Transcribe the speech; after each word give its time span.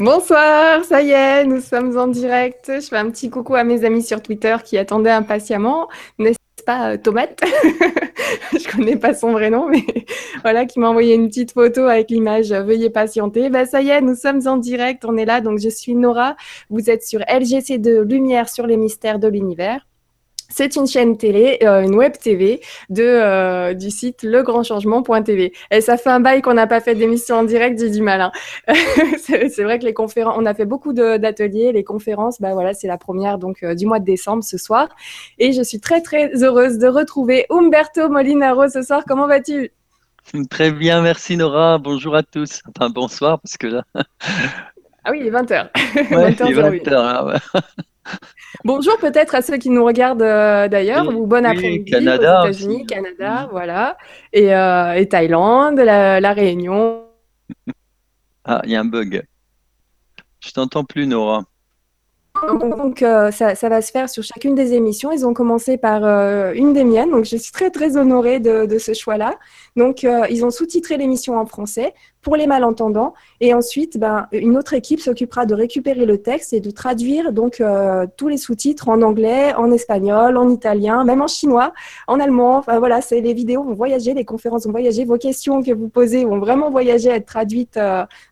Bonsoir, 0.00 0.84
ça 0.84 1.02
y 1.02 1.10
est, 1.10 1.44
nous 1.44 1.60
sommes 1.60 1.98
en 1.98 2.06
direct. 2.06 2.70
Je 2.72 2.86
fais 2.86 2.96
un 2.98 3.10
petit 3.10 3.30
coucou 3.30 3.56
à 3.56 3.64
mes 3.64 3.84
amis 3.84 4.04
sur 4.04 4.22
Twitter 4.22 4.54
qui 4.64 4.78
attendaient 4.78 5.10
impatiemment, 5.10 5.88
n'est-ce 6.20 6.62
pas, 6.64 6.92
euh, 6.92 6.96
Tomate? 6.96 7.40
Je 8.52 8.70
connais 8.70 8.94
pas 8.94 9.12
son 9.12 9.32
vrai 9.32 9.50
nom, 9.50 9.68
mais 9.68 9.84
voilà, 10.42 10.66
qui 10.66 10.78
m'a 10.78 10.88
envoyé 10.88 11.16
une 11.16 11.26
petite 11.26 11.50
photo 11.50 11.86
avec 11.86 12.10
l'image 12.10 12.52
euh, 12.52 12.62
Veuillez 12.62 12.90
patienter. 12.90 13.50
Ben, 13.50 13.66
ça 13.66 13.82
y 13.82 13.88
est, 13.88 14.00
nous 14.00 14.14
sommes 14.14 14.46
en 14.46 14.56
direct, 14.56 15.04
on 15.04 15.16
est 15.16 15.24
là. 15.24 15.40
Donc, 15.40 15.58
je 15.58 15.68
suis 15.68 15.96
Nora. 15.96 16.36
Vous 16.70 16.90
êtes 16.90 17.02
sur 17.02 17.18
LGC2 17.20 18.02
Lumière 18.02 18.48
sur 18.48 18.68
les 18.68 18.76
mystères 18.76 19.18
de 19.18 19.26
l'univers. 19.26 19.84
C'est 20.50 20.76
une 20.76 20.86
chaîne 20.86 21.18
télé, 21.18 21.58
euh, 21.62 21.82
une 21.82 21.94
web 21.94 22.12
TV 22.16 22.60
de, 22.88 23.02
euh, 23.02 23.74
du 23.74 23.90
site 23.90 24.22
legrandchangement.tv. 24.22 25.52
Et 25.70 25.80
ça 25.82 25.98
fait 25.98 26.08
un 26.08 26.20
bail 26.20 26.40
qu'on 26.40 26.54
n'a 26.54 26.66
pas 26.66 26.80
fait 26.80 26.94
d'émission 26.94 27.36
en 27.36 27.44
direct, 27.44 27.78
j'ai 27.78 27.90
du 27.90 28.00
mal. 28.00 28.22
Hein. 28.22 28.32
c'est 29.18 29.62
vrai 29.62 29.78
que 29.78 29.84
les 29.84 29.92
conférences, 29.92 30.36
on 30.38 30.46
a 30.46 30.54
fait 30.54 30.64
beaucoup 30.64 30.94
d'ateliers, 30.94 31.72
les 31.72 31.84
conférences, 31.84 32.40
bah 32.40 32.54
voilà, 32.54 32.72
c'est 32.72 32.88
la 32.88 32.96
première 32.96 33.36
donc 33.36 33.62
euh, 33.62 33.74
du 33.74 33.84
mois 33.84 33.98
de 33.98 34.06
décembre 34.06 34.42
ce 34.42 34.56
soir. 34.56 34.88
Et 35.38 35.52
je 35.52 35.62
suis 35.62 35.80
très 35.80 36.00
très 36.00 36.30
heureuse 36.42 36.78
de 36.78 36.88
retrouver 36.88 37.44
Umberto 37.50 38.08
Molinaro 38.08 38.68
ce 38.68 38.80
soir. 38.80 39.02
Comment 39.06 39.26
vas-tu? 39.26 39.70
Très 40.50 40.70
bien, 40.70 41.00
merci 41.00 41.36
Nora. 41.36 41.78
Bonjour 41.78 42.14
à 42.14 42.22
tous. 42.22 42.62
Enfin 42.68 42.90
bonsoir 42.90 43.40
parce 43.40 43.56
que 43.56 43.66
là. 43.66 43.84
ah 43.94 45.10
oui, 45.10 45.18
il 45.20 45.26
est 45.26 45.30
20h. 45.30 45.68
Ouais, 45.94 46.30
20h, 46.32 46.50
il 46.50 46.58
est 46.58 46.90
20h. 46.90 47.40
Bonjour 48.64 48.96
peut-être 48.98 49.34
à 49.34 49.42
ceux 49.42 49.56
qui 49.56 49.70
nous 49.70 49.84
regardent 49.84 50.22
euh, 50.22 50.68
d'ailleurs, 50.68 51.08
ou 51.14 51.26
bon 51.26 51.44
après-midi 51.44 51.94
aux 51.94 52.00
États-Unis, 52.00 52.86
Canada, 52.86 53.48
voilà, 53.50 53.96
et, 54.32 54.54
euh, 54.54 54.94
et 54.94 55.08
Thaïlande, 55.08 55.78
la, 55.78 56.20
la 56.20 56.32
Réunion. 56.32 57.04
Ah, 58.44 58.62
il 58.64 58.70
y 58.70 58.76
a 58.76 58.80
un 58.80 58.84
bug. 58.84 59.22
Je 60.40 60.52
t'entends 60.52 60.84
plus, 60.84 61.06
Nora. 61.06 61.44
Donc, 62.46 63.02
euh, 63.02 63.30
ça, 63.30 63.54
ça, 63.54 63.68
va 63.68 63.82
se 63.82 63.90
faire 63.90 64.08
sur 64.08 64.22
chacune 64.22 64.54
des 64.54 64.72
émissions. 64.72 65.10
Ils 65.10 65.26
ont 65.26 65.34
commencé 65.34 65.76
par 65.76 66.04
euh, 66.04 66.52
une 66.54 66.72
des 66.72 66.84
miennes, 66.84 67.10
donc 67.10 67.24
je 67.24 67.36
suis 67.36 67.52
très 67.52 67.70
très 67.70 67.96
honorée 67.96 68.38
de, 68.38 68.66
de 68.66 68.78
ce 68.78 68.94
choix-là. 68.94 69.38
Donc, 69.76 70.04
euh, 70.04 70.26
ils 70.30 70.44
ont 70.44 70.50
sous-titré 70.50 70.96
l'émission 70.96 71.38
en 71.38 71.46
français 71.46 71.94
pour 72.22 72.36
les 72.36 72.46
malentendants, 72.46 73.14
et 73.40 73.54
ensuite, 73.54 73.98
ben, 73.98 74.26
une 74.32 74.56
autre 74.56 74.74
équipe 74.74 75.00
s'occupera 75.00 75.46
de 75.46 75.54
récupérer 75.54 76.04
le 76.04 76.18
texte 76.18 76.52
et 76.52 76.60
de 76.60 76.70
traduire 76.70 77.32
donc 77.32 77.62
tous 78.16 78.28
les 78.28 78.36
sous-titres 78.36 78.88
en 78.88 79.02
anglais, 79.02 79.54
en 79.54 79.70
espagnol, 79.70 80.36
en 80.36 80.48
italien, 80.50 81.04
même 81.04 81.22
en 81.22 81.26
chinois, 81.26 81.72
en 82.06 82.20
allemand. 82.20 82.58
Enfin 82.58 82.78
voilà, 82.78 83.00
c'est 83.00 83.20
les 83.20 83.34
vidéos 83.34 83.62
vont 83.62 83.74
voyager, 83.74 84.14
les 84.14 84.24
conférences 84.24 84.66
vont 84.66 84.72
voyager, 84.72 85.04
vos 85.04 85.18
questions 85.18 85.62
que 85.62 85.72
vous 85.72 85.88
posez 85.88 86.24
vont 86.24 86.38
vraiment 86.38 86.70
voyager, 86.70 87.10
être 87.10 87.26
traduites 87.26 87.78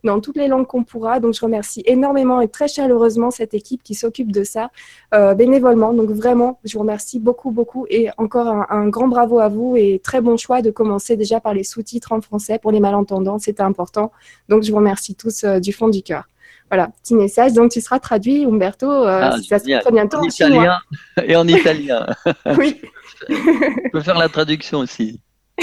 dans 0.04 0.20
toutes 0.20 0.36
les 0.36 0.48
langues 0.48 0.66
qu'on 0.66 0.84
pourra. 0.84 1.20
Donc, 1.20 1.34
je 1.34 1.40
remercie 1.40 1.82
énormément 1.86 2.40
et 2.40 2.48
très 2.48 2.68
chaleureusement 2.68 3.30
cette 3.30 3.54
équipe 3.54 3.82
qui 3.82 3.94
s'occupe 3.94 4.32
de 4.32 4.44
ça 4.44 4.70
euh, 5.14 5.34
bénévolement. 5.34 5.92
Donc 5.92 6.10
vraiment, 6.10 6.58
je 6.64 6.74
vous 6.74 6.80
remercie 6.80 7.18
beaucoup, 7.18 7.50
beaucoup 7.50 7.86
et 7.88 8.08
encore 8.18 8.48
un, 8.48 8.88
grand 8.88 9.08
bravo 9.08 9.38
à 9.38 9.48
vous 9.48 9.76
et 9.76 10.00
très 10.02 10.20
bon 10.20 10.36
choix 10.36 10.62
de 10.62 10.70
commencer 10.70 11.16
déjà 11.16 11.40
par 11.40 11.54
les 11.54 11.64
sous-titres 11.64 12.12
en 12.12 12.20
français 12.20 12.58
pour 12.58 12.72
les 12.72 12.80
malentendants, 12.80 13.38
c'était 13.38 13.62
important. 13.76 14.12
Donc 14.48 14.62
je 14.62 14.70
vous 14.70 14.76
remercie 14.76 15.14
tous 15.14 15.44
euh, 15.44 15.60
du 15.60 15.72
fond 15.72 15.88
du 15.88 16.02
cœur. 16.02 16.24
Voilà, 16.70 16.88
petit 17.02 17.14
message. 17.14 17.52
Donc 17.52 17.70
tu 17.70 17.80
seras 17.80 18.00
traduit, 18.00 18.44
Umberto, 18.44 18.90
euh, 18.90 19.20
ah, 19.22 19.36
ça 19.48 19.58
se 19.58 19.80
très 19.80 19.92
bientôt 19.92 20.18
en, 20.18 20.24
italien 20.24 20.78
et 21.22 21.36
en 21.36 21.46
italien. 21.46 22.06
oui. 22.58 22.80
Je 23.28 23.90
peux 23.90 24.00
faire 24.00 24.18
la 24.18 24.28
traduction 24.28 24.78
aussi. 24.80 25.20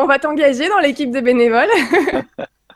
on 0.00 0.06
va 0.06 0.18
t'engager 0.18 0.68
dans 0.68 0.78
l'équipe 0.78 1.10
de 1.10 1.20
bénévoles. 1.20 1.68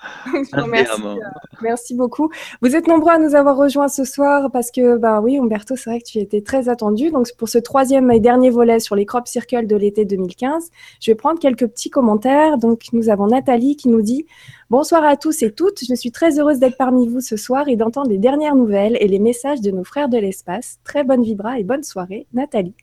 Euh, 0.54 1.16
merci, 1.62 1.94
beaucoup. 1.94 2.30
Vous 2.60 2.74
êtes 2.74 2.86
nombreux 2.86 3.12
à 3.12 3.18
nous 3.18 3.34
avoir 3.34 3.56
rejoints 3.56 3.88
ce 3.88 4.04
soir 4.04 4.50
parce 4.52 4.70
que, 4.70 4.96
bah 4.96 5.20
oui, 5.20 5.38
Umberto, 5.38 5.76
c'est 5.76 5.90
vrai 5.90 6.00
que 6.00 6.04
tu 6.04 6.18
étais 6.18 6.42
très 6.42 6.68
attendu. 6.68 7.10
Donc, 7.10 7.28
pour 7.36 7.48
ce 7.48 7.58
troisième 7.58 8.10
et 8.10 8.20
dernier 8.20 8.50
volet 8.50 8.80
sur 8.80 8.96
les 8.96 9.06
crop 9.06 9.26
circles 9.26 9.66
de 9.66 9.76
l'été 9.76 10.04
2015, 10.04 10.70
je 11.00 11.10
vais 11.10 11.14
prendre 11.14 11.38
quelques 11.38 11.66
petits 11.66 11.90
commentaires. 11.90 12.58
Donc, 12.58 12.84
nous 12.92 13.08
avons 13.08 13.28
Nathalie 13.28 13.76
qui 13.76 13.88
nous 13.88 14.02
dit 14.02 14.26
Bonsoir 14.70 15.04
à 15.04 15.16
tous 15.16 15.42
et 15.42 15.52
toutes. 15.52 15.80
Je 15.86 15.94
suis 15.94 16.10
très 16.10 16.38
heureuse 16.38 16.58
d'être 16.58 16.76
parmi 16.76 17.08
vous 17.08 17.20
ce 17.20 17.36
soir 17.36 17.68
et 17.68 17.76
d'entendre 17.76 18.08
les 18.08 18.18
dernières 18.18 18.56
nouvelles 18.56 18.96
et 19.00 19.08
les 19.08 19.18
messages 19.18 19.60
de 19.60 19.70
nos 19.70 19.84
frères 19.84 20.08
de 20.08 20.18
l'espace. 20.18 20.78
Très 20.84 21.04
bonne 21.04 21.22
vibra 21.22 21.58
et 21.58 21.64
bonne 21.64 21.82
soirée, 21.82 22.26
Nathalie. 22.32 22.74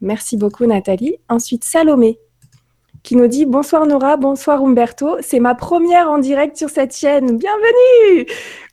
Merci 0.00 0.36
beaucoup, 0.36 0.66
Nathalie. 0.66 1.16
Ensuite, 1.28 1.64
Salomé 1.64 2.18
qui 3.02 3.16
nous 3.16 3.26
dit 3.26 3.46
Bonsoir 3.46 3.86
Nora, 3.86 4.16
bonsoir 4.16 4.62
Umberto. 4.62 5.16
C'est 5.20 5.40
ma 5.40 5.54
première 5.54 6.10
en 6.10 6.18
direct 6.18 6.56
sur 6.56 6.70
cette 6.70 6.96
chaîne. 6.96 7.36
Bienvenue 7.36 8.26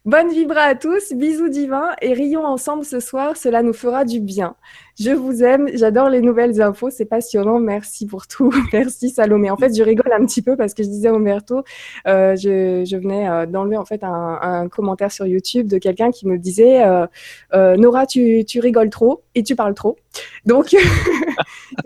Bonne 0.05 0.29
vibra 0.29 0.61
à 0.61 0.75
tous, 0.75 1.11
bisous 1.11 1.49
divins 1.49 1.91
et 2.01 2.13
rions 2.13 2.45
ensemble 2.45 2.85
ce 2.85 3.01
soir, 3.01 3.35
cela 3.35 3.61
nous 3.61 3.73
fera 3.73 4.05
du 4.05 4.21
bien. 4.21 4.55
Je 4.99 5.11
vous 5.11 5.43
aime, 5.43 5.69
j'adore 5.73 6.09
les 6.09 6.19
nouvelles 6.19 6.61
infos, 6.61 6.89
c'est 6.89 7.05
passionnant, 7.05 7.59
merci 7.59 8.05
pour 8.05 8.27
tout, 8.27 8.51
merci 8.73 9.09
Salomé. 9.09 9.49
En 9.49 9.55
fait, 9.55 9.73
je 9.73 9.81
rigole 9.81 10.11
un 10.11 10.25
petit 10.25 10.41
peu 10.41 10.57
parce 10.57 10.73
que 10.73 10.83
je 10.83 10.89
disais 10.89 11.07
à 11.07 11.13
Umberto, 11.13 11.63
euh, 12.05 12.35
je, 12.35 12.97
venais 12.97 13.29
euh, 13.29 13.45
d'enlever 13.45 13.77
en 13.77 13.85
fait 13.85 14.03
un, 14.03 14.67
commentaire 14.67 15.09
sur 15.09 15.25
YouTube 15.25 15.67
de 15.67 15.77
quelqu'un 15.77 16.11
qui 16.11 16.27
me 16.27 16.37
disait 16.37 16.83
euh, 16.83 17.77
Nora, 17.77 18.05
tu, 18.05 18.45
rigoles 18.55 18.89
trop 18.89 19.23
et 19.35 19.43
tu 19.43 19.55
parles 19.55 19.73
trop. 19.73 19.97
Donc, 20.45 20.75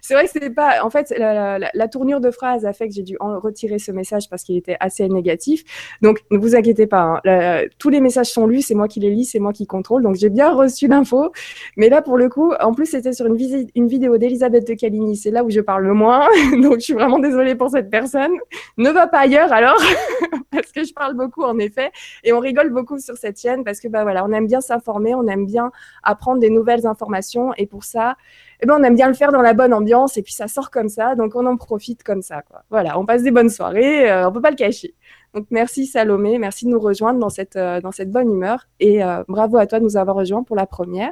c'est 0.00 0.14
vrai 0.14 0.26
que 0.26 0.30
c'est 0.30 0.50
pas, 0.50 0.84
en 0.84 0.90
fait, 0.90 1.12
la, 1.18 1.88
tournure 1.88 2.20
de 2.20 2.30
phrase 2.30 2.64
a 2.66 2.72
fait 2.72 2.86
que 2.86 2.94
j'ai 2.94 3.02
dû 3.02 3.16
en 3.18 3.40
retirer 3.40 3.80
ce 3.80 3.90
message 3.90 4.28
parce 4.30 4.44
qu'il 4.44 4.56
était 4.56 4.76
assez 4.78 5.08
négatif. 5.08 5.64
Donc, 6.02 6.20
vous 6.30 6.54
pas, 6.86 7.20
hein. 7.26 7.62
tous 7.78 7.90
les 7.90 8.00
messages 8.00 8.30
sont 8.30 8.46
lus, 8.46 8.62
c'est 8.62 8.74
moi 8.74 8.88
qui 8.88 9.00
les 9.00 9.10
lis, 9.10 9.24
c'est 9.24 9.38
moi 9.38 9.52
qui 9.52 9.66
contrôle. 9.66 10.02
Donc, 10.02 10.16
j'ai 10.16 10.30
bien 10.30 10.52
reçu 10.52 10.88
l'info. 10.88 11.32
Mais 11.76 11.88
là, 11.88 12.02
pour 12.02 12.16
le 12.16 12.28
coup, 12.28 12.52
en 12.60 12.72
plus, 12.72 12.86
c'était 12.86 13.12
sur 13.12 13.26
une, 13.26 13.36
vidéo 13.36 14.16
d'Elisabeth 14.18 14.66
de 14.66 14.74
Caligny. 14.74 15.16
C'est 15.16 15.30
là 15.30 15.44
où 15.44 15.50
je 15.50 15.60
parle 15.60 15.84
le 15.84 15.94
moins. 15.94 16.26
Donc, 16.62 16.76
je 16.76 16.84
suis 16.84 16.94
vraiment 16.94 17.18
désolée 17.18 17.54
pour 17.54 17.70
cette 17.70 17.90
personne. 17.90 18.32
Ne 18.78 18.90
va 18.90 19.06
pas 19.06 19.20
ailleurs 19.20 19.52
alors, 19.52 19.80
parce 20.50 20.72
que 20.72 20.84
je 20.84 20.92
parle 20.94 21.14
beaucoup 21.14 21.42
en 21.42 21.58
effet. 21.58 21.90
Et 22.22 22.32
on 22.32 22.40
rigole 22.40 22.70
beaucoup 22.70 22.98
sur 22.98 23.16
cette 23.16 23.40
chaîne 23.40 23.64
parce 23.64 23.80
que, 23.80 23.88
bah 23.88 24.02
voilà, 24.04 24.24
on 24.24 24.32
aime 24.32 24.46
bien 24.46 24.60
s'informer, 24.60 25.14
on 25.14 25.26
aime 25.26 25.46
bien 25.46 25.70
apprendre 26.02 26.40
des 26.40 26.50
nouvelles 26.50 26.86
informations. 26.86 27.52
Et 27.56 27.66
pour 27.66 27.84
ça, 27.84 28.16
eh 28.64 28.66
ben, 28.66 28.76
on 28.78 28.82
aime 28.82 28.94
bien 28.94 29.08
le 29.08 29.14
faire 29.14 29.32
dans 29.32 29.42
la 29.42 29.52
bonne 29.52 29.74
ambiance 29.74 30.16
et 30.16 30.22
puis 30.22 30.32
ça 30.32 30.48
sort 30.48 30.70
comme 30.70 30.88
ça, 30.88 31.14
donc 31.14 31.34
on 31.34 31.44
en 31.46 31.56
profite 31.56 32.02
comme 32.02 32.22
ça. 32.22 32.42
Voilà, 32.70 32.98
on 32.98 33.04
passe 33.04 33.22
des 33.22 33.30
bonnes 33.30 33.50
soirées, 33.50 34.10
euh, 34.10 34.28
on 34.28 34.32
peut 34.32 34.40
pas 34.40 34.50
le 34.50 34.56
cacher. 34.56 34.94
Donc 35.34 35.46
merci 35.50 35.86
Salomé, 35.86 36.38
merci 36.38 36.64
de 36.64 36.70
nous 36.70 36.78
rejoindre 36.78 37.18
dans 37.18 37.28
cette, 37.28 37.56
euh, 37.56 37.80
dans 37.80 37.90
cette 37.90 38.10
bonne 38.10 38.30
humeur 38.30 38.68
et 38.78 39.02
euh, 39.02 39.24
bravo 39.26 39.56
à 39.56 39.66
toi 39.66 39.80
de 39.80 39.84
nous 39.84 39.96
avoir 39.96 40.16
rejoints 40.16 40.44
pour 40.44 40.54
la 40.54 40.66
première. 40.66 41.10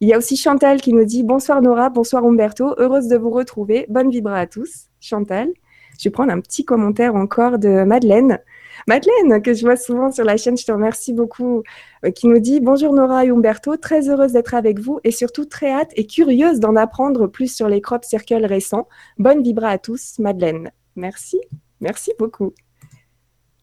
Il 0.00 0.08
y 0.08 0.14
a 0.14 0.18
aussi 0.18 0.38
Chantal 0.38 0.80
qui 0.80 0.94
nous 0.94 1.04
dit 1.04 1.22
bonsoir 1.22 1.60
Nora, 1.60 1.90
bonsoir 1.90 2.24
Umberto, 2.24 2.74
heureuse 2.78 3.08
de 3.08 3.18
vous 3.18 3.28
retrouver, 3.28 3.84
bonne 3.90 4.08
vibra 4.08 4.38
à 4.38 4.46
tous. 4.46 4.86
Chantal, 4.98 5.50
je 5.98 6.04
vais 6.04 6.10
prendre 6.10 6.32
un 6.32 6.40
petit 6.40 6.64
commentaire 6.64 7.14
encore 7.14 7.58
de 7.58 7.84
Madeleine. 7.84 8.38
Madeleine, 8.86 9.42
que 9.42 9.52
je 9.52 9.60
vois 9.60 9.76
souvent 9.76 10.10
sur 10.10 10.24
la 10.24 10.38
chaîne, 10.38 10.56
je 10.56 10.64
te 10.64 10.72
remercie 10.72 11.12
beaucoup, 11.12 11.62
euh, 12.06 12.10
qui 12.10 12.28
nous 12.28 12.38
dit 12.38 12.60
Bonjour 12.60 12.94
Nora 12.94 13.26
et 13.26 13.28
Umberto, 13.28 13.76
très 13.76 14.08
heureuse 14.08 14.32
d'être 14.32 14.54
avec 14.54 14.78
vous 14.78 15.00
et 15.04 15.10
surtout 15.10 15.44
très 15.44 15.70
hâte 15.70 15.90
et 15.96 16.06
curieuse 16.06 16.60
d'en 16.60 16.76
apprendre 16.76 17.26
plus 17.26 17.54
sur 17.54 17.68
les 17.68 17.82
crop 17.82 18.04
circles 18.06 18.46
récents. 18.46 18.88
Bonne 19.18 19.42
vibra 19.42 19.68
à 19.68 19.76
tous, 19.76 20.18
Madeleine. 20.18 20.70
Merci, 20.96 21.42
merci 21.82 22.12
beaucoup. 22.18 22.54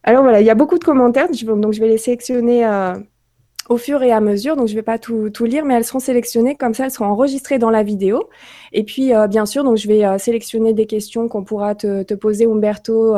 Alors 0.03 0.23
voilà, 0.23 0.41
il 0.41 0.45
y 0.45 0.49
a 0.49 0.55
beaucoup 0.55 0.77
de 0.77 0.83
commentaires, 0.83 1.27
donc 1.27 1.73
je 1.73 1.79
vais 1.81 1.87
les 1.87 1.97
sélectionner 1.97 2.65
euh, 2.65 2.93
au 3.69 3.77
fur 3.77 4.01
et 4.03 4.11
à 4.11 4.21
mesure. 4.21 4.55
Donc 4.55 4.67
je 4.67 4.73
ne 4.73 4.77
vais 4.77 4.83
pas 4.83 4.97
tout, 4.97 5.29
lire, 5.41 5.65
mais 5.65 5.73
elles 5.73 5.83
seront 5.83 5.99
sélectionnées 5.99 6.55
comme 6.55 6.73
ça, 6.73 6.85
elles 6.85 6.91
seront 6.91 7.07
enregistrées 7.07 7.59
dans 7.59 7.69
la 7.69 7.83
vidéo. 7.83 8.29
Et 8.71 8.83
puis 8.83 9.13
euh, 9.13 9.27
bien 9.27 9.45
sûr, 9.45 9.63
donc 9.63 9.77
je 9.77 9.87
vais 9.87 10.17
sélectionner 10.19 10.73
des 10.73 10.85
questions 10.85 11.27
qu'on 11.27 11.43
pourra 11.43 11.75
te, 11.75 12.03
te 12.03 12.13
poser, 12.13 12.45
Umberto, 12.45 13.15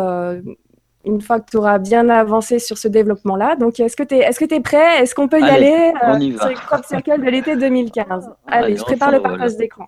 une 1.06 1.22
fois 1.22 1.40
que 1.40 1.50
tu 1.50 1.58
auras 1.58 1.80
bien 1.80 2.10
avancé 2.10 2.60
sur 2.60 2.78
ce 2.78 2.88
développement-là. 2.88 3.56
Donc, 3.56 3.80
est-ce 3.80 3.96
que 3.96 4.04
tu 4.04 4.16
es, 4.16 4.60
prêt? 4.60 5.02
Est-ce 5.02 5.16
qu'on 5.16 5.28
peut 5.28 5.40
y 5.40 5.50
aller 5.50 5.94
euh, 6.04 6.38
sur 6.38 6.48
les 6.48 6.56
crop 6.56 6.86
circles 6.86 7.22
de 7.22 7.30
l'été 7.30 7.56
2015 7.56 8.30
Allez, 8.48 8.76
je 8.76 8.84
prépare 8.84 9.12
le 9.12 9.22
partage 9.22 9.56
d'écran. 9.56 9.88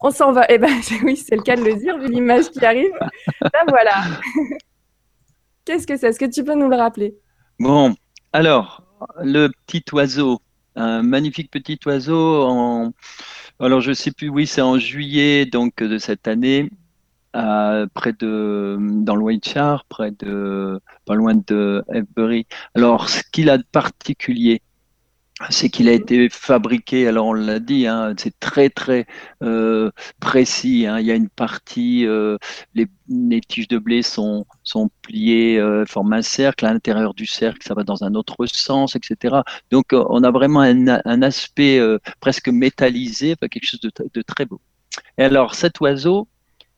On 0.00 0.10
s'en 0.10 0.32
va. 0.32 0.46
Eh 0.48 0.58
ben, 0.58 0.68
oui, 1.04 1.16
c'est 1.16 1.36
le 1.36 1.42
cas 1.42 1.56
de 1.56 1.62
le 1.62 1.74
dire, 1.74 1.98
vu 1.98 2.08
l'image 2.08 2.50
qui 2.50 2.64
arrive. 2.64 2.92
Là, 3.40 3.64
voilà. 3.68 3.92
Qu'est-ce 5.64 5.86
que 5.86 5.96
c'est? 5.96 6.08
Est-ce 6.08 6.18
que 6.18 6.30
tu 6.30 6.44
peux 6.44 6.54
nous 6.54 6.68
le 6.68 6.76
rappeler? 6.76 7.14
Bon, 7.58 7.94
alors, 8.32 8.82
le 9.22 9.48
petit 9.66 9.84
oiseau, 9.92 10.40
un 10.76 11.02
magnifique 11.02 11.50
petit 11.50 11.78
oiseau 11.86 12.42
en... 12.44 12.92
Alors, 13.60 13.80
je 13.80 13.90
ne 13.90 13.94
sais 13.94 14.10
plus, 14.10 14.28
oui, 14.28 14.46
c'est 14.46 14.60
en 14.60 14.78
juillet 14.78 15.46
donc 15.46 15.76
de 15.76 15.98
cette 15.98 16.26
année 16.28 16.70
près 17.32 18.12
de, 18.12 18.76
dans 18.80 19.16
le 19.16 19.84
près 19.88 20.10
de, 20.12 20.80
pas 21.04 21.14
loin 21.14 21.34
de 21.34 21.84
Avebury. 21.88 22.46
Alors, 22.74 23.08
ce 23.08 23.22
qu'il 23.32 23.50
a 23.50 23.58
de 23.58 23.64
particulier, 23.72 24.62
c'est 25.50 25.68
qu'il 25.68 25.88
a 25.88 25.92
été 25.92 26.28
fabriqué, 26.28 27.06
alors 27.06 27.26
on 27.26 27.32
l'a 27.32 27.60
dit, 27.60 27.86
hein, 27.86 28.14
c'est 28.16 28.38
très 28.40 28.70
très 28.70 29.06
euh, 29.42 29.90
précis. 30.20 30.86
Hein. 30.86 31.00
il 31.00 31.06
y 31.06 31.10
a 31.10 31.14
une 31.14 31.28
partie, 31.28 32.06
euh, 32.06 32.36
les, 32.74 32.88
tiges 33.40 33.68
de 33.68 33.78
blé 33.78 34.02
sont, 34.02 34.46
sont 34.62 34.90
pliées, 35.02 35.58
euh, 35.58 35.84
forment 35.86 36.14
un 36.14 36.22
cercle, 36.22 36.66
à 36.66 36.72
l'intérieur 36.72 37.14
du 37.14 37.26
cercle, 37.26 37.60
ça 37.66 37.74
va 37.74 37.84
dans 37.84 38.04
un 38.04 38.14
autre 38.14 38.46
sens, 38.46 38.96
etc. 38.96 39.36
Donc 39.70 39.86
on 39.92 40.22
a 40.24 40.30
vraiment 40.30 40.60
un, 40.60 41.22
aspect 41.22 41.80
presque 42.20 42.48
métallisé, 42.48 43.36
quelque 43.50 43.66
chose 43.66 43.80
de, 43.80 43.90
de, 44.12 44.22
très 44.22 44.46
beau. 44.46 44.60
Et 45.18 45.24
alors 45.24 45.54
cet 45.54 45.80
oiseau, 45.80 46.28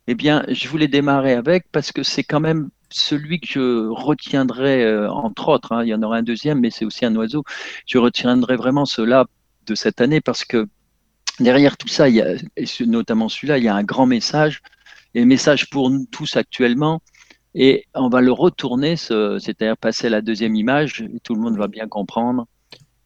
eh 0.07 0.15
bien, 0.15 0.45
je 0.49 0.69
voulais 0.69 0.89
démarrer 0.89 1.33
avec 1.35 1.67
parce 1.73 1.93
que 1.93 2.03
c'est 2.03 2.25
quand 2.25 2.41
même 2.41 2.71
celui 2.91 3.41
que 3.41 3.47
je 3.49 3.89
retiendrai, 3.89 4.85
euh, 4.85 5.11
entre 5.11 5.49
autres, 5.49 5.73
hein, 5.73 5.83
il 5.85 5.89
y 5.89 5.95
en 5.95 6.03
aura 6.03 6.17
un 6.17 6.23
deuxième, 6.23 6.61
mais 6.61 6.71
c'est 6.71 6.85
aussi 6.85 7.05
un 7.05 7.15
oiseau, 7.17 7.45
je 7.87 7.99
retiendrai 7.99 8.57
vraiment 8.57 8.87
cela 8.87 9.27
de 9.67 9.75
cette 9.75 10.01
année 10.01 10.21
parce 10.21 10.45
que 10.45 10.69
derrière 11.41 11.77
tout 11.77 11.89
ça, 11.89 12.09
et 12.09 12.37
notamment 12.87 13.29
celui-là, 13.29 13.59
il 13.59 13.65
y 13.65 13.69
a 13.69 13.75
un 13.75 13.83
grand 13.83 14.07
message, 14.07 14.63
et 15.15 15.25
message 15.25 15.71
pour 15.71 15.91
nous 15.91 16.07
tous 16.11 16.37
actuellement, 16.37 17.03
et 17.55 17.85
on 17.95 18.09
va 18.09 18.21
le 18.21 18.33
retourner, 18.33 18.97
c'est-à-dire 18.97 19.77
passer 19.77 20.09
à 20.09 20.11
la 20.11 20.21
deuxième 20.21 20.55
image, 20.55 21.03
et 21.03 21.21
tout 21.21 21.35
le 21.35 21.41
monde 21.41 21.57
va 21.57 21.69
bien 21.69 21.89
comprendre, 21.89 22.47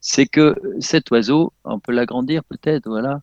c'est 0.00 0.26
que 0.26 0.54
cet 0.80 1.10
oiseau, 1.10 1.52
on 1.64 1.78
peut 1.78 1.92
l'agrandir 1.92 2.42
peut-être, 2.44 2.88
voilà, 2.88 3.20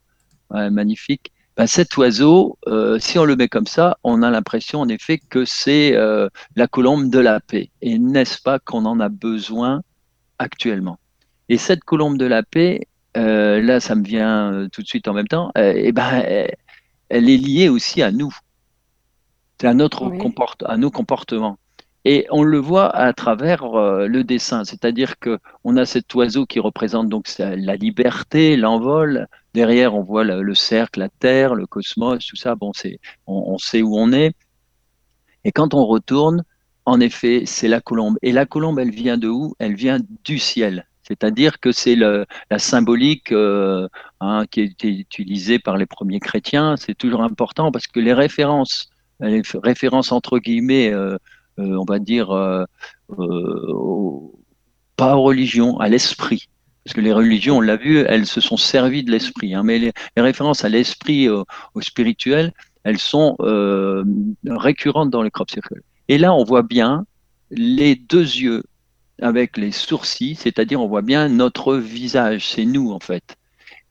magnifique, 0.71 1.31
ben, 1.57 1.65
cet 1.65 1.97
oiseau, 1.97 2.59
euh, 2.67 2.99
si 2.99 3.17
on 3.17 3.25
le 3.25 3.35
met 3.35 3.47
comme 3.47 3.65
ça, 3.65 3.97
on 4.03 4.21
a 4.21 4.29
l'impression 4.29 4.79
en 4.79 4.87
effet 4.87 5.17
que 5.17 5.43
c'est 5.43 5.95
euh, 5.95 6.29
la 6.55 6.67
colombe 6.67 7.09
de 7.09 7.17
la 7.17 7.39
paix. 7.39 7.71
Et 7.81 7.97
n'est-ce 7.97 8.39
pas 8.39 8.59
qu'on 8.59 8.85
en 8.85 8.99
a 8.99 9.09
besoin 9.09 9.81
actuellement? 10.37 10.99
Et 11.49 11.57
cette 11.57 11.83
colombe 11.83 12.19
de 12.19 12.25
la 12.25 12.43
paix, 12.43 12.87
euh, 13.17 13.59
là, 13.59 13.79
ça 13.79 13.95
me 13.95 14.03
vient 14.03 14.67
tout 14.71 14.83
de 14.83 14.87
suite 14.87 15.07
en 15.07 15.13
même 15.13 15.27
temps, 15.27 15.51
et 15.55 15.91
ben, 15.91 16.21
elle, 17.09 17.29
est 17.29 17.37
liée 17.37 17.69
aussi 17.69 18.03
à 18.03 18.11
nous, 18.11 18.33
à, 19.63 19.73
notre 19.73 20.03
à 20.65 20.77
nos 20.77 20.91
comportements. 20.91 21.57
Et 22.09 22.25
on 22.31 22.41
le 22.43 22.57
voit 22.57 22.95
à 22.95 23.11
travers 23.11 23.65
le 23.65 24.23
dessin, 24.23 24.63
c'est-à-dire 24.63 25.19
que 25.19 25.39
on 25.65 25.75
a 25.75 25.85
cet 25.85 26.13
oiseau 26.15 26.45
qui 26.45 26.61
représente 26.61 27.09
donc 27.09 27.27
la 27.37 27.75
liberté, 27.75 28.55
l'envol, 28.55 29.27
Derrière, 29.57 29.95
on 29.95 30.03
voit 30.03 30.23
le, 30.23 30.53
cercle, 30.53 30.99
la 30.99 31.09
Terre, 31.09 31.55
le 31.55 31.65
cosmos, 31.65 32.23
tout 32.23 32.35
ça. 32.35 32.53
Bon, 32.53 32.73
c'est, 32.75 32.99
on, 33.25 33.57
sait 33.57 33.81
où 33.81 33.97
on 33.97 34.13
est. 34.13 34.35
Et 35.45 35.51
quand 35.51 35.73
on 35.73 35.83
retourne, 35.83 36.43
en 36.85 36.99
effet, 36.99 37.41
c'est 37.47 37.67
la 37.67 37.81
colombe. 37.81 38.19
Et 38.21 38.31
la 38.31 38.45
colombe, 38.45 38.77
elle 38.77 38.91
vient 38.91 39.17
de 39.17 39.27
où? 39.27 39.55
Elle 39.57 39.73
vient 39.73 39.99
du 40.23 40.37
ciel. 40.37 40.87
C'est-à-dire 41.01 41.59
que 41.59 41.71
c'est 41.71 41.95
la 41.95 42.59
symbolique 42.59 43.31
euh, 43.31 43.87
hein, 44.21 44.45
qui 44.51 44.59
a 44.59 44.63
été 44.65 44.89
utilisée 44.89 45.57
par 45.57 45.75
les 45.75 45.87
premiers 45.87 46.19
chrétiens. 46.19 46.77
C'est 46.77 46.93
toujours 46.93 47.23
important 47.23 47.71
parce 47.71 47.87
que 47.87 47.99
les 47.99 48.13
références, 48.13 48.91
les 49.21 49.41
références 49.55 50.11
entre 50.11 50.37
guillemets, 50.37 50.93
euh, 50.93 51.15
euh, 51.15 51.17
on 51.57 51.85
va 51.85 51.99
dire, 51.99 52.27
pas 54.95 55.15
aux 55.15 55.23
religions, 55.23 55.79
à 55.79 55.89
l'esprit. 55.89 56.49
Parce 56.83 56.93
que 56.95 57.01
les 57.01 57.11
religions, 57.11 57.57
on 57.57 57.61
l'a 57.61 57.75
vu, 57.75 57.99
elles 58.07 58.25
se 58.25 58.39
sont 58.39 58.57
servies 58.57 59.03
de 59.03 59.11
l'esprit. 59.11 59.53
Hein, 59.53 59.63
mais 59.63 59.77
les, 59.77 59.91
références 60.15 60.63
à 60.63 60.69
l'esprit, 60.69 61.27
au, 61.29 61.45
spirituel, 61.81 62.53
elles 62.83 62.99
sont 62.99 63.35
euh, 63.41 64.05
récurrentes 64.45 65.09
dans 65.09 65.21
les 65.21 65.31
crop 65.31 65.49
circles. 65.51 65.81
Et 66.07 66.17
là, 66.17 66.33
on 66.33 66.43
voit 66.43 66.63
bien 66.63 67.05
les 67.51 67.95
deux 67.95 68.21
yeux 68.21 68.63
avec 69.21 69.57
les 69.57 69.71
sourcils, 69.71 70.35
c'est-à-dire 70.35 70.81
on 70.81 70.87
voit 70.87 71.01
bien 71.01 71.27
notre 71.27 71.75
visage, 71.75 72.47
c'est 72.47 72.65
nous 72.65 72.91
en 72.91 72.99
fait. 72.99 73.35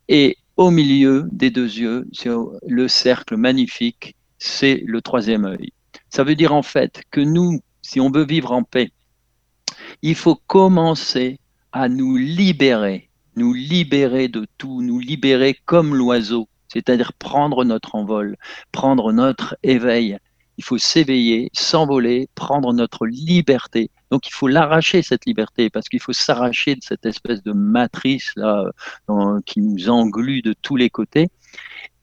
Et 0.09 0.37
au 0.57 0.71
milieu 0.71 1.29
des 1.33 1.51
deux 1.51 1.79
yeux, 1.79 2.09
le 2.67 2.89
cercle 2.89 3.37
magnifique, 3.37 4.15
c'est 4.39 4.83
le 4.87 5.01
troisième 5.03 5.45
œil. 5.45 5.73
Ça 6.11 6.25
veut 6.25 6.35
dire 6.35 6.53
en 6.53 6.63
fait 6.63 7.03
que 7.11 7.21
nous, 7.21 7.61
si 7.83 8.01
on 8.01 8.11
veut 8.11 8.25
vivre 8.25 8.53
en 8.53 8.63
paix, 8.63 8.91
il 10.03 10.15
faut 10.15 10.37
commencer 10.47 11.39
à 11.73 11.89
nous 11.89 12.17
libérer, 12.17 13.11
nous 13.37 13.53
libérer 13.53 14.29
de 14.29 14.47
tout, 14.59 14.83
nous 14.83 14.99
libérer 14.99 15.59
comme 15.65 15.95
l'oiseau, 15.95 16.49
c'est-à-dire 16.69 17.13
prendre 17.13 17.65
notre 17.65 17.95
envol, 17.95 18.37
prendre 18.73 19.13
notre 19.13 19.57
éveil. 19.63 20.19
Il 20.59 20.65
faut 20.65 20.79
s'éveiller, 20.79 21.51
s'envoler, 21.53 22.29
prendre 22.35 22.73
notre 22.73 23.07
liberté. 23.07 23.91
Donc 24.11 24.27
il 24.27 24.33
faut 24.33 24.49
l'arracher, 24.49 25.03
cette 25.03 25.27
liberté, 25.27 25.69
parce 25.69 25.89
qu'il 25.89 26.01
faut 26.01 26.15
s'arracher 26.15 26.77
de 26.77 26.83
cette 26.83 27.05
espèce 27.05 27.43
de 27.43 27.53
matrice 27.53 28.33
là 28.37 28.65
qui 29.45 29.61
nous 29.61 29.91
englue 29.91 30.41
de 30.41 30.55
tous 30.55 30.77
les 30.77 30.89
côtés. 30.89 31.29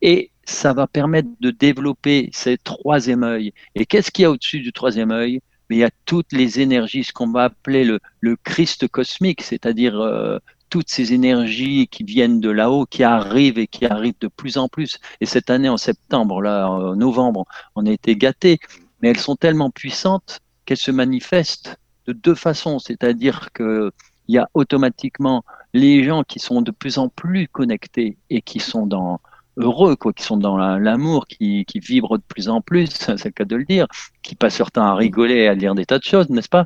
Et 0.01 0.29
ça 0.45 0.73
va 0.73 0.87
permettre 0.87 1.29
de 1.39 1.51
développer 1.51 2.29
ce 2.33 2.55
troisième 2.63 3.23
œil. 3.23 3.53
Et 3.75 3.85
qu'est-ce 3.85 4.11
qu'il 4.11 4.23
y 4.23 4.25
a 4.25 4.31
au-dessus 4.31 4.59
du 4.59 4.73
troisième 4.73 5.11
œil? 5.11 5.41
Mais 5.69 5.77
il 5.77 5.79
y 5.79 5.83
a 5.83 5.91
toutes 6.05 6.33
les 6.33 6.59
énergies, 6.59 7.03
ce 7.03 7.13
qu'on 7.13 7.31
va 7.31 7.45
appeler 7.45 7.85
le, 7.85 8.35
Christ 8.43 8.87
cosmique, 8.87 9.41
c'est-à-dire 9.41 9.99
euh, 9.99 10.37
toutes 10.69 10.89
ces 10.89 11.13
énergies 11.13 11.87
qui 11.87 12.03
viennent 12.03 12.39
de 12.39 12.49
là-haut, 12.49 12.85
qui 12.85 13.03
arrivent 13.03 13.59
et 13.59 13.67
qui 13.67 13.85
arrivent 13.85 14.19
de 14.19 14.27
plus 14.27 14.57
en 14.57 14.67
plus. 14.67 14.99
Et 15.21 15.25
cette 15.25 15.49
année, 15.49 15.69
en 15.69 15.77
septembre, 15.77 16.41
là, 16.41 16.69
en 16.69 16.95
novembre, 16.95 17.45
on 17.75 17.85
a 17.85 17.91
été 17.91 18.15
gâtés, 18.15 18.59
mais 19.01 19.09
elles 19.09 19.19
sont 19.19 19.35
tellement 19.35 19.69
puissantes 19.69 20.39
qu'elles 20.65 20.77
se 20.77 20.91
manifestent 20.91 21.77
de 22.07 22.13
deux 22.13 22.35
façons, 22.35 22.79
c'est-à-dire 22.79 23.49
qu'il 23.53 23.91
y 24.27 24.37
a 24.37 24.49
automatiquement 24.53 25.45
les 25.73 26.03
gens 26.03 26.23
qui 26.23 26.39
sont 26.39 26.61
de 26.61 26.71
plus 26.71 26.97
en 26.97 27.07
plus 27.07 27.47
connectés 27.47 28.17
et 28.29 28.41
qui 28.41 28.59
sont 28.59 28.85
dans, 28.85 29.21
heureux, 29.57 29.95
quoi, 29.95 30.13
qui 30.13 30.23
sont 30.23 30.37
dans 30.37 30.57
l'amour, 30.57 31.27
qui, 31.27 31.65
qui, 31.65 31.79
vibrent 31.79 32.17
de 32.17 32.23
plus 32.23 32.49
en 32.49 32.61
plus, 32.61 32.87
c'est 32.91 33.25
le 33.25 33.31
cas 33.31 33.45
de 33.45 33.55
le 33.55 33.65
dire, 33.65 33.87
qui 34.21 34.35
passent 34.35 34.59
leur 34.59 34.71
temps 34.71 34.85
à 34.85 34.95
rigoler 34.95 35.35
et 35.35 35.47
à 35.47 35.55
dire 35.55 35.75
des 35.75 35.85
tas 35.85 35.99
de 35.99 36.03
choses, 36.03 36.29
n'est-ce 36.29 36.49
pas? 36.49 36.65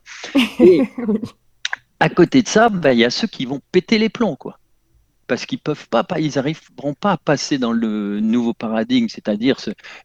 Et 0.60 0.82
à 2.00 2.10
côté 2.10 2.42
de 2.42 2.48
ça, 2.48 2.70
ben, 2.70 2.92
il 2.92 3.00
y 3.00 3.06
a 3.06 3.10
ceux 3.10 3.28
qui 3.28 3.46
vont 3.46 3.62
péter 3.72 3.98
les 3.98 4.10
plombs, 4.10 4.36
quoi. 4.36 4.60
Parce 5.28 5.46
qu'ils 5.46 5.60
peuvent 5.60 5.90
pas, 5.90 6.06
pas, 6.06 6.22
ils 6.22 6.36
n'arriveront 6.36 6.94
pas 6.94 7.14
à 7.14 7.18
passer 7.18 7.58
dans 7.58 7.74
le 7.74 8.22
nouveau 8.22 8.54
paradigme, 8.54 9.10
c'est-à-dire, 9.10 9.58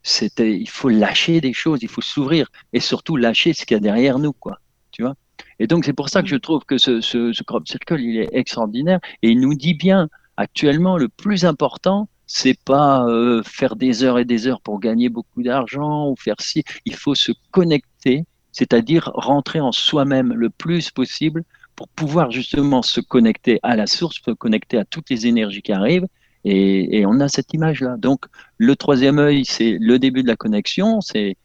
c'était, 0.02 0.58
il 0.58 0.68
faut 0.68 0.88
lâcher 0.88 1.40
des 1.40 1.52
choses, 1.52 1.78
il 1.82 1.88
faut 1.88 2.00
s'ouvrir 2.00 2.48
et 2.72 2.80
surtout 2.80 3.16
lâcher 3.16 3.52
ce 3.52 3.64
qu'il 3.64 3.76
y 3.76 3.78
a 3.78 3.80
derrière 3.80 4.18
nous, 4.18 4.32
quoi. 4.32 4.58
Tu 4.90 5.02
vois? 5.02 5.14
Et 5.58 5.68
donc 5.68 5.84
c'est 5.84 5.92
pour 5.92 6.08
ça 6.08 6.22
que 6.22 6.28
je 6.28 6.36
trouve 6.36 6.64
que 6.64 6.76
ce, 6.76 7.00
ce, 7.00 7.32
ce 7.32 7.42
crop 7.44 7.68
circle, 7.68 8.00
il 8.00 8.18
est 8.18 8.28
extraordinaire 8.32 8.98
et 9.22 9.30
il 9.30 9.40
nous 9.40 9.54
dit 9.54 9.74
bien 9.74 10.08
actuellement 10.36 10.98
le 10.98 11.08
plus 11.08 11.44
important, 11.44 12.08
c'est 12.34 12.58
pas 12.58 13.04
euh, 13.04 13.42
faire 13.44 13.76
des 13.76 14.04
heures 14.04 14.18
et 14.18 14.24
des 14.24 14.46
heures 14.46 14.62
pour 14.62 14.80
gagner 14.80 15.10
beaucoup 15.10 15.42
d'argent 15.42 16.08
ou 16.08 16.16
faire 16.16 16.40
ci. 16.40 16.64
Il 16.86 16.94
faut 16.94 17.14
se 17.14 17.30
connecter, 17.50 18.24
c'est-à-dire 18.52 19.10
rentrer 19.14 19.60
en 19.60 19.70
soi-même 19.70 20.32
le 20.32 20.48
plus 20.48 20.90
possible 20.90 21.44
pour 21.76 21.88
pouvoir 21.88 22.30
justement 22.30 22.80
se 22.80 23.02
connecter 23.02 23.60
à 23.62 23.76
la 23.76 23.86
source, 23.86 24.16
se 24.24 24.30
connecter 24.30 24.78
à 24.78 24.86
toutes 24.86 25.10
les 25.10 25.26
énergies 25.26 25.60
qui 25.60 25.72
arrivent. 25.72 26.06
Et, 26.44 27.04
on 27.06 27.20
a 27.20 27.28
cette 27.28 27.52
image-là. 27.52 27.96
Donc, 27.98 28.24
le 28.56 28.76
troisième 28.76 29.18
œil, 29.18 29.44
c'est 29.44 29.76
le 29.78 29.98
début 29.98 30.22
de 30.22 30.28
la 30.28 30.36
connexion, 30.36 31.02
c'est 31.02 31.36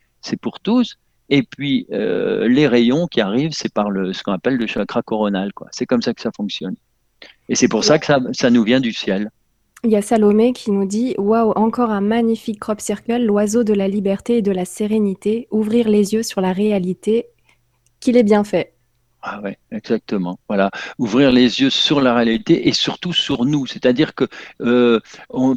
pour 0.41 0.61
tous. 0.61 0.97
Et 1.27 1.43
puis, 1.43 1.85
euh, 1.91 2.47
les 2.47 2.65
rayons 2.65 3.07
qui 3.07 3.19
arrivent, 3.19 3.51
c'est 3.51 3.73
par 3.73 3.91
le, 3.91 4.13
ce 4.13 4.23
qu'on 4.23 4.31
appelle 4.31 4.55
le 4.55 4.67
chakra 4.67 5.01
coronal. 5.01 5.51
C'est 5.71 5.85
comme 5.85 6.01
ça 6.01 6.13
que 6.13 6.21
ça 6.21 6.31
fonctionne. 6.33 6.77
Et 7.49 7.55
c'est 7.55 7.67
pour 7.67 7.83
ça 7.83 7.99
que 7.99 8.05
ça, 8.05 8.21
ça 8.31 8.49
nous 8.49 8.63
vient 8.63 8.79
du 8.79 8.93
ciel. 8.93 9.29
Il 9.83 9.91
y 9.91 9.95
a 9.95 10.01
Salomé 10.01 10.53
qui 10.53 10.71
nous 10.71 10.85
dit 10.85 11.13
Waouh, 11.17 11.51
encore 11.55 11.91
un 11.91 12.01
magnifique 12.01 12.59
crop 12.59 12.81
circle, 12.81 13.23
l'oiseau 13.23 13.63
de 13.63 13.73
la 13.73 13.87
liberté 13.87 14.37
et 14.37 14.41
de 14.41 14.51
la 14.51 14.65
sérénité, 14.65 15.47
ouvrir 15.51 15.87
les 15.87 16.13
yeux 16.13 16.23
sur 16.23 16.41
la 16.41 16.51
réalité, 16.51 17.27
qu'il 17.99 18.17
est 18.17 18.23
bien 18.23 18.43
fait. 18.43 18.76
Ah 19.29 19.41
ouais, 19.41 19.57
exactement. 19.71 20.39
Voilà, 20.47 20.71
ouvrir 20.99 21.33
les 21.33 21.59
yeux 21.59 21.69
sur 21.69 21.99
la 21.99 22.13
réalité 22.13 22.69
et 22.69 22.71
surtout 22.71 23.11
sur 23.11 23.43
nous. 23.43 23.65
C'est-à-dire 23.65 24.15
que 24.15 24.25
euh, 24.61 25.01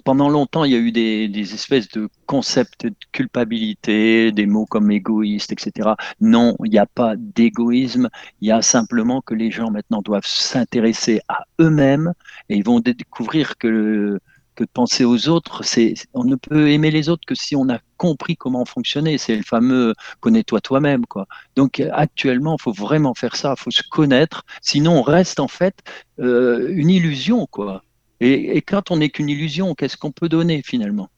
pendant 0.05 0.29
longtemps, 0.29 0.65
il 0.65 0.73
y 0.73 0.75
a 0.75 0.79
eu 0.79 0.91
des, 0.91 1.29
des, 1.29 1.55
espèces 1.55 1.89
de 1.91 2.09
concepts 2.27 2.87
de 2.87 2.95
culpabilité, 3.13 4.33
des 4.33 4.47
mots 4.47 4.67
comme 4.67 4.91
égoïste, 4.91 5.53
etc. 5.53 5.91
Non, 6.21 6.57
il 6.65 6.73
n'y 6.73 6.79
a 6.79 6.87
pas 6.87 7.15
d'égoïsme. 7.17 8.09
Il 8.41 8.49
y 8.49 8.51
a 8.51 8.61
simplement 8.61 9.21
que 9.21 9.35
les 9.35 9.53
gens 9.53 9.71
maintenant 9.71 10.03
doivent 10.03 10.27
s'intéresser 10.27 11.21
à 11.29 11.45
eux-mêmes 11.61 12.13
et 12.49 12.57
ils 12.57 12.65
vont 12.65 12.81
découvrir 12.81 13.57
que 13.57 14.19
penser 14.67 15.05
aux 15.05 15.29
autres. 15.29 15.65
C'est, 15.65 15.95
on 16.15 16.25
ne 16.25 16.37
peut 16.37 16.71
aimer 16.71 16.91
les 16.91 17.09
autres 17.09 17.25
que 17.27 17.35
si 17.35 17.57
on 17.57 17.69
a 17.69 17.79
compris 17.97 18.37
comment 18.37 18.65
fonctionner. 18.65 19.19
C'est 19.19 19.37
le 19.37 19.43
fameux 19.43 19.95
connais-toi 20.21 20.61
toi-même, 20.61 21.07
quoi. 21.07 21.27
Donc 21.57 21.83
actuellement, 21.93 22.57
il 22.59 22.63
faut 22.63 22.73
vraiment 22.73 23.15
faire 23.15 23.37
ça. 23.37 23.55
Il 23.57 23.61
faut 23.61 23.71
se 23.71 23.83
connaître. 23.89 24.45
Sinon, 24.63 24.99
on 24.99 25.03
reste 25.03 25.41
en 25.41 25.49
fait 25.49 25.77
euh, 26.19 26.69
une 26.71 26.91
illusion, 26.91 27.47
quoi. 27.47 27.83
Et, 28.21 28.61
quand 28.61 28.91
on 28.91 28.99
n'est 28.99 29.09
qu'une 29.09 29.31
illusion, 29.31 29.75
qu'est-ce 29.75 29.97
qu'on 29.97 30.13
peut 30.13 30.29
donner 30.29 30.63
finalement? 30.65 31.09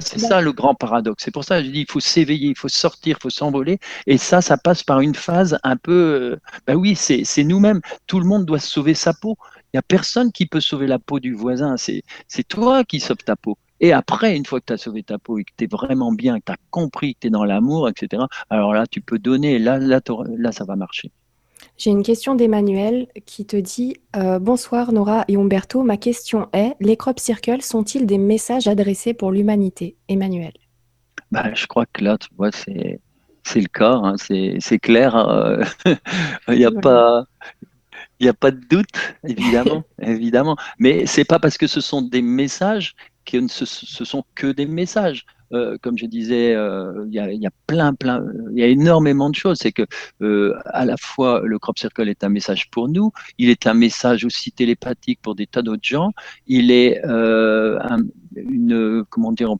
C'est 0.00 0.18
ça 0.18 0.40
le 0.40 0.52
grand 0.52 0.74
paradoxe. 0.74 1.22
C'est 1.24 1.30
pour 1.30 1.44
ça 1.44 1.60
que 1.60 1.66
je 1.66 1.70
dis 1.70 1.80
il 1.80 1.90
faut 1.90 2.00
s'éveiller, 2.00 2.48
il 2.48 2.56
faut 2.56 2.68
sortir, 2.68 3.18
il 3.18 3.22
faut 3.22 3.28
s'envoler. 3.28 3.78
Et 4.06 4.16
ça, 4.16 4.40
ça 4.40 4.56
passe 4.56 4.82
par 4.82 5.00
une 5.00 5.14
phase 5.14 5.58
un 5.62 5.76
peu. 5.76 6.38
Bah 6.66 6.74
oui, 6.74 6.96
c'est 6.96 7.44
nous-mêmes. 7.44 7.82
Tout 8.06 8.18
le 8.18 8.24
monde 8.24 8.46
doit 8.46 8.60
sauver 8.60 8.94
sa 8.94 9.12
peau 9.12 9.36
n'y 9.74 9.78
a 9.78 9.82
personne 9.82 10.32
qui 10.32 10.46
peut 10.46 10.60
sauver 10.60 10.86
la 10.86 10.98
peau 10.98 11.20
du 11.20 11.34
voisin. 11.34 11.76
C'est 11.76 12.48
toi 12.48 12.84
qui 12.84 13.00
sauves 13.00 13.24
ta 13.24 13.36
peau. 13.36 13.58
Et 13.80 13.92
après, 13.92 14.36
une 14.36 14.46
fois 14.46 14.60
que 14.60 14.66
tu 14.66 14.72
as 14.72 14.78
sauvé 14.78 15.02
ta 15.02 15.18
peau 15.18 15.38
et 15.38 15.44
que 15.44 15.52
tu 15.56 15.64
es 15.64 15.66
vraiment 15.66 16.12
bien, 16.12 16.38
que 16.38 16.44
tu 16.46 16.52
as 16.52 16.56
compris 16.70 17.14
que 17.14 17.20
tu 17.20 17.26
es 17.26 17.30
dans 17.30 17.44
l'amour, 17.44 17.88
etc., 17.88 18.22
alors 18.50 18.72
là, 18.72 18.86
tu 18.86 19.00
peux 19.00 19.18
donner, 19.18 19.58
là, 19.58 19.78
là, 19.78 20.00
là 20.38 20.52
ça 20.52 20.64
va 20.64 20.76
marcher. 20.76 21.10
J'ai 21.76 21.90
une 21.90 22.02
question 22.02 22.34
d'Emmanuel 22.34 23.08
qui 23.26 23.46
te 23.46 23.56
dit 23.56 23.96
euh, 24.16 24.38
Bonsoir 24.38 24.92
Nora 24.92 25.24
et 25.28 25.36
Umberto, 25.36 25.82
ma 25.82 25.96
question 25.96 26.48
est 26.52 26.74
les 26.80 26.96
crop 26.96 27.18
circles 27.18 27.62
sont-ils 27.62 28.06
des 28.06 28.18
messages 28.18 28.68
adressés 28.68 29.12
pour 29.12 29.32
l'humanité? 29.32 29.96
Emmanuel. 30.08 30.52
Bah, 31.32 31.52
je 31.54 31.66
crois 31.66 31.86
que 31.92 32.04
là, 32.04 32.16
tu 32.16 32.28
vois, 32.36 32.52
c'est, 32.52 33.00
le 33.56 33.66
cas, 33.66 33.94
hein, 33.94 34.14
c'est, 34.16 34.78
clair. 34.78 35.16
Hein, 35.16 35.60
il 36.48 36.58
n'y 36.58 36.64
a 36.64 36.70
pas. 36.70 37.24
Il 38.20 38.24
n'y 38.24 38.28
a 38.30 38.34
pas 38.34 38.50
de 38.50 38.60
doute, 38.70 38.86
évidemment, 39.26 39.84
évidemment. 40.02 40.56
Mais 40.78 41.06
c'est 41.06 41.24
pas 41.24 41.38
parce 41.38 41.58
que 41.58 41.66
ce 41.66 41.80
sont 41.80 42.02
des 42.02 42.22
messages 42.22 42.94
que 43.24 43.48
ce, 43.48 43.64
ce 43.64 44.04
sont 44.04 44.24
que 44.34 44.48
des 44.48 44.66
messages. 44.66 45.24
Euh, 45.52 45.76
comme 45.80 45.96
je 45.96 46.06
disais, 46.06 46.54
euh, 46.54 47.06
il 47.06 47.14
y, 47.14 47.46
a, 47.46 47.50
plein, 47.66 47.94
plein, 47.94 48.24
il 48.52 48.58
y 48.58 48.62
a 48.62 48.66
énormément 48.66 49.30
de 49.30 49.34
choses. 49.36 49.58
C'est 49.60 49.72
que 49.72 49.86
euh, 50.20 50.54
à 50.66 50.84
la 50.84 50.96
fois 50.96 51.42
le 51.44 51.58
crop 51.58 51.78
circle 51.78 52.08
est 52.08 52.24
un 52.24 52.28
message 52.28 52.70
pour 52.70 52.88
nous, 52.88 53.12
il 53.38 53.50
est 53.50 53.66
un 53.66 53.74
message 53.74 54.24
aussi 54.24 54.50
télépathique 54.52 55.20
pour 55.22 55.34
des 55.34 55.46
tas 55.46 55.62
d'autres 55.62 55.84
gens. 55.84 56.12
Il 56.46 56.70
est 56.70 57.00
une, 58.36 59.04
comment 59.10 59.32
dire, 59.32 59.54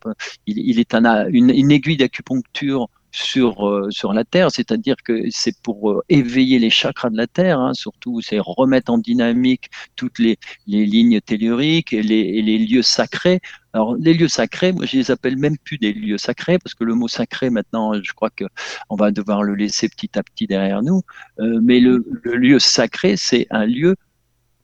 il, 0.47 0.81
est 0.81 0.95
un, 0.95 1.29
une 1.29 1.71
aiguille 1.71 1.97
d'acupuncture 1.97 2.89
sur, 3.15 3.69
euh, 3.69 3.91
sur 3.91 4.13
la 4.13 4.25
Terre, 4.25 4.51
c'est-à-dire 4.51 4.97
que 5.05 5.23
c'est 5.31 5.57
pour 5.63 5.93
euh, 5.93 6.03
éveiller 6.09 6.59
les 6.59 6.69
chakras 6.69 7.11
de 7.11 7.17
la 7.17 7.29
Terre, 7.29 7.61
hein, 7.61 7.73
surtout 7.73 8.21
c'est 8.21 8.41
remettre 8.41 8.91
en 8.93 8.99
dynamique 8.99 9.71
toutes 9.95 10.19
les, 10.19 10.37
les 10.67 10.85
lignes 10.85 11.21
telluriques 11.21 11.93
et 11.93 12.03
les, 12.03 12.19
et 12.19 12.43
les, 12.43 12.59
lieux 12.59 12.83
sacrés. 12.83 13.41
Alors 13.73 13.95
les 13.95 14.15
lieux 14.15 14.27
sacrés, 14.27 14.73
moi 14.73 14.85
je 14.85 14.97
les 14.97 15.13
appelle 15.13 15.37
même 15.37 15.57
plus 15.59 15.79
des 15.79 15.93
lieux 15.93 16.19
sacrés 16.19 16.59
parce 16.59 16.75
que 16.75 16.83
le 16.83 16.97
mot 16.97 17.07
sacré 17.07 17.51
maintenant, 17.51 17.93
je 18.03 18.13
crois 18.15 18.31
que 18.31 18.47
on 18.91 18.97
va 18.97 19.13
devoir 19.13 19.45
le 19.45 19.55
laisser 19.55 19.89
petit 19.89 20.19
à 20.19 20.25
petit 20.25 20.49
derrière 20.49 20.83
nous. 20.83 21.03
Euh, 21.39 21.61
mais 21.63 21.79
le, 21.79 22.05
le 22.25 22.35
lieu 22.35 22.59
sacré, 22.59 23.17
c'est 23.17 23.47
un 23.51 23.65
lieu, 23.65 23.95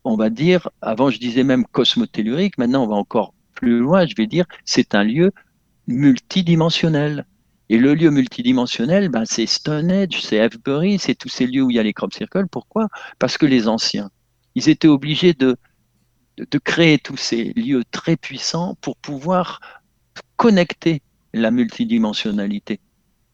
on 0.03 0.17
va 0.17 0.29
dire, 0.29 0.69
avant 0.81 1.09
je 1.09 1.19
disais 1.19 1.43
même 1.45 1.65
cosmotellurique, 1.67 2.57
maintenant 2.57 2.83
on 2.83 2.87
va 2.87 2.95
encore 2.95 3.33
plus 3.55 3.79
loin, 3.79 4.05
je 4.05 4.15
vais 4.17 4.27
dire, 4.27 4.45
c'est 4.65 4.93
un 4.93 5.05
lieu 5.05 5.31
multidimensionnel. 5.87 7.25
Et 7.71 7.77
le 7.77 7.95
lieu 7.95 8.09
multidimensionnel, 8.09 9.07
ben, 9.07 9.23
c'est 9.23 9.45
Stonehenge, 9.45 10.19
c'est 10.19 10.41
Avebury, 10.41 10.99
c'est 10.99 11.15
tous 11.15 11.29
ces 11.29 11.47
lieux 11.47 11.61
où 11.61 11.71
il 11.71 11.77
y 11.77 11.79
a 11.79 11.83
les 11.83 11.93
crop 11.93 12.13
circles. 12.13 12.47
Pourquoi? 12.51 12.89
Parce 13.17 13.37
que 13.37 13.45
les 13.45 13.69
anciens, 13.69 14.11
ils 14.55 14.67
étaient 14.67 14.89
obligés 14.89 15.33
de, 15.33 15.55
de, 16.35 16.57
créer 16.57 16.97
tous 16.99 17.15
ces 17.15 17.53
lieux 17.53 17.85
très 17.89 18.17
puissants 18.17 18.75
pour 18.81 18.97
pouvoir 18.97 19.61
connecter 20.35 21.01
la 21.33 21.49
multidimensionnalité. 21.49 22.81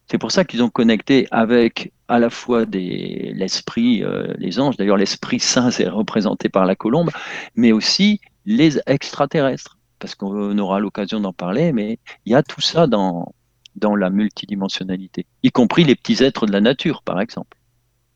C'est 0.06 0.20
pour 0.20 0.32
ça 0.32 0.46
qu'ils 0.46 0.62
ont 0.62 0.70
connecté 0.70 1.28
avec 1.32 1.92
à 2.08 2.20
la 2.20 2.30
fois 2.30 2.66
l'esprit, 2.66 4.04
euh, 4.04 4.36
les 4.38 4.60
anges, 4.60 4.78
d'ailleurs 4.78 4.98
l'esprit 4.98 5.40
saint 5.40 5.72
c'est 5.72 5.88
représenté 5.88 6.48
par 6.48 6.68
la 6.68 6.76
colombe, 6.76 7.10
mais 7.56 7.72
aussi 7.72 8.22
les 8.46 8.80
extraterrestres, 8.86 9.80
parce 9.98 10.14
qu'on 10.14 10.56
aura 10.60 10.80
l'occasion 10.80 11.20
d'en 11.20 11.34
parler, 11.34 11.74
mais 11.74 11.98
il 12.28 12.34
y 12.34 12.36
a 12.36 12.44
tout 12.44 12.62
ça 12.62 12.86
dans, 12.86 13.34
dans 13.78 13.96
la 13.96 14.10
multidimensionnalité, 14.10 15.26
y 15.44 15.52
compris 15.52 15.84
les 15.84 15.96
petits 15.96 16.24
êtres 16.24 16.46
de 16.46 16.52
la 16.52 16.62
nature, 16.62 17.04
par 17.04 17.22
exemple. 17.22 17.58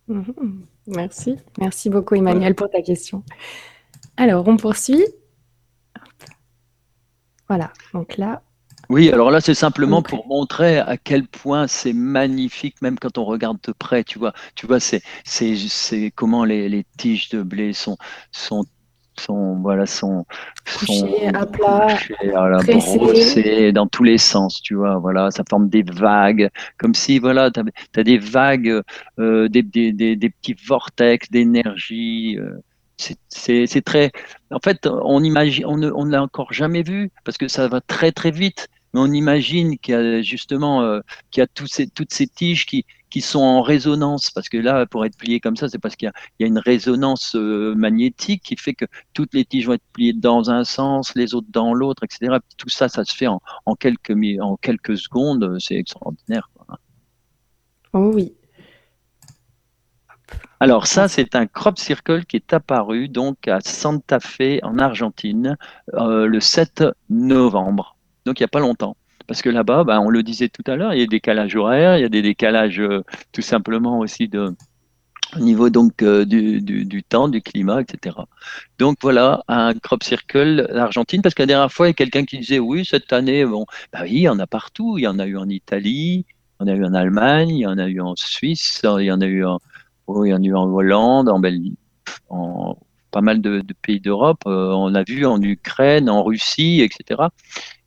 Mhm. 0.07 0.65
Merci. 0.87 1.37
Merci 1.59 1.89
beaucoup, 1.89 2.15
Emmanuel, 2.15 2.55
pour 2.55 2.69
ta 2.69 2.81
question. 2.81 3.23
Alors, 4.17 4.47
on 4.47 4.57
poursuit. 4.57 5.05
Voilà, 7.47 7.71
donc 7.93 8.17
là. 8.17 8.41
Oui, 8.89 9.09
alors 9.09 9.31
là, 9.31 9.39
c'est 9.39 9.53
simplement 9.53 10.01
pour 10.01 10.27
montrer 10.27 10.79
à 10.79 10.97
quel 10.97 11.27
point 11.27 11.67
c'est 11.67 11.93
magnifique, 11.93 12.81
même 12.81 12.99
quand 12.99 13.17
on 13.17 13.25
regarde 13.25 13.57
de 13.63 13.71
près, 13.71 14.03
tu 14.03 14.19
vois. 14.19 14.33
Tu 14.55 14.67
vois, 14.67 14.79
c'est, 14.79 15.01
c'est, 15.23 16.11
comment 16.13 16.43
les, 16.43 16.67
les, 16.67 16.85
tiges 16.97 17.29
de 17.29 17.41
blé 17.41 17.73
sont, 17.73 17.97
sont 18.31 18.65
sont 19.19 19.55
voilà 19.61 19.85
sont, 19.85 20.25
à 21.33 21.45
plat, 21.45 21.97
dans 23.73 23.87
tous 23.87 24.03
les 24.03 24.17
sens, 24.17 24.61
tu 24.61 24.75
vois. 24.75 24.97
Voilà, 24.97 25.31
ça 25.31 25.43
forme 25.49 25.69
des 25.69 25.83
vagues, 25.83 26.49
comme 26.77 26.93
si 26.93 27.19
voilà, 27.19 27.51
tu 27.51 27.61
as, 27.95 28.03
des 28.03 28.17
vagues, 28.17 28.81
euh, 29.19 29.47
des, 29.49 29.63
des, 29.63 29.91
des, 29.91 30.29
petits 30.29 30.55
vortex 30.65 31.29
d'énergie. 31.29 32.37
Euh, 32.39 32.59
c'est 33.29 33.85
très. 33.85 34.11
En 34.51 34.59
fait, 34.59 34.87
on 34.87 35.23
imagine, 35.23 35.65
on 35.65 35.77
ne, 35.77 35.91
on 35.91 36.05
l'a 36.05 36.21
encore 36.21 36.53
jamais 36.53 36.83
vu 36.83 37.11
parce 37.23 37.37
que 37.37 37.47
ça 37.47 37.67
va 37.67 37.81
très 37.81 38.11
très 38.11 38.31
vite. 38.31 38.67
Mais 38.93 38.99
on 38.99 39.11
imagine 39.11 39.77
qu'il 39.77 39.93
y 39.93 39.97
a 39.97 40.21
justement 40.21 40.81
euh, 40.81 40.99
qu'il 41.31 41.41
y 41.41 41.43
a 41.43 41.47
tous 41.47 41.67
ces, 41.67 41.87
toutes 41.87 42.13
ces 42.13 42.27
tiges 42.27 42.65
qui, 42.65 42.85
qui 43.11 43.21
sont 43.21 43.41
en 43.41 43.61
résonance, 43.61 44.31
parce 44.31 44.49
que 44.49 44.57
là, 44.57 44.85
pour 44.87 45.05
être 45.05 45.17
plié 45.17 45.39
comme 45.39 45.57
ça, 45.57 45.69
c'est 45.69 45.77
parce 45.77 45.95
qu'il 45.95 46.11
y, 46.39 46.43
y, 46.43 46.45
a 46.45 46.47
une 46.47 46.57
résonance 46.57 47.35
euh, 47.35 47.75
magnétique 47.75 48.41
qui 48.43 48.55
fait 48.57 48.73
que 48.73 48.85
toutes 49.13 49.33
les 49.33 49.45
tiges 49.45 49.67
vont 49.67 49.73
être 49.73 49.83
pliées 49.93 50.13
dans 50.13 50.49
un 50.49 50.63
sens, 50.63 51.13
les 51.15 51.35
autres 51.35 51.49
dans 51.49 51.73
l'autre, 51.73 52.03
etc. 52.03 52.37
Tout 52.57 52.69
ça, 52.69 52.89
ça 52.89 53.05
se 53.05 53.15
fait 53.15 53.27
en, 53.27 53.41
en, 53.65 53.75
quelques, 53.75 54.17
en 54.41 54.57
quelques 54.57 54.97
secondes, 54.97 55.57
c'est 55.59 55.75
extraordinaire. 55.75 56.49
Quoi. 56.55 56.79
Oh 57.93 58.11
oui. 58.15 58.33
Alors 60.61 60.85
ça, 60.87 61.07
c'est 61.07 61.35
un 61.35 61.47
crop 61.47 61.79
circle 61.79 62.23
qui 62.25 62.35
est 62.37 62.53
apparu 62.53 63.09
donc 63.09 63.47
à 63.47 63.59
Santa 63.61 64.19
Fe 64.19 64.59
en 64.61 64.77
Argentine 64.77 65.57
euh, 65.95 66.27
le 66.27 66.39
7 66.39 66.85
novembre, 67.09 67.97
donc 68.25 68.39
il 68.39 68.43
n'y 68.43 68.45
a 68.45 68.49
pas 68.49 68.59
longtemps. 68.59 68.95
Parce 69.27 69.41
que 69.41 69.49
là-bas, 69.49 69.83
ben, 69.83 69.99
on 69.99 70.09
le 70.09 70.23
disait 70.23 70.49
tout 70.49 70.63
à 70.67 70.75
l'heure, 70.75 70.93
il 70.93 70.99
y 70.99 71.03
a 71.03 71.05
des 71.05 71.17
décalages 71.17 71.55
horaires, 71.55 71.97
il 71.97 72.01
y 72.01 72.05
a 72.05 72.09
des 72.09 72.21
décalages 72.21 72.79
euh, 72.79 73.03
tout 73.31 73.41
simplement 73.41 73.99
aussi 73.99 74.27
de, 74.27 74.53
au 75.35 75.39
niveau 75.39 75.69
donc 75.69 76.01
euh, 76.01 76.25
du, 76.25 77.03
temps, 77.03 77.27
du 77.27 77.41
climat, 77.41 77.81
etc. 77.81 78.15
Donc 78.79 78.97
voilà, 79.01 79.43
un 79.47 79.73
crop 79.73 80.03
circle 80.03 80.67
l'Argentine, 80.69 81.21
parce 81.21 81.35
que 81.35 81.43
la 81.43 81.47
dernière 81.47 81.71
fois, 81.71 81.87
il 81.87 81.89
y 81.89 81.91
a 81.91 81.93
quelqu'un 81.93 82.25
qui 82.25 82.39
disait 82.39 82.59
oui, 82.59 82.85
cette 82.85 83.13
année, 83.13 83.45
bon, 83.45 83.65
bah 83.93 83.99
oui, 84.03 84.11
il 84.11 84.21
y 84.21 84.29
en 84.29 84.39
a 84.39 84.47
partout, 84.47 84.97
il 84.97 85.03
y 85.03 85.07
en 85.07 85.19
a 85.19 85.25
eu 85.25 85.37
en 85.37 85.49
Italie, 85.49 86.25
il 86.59 86.67
y 86.67 86.69
en 86.69 86.73
a 86.73 86.75
eu 86.75 86.85
en 86.85 86.93
Allemagne, 86.93 87.49
il 87.49 87.59
y 87.59 87.67
en 87.67 87.77
a 87.77 87.87
eu 87.87 88.01
en 88.01 88.15
Suisse, 88.15 88.81
il 88.83 89.05
y 89.05 89.11
en 89.11 89.21
a 89.21 89.25
eu 89.25 89.45
en, 89.45 89.59
oh, 90.07 90.23
a 90.23 90.27
eu 90.27 90.55
en 90.55 90.65
Hollande, 90.65 91.29
en 91.29 91.39
Belgique, 91.39 91.77
en 92.29 92.77
pas 93.11 93.21
mal 93.21 93.41
de, 93.41 93.61
pays 93.81 93.99
d'Europe, 93.99 94.43
euh, 94.47 94.71
on 94.71 94.95
a 94.95 95.03
vu 95.03 95.25
en 95.25 95.41
Ukraine, 95.41 96.09
en 96.09 96.23
Russie, 96.23 96.79
etc 96.81 97.23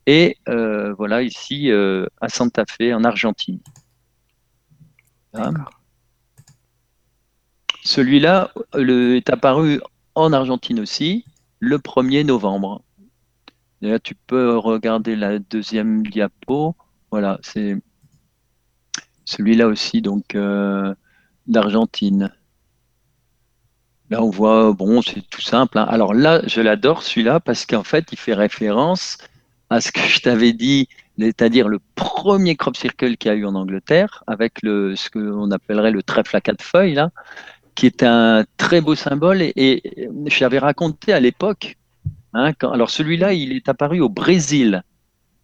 et 0.05 0.37
euh, 0.49 0.93
voilà 0.93 1.21
ici 1.23 1.71
euh, 1.71 2.05
à 2.21 2.29
Santa 2.29 2.65
Fe 2.65 2.93
en 2.93 3.03
Argentine. 3.03 3.59
Celui-là 7.83 8.51
est 8.73 9.29
apparu 9.29 9.81
en 10.15 10.31
Argentine 10.31 10.79
aussi 10.79 11.25
le 11.59 11.77
1er 11.77 12.25
novembre. 12.25 12.83
Là, 13.81 13.99
tu 13.99 14.15
peux 14.15 14.57
regarder 14.57 15.15
la 15.15 15.39
deuxième 15.39 16.07
diapo. 16.07 16.75
Voilà, 17.11 17.39
c'est 17.43 17.77
celui-là 19.25 19.67
aussi, 19.67 20.01
donc 20.01 20.35
euh, 20.35 20.93
d'Argentine. 21.47 22.31
Là, 24.09 24.23
on 24.23 24.29
voit, 24.29 24.71
bon, 24.73 25.01
c'est 25.01 25.27
tout 25.29 25.41
simple. 25.41 25.77
Hein. 25.79 25.85
Alors 25.89 26.13
là, 26.13 26.41
je 26.47 26.61
l'adore 26.61 27.03
celui-là 27.03 27.39
parce 27.39 27.65
qu'en 27.65 27.83
fait, 27.83 28.11
il 28.11 28.17
fait 28.17 28.33
référence 28.33 29.17
à 29.75 29.81
ce 29.81 29.91
que 29.91 29.99
je 29.99 30.19
t'avais 30.21 30.53
dit, 30.53 30.87
c'est-à-dire 31.19 31.67
le 31.67 31.79
premier 31.95 32.55
crop 32.55 32.77
circle 32.77 33.17
qu'il 33.17 33.29
y 33.29 33.33
a 33.33 33.37
eu 33.37 33.45
en 33.45 33.55
Angleterre, 33.55 34.23
avec 34.25 34.61
le, 34.63 34.95
ce 34.95 35.09
qu'on 35.09 35.51
appellerait 35.51 35.91
le 35.91 36.01
trèfle 36.01 36.35
à 36.37 36.41
quatre 36.41 36.63
feuilles, 36.63 36.93
là, 36.93 37.11
qui 37.75 37.85
est 37.85 38.01
un 38.03 38.45
très 38.55 38.79
beau 38.79 38.95
symbole. 38.95 39.41
Et, 39.41 40.09
j'avais 40.27 40.59
raconté 40.59 41.11
à 41.11 41.19
l'époque, 41.19 41.77
hein, 42.33 42.53
alors 42.61 42.89
celui-là, 42.89 43.33
il 43.33 43.51
est 43.51 43.67
apparu 43.67 43.99
au 43.99 44.07
Brésil 44.09 44.83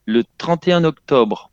le 0.05 0.23
31 0.37 0.85
octobre. 0.85 1.51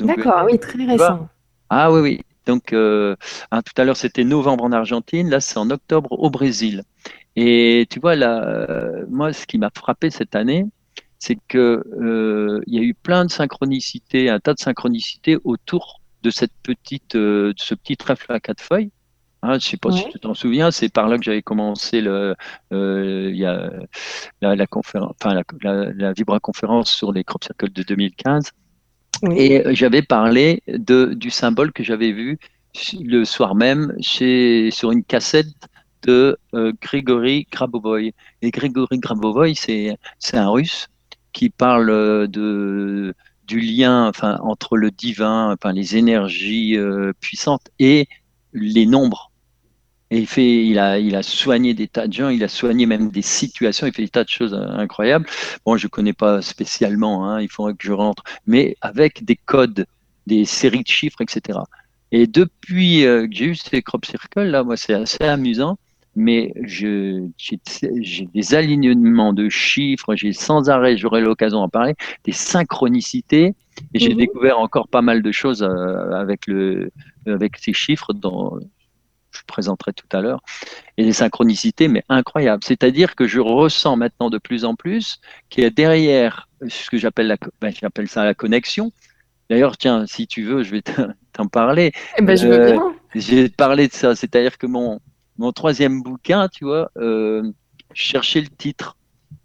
D'accord, 0.00 0.46
oui, 0.46 0.58
très 0.58 0.84
récent. 0.84 1.28
Ah 1.68 1.92
oui, 1.92 2.00
oui. 2.00 2.20
Donc, 2.46 2.72
euh, 2.72 3.16
hein, 3.50 3.60
tout 3.60 3.74
à 3.80 3.84
l'heure, 3.84 3.98
c'était 3.98 4.24
novembre 4.24 4.64
en 4.64 4.72
Argentine, 4.72 5.28
là, 5.28 5.40
c'est 5.40 5.58
en 5.58 5.68
octobre 5.70 6.10
au 6.12 6.30
Brésil. 6.30 6.84
Et 7.36 7.86
tu 7.90 8.00
vois, 8.00 8.16
là, 8.16 8.42
euh, 8.44 9.04
moi, 9.10 9.34
ce 9.34 9.46
qui 9.46 9.58
m'a 9.58 9.70
frappé 9.74 10.10
cette 10.10 10.34
année, 10.34 10.64
c'est 11.20 11.38
que 11.48 11.84
euh, 12.00 12.60
il 12.66 12.74
y 12.74 12.78
a 12.78 12.82
eu 12.82 12.94
plein 12.94 13.26
de 13.26 13.30
synchronicités, 13.30 14.30
un 14.30 14.40
tas 14.40 14.54
de 14.54 14.58
synchronicités 14.58 15.36
autour 15.44 16.00
de 16.22 16.30
cette 16.30 16.52
petite, 16.62 17.14
euh, 17.14 17.52
de 17.52 17.60
ce 17.60 17.74
petit 17.74 17.96
trèfle 17.96 18.32
à 18.32 18.40
quatre 18.40 18.62
feuilles. 18.62 18.90
Hein, 19.42 19.52
je 19.52 19.54
ne 19.54 19.60
sais 19.60 19.76
pas 19.76 19.92
si 19.92 20.06
tu 20.08 20.18
t'en 20.18 20.34
souviens, 20.34 20.70
c'est 20.70 20.90
par 20.90 21.08
là 21.08 21.16
que 21.16 21.24
j'avais 21.24 21.42
commencé 21.42 22.00
le, 22.00 22.34
euh, 22.72 23.30
y 23.32 23.44
a 23.44 23.70
la, 24.42 24.54
la 24.56 24.66
conférence, 24.66 25.14
enfin 25.22 25.34
la, 25.34 25.42
la, 25.62 25.92
la 25.92 26.12
Vibra 26.12 26.40
conférence 26.40 26.90
sur 26.90 27.12
les 27.12 27.24
crop 27.24 27.44
circles 27.44 27.72
de 27.72 27.82
2015. 27.82 28.50
Et 29.36 29.62
j'avais 29.74 30.02
parlé 30.02 30.62
de, 30.66 31.12
du 31.14 31.30
symbole 31.30 31.72
que 31.72 31.82
j'avais 31.82 32.12
vu 32.12 32.38
le 32.98 33.24
soir 33.24 33.54
même 33.54 33.94
chez, 34.00 34.70
sur 34.70 34.92
une 34.92 35.04
cassette 35.04 35.48
de 36.02 36.38
euh, 36.54 36.72
Grigory 36.80 37.46
Grabovoy. 37.50 38.14
Et 38.40 38.50
Grigory 38.50 38.98
Grabovoy, 38.98 39.54
c'est 39.54 39.98
un 40.32 40.48
russe 40.48 40.88
qui 41.32 41.50
parle 41.50 41.90
euh, 41.90 42.26
de, 42.26 43.14
du 43.46 43.60
lien 43.60 44.12
entre 44.22 44.76
le 44.76 44.90
divin, 44.90 45.52
enfin, 45.52 45.72
les 45.72 45.96
énergies 45.96 46.76
euh, 46.76 47.12
puissantes 47.20 47.68
et 47.78 48.08
les 48.52 48.86
nombres. 48.86 49.30
Et 50.12 50.18
il, 50.18 50.26
fait, 50.26 50.66
il, 50.66 50.78
a, 50.80 50.98
il 50.98 51.14
a 51.14 51.22
soigné 51.22 51.72
des 51.72 51.86
tas 51.86 52.08
de 52.08 52.12
gens, 52.12 52.28
il 52.30 52.42
a 52.42 52.48
soigné 52.48 52.84
même 52.84 53.10
des 53.10 53.22
situations, 53.22 53.86
il 53.86 53.92
fait 53.92 54.02
des 54.02 54.08
tas 54.08 54.24
de 54.24 54.28
choses 54.28 54.54
incroyables. 54.54 55.26
Bon, 55.64 55.76
je 55.76 55.86
ne 55.86 55.88
connais 55.88 56.12
pas 56.12 56.42
spécialement, 56.42 57.28
hein, 57.28 57.40
il 57.40 57.48
faudrait 57.48 57.74
que 57.74 57.86
je 57.86 57.92
rentre, 57.92 58.24
mais 58.44 58.76
avec 58.80 59.24
des 59.24 59.36
codes, 59.36 59.86
des 60.26 60.44
séries 60.44 60.82
de 60.82 60.88
chiffres, 60.88 61.20
etc. 61.20 61.60
Et 62.10 62.26
depuis 62.26 63.02
que 63.02 63.28
j'ai 63.30 63.44
eu 63.46 63.54
ces 63.54 63.82
crop 63.82 64.04
circles, 64.04 64.42
là, 64.42 64.64
moi, 64.64 64.76
c'est 64.76 64.94
assez 64.94 65.22
amusant 65.22 65.78
mais 66.16 66.52
j'ai 66.64 67.22
des 68.34 68.54
alignements 68.54 69.32
de 69.32 69.48
chiffres, 69.48 70.14
j'ai 70.16 70.32
sans 70.32 70.68
arrêt, 70.68 70.96
j'aurai 70.96 71.20
l'occasion 71.20 71.60
d'en 71.60 71.68
parler, 71.68 71.94
des 72.24 72.32
synchronicités, 72.32 73.54
et 73.94 73.98
j'ai 73.98 74.10
mhm. 74.10 74.18
découvert 74.18 74.58
encore 74.58 74.88
pas 74.88 75.02
mal 75.02 75.22
de 75.22 75.32
choses 75.32 75.62
euh, 75.62 76.12
avec, 76.12 76.46
le, 76.46 76.90
avec 77.26 77.56
ces 77.58 77.72
chiffres 77.72 78.12
dont 78.12 78.58
je 79.30 79.40
présenterai 79.46 79.92
tout 79.92 80.08
à 80.12 80.20
l'heure, 80.20 80.40
et 80.96 81.04
des 81.04 81.12
synchronicités, 81.12 81.88
mais 81.88 82.02
incroyables. 82.08 82.64
C'est-à-dire 82.64 83.14
que 83.14 83.26
je 83.26 83.38
ressens 83.38 83.96
maintenant 83.96 84.30
de 84.30 84.38
plus 84.38 84.64
en 84.64 84.74
plus 84.74 85.20
qu'il 85.48 85.62
y 85.62 85.66
a 85.66 85.70
derrière 85.70 86.48
ce 86.68 86.90
que 86.90 86.98
j'appelle 86.98 87.36
ben, 87.60 87.72
ça 88.06 88.24
la 88.24 88.34
connexion. 88.34 88.92
D'ailleurs, 89.48 89.76
tiens, 89.76 90.06
si 90.06 90.26
tu 90.26 90.42
veux, 90.42 90.62
je 90.62 90.72
vais 90.72 90.82
t'en 91.32 91.46
parler. 91.46 91.92
Eh 92.18 92.22
ben, 92.22 92.36
je 92.36 92.46
veux 92.46 92.60
euh, 92.60 92.72
bien. 92.72 92.94
J'ai 93.14 93.48
parlé 93.48 93.88
de 93.88 93.92
ça, 93.92 94.14
c'est-à-dire 94.14 94.58
que 94.58 94.66
mon, 94.66 95.00
mon 95.40 95.52
troisième 95.52 96.02
bouquin, 96.02 96.48
tu 96.48 96.66
vois, 96.66 96.90
euh, 96.98 97.42
chercher 97.94 98.42
le 98.42 98.48
titre. 98.48 98.96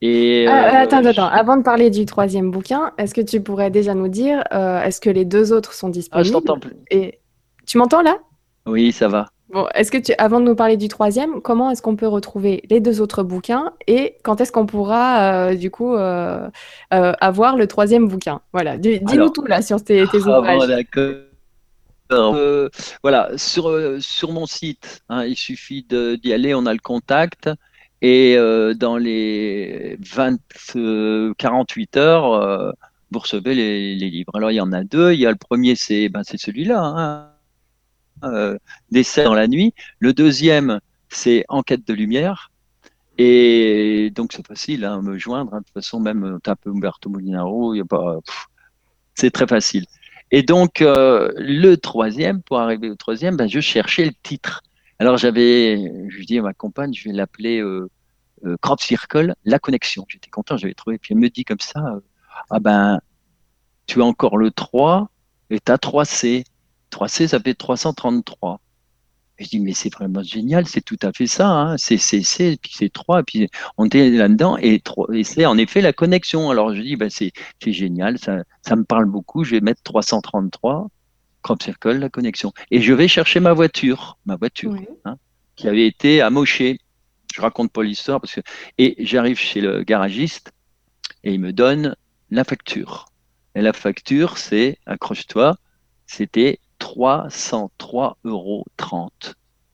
Et, 0.01 0.45
ah, 0.47 0.51
euh, 0.51 0.83
attends, 0.83 1.05
attends, 1.05 1.27
avant 1.27 1.55
de 1.55 1.63
parler 1.63 1.89
du 1.89 2.05
troisième 2.05 2.51
bouquin, 2.51 2.91
est-ce 2.97 3.13
que 3.13 3.21
tu 3.21 3.39
pourrais 3.39 3.71
déjà 3.71 3.95
nous 3.95 4.09
dire, 4.09 4.43
euh, 4.53 4.83
est-ce 4.83 4.99
que 4.99 5.09
les 5.09 5.23
deux 5.23 5.53
autres 5.53 5.73
sont 5.73 5.87
disponibles 5.87 6.27
Ah, 6.27 6.27
je 6.27 6.33
t'entends 6.33 6.59
plus. 6.59 6.75
Et 6.91 7.19
tu 7.65 7.77
m'entends 7.77 8.01
là? 8.01 8.17
Oui, 8.67 8.91
ça 8.91 9.07
va. 9.07 9.27
Bon, 9.53 9.67
est-ce 9.73 9.89
que 9.89 9.97
tu, 9.97 10.11
avant 10.17 10.41
de 10.41 10.45
nous 10.45 10.55
parler 10.55 10.75
du 10.75 10.89
troisième, 10.89 11.41
comment 11.41 11.71
est-ce 11.71 11.81
qu'on 11.81 11.95
peut 11.95 12.07
retrouver 12.07 12.63
les 12.69 12.81
deux 12.81 12.99
autres 12.99 13.23
bouquins 13.23 13.71
et 13.87 14.17
quand 14.23 14.41
est-ce 14.41 14.51
qu'on 14.51 14.65
pourra, 14.65 15.55
du 15.55 15.71
coup, 15.71 15.95
avoir 16.89 17.55
le 17.55 17.67
troisième 17.67 18.09
bouquin? 18.09 18.41
Voilà, 18.51 18.77
dis-nous 18.77 19.29
tout 19.29 19.45
là 19.45 19.61
sur 19.61 19.81
tes, 19.81 20.05
tes 20.07 20.19
ah, 20.25 20.39
ouvrages. 20.39 20.67
d'accord. 20.67 21.13
Euh, 22.11 22.69
voilà, 23.01 23.37
sur, 23.37 23.69
euh, 23.69 23.99
sur 23.99 24.31
mon 24.31 24.45
site, 24.45 25.03
hein, 25.09 25.25
il 25.25 25.35
suffit 25.35 25.83
d'y 25.83 26.33
aller, 26.33 26.53
on 26.53 26.65
a 26.65 26.73
le 26.73 26.79
contact. 26.79 27.49
Et 28.01 28.35
euh, 28.37 28.73
dans 28.73 28.97
les 28.97 29.97
20, 30.01 30.37
48 31.37 31.97
heures, 31.97 32.73
vous 33.11 33.19
recevez 33.19 33.55
les, 33.55 33.95
livres. 33.95 34.31
Alors, 34.35 34.51
il 34.51 34.55
y 34.55 34.61
en 34.61 34.73
a 34.73 34.83
deux. 34.83 35.13
Il 35.13 35.19
y 35.19 35.25
a 35.25 35.31
le 35.31 35.37
premier, 35.37 35.75
c'est 35.75 36.09
ben, 36.09 36.23
celui-là, 36.23 37.31
hein, 38.21 38.57
Décès 38.91 39.23
dans 39.23 39.33
la 39.33 39.47
nuit. 39.47 39.73
Le 39.99 40.13
deuxième, 40.13 40.79
c'est 41.09 41.45
Enquête 41.49 41.87
de 41.87 41.93
lumière. 41.93 42.51
Et 43.17 44.11
donc, 44.13 44.33
c'est 44.33 44.45
facile 44.45 44.83
à 44.85 44.93
hein, 44.93 45.01
me 45.01 45.17
joindre. 45.17 45.53
de 45.53 45.57
toute 45.59 45.73
façon, 45.73 45.99
même 45.99 46.39
tape 46.43 46.67
Umberto 46.67 47.09
Molinaro, 47.09 47.73
c'est 49.15 49.31
très 49.31 49.47
facile. 49.47 49.85
Et 50.31 50.43
donc, 50.43 50.81
euh, 50.81 51.31
le 51.37 51.75
troisième, 51.75 52.41
pour 52.41 52.59
arriver 52.59 52.89
au 52.89 52.95
troisième, 52.95 53.37
ben, 53.37 53.47
je 53.47 53.59
cherchais 53.59 54.05
le 54.05 54.13
titre. 54.23 54.63
Alors, 54.99 55.17
j'avais, 55.17 55.77
je 56.09 56.23
dis 56.23 56.39
à 56.39 56.41
ma 56.41 56.53
compagne, 56.53 56.93
je 56.93 57.09
vais 57.09 57.15
l'appeler 57.15 57.59
euh, 57.61 57.89
euh, 58.45 58.57
Crop 58.61 58.81
Circle, 58.81 59.35
la 59.45 59.59
connexion. 59.59 60.05
J'étais 60.07 60.29
content, 60.29 60.57
j'avais 60.57 60.73
trouvé. 60.73 60.97
Puis 60.97 61.13
elle 61.13 61.19
me 61.19 61.29
dit 61.29 61.45
comme 61.45 61.59
ça, 61.59 61.99
ah 62.49 62.59
ben, 62.59 62.99
tu 63.87 64.01
as 64.01 64.05
encore 64.05 64.37
le 64.37 64.51
3 64.51 65.09
et 65.51 65.59
tu 65.59 65.71
as 65.71 65.77
3C. 65.77 66.45
3C, 66.91 67.27
ça 67.27 67.39
fait 67.39 67.53
333 67.53 68.61
je 69.37 69.49
dis, 69.49 69.59
mais 69.59 69.73
c'est 69.73 69.93
vraiment 69.93 70.23
génial, 70.23 70.65
c'est 70.65 70.81
tout 70.81 70.97
à 71.01 71.11
fait 71.11 71.27
ça. 71.27 71.49
Hein. 71.49 71.77
C'est 71.77 71.97
C, 71.97 72.57
puis 72.61 72.71
c'est 72.73 72.91
3, 72.91 73.23
puis 73.23 73.49
on 73.77 73.87
est 73.89 74.09
là-dedans, 74.09 74.57
et, 74.57 74.81
et 75.13 75.23
c'est 75.23 75.45
en 75.45 75.57
effet 75.57 75.81
la 75.81 75.93
connexion. 75.93 76.49
Alors 76.49 76.73
je 76.73 76.81
dis, 76.81 76.95
ben, 76.95 77.09
c'est 77.09 77.31
génial, 77.65 78.17
ça, 78.17 78.43
ça, 78.61 78.75
me 78.75 78.83
parle 78.83 79.05
beaucoup, 79.05 79.43
je 79.43 79.51
vais 79.51 79.61
mettre 79.61 79.81
333, 79.83 80.87
crop 81.41 81.61
circle, 81.61 81.97
la 81.97 82.09
connexion. 82.09 82.53
Et 82.71 82.81
je 82.81 82.93
vais 82.93 83.07
chercher 83.07 83.39
ma 83.39 83.53
voiture, 83.53 84.17
ma 84.25 84.35
voiture, 84.35 84.75
hein, 85.03 85.17
qui 85.55 85.67
avait 85.67 85.87
été 85.87 86.21
amochée. 86.21 86.79
Je 87.33 87.41
raconte 87.41 87.71
pas 87.71 87.83
l'histoire, 87.83 88.21
parce 88.21 88.35
que. 88.35 88.41
Et 88.77 88.95
j'arrive 88.99 89.37
chez 89.37 89.59
le 89.59 89.83
garagiste, 89.83 90.51
et 91.23 91.33
il 91.33 91.41
me 91.41 91.51
donne 91.51 91.95
la 92.31 92.43
facture. 92.45 93.07
Et 93.55 93.61
la 93.61 93.73
facture, 93.73 94.37
c'est, 94.37 94.77
accroche-toi, 94.85 95.57
c'était 96.07 96.59
303,30 96.85 98.15
euros. 98.25 98.65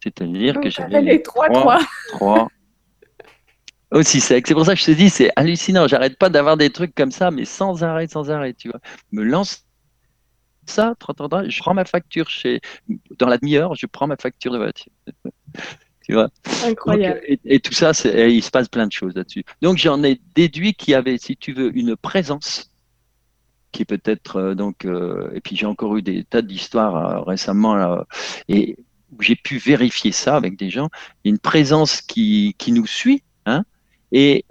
C'est-à-dire 0.03 0.59
que 0.61 0.69
j'avais 0.69 1.01
les 1.01 1.21
3, 1.21 1.49
3, 1.49 1.79
3. 2.09 2.47
aussi 3.91 4.21
sec. 4.21 4.47
C'est 4.47 4.53
pour 4.53 4.65
ça 4.65 4.73
que 4.73 4.79
je 4.79 4.85
te 4.85 4.91
dis, 4.91 5.09
c'est 5.09 5.29
hallucinant. 5.35 5.87
J'arrête 5.87 6.17
pas 6.17 6.29
d'avoir 6.29 6.57
des 6.57 6.69
trucs 6.69 6.95
comme 6.95 7.11
ça, 7.11 7.29
mais 7.29 7.45
sans 7.45 7.83
arrêt, 7.83 8.07
sans 8.07 8.31
arrêt, 8.31 8.53
tu 8.53 8.69
vois. 8.69 8.79
Me 9.11 9.23
lance 9.23 9.65
ça, 10.65 10.93
je 10.99 11.59
prends 11.59 11.73
ma 11.73 11.85
facture 11.85 12.29
chez, 12.29 12.61
dans 13.17 13.27
la 13.27 13.37
demi-heure, 13.37 13.75
je 13.75 13.87
prends 13.87 14.07
ma 14.07 14.15
facture 14.15 14.53
de 14.53 14.57
voiture. 14.57 14.91
tu 16.05 16.13
vois. 16.13 16.29
Incroyable. 16.63 17.19
et, 17.27 17.59
tout 17.59 17.73
ça, 17.73 17.91
il 18.05 18.41
se 18.41 18.51
passe 18.51 18.69
plein 18.69 18.87
de 18.87 18.91
choses 18.91 19.15
là-dessus. 19.15 19.43
Donc 19.61 19.77
j'en 19.77 20.01
ai 20.03 20.21
déduit 20.33 20.75
qu'il 20.75 20.91
y 20.91 20.95
avait, 20.95 21.17
si 21.17 21.35
tu 21.35 21.51
veux, 21.51 21.75
une 21.75 21.97
présence 21.97 22.70
qui 23.71 23.85
peut-être 23.85 24.37
euh, 24.37 24.55
donc 24.55 24.85
euh, 24.85 25.31
et 25.33 25.41
puis 25.41 25.55
j'ai 25.55 25.65
encore 25.65 25.95
eu 25.97 26.01
des 26.01 26.23
tas 26.23 26.41
d'histoires 26.41 26.95
euh, 26.95 27.21
récemment 27.21 28.03
et 28.47 28.77
où 29.11 29.21
j'ai 29.21 29.35
pu 29.35 29.57
vérifier 29.57 30.11
ça 30.11 30.35
avec 30.35 30.57
des 30.57 30.69
gens. 30.69 30.89
Une 31.25 31.39
présence 31.39 32.01
qui, 32.01 32.55
qui 32.57 32.71
nous 32.71 32.87
suit 32.87 33.23
hein, 33.45 33.63
et 34.11 34.45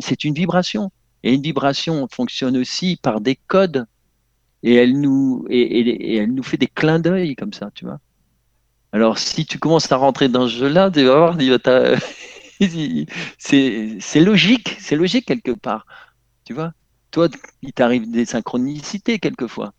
c'est 0.00 0.24
une 0.24 0.34
vibration. 0.34 0.90
Et 1.24 1.34
une 1.34 1.42
vibration 1.42 2.06
fonctionne 2.10 2.56
aussi 2.56 2.96
par 3.02 3.20
des 3.20 3.36
codes. 3.48 3.86
Et 4.62 4.74
elle 4.74 5.00
nous 5.00 5.44
et, 5.50 5.60
et, 5.60 6.16
elle 6.16 6.32
nous 6.32 6.42
fait 6.42 6.56
des 6.56 6.66
clins 6.66 6.98
d'œil 6.98 7.36
comme 7.36 7.52
ça 7.52 7.70
tu 7.74 7.84
vois. 7.84 8.00
Alors 8.92 9.18
si 9.18 9.46
tu 9.46 9.58
commences 9.58 9.90
à 9.92 9.96
rentrer 9.96 10.28
dans 10.28 10.48
ce 10.48 10.54
jeu-là 10.54 10.90
tu 10.90 11.04
vas 11.04 11.16
voir 11.16 11.36
c'est 13.38 14.20
logique 14.20 14.76
c'est 14.80 14.96
logique 14.96 15.26
quelque 15.26 15.52
part 15.52 15.86
tu 16.44 16.54
vois 16.54 16.72
toi, 17.10 17.28
il 17.62 17.72
t'arrive 17.72 18.10
des 18.10 18.24
synchronicités 18.24 19.18
quelquefois. 19.18 19.72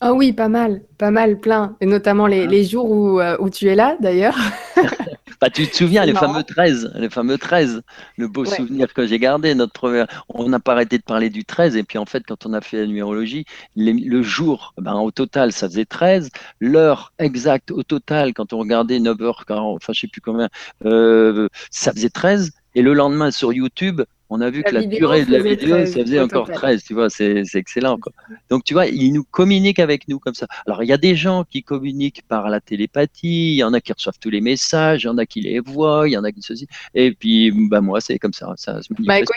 Ah 0.00 0.12
oui, 0.12 0.32
pas 0.34 0.48
mal, 0.48 0.82
pas 0.98 1.10
mal, 1.10 1.40
plein. 1.40 1.74
Et 1.80 1.86
notamment 1.86 2.26
les, 2.26 2.44
hein 2.44 2.68
jours 2.68 2.90
où, 2.90 3.18
euh, 3.18 3.36
où, 3.40 3.48
tu 3.48 3.66
es 3.68 3.74
là, 3.74 3.96
d'ailleurs. 3.98 4.36
bah, 5.40 5.48
tu 5.48 5.66
te 5.66 5.74
souviens, 5.74 6.04
les 6.04 6.12
fameux 6.12 6.42
13, 6.42 6.92
les 6.96 7.08
fameux 7.08 7.38
13, 7.38 7.82
le 8.18 8.28
beau 8.28 8.44
souvenir 8.44 8.92
que 8.92 9.06
j'ai 9.06 9.18
gardé. 9.18 9.54
Notre 9.54 9.72
première... 9.72 10.06
On 10.28 10.50
n'a 10.50 10.60
pas 10.60 10.72
arrêté 10.72 10.98
de 10.98 11.02
parler 11.02 11.30
du 11.30 11.46
13, 11.46 11.76
et 11.76 11.82
puis 11.82 11.96
en 11.96 12.04
fait, 12.04 12.24
quand 12.26 12.44
on 12.44 12.52
a 12.52 12.60
fait 12.60 12.80
la 12.80 12.86
numérologie, 12.86 13.46
le 13.74 14.22
jour, 14.22 14.74
ben, 14.76 14.96
au 14.96 15.10
total, 15.10 15.52
ça 15.52 15.66
faisait 15.66 15.86
13. 15.86 16.28
L'heure 16.60 17.14
exacte, 17.18 17.70
au 17.70 17.82
total, 17.82 18.34
quand 18.34 18.52
on 18.52 18.58
regardait 18.58 18.98
9h40, 18.98 19.76
enfin, 19.76 19.94
je 19.94 20.00
sais 20.00 20.08
plus 20.08 20.20
combien, 20.20 20.50
euh, 20.84 21.48
ça 21.70 21.92
faisait 21.92 22.10
13. 22.10 22.52
Et 22.74 22.82
le 22.82 22.92
lendemain, 22.92 23.30
sur 23.30 23.54
YouTube, 23.54 24.02
on 24.28 24.40
a 24.40 24.50
vu 24.50 24.62
que 24.62 24.74
la 24.74 24.82
durée 24.82 25.24
de 25.24 25.32
la 25.32 25.38
vidéo, 25.38 25.86
ça 25.86 26.00
faisait 26.00 26.20
encore 26.20 26.50
13, 26.50 26.82
tu 26.82 26.94
vois, 26.94 27.08
c'est 27.10 27.44
excellent. 27.54 27.96
Quoi. 27.98 28.12
Donc, 28.50 28.64
tu 28.64 28.74
vois, 28.74 28.86
ils 28.86 29.12
nous 29.12 29.24
communiquent 29.24 29.78
avec 29.78 30.08
nous 30.08 30.18
comme 30.18 30.34
ça. 30.34 30.46
Alors, 30.66 30.82
il 30.82 30.88
y 30.88 30.92
a 30.92 30.96
des 30.96 31.14
gens 31.14 31.44
qui 31.44 31.62
communiquent 31.62 32.22
par 32.28 32.48
la 32.48 32.60
télépathie, 32.60 33.52
il 33.52 33.56
y 33.56 33.64
en 33.64 33.72
a 33.72 33.80
qui 33.80 33.92
reçoivent 33.92 34.18
tous 34.20 34.30
les 34.30 34.40
messages, 34.40 35.04
il 35.04 35.06
y 35.06 35.08
en 35.08 35.18
a 35.18 35.26
qui 35.26 35.40
les 35.42 35.60
voient, 35.60 36.08
il 36.08 36.12
y 36.12 36.16
en 36.16 36.24
a 36.24 36.32
qui 36.32 36.42
ceci. 36.42 36.66
Et 36.94 37.12
puis, 37.12 37.52
bah, 37.68 37.80
moi, 37.80 38.00
c'est 38.00 38.18
comme 38.18 38.32
ça. 38.32 38.52
ça 38.56 38.80
bah, 39.00 39.20
écoute, 39.20 39.36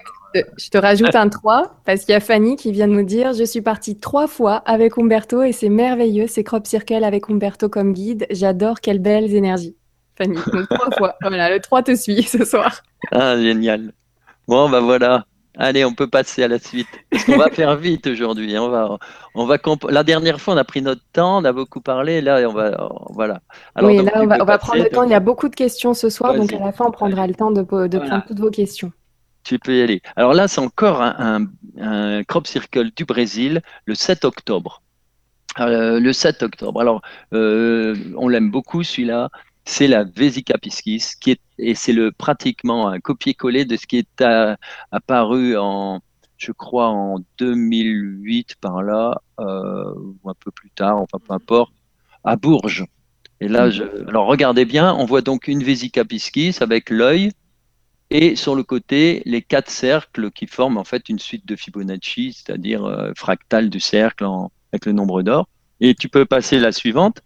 je 0.58 0.69
te 0.69 0.78
rajoute 0.78 1.15
un 1.15 1.30
3, 1.30 1.82
parce 1.86 2.06
qu'il 2.06 2.13
y 2.13 2.15
a 2.15 2.19
Fanny 2.19 2.56
qui 2.56 2.71
vient 2.71 2.88
de 2.88 2.93
nous 2.93 3.06
dire 3.06 3.34
Je 3.34 3.43
suis 3.43 3.62
partie 3.62 3.99
trois 3.99 4.28
fois 4.28 4.58
avec 4.58 4.97
Umberto 4.97 5.43
et 5.43 5.52
c'est 5.52 5.69
merveilleux, 5.69 6.25
c'est 6.28 6.43
Crop 6.43 6.65
Circle 6.65 7.04
avec 7.04 7.30
Umberto 7.30 7.69
comme 7.69 7.93
guide. 7.93 8.25
J'adore, 8.32 8.80
quelles 8.80 8.99
belles 8.99 9.34
énergies. 9.34 9.75
Fanny, 10.17 10.36
donc 10.36 10.67
trois 10.69 10.91
fois. 10.97 11.15
Voilà, 11.21 11.49
le 11.49 11.60
3 11.60 11.84
te 11.84 11.95
suit 11.95 12.23
ce 12.23 12.43
soir. 12.43 12.82
Ah, 13.12 13.39
génial. 13.39 13.93
Bon, 14.49 14.67
ben 14.67 14.79
voilà. 14.79 15.25
Allez, 15.59 15.85
on 15.85 15.93
peut 15.93 16.07
passer 16.07 16.41
à 16.41 16.47
la 16.47 16.57
suite. 16.57 16.88
On 17.27 17.38
va 17.38 17.49
faire 17.51 17.75
vite 17.75 18.07
aujourd'hui. 18.07 18.57
On 18.57 18.69
va, 18.69 18.97
on 19.35 19.45
va 19.45 19.57
La 19.89 20.03
dernière 20.03 20.41
fois, 20.41 20.55
on 20.55 20.57
a 20.57 20.63
pris 20.63 20.81
notre 20.81 21.03
temps, 21.13 21.38
on 21.38 21.45
a 21.45 21.51
beaucoup 21.51 21.81
parlé. 21.81 22.19
Là, 22.19 22.49
on 22.49 22.53
va, 22.53 22.89
voilà. 23.12 23.41
Alors, 23.75 23.91
oui, 23.91 24.03
là, 24.03 24.12
on 24.15 24.25
va, 24.25 24.57
prendre 24.57 24.81
le 24.81 24.89
temps. 24.89 25.03
Il 25.03 25.12
y 25.12 25.13
a 25.13 25.19
beaucoup 25.19 25.49
de 25.49 25.55
questions 25.55 25.93
ce 25.93 26.09
soir, 26.09 26.33
donc 26.33 26.51
à 26.51 26.57
la 26.57 26.71
fin, 26.71 26.85
on 26.85 26.91
prendra 26.91 27.27
le 27.27 27.35
temps 27.35 27.51
de, 27.51 27.62
prendre 27.62 28.25
toutes 28.25 28.39
vos 28.39 28.49
questions. 28.49 28.91
Tu 29.43 29.59
peux 29.59 29.75
y 29.75 29.81
aller. 29.83 30.01
Alors 30.15 30.33
là, 30.33 30.47
c'est 30.47 30.62
encore 30.62 30.99
un, 30.99 31.45
crop 32.27 32.47
circle 32.47 32.89
du 32.95 33.05
Brésil, 33.05 33.62
le 33.85 33.93
7 33.93 34.25
octobre. 34.25 34.81
Euh, 35.59 35.99
le 35.99 36.12
7 36.12 36.41
octobre. 36.41 36.81
Alors, 36.81 37.01
euh, 37.33 37.95
on 38.17 38.29
l'aime 38.29 38.49
beaucoup 38.49 38.81
celui-là 38.81 39.29
c'est 39.69 39.88
la 39.88 40.03
Vesica 40.03 40.58
piscis, 40.58 41.13
qui 41.19 41.32
est, 41.32 41.41
et 41.60 41.75
c'est 41.75 41.93
le, 41.93 42.12
pratiquement 42.12 42.88
un 42.88 42.99
copier-coller 42.99 43.65
de 43.65 43.77
ce 43.77 43.86
qui 43.86 43.97
est 43.97 44.23
apparu 44.91 45.55
en, 45.58 46.01
je 46.38 46.51
crois, 46.51 46.88
en 46.88 47.19
2008 47.38 48.55
par 48.60 48.82
là, 48.82 49.21
euh, 49.39 49.93
ou 49.95 50.29
un 50.29 50.34
peu 50.34 50.49
plus 50.51 50.71
tard, 50.71 50.97
enfin 50.97 51.19
peu 51.25 51.34
importe, 51.34 51.73
à 52.23 52.36
Bourges. 52.36 52.86
Et 53.41 53.47
là, 53.47 53.69
je, 53.69 53.84
alors 54.08 54.25
regardez 54.25 54.65
bien, 54.65 54.93
on 54.95 55.05
voit 55.05 55.21
donc 55.21 55.47
une 55.47 55.63
Vesica 55.63 56.03
piscis 56.03 56.58
avec 56.62 56.89
l'œil, 56.89 57.32
et 58.10 58.36
sur 58.36 58.55
le 58.55 58.63
côté, 58.63 59.21
les 59.25 59.43
quatre 59.43 59.69
cercles 59.69 60.32
qui 60.32 60.47
forment 60.47 60.77
en 60.77 60.84
fait 60.84 61.10
une 61.10 61.19
suite 61.19 61.45
de 61.45 61.55
Fibonacci, 61.55 62.34
c'est-à-dire 62.34 62.86
euh, 62.86 63.12
fractale 63.15 63.69
du 63.69 63.79
cercle 63.79 64.25
avec 64.73 64.88
le 64.88 64.93
nombre 64.93 65.21
d'or. 65.21 65.47
Et 65.79 65.93
tu 65.93 66.10
peux 66.10 66.25
passer 66.25 66.58
la 66.58 66.71
suivante. 66.71 67.21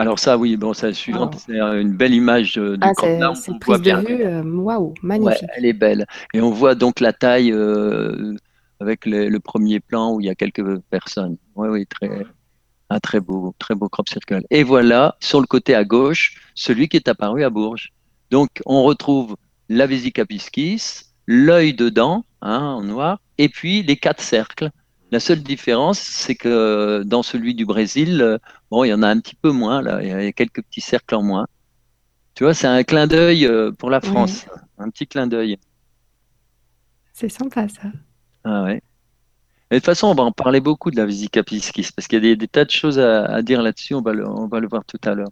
Alors 0.00 0.18
ça, 0.18 0.38
oui, 0.38 0.56
bon, 0.56 0.72
ça, 0.72 0.86
la 0.86 0.94
suivante, 0.94 1.36
c'est 1.46 1.58
une 1.58 1.94
belle 1.94 2.14
image 2.14 2.54
de 2.54 2.78
ah, 2.80 2.92
C'est 3.34 3.58
prise 3.58 3.82
de 3.82 4.06
vue, 4.06 4.24
euh, 4.24 4.42
waouh, 4.42 4.94
magnifique. 5.02 5.48
elle 5.54 5.66
est 5.66 5.74
belle. 5.74 6.06
Et 6.32 6.40
on 6.40 6.50
voit 6.50 6.74
donc 6.74 7.00
la 7.00 7.12
taille 7.12 7.52
euh, 7.52 8.34
avec 8.80 9.04
le, 9.04 9.36
premier 9.38 9.78
plan 9.78 10.14
où 10.14 10.20
il 10.20 10.26
y 10.26 10.30
a 10.30 10.34
quelques 10.34 10.78
personnes. 10.90 11.36
Oui, 11.54 11.68
oui, 11.68 11.86
très, 11.86 12.26
un 12.88 12.98
très 12.98 13.20
beau, 13.20 13.54
très 13.58 13.74
beau 13.74 13.90
crop 13.90 14.08
circle. 14.08 14.42
Et 14.50 14.62
voilà, 14.62 15.16
sur 15.20 15.38
le 15.38 15.46
côté 15.46 15.74
à 15.74 15.84
gauche, 15.84 16.40
celui 16.54 16.88
qui 16.88 16.96
est 16.96 17.08
apparu 17.08 17.44
à 17.44 17.50
Bourges. 17.50 17.92
Donc, 18.30 18.62
on 18.64 18.82
retrouve 18.84 19.36
la 19.68 19.86
Vesica 19.86 20.24
piscis, 20.24 21.04
l'œil 21.26 21.74
dedans, 21.74 22.24
hein, 22.40 22.58
en 22.58 22.82
noir, 22.82 23.20
et 23.36 23.50
puis 23.50 23.82
les 23.82 23.96
quatre 23.96 24.22
cercles. 24.22 24.70
La 25.12 25.20
seule 25.20 25.42
différence, 25.42 25.98
c'est 25.98 26.36
que 26.36 27.02
dans 27.04 27.22
celui 27.22 27.54
du 27.54 27.66
Brésil, 27.66 28.22
euh, 28.22 28.38
bon, 28.70 28.84
il 28.84 28.88
y 28.88 28.94
en 28.94 29.02
a 29.02 29.08
un 29.08 29.20
petit 29.20 29.34
peu 29.34 29.50
moins, 29.50 29.82
là, 29.82 30.02
il 30.02 30.08
y 30.08 30.12
a 30.12 30.32
quelques 30.32 30.62
petits 30.62 30.80
cercles 30.80 31.14
en 31.14 31.22
moins. 31.22 31.46
Tu 32.34 32.44
vois, 32.44 32.54
c'est 32.54 32.66
un 32.66 32.82
clin 32.84 33.06
d'œil 33.06 33.46
euh, 33.46 33.72
pour 33.72 33.90
la 33.90 34.00
France, 34.00 34.46
un 34.78 34.88
petit 34.90 35.06
clin 35.06 35.26
d'œil. 35.26 35.58
C'est 37.12 37.28
sympa 37.28 37.68
ça. 37.68 37.88
Ah 38.44 38.64
ouais 38.64 38.82
de 39.70 39.76
toute 39.76 39.86
façon, 39.86 40.08
on 40.08 40.14
va 40.14 40.24
en 40.24 40.32
parler 40.32 40.60
beaucoup 40.60 40.90
de 40.90 40.96
la 40.96 41.06
piscis 41.06 41.92
parce 41.94 42.08
qu'il 42.08 42.24
y 42.24 42.30
a 42.32 42.34
des, 42.34 42.48
tas 42.48 42.64
de 42.64 42.70
choses 42.70 42.98
à, 42.98 43.40
dire 43.42 43.62
là-dessus. 43.62 43.94
On 43.94 44.02
va, 44.02 44.12
le, 44.12 44.28
on 44.28 44.48
va 44.48 44.58
le 44.58 44.66
voir 44.66 44.84
tout 44.84 44.98
à 45.04 45.14
l'heure. 45.14 45.30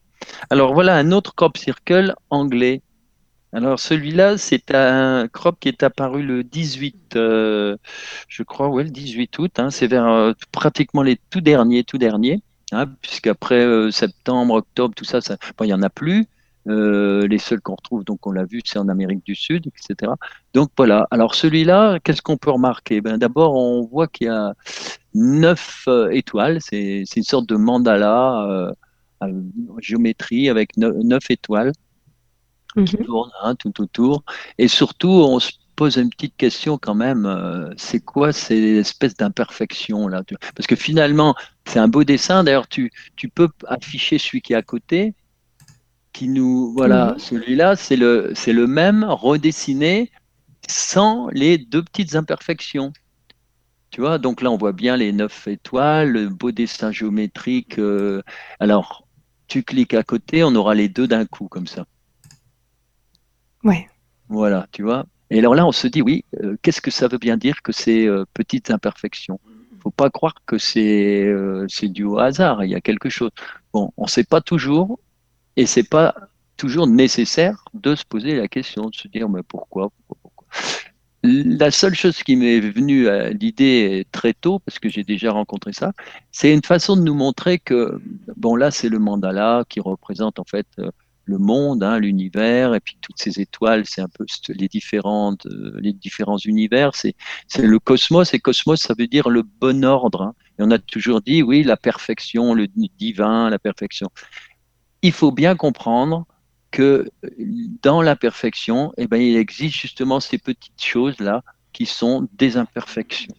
Alors 0.49 0.75
voilà 0.75 0.97
un 0.97 1.11
autre 1.11 1.35
crop 1.35 1.57
circle 1.57 2.15
anglais. 2.31 2.83
Alors 3.53 3.81
celui-là, 3.81 4.39
c'est 4.39 4.73
un 4.75 5.27
crop 5.27 5.59
qui 5.59 5.69
est 5.69 5.83
apparu 5.83 6.23
le 6.23 6.45
18, 6.45 7.17
euh, 7.17 7.77
je 8.29 8.43
crois, 8.45 8.69
ouais, 8.69 8.85
le 8.85 8.91
18 8.91 9.39
août. 9.39 9.59
Hein. 9.59 9.71
c'est 9.71 9.89
vers 9.89 10.07
euh, 10.07 10.33
pratiquement 10.53 11.03
les 11.03 11.19
tout 11.31 11.41
derniers, 11.41 11.83
tout 11.83 11.99
derniers, 11.99 12.41
hein, 12.73 12.87
puisqu'après 13.03 13.65
euh, 13.65 13.91
septembre, 13.91 14.55
octobre, 14.55 14.95
tout 14.95 15.05
ça, 15.05 15.21
ça 15.21 15.37
il 15.61 15.67
n'y 15.67 15.73
en 15.73 15.83
a 15.83 15.91
plus. 15.91 16.29
Euh, 16.69 17.27
les 17.27 17.39
seuls 17.39 17.63
qu'on 17.63 17.77
retrouve, 17.77 18.05
donc 18.05 18.27
on 18.27 18.33
l'a 18.33 18.45
vu, 18.45 18.61
c'est 18.65 18.79
en 18.79 18.89
Amérique 18.89 19.25
du 19.25 19.35
Sud, 19.35 19.69
etc. 19.69 20.13
Donc 20.53 20.71
voilà. 20.77 21.07
Alors 21.11 21.35
celui-là, 21.35 21.99
qu'est-ce 22.01 22.21
qu'on 22.21 22.37
peut 22.37 22.51
remarquer? 22.51 23.01
Ben, 23.01 23.17
D'abord, 23.17 23.55
on 23.55 23.87
voit 23.87 24.07
qu'il 24.07 24.27
y 24.27 24.31
a 24.31 24.53
neuf 25.15 25.85
euh, 25.89 26.11
étoiles. 26.11 26.59
C'est 26.61 27.05
une 27.17 27.23
sorte 27.23 27.49
de 27.49 27.57
mandala 27.57 28.47
euh, 28.47 28.73
en 29.21 29.31
géométrie 29.81 30.51
avec 30.51 30.77
neuf, 30.77 31.31
étoiles 31.31 31.73
qui 32.75 32.97
mhm. 32.97 33.05
tournent 33.07 33.33
hein, 33.43 33.55
tout 33.55 33.81
autour. 33.81 34.23
Et 34.59 34.69
surtout, 34.69 35.09
on 35.09 35.41
se 35.41 35.53
pose 35.79 35.97
une 35.97 36.11
petite 36.11 36.37
question 36.37 36.77
quand 36.77 36.95
même. 36.95 37.73
c'est 37.77 38.01
quoi 38.01 38.33
ces 38.33 38.79
espèces 38.79 39.15
d'imperfections 39.15 40.09
là 40.09 40.23
Parce 40.57 40.67
que 40.67 40.77
finalement, 40.77 41.35
c'est 41.67 41.79
un 41.79 41.89
beau 41.89 42.05
dessin. 42.05 42.45
D'ailleurs, 42.45 42.69
tu, 42.69 42.91
tu 43.17 43.29
peux 43.29 43.49
afficher 43.67 44.19
celui 44.19 44.41
qui 44.43 44.53
est 44.53 44.57
à 44.57 44.63
côté 44.63 45.15
nous 46.27 46.73
voilà 46.73 47.13
mhm. 47.13 47.19
celui-là 47.19 47.77
c'est 47.77 47.97
le 47.97 48.33
c'est 48.35 48.53
le 48.53 48.67
même 48.67 49.05
redessiné 49.05 50.11
sans 50.69 51.29
les 51.29 51.59
deux 51.59 51.83
petites 51.83 52.17
imperfections 52.17 52.93
tu 53.91 54.03
vois? 54.03 54.19
Donc 54.19 54.43
là 54.43 54.51
on 54.51 54.59
voit 54.59 54.73
bien 54.73 54.97
les 54.97 55.13
neuf 55.13 55.47
étoiles 55.47 56.11
le 56.11 56.29
beau 56.29 56.51
dessin 56.51 56.91
géométrique 56.91 57.79
euh, 57.79 58.23
alors 58.61 59.07
tu 59.47 59.63
cliques 59.63 59.95
à 59.95 60.03
côté 60.03 60.43
on 60.43 60.55
aura 60.55 60.75
les 60.75 60.89
deux 60.89 61.07
d'un 61.07 61.25
coup 61.25 61.49
comme 61.49 61.67
ça 61.67 61.87
ouais 63.65 63.89
voilà 64.29 64.67
tu 64.73 64.83
vois? 64.83 65.07
Et 65.31 65.39
alors 65.39 65.55
là 65.55 65.67
on 65.67 65.73
se 65.73 65.87
dit 65.87 66.03
oui 66.03 66.25
euh, 66.43 66.57
qu'est-ce 66.63 66.81
que 66.81 66.91
ça 66.91 67.09
veut 67.09 67.19
bien 67.19 67.37
dire 67.37 67.63
que 67.63 67.73
ces 67.73 68.07
euh, 68.07 68.25
petites 68.35 68.71
imperfections 68.71 69.41
faut 69.83 69.91
pas 69.91 70.11
croire 70.11 70.35
que 70.47 70.59
c'est 70.59 71.33
c'est 71.69 71.89
dû 71.89 72.05
au 72.05 72.19
hasard 72.19 72.65
il 72.65 72.71
y 72.71 72.75
a 72.75 72.81
quelque 72.81 73.09
chose. 73.09 73.31
Bon 73.73 73.93
on 73.97 74.07
sait 74.09 74.25
pas 74.25 74.41
toujours 74.41 74.99
et 75.57 75.67
c'est 75.67 75.89
pas 75.89 76.15
toujours 76.59 76.87
nécessaire 76.87 77.65
de 77.73 77.95
se 77.95 78.05
poser 78.05 78.37
la 78.37 78.49
question, 78.49 78.91
de 78.91 78.95
se 78.95 79.09
dire 79.09 79.29
mais 79.31 79.43
pourquoi, 79.43 79.91
pourquoi, 80.07 80.47
La 81.23 81.71
seule 81.71 81.95
chose 81.95 82.23
qui 82.23 82.37
m'est 82.37 82.61
venue 82.61 83.09
à 83.09 83.31
l'idée 83.31 84.07
très 84.13 84.35
tôt, 84.35 84.59
parce 84.59 84.79
que 84.79 84.89
j'ai 84.91 85.05
déjà 85.05 85.33
rencontré 85.33 85.73
ça, 85.73 85.93
c'est 86.33 86.53
une 86.53 86.63
façon 86.63 86.97
de 86.97 87.03
nous 87.03 87.15
montrer 87.15 87.59
que, 87.59 88.01
bon 88.37 88.57
là 88.57 88.71
c'est 88.71 88.91
le 88.91 88.99
mandala 88.99 89.65
qui 89.69 89.81
représente 89.81 90.39
en 90.39 90.45
fait 90.45 90.67
euh, 90.79 90.91
le 91.29 91.39
monde, 91.39 91.83
hein, 91.83 91.99
l'univers, 91.99 92.75
et 92.75 92.81
puis 92.81 92.97
toutes 93.01 93.19
ces 93.19 93.41
étoiles, 93.41 93.85
c'est 93.87 94.01
un 94.01 94.09
peu 94.09 94.25
les 94.49 94.69
différentes, 94.69 95.47
euh, 95.47 95.79
les 95.81 95.93
différents 95.93 96.39
univers, 96.39 96.95
c'est 96.95 97.15
le 97.59 97.79
cosmos, 97.79 98.35
et 98.35 98.41
cosmos, 98.41 98.81
ça 98.81 98.95
veut 98.99 99.07
dire 99.07 99.29
le 99.29 99.43
bon 99.43 99.85
ordre. 99.85 100.23
Hein. 100.23 100.35
Et 100.59 100.63
on 100.63 100.71
a 100.71 100.79
toujours 100.79 101.21
dit, 101.21 101.43
oui, 101.43 101.63
la 101.63 101.77
perfection, 101.77 102.55
le 102.55 102.67
divin, 102.67 103.51
la 103.51 103.59
perfection 103.59 104.09
il 105.03 105.13
faut 105.13 105.33
bien 105.33 105.55
comprendre 105.55 106.27
que 106.71 107.09
dans 107.83 108.03
la 108.03 108.17
perfection, 108.17 108.93
eh 108.97 109.07
ben, 109.07 109.21
il 109.21 109.37
existe 109.37 109.77
justement 109.77 110.21
ces 110.21 110.39
petites 110.39 110.83
choses-là 110.83 111.43
qui 111.73 111.87
sont 111.87 112.29
des 112.35 112.57
imperfections. 112.57 113.35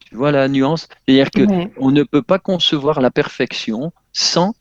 Tu 0.00 0.16
vois 0.16 0.32
la 0.32 0.48
nuance? 0.48 0.88
C'est-à-dire 1.06 1.30
qu'on 1.30 1.90
ne 1.90 2.02
peut 2.02 2.22
pas 2.22 2.38
concevoir 2.38 3.00
la 3.00 3.10
perfection 3.10 3.92
sans 4.12 4.54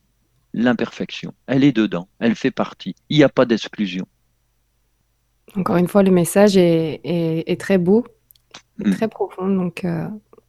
l'imperfection. 0.53 1.33
Elle 1.47 1.63
est 1.63 1.71
dedans, 1.71 2.07
elle 2.19 2.35
fait 2.35 2.51
partie. 2.51 2.95
Il 3.09 3.17
n'y 3.17 3.23
a 3.23 3.29
pas 3.29 3.45
d'exclusion. 3.45 4.05
Encore 5.55 5.77
une 5.77 5.87
fois, 5.87 6.03
le 6.03 6.11
message 6.11 6.55
est, 6.55 7.59
très 7.59 7.77
beau, 7.77 8.05
hmm. 8.79 8.91
très 8.91 9.07
profond. 9.07 9.47
Donc, 9.47 9.83
euh, 9.83 10.07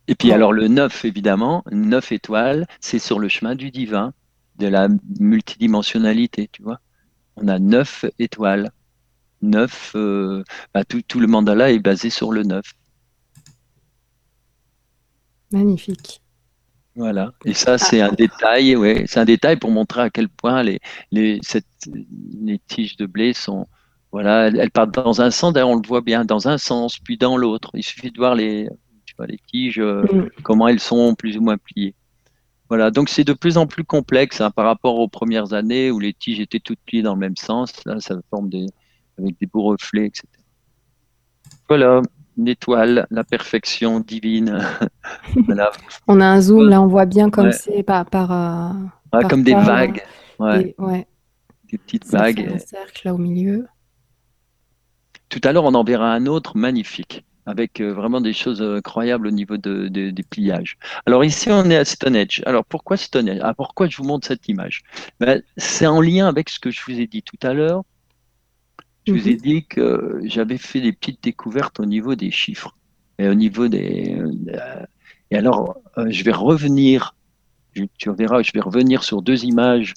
Et 0.09 0.15
puis 0.15 0.33
alors 0.33 0.53
le 0.53 0.69
9, 0.69 1.05
évidemment, 1.05 1.65
9 1.71 2.12
étoiles, 2.12 2.67
c'est 2.81 2.99
sur 2.99 3.19
le 3.19 3.29
chemin 3.29 3.55
du 3.55 3.71
divin 3.71 4.12
de 4.59 4.67
la 4.69 4.88
multidimensionnalité, 5.19 6.49
tu 6.53 6.62
vois. 6.62 6.81
On 7.37 7.49
a 7.49 7.59
neuf 7.59 8.05
étoiles. 8.19 8.71
Neuf, 9.41 9.93
euh, 9.97 10.45
bah, 10.73 10.85
tout, 10.85 11.19
le 11.19 11.27
mandala 11.27 11.73
est 11.73 11.81
basé 11.81 12.11
sur 12.11 12.31
le 12.31 12.45
neuf. 12.45 12.75
Magnifique. 15.51 16.21
Voilà. 16.94 17.33
Et 17.44 17.55
ça, 17.55 17.78
c'est 17.78 18.00
un 18.00 18.12
détail, 18.12 18.76
ouais, 18.76 19.05
c'est 19.07 19.20
un 19.20 19.24
détail 19.24 19.57
pour 19.57 19.70
montrer 19.70 20.02
à 20.02 20.11
quel 20.11 20.28
point 20.28 20.62
les, 20.62 20.78
les, 21.11 21.40
les 22.42 22.59
tiges 22.59 22.96
de 22.96 23.07
blé 23.07 23.33
sont, 23.33 23.66
voilà, 24.11 24.48
elles, 24.48 24.70
partent 24.70 24.94
dans 24.94 25.22
un 25.22 25.31
sens, 25.31 25.55
d'ailleurs 25.55 25.70
on 25.70 25.76
le 25.76 25.87
voit 25.87 26.02
bien, 26.02 26.24
dans 26.24 26.48
un 26.48 26.59
sens, 26.59 26.98
puis 26.98 27.16
dans 27.16 27.38
l'autre. 27.38 27.70
Il 27.74 27.83
suffit 27.83 28.11
de 28.11 28.18
voir 28.18 28.35
les, 28.35 28.68
tu 29.07 29.14
vois, 29.16 29.26
les 29.26 29.38
tiges, 29.50 29.78
euh, 29.78 30.02
mm. 30.02 30.31
comment 30.42 30.68
elles 30.68 30.81
sont 30.81 31.14
plus 31.14 31.38
ou 31.38 31.40
moins 31.40 31.57
pliées. 31.57 31.94
Voilà, 32.68 32.90
donc 32.90 33.09
c'est 33.09 33.24
de 33.24 33.33
plus 33.33 33.57
en 33.57 33.66
plus 33.66 33.85
complexe 33.85 34.40
hein, 34.40 34.50
par 34.50 34.66
rapport 34.66 34.98
aux 34.98 35.09
premières 35.09 35.55
années 35.55 35.90
où 35.90 35.98
les 35.98 36.12
tiges 36.12 36.40
étaient 36.40 36.61
toutes 36.61 36.81
pliées 36.87 37.02
dans 37.02 37.14
le 37.14 37.20
même 37.20 37.37
sens. 37.37 37.72
Là, 37.85 38.00
ça 38.00 38.16
forme 38.31 38.48
des, 38.48 38.66
avec 39.18 39.38
des 39.38 39.46
beaux 39.46 39.62
reflets, 39.62 40.07
etc. 40.07 40.26
Voilà, 41.68 42.02
étoile, 42.47 43.07
la 43.11 43.25
perfection 43.25 44.01
divine. 44.01 44.61
On 46.09 46.21
a 46.21 46.27
un 46.27 46.40
zoom, 46.40 46.68
là, 46.68 46.81
on 46.81 46.87
voit 46.87 47.07
bien 47.07 47.31
comme 47.31 47.53
c'est 47.53 47.83
par. 47.83 48.07
par, 48.07 48.33
euh, 48.33 49.21
comme 49.29 49.42
des 49.42 49.55
vagues. 49.55 50.03
Ouais. 50.38 50.75
Des 51.71 51.79
petites 51.79 52.07
vagues. 52.07 52.51
Un 52.55 52.59
cercle 52.59 53.03
là 53.07 53.14
au 53.14 53.18
milieu. 53.18 53.66
Tout 55.29 55.40
à 55.45 55.53
l'heure, 55.53 55.64
on 55.64 55.75
en 55.75 55.85
verra 55.85 56.12
un 56.12 56.27
autre 56.27 56.57
magnifique 56.57 57.25
avec 57.47 57.81
euh, 57.81 57.92
vraiment 57.92 58.21
des 58.21 58.33
choses 58.33 58.62
euh, 58.62 58.77
incroyables 58.77 59.27
au 59.27 59.31
niveau 59.31 59.57
de, 59.57 59.88
des 59.88 60.23
pliages. 60.23 60.77
Alors 61.07 61.25
ici, 61.25 61.49
on 61.51 61.68
est 61.71 61.77
à 61.77 61.85
Stonehenge. 61.85 62.42
Alors 62.47 62.64
pourquoi 62.64 62.97
Stonehenge 62.97 63.40
ah, 63.42 63.55
Pourquoi 63.55 63.88
je 63.88 63.97
vous 63.97 64.05
montre 64.05 64.27
cette 64.27 64.49
image? 64.49 64.83
Ben, 65.21 65.42
C'est 65.57 65.87
en 65.87 66.01
lien 66.01 66.29
avec 66.29 66.49
ce 66.49 66.61
que 66.61 66.71
je 66.71 66.81
vous 66.87 67.01
ai 67.01 67.07
dit 67.07 67.23
tout 67.23 67.38
à 67.42 67.53
l'heure. 67.53 67.83
Je 69.07 69.12
vous 69.12 69.29
ai 69.29 69.33
mhm. 69.33 69.41
dit 69.41 69.65
que 69.65 70.21
j'avais 70.25 70.59
fait 70.59 70.81
des 70.81 70.93
petites 70.93 71.23
découvertes 71.23 71.81
au 71.81 71.87
niveau 71.87 72.15
des 72.15 72.31
chiffres 72.31 72.77
et 73.19 73.29
au 73.29 73.35
niveau 73.35 73.69
des. 73.69 74.17
Euh, 74.19 74.85
et 75.31 75.37
alors, 75.37 75.79
je 75.97 76.23
vais 76.25 76.33
revenir. 76.33 77.15
tu 77.73 77.88
verras, 78.07 78.43
je 78.43 78.53
vais 78.53 78.61
revenir 78.61 79.03
sur 79.03 79.23
deux 79.23 79.45
images 79.45 79.95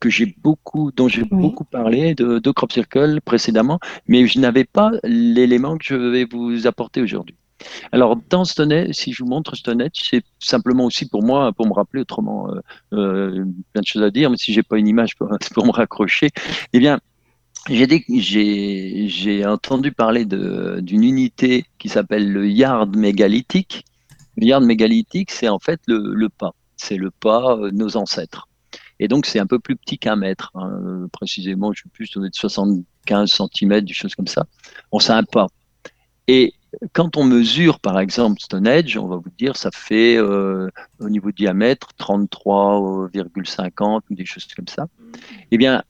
que 0.00 0.08
j'ai 0.08 0.34
beaucoup, 0.38 0.90
dont 0.90 1.06
j'ai 1.06 1.24
beaucoup 1.24 1.64
parlé 1.64 2.14
de, 2.14 2.38
de 2.38 2.50
Crop 2.50 2.72
Circle 2.72 3.20
précédemment, 3.20 3.78
mais 4.08 4.26
je 4.26 4.40
n'avais 4.40 4.64
pas 4.64 4.90
l'élément 5.04 5.76
que 5.76 5.84
je 5.84 5.94
vais 5.94 6.24
vous 6.24 6.66
apporter 6.66 7.02
aujourd'hui. 7.02 7.36
Alors, 7.92 8.16
dans 8.30 8.46
Stonehenge, 8.46 8.92
si 8.92 9.12
je 9.12 9.22
vous 9.22 9.28
montre 9.28 9.54
Stonehenge, 9.54 9.90
c'est 9.94 10.24
simplement 10.38 10.86
aussi 10.86 11.06
pour 11.06 11.22
moi, 11.22 11.52
pour 11.52 11.66
me 11.66 11.74
rappeler 11.74 12.00
autrement, 12.00 12.50
euh, 12.50 12.60
euh, 12.94 13.44
plein 13.72 13.82
de 13.82 13.86
choses 13.86 14.02
à 14.02 14.10
dire, 14.10 14.30
mais 14.30 14.38
si 14.38 14.54
j'ai 14.54 14.62
pas 14.62 14.78
une 14.78 14.88
image 14.88 15.14
pour, 15.16 15.28
pour 15.54 15.66
me 15.66 15.70
raccrocher, 15.70 16.28
eh 16.72 16.78
bien, 16.78 17.00
j'ai 17.68 19.46
entendu 19.46 19.92
parler 19.92 20.24
d'une 20.24 21.04
unité 21.04 21.64
qui 21.78 21.88
s'appelle 21.88 22.32
le 22.32 22.48
yard 22.48 22.96
mégalithique. 22.96 23.84
Le 24.36 24.46
yard 24.46 24.62
mégalithique, 24.62 25.30
c'est 25.30 25.48
en 25.48 25.58
fait 25.58 25.80
le, 25.86 26.28
pas. 26.28 26.54
C'est 26.76 26.96
le 26.96 27.10
pas 27.10 27.56
de 27.56 27.70
nos 27.70 27.96
ancêtres. 27.96 28.48
Et 28.98 29.08
donc, 29.08 29.26
c'est 29.26 29.38
un 29.38 29.46
peu 29.46 29.58
plus 29.58 29.76
petit 29.76 29.98
qu'un 29.98 30.16
mètre. 30.16 30.50
Hein. 30.54 31.06
Précisément, 31.12 31.72
je 31.72 31.80
ne 31.80 31.82
sais 31.84 31.90
plus, 31.92 32.10
doit 32.10 32.26
être 32.26 32.34
75 32.34 33.42
cm, 33.54 33.80
des 33.80 33.94
choses 33.94 34.14
comme 34.14 34.26
ça. 34.26 34.46
Bon, 34.92 34.98
c'est 34.98 35.12
un 35.12 35.24
pas. 35.24 35.46
Et 36.28 36.54
quand 36.92 37.16
on 37.16 37.24
mesure, 37.24 37.80
par 37.80 37.98
exemple, 37.98 38.40
Stonehenge, 38.40 38.96
on 38.96 39.06
va 39.06 39.16
vous 39.16 39.30
dire, 39.38 39.56
ça 39.56 39.70
fait 39.72 40.16
euh, 40.16 40.68
au 41.00 41.08
niveau 41.08 41.32
diamètre 41.32 41.88
33,50 41.98 44.00
ou 44.10 44.14
des 44.14 44.24
choses 44.24 44.46
comme 44.54 44.68
ça. 44.68 44.86
Eh 45.50 45.58
bien, 45.58 45.82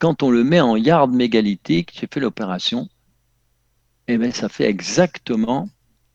quand 0.00 0.22
on 0.22 0.30
le 0.30 0.42
met 0.42 0.60
en 0.60 0.76
yard 0.76 1.12
mégalithique, 1.12 1.92
j'ai 1.94 2.08
fait 2.12 2.20
l'opération, 2.20 2.88
eh 4.08 4.18
bien, 4.18 4.32
ça 4.32 4.48
fait 4.48 4.64
exactement 4.64 5.68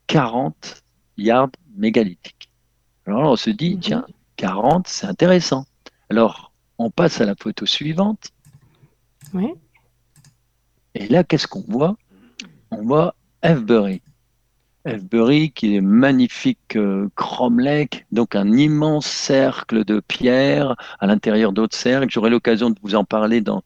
40 0.08 0.84
yards 1.18 1.52
mégalithiques. 1.78 2.50
Alors 3.06 3.22
là, 3.22 3.30
on 3.30 3.36
se 3.36 3.52
dit, 3.52 3.76
mhm. 3.76 3.80
tiens, 3.80 4.06
40, 4.38 4.88
c'est 4.88 5.06
intéressant. 5.06 5.66
Alors, 6.10 6.52
on 6.80 6.90
passe 6.90 7.22
à 7.22 7.26
la 7.26 7.36
photo 7.36 7.66
suivante. 7.66 8.32
Oui. 9.34 9.54
Et 10.96 11.08
là, 11.08 11.24
qu'est-ce 11.24 11.48
qu'on 11.48 11.64
voit? 11.68 11.96
On 12.72 12.82
voit 12.82 13.16
Avebury. 13.44 14.02
Avebury, 14.86 15.52
qui 15.52 15.76
est 15.76 15.82
magnifique 15.82 16.76
euh, 16.76 17.10
cromlech, 17.16 18.06
donc 18.12 18.36
un 18.36 18.52
immense 18.52 19.08
cercle 19.08 19.84
de 19.84 20.00
pierre 20.00 20.76
à 21.00 21.08
l'intérieur 21.08 21.52
d'autres 21.52 21.76
cercles. 21.76 22.08
J'aurai 22.10 22.30
l'occasion 22.30 22.70
de 22.70 22.78
vous 22.84 22.96
en 22.96 23.04
parler 23.04 23.42
dans 23.42 23.64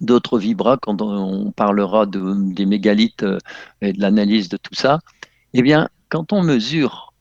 d'autres 0.00 0.38
vibras 0.38 0.78
quand 0.78 1.00
on 1.00 1.52
parlera 1.52 2.06
des 2.06 2.66
mégalithes 2.66 3.22
euh, 3.22 3.38
et 3.80 3.92
de 3.92 4.00
l'analyse 4.00 4.48
de 4.48 4.56
tout 4.56 4.74
ça. 4.74 5.00
Eh 5.54 5.62
bien, 5.62 5.88
quand 6.08 6.32
on 6.32 6.42
mesure, 6.42 7.14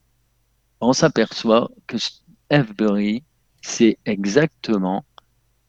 on 0.81 0.93
s'aperçoit 0.93 1.69
que 1.87 1.97
Avebury, 2.49 3.23
c'est 3.61 3.97
exactement 4.05 5.05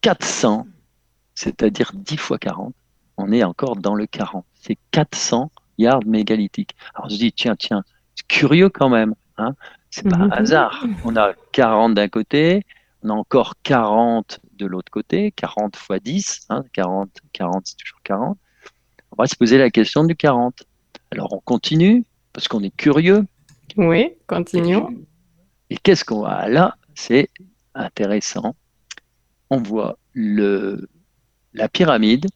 400, 0.01 0.67
c'est-à-dire 1.35 1.91
10 1.93 2.17
fois 2.17 2.37
40. 2.37 2.73
On 3.17 3.31
est 3.31 3.43
encore 3.43 3.75
dans 3.75 3.95
le 3.95 4.05
40. 4.05 4.45
C'est 4.59 4.77
400 4.91 5.51
yards 5.77 6.05
mégalithiques. 6.05 6.75
Alors 6.95 7.09
je 7.09 7.17
dis, 7.17 7.31
tiens, 7.31 7.55
tiens, 7.55 7.83
c'est 8.15 8.27
curieux 8.27 8.69
quand 8.69 8.89
même. 8.89 9.13
Hein 9.37 9.55
c'est 9.89 10.07
pas 10.07 10.17
un 10.17 10.27
mhm. 10.27 10.33
hasard. 10.33 10.85
On 11.05 11.15
a 11.15 11.33
40 11.51 11.93
d'un 11.93 12.07
côté, 12.07 12.65
on 13.03 13.09
a 13.09 13.13
encore 13.13 13.55
40 13.63 14.39
de 14.53 14.65
l'autre 14.65 14.91
côté, 14.91 15.31
40 15.31 15.75
fois 15.75 15.99
10, 15.99 16.47
40, 16.73 17.09
40 17.33 17.61
c'est 17.65 17.77
toujours 17.77 18.01
40. 18.03 18.37
On 19.11 19.21
va 19.21 19.27
se 19.27 19.35
poser 19.35 19.57
la 19.57 19.69
question 19.69 20.03
du 20.03 20.15
40. 20.15 20.63
Alors 21.11 21.33
on 21.33 21.39
continue, 21.39 22.05
parce 22.33 22.47
qu'on 22.47 22.61
est 22.63 22.75
curieux. 22.75 23.25
Oui, 23.77 24.13
continuons. 24.27 24.89
Et, 25.69 25.77
qu'est-ce 25.77 26.03
qu'on 26.03 26.17
voit? 26.17 26.47
Là 26.47 26.75
C'est 26.95 27.29
intéressant. 27.75 28.55
On 29.49 29.57
voit 29.57 29.97
le, 30.13 30.89
la 31.53 31.69
pyramide, 31.69 32.27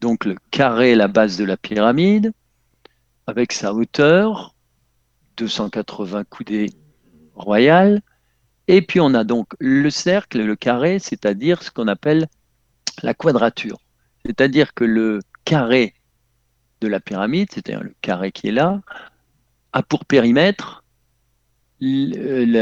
donc 0.00 0.24
le 0.24 0.36
carré, 0.50 0.94
la 0.94 1.08
base 1.08 1.36
de 1.36 1.44
la 1.44 1.56
pyramide, 1.56 2.32
avec 3.26 3.52
sa 3.52 3.74
hauteur, 3.74 4.54
280 5.36 6.24
coudées 6.24 6.70
royales. 7.34 8.00
Et 8.68 8.82
puis 8.82 9.00
on 9.00 9.14
a 9.14 9.24
donc 9.24 9.48
le 9.60 9.90
cercle, 9.90 10.42
le 10.42 10.56
carré, 10.56 10.98
c'est-à-dire 10.98 11.62
ce 11.62 11.70
qu'on 11.70 11.88
appelle 11.88 12.26
la 13.02 13.14
quadrature. 13.14 13.78
C'est-à-dire 14.24 14.74
que 14.74 14.84
le 14.84 15.20
carré 15.44 15.94
de 16.80 16.88
la 16.88 17.00
pyramide, 17.00 17.48
c'est-à-dire 17.52 17.82
le 17.82 17.94
carré 18.00 18.32
qui 18.32 18.48
est 18.48 18.52
là, 18.52 18.80
a 19.72 19.82
pour 19.82 20.04
périmètre, 20.04 20.84
le, 21.80 22.58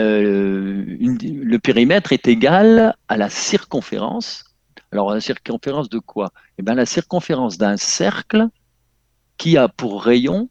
périmètre 1.59 2.13
est 2.13 2.27
égal 2.27 2.95
à 3.09 3.17
la 3.17 3.31
circonférence. 3.31 4.45
Alors 4.93 5.13
la 5.13 5.21
circonférence 5.21 5.89
de 5.89 5.99
quoi? 5.99 6.33
Eh 6.59 6.63
bien 6.63 6.75
la 6.75 6.87
circonférence 6.87 7.57
d'un 7.59 7.77
cercle 7.77 8.49
qui 9.37 9.57
a 9.57 9.69
pour 9.69 10.03
rayon 10.05 10.49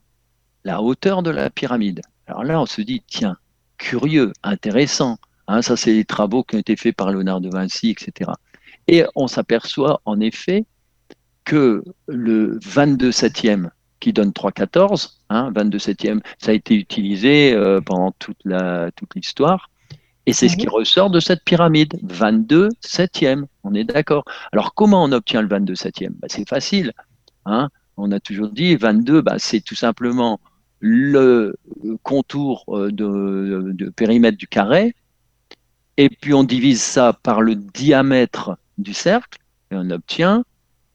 la 0.63 0.81
hauteur 0.81 1.23
de 1.23 1.29
la 1.29 1.49
pyramide. 1.49 2.01
Alors 2.27 2.43
là, 2.43 2.59
on 2.59 2.65
se 2.65 2.81
dit, 2.81 3.03
tiens, 3.07 3.37
curieux, 3.77 4.31
intéressant. 4.43 5.17
Hein, 5.47 5.61
ça, 5.61 5.75
c'est 5.75 5.93
les 5.93 6.05
travaux 6.05 6.43
qui 6.43 6.55
ont 6.55 6.59
été 6.59 6.75
faits 6.75 6.95
par 6.95 7.11
Léonard 7.11 7.41
de 7.41 7.49
Vinci, 7.49 7.89
etc. 7.89 8.31
Et 8.87 9.03
on 9.15 9.27
s'aperçoit 9.27 10.01
en 10.05 10.19
effet 10.19 10.65
que 11.43 11.83
le 12.07 12.59
22 12.63 13.11
septième, 13.11 13.71
qui 13.99 14.13
donne 14.13 14.31
3,14, 14.31 15.15
hein, 15.29 15.51
22 15.53 15.79
septième, 15.79 16.21
ça 16.37 16.51
a 16.51 16.53
été 16.53 16.75
utilisé 16.75 17.53
euh, 17.53 17.81
pendant 17.81 18.11
toute 18.11 18.37
l'histoire. 19.15 19.69
Toute 19.69 19.69
et 20.25 20.31
c'est 20.31 20.47
ce 20.47 20.55
qui 20.55 20.69
ressort 20.69 21.09
de 21.09 21.19
cette 21.19 21.43
pyramide, 21.43 21.99
22 22.03 22.69
septième, 22.79 23.45
on 23.65 23.73
est 23.73 23.83
d'accord. 23.83 24.23
Alors 24.53 24.73
comment 24.73 25.03
on 25.03 25.11
obtient 25.11 25.41
le 25.41 25.49
22 25.49 25.75
septième? 25.75 26.13
Bah, 26.13 26.27
C'est 26.29 26.47
facile. 26.47 26.93
Hein 27.45 27.69
on 27.97 28.11
a 28.11 28.19
toujours 28.19 28.49
dit 28.49 28.75
22, 28.75 29.21
bah, 29.21 29.35
c'est 29.37 29.61
tout 29.61 29.75
simplement 29.75 30.39
le 30.85 31.55
contour 32.03 32.65
euh, 32.67 32.91
de, 32.91 33.89
périmètre 33.95 34.37
du 34.37 34.47
carré, 34.47 34.93
et 35.95 36.09
puis 36.09 36.33
on 36.33 36.43
divise 36.43 36.81
ça 36.81 37.13
par 37.23 37.41
le 37.41 37.55
diamètre 37.55 38.57
du 38.77 38.93
cercle, 38.93 39.39
et 39.71 39.75
on 39.75 39.89
obtient 39.91 40.43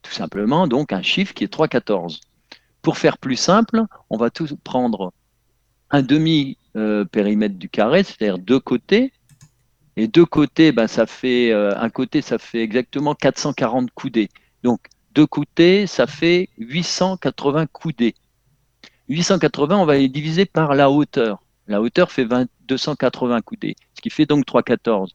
tout 0.02 0.12
simplement 0.12 0.66
donc 0.66 0.92
un 0.92 1.00
chiffre 1.00 1.32
qui 1.32 1.44
est 1.44 1.52
3,14. 1.52 2.20
Pour 2.82 2.98
faire 2.98 3.16
plus 3.16 3.36
simple, 3.36 3.82
on 4.10 4.18
va 4.18 4.28
tout 4.28 4.46
prendre 4.62 5.14
un 5.90 6.02
demi 6.02 6.58
euh, 6.76 7.06
périmètre 7.06 7.56
du 7.56 7.70
carré, 7.70 8.04
c'est-à-dire 8.04 8.38
deux 8.38 8.60
côtés, 8.60 9.14
et 9.96 10.06
deux 10.06 10.26
côtés, 10.26 10.70
ben, 10.70 10.86
ça 10.86 11.06
fait 11.06 11.50
euh, 11.50 11.74
un 11.76 11.88
côté, 11.88 12.20
ça 12.20 12.36
fait 12.36 12.60
exactement 12.62 13.14
440 13.14 13.90
coudées. 13.92 14.28
Donc 14.62 14.80
deux 15.14 15.26
côtés, 15.26 15.86
ça 15.86 16.06
fait 16.06 16.50
880 16.58 17.66
coudées. 17.72 18.14
880, 19.08 19.76
on 19.76 19.84
va 19.84 19.96
les 19.96 20.08
diviser 20.08 20.44
par 20.44 20.74
la 20.74 20.90
hauteur. 20.90 21.42
La 21.66 21.80
hauteur 21.80 22.10
fait 22.10 22.26
280 22.66 23.40
coudées, 23.42 23.76
ce 23.94 24.00
qui 24.00 24.10
fait 24.10 24.26
donc 24.26 24.46
314. 24.46 25.14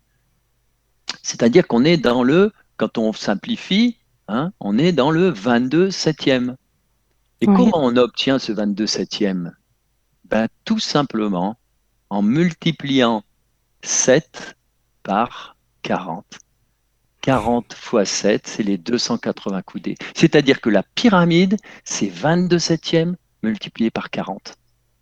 C'est-à-dire 1.21 1.67
qu'on 1.67 1.83
est 1.83 1.97
dans 1.97 2.23
le, 2.23 2.51
quand 2.77 2.97
on 2.97 3.13
simplifie, 3.13 3.97
hein, 4.27 4.51
on 4.59 4.77
est 4.77 4.91
dans 4.91 5.11
le 5.11 5.29
22 5.29 5.91
septième. 5.91 6.55
Et 7.41 7.45
comment 7.45 7.83
on 7.83 7.97
obtient 7.97 8.39
ce 8.39 8.51
22 8.51 8.87
septième? 8.87 9.55
Ben, 10.25 10.47
Tout 10.63 10.79
simplement 10.79 11.57
en 12.09 12.21
multipliant 12.21 13.23
7 13.81 14.55
par 15.03 15.55
40. 15.81 16.25
40 17.21 17.73
fois 17.73 18.05
7, 18.05 18.47
c'est 18.47 18.63
les 18.63 18.77
280 18.77 19.61
coudées. 19.61 19.95
C'est-à-dire 20.13 20.61
que 20.61 20.69
la 20.69 20.83
pyramide, 20.83 21.57
c'est 21.83 22.09
22 22.09 22.59
septièmes 22.59 23.15
multiplié 23.43 23.91
par 23.91 24.09
40. 24.09 24.55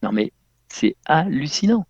Non 0.03 0.11
mais 0.11 0.31
c'est 0.67 0.95
hallucinant. 1.05 1.85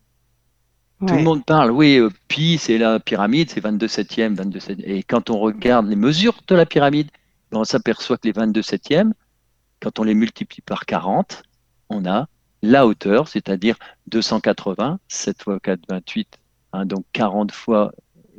Tout 1.08 1.16
le 1.16 1.24
monde 1.24 1.44
parle, 1.44 1.72
oui, 1.72 1.98
euh, 1.98 2.12
pi, 2.28 2.60
c'est 2.60 2.78
la 2.78 3.00
pyramide, 3.00 3.50
c'est 3.50 3.60
22 3.60 3.88
septièmes, 3.88 4.36
22 4.36 4.60
septièmes. 4.60 4.92
Et 4.92 5.02
quand 5.02 5.32
on 5.32 5.40
regarde 5.40 5.88
les 5.88 5.96
mesures 5.96 6.40
de 6.48 6.54
la 6.54 6.68
pyramide, 6.68 7.10
on 7.52 7.64
s'aperçoit 7.64 8.18
que 8.18 8.28
les 8.28 8.34
22 8.34 8.62
septièmes, 8.62 9.14
quand 9.80 9.98
on 9.98 10.04
les 10.04 10.14
multiplie 10.14 10.62
par 10.62 10.86
40, 10.86 11.42
on 11.90 12.06
a 12.06 12.28
la 12.62 12.86
hauteur, 12.86 13.28
c'est-à-dire 13.28 13.78
280, 14.08 15.00
7 15.08 15.42
fois 15.42 15.60
4, 15.60 15.80
28, 15.90 16.40
hein, 16.74 16.86
donc 16.86 17.04
40 17.14 17.52
fois 17.52 17.92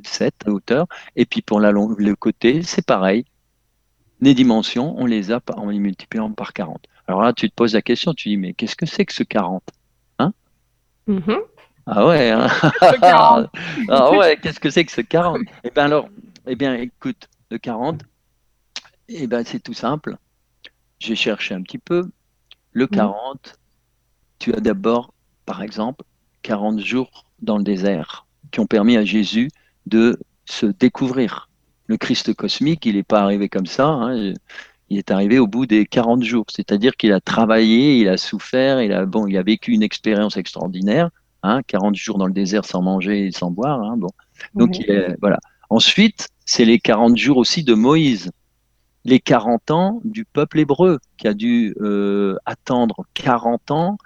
7 0.05 0.35
la 0.47 0.53
hauteur. 0.53 0.87
Et 1.17 1.27
puis 1.27 1.43
pour 1.43 1.59
la 1.59 1.73
le 1.73 2.15
côté, 2.15 2.63
c'est 2.63 2.87
pareil. 2.87 3.25
Les 4.21 4.35
dimensions, 4.35 4.95
on 4.99 5.07
les 5.07 5.33
a 5.33 5.41
en 5.57 5.71
les 5.71 5.81
multipliant 5.81 6.31
par 6.31 6.53
40. 6.53 6.87
Alors 7.07 7.23
là, 7.23 7.33
tu 7.33 7.49
te 7.51 7.55
poses 7.55 7.75
la 7.75 7.83
question, 7.83 8.15
tu 8.15 8.29
dis, 8.29 8.37
mais 8.37 8.53
qu'est-ce 8.53 8.77
que 8.77 8.87
c'est 8.87 9.05
que 9.05 9.13
ce 9.13 9.23
40 9.23 9.63
hein? 10.19 10.33
Mm-hmm. 11.09 11.41
Ah 11.87 12.07
ouais, 12.07 12.31
hein 12.31 12.47
ah 13.89 14.17
ouais, 14.17 14.39
qu'est-ce 14.41 14.61
que 14.61 14.71
c'est 14.71 14.85
que 14.85 14.93
ce 14.93 15.01
40 15.01 15.41
Eh 15.65 15.71
bien 15.71 15.85
alors, 15.85 16.09
eh 16.47 16.55
bien 16.55 16.75
écoute, 16.75 17.29
le 17.51 17.59
40, 17.59 18.03
eh 19.09 19.27
ben 19.27 19.45
c'est 19.45 19.61
tout 19.61 19.75
simple. 19.75 20.17
J'ai 20.99 21.17
cherché 21.17 21.55
un 21.55 21.63
petit 21.63 21.79
peu. 21.79 22.09
Le 22.73 22.87
40, 22.87 23.15
mm. 23.15 23.51
tu 24.39 24.55
as 24.55 24.61
d'abord, 24.61 25.13
par 25.45 25.63
exemple, 25.63 26.05
40 26.43 26.81
jours 26.81 27.27
dans 27.41 27.59
le 27.59 27.65
désert 27.65 28.27
qui 28.51 28.61
ont 28.61 28.67
permis 28.67 28.97
à 28.97 29.05
Jésus 29.05 29.51
de 29.87 30.19
se 30.45 30.67
découvrir. 30.67 31.49
Le 31.87 31.97
Christ 31.97 32.33
cosmique, 32.35 32.87
il 32.87 32.95
n'est 32.95 33.03
pas 33.03 33.21
arrivé 33.21 33.49
comme 33.49 33.67
ça. 33.67 33.87
Hein 33.89 34.35
il 34.93 34.99
est 34.99 35.11
arrivé 35.11 35.39
au 35.39 35.47
bout 35.47 35.65
des 35.65 35.87
40 35.87 36.23
jours. 36.23 36.45
C'est-à-dire 36.51 36.97
qu'il 36.97 37.13
a 37.13 37.21
travaillé, 37.21 37.99
il 37.99 38.09
a 38.09 38.19
souffert, 38.19 38.83
il 38.83 38.93
a, 38.93 39.07
bon, 39.07 39.27
il 39.27 39.39
a 39.39 39.43
vécu 39.43 39.73
une 39.73 39.83
expérience 39.83 40.37
extraordinaire. 40.37 41.09
Hein, 41.43 41.63
40 41.67 41.97
jours 41.97 42.19
dans 42.19 42.27
le 42.27 42.33
désert 42.35 42.67
sans 42.67 42.83
manger 42.83 43.27
et 43.27 43.33
sans 43.33 43.51
boire. 43.51 43.81
Hein, 43.81 43.97
bon. 43.97 44.11
Donc, 44.55 44.77
voilà. 45.21 45.39
Ensuite, 45.71 46.29
c'est 46.45 46.67
les 46.67 46.79
40 46.79 47.17
jours 47.17 47.39
aussi 47.39 47.65
de 47.65 47.73
Moïse. 47.73 48.31
Les 49.07 49.19
40 49.19 49.71
ans 49.71 50.01
du 50.05 50.27
peuple 50.27 50.61
hébreu 50.61 50.99
qui 51.17 51.27
a 51.27 51.33
dû 51.33 51.75
euh, 51.81 52.37
attendre 52.45 53.07
40 53.15 53.71
ans 53.71 53.97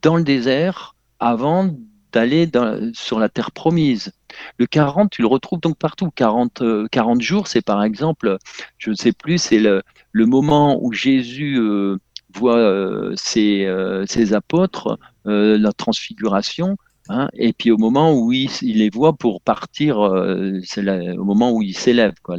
dans 0.00 0.16
le 0.16 0.24
désert 0.24 0.96
avant 1.20 1.68
d'aller 2.12 2.50
sur 2.94 3.18
la 3.18 3.28
terre 3.28 3.52
promise. 3.52 4.12
Le 4.56 4.66
40, 4.66 5.10
tu 5.10 5.20
le 5.20 5.28
retrouves 5.28 5.60
donc 5.60 5.76
partout. 5.76 6.10
40, 6.10 6.62
40 6.90 7.18
euh, 7.18 7.20
jours, 7.20 7.46
c'est 7.48 7.62
par 7.62 7.84
exemple, 7.84 8.38
je 8.78 8.90
ne 8.90 8.94
sais 8.94 9.12
plus, 9.12 9.36
c'est 9.38 9.58
le, 9.58 9.82
le, 10.16 10.26
moment 10.26 10.78
où 10.82 10.92
Jésus 10.92 11.58
euh, 11.58 11.98
voit 12.34 12.58
euh, 12.58 13.12
ses, 13.16 13.68
ses, 14.06 14.32
apôtres, 14.32 14.98
la 15.24 15.72
transfiguration, 15.72 16.76
hein, 17.08 17.28
et 17.34 17.52
puis 17.52 17.70
au 17.70 17.78
moment 17.78 18.12
où 18.12 18.32
il, 18.32 18.50
les 18.62 18.90
voit 18.90 19.14
pour 19.14 19.40
partir, 19.40 19.98
au 19.98 21.24
moment 21.24 21.52
où 21.52 21.62
il 21.62 21.76
s'élève. 21.76 22.14
Quoi. 22.22 22.36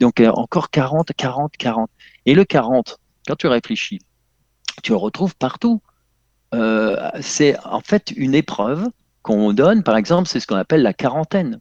Donc 0.00 0.20
encore 0.20 0.70
40, 0.70 1.12
40, 1.16 1.52
40. 1.56 1.90
Et 2.26 2.34
le 2.34 2.44
40, 2.44 2.98
quand 3.26 3.36
tu 3.36 3.46
réfléchis, 3.46 4.00
tu 4.82 4.92
le 4.92 4.96
retrouves 4.96 5.36
partout. 5.36 5.80
c'est 7.20 7.56
en 7.64 7.80
fait 7.80 8.12
une 8.16 8.34
épreuve 8.34 8.88
qu'on 9.24 9.54
donne, 9.54 9.82
par 9.82 9.96
exemple, 9.96 10.28
c'est 10.28 10.38
ce 10.38 10.46
qu'on 10.46 10.56
appelle 10.56 10.82
la 10.82 10.92
quarantaine. 10.92 11.58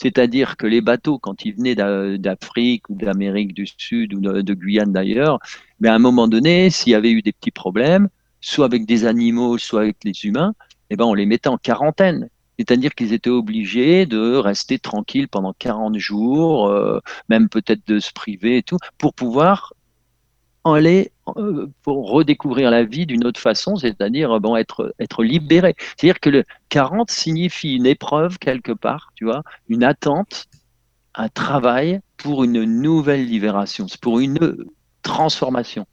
C'est-à-dire 0.00 0.56
que 0.56 0.66
les 0.66 0.80
bateaux, 0.80 1.18
quand 1.18 1.44
ils 1.44 1.54
venaient 1.54 1.74
d'Afrique 1.74 2.88
ou 2.88 2.94
d'Amérique 2.94 3.52
du 3.52 3.66
Sud 3.66 4.14
ou 4.14 4.20
de, 4.20 4.54
Guyane 4.54 4.92
d'ailleurs, 4.92 5.40
mais 5.80 5.88
ben, 5.88 5.92
à 5.92 5.96
un 5.96 5.98
moment 5.98 6.28
donné, 6.28 6.70
s'il 6.70 6.92
y 6.92 6.94
avait 6.94 7.10
eu 7.10 7.20
des 7.20 7.32
petits 7.32 7.50
problèmes, 7.50 8.08
soit 8.40 8.64
avec 8.64 8.86
des 8.86 9.04
animaux, 9.04 9.58
soit 9.58 9.82
avec 9.82 9.96
les 10.04 10.24
humains, 10.24 10.54
eh 10.90 10.96
ben, 10.96 11.04
on 11.04 11.14
les 11.14 11.26
mettait 11.26 11.48
en 11.48 11.58
quarantaine. 11.58 12.28
C'est-à-dire 12.58 12.94
qu'ils 12.94 13.12
étaient 13.12 13.30
obligés 13.30 14.06
de 14.06 14.36
rester 14.36 14.78
tranquilles 14.78 15.28
pendant 15.28 15.52
40 15.58 15.96
jours, 15.98 16.68
euh, 16.68 17.00
même 17.28 17.48
peut-être 17.48 17.86
de 17.86 18.00
se 18.00 18.12
priver 18.12 18.58
et 18.58 18.62
tout, 18.62 18.78
pour 18.98 19.14
pouvoir 19.14 19.74
aller 20.72 21.12
euh, 21.36 21.66
pour 21.82 22.10
redécouvrir 22.10 22.70
la 22.70 22.84
vie 22.84 23.06
d'une 23.06 23.26
autre 23.26 23.40
façon, 23.40 23.76
c'est-à-dire 23.76 24.40
bon, 24.40 24.56
être, 24.56 24.94
être 24.98 25.22
libéré. 25.22 25.74
C'est-à-dire 25.78 26.20
que 26.20 26.30
le 26.30 26.44
40 26.68 27.10
signifie 27.10 27.76
une 27.76 27.86
épreuve 27.86 28.38
quelque 28.38 28.72
part, 28.72 29.12
tu 29.14 29.24
vois, 29.24 29.42
une 29.68 29.84
attente, 29.84 30.46
un 31.14 31.28
travail 31.28 32.00
pour 32.16 32.44
une 32.44 32.64
nouvelle 32.64 33.26
libération, 33.26 33.86
pour 34.00 34.20
une 34.20 34.66
transformation. 35.02 35.86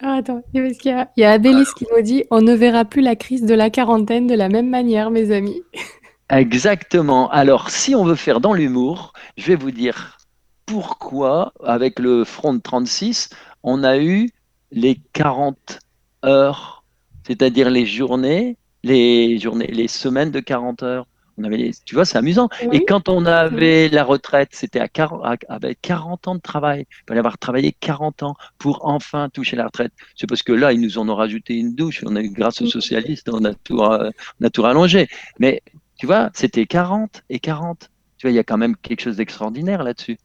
Ah, 0.00 0.14
attends, 0.14 0.42
il 0.52 0.76
y 0.84 1.22
a, 1.24 1.30
Adélis 1.30 1.68
qui 1.76 1.86
nous 1.94 2.02
dit 2.02 2.24
on 2.30 2.40
ne 2.40 2.54
verra 2.54 2.84
plus 2.84 3.02
la 3.02 3.14
crise 3.14 3.44
de 3.44 3.54
la 3.54 3.70
quarantaine 3.70 4.26
de 4.26 4.34
la 4.34 4.48
même 4.48 4.68
manière, 4.68 5.10
mes 5.10 5.30
amis. 5.30 5.62
Exactement. 6.30 7.30
Alors, 7.30 7.70
si 7.70 7.94
on 7.94 8.04
veut 8.04 8.16
faire 8.16 8.40
dans 8.40 8.52
l'humour, 8.54 9.12
je 9.36 9.46
vais 9.46 9.54
vous 9.54 9.70
dire 9.70 10.18
pourquoi, 10.66 11.52
avec 11.62 11.98
le 11.98 12.24
front 12.24 12.58
36, 12.58 13.28
on 13.62 13.84
a 13.84 13.98
eu 13.98 14.30
les 14.70 14.98
40 15.12 15.80
heures, 16.24 16.84
c'est-à-dire 17.26 17.70
les 17.70 17.86
journées, 17.86 18.56
les 18.82 19.38
journées, 19.38 19.66
les 19.66 19.88
semaines 19.88 20.30
de 20.30 20.40
40 20.40 20.82
heures. 20.82 21.06
On 21.38 21.44
avait 21.44 21.70
tu 21.86 21.94
vois, 21.94 22.04
c'est 22.04 22.18
amusant. 22.18 22.50
Et 22.72 22.84
quand 22.84 23.08
on 23.08 23.24
avait 23.24 23.88
la 23.88 24.04
retraite, 24.04 24.50
c'était 24.52 24.80
à 24.80 24.88
40, 24.88 25.22
avec 25.48 25.80
40 25.80 26.28
ans 26.28 26.34
de 26.34 26.40
travail. 26.40 26.86
Il 26.90 27.04
fallait 27.08 27.20
avoir 27.20 27.38
travaillé 27.38 27.72
40 27.72 28.22
ans 28.22 28.36
pour 28.58 28.86
enfin 28.86 29.30
toucher 29.30 29.56
la 29.56 29.64
retraite. 29.64 29.92
C'est 30.14 30.28
parce 30.28 30.42
que 30.42 30.52
là, 30.52 30.74
ils 30.74 30.80
nous 30.80 30.98
en 30.98 31.08
ont 31.08 31.14
rajouté 31.14 31.54
une 31.54 31.74
douche. 31.74 32.04
On 32.06 32.16
a, 32.16 32.22
grâce 32.22 32.60
aux 32.60 32.66
socialistes, 32.66 33.30
on 33.32 33.44
a 33.46 33.54
tout, 33.54 33.78
on 33.80 34.44
a 34.44 34.50
tout 34.50 34.62
rallongé. 34.62 35.08
Mais 35.38 35.62
tu 35.96 36.04
vois, 36.04 36.30
c'était 36.34 36.66
40 36.66 37.22
et 37.30 37.38
40. 37.38 37.88
Tu 38.18 38.26
vois, 38.26 38.32
il 38.32 38.36
y 38.36 38.38
a 38.38 38.44
quand 38.44 38.58
même 38.58 38.76
quelque 38.76 39.00
chose 39.00 39.16
d'extraordinaire 39.16 39.82
là-dessus. 39.82 40.18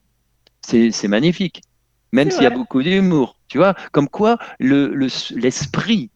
C'est 0.60 1.08
magnifique 1.08 1.62
même 2.12 2.30
s'il 2.30 2.42
y 2.42 2.46
a 2.46 2.50
beaucoup 2.50 2.82
d'humour. 2.82 3.36
Tu 3.48 3.58
vois, 3.58 3.74
comme 3.92 4.08
quoi 4.08 4.38
l'esprit 4.60 6.10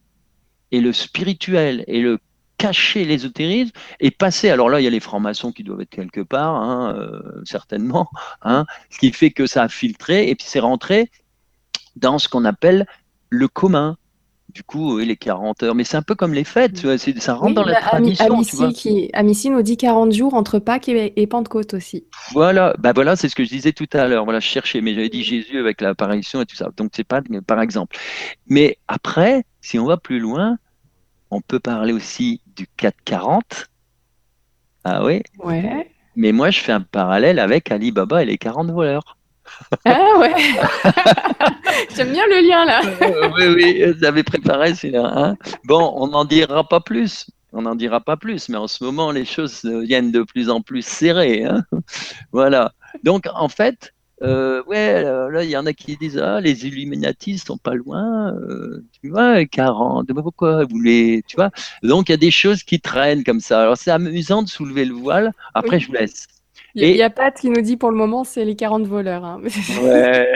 le, 0.71 0.77
et 0.77 0.81
le 0.81 0.93
spirituel 0.93 1.83
et 1.87 2.01
le 2.01 2.19
caché, 2.57 3.05
l'ésotérisme 3.05 3.71
est 3.99 4.11
passé. 4.11 4.49
Alors 4.49 4.69
là, 4.69 4.79
il 4.79 4.83
y 4.83 4.87
a 4.87 4.89
les 4.89 4.99
francs-maçons 4.99 5.51
qui 5.51 5.63
doivent 5.63 5.81
être 5.81 5.89
quelque 5.89 6.21
part, 6.21 6.55
hein, 6.55 6.95
euh, 6.97 7.41
certainement, 7.43 8.09
hein, 8.41 8.65
ce 8.89 8.99
qui 8.99 9.11
fait 9.11 9.31
que 9.31 9.47
ça 9.47 9.63
a 9.63 9.69
filtré 9.69 10.29
et 10.29 10.35
puis 10.35 10.45
c'est 10.47 10.59
rentré 10.59 11.09
dans 11.95 12.19
ce 12.19 12.29
qu'on 12.29 12.45
appelle 12.45 12.87
le 13.29 13.47
commun, 13.47 13.97
du 14.53 14.63
coup, 14.63 14.99
les 14.99 15.15
40 15.15 15.63
heures. 15.63 15.75
Mais 15.75 15.83
c'est 15.83 15.97
un 15.97 16.01
peu 16.01 16.15
comme 16.15 16.33
les 16.33 16.43
fêtes, 16.43 16.85
ça 17.19 17.33
rentre 17.33 17.55
dans 17.55 17.63
la 17.63 17.81
tradition. 17.81 18.71
Amici, 19.13 19.49
nous 19.49 19.61
dit 19.61 19.77
40 19.77 20.11
jours 20.11 20.33
entre 20.33 20.59
Pâques 20.59 20.89
et, 20.89 21.27
Pentecôte 21.27 21.73
aussi. 21.73 22.05
Voilà, 22.31 22.75
bah 22.79 22.93
voilà, 22.93 23.15
c'est 23.15 23.29
ce 23.29 23.35
que 23.35 23.43
je 23.43 23.49
disais 23.49 23.71
tout 23.71 23.89
à 23.93 24.07
l'heure. 24.07 24.25
Voilà, 24.25 24.39
je 24.39 24.47
cherchais, 24.47 24.81
mais 24.81 24.93
j'avais 24.93 25.09
dit 25.09 25.23
Jésus 25.23 25.57
avec 25.57 25.81
l'apparition 25.81 26.41
et 26.41 26.45
tout 26.45 26.55
ça. 26.55 26.69
Donc 26.77 26.91
c'est 26.95 27.03
pas 27.03 27.21
par 27.47 27.61
exemple. 27.61 27.97
Mais 28.47 28.77
après, 28.87 29.43
si 29.61 29.79
on 29.79 29.85
va 29.85 29.97
plus 29.97 30.19
loin, 30.19 30.57
on 31.31 31.41
peut 31.41 31.59
parler 31.59 31.93
aussi 31.93 32.41
du 32.55 32.67
440. 32.77 33.69
Ah 34.83 35.03
oui. 35.03 35.23
Ouais. 35.39 35.89
Mais 36.15 36.31
moi, 36.31 36.51
je 36.51 36.59
fais 36.59 36.73
un 36.73 36.81
parallèle 36.81 37.39
avec 37.39 37.71
Ali 37.71 37.91
Baba 37.91 38.21
et 38.21 38.25
les 38.25 38.37
40 38.37 38.69
voleurs. 38.69 39.17
Ah 39.85 40.19
ouais 40.19 40.33
J'aime 41.95 42.11
bien 42.11 42.25
le 42.27 42.47
lien 42.47 42.65
là. 42.65 42.81
Euh, 43.01 43.29
oui, 43.35 43.47
oui, 43.55 43.93
j'avais 43.99 44.23
préparé 44.23 44.75
celui-là. 44.75 45.11
Hein. 45.15 45.37
bon, 45.65 45.93
on 45.95 46.07
n'en 46.07 46.25
dira 46.25 46.67
pas 46.67 46.79
plus. 46.79 47.27
On 47.51 47.63
n'en 47.63 47.75
dira 47.75 48.01
pas 48.01 48.17
plus, 48.17 48.49
mais 48.49 48.57
en 48.57 48.67
ce 48.67 48.83
moment, 48.83 49.11
les 49.11 49.25
choses 49.25 49.63
viennent 49.63 50.11
de 50.11 50.23
plus 50.23 50.49
en 50.49 50.61
plus 50.61 50.83
serrées. 50.83 51.43
Hein. 51.43 51.63
voilà. 52.31 52.73
Donc, 53.03 53.25
en 53.33 53.49
fait, 53.49 53.93
euh, 54.23 54.63
ouais, 54.63 55.03
là, 55.03 55.43
il 55.43 55.49
y 55.49 55.57
en 55.57 55.65
a 55.65 55.73
qui 55.73 55.97
disent 55.97 56.17
Ah, 56.17 56.39
les 56.39 56.65
Illuminatis 56.65 57.39
sont 57.39 57.57
pas 57.57 57.73
loin, 57.73 58.33
euh, 58.33 58.83
tu 59.01 59.09
vois, 59.09 59.45
40, 59.45 60.11
pourquoi 60.13 60.63
vous 60.65 60.79
les. 60.79 61.23
Tu 61.27 61.35
vois 61.35 61.51
Donc, 61.83 62.09
il 62.09 62.13
y 62.13 62.15
a 62.15 62.17
des 62.17 62.31
choses 62.31 62.63
qui 62.63 62.79
traînent 62.79 63.23
comme 63.23 63.41
ça. 63.41 63.61
Alors, 63.61 63.77
c'est 63.77 63.91
amusant 63.91 64.43
de 64.43 64.47
soulever 64.47 64.85
le 64.85 64.93
voile. 64.93 65.31
Après, 65.53 65.79
je 65.79 65.87
vous 65.87 65.93
laisse. 65.93 66.27
Il 66.75 66.95
y, 66.95 67.03
a 67.03 67.09
Pat 67.09 67.37
qui 67.39 67.49
nous 67.49 67.61
dit 67.61 67.77
pour 67.77 67.91
le 67.91 67.97
moment, 67.97 68.23
c'est 68.23 68.45
les 68.45 68.55
40 68.55 68.87
voleurs. 68.87 69.23
Hein. 69.23 69.41
Ouais. 69.81 70.33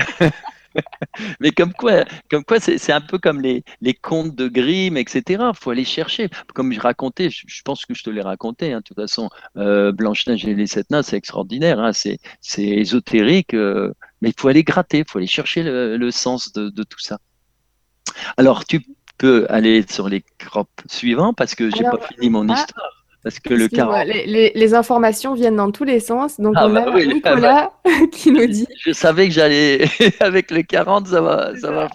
Mais 1.39 1.52
comme 1.52 1.73
quoi, 1.73 2.06
comme 2.30 2.43
quoi 2.43 2.60
c'est 2.60 2.91
un 2.91 3.02
peu 3.02 3.17
comme 3.17 3.41
les, 3.41 3.63
les 3.82 3.93
contes 3.93 4.36
de 4.36 4.47
Grimm, 4.47 4.97
etc. 4.97 5.23
Il 5.30 5.58
faut 5.60 5.71
aller 5.71 5.86
chercher. 5.86 6.30
Comme 6.54 6.71
je 6.71 6.80
racontais, 6.80 7.30
je, 7.30 7.62
pense 7.63 7.86
que 7.86 7.93
je 7.93 8.04
te 8.04 8.10
l'ai 8.10 8.21
raconté, 8.21 8.73
hein, 8.73 8.78
de 8.78 8.84
toute 8.84 8.97
façon, 8.97 9.30
euh, 9.58 9.91
Blanche-Neige 9.91 10.45
et 10.45 10.54
les 10.54 10.67
Sept 10.67 10.89
Nains, 10.91 11.04
c'est 11.04 11.17
extraordinaire, 11.17 11.80
hein, 11.80 11.91
c'est 11.93 12.19
ésotérique, 12.58 13.54
euh, 13.54 13.91
mais 14.21 14.30
il 14.30 14.36
faut 14.39 14.47
aller 14.47 14.63
gratter, 14.63 15.00
il 15.00 15.06
faut 15.10 15.17
aller 15.17 15.28
chercher 15.28 15.63
le, 15.63 16.12
sens 16.12 16.54
de, 16.54 16.69
de, 16.69 16.84
tout 16.84 17.00
ça. 17.00 17.19
Alors, 18.38 18.65
tu 18.65 18.82
peux 19.17 19.45
aller 19.50 19.84
sur 19.89 20.10
les 20.10 20.23
crops 20.38 20.69
suivants 20.88 21.34
parce 21.34 21.56
que 21.56 21.69
j'ai 21.76 21.84
pas 21.84 22.00
fini 22.13 22.30
mon 22.30 22.47
ah, 22.50 22.54
histoire. 22.54 22.97
Parce 23.28 23.40
que 23.40 23.54
le 23.54 23.68
les, 24.56 24.74
informations 24.74 25.34
viennent 25.34 25.58
dans 25.58 25.70
tous 25.70 25.84
les 25.84 26.00
sens. 26.00 26.40
Donc, 26.40 26.54
ah 26.56 26.68
on 26.68 26.74
bah 26.74 26.86
a 26.88 27.06
Nicolas 27.06 27.74
qui 28.13 28.32
nous 28.32 28.48
dit. 28.48 28.66
Je 28.86 28.94
savais 28.94 29.28
que 29.28 29.34
j'allais. 29.34 29.84
Avec 30.22 30.50
le 30.50 30.62
40, 30.62 31.08
ça 31.08 31.20
va, 31.20 31.52
ça 31.60 31.72
va, 31.72 31.90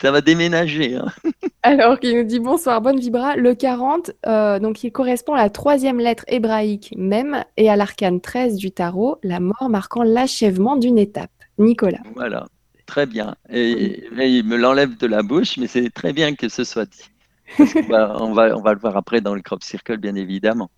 ça 0.00 0.12
va 0.12 0.20
déménager. 0.20 0.94
Hein. 0.94 1.06
Alors, 1.64 1.98
qui 1.98 2.14
nous 2.14 2.22
dit 2.22 2.38
bonsoir, 2.38 2.80
bonne 2.80 3.00
vibra. 3.00 3.34
Le 3.34 3.56
40, 3.56 4.12
euh, 4.28 4.60
donc, 4.60 4.84
il 4.84 4.92
correspond 4.92 5.34
à 5.34 5.42
la 5.42 5.50
troisième 5.50 5.98
lettre 5.98 6.24
hébraïque 6.28 6.94
même 6.96 7.42
et 7.56 7.68
à 7.68 7.74
l'arcane 7.74 8.20
13 8.20 8.54
du 8.54 8.70
tarot, 8.70 9.18
la 9.24 9.40
mort 9.40 9.68
marquant 9.68 10.04
l'achèvement 10.04 10.76
d'une 10.76 10.98
étape. 10.98 11.32
Nicolas. 11.58 11.98
Voilà, 12.14 12.46
très 12.86 13.06
bien. 13.06 13.34
Et, 13.50 14.04
il 14.16 14.44
me 14.44 14.56
l'enlève 14.56 14.96
de 14.98 15.06
la 15.08 15.24
bouche, 15.24 15.56
mais 15.56 15.66
c'est 15.66 15.90
très 15.90 16.12
bien 16.12 16.36
que 16.36 16.48
ce 16.48 16.62
soit 16.62 16.86
dit 16.86 17.10
on, 17.58 18.32
va, 18.32 18.56
on 18.56 18.62
va 18.62 18.74
le 18.74 18.80
voir 18.80 18.96
après 18.96 19.20
dans 19.20 19.34
le 19.34 19.42
crop 19.42 19.62
circle, 19.62 19.96
bien 19.96 20.14
évidemment. 20.14 20.70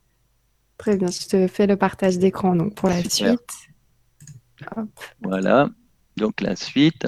Très 0.79 0.97
bien, 0.97 1.09
je 1.09 1.27
te 1.27 1.47
fais 1.47 1.67
le 1.67 1.77
partage 1.77 2.19
d'écran 2.19 2.55
donc 2.55 2.75
pour 2.75 2.89
la 2.89 3.03
suite. 3.03 3.53
Voilà, 5.23 5.69
donc 6.17 6.41
la 6.41 6.57
suite. 6.57 7.07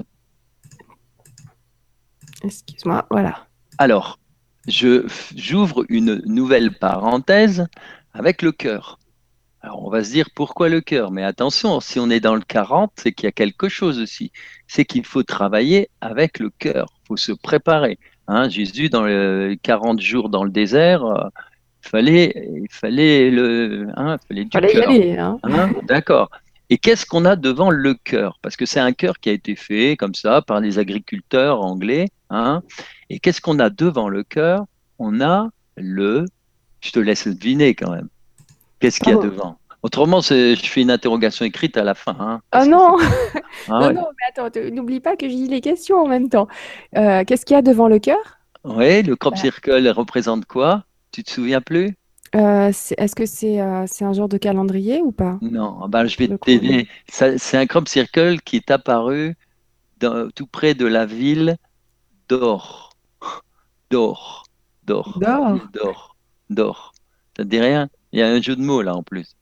Excuse-moi, 2.43 3.07
voilà. 3.11 3.47
Alors, 3.79 4.19
je 4.67 5.07
j'ouvre 5.35 5.85
une 5.89 6.23
nouvelle 6.27 6.77
parenthèse 6.79 7.67
avec 8.13 8.43
le 8.43 8.53
cœur. 8.53 8.99
Alors, 9.61 9.85
on 9.85 9.91
va 9.91 10.05
se 10.05 10.11
dire 10.11 10.29
pourquoi 10.35 10.69
le 10.69 10.81
cœur 10.81 11.11
Mais 11.11 11.25
attention, 11.25 11.81
si 11.81 11.99
on 11.99 12.11
est 12.11 12.21
dans 12.21 12.37
le 12.37 12.43
40, 12.43 12.93
c'est 12.97 13.13
qu'il 13.13 13.25
y 13.25 13.29
a 13.29 13.33
quelque 13.33 13.69
chose 13.69 13.99
aussi. 13.99 14.31
C'est 14.69 14.85
qu'il 14.85 15.05
faut 15.05 15.25
travailler 15.25 15.91
avec 16.01 16.39
le 16.39 16.51
cœur. 16.51 16.87
Il 17.03 17.07
faut 17.09 17.17
se 17.17 17.33
préparer. 17.33 17.99
Hein, 18.29 18.49
Jésus, 18.49 18.91
dans 18.91 19.05
les 19.05 19.59
40 19.63 20.01
jours 20.01 20.29
dans 20.29 20.45
le 20.45 20.51
désert, 20.51 21.05
euh, 21.05 21.29
il 21.85 21.89
fallait, 21.89 22.49
il 22.63 22.69
fallait 22.71 23.31
le, 23.31 23.89
hein, 23.97 24.19
fallait 24.29 24.45
du 24.45 24.51
fallait 24.53 24.83
aller. 24.83 25.17
Hein. 25.17 25.39
hein. 25.45 25.73
D'accord. 25.85 26.31
Et 26.71 26.77
qu'est-ce 26.77 27.07
qu'on 27.07 27.25
a 27.25 27.37
devant 27.37 27.71
le 27.71 27.95
cœur? 27.95 28.39
Parce 28.43 28.57
que 28.57 28.67
c'est 28.67 28.81
un 28.81 28.93
cœur 28.93 29.19
qui 29.19 29.31
a 29.31 29.33
été 29.33 29.57
fait 29.57 29.97
comme 29.97 30.15
ça 30.15 30.43
par 30.43 30.61
les 30.61 30.79
agriculteurs 30.79 31.63
anglais. 31.63 32.09
Hein 32.29 32.63
et 33.09 33.19
qu'est-ce 33.19 33.41
qu'on 33.41 33.59
a 33.59 33.71
devant 33.71 34.11
le 34.11 34.23
cœur? 34.23 34.67
On 34.99 35.23
a 35.23 35.49
le... 35.77 36.27
Je 36.81 36.91
te 36.91 36.99
laisse 36.99 37.27
deviner 37.27 37.75
quand 37.75 37.91
même. 37.91 38.09
Qu'est-ce 38.81 39.01
qu'il 39.01 39.09
y 39.09 39.15
a 39.15 39.19
oh. 39.19 39.23
devant? 39.23 39.58
Autrement, 39.83 40.21
je 40.21 40.57
fais 40.61 40.83
une 40.83 40.91
interrogation 40.91 41.45
écrite 41.45 41.77
à 41.77 41.85
la 41.85 41.95
fin. 41.95 42.17
Hein, 42.19 42.41
oh 42.57 42.65
non 42.67 42.97
ah 43.69 43.93
Non, 43.93 44.09
mais 44.11 44.43
attends, 44.45 44.61
n'oublie 44.73 45.01
pas 45.01 45.17
que 45.17 45.29
je 45.29 45.35
lis 45.35 45.49
les 45.49 45.61
questions 45.61 45.99
en 45.99 46.09
même 46.09 46.29
temps. 46.29 46.49
Euh, 46.97 47.23
qu'est-ce 47.25 47.47
qu'il 47.47 47.55
y 47.55 47.59
a 47.59 47.63
devant 47.63 47.89
le 47.89 48.01
cœur? 48.01 48.39
Oui, 48.65 49.03
le 49.03 49.15
crop 49.15 49.35
bah. 49.35 49.41
circle 49.41 49.89
représente 49.91 50.47
quoi? 50.47 50.85
Tu 51.13 51.23
te 51.23 51.31
souviens 51.31 51.61
plus? 51.61 51.95
Euh, 52.35 52.69
Est-ce 52.69 53.15
que 53.15 53.25
c'est 53.25 53.61
euh, 53.61 53.85
c'est 53.87 54.05
un 54.05 54.13
genre 54.13 54.29
de 54.29 54.37
calendrier 54.37 55.01
ou 55.01 55.13
pas? 55.13 55.39
Non, 55.41 55.79
ah 55.83 55.89
bah, 55.89 56.07
je 56.07 56.17
vais 56.19 56.29
t'aider. 56.39 56.89
C'est 57.09 57.57
un 57.57 57.67
crop 57.67 57.89
circle 57.89 58.41
qui 58.41 58.57
est 58.57 58.71
apparu 58.71 59.37
tout 60.35 60.47
près 60.47 60.75
de 60.75 60.87
la 60.87 61.07
ville 61.07 61.57
d'Or. 62.29 62.91
D'Or. 63.91 64.45
D'Or. 64.85 65.19
D'Or. 65.21 66.17
D'Or. 66.51 66.93
Ça 67.37 67.45
te 67.45 67.49
dit 67.49 67.61
rien? 67.61 67.89
Il 68.13 68.19
y 68.19 68.23
a 68.23 68.29
un 68.29 68.41
jeu 68.43 68.57
de 68.57 68.63
mots 68.63 68.83
là 68.83 68.95
en 68.97 69.03
plus. 69.03 69.38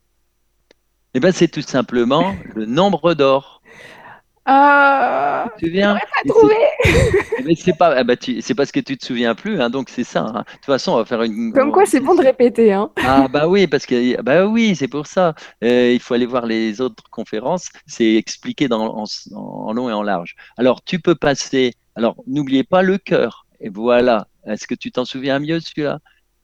Eh 1.17 1.19
ben, 1.19 1.33
c'est 1.33 1.49
tout 1.49 1.63
simplement 1.63 2.37
le 2.55 2.67
nombre 2.67 3.15
d'or. 3.15 3.63
Ah, 4.45 5.47
tu 5.59 5.71
viens 5.71 5.95
pas 5.95 6.29
trouvé. 6.29 6.55
Mais 7.43 7.55
c'est 7.55 7.73
pas, 7.73 7.99
eh 7.99 8.05
ben, 8.05 8.19
c'est 8.21 8.55
parce 8.55 8.71
que 8.71 8.81
tu 8.81 8.99
te 8.99 9.07
souviens 9.07 9.35
plus, 9.35 9.63
hein, 9.63 9.71
donc 9.71 9.89
c'est 9.89 10.05
ça. 10.05 10.27
Hein. 10.27 10.45
De 10.47 10.53
toute 10.57 10.67
façon, 10.67 10.93
on 10.93 10.97
va 10.97 11.07
faire 11.07 11.23
une. 11.23 11.55
Comme 11.55 11.73
quoi, 11.73 11.87
c'est 11.87 12.01
bon 12.01 12.17
de 12.17 12.21
répéter, 12.21 12.75
hein. 12.75 12.91
Ah 13.03 13.29
bah 13.29 13.49
oui, 13.49 13.67
parce 13.67 13.87
que 13.87 14.21
bah 14.21 14.45
oui, 14.45 14.77
c'est 14.77 14.89
pour 14.89 15.07
ça. 15.07 15.35
Euh, 15.65 15.91
il 15.91 16.01
faut 16.01 16.13
aller 16.13 16.27
voir 16.27 16.45
les 16.45 16.83
autres 16.83 17.05
conférences. 17.11 17.71
C'est 17.87 18.17
expliqué 18.17 18.69
dans, 18.69 19.07
en, 19.33 19.73
long 19.73 19.89
et 19.89 19.95
en 19.95 20.03
large. 20.03 20.37
Alors, 20.59 20.85
tu 20.85 20.99
peux 20.99 21.15
passer. 21.15 21.73
Alors, 21.95 22.17
n'oubliez 22.27 22.63
pas 22.63 22.83
le 22.83 22.99
cœur. 22.99 23.47
Et 23.61 23.71
voilà. 23.71 24.27
Est-ce 24.45 24.67
que 24.67 24.75
tu 24.75 24.93
t'en 24.93 25.07
souviens 25.07 25.39
mieux 25.39 25.61
celui-là? 25.61 25.99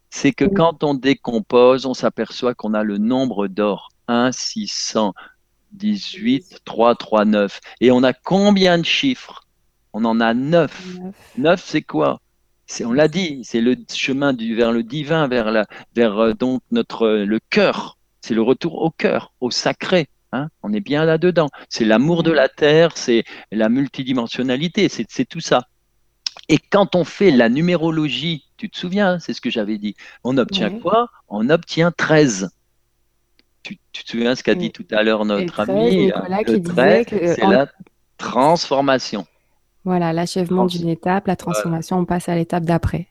C'est 0.08 0.32
que 0.32 0.46
quand 0.46 0.82
on 0.82 0.94
décompose, 0.94 1.84
on 1.84 1.92
s'aperçoit 1.92 2.54
qu'on 2.54 2.72
a 2.72 2.82
le 2.82 2.96
nombre 2.96 3.48
d'or. 3.48 3.91
1 4.08 4.32
618 4.32 6.60
339. 6.64 7.60
Et 7.80 7.90
on 7.90 8.02
a 8.02 8.12
combien 8.12 8.78
de 8.78 8.84
chiffres? 8.84 9.46
On 9.92 10.04
en 10.04 10.20
a 10.20 10.34
9. 10.34 10.98
9, 11.38 11.64
c'est 11.64 11.82
quoi? 11.82 12.20
C'est, 12.66 12.84
on 12.84 12.92
l'a 12.92 13.08
dit, 13.08 13.40
c'est 13.44 13.60
le 13.60 13.76
chemin 13.92 14.32
du, 14.32 14.54
vers 14.54 14.72
le 14.72 14.82
divin, 14.82 15.28
vers, 15.28 15.50
la, 15.50 15.66
vers 15.94 16.18
euh, 16.18 16.32
donc 16.32 16.62
notre, 16.70 17.08
le 17.08 17.38
cœur. 17.50 17.98
C'est 18.22 18.34
le 18.34 18.42
retour 18.42 18.82
au 18.82 18.90
cœur, 18.90 19.32
au 19.40 19.50
sacré. 19.50 20.08
Hein 20.32 20.48
on 20.62 20.72
est 20.72 20.80
bien 20.80 21.04
là-dedans. 21.04 21.48
C'est 21.68 21.84
l'amour 21.84 22.22
de 22.22 22.30
la 22.30 22.48
terre, 22.48 22.96
c'est 22.96 23.24
la 23.50 23.68
multidimensionnalité, 23.68 24.88
c'est, 24.88 25.06
c'est 25.10 25.26
tout 25.26 25.40
ça. 25.40 25.66
Et 26.48 26.58
quand 26.58 26.96
on 26.96 27.04
fait 27.04 27.30
la 27.30 27.48
numérologie, 27.48 28.46
tu 28.56 28.70
te 28.70 28.78
souviens, 28.78 29.18
c'est 29.18 29.34
ce 29.34 29.40
que 29.40 29.50
j'avais 29.50 29.78
dit, 29.78 29.94
on 30.24 30.38
obtient 30.38 30.70
quoi? 30.70 31.08
On 31.28 31.50
obtient 31.50 31.92
13 31.92 32.50
tu, 33.62 33.76
te 33.76 34.10
souviens 34.10 34.34
ce 34.34 34.42
qu'a 34.42 34.54
dit 34.54 34.70
tout 34.70 34.86
à 34.90 35.02
l'heure 35.02 35.24
notre 35.24 35.60
ami 35.60 36.10
C'est 36.36 37.40
la 37.40 37.66
transformation. 38.18 39.26
Voilà, 39.84 40.12
l'achèvement 40.12 40.66
d'une 40.66 40.88
étape, 40.88 41.26
la 41.26 41.36
transformation, 41.36 41.98
on 41.98 42.04
passe 42.04 42.28
à 42.28 42.34
l'étape 42.34 42.64
d'après. 42.64 43.08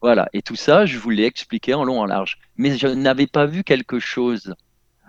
Voilà, 0.00 0.28
et 0.32 0.42
tout 0.42 0.56
ça, 0.56 0.86
je 0.86 0.98
vous 0.98 1.10
l'ai 1.10 1.24
expliqué 1.24 1.74
en 1.74 1.84
long, 1.84 2.00
en 2.00 2.06
large. 2.06 2.38
Mais 2.56 2.76
je 2.76 2.86
n'avais 2.86 3.26
pas 3.26 3.46
vu 3.46 3.64
quelque 3.64 3.98
chose. 3.98 4.54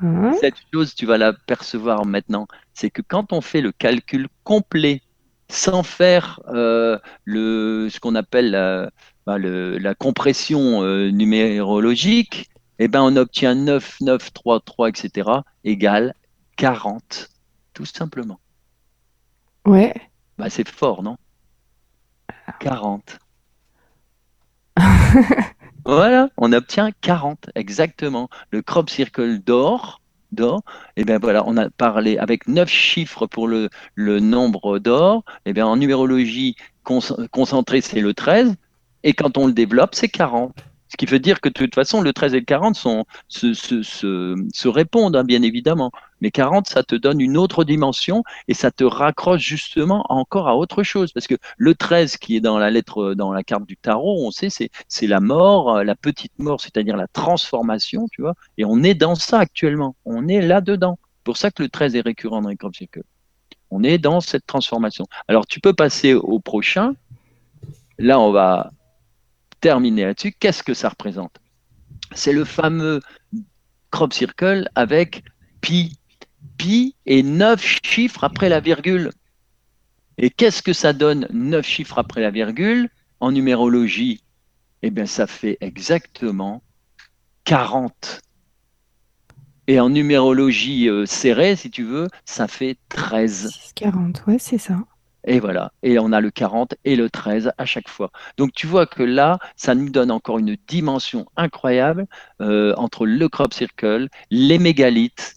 Hein? 0.01 0.33
Cette 0.39 0.55
chose, 0.73 0.95
tu 0.95 1.05
vas 1.05 1.17
la 1.17 1.33
percevoir 1.33 2.05
maintenant. 2.05 2.47
C'est 2.73 2.89
que 2.89 3.01
quand 3.01 3.31
on 3.33 3.41
fait 3.41 3.61
le 3.61 3.71
calcul 3.71 4.27
complet, 4.43 5.01
sans 5.49 5.83
faire 5.83 6.39
euh, 6.47 6.97
le, 7.23 7.87
ce 7.89 7.99
qu'on 7.99 8.15
appelle 8.15 8.51
la, 8.51 8.89
la 9.27 9.95
compression 9.95 10.83
euh, 10.83 11.11
numérologique, 11.11 12.49
eh 12.79 12.87
ben, 12.87 13.01
on 13.01 13.15
obtient 13.15 13.55
9, 13.55 14.01
9, 14.01 14.33
3, 14.33 14.59
3, 14.59 14.89
etc. 14.89 15.29
égale 15.63 16.13
40, 16.57 17.29
tout 17.73 17.85
simplement. 17.85 18.39
Ouais. 19.65 19.93
Bah, 20.37 20.49
c'est 20.49 20.67
fort, 20.67 21.03
non? 21.03 21.17
40. 22.59 23.19
voilà, 25.85 26.29
on 26.37 26.51
obtient 26.53 26.91
40, 27.01 27.49
exactement. 27.55 28.29
Le 28.51 28.61
crop 28.61 28.89
circle 28.89 29.39
d'or, 29.39 30.01
d'or, 30.31 30.63
et 30.97 31.01
eh 31.01 31.05
bien 31.05 31.17
voilà, 31.19 31.43
on 31.47 31.55
a 31.57 31.69
parlé 31.69 32.17
avec 32.17 32.47
9 32.47 32.69
chiffres 32.69 33.25
pour 33.25 33.47
le, 33.47 33.69
le 33.95 34.19
nombre 34.19 34.79
d'or, 34.79 35.23
et 35.45 35.51
eh 35.51 35.53
bien 35.53 35.65
en 35.65 35.77
numérologie 35.77 36.55
concentrée, 36.83 37.81
c'est 37.81 38.01
le 38.01 38.13
13, 38.13 38.55
et 39.03 39.13
quand 39.13 39.37
on 39.37 39.47
le 39.47 39.53
développe, 39.53 39.95
c'est 39.95 40.09
40. 40.09 40.53
Ce 40.95 40.97
qui 40.97 41.11
veut 41.11 41.19
dire 41.19 41.41
que 41.41 41.49
de 41.49 41.53
toute 41.53 41.75
façon, 41.75 41.99
le 41.99 42.13
13 42.13 42.35
et 42.35 42.39
le 42.39 42.45
40 42.45 42.73
sont, 42.73 43.03
se, 43.27 44.67
répondent, 44.69 45.17
hein, 45.17 45.25
bien 45.25 45.41
évidemment. 45.41 45.91
Mais 46.21 46.31
40, 46.31 46.69
ça 46.69 46.83
te 46.83 46.95
donne 46.95 47.19
une 47.19 47.35
autre 47.35 47.65
dimension 47.65 48.23
et 48.47 48.53
ça 48.53 48.71
te 48.71 48.85
raccroche 48.85 49.41
justement 49.41 50.05
encore 50.07 50.47
à 50.47 50.55
autre 50.55 50.83
chose. 50.83 51.11
Parce 51.11 51.27
que 51.27 51.35
le 51.57 51.75
13 51.75 52.15
qui 52.15 52.37
est 52.37 52.39
dans 52.39 52.57
la 52.57 52.71
lettre, 52.71 53.13
dans 53.13 53.33
la 53.33 53.43
carte 53.43 53.65
du 53.65 53.75
tarot, 53.75 54.25
on 54.25 54.31
sait, 54.31 54.49
c'est, 54.49 54.69
c'est 54.87 55.05
la 55.05 55.19
mort, 55.19 55.83
la 55.83 55.95
petite 55.95 56.39
mort, 56.39 56.61
c'est-à-dire 56.61 56.95
la 56.95 57.07
transformation, 57.07 58.07
tu 58.09 58.21
vois. 58.21 58.35
Et 58.57 58.63
on 58.63 58.81
est 58.81 58.95
dans 58.95 59.15
ça 59.15 59.39
actuellement. 59.39 59.97
On 60.05 60.29
est 60.29 60.41
là-dedans. 60.41 60.97
pour 61.25 61.35
ça 61.35 61.51
que 61.51 61.61
le 61.61 61.67
13 61.67 61.97
est 61.97 62.01
récurrent 62.05 62.41
dans 62.41 62.47
les 62.47 62.55
que 62.55 63.01
On 63.69 63.83
est 63.83 63.97
dans 63.97 64.21
cette 64.21 64.47
transformation. 64.47 65.05
Alors, 65.27 65.45
tu 65.45 65.59
peux 65.59 65.73
passer 65.73 66.13
au 66.13 66.39
prochain. 66.39 66.93
Là, 67.99 68.17
on 68.17 68.31
va 68.31 68.71
terminer 69.61 70.05
là-dessus, 70.05 70.33
qu'est-ce 70.39 70.63
que 70.63 70.73
ça 70.73 70.89
représente? 70.89 71.37
C'est 72.13 72.33
le 72.33 72.45
fameux 72.45 73.01
crop 73.91 74.13
circle 74.13 74.69
avec 74.75 75.23
pi. 75.61 75.97
Pi 76.57 76.95
est 77.05 77.23
9 77.23 77.79
chiffres 77.83 78.23
après 78.23 78.49
la 78.49 78.59
virgule. 78.59 79.11
Et 80.17 80.29
qu'est-ce 80.29 80.61
que 80.61 80.73
ça 80.73 80.93
donne 80.93 81.27
9 81.31 81.65
chiffres 81.65 81.97
après 81.97 82.21
la 82.21 82.31
virgule? 82.31 82.89
En 83.19 83.31
numérologie 83.31 84.23
Eh 84.81 84.91
bien, 84.91 85.05
ça 85.05 85.27
fait 85.27 85.57
exactement 85.61 86.61
40. 87.45 88.21
Et 89.67 89.79
en 89.79 89.89
numérologie 89.89 90.89
euh, 90.89 91.05
serrée, 91.05 91.55
si 91.55 91.71
tu 91.71 91.83
veux, 91.83 92.07
ça 92.23 92.47
fait 92.47 92.77
13. 92.89 93.71
40, 93.75 94.23
ouais, 94.27 94.37
c'est 94.39 94.59
ça. 94.59 94.77
Et 95.25 95.39
voilà. 95.39 95.71
Et 95.83 95.97
on 95.99 96.11
a 96.11 96.21
le 96.21 96.29
40 96.29 96.75
et 96.85 96.95
le 96.95 97.09
13 97.09 97.51
à 97.57 97.65
chaque 97.65 97.89
fois. 97.89 98.11
Donc 98.37 98.53
tu 98.53 98.67
vois 98.67 98.85
que 98.85 99.03
là, 99.03 99.39
ça 99.55 99.75
nous 99.75 99.89
donne 99.89 100.11
encore 100.11 100.37
une 100.39 100.55
dimension 100.67 101.25
incroyable 101.35 102.05
euh, 102.41 102.73
entre 102.77 103.05
le 103.05 103.27
crop 103.27 103.53
circle, 103.53 104.07
les 104.29 104.59
mégalithes, 104.59 105.35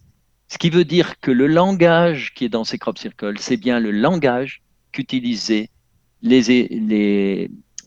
ce 0.48 0.58
qui 0.58 0.70
veut 0.70 0.84
dire 0.84 1.20
que 1.20 1.30
le 1.30 1.46
langage 1.46 2.34
qui 2.34 2.44
est 2.44 2.48
dans 2.48 2.64
ces 2.64 2.78
crop 2.78 2.98
circles, 2.98 3.38
c'est 3.38 3.56
bien 3.56 3.80
le 3.80 3.90
langage 3.90 4.62
qu'utilisaient 4.92 5.70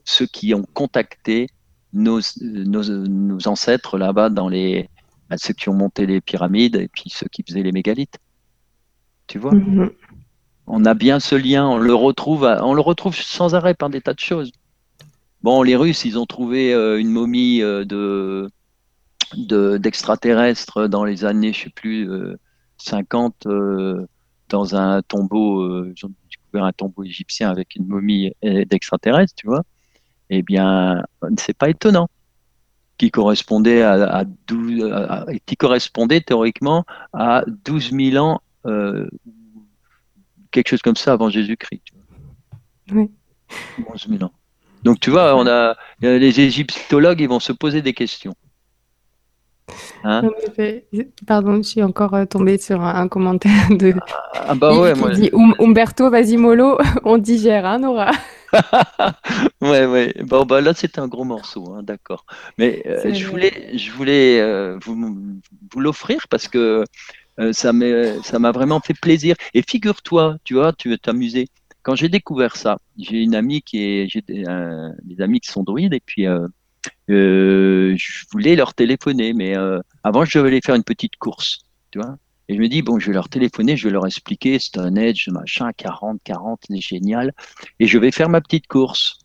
ceux 0.04 0.26
qui 0.26 0.54
ont 0.54 0.66
contacté 0.74 1.48
nos, 1.94 2.20
nos, 2.42 3.48
ancêtres 3.48 3.98
là-bas 3.98 4.30
dans 4.30 4.48
les 4.48 4.90
bah, 5.30 5.38
ceux 5.38 5.54
qui 5.54 5.70
ont 5.70 5.74
monté 5.74 6.06
les 6.06 6.22
pyramides 6.22 6.76
et 6.76 6.88
puis 6.88 7.10
ceux 7.10 7.28
qui 7.28 7.44
faisaient 7.48 7.64
les 7.64 7.72
mégalithes. 7.72 8.20
Tu 9.28 9.38
vois? 9.40 9.54
Mm-hmm 9.54 9.92
on 10.68 10.86
a 10.86 10.94
bien 10.94 11.20
ce 11.20 11.36
lien, 11.36 11.68
on 11.68 11.78
le 11.78 11.94
retrouve, 11.94 12.44
on 12.62 12.74
le 12.74 12.82
retrouve 12.82 13.16
sans 13.16 13.56
arrêt 13.56 13.74
par 13.74 13.90
des 13.90 14.02
tas 14.02 14.14
de 14.14 14.20
choses. 14.20 14.52
Bon, 15.44 15.64
les 15.64 15.76
Russes, 15.76 16.06
ils 16.06 16.20
ont 16.20 16.26
trouvé 16.26 16.74
euh, 16.74 17.00
une 17.00 17.10
momie 17.10 17.62
euh, 17.62 17.84
de 17.86 18.50
d'extraterrestres 19.78 20.90
dans 20.90 21.06
les 21.06 21.24
années, 21.24 21.54
je 21.54 21.64
sais 21.64 21.70
plus, 21.70 22.10
50, 22.80 23.46
euh, 23.46 24.06
dans 24.50 24.76
un 24.76 25.02
tombeau, 25.02 25.86
ils 25.86 26.06
ont 26.06 26.12
découvert 26.30 26.66
un 26.66 26.74
tombeau 26.74 27.06
égyptien 27.06 27.50
avec 27.50 27.78
une 27.78 27.88
momie 27.88 28.34
d'extraterrestres, 28.42 29.34
tu 29.38 29.48
vois. 29.48 29.64
Eh 30.30 30.42
bien, 30.42 31.06
c'est 31.38 31.56
pas 31.56 31.70
étonnant 31.70 32.10
qui 32.98 33.10
correspondait 33.10 33.84
à, 33.84 34.26
qui 35.46 35.56
correspondait 35.56 36.20
théoriquement 36.20 36.84
à 37.14 37.46
12 37.64 37.92
000 37.92 38.18
ans 38.18 38.42
quelque 40.52 40.70
chose 40.70 40.82
comme 40.82 40.96
ça 40.96 41.14
avant 41.14 41.30
Jésus-Christ. 41.30 41.84
Oui. 42.92 43.10
11 43.94 44.08
000 44.10 44.24
ans. 44.24 44.32
Donc 44.84 45.00
tu 45.00 45.12
vois, 45.12 45.36
on 45.36 45.48
a 45.48 45.76
les 46.02 46.40
égyptologues, 46.40 47.22
ils 47.22 47.30
vont 47.30 47.40
se 47.40 47.54
poser 47.54 47.82
des 47.82 47.94
questions. 47.94 48.36
Hein? 50.04 50.30
Pardon, 51.28 51.58
je 51.58 51.62
suis 51.62 51.84
encore 51.84 52.14
euh, 52.14 52.26
tombée 52.26 52.58
sur 52.58 52.82
un, 52.82 53.08
commentaire 53.08 53.70
de. 53.70 53.94
Ah, 54.34 54.46
ah 54.50 54.56
bah 54.56 54.78
ouais, 54.78 54.96
moi. 54.96 55.12
Dit, 55.12 55.30
um, 55.34 55.54
Umberto, 55.60 56.10
vas-y 56.10 56.38
mollo, 56.38 56.78
on 57.04 57.18
digère, 57.18 57.66
hein, 57.66 57.80
Nora. 57.80 58.12
ouais, 59.62 59.86
ouais. 59.86 60.14
Bon, 60.24 60.46
bah 60.46 60.60
là, 60.60 60.74
c'est 60.76 61.00
un 61.00 61.08
gros 61.08 61.24
morceau, 61.24 61.74
hein, 61.74 61.84
d'accord. 61.84 62.26
Mais 62.58 62.84
euh, 62.86 63.14
je 63.14 63.26
voulais, 63.28 63.78
je 63.78 63.92
voulais 63.92 64.42
euh, 64.42 64.78
vous, 64.84 64.96
vous 65.72 65.80
l'offrir 65.80 66.28
parce 66.30 66.48
que 66.48 66.84
Euh, 67.42 67.54
ça 67.54 67.72
m'a 67.74 68.52
vraiment 68.52 68.80
fait 68.80 68.94
plaisir. 68.94 69.36
Et 69.54 69.64
figure-toi, 69.68 70.38
tu 70.44 70.56
vois, 70.56 70.74
tu 70.74 70.90
veux 70.90 70.98
t'amuser. 70.98 71.48
Quand 71.84 71.96
j'ai 71.96 72.10
découvert 72.10 72.56
ça, 72.56 72.78
j'ai 72.98 73.18
une 73.18 73.36
amie 73.36 73.62
qui 73.62 73.84
est, 73.84 74.08
j'ai 74.08 74.22
des, 74.22 74.46
amis 75.22 75.40
qui 75.40 75.50
sont 75.50 75.64
druides 75.64 75.94
et 75.94 76.02
puis 76.06 76.26
je 77.08 78.26
voulais 78.32 78.56
leur 78.56 78.76
téléphoner, 78.76 79.34
mais 79.34 79.56
avant 80.04 80.24
je 80.24 80.38
devais 80.38 80.50
aller 80.50 80.62
faire 80.64 80.76
une 80.76 80.84
petite 80.84 81.16
course, 81.18 81.66
tu 81.90 82.00
vois. 82.00 82.18
Et 82.52 82.56
je 82.56 82.60
me 82.60 82.68
dis, 82.68 82.82
bon, 82.82 83.00
je 83.00 83.08
vais 83.08 83.14
leur 83.14 83.30
téléphoner, 83.30 83.78
je 83.78 83.88
vais 83.88 83.94
leur 83.94 84.06
expliquer, 84.06 84.60
c'est 84.60 84.78
un 84.78 84.96
Edge, 84.98 85.30
machin, 85.30 85.72
40, 85.72 86.20
40, 86.22 86.60
c'est 86.68 86.82
génial. 86.82 87.34
Et 87.80 87.88
je 87.88 87.98
vais 87.98 88.12
faire 88.12 88.28
ma 88.28 88.42
petite 88.42 88.68
course. 88.68 89.20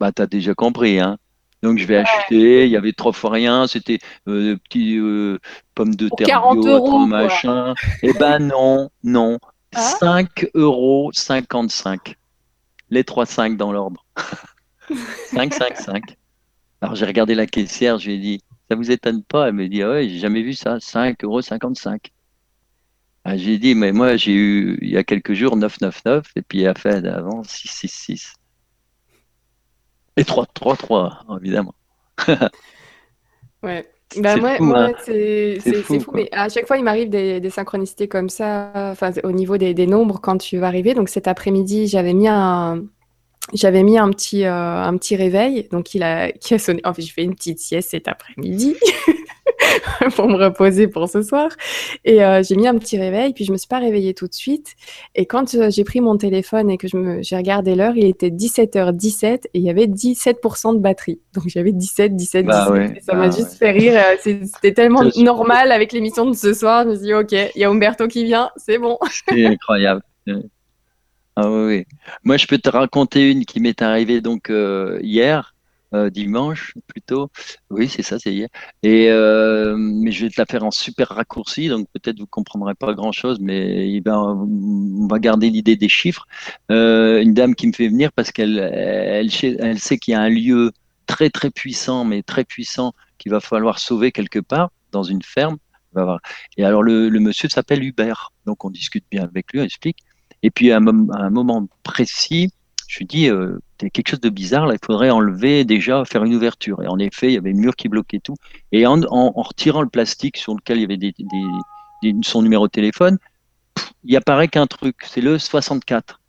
Bah, 0.00 0.10
t'as 0.10 0.26
déjà 0.26 0.54
compris, 0.54 1.00
hein. 1.00 1.18
Donc 1.62 1.78
je 1.78 1.86
vais 1.86 1.96
acheter, 1.96 2.66
il 2.66 2.70
y 2.70 2.76
avait 2.76 2.92
trois 2.92 3.12
fois 3.12 3.30
rien, 3.30 3.66
c'était 3.66 3.98
euh, 4.28 4.56
petits 4.56 4.96
euh, 4.96 5.38
pommes 5.74 5.94
de 5.94 6.08
terre 6.16 6.26
40 6.28 6.60
bio, 6.60 6.68
euros, 6.68 7.06
machin. 7.06 7.74
Eh 8.02 8.12
ben 8.12 8.38
non, 8.38 8.90
non. 9.02 9.38
5 9.74 10.28
ah. 10.36 10.46
euros 10.54 11.10
55. 11.12 12.16
Les 12.90 13.04
3 13.04 13.26
5 13.26 13.56
dans 13.56 13.72
l'ordre. 13.72 14.04
5, 15.26 15.52
5, 15.52 15.76
5. 15.76 16.16
Alors 16.80 16.94
j'ai 16.94 17.06
regardé 17.06 17.34
la 17.34 17.46
caissière, 17.46 17.98
je 17.98 18.06
lui 18.06 18.14
ai 18.14 18.18
dit, 18.18 18.40
ça 18.70 18.76
vous 18.76 18.90
étonne 18.90 19.22
pas? 19.24 19.48
Elle 19.48 19.54
me 19.54 19.68
dit, 19.68 19.82
ah 19.82 19.90
ouais, 19.90 20.08
j'ai 20.08 20.18
jamais 20.18 20.42
vu 20.42 20.54
ça, 20.54 20.78
5 20.80 21.24
euros 21.24 21.42
55. 21.42 22.12
Ah, 23.24 23.36
j'ai 23.36 23.58
dit, 23.58 23.74
mais 23.74 23.92
moi 23.92 24.16
j'ai 24.16 24.32
eu 24.32 24.78
il 24.80 24.90
y 24.90 24.96
a 24.96 25.04
quelques 25.04 25.34
jours 25.34 25.56
9,99 25.56 26.22
et 26.36 26.42
puis 26.42 26.60
il 26.60 26.68
a 26.68 26.74
fait 26.74 27.04
avant 27.06 27.42
6,66. 27.42 28.37
Et 30.18 30.24
3, 30.24 30.46
3, 30.52 30.76
3, 30.76 31.26
évidemment. 31.40 31.74
ouais. 33.62 33.88
Bah 34.16 34.36
moi, 34.36 34.56
fou, 34.56 34.64
moi 34.64 34.78
hein. 34.84 34.92
c'est 35.04 35.60
fou, 35.82 36.00
fou 36.00 36.10
mais 36.14 36.28
à 36.32 36.48
chaque 36.48 36.66
fois, 36.66 36.78
il 36.78 36.82
m'arrive 36.82 37.10
des, 37.10 37.40
des, 37.40 37.50
synchronicités 37.50 38.08
comme 38.08 38.30
ça, 38.30 38.72
enfin, 38.74 39.12
au 39.22 39.32
niveau 39.32 39.58
des, 39.58 39.74
des, 39.74 39.86
nombres 39.86 40.18
quand 40.20 40.38
tu 40.38 40.56
vas 40.58 40.66
arriver. 40.66 40.94
Donc 40.94 41.08
cet 41.08 41.28
après-midi, 41.28 41.86
j'avais 41.86 42.14
mis 42.14 42.26
un, 42.26 42.84
j'avais 43.54 43.82
mis 43.82 43.98
un 43.98 44.10
petit, 44.10 44.44
euh, 44.44 44.52
un 44.52 44.96
petit 44.96 45.16
réveil, 45.16 45.68
donc 45.70 45.94
il 45.94 46.02
a, 46.02 46.30
qui 46.40 46.54
a 46.54 46.58
sonné. 46.58 46.80
En 46.84 46.94
fait, 46.94 47.02
je 47.02 47.12
fais 47.12 47.22
une 47.22 47.34
petite 47.34 47.58
sieste 47.58 47.90
cet 47.90 48.08
après-midi. 48.08 48.76
pour 50.14 50.28
me 50.28 50.36
reposer 50.36 50.88
pour 50.88 51.08
ce 51.08 51.22
soir. 51.22 51.50
Et 52.04 52.24
euh, 52.24 52.42
j'ai 52.42 52.56
mis 52.56 52.66
un 52.66 52.78
petit 52.78 52.98
réveil, 52.98 53.32
puis 53.32 53.44
je 53.44 53.52
me 53.52 53.56
suis 53.56 53.68
pas 53.68 53.78
réveillée 53.78 54.14
tout 54.14 54.26
de 54.26 54.34
suite. 54.34 54.74
Et 55.14 55.26
quand 55.26 55.54
euh, 55.54 55.70
j'ai 55.70 55.84
pris 55.84 56.00
mon 56.00 56.16
téléphone 56.16 56.70
et 56.70 56.78
que 56.78 56.86
j'ai 57.20 57.36
regardé 57.36 57.74
l'heure, 57.74 57.96
il 57.96 58.06
était 58.06 58.30
17h17 58.30 59.26
et 59.26 59.40
il 59.54 59.62
y 59.62 59.70
avait 59.70 59.86
17% 59.86 60.74
de 60.74 60.78
batterie. 60.78 61.20
Donc 61.34 61.44
j'avais 61.48 61.72
17, 61.72 62.14
17, 62.14 62.46
17. 62.46 63.02
ça 63.02 63.14
m'a 63.14 63.28
bah 63.28 63.36
juste 63.36 63.54
fait 63.54 63.70
rire. 63.70 64.00
C'était 64.20 64.72
tellement 64.72 65.04
normal 65.16 65.72
avec 65.72 65.92
l'émission 65.92 66.26
de 66.26 66.34
ce 66.34 66.54
soir. 66.54 66.84
Je 66.84 66.88
me 66.90 66.94
suis 66.94 67.04
dit, 67.04 67.14
OK, 67.14 67.32
il 67.32 67.60
y 67.60 67.64
a 67.64 67.70
Umberto 67.70 68.06
qui 68.08 68.24
vient, 68.24 68.50
c'est 68.56 68.78
bon. 68.78 68.98
C'est 69.28 69.46
incroyable. 69.46 70.02
Ah 71.40 71.48
oui, 71.50 71.84
Moi, 72.24 72.36
je 72.36 72.46
peux 72.48 72.58
te 72.58 72.68
raconter 72.68 73.30
une 73.30 73.44
qui 73.44 73.60
m'est 73.60 73.80
arrivée 73.82 74.20
donc 74.20 74.50
hier. 75.02 75.54
Euh, 75.94 76.10
dimanche 76.10 76.74
plutôt. 76.86 77.30
Oui, 77.70 77.88
c'est 77.88 78.02
ça, 78.02 78.18
c'est 78.18 78.34
hier. 78.34 78.48
Et 78.82 79.08
euh, 79.10 79.74
mais 79.78 80.10
je 80.12 80.26
vais 80.26 80.30
te 80.30 80.38
la 80.38 80.44
faire 80.44 80.62
en 80.64 80.70
super 80.70 81.08
raccourci, 81.08 81.68
donc 81.68 81.88
peut-être 81.94 82.18
vous 82.18 82.26
comprendrez 82.26 82.74
pas 82.74 82.92
grand-chose, 82.92 83.38
mais 83.40 83.88
il 83.90 84.02
va, 84.02 84.18
on 84.20 85.06
va 85.08 85.18
garder 85.18 85.48
l'idée 85.48 85.76
des 85.76 85.88
chiffres. 85.88 86.26
Euh, 86.70 87.22
une 87.22 87.32
dame 87.32 87.54
qui 87.54 87.66
me 87.66 87.72
fait 87.72 87.88
venir 87.88 88.12
parce 88.12 88.32
qu'elle 88.32 88.58
elle, 88.58 89.30
elle 89.60 89.78
sait 89.78 89.96
qu'il 89.98 90.12
y 90.12 90.14
a 90.14 90.20
un 90.20 90.28
lieu 90.28 90.72
très 91.06 91.30
très 91.30 91.50
puissant, 91.50 92.04
mais 92.04 92.22
très 92.22 92.44
puissant 92.44 92.92
qu'il 93.16 93.32
va 93.32 93.40
falloir 93.40 93.78
sauver 93.78 94.12
quelque 94.12 94.40
part 94.40 94.70
dans 94.92 95.04
une 95.04 95.22
ferme. 95.22 95.56
Et 96.58 96.64
alors 96.64 96.82
le, 96.82 97.08
le 97.08 97.20
monsieur 97.20 97.48
s'appelle 97.48 97.82
Hubert, 97.82 98.32
donc 98.46 98.64
on 98.64 98.70
discute 98.70 99.04
bien 99.10 99.24
avec 99.24 99.52
lui, 99.52 99.60
on 99.60 99.64
explique. 99.64 99.98
Et 100.42 100.50
puis 100.50 100.72
à 100.72 100.76
un, 100.76 101.30
moment 101.30 101.66
précis, 101.82 102.50
je 102.86 102.98
lui 102.98 103.06
dis, 103.06 103.28
euh, 103.28 103.58
quelque 103.78 104.08
chose 104.10 104.20
de 104.20 104.30
bizarre, 104.30 104.66
là, 104.66 104.74
il 104.74 104.84
faudrait 104.84 105.10
enlever 105.10 105.64
déjà, 105.64 106.04
faire 106.04 106.24
une 106.24 106.34
ouverture. 106.34 106.82
Et 106.82 106.88
en 106.88 106.98
effet, 106.98 107.28
il 107.28 107.34
y 107.34 107.38
avait 107.38 107.52
le 107.52 107.58
mur 107.58 107.76
qui 107.76 107.88
bloquait 107.88 108.20
tout. 108.20 108.36
Et 108.72 108.86
en, 108.86 109.00
retirant 109.32 109.82
le 109.82 109.88
plastique 109.88 110.36
sur 110.36 110.54
lequel 110.54 110.78
il 110.78 110.82
y 110.82 110.84
avait 110.84 112.14
son 112.22 112.42
numéro 112.42 112.66
de 112.66 112.72
téléphone, 112.72 113.18
il 114.04 114.16
apparaît 114.16 114.48
qu'un 114.48 114.66
truc, 114.66 114.96
c'est 115.04 115.20
le 115.20 115.38
64. 115.38 116.20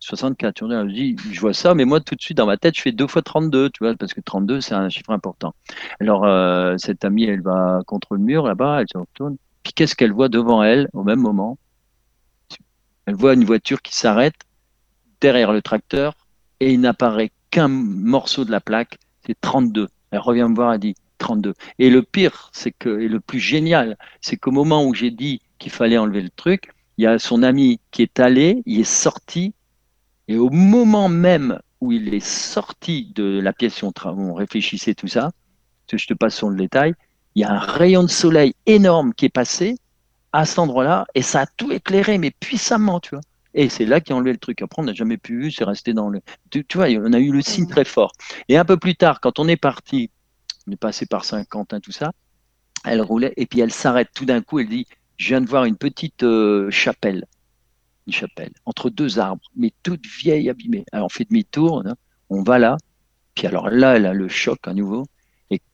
64, 0.00 0.68
je 0.68 0.92
dis, 0.92 1.16
je 1.32 1.40
vois 1.40 1.52
ça, 1.52 1.74
mais 1.74 1.84
moi 1.84 2.00
tout 2.00 2.14
de 2.14 2.20
suite 2.20 2.38
dans 2.38 2.46
ma 2.46 2.56
tête, 2.56 2.76
je 2.76 2.82
fais 2.82 2.92
2 2.92 3.06
fois 3.06 3.20
32, 3.20 3.70
tu 3.70 3.84
vois, 3.84 3.94
parce 3.94 4.14
que 4.14 4.20
32 4.20 4.60
c'est 4.60 4.74
un 4.74 4.88
chiffre 4.88 5.10
important. 5.10 5.54
Alors 6.00 6.24
euh, 6.24 6.76
cette 6.78 7.04
amie, 7.04 7.24
elle 7.24 7.42
va 7.42 7.80
contre 7.86 8.14
le 8.14 8.20
mur 8.20 8.46
là-bas, 8.46 8.80
elle 8.80 8.86
se 8.90 8.96
retourne. 8.96 9.36
Puis 9.64 9.72
qu'est-ce 9.72 9.96
qu'elle 9.96 10.12
voit 10.12 10.28
devant 10.28 10.62
elle 10.62 10.88
au 10.92 11.02
même 11.02 11.20
moment? 11.20 11.58
Elle 13.08 13.14
voit 13.14 13.32
une 13.32 13.46
voiture 13.46 13.80
qui 13.80 13.96
s'arrête 13.96 14.34
derrière 15.22 15.50
le 15.50 15.62
tracteur 15.62 16.14
et 16.60 16.74
il 16.74 16.80
n'apparaît 16.82 17.32
qu'un 17.50 17.66
morceau 17.66 18.44
de 18.44 18.50
la 18.50 18.60
plaque, 18.60 18.98
c'est 19.24 19.40
32. 19.40 19.88
Elle 20.10 20.18
revient 20.18 20.46
me 20.46 20.54
voir, 20.54 20.74
elle 20.74 20.80
dit 20.80 20.94
32. 21.16 21.54
Et 21.78 21.88
le 21.88 22.02
pire, 22.02 22.50
c'est 22.52 22.70
que, 22.70 23.00
et 23.00 23.08
le 23.08 23.20
plus 23.20 23.40
génial, 23.40 23.96
c'est 24.20 24.36
qu'au 24.36 24.50
moment 24.50 24.84
où 24.84 24.92
j'ai 24.92 25.10
dit 25.10 25.40
qu'il 25.58 25.72
fallait 25.72 25.96
enlever 25.96 26.20
le 26.20 26.28
truc, 26.28 26.74
il 26.98 27.04
y 27.04 27.06
a 27.06 27.18
son 27.18 27.42
ami 27.42 27.80
qui 27.92 28.02
est 28.02 28.20
allé, 28.20 28.62
il 28.66 28.78
est 28.78 28.84
sorti, 28.84 29.54
et 30.28 30.36
au 30.36 30.50
moment 30.50 31.08
même 31.08 31.60
où 31.80 31.92
il 31.92 32.12
est 32.12 32.20
sorti 32.20 33.10
de 33.14 33.40
la 33.40 33.54
pièce 33.54 33.80
où 33.80 33.90
on, 34.04 34.34
réfléchissait 34.34 34.94
tout 34.94 35.08
ça, 35.08 35.30
je 35.90 36.06
te 36.06 36.12
passe 36.12 36.36
sur 36.36 36.50
le 36.50 36.58
détail, 36.58 36.92
il 37.36 37.40
y 37.40 37.44
a 37.46 37.52
un 37.52 37.58
rayon 37.58 38.02
de 38.02 38.10
soleil 38.10 38.54
énorme 38.66 39.14
qui 39.14 39.24
est 39.24 39.30
passé 39.30 39.78
à 40.32 40.44
cet 40.44 40.58
endroit-là, 40.58 41.06
et 41.14 41.22
ça 41.22 41.40
a 41.40 41.46
tout 41.46 41.72
éclairé, 41.72 42.18
mais 42.18 42.30
puissamment, 42.30 43.00
tu 43.00 43.10
vois. 43.10 43.22
Et 43.54 43.68
c'est 43.68 43.86
là 43.86 44.00
qu'ils 44.00 44.14
ont 44.14 44.18
enlevé 44.18 44.32
le 44.32 44.38
truc. 44.38 44.62
Après, 44.62 44.82
on 44.82 44.84
n'a 44.84 44.92
jamais 44.92 45.16
pu 45.16 45.40
vu, 45.40 45.50
c'est 45.50 45.64
resté 45.64 45.92
dans 45.92 46.08
le. 46.08 46.20
Tu, 46.50 46.64
vois, 46.74 46.86
on 46.86 47.12
a 47.12 47.18
eu 47.18 47.32
le 47.32 47.40
signe 47.40 47.66
très 47.66 47.84
fort. 47.84 48.12
Et 48.48 48.56
un 48.56 48.64
peu 48.64 48.76
plus 48.76 48.94
tard, 48.94 49.20
quand 49.20 49.38
on 49.38 49.48
est 49.48 49.56
parti, 49.56 50.10
on 50.66 50.72
est 50.72 50.76
passé 50.76 51.06
par 51.06 51.24
Saint-Quentin, 51.24 51.80
tout 51.80 51.92
ça, 51.92 52.12
elle 52.84 53.00
roulait 53.00 53.32
et 53.36 53.46
puis 53.46 53.60
elle 53.60 53.72
s'arrête 53.72 54.10
tout 54.14 54.26
d'un 54.26 54.42
coup. 54.42 54.58
Elle 54.58 54.68
dit 54.68 54.86
Je 55.16 55.28
viens 55.28 55.40
de 55.40 55.48
voir 55.48 55.64
une 55.64 55.76
petite 55.76 56.22
euh, 56.22 56.70
chapelle. 56.70 57.24
Une 58.06 58.12
chapelle, 58.12 58.52
entre 58.64 58.90
deux 58.90 59.18
arbres, 59.18 59.42
mais 59.56 59.72
toute 59.82 60.06
vieille, 60.06 60.48
abîmée. 60.48 60.84
Alors 60.92 61.06
on 61.06 61.10
fait 61.10 61.24
demi-tour, 61.24 61.82
hein, 61.86 61.94
on 62.30 62.42
va 62.42 62.58
là. 62.58 62.76
Puis 63.34 63.46
alors 63.46 63.70
là, 63.70 63.96
elle 63.96 64.06
a 64.06 64.12
le 64.12 64.28
choc 64.28 64.58
à 64.66 64.74
nouveau. 64.74 65.04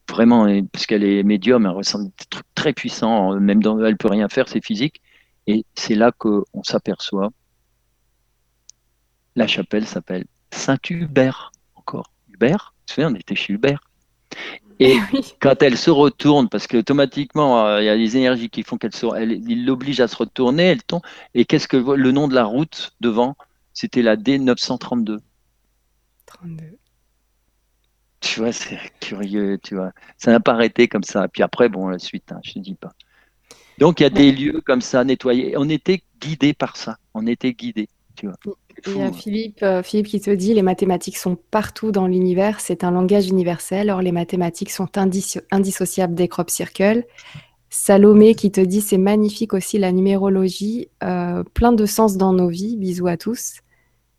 Vraiment, 0.09 0.46
parce 0.72 0.86
qu'elle 0.86 1.05
est 1.05 1.22
médium, 1.22 1.66
elle 1.66 1.72
ressent 1.72 1.98
des 1.98 2.11
trucs 2.30 2.46
très 2.55 2.72
puissants, 2.72 3.40
même 3.40 3.62
dans, 3.62 3.82
elle 3.82 3.96
peut 3.96 4.09
rien 4.09 4.28
faire, 4.28 4.48
c'est 4.48 4.64
physique. 4.64 5.00
Et 5.46 5.64
c'est 5.74 5.94
là 5.94 6.12
qu'on 6.12 6.44
s'aperçoit 6.62 7.30
la 9.36 9.46
chapelle 9.46 9.86
s'appelle 9.86 10.24
Saint-Hubert, 10.50 11.52
encore. 11.74 12.11
Hubert, 12.32 12.74
tu 12.86 12.94
sais, 12.94 13.05
on 13.05 13.14
était 13.14 13.34
chez 13.34 13.52
Hubert. 13.52 13.80
Et 14.80 14.96
quand 15.40 15.62
elle 15.62 15.76
se 15.76 15.90
retourne, 15.90 16.48
parce 16.48 16.66
qu'automatiquement, 16.66 17.66
euh, 17.66 17.82
il 17.82 17.86
y 17.86 17.88
a 17.88 17.96
des 17.96 18.16
énergies 18.16 18.50
qui 18.50 18.62
font 18.62 18.76
qu'elle 18.76 18.94
se, 18.94 19.07
il 19.22 19.64
l'oblige 19.64 20.00
à 20.00 20.09
se 20.09 20.16
retourner, 20.16 20.64
elle 20.64 20.82
tombe. 20.82 21.02
Et 21.34 21.44
qu'est-ce 21.44 21.68
que 21.68 21.76
le 21.76 22.12
nom 22.12 22.28
de 22.28 22.34
la 22.34 22.44
route 22.44 22.92
devant? 23.00 23.36
C'était 23.72 24.02
la 24.02 24.16
D932. 24.16 25.18
32. 26.26 26.78
Tu 28.25 28.41
vois, 28.41 28.53
c'est 28.53 28.79
curieux, 29.01 29.59
tu 29.62 29.75
vois. 29.75 29.93
Ça 30.16 30.31
n'a 30.31 30.41
pas 30.41 30.53
arrêté 30.53 30.89
comme 30.89 31.03
ça. 31.03 31.29
Puis 31.29 31.43
après, 31.43 31.68
bon, 31.68 31.89
la 31.89 31.99
suite, 31.99 32.33
hein, 32.33 32.41
je 32.43 32.59
ne 32.59 32.64
dis 32.64 32.75
pas. 32.75 32.91
Donc, 33.79 34.01
il 34.01 34.05
y 34.05 34.07
a 34.07 34.11
des 34.11 34.33
lieux 34.33 34.62
comme 34.64 34.81
ça 34.81 35.05
nettoyés. 35.05 35.55
On 35.59 35.68
était 35.68 36.03
guidés 36.20 36.55
par 36.55 36.77
ça. 36.77 36.97
On 37.12 37.27
était 37.27 37.53
guidés, 37.53 37.89
tu 38.16 38.27
vois. 38.27 38.37
Il 38.87 38.97
y 38.97 39.03
a 39.03 39.12
Philippe, 39.12 39.62
euh, 39.62 39.83
Philippe 39.83 40.07
qui 40.07 40.20
te 40.20 40.31
dit 40.31 40.55
les 40.55 40.62
mathématiques 40.62 41.16
sont 41.16 41.37
partout 41.51 41.93
dans 41.93 42.07
l'univers, 42.07 42.61
c'est 42.61 42.83
un 42.83 42.91
langage 42.91 43.29
universel. 43.29 43.91
Or, 43.91 44.03
les 44.03 44.12
mathématiques 44.12 44.70
sont 44.70 44.89
indissociables 45.51 46.14
des 46.14 46.29
crop 46.29 46.51
circles. 46.51 47.05
Salomé 47.70 48.35
qui 48.35 48.51
te 48.51 48.61
dit 48.61 48.81
c'est 48.81 48.99
magnifique 48.99 49.53
aussi 49.53 49.79
la 49.79 49.93
numérologie, 49.93 50.89
euh, 51.03 51.43
plein 51.55 51.72
de 51.72 51.87
sens 51.87 52.16
dans 52.16 52.33
nos 52.33 52.49
vies. 52.49 52.77
Bisous 52.77 53.07
à 53.07 53.16
tous. 53.16 53.61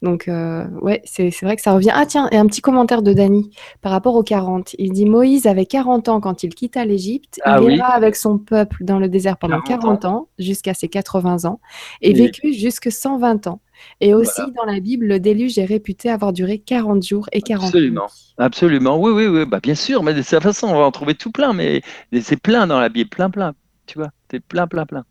Donc, 0.06 0.28
euh, 0.28 0.68
ouais, 0.84 1.02
c'est 1.04 1.32
vrai 1.42 1.56
que 1.56 1.64
ça 1.64 1.74
revient. 1.74 1.90
Ah, 1.92 2.06
tiens, 2.06 2.30
et 2.32 2.38
un 2.38 2.46
petit 2.46 2.62
commentaire 2.62 3.02
de 3.02 3.12
Dany 3.12 3.50
par 3.82 3.92
rapport 3.92 4.14
aux 4.14 4.22
40. 4.22 4.76
Il 4.78 4.94
dit 4.94 5.06
Moïse 5.06 5.48
avait 5.48 5.66
40 5.66 6.10
ans 6.10 6.22
quand 6.22 6.44
il 6.44 6.54
quitta 6.54 6.86
l'Égypte. 6.86 7.42
il 7.44 7.72
ira 7.72 7.88
ah 7.90 7.96
avec 7.96 8.16
son 8.16 8.38
peuple 8.38 8.84
dans 8.84 9.00
le 9.00 9.10
désert 9.10 9.38
pendant 9.38 9.62
40, 9.62 10.06
ans, 10.06 10.28
jusqu'à 10.38 10.76
ses 10.76 10.90
80 10.90 11.46
ans, 11.46 11.60
et 12.04 12.14
vécu 12.14 12.54
jusque 12.54 12.92
120 12.92 13.48
ans. 13.48 13.62
Et 14.00 14.14
aussi, 14.14 14.42
dans 14.56 14.66
la 14.66 14.80
Bible, 14.80 15.08
le 15.08 15.20
déluge 15.20 15.58
est 15.58 15.66
réputé 15.66 16.12
avoir 16.12 16.34
duré 16.34 16.60
40 16.60 17.04
jours 17.04 17.28
et 17.32 17.42
40 17.42 17.66
Absolument. 17.66 18.08
Absolument. 18.38 19.02
Oui, 19.02 19.12
oui, 19.12 19.26
oui. 19.26 19.46
Bah, 19.48 19.60
bien 19.60 19.76
sûr, 19.76 20.04
mais 20.04 20.14
de 20.14 20.22
toute 20.22 20.40
façon, 20.40 20.68
on 20.68 20.78
va 20.78 20.86
en 20.86 20.92
trouver 20.92 21.16
tout 21.16 21.32
plein, 21.32 21.54
mais 21.54 21.82
c'est 22.22 22.40
plein 22.40 22.68
dans 22.68 22.80
la 22.80 22.90
Bible, 22.90 23.10
plein, 23.10 23.32
plein. 23.32 23.54
Tu 23.88 23.98
vois, 23.98 24.12
c'est 24.30 24.40
plein, 24.40 24.68
plein, 24.68 24.86
plein. 24.86 25.04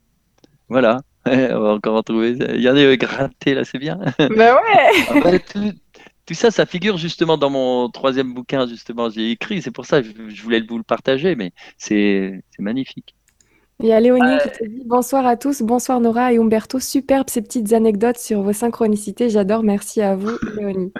Voilà. 0.68 1.00
On 1.26 1.60
va 1.60 1.74
encore 1.74 1.96
en 1.96 2.02
trouver. 2.02 2.36
Il 2.54 2.60
y 2.60 2.68
en 2.68 2.76
a 2.76 2.96
gratté 2.96 3.54
là, 3.54 3.64
c'est 3.64 3.78
bien. 3.78 3.98
Bah 4.36 4.56
ouais. 4.56 5.40
tout, 6.26 6.34
ça, 6.34 6.50
ça 6.50 6.66
figure 6.66 6.96
justement 6.96 7.36
dans 7.36 7.50
mon 7.50 7.88
troisième 7.90 8.32
bouquin, 8.34 8.66
justement, 8.66 9.10
j'ai 9.10 9.30
écrit. 9.30 9.62
C'est 9.62 9.70
pour 9.70 9.86
ça 9.86 10.02
que 10.02 10.08
je 10.28 10.42
voulais 10.42 10.60
vous 10.60 10.78
le 10.78 10.84
partager, 10.84 11.36
mais 11.36 11.52
c'est 11.78 12.42
magnifique. 12.58 13.14
Il 13.80 13.86
y 13.86 13.92
a 13.92 14.00
Léonie 14.00 14.38
qui 14.42 14.50
te 14.50 14.64
dit 14.64 14.82
bonsoir 14.84 15.26
à 15.26 15.36
tous, 15.36 15.62
bonsoir 15.62 16.00
Nora 16.00 16.32
et 16.32 16.38
Umberto, 16.38 16.78
superbe 16.78 17.28
ces 17.28 17.42
petites 17.42 17.72
anecdotes 17.72 18.18
sur 18.18 18.40
vos 18.40 18.52
synchronicités, 18.52 19.30
j'adore, 19.30 19.64
merci 19.64 20.00
à 20.00 20.14
vous 20.14 20.38
Léonie. 20.56 20.92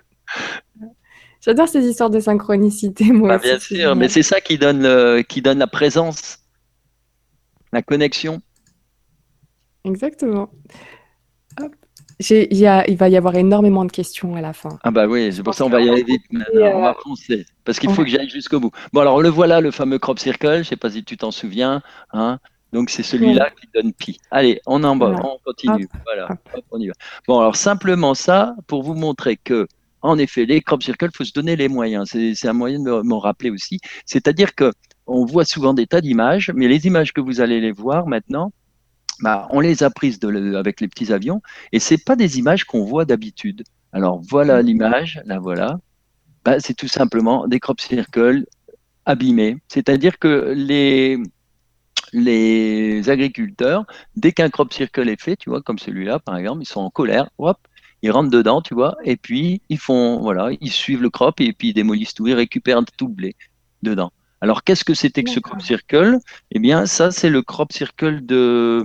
J'adore 1.41 1.69
ces 1.69 1.87
histoires 1.87 2.11
de 2.11 2.19
synchronicité, 2.19 3.05
moi 3.13 3.29
bah, 3.29 3.39
Bien 3.39 3.61
sûr, 3.61 3.95
mais 3.95 4.09
c'est 4.09 4.25
ça 4.25 4.41
qui 4.41 4.59
donne, 4.59 5.23
qui 5.25 5.41
donne 5.41 5.61
la 5.61 5.69
présence, 5.69 6.39
la 7.73 7.83
connexion. 7.83 8.41
Exactement. 9.85 10.51
il 12.31 12.97
va 12.97 13.09
y 13.09 13.17
avoir 13.17 13.35
énormément 13.37 13.85
de 13.85 13.93
questions 13.93 14.35
à 14.35 14.41
la 14.41 14.53
fin. 14.53 14.79
Ah 14.83 14.91
bah 14.91 15.07
oui, 15.07 15.33
c'est 15.33 15.43
pour 15.43 15.55
ça 15.55 15.65
qu'on 15.65 15.71
va 15.71 15.83
y 15.83 15.89
aller 15.89 16.05
vite. 16.05 16.23
on 16.33 16.81
va 16.81 16.91
euh, 16.91 16.95
foncer, 17.03 17.47
parce 17.65 17.79
qu'il 17.79 17.91
faut 17.91 18.03
que 18.03 18.11
j'aille 18.11 18.31
jusqu'au 18.31 18.61
bout. 18.61 18.71
Bon 18.93 19.01
alors 19.01 19.21
le 19.21 19.29
voilà, 19.29 19.61
le 19.61 19.71
fameux 19.71 19.99
crop 19.99 20.19
circle, 20.19 20.55
je 20.55 20.59
ne 20.59 20.63
sais 20.63 20.77
pas 20.77 20.91
si 20.91 21.05
tu 21.05 21.17
t'en 21.17 21.31
souviens. 21.31 21.83
Hein 22.13 22.39
donc 22.73 22.91
c'est 22.91 23.05
celui-là 23.05 23.51
qui 23.51 23.69
donne 23.73 23.93
pi. 23.93 24.19
Allez, 24.31 24.61
on 24.67 24.83
en 24.83 24.97
bas, 24.97 25.15
on 25.23 25.39
continue. 25.45 25.89
Voilà, 26.05 26.29
on 26.73 26.81
y 26.81 26.89
va. 26.89 26.95
Bon 27.29 27.39
alors 27.39 27.57
simplement 27.57 28.15
ça 28.15 28.57
pour 28.67 28.83
vous 28.83 28.95
montrer 28.95 29.37
que 29.37 29.69
en 30.05 30.19
effet, 30.19 30.45
les 30.45 30.61
crop 30.61 30.83
circles, 30.83 31.09
il 31.11 31.17
faut 31.17 31.25
se 31.25 31.33
donner 31.33 31.57
les 31.57 31.69
moyens. 31.69 32.11
C'est 32.11 32.47
un 32.47 32.53
moyen 32.53 32.79
de 32.79 33.01
m'en 33.01 33.19
rappeler 33.19 33.49
aussi. 33.49 33.81
C'est-à-dire 34.05 34.55
que 34.55 34.71
on 35.07 35.25
voit 35.25 35.47
souvent 35.47 35.73
des 35.73 35.87
tas 35.87 36.03
d'images, 36.03 36.53
mais 36.55 36.69
les 36.69 36.87
images 36.87 37.15
que 37.15 37.23
vous 37.23 37.41
allez 37.41 37.59
les 37.59 37.73
voir 37.73 38.07
maintenant, 38.07 38.53
bah, 39.21 39.47
on 39.51 39.61
les 39.61 39.83
a 39.83 39.91
prises 39.91 40.19
avec 40.57 40.81
les 40.81 40.89
petits 40.89 41.13
avions, 41.13 41.43
et 41.73 41.79
c'est 41.79 42.03
pas 42.03 42.17
des 42.17 42.39
images 42.39 42.65
qu'on 42.65 42.85
voit 42.85 43.05
d'habitude. 43.05 43.65
Alors 43.93 44.21
voilà 44.29 44.63
mm. 44.63 44.67
l'image, 44.67 45.21
là 45.25 45.39
voilà. 45.39 45.79
Bah, 46.45 46.61
c'est 46.61 46.75
tout 46.75 46.89
simplement 46.89 47.47
des 47.47 47.61
crop 47.61 47.81
circles 47.81 48.45
abîmés. 49.07 49.57
C'est-à-dire 49.69 50.19
que 50.19 50.53
les, 50.57 51.19
les 52.13 53.09
agriculteurs, 53.09 53.85
dès 54.17 54.33
qu'un 54.33 54.51
crop 54.51 54.73
circle 54.73 55.09
est 55.09 55.21
fait, 55.21 55.37
tu 55.37 55.51
vois, 55.51 55.63
comme 55.63 55.79
celui-là 55.79 56.19
par 56.19 56.37
exemple, 56.37 56.63
ils 56.63 56.69
sont 56.69 56.81
en 56.81 56.91
colère, 56.91 57.31
hop, 57.39 57.59
ils 58.03 58.11
rentrent 58.11 58.31
dedans, 58.31 58.61
tu 58.61 58.75
vois, 58.75 58.97
et 59.05 59.17
puis 59.17 59.63
ils 59.71 59.79
font, 59.79 60.21
voilà, 60.21 60.51
ils 60.61 60.73
suivent 60.73 61.03
le 61.03 61.11
crop 61.11 61.41
et 61.41 61.53
puis 61.53 61.69
ils 61.69 61.75
démolissent 61.75 62.15
tout, 62.15 62.27
ils 62.27 62.35
récupèrent 62.35 62.83
tout 62.99 63.07
le 63.07 63.15
blé 63.15 63.37
dedans. 63.83 64.13
Alors 64.41 64.63
qu'est-ce 64.63 64.85
que 64.85 64.93
c'était 64.93 65.25
que 65.25 65.31
ce 65.31 65.41
crop 65.41 65.63
circle? 65.63 66.19
Eh 66.51 66.59
bien, 66.59 66.85
ça 66.85 67.11
c'est 67.11 67.31
le 67.31 67.41
crop 67.41 67.73
circle 67.73 68.27
de 68.27 68.85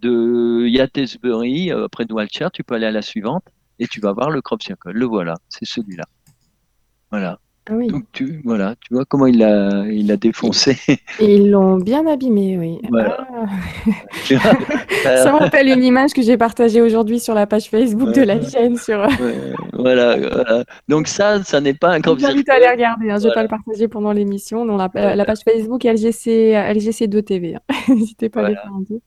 de 0.00 0.66
Yattesbury 0.66 1.72
euh, 1.72 1.88
près 1.88 2.04
de 2.04 2.12
Walcher. 2.12 2.48
Tu 2.52 2.64
peux 2.64 2.74
aller 2.74 2.86
à 2.86 2.90
la 2.90 3.02
suivante 3.02 3.44
et 3.78 3.86
tu 3.86 4.00
vas 4.00 4.12
voir 4.12 4.30
le 4.30 4.42
crop 4.42 4.62
circle. 4.62 4.90
Le 4.90 5.06
voilà, 5.06 5.34
c'est 5.48 5.64
celui-là. 5.64 6.04
Voilà. 7.10 7.38
Ah 7.68 7.74
oui. 7.74 7.88
Donc 7.88 8.04
tu, 8.12 8.40
voilà, 8.44 8.74
tu 8.80 8.94
vois 8.94 9.04
comment 9.04 9.26
il 9.26 9.38
l'a 9.38 9.84
il 9.86 10.10
a 10.10 10.16
défoncé. 10.16 10.76
ils 11.20 11.50
l'ont 11.50 11.76
bien 11.76 12.06
abîmé, 12.06 12.58
oui. 12.58 12.80
Ah. 12.98 13.46
Ça 15.04 15.32
me 15.32 15.38
rappelle 15.38 15.68
une 15.68 15.84
image 15.84 16.12
que 16.12 16.22
j'ai 16.22 16.36
partagée 16.36 16.80
aujourd'hui 16.80 17.20
sur 17.20 17.34
la 17.34 17.46
page 17.46 17.68
Facebook 17.68 18.12
de 18.14 18.22
la 18.22 18.40
chaîne. 18.40 18.76
Sur... 18.76 19.06
voilà, 19.74 20.64
Donc 20.88 21.06
ça, 21.06 21.44
ça 21.44 21.60
n'est 21.60 21.74
pas 21.74 21.92
un 21.92 22.00
crop 22.00 22.18
circle. 22.18 22.42
Je 22.44 22.50
à 22.50 22.54
aller 22.56 22.68
regarder, 22.68 23.10
hein. 23.10 23.18
je 23.18 23.24
ne 23.24 23.28
vais 23.28 23.34
pas 23.34 23.42
le 23.42 23.48
partager 23.48 23.88
pendant 23.88 24.12
l'émission. 24.12 24.64
La, 24.64 25.14
la, 25.14 25.24
page 25.24 25.40
Facebook 25.44 25.84
LGC, 25.84 26.54
LGC2 26.54 27.22
TV. 27.22 27.56
N'hésitez 27.88 28.30
pas 28.30 28.40
à 28.40 28.46
aller 28.46 28.54
faire 28.54 28.72
tour. 28.86 29.00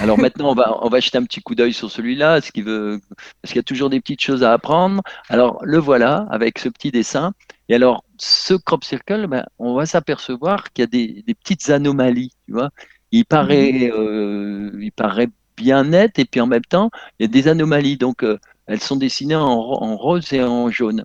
Alors 0.00 0.18
maintenant, 0.18 0.50
on 0.50 0.54
va, 0.54 0.78
on 0.82 0.88
va 0.88 1.00
jeter 1.00 1.18
un 1.18 1.24
petit 1.24 1.40
coup 1.40 1.54
d'œil 1.54 1.72
sur 1.72 1.90
celui-là, 1.90 2.40
ce 2.40 2.52
qui 2.52 2.62
veut, 2.62 3.00
parce 3.40 3.52
qu'il 3.52 3.56
y 3.56 3.60
a 3.60 3.64
toujours 3.64 3.90
des 3.90 4.00
petites 4.00 4.20
choses 4.20 4.42
à 4.42 4.52
apprendre. 4.52 5.02
Alors 5.28 5.58
le 5.62 5.78
voilà 5.78 6.26
avec 6.30 6.58
ce 6.58 6.68
petit 6.68 6.90
dessin. 6.90 7.32
Et 7.68 7.74
alors 7.74 8.04
ce 8.18 8.54
crop 8.54 8.84
circle, 8.84 9.26
ben, 9.26 9.46
on 9.58 9.74
va 9.74 9.86
s'apercevoir 9.86 10.72
qu'il 10.72 10.82
y 10.82 10.84
a 10.84 10.86
des, 10.86 11.22
des, 11.26 11.34
petites 11.34 11.70
anomalies. 11.70 12.32
Tu 12.46 12.52
vois, 12.52 12.70
il 13.12 13.24
paraît, 13.24 13.72
mhm. 13.72 13.90
euh, 13.94 14.70
il 14.80 14.92
paraît 14.92 15.28
bien 15.56 15.84
net 15.84 16.18
et 16.18 16.24
puis 16.24 16.40
en 16.40 16.46
même 16.46 16.64
temps, 16.64 16.90
il 17.18 17.24
y 17.24 17.28
a 17.28 17.28
des 17.28 17.48
anomalies. 17.48 17.96
Donc 17.96 18.24
euh, 18.24 18.38
elles 18.66 18.82
sont 18.82 18.96
dessinées 18.96 19.36
en, 19.36 19.48
en, 19.48 19.96
rose 19.96 20.32
et 20.32 20.42
en 20.42 20.70
jaune. 20.70 21.04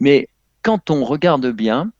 Mais 0.00 0.28
quand 0.62 0.90
on 0.90 1.04
regarde 1.04 1.46
bien, 1.50 1.90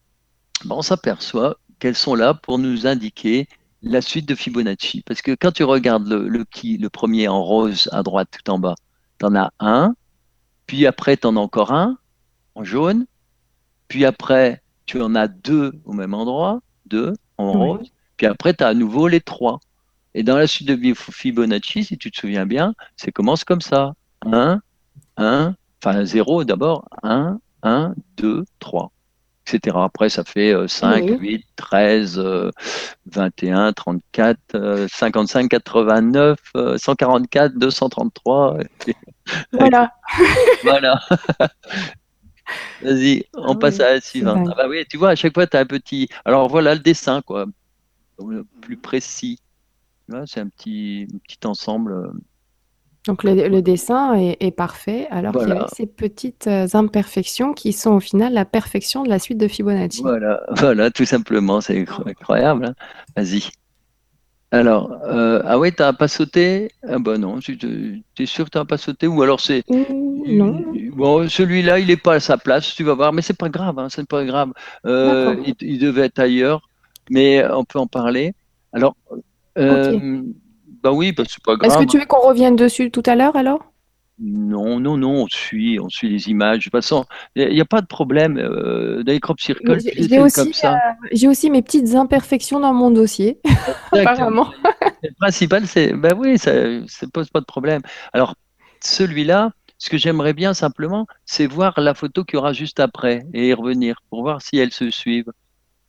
ben, 0.64 0.76
on 0.76 0.82
s'aperçoit 0.82 1.58
qu'elles 1.78 1.96
sont 1.96 2.14
là 2.14 2.34
pour 2.34 2.58
nous 2.58 2.86
indiquer 2.86 3.48
la 3.85 4.01
suite 4.01 4.26
de 4.26 4.35
Fibonacci. 4.35 5.03
Parce 5.07 5.22
que 5.22 5.32
quand 5.32 5.53
tu 5.53 5.64
regardes 5.64 6.09
le, 6.09 6.28
le, 6.28 6.45
le 6.62 6.89
premier 6.89 7.28
en 7.28 7.43
rose 7.43 7.89
à 7.93 8.03
droite 8.03 8.28
tout 8.32 8.51
en 8.51 8.59
bas, 8.59 8.74
tu 9.18 9.26
en 9.26 9.37
as 9.37 9.53
un, 9.61 9.95
puis 10.66 10.87
après 10.87 11.16
tu 11.16 11.26
en 11.26 11.37
as 11.37 11.41
encore 11.41 11.72
un 11.72 11.99
en 12.55 12.64
jaune, 12.64 13.07
puis 13.89 14.05
après 14.05 14.62
tu 14.87 15.01
en 15.01 15.14
as 15.14 15.28
deux 15.28 15.72
au 15.85 15.93
même 15.93 16.14
endroit, 16.14 16.61
deux 16.87 17.14
en 17.39 17.53
rose, 17.53 17.93
puis 18.16 18.26
après 18.26 18.55
tu 18.55 18.64
as 18.64 18.68
à 18.68 18.74
nouveau 18.74 19.09
les 19.09 19.20
trois. 19.20 19.61
Et 20.14 20.22
dans 20.22 20.37
la 20.37 20.47
suite 20.47 20.68
de 20.68 20.95
Fibonacci, 20.95 21.85
si 21.85 21.99
tu 21.99 22.11
te 22.11 22.18
souviens 22.18 22.47
bien, 22.47 22.74
ça 22.97 23.11
commence 23.11 23.45
comme 23.45 23.61
ça. 23.61 23.95
1, 24.24 24.61
1, 25.16 25.55
enfin 25.82 26.05
0 26.05 26.45
d'abord, 26.45 26.89
1, 27.03 27.39
1, 27.62 27.95
2, 28.16 28.45
3 28.61 28.93
etc. 29.47 29.76
Après, 29.80 30.09
ça 30.09 30.24
fait 30.24 30.55
5, 30.66 31.20
8, 31.20 31.47
13, 31.57 32.22
21, 33.07 33.72
34, 33.72 34.86
55, 34.90 35.49
89, 35.49 36.38
144, 36.76 37.55
233. 37.55 38.59
Voilà. 39.53 39.92
voilà. 40.62 41.01
Vas-y, 42.82 43.24
on 43.34 43.55
ah 43.55 43.59
passe 43.59 43.80
à 43.80 43.95
la 43.95 44.01
suivante. 44.01 44.49
Ah 44.51 44.55
bah 44.57 44.66
oui, 44.68 44.84
tu 44.88 44.97
vois, 44.97 45.11
à 45.11 45.16
chaque 45.16 45.34
fois, 45.34 45.47
tu 45.47 45.57
as 45.57 45.61
un 45.61 45.66
petit. 45.66 46.09
Alors 46.24 46.49
voilà 46.49 46.74
le 46.74 46.80
dessin, 46.80 47.22
quoi. 47.22 47.47
Le 48.18 48.45
plus 48.61 48.76
précis. 48.76 49.38
C'est 50.26 50.40
un 50.40 50.49
petit, 50.49 51.07
un 51.12 51.18
petit 51.18 51.47
ensemble. 51.47 52.12
Euh, 53.09 53.12
donc 53.12 53.24
le, 53.24 53.61
dessin 53.61 54.14
est, 54.14 54.50
parfait, 54.50 55.07
alors 55.11 55.32
qu'il 55.34 55.48
y 55.48 55.52
a 55.52 55.66
ces 55.72 55.86
petites 55.86 56.46
euh, 56.46 56.66
imperfections 56.74 57.52
qui 57.52 57.72
sont 57.72 57.92
au 57.92 58.00
final 58.00 58.32
la 58.32 58.44
perfection 58.44 59.02
de 59.02 59.09
la 59.09 59.18
suite 59.18 59.38
de 59.38 59.48
Fibonacci. 59.48 60.02
Voilà, 60.02 60.42
voilà, 60.57 60.90
tout 60.90 61.05
simplement, 61.05 61.61
c'est 61.61 61.86
incroyable. 62.07 62.66
Hein. 62.66 62.74
Vas-y. 63.16 63.42
Alors, 64.50 64.92
euh, 65.05 65.42
ah 65.44 65.59
ouais, 65.59 65.72
t'as 65.72 65.92
pas 65.92 66.07
sauté? 66.07 66.70
Ah 66.88 66.98
bah 67.00 67.18
non, 67.18 67.40
tu 67.40 67.59
es 68.18 68.26
sûr 68.26 68.44
que 68.44 68.50
t'as 68.50 68.64
pas 68.64 68.78
sauté? 68.78 69.09
Ou 69.09 69.20
alors 69.20 69.40
c'est... 69.40 69.64
non. 69.68 70.62
Bon, 70.92 71.28
celui-là, 71.28 71.80
il 71.80 71.88
n'est 71.88 71.96
pas 71.96 72.14
à 72.14 72.20
sa 72.20 72.38
place, 72.38 72.72
tu 72.72 72.84
vas 72.84 72.94
voir, 72.94 73.12
mais 73.12 73.20
c'est 73.20 73.36
pas 73.36 73.48
grave, 73.48 73.78
hein, 73.80 73.88
c'est 73.90 74.07
pas 74.07 74.24
grave. 74.24 74.52
Euh, 74.86 75.34
il, 75.61 75.80
devait 75.80 76.02
être 76.02 76.20
ailleurs, 76.20 76.62
mais 77.11 77.44
on 77.50 77.64
peut 77.64 77.80
en 77.80 77.88
parler. 77.88 78.32
Alors, 78.72 78.94
bah 80.85 80.93
oui, 80.93 81.12
bah 81.12 81.24
c'est 81.26 81.43
pas 81.43 81.57
grave. 81.57 81.70
Est-ce 81.70 81.78
que 81.78 81.91
tu 81.91 81.99
veux 81.99 82.05
qu'on 82.05 82.20
revienne 82.20 82.57
dessus 82.57 82.91
tout 82.91 83.03
à 83.07 83.16
l'heure 83.16 83.37
alors? 83.37 83.72
Non, 84.18 84.78
non, 84.78 84.99
non, 84.99 85.22
on 85.22 85.26
suit, 85.26 85.80
on 85.80 85.89
suit 85.89 86.11
les 86.11 86.28
images. 86.28 86.59
De 86.59 86.64
toute 86.64 86.72
façon, 86.72 87.05
il 87.35 87.49
n'y 87.49 87.61
a, 87.61 87.64
pas 87.64 87.80
de 87.80 87.87
problème. 87.87 88.37
Euh, 88.37 89.03
dans 89.03 89.11
les 89.11 89.18
crop 89.18 89.41
circles, 89.41 89.78
j'ai 89.80 90.20
aussi, 90.20 90.53
euh, 90.64 90.74
j'ai 91.11 91.26
aussi 91.26 91.51
mes 91.51 91.62
petites 91.62 91.95
imperfections 91.95 92.61
dans 92.61 92.74
mon 92.74 92.91
dossier, 92.91 93.41
apparemment. 93.93 94.53
Le 95.03 95.11
principal, 95.18 95.66
c'est, 95.66 95.95
ben 95.95 96.12
oui, 96.16 96.39
ça 96.39 96.53
ne 96.53 97.11
pose 97.12 97.30
pas 97.30 97.41
de 97.41 97.47
problème. 97.47 97.80
Alors, 98.12 98.35
celui-là, 98.80 99.51
ce 99.78 99.89
que 99.91 99.97
j'aimerais 99.97 100.35
bien 100.35 100.55
simplement, 100.55 101.07
c'est 101.24 101.47
voir 101.47 101.80
la 101.80 101.95
photo 101.95 102.24
qu'il 102.24 102.37
y 102.37 102.39
aura 102.39 102.53
juste 102.53 102.78
après 102.78 103.26
et 103.32 103.49
y 103.49 103.55
revenir 103.55 103.97
pour 104.11 104.22
voir 104.22 104.43
si 104.43 104.59
elles 104.59 104.72
se 104.72 104.91
suivent. 104.91 105.32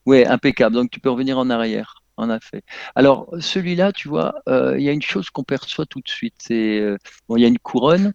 Oui, 0.06 0.26
impeccable. 0.26 0.74
Donc, 0.76 0.90
tu 0.90 1.00
peux 1.00 1.10
revenir 1.10 1.38
en 1.38 1.50
arrière 1.50 2.05
en 2.18 2.34
effet. 2.34 2.64
Alors, 2.96 3.30
celui-là, 3.40 3.92
tu 3.92 4.08
vois, 4.08 4.36
euh, 4.48 4.76
il 4.78 4.84
y 4.84 4.90
a 4.90 4.92
une 4.92 5.02
chose 5.02 5.30
qu'on 5.30 5.44
perçoit 5.44 5.86
tout 5.86 6.02
de 6.02 6.10
suite. 6.10 6.36
C'est 6.38 6.80
euh, 6.80 6.98
bon, 7.28 7.38
il 7.38 7.42
y 7.42 7.46
a 7.46 7.48
une 7.48 7.60
couronne, 7.60 8.14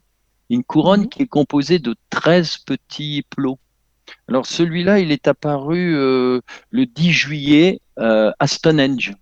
une 0.49 0.65
couronne 0.65 1.03
mhm. 1.03 1.09
qui 1.09 1.23
est 1.23 1.27
composée 1.27 1.79
de 1.79 1.95
13 2.11 2.59
petits 2.59 3.25
plots. 3.29 3.59
Alors, 4.29 4.47
celui-là, 4.47 4.99
il 4.99 5.13
est 5.13 5.29
apparu 5.29 5.95
euh, 5.95 6.41
le 6.71 6.87
10 6.87 7.13
juillet 7.13 7.81
à 7.97 8.47
Stonehenge, 8.47 9.15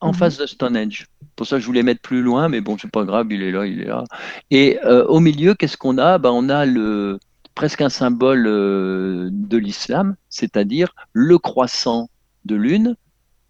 en 0.00 0.08
mhm. 0.08 0.14
face 0.14 0.38
de 0.38 0.46
Stonehenge. 0.46 1.06
Pour 1.34 1.48
ça, 1.48 1.58
je 1.58 1.66
voulais 1.66 1.82
mettre 1.82 2.00
plus 2.00 2.22
loin, 2.22 2.48
mais 2.48 2.60
bon, 2.60 2.78
c'est 2.78 2.90
pas 2.90 3.04
grave, 3.04 3.26
il 3.30 3.42
est 3.42 3.50
là, 3.50 3.66
il 3.66 3.80
est 3.80 3.86
là. 3.86 4.04
Et 4.52 4.78
au 4.84 5.18
milieu, 5.18 5.54
qu'est-ce 5.54 5.76
qu'on 5.76 5.98
a? 5.98 6.18
Ben, 6.18 6.30
On 6.30 6.48
a 6.48 6.64
le 6.64 7.18
presque 7.56 7.80
un 7.80 7.88
symbole 7.88 8.44
de 8.44 9.56
l'islam, 9.56 10.14
c'est-à-dire 10.28 10.94
le 11.12 11.38
croissant 11.38 12.08
de 12.44 12.54
lune 12.54 12.94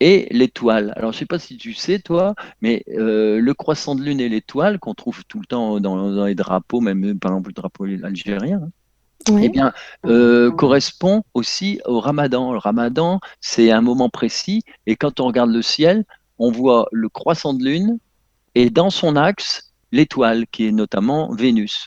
et 0.04 0.28
l'étoile. 0.30 0.92
Alors, 0.96 1.12
je 1.12 1.16
ne 1.16 1.20
sais 1.20 1.26
pas 1.26 1.38
si 1.38 1.56
tu 1.56 1.72
sais, 1.72 1.98
toi, 1.98 2.34
mais 2.60 2.84
euh, 2.90 3.40
le 3.40 3.54
croissant 3.54 3.94
de 3.94 4.02
lune 4.02 4.20
et 4.20 4.28
l'étoile, 4.28 4.78
qu'on 4.78 4.92
trouve 4.92 5.24
tout 5.24 5.40
le 5.40 5.46
temps 5.46 5.80
dans, 5.80 6.26
les 6.26 6.34
drapeaux, 6.34 6.82
même 6.82 7.18
par 7.18 7.32
exemple 7.32 7.48
le 7.48 7.54
drapeau 7.54 7.84
algérien, 7.84 8.60
hein, 9.30 9.38
eh 9.40 9.48
bien, 9.48 9.72
euh, 10.04 10.50
correspond 10.50 11.22
aussi 11.32 11.80
au 11.86 12.00
ramadan. 12.00 12.52
Le 12.52 12.58
ramadan, 12.58 13.18
c'est 13.40 13.70
un 13.70 13.80
moment 13.80 14.10
précis, 14.10 14.60
et 14.86 14.94
quand 14.94 15.20
on 15.20 15.26
regarde 15.26 15.50
le 15.50 15.62
ciel, 15.62 16.04
on 16.38 16.50
voit 16.50 16.86
le 16.92 17.08
croissant 17.08 17.54
de 17.54 17.64
lune, 17.64 17.98
et 18.54 18.68
dans 18.68 18.90
son 18.90 19.16
axe, 19.16 19.72
l'étoile, 19.90 20.46
qui 20.48 20.66
est 20.66 20.72
notamment 20.72 21.32
Vénus. 21.32 21.86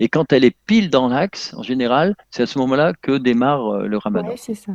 Et 0.00 0.10
quand 0.10 0.34
elle 0.34 0.44
est 0.44 0.56
pile 0.66 0.90
dans 0.90 1.08
l'axe, 1.08 1.54
en 1.54 1.62
général, 1.62 2.14
c'est 2.30 2.42
à 2.42 2.46
ce 2.46 2.58
moment-là 2.58 2.92
que 3.00 3.16
démarre 3.16 3.68
euh, 3.68 3.86
le 3.86 3.96
ramadan. 3.96 4.34
c'est 4.36 4.54
ça. 4.54 4.72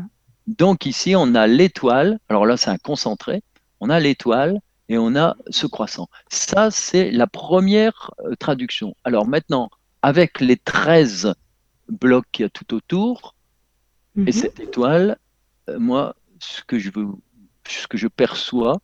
Donc 0.58 0.86
ici, 0.86 1.16
on 1.16 1.36
a 1.36 1.48
l'étoile. 1.48 2.20
Alors 2.28 2.46
là, 2.46 2.58
c'est 2.58 2.70
un 2.72 2.78
concentré. 2.78 3.44
on 3.82 3.90
a 3.90 4.00
l'étoile 4.00 4.60
et 4.90 4.98
on 4.98 5.16
a 5.16 5.38
ce 5.50 5.66
croissant. 5.68 6.10
Ça, 6.30 6.70
c'est 6.72 7.12
la 7.12 7.28
première 7.28 8.12
euh, 8.26 8.36
traduction. 8.36 8.94
Alors 9.06 9.26
maintenant, 9.28 9.70
avec 10.02 10.42
les 10.42 10.58
13 10.58 11.34
blocs 11.88 12.26
qu'il 12.32 12.44
y 12.44 12.46
a 12.46 12.50
tout 12.50 12.74
autour, 12.74 13.36
et 14.18 14.22
Mhm. 14.22 14.32
cette 14.34 14.60
étoile, 14.60 15.18
euh, 15.70 15.80
moi, 15.80 16.16
ce 16.42 16.62
que 16.64 16.78
je 16.80 16.90
veux, 16.94 17.08
ce 17.70 17.88
que 17.88 17.98
je 17.98 18.08
perçois 18.10 18.82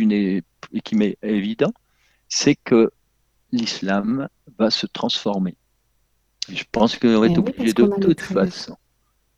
et 0.00 0.42
qui 0.82 0.94
m'est 0.96 1.18
évident, 1.22 1.72
c'est 2.28 2.56
que 2.56 2.90
l'islam 3.52 4.28
va 4.58 4.70
se 4.70 4.86
transformer. 4.86 5.54
Je 6.48 6.64
pense 6.72 6.96
qu'on 6.96 7.20
va 7.20 7.26
Eh 7.28 7.38
obligé 7.38 7.74
de 7.74 7.86
toute 7.86 8.16
13. 8.18 8.32
façon. 8.32 8.76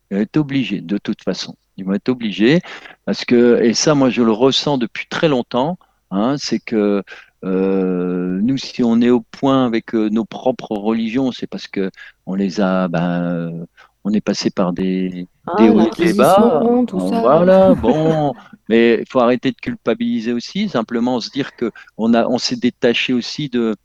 Ils 0.09 0.15
vont 0.17 0.21
être 0.23 0.37
obligés 0.37 0.81
de 0.81 0.97
toute 0.97 1.21
façon. 1.23 1.55
Ils 1.77 1.85
vont 1.85 1.93
être 1.93 2.09
obligés 2.09 2.61
parce 3.05 3.25
que, 3.25 3.61
et 3.61 3.73
ça, 3.73 3.95
moi, 3.95 4.09
je 4.09 4.21
le 4.21 4.31
ressens 4.31 4.77
depuis 4.77 5.07
très 5.07 5.27
longtemps, 5.27 5.77
hein, 6.11 6.35
c'est 6.37 6.59
que 6.59 7.03
euh, 7.43 8.39
nous, 8.41 8.57
si 8.57 8.83
on 8.83 9.01
est 9.01 9.09
au 9.09 9.21
point 9.21 9.65
avec 9.65 9.93
euh, 9.93 10.09
nos 10.09 10.25
propres 10.25 10.71
religions, 10.71 11.31
c'est 11.31 11.47
parce 11.47 11.67
que 11.67 11.91
on 12.25 12.33
les 12.33 12.59
a, 12.59 12.87
ben, 12.87 13.21
euh, 13.23 13.65
on 14.03 14.11
est 14.13 14.21
passé 14.21 14.49
par 14.49 14.73
des, 14.73 15.27
Ah, 15.45 15.55
des 15.57 15.69
hauts 15.69 15.81
et 15.81 16.05
des 16.05 16.13
bas. 16.13 16.61
Bon. 16.63 16.85
Voilà, 16.85 17.75
bon, 17.75 18.33
mais 18.67 18.99
il 19.01 19.05
faut 19.07 19.19
arrêter 19.19 19.51
de 19.51 19.57
culpabiliser 19.57 20.33
aussi, 20.33 20.69
simplement 20.69 21.19
se 21.19 21.29
dire 21.29 21.55
que 21.55 21.71
on 21.97 22.13
a, 22.13 22.25
on 22.27 22.39
s'est 22.39 22.55
détaché 22.55 23.13
aussi 23.13 23.49
de 23.49 23.75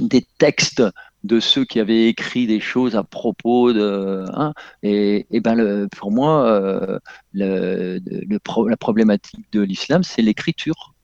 des 0.00 0.26
textes 0.38 0.82
de 1.26 1.40
ceux 1.40 1.64
qui 1.64 1.80
avaient 1.80 2.06
écrit 2.08 2.46
des 2.46 2.60
choses 2.60 2.96
à 2.96 3.02
propos 3.02 3.72
de, 3.72 4.24
hein, 4.32 4.52
et, 4.82 5.26
ben 5.40 5.88
pour 5.88 6.12
moi, 6.12 6.46
euh, 6.46 6.98
la 7.34 8.76
problématique 8.78 9.50
de 9.52 9.60
l'islam, 9.60 10.02
c'est 10.02 10.22
l'écriture. 10.22 10.94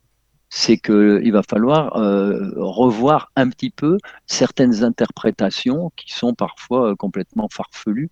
C'est 0.55 0.77
que 0.77 1.21
il 1.25 1.33
va 1.33 1.43
falloir 1.43 1.97
euh, 1.97 2.53
revoir 2.57 3.33
un 3.37 3.49
petit 3.49 3.71
peu 3.71 3.97
certaines 4.27 4.85
interprétations 4.85 5.91
qui 5.97 6.13
sont 6.13 6.35
parfois 6.35 6.91
euh, 6.91 6.95
complètement 6.95 7.49
farfelues. 7.51 8.11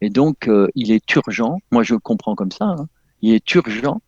Et 0.00 0.08
donc, 0.08 0.48
euh, 0.48 0.68
il 0.76 0.92
est 0.92 1.14
urgent, 1.14 1.58
moi 1.72 1.82
je 1.82 1.94
le 1.94 2.00
comprends 2.00 2.36
comme 2.36 2.52
ça, 2.52 2.66
hein, 2.66 2.86
il 3.22 3.34
est 3.34 3.54
urgent 3.54 4.00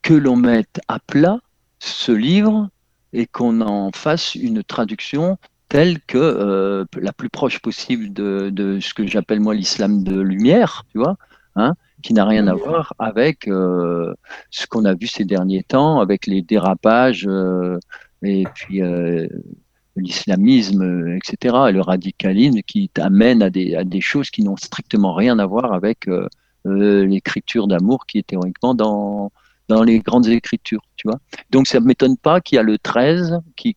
que 0.00 0.14
l'on 0.14 0.36
mette 0.36 0.80
à 0.88 0.98
plat 1.00 1.38
ce 1.78 2.12
livre 2.12 2.70
et 3.12 3.26
qu'on 3.26 3.60
en 3.60 3.90
fasse 3.92 4.34
une 4.34 4.64
traduction 4.64 5.38
telle 5.72 6.00
que 6.00 6.18
euh, 6.18 6.84
la 7.00 7.14
plus 7.14 7.30
proche 7.30 7.58
possible 7.58 8.12
de, 8.12 8.50
de 8.50 8.78
ce 8.78 8.92
que 8.92 9.06
j'appelle 9.06 9.40
moi 9.40 9.54
l'islam 9.54 10.04
de 10.04 10.20
lumière, 10.20 10.84
tu 10.90 10.98
vois, 10.98 11.16
hein, 11.56 11.72
qui 12.02 12.12
n'a 12.12 12.26
rien 12.26 12.46
à 12.46 12.52
voir 12.52 12.92
avec 12.98 13.48
euh, 13.48 14.12
ce 14.50 14.66
qu'on 14.66 14.84
a 14.84 14.92
vu 14.92 15.06
ces 15.06 15.24
derniers 15.24 15.62
temps, 15.62 16.00
avec 16.00 16.26
les 16.26 16.42
dérapages 16.42 17.26
euh, 17.26 17.78
et 18.22 18.44
puis 18.54 18.82
l'islamisme, 19.96 21.16
etc., 21.16 21.56
et 21.70 21.72
le 21.72 21.80
radicalisme 21.80 22.60
qui 22.66 22.90
t'amène 22.90 23.42
à 23.42 23.48
des, 23.48 23.74
à 23.74 23.84
des 23.84 24.02
choses 24.02 24.28
qui 24.28 24.42
n'ont 24.42 24.58
strictement 24.58 25.14
rien 25.14 25.38
à 25.38 25.46
voir 25.46 25.72
avec 25.72 26.06
l'écriture 26.66 27.66
d'amour 27.66 28.04
qui 28.04 28.18
est 28.18 28.26
théoriquement 28.26 28.74
dans, 28.74 29.32
dans 29.68 29.82
les 29.82 30.00
grandes 30.00 30.28
écritures, 30.28 30.82
tu 30.96 31.08
vois. 31.08 31.18
Donc 31.50 31.66
ça 31.66 31.80
ne 31.80 31.86
m'étonne 31.86 32.18
pas 32.18 32.42
qu'il 32.42 32.56
y 32.56 32.58
a 32.58 32.62
le 32.62 32.76
13 32.76 33.40
qui, 33.56 33.74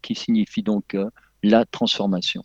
qui 0.00 0.14
signifie 0.14 0.62
donc 0.62 0.96
la 1.50 1.64
transformation. 1.64 2.42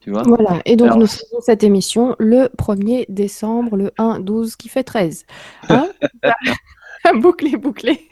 Tu 0.00 0.10
vois? 0.10 0.22
Voilà, 0.24 0.60
et 0.64 0.74
donc 0.76 0.88
Alors- 0.88 0.98
nous 0.98 1.06
faisons 1.06 1.40
cette 1.40 1.62
émission 1.62 2.16
le 2.18 2.48
1er 2.58 3.06
décembre, 3.08 3.76
le 3.76 3.92
1-12 3.98 4.56
qui 4.56 4.68
fait 4.68 4.82
13. 4.84 5.24
Hein? 5.68 5.88
Bouclé, 7.20 7.56
bouclé. 7.56 8.08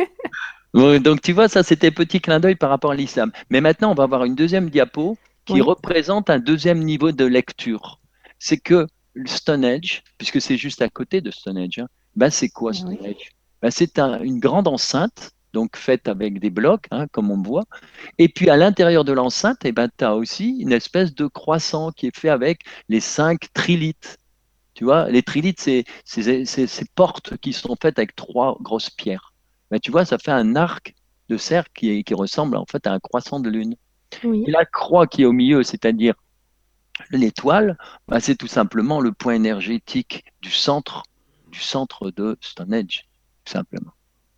Donc 0.75 1.21
tu 1.23 1.33
vois, 1.33 1.49
ça 1.49 1.63
c'était 1.63 1.91
petit 1.91 2.21
clin 2.21 2.41
d'œil 2.41 2.57
par 2.57 2.71
rapport 2.71 2.93
à 2.93 2.95
l'islam. 2.95 3.31
Mais 3.51 3.61
maintenant, 3.61 3.91
on 3.93 3.95
va 3.95 4.05
avoir 4.05 4.25
une 4.25 4.35
deuxième 4.35 4.71
diapo 4.71 5.17
qui 5.45 5.55
Oui. 5.55 5.61
représente 5.63 6.31
un 6.31 6.39
deuxième 6.39 6.81
niveau 6.81 7.13
de 7.13 7.25
lecture. 7.25 8.01
C'est 8.39 8.59
que 8.59 8.87
le 9.15 9.27
Stonehenge, 9.29 10.03
puisque 10.19 10.41
c'est 10.41 10.57
juste 10.57 10.83
à 10.83 10.89
côté 10.89 11.21
de 11.21 11.31
Stonehenge, 11.31 11.79
hein, 11.81 11.87
ben 12.17 12.31
c'est 12.31 12.49
quoi 12.49 12.73
Ah 12.75 12.85
oui. 12.87 12.95
Stonehenge 12.97 13.29
ben 13.63 13.71
C'est 13.71 13.99
un- 13.99 14.21
une 14.23 14.39
grande 14.41 14.69
enceinte, 14.69 15.33
donc 15.53 15.77
faite 15.77 16.09
avec 16.09 16.39
des 16.41 16.51
blocs, 16.51 16.87
hein, 16.91 17.07
comme 17.13 17.31
on 17.31 17.43
voit. 17.43 17.65
Et 18.19 18.29
puis 18.29 18.51
à 18.51 18.57
l'intérieur 18.57 19.05
de 19.05 19.13
l'enceinte, 19.13 19.59
eh 19.65 19.73
ben, 19.73 19.89
tu 19.97 20.05
as 20.05 20.15
aussi 20.15 20.59
une 20.61 20.73
espèce 20.73 21.15
de 21.15 21.27
croissant 21.27 21.93
qui 21.93 22.07
est 22.07 22.17
fait 22.17 22.29
avec 22.29 22.63
les 22.89 23.01
cinq 23.01 23.53
trilithes. 23.53 24.19
Tu 24.75 24.85
vois, 24.85 25.11
les 25.11 25.23
trilithes, 25.23 25.61
c'est 25.61 25.85
ces 26.45 26.85
portes 26.95 27.37
qui 27.39 27.53
sont 27.53 27.77
faites 27.81 27.99
avec 27.99 28.17
trois 28.17 28.57
grosses 28.61 28.91
pierres. 28.91 29.35
Ben, 29.71 29.79
tu 29.79 29.91
vois, 29.91 30.05
ça 30.05 30.19
fait 30.19 30.31
un 30.31 30.57
arc 30.57 30.95
de 31.29 31.37
cercle 31.37 31.71
qui, 31.75 32.15
ressemble 32.15 32.57
en 32.57 32.67
fait 32.67 32.87
à 32.87 32.93
un 32.93 32.99
croissant 32.99 33.41
de 33.41 33.49
lune. 33.49 33.77
Oui. 34.25 34.45
Et 34.47 34.51
la 34.51 34.65
croix 34.65 35.07
qui 35.07 35.23
est 35.23 35.27
au 35.27 35.33
milieu, 35.33 35.63
c'est-à-dire 35.63 36.15
l'étoile, 37.11 37.79
ben, 38.09 38.21
c'est 38.21 38.37
tout 38.37 38.49
simplement 38.49 39.01
le 39.01 39.13
point 39.13 39.35
énergétique 39.35 40.25
du 40.43 40.51
centre, 40.51 41.05
du 41.49 41.61
centre 41.61 42.11
de 42.11 42.37
Stonehenge, 42.41 43.07
tout 43.45 43.53
simplement, 43.53 43.93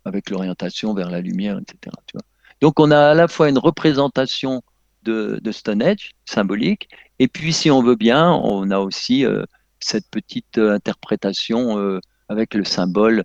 avec 0.05 0.29
l'orientation 0.29 0.93
vers 0.93 1.09
la 1.09 1.21
lumière, 1.21 1.57
etc. 1.59 1.95
Tu 2.07 2.13
vois. 2.17 2.23
Donc 2.61 2.79
on 2.79 2.91
a 2.91 2.99
à 3.11 3.13
la 3.13 3.27
fois 3.27 3.49
une 3.49 3.57
représentation 3.57 4.61
de, 5.03 5.39
de 5.41 5.51
Stonehenge 5.51 6.11
symbolique, 6.25 6.89
et 7.19 7.27
puis 7.27 7.53
si 7.53 7.69
on 7.71 7.81
veut 7.83 7.95
bien, 7.95 8.31
on 8.31 8.71
a 8.71 8.79
aussi 8.79 9.25
euh, 9.25 9.43
cette 9.79 10.09
petite 10.09 10.57
euh, 10.57 10.73
interprétation 10.73 11.77
euh, 11.77 11.99
avec 12.29 12.53
le 12.53 12.63
symbole. 12.63 13.23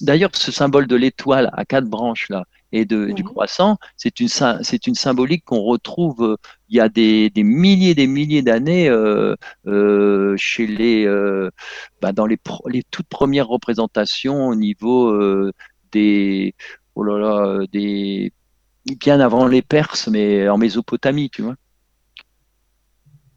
D'ailleurs, 0.00 0.30
ce 0.34 0.50
symbole 0.52 0.86
de 0.86 0.96
l'étoile 0.96 1.50
à 1.52 1.64
quatre 1.64 1.86
branches 1.86 2.28
là 2.30 2.44
et 2.72 2.84
de, 2.84 3.06
du 3.12 3.24
croissant, 3.24 3.78
c'est 3.96 4.20
une, 4.20 4.28
sy- 4.28 4.44
c'est 4.62 4.86
une 4.86 4.94
symbolique 4.94 5.44
qu'on 5.44 5.62
retrouve 5.62 6.22
euh, 6.22 6.36
il 6.68 6.76
y 6.76 6.80
a 6.80 6.88
des, 6.88 7.30
des 7.30 7.42
milliers 7.44 7.90
et 7.90 7.94
des 7.94 8.06
milliers 8.06 8.42
d'années 8.42 8.88
euh, 8.88 9.34
euh, 9.66 10.34
chez 10.36 10.66
les, 10.66 11.06
bah, 12.00 12.12
dans 12.12 12.26
les, 12.26 12.38
toutes 12.90 13.08
premières 13.08 13.48
représentations 13.48 14.46
au 14.48 14.54
niveau 14.54 15.10
des, 15.92 16.54
oh 16.94 17.02
là 17.02 17.18
là, 17.18 17.46
euh, 17.46 17.66
des, 17.72 18.32
bien 18.98 19.20
avant 19.20 19.46
les 19.46 19.62
Perses, 19.62 20.08
mais 20.08 20.48
en 20.48 20.58
Mésopotamie, 20.58 21.30
tu 21.30 21.42
vois. 21.42 21.56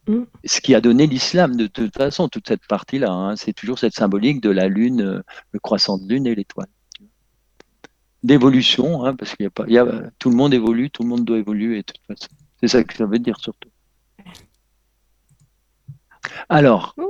Mm. 0.08 0.24
Ce 0.46 0.62
qui 0.62 0.76
a 0.76 0.82
donné 0.82 1.08
l'islam, 1.08 1.56
de 1.56 1.68
toute 1.68 1.96
façon, 1.96 2.28
toute 2.28 2.48
cette 2.48 2.66
partie-là, 2.68 3.12
hein, 3.12 3.36
c'est 3.36 3.54
toujours 3.54 3.80
cette 3.80 3.94
symbolique 3.94 4.42
de 4.42 4.50
la 4.50 4.68
lune, 4.68 5.02
euh, 5.02 5.22
le 5.52 5.60
croissant 5.60 5.98
de 5.98 6.08
lune 6.08 6.28
et 6.28 6.36
l'étoile. 6.36 6.68
D'évolution, 8.24 9.06
hein, 9.06 9.16
parce 9.16 9.36
qu'il 9.36 9.44
y 9.44 9.48
a 9.48 9.50
pas, 9.50 9.66
il 9.68 9.74
y 9.74 9.78
a, 9.78 9.86
tout 10.20 10.30
le 10.30 10.36
monde 10.36 10.54
évolue, 10.54 10.90
tout 10.90 11.04
le 11.04 11.10
monde 11.10 11.26
doit 11.26 11.38
évoluer, 11.38 11.78
de 11.78 11.82
toute 11.82 12.06
façon. 12.08 12.30
C'est 12.62 12.70
ça 12.70 12.84
que 12.84 12.94
ça 12.96 13.06
veut 13.06 13.20
dire 13.20 13.40
surtout. 13.40 13.70
Alors, 16.48 16.96
Mm. 16.98 17.04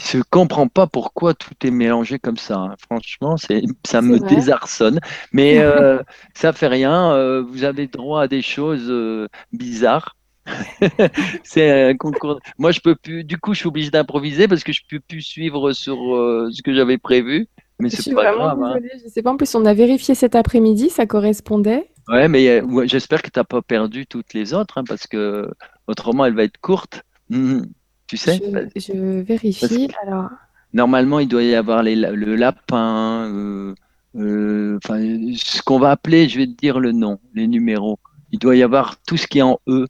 Je 0.00 0.18
ne 0.18 0.22
comprends 0.30 0.68
pas 0.68 0.86
pourquoi 0.86 1.34
tout 1.34 1.54
est 1.64 1.70
mélangé 1.70 2.18
comme 2.18 2.36
ça. 2.36 2.56
hein. 2.58 2.74
Franchement, 2.78 3.36
ça 3.84 4.02
me 4.02 4.18
vrai. 4.18 4.28
désarçonne. 4.28 5.00
Mais 5.32 5.58
euh, 5.60 6.00
ça 6.34 6.52
fait 6.52 6.68
rien. 6.68 7.12
euh, 7.12 7.42
vous 7.42 7.64
avez 7.64 7.86
droit 7.88 8.22
à 8.22 8.28
des 8.28 8.42
choses 8.42 8.86
euh, 8.88 9.28
bizarres. 9.52 10.16
c'est 11.44 11.90
un 11.90 11.96
concours. 11.96 12.40
Moi, 12.58 12.72
je 12.72 12.80
peux 12.80 12.94
plus. 12.96 13.24
Du 13.24 13.38
coup, 13.38 13.54
je 13.54 13.60
suis 13.60 13.68
obligé 13.68 13.90
d'improviser 13.90 14.48
parce 14.48 14.64
que 14.64 14.72
je 14.72 14.82
peux 14.88 15.00
plus 15.00 15.22
suivre 15.22 15.72
sur 15.72 16.14
euh, 16.16 16.48
ce 16.52 16.62
que 16.62 16.74
j'avais 16.74 16.98
prévu. 16.98 17.48
Mais 17.78 17.90
c'est 17.90 18.12
pas 18.14 18.32
vraiment 18.32 18.54
grave. 18.54 18.62
hein. 18.62 18.74
désolée, 18.80 18.90
je 19.04 19.08
sais 19.08 19.22
pas. 19.22 19.30
En 19.32 19.36
plus, 19.36 19.54
on 19.54 19.64
a 19.64 19.74
vérifié 19.74 20.14
cet 20.14 20.34
après-midi, 20.34 20.90
ça 20.90 21.06
correspondait. 21.06 21.88
Ouais, 22.08 22.28
mais 22.28 22.60
ouais, 22.62 22.88
j'espère 22.88 23.22
que 23.22 23.30
tu 23.30 23.38
n'as 23.38 23.44
pas 23.44 23.62
perdu 23.62 24.06
toutes 24.06 24.34
les 24.34 24.54
autres 24.54 24.78
hein, 24.78 24.84
parce 24.86 25.06
que 25.06 25.48
autrement, 25.86 26.24
elle 26.26 26.34
va 26.34 26.44
être 26.44 26.58
courte. 26.60 27.02
Mhm. 27.30 27.66
Tu 28.12 28.18
sais, 28.18 28.42
Je, 28.76 28.80
je 28.80 29.20
vérifie. 29.22 29.88
Alors, 30.02 30.28
normalement, 30.74 31.18
il 31.18 31.28
doit 31.28 31.42
y 31.42 31.54
avoir 31.54 31.82
les 31.82 31.96
le 31.96 32.36
lapin, 32.36 33.26
euh, 33.32 33.74
euh, 34.16 34.78
enfin, 34.84 34.98
ce 35.34 35.62
qu'on 35.62 35.78
va 35.78 35.92
appeler, 35.92 36.28
je 36.28 36.38
vais 36.38 36.46
te 36.46 36.52
dire 36.52 36.78
le 36.78 36.92
nom, 36.92 37.18
les 37.34 37.46
numéros. 37.46 37.98
Il 38.30 38.38
doit 38.38 38.54
y 38.54 38.62
avoir 38.62 39.00
tout 39.02 39.16
ce 39.16 39.26
qui 39.26 39.38
est 39.38 39.42
en 39.42 39.58
E. 39.66 39.86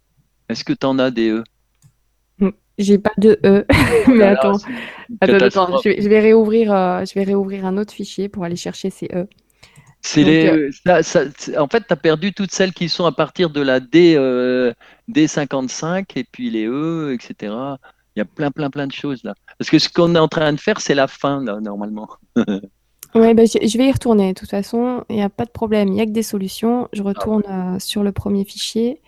Est-ce 0.48 0.64
que 0.64 0.72
tu 0.72 0.86
en 0.86 0.98
as 1.00 1.10
des 1.10 1.30
E? 1.30 1.42
j'ai 2.78 2.98
pas 2.98 3.12
de 3.18 3.38
E. 3.44 3.64
Mais 4.08 4.16
Voilà, 4.16 4.30
attends, 4.30 4.58
attends, 5.20 5.46
attends, 5.46 5.76
je 5.82 5.88
vais, 5.90 6.00
je 6.00 6.08
vais 6.08 6.20
réouvrir, 6.20 6.72
euh, 6.72 7.04
je 7.04 7.14
vais 7.14 7.24
réouvrir 7.24 7.66
un 7.66 7.76
autre 7.76 7.92
fichier 7.92 8.28
pour 8.28 8.44
aller 8.44 8.56
chercher 8.56 8.90
ces 8.90 9.08
E. 9.14 9.26
C'est 10.04 10.24
les, 10.24 10.46
euh, 10.48 10.70
ça- 10.84 11.02
ça- 11.02 11.24
c'est- 11.38 11.56
en 11.56 11.68
fait, 11.68 11.84
tu 11.86 11.92
as 11.92 11.96
perdu 11.96 12.32
toutes 12.32 12.50
celles 12.50 12.72
qui 12.72 12.88
sont 12.88 13.04
à 13.04 13.12
partir 13.12 13.50
de 13.50 13.60
la 13.60 13.78
D, 13.78 14.14
euh, 14.16 14.72
D55 15.08 16.16
et 16.16 16.24
puis 16.24 16.50
les 16.50 16.66
E, 16.66 17.16
etc. 17.18 17.78
Il 18.14 18.20
y 18.20 18.22
a 18.22 18.24
plein, 18.24 18.50
plein, 18.50 18.70
plein 18.70 18.86
de 18.86 18.92
choses 18.92 19.22
là. 19.24 19.34
Parce 19.58 19.70
que 19.70 19.78
ce 19.78 19.88
qu'on 19.88 20.14
est 20.14 20.18
en 20.18 20.28
train 20.28 20.52
de 20.52 20.60
faire, 20.60 20.80
c'est 20.80 20.94
la 20.94 21.08
fin, 21.08 21.42
là, 21.42 21.60
normalement. 21.60 22.08
Ouais, 23.14 23.34
bah, 23.34 23.44
je, 23.44 23.78
vais 23.78 23.88
y 23.88 23.92
retourner. 23.92 24.32
De 24.32 24.38
toute 24.38 24.48
façon, 24.48 25.04
il 25.10 25.16
n'y 25.16 25.22
a 25.22 25.28
pas 25.28 25.44
de 25.44 25.50
problème. 25.50 25.88
Il 25.88 25.94
n'y 25.94 26.00
a 26.00 26.06
que 26.06 26.12
des 26.12 26.22
solutions. 26.22 26.88
Je 26.94 27.02
retourne 27.02 27.42
euh, 27.46 27.78
sur 27.78 28.02
le 28.02 28.10
premier 28.10 28.44
fichier 28.44 29.02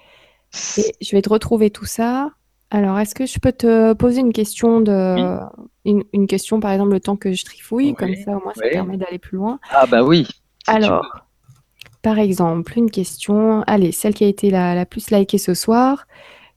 et 0.76 0.94
je 1.00 1.16
vais 1.16 1.22
te 1.22 1.30
retrouver 1.30 1.70
tout 1.70 1.86
ça. 1.86 2.30
Alors, 2.70 2.98
est-ce 2.98 3.14
que 3.14 3.24
je 3.24 3.38
peux 3.38 3.52
te 3.52 3.92
poser 3.92 4.20
une 4.20 4.32
question 4.32 4.80
de, 4.80 5.38
une, 5.84 6.02
une 6.12 6.26
question, 6.26 6.60
par 6.60 6.72
exemple, 6.72 6.92
le 6.92 7.00
temps 7.00 7.16
que 7.16 7.32
je 7.32 7.44
trifouille, 7.44 7.90
Oui, 7.90 7.94
comme 7.94 8.14
ça, 8.16 8.32
au 8.32 8.42
moins, 8.42 8.52
ça 8.54 8.64
oui. 8.64 8.72
permet 8.72 8.96
d'aller 8.96 9.18
plus 9.18 9.36
loin. 9.36 9.58
Ah 9.70 9.86
bah 9.86 10.02
oui. 10.02 10.26
si. 10.26 10.34
Alors, 10.66 11.06
par 12.02 12.18
exemple, 12.18 12.76
une 12.76 12.90
question, 12.90 13.62
allez, 13.66 13.92
celle 13.92 14.12
qui 14.12 14.24
a 14.24 14.28
été 14.28 14.50
la, 14.50 14.74
la 14.74 14.86
plus 14.86 15.10
likée 15.10 15.38
ce 15.38 15.54
soir, 15.54 16.06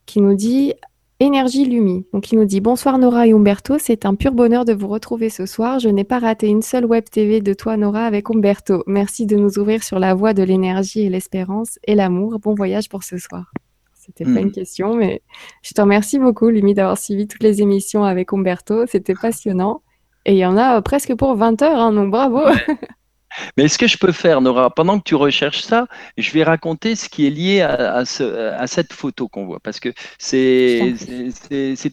qui 0.05 0.21
nous 0.21 0.35
dit 0.35 0.73
Énergie 1.19 1.65
Lumi. 1.65 2.05
Donc, 2.13 2.31
il 2.31 2.37
nous 2.37 2.45
dit 2.45 2.61
Bonsoir 2.61 2.99
Nora 2.99 3.25
et 3.25 3.31
Umberto, 3.31 3.79
c'est 3.79 4.05
un 4.05 4.13
pur 4.13 4.33
bonheur 4.33 4.65
de 4.65 4.73
vous 4.73 4.87
retrouver 4.87 5.31
ce 5.31 5.47
soir. 5.47 5.79
Je 5.79 5.89
n'ai 5.89 6.03
pas 6.03 6.19
raté 6.19 6.47
une 6.47 6.61
seule 6.61 6.85
web 6.85 7.05
TV 7.05 7.41
de 7.41 7.53
toi, 7.55 7.75
Nora, 7.75 8.05
avec 8.05 8.29
Umberto. 8.29 8.83
Merci 8.85 9.25
de 9.25 9.35
nous 9.35 9.57
ouvrir 9.57 9.83
sur 9.83 9.97
la 9.97 10.13
voie 10.13 10.35
de 10.35 10.43
l'énergie 10.43 11.01
et 11.01 11.09
l'espérance 11.09 11.79
et 11.85 11.95
l'amour. 11.95 12.37
Bon 12.39 12.53
voyage 12.53 12.87
pour 12.87 13.03
ce 13.03 13.17
soir. 13.17 13.51
C'était 13.95 14.25
pas 14.25 14.39
une 14.39 14.49
hmm. 14.49 14.51
question, 14.51 14.95
mais 14.95 15.23
je 15.63 15.73
te 15.73 15.81
remercie 15.81 16.19
beaucoup, 16.19 16.49
Lumi, 16.49 16.75
d'avoir 16.75 16.99
suivi 16.99 17.27
toutes 17.27 17.43
les 17.43 17.63
émissions 17.63 18.03
avec 18.03 18.31
Umberto. 18.31 18.85
C'était 18.85 19.15
passionnant. 19.15 19.81
Et 20.25 20.33
il 20.33 20.37
y 20.37 20.45
en 20.45 20.55
a 20.55 20.79
presque 20.83 21.15
pour 21.15 21.35
20 21.35 21.61
heures, 21.63 21.79
hein, 21.79 21.93
donc 21.93 22.11
bravo. 22.11 22.41
Mais 23.55 23.65
est-ce 23.65 23.77
que 23.77 23.87
je 23.87 23.97
peux 23.97 24.11
faire, 24.11 24.41
Nora, 24.41 24.69
pendant 24.73 24.99
que 24.99 25.03
tu 25.03 25.15
recherches 25.15 25.61
ça, 25.61 25.87
je 26.17 26.31
vais 26.31 26.43
raconter 26.43 26.95
ce 26.95 27.09
qui 27.09 27.25
est 27.25 27.29
lié 27.29 27.61
à, 27.61 28.05
cette 28.05 28.93
photo 28.93 29.27
qu'on 29.27 29.45
voit, 29.45 29.59
parce 29.59 29.79
que 29.79 29.89
c'est 30.19 30.93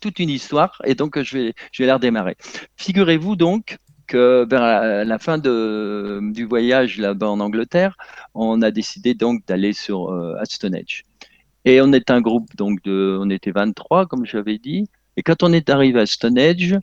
toute 0.01 0.19
une 0.19 0.31
histoire, 0.31 0.81
et 0.85 0.95
donc 0.95 1.21
je 1.23 1.39
vais, 1.39 1.55
je 1.73 1.83
vais 1.83 1.87
la 1.87 1.95
redémarrer. 1.95 2.37
Figurez-vous 2.77 3.37
donc 3.37 3.79
que 4.07 4.47
vers 4.49 5.05
la, 5.05 5.19
fin 5.19 5.39
du 5.39 6.45
voyage 6.45 6.99
là-bas 6.99 7.29
en 7.29 7.41
Angleterre, 7.41 7.97
on 8.35 8.63
a 8.63 8.71
décidé 8.71 9.15
donc 9.15 9.47
d'aller 9.47 9.73
sur 9.73 10.11
euh, 10.11 10.35
Stonehenge. 10.45 11.05
Et 11.65 11.81
on 11.81 11.93
est 11.93 12.11
un 12.11 12.21
groupe 12.21 12.55
donc 12.57 12.83
de, 12.83 13.19
on 13.21 13.31
était 13.31 13.51
23 13.51 14.07
comme 14.07 14.27
j'avais 14.27 14.59
dit. 14.59 14.87
Et 15.17 15.23
quand 15.23 15.43
on 15.43 15.53
est 15.53 15.71
arrivé 15.71 16.01
à 16.01 16.07
Stonehenge, 16.07 16.77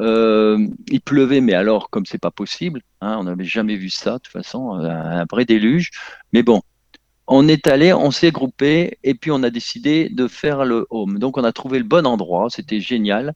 euh, 0.00 0.66
il 0.88 1.00
pleuvait, 1.00 1.40
mais 1.40 1.54
alors, 1.54 1.90
comme 1.90 2.06
c'est 2.06 2.18
pas 2.18 2.30
possible, 2.30 2.82
hein, 3.00 3.16
on 3.18 3.24
n'avait 3.24 3.44
jamais 3.44 3.76
vu 3.76 3.90
ça, 3.90 4.14
de 4.14 4.18
toute 4.18 4.32
façon, 4.32 4.72
un, 4.74 5.24
vrai 5.30 5.44
déluge. 5.44 5.90
Mais 6.32 6.42
bon, 6.42 6.62
on 7.26 7.48
est 7.48 7.66
allé, 7.66 7.92
on 7.92 8.10
s'est 8.10 8.30
groupé, 8.30 8.98
et 9.02 9.14
puis 9.14 9.30
on 9.30 9.42
a 9.42 9.50
décidé 9.50 10.08
de 10.08 10.28
faire 10.28 10.64
le 10.64 10.86
home. 10.90 11.18
Donc, 11.18 11.36
on 11.38 11.44
a 11.44 11.52
trouvé 11.52 11.78
le 11.78 11.84
bon 11.84 12.06
endroit, 12.06 12.48
c'était 12.50 12.80
génial. 12.80 13.34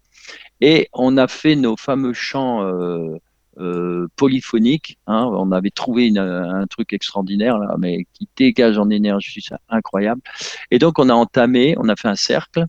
Et 0.61 0.89
on 0.93 1.17
a 1.17 1.27
fait 1.29 1.57
nos 1.57 1.77
fameux 1.77 2.13
chants 2.13 2.63
euh, 2.65 3.17
euh, 3.59 4.07
polyphoniques. 4.17 4.99
Hein. 5.09 5.25
on 5.33 5.51
avait 5.53 5.71
trouvé 5.71 6.13
un 6.17 6.67
truc 6.69 6.93
extraordinaire, 6.93 7.59
là, 7.59 7.75
mais 7.79 8.07
qui 8.15 8.29
dégage 8.37 8.79
en 8.79 8.89
énergie, 8.91 9.43
c'est 9.43 9.57
incroyable. 9.69 10.23
Et 10.71 10.79
donc, 10.79 10.99
on 10.99 11.09
a 11.09 11.15
entamé, 11.15 11.75
on 11.79 11.89
a 11.89 11.97
fait 11.97 12.09
un 12.09 12.17
cercle 12.17 12.67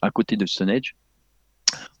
à 0.00 0.10
côté 0.10 0.36
de 0.36 0.46
Stonehenge 0.46 0.94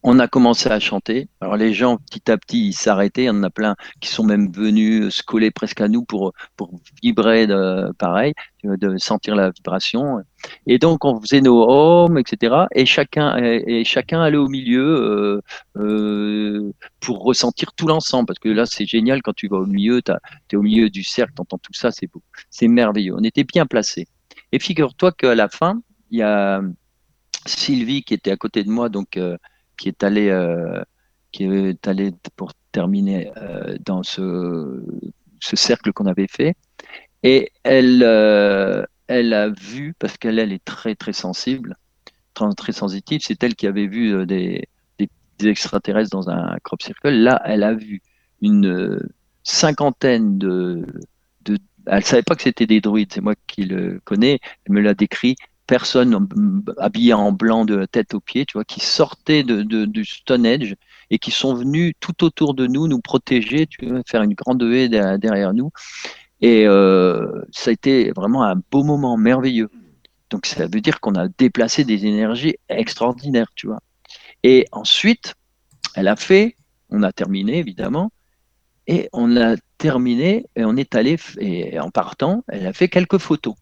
on 0.02 0.18
a 0.18 0.26
commencé 0.26 0.68
à 0.68 0.80
chanter. 0.80 1.28
Alors 1.40 1.56
les 1.56 1.72
gens, 1.72 1.96
petit 1.96 2.30
à 2.30 2.36
petit, 2.36 2.68
ils 2.68 2.72
s'arrêtaient. 2.72 3.22
Il 3.22 3.26
y 3.26 3.30
en 3.30 3.42
a 3.42 3.50
plein 3.50 3.76
qui 4.00 4.08
sont 4.08 4.24
même 4.24 4.50
venus 4.50 5.14
se 5.14 5.22
coller 5.22 5.50
presque 5.50 5.80
à 5.80 5.88
nous 5.88 6.04
pour, 6.04 6.32
pour 6.56 6.80
vibrer 7.02 7.46
pareil, 7.98 8.34
de 8.64 8.98
sentir 8.98 9.36
la 9.36 9.50
vibration. 9.50 10.18
Et 10.66 10.78
donc 10.78 11.04
on 11.04 11.20
faisait 11.20 11.40
nos 11.40 11.68
hommes, 11.68 12.18
etc. 12.18 12.64
Et 12.74 12.86
chacun, 12.86 13.36
et, 13.36 13.84
chacun 13.84 14.20
allait 14.22 14.36
au 14.36 14.48
milieu 14.48 14.82
euh, 14.82 15.40
euh, 15.76 16.72
pour 17.00 17.22
ressentir 17.22 17.72
tout 17.74 17.86
l'ensemble. 17.86 18.26
Parce 18.26 18.38
que 18.38 18.48
là, 18.48 18.66
c'est 18.66 18.86
génial 18.86 19.22
quand 19.22 19.34
tu 19.34 19.48
vas 19.48 19.58
au 19.58 19.66
milieu, 19.66 20.02
tu 20.02 20.12
es 20.52 20.56
au 20.56 20.62
milieu 20.62 20.90
du 20.90 21.04
cercle, 21.04 21.32
tu 21.36 21.42
entends 21.42 21.58
tout 21.58 21.74
ça, 21.74 21.90
c'est 21.92 22.10
beau. 22.10 22.22
C'est 22.50 22.68
merveilleux. 22.68 23.14
On 23.16 23.22
était 23.22 23.44
bien 23.44 23.66
placés. 23.66 24.06
Et 24.50 24.58
figure-toi 24.58 25.12
qu'à 25.12 25.34
la 25.34 25.48
fin, 25.48 25.80
il 26.10 26.18
y 26.18 26.22
a 26.22 26.60
Sylvie 27.46 28.02
qui 28.02 28.14
était 28.14 28.30
à 28.30 28.36
côté 28.36 28.64
de 28.64 28.70
moi, 28.70 28.88
donc 28.88 29.16
euh, 29.16 29.36
qui 29.76 29.88
est 29.88 30.02
allé, 30.02 30.28
euh, 30.28 30.82
qui 31.32 31.44
est 31.44 31.86
allé 31.86 32.12
pour 32.36 32.52
terminer 32.72 33.32
euh, 33.36 33.76
dans 33.84 34.02
ce, 34.02 34.82
ce 35.40 35.56
cercle 35.56 35.92
qu'on 35.92 36.06
avait 36.06 36.28
fait. 36.28 36.54
Et 37.22 37.52
elle, 37.62 38.02
euh, 38.02 38.84
elle 39.06 39.32
a 39.34 39.48
vu, 39.48 39.94
parce 39.98 40.16
qu'elle 40.18 40.38
elle 40.38 40.52
est 40.52 40.64
très 40.64 40.94
très 40.94 41.12
sensible, 41.12 41.76
très, 42.34 42.52
très 42.56 42.72
sensitive, 42.72 43.20
c'est 43.24 43.42
elle 43.42 43.54
qui 43.54 43.66
avait 43.66 43.86
vu 43.86 44.26
des, 44.26 44.68
des, 44.98 45.08
extraterrestres 45.48 46.10
dans 46.10 46.30
un 46.30 46.56
crop 46.62 46.82
circle. 46.82 47.10
Là, 47.10 47.40
elle 47.44 47.62
a 47.62 47.74
vu 47.74 48.00
une 48.40 49.00
cinquantaine 49.42 50.38
de, 50.38 50.86
de 51.42 51.58
elle 51.86 52.04
savait 52.04 52.22
pas 52.22 52.34
que 52.34 52.42
c'était 52.42 52.66
des 52.66 52.80
druides, 52.80 53.12
c'est 53.12 53.20
moi 53.20 53.34
qui 53.46 53.64
le 53.64 54.00
connais. 54.04 54.40
Elle 54.64 54.74
me 54.74 54.80
l'a 54.80 54.94
décrit 54.94 55.36
personnes 55.72 56.28
habillées 56.76 57.14
en 57.14 57.32
blanc 57.32 57.64
de 57.64 57.86
tête 57.86 58.12
aux 58.12 58.20
pieds, 58.20 58.44
tu 58.44 58.58
vois, 58.58 58.64
qui 58.64 58.80
sortaient 58.80 59.42
de, 59.42 59.86
du 59.86 60.04
Stonehenge 60.04 60.74
et 61.08 61.18
qui 61.18 61.30
sont 61.30 61.54
venus 61.54 61.94
tout 61.98 62.24
autour 62.24 62.52
de 62.52 62.66
nous, 62.66 62.88
nous 62.88 63.00
protéger, 63.00 63.66
tu 63.66 63.86
vois, 63.86 64.02
faire 64.06 64.22
une 64.22 64.34
grande 64.34 64.62
haie 64.64 64.90
derrière, 64.90 65.54
nous. 65.54 65.70
Et 66.42 66.66
euh, 66.66 67.26
ça 67.52 67.70
a 67.70 67.72
été 67.72 68.10
vraiment 68.10 68.44
un 68.44 68.56
beau 68.70 68.84
moment 68.84 69.16
merveilleux. 69.16 69.70
Donc 70.28 70.44
ça 70.44 70.66
veut 70.66 70.82
dire 70.82 71.00
qu'on 71.00 71.14
a 71.14 71.28
déplacé 71.38 71.84
des 71.84 72.04
énergies 72.04 72.56
extraordinaires, 72.68 73.50
tu 73.54 73.66
vois. 73.68 73.80
Et 74.42 74.66
ensuite, 74.72 75.36
elle 75.94 76.08
a 76.08 76.16
fait, 76.16 76.54
on 76.90 77.02
a 77.02 77.12
terminé 77.12 77.56
évidemment, 77.60 78.12
et 78.86 79.08
on 79.14 79.38
a 79.38 79.56
terminé 79.78 80.44
et 80.54 80.66
on 80.66 80.76
est 80.76 80.94
allé, 80.94 81.16
et 81.38 81.80
en 81.80 81.90
partant, 81.90 82.44
elle 82.48 82.66
a 82.66 82.74
fait 82.74 82.88
quelques 82.88 83.16
photos. 83.16 83.54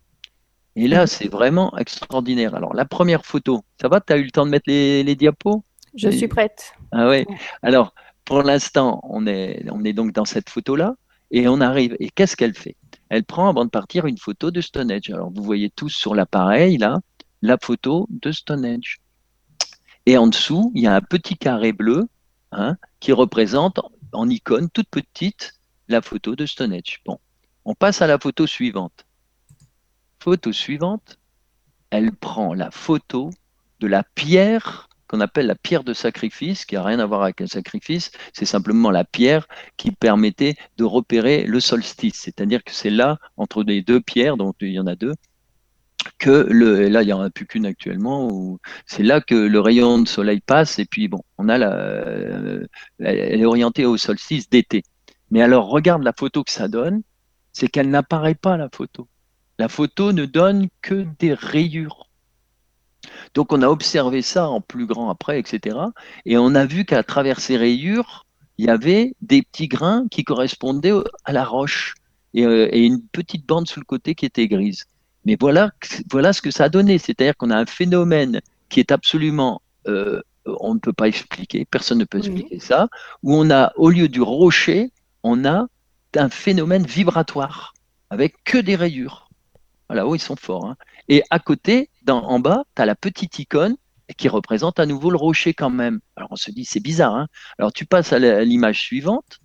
Et 0.77 0.89
là, 0.89 1.07
c'est 1.07 1.29
vraiment 1.29 1.77
extraordinaire. 1.79 2.55
Alors, 2.55 2.75
la 2.75 2.85
première 2.85 3.25
photo, 3.25 3.63
ça 3.81 3.89
va 3.89 4.01
Tu 4.01 4.13
as 4.13 4.17
eu 4.19 4.25
le 4.25 4.31
temps 4.31 4.47
de 4.47 4.51
mettre 4.51 4.69
les, 4.69 5.15
diapos? 5.17 5.65
Je 5.95 6.09
suis 6.09 6.29
prête. 6.29 6.73
Ah 6.93 7.09
ouais. 7.09 7.27
Alors, 7.63 7.95
pour 8.25 8.43
l'instant, 8.43 9.01
on 9.05 9.27
est, 9.27 9.65
on 9.71 9.85
est 9.85 9.93
donc 9.93 10.13
dans 10.13 10.25
cette 10.25 10.49
photo-là 10.49 10.95
et 11.31 11.49
on 11.49 11.61
arrive. 11.61 11.97
Et 11.99 12.09
qu'est-ce 12.11 12.37
qu'elle 12.37 12.55
fait? 12.55 12.77
Elle 13.09 13.25
prend, 13.25 13.49
avant 13.49 13.65
de 13.65 13.71
partir, 13.71 14.07
une 14.07 14.19
photo 14.19 14.53
de 14.53 14.61
Stonehenge. 14.61 15.11
Alors, 15.11 15.31
vous 15.33 15.43
voyez 15.43 15.71
tous 15.71 15.91
sur 15.91 16.15
l'appareil, 16.15 16.79
là, 16.79 17.01
la 17.43 17.59
photo 17.61 18.07
de 18.09 18.31
Stonehenge. 18.31 18.99
Et 20.07 20.17
en 20.17 20.29
dessous, 20.29 20.71
il 20.75 20.83
y 20.83 20.87
a 20.87 20.95
un 20.95 21.01
petit 21.01 21.37
carré 21.37 21.73
bleu 21.73 22.09
hein, 22.53 22.77
qui 23.01 23.13
représente 23.13 23.81
en 24.13 24.29
icône 24.29 24.71
toute 24.71 24.89
petite 24.89 25.55
la 25.89 26.03
photo 26.03 26.37
de 26.37 26.47
Stonehenge. 26.47 27.01
Bon, 27.05 27.19
on 27.65 27.75
passe 27.75 28.01
à 28.01 28.07
la 28.07 28.19
photo 28.19 28.47
suivante. 28.47 29.05
Photo 30.21 30.53
suivante, 30.53 31.19
elle 31.91 32.13
prend 32.13 32.55
la 32.55 32.71
photo 32.71 33.31
de 33.81 33.87
la 33.87 34.05
pierre 34.15 34.89
qu'on 35.09 35.21
appelle 35.21 35.47
la 35.47 35.57
pierre 35.57 35.83
de 35.83 35.93
sacrifice, 35.93 36.65
qui 36.65 36.77
n'a 36.77 36.85
rien 36.85 37.01
à 37.01 37.07
voir 37.07 37.25
avec 37.25 37.41
un 37.41 37.49
sacrifice, 37.49 38.13
c'est 38.33 38.45
simplement 38.45 38.93
la 38.93 39.03
pierre 39.03 39.49
qui 39.77 39.91
permettait 39.91 40.55
de 40.77 40.85
repérer 40.85 41.43
le 41.47 41.59
solstice. 41.59 42.21
C'est-à-dire 42.21 42.63
que 42.63 42.73
c'est 42.73 42.91
là, 42.91 43.19
entre 43.37 43.65
les 43.65 43.83
deux 43.83 44.01
pierres, 44.01 44.37
donc 44.37 44.55
il 44.61 44.69
y 44.69 44.79
en 44.79 44.87
a 44.87 44.95
deux, 44.95 45.15
que 46.19 46.47
le, 46.49 46.89
là 46.89 47.03
il 47.03 47.07
n'y 47.07 47.13
en 47.13 47.23
a 47.23 47.31
plus 47.31 47.45
qu'une 47.45 47.67
actuellement, 47.67 48.59
c'est 48.87 49.03
là 49.03 49.21
que 49.21 49.35
le 49.35 49.59
rayon 49.59 49.99
de 49.99 50.07
soleil 50.07 50.41
passe, 50.41 50.79
et 50.79 50.85
puis 50.85 51.09
bon, 51.09 51.23
on 51.39 51.49
a 51.49 51.59
la, 51.59 51.73
euh, 51.73 52.65
elle 53.01 53.41
est 53.41 53.45
orientée 53.45 53.87
au 53.87 53.97
solstice 53.97 54.49
d'été. 54.49 54.85
Mais 55.33 55.43
alors 55.43 55.69
regarde 55.69 56.05
la 56.05 56.13
photo 56.17 56.45
que 56.45 56.53
ça 56.53 56.69
donne, 56.69 57.03
c'est 57.53 57.67
qu'elle 57.67 57.91
n'apparaît 57.91 58.37
pas 58.37 58.57
la 58.57 58.69
photo. 58.73 59.09
La 59.61 59.69
photo 59.69 60.15
ne 60.15 60.25
donne 60.25 60.69
que 60.81 61.07
des 61.19 61.35
rayures. 61.35 62.09
Donc 63.35 63.53
on 63.53 63.61
a 63.61 63.69
observé 63.69 64.23
ça 64.23 64.49
en 64.49 64.63
plus 64.63 64.87
grand 64.87 65.11
après, 65.11 65.39
etc. 65.39 65.77
Et 66.25 66.39
on 66.39 66.55
a 66.55 66.65
vu 66.65 66.87
qu'à 66.87 67.03
travers 67.03 67.41
ces 67.41 67.59
rayures, 67.59 68.25
il 68.57 68.65
y 68.65 68.71
avait 68.71 69.15
des 69.21 69.43
petits 69.43 69.69
grains 69.69 70.07
qui 70.11 70.25
correspondaient 70.25 70.95
à 71.27 71.33
la 71.33 71.45
roche 71.45 71.95
euh, 72.37 72.71
et, 72.73 72.87
une 72.87 73.03
petite 73.03 73.45
bande 73.45 73.69
sous 73.69 73.81
le 73.81 73.85
côté 73.85 74.15
qui 74.15 74.25
était 74.25 74.49
grise. 74.49 74.87
Mais 75.27 75.37
voilà, 75.39 75.73
voilà 76.11 76.33
ce 76.33 76.41
que 76.41 76.51
ça 76.51 76.65
a 76.65 76.69
donné. 76.71 76.97
C'est-à-dire 76.97 77.37
qu'on 77.37 77.51
a 77.51 77.59
un 77.59 77.67
phénomène 77.67 78.41
qui 78.71 78.81
est 78.81 78.91
absolument, 78.91 79.61
euh, 79.89 80.23
on 80.47 80.73
ne 80.73 80.81
peut 80.81 80.95
pas 80.95 81.07
expliquer, 81.07 81.67
personne 81.67 81.99
ne 81.99 82.07
peut 82.07 82.17
expliquer 82.17 82.61
ça, 82.61 82.89
où 83.23 83.35
on 83.35 83.51
a, 83.51 83.75
au 83.77 83.91
lieu 83.91 84.09
du 84.09 84.23
rocher, 84.23 84.91
on 85.23 85.45
a 85.45 85.67
un 86.17 86.31
phénomène 86.31 86.87
vibratoire 86.87 87.75
avec 88.09 88.43
que 88.45 88.57
des 88.57 88.75
rayures. 88.75 89.30
Où 89.91 90.15
ils 90.15 90.21
sont 90.21 90.37
forts. 90.37 90.67
Hein. 90.67 90.77
Et 91.09 91.23
à 91.31 91.39
côté, 91.39 91.91
en 92.09 92.39
bas, 92.39 92.65
tu 92.77 92.83
as 92.83 92.87
la 92.87 92.95
petite 92.95 93.39
icône 93.39 93.77
qui 94.17 94.29
représente 94.29 94.81
à 94.81 94.87
nouveau 94.87 95.11
le 95.11 95.17
rocher 95.17 95.55
quand 95.55 95.71
même. 95.71 96.01
Alors 96.17 96.33
on 96.33 96.37
se 96.37 96.51
dit, 96.51 96.65
c'est 96.65 96.81
bizarre. 96.81 97.15
Hein. 97.15 97.29
Alors 97.59 97.73
tu 97.73 97.87
passes 97.87 98.13
à 98.13 98.19
l'image 98.19 98.81
suivante. 98.81 99.41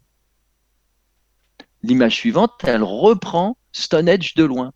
L'image 1.83 2.15
suivante, 2.15 2.51
elle 2.63 2.83
reprend 2.83 3.57
Stonehenge 3.71 4.33
de 4.33 4.43
loin. 4.43 4.73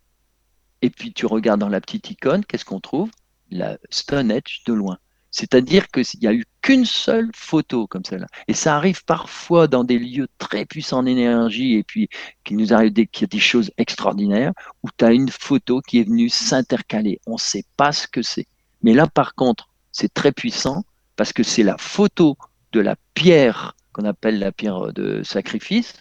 Et 0.82 0.90
puis 0.90 1.12
tu 1.12 1.26
regardes 1.26 1.60
dans 1.60 1.68
la 1.68 1.80
petite 1.80 2.10
icône, 2.10 2.44
qu'est-ce 2.44 2.64
qu'on 2.64 2.80
trouve? 2.80 3.10
La 3.50 3.78
Stonehenge 3.90 4.62
de 4.66 4.72
loin. 4.72 4.98
C'est-à-dire 5.30 5.88
qu'il 5.88 6.04
n'y 6.20 6.28
a 6.28 6.32
eu 6.32 6.44
qu'une 6.60 6.84
seule 6.84 7.30
photo 7.34 7.86
comme 7.86 8.04
celle-là. 8.04 8.26
Et 8.48 8.54
ça 8.54 8.76
arrive 8.76 9.04
parfois 9.04 9.68
dans 9.68 9.84
des 9.84 9.98
lieux 9.98 10.28
très 10.38 10.64
puissants 10.64 10.98
en 10.98 11.06
énergie 11.06 11.74
et 11.74 11.84
puis 11.84 12.08
qu'il 12.44 12.56
nous 12.56 12.72
arrive 12.72 12.92
des, 12.92 13.06
qu'il 13.06 13.22
y 13.22 13.24
a 13.24 13.28
des 13.28 13.38
choses 13.38 13.70
extraordinaires 13.78 14.52
où 14.82 14.88
tu 14.96 15.04
as 15.04 15.12
une 15.12 15.30
photo 15.30 15.80
qui 15.80 16.00
est 16.00 16.04
venue 16.04 16.28
s'intercaler. 16.28 17.20
On 17.26 17.34
ne 17.34 17.38
sait 17.38 17.64
pas 17.76 17.92
ce 17.92 18.08
que 18.08 18.22
c'est. 18.22 18.46
Mais 18.82 18.92
là, 18.92 19.06
par 19.06 19.34
contre, 19.34 19.68
c'est 19.92 20.12
très 20.12 20.32
puissant 20.32 20.84
parce 21.16 21.32
que 21.32 21.42
c'est 21.42 21.62
la 21.62 21.76
photo 21.78 22.36
de 22.72 22.80
la 22.80 22.96
pierre 23.14 23.76
qu'on 23.92 24.04
appelle 24.04 24.38
la 24.38 24.52
pierre 24.52 24.92
de 24.92 25.22
sacrifice. 25.22 25.94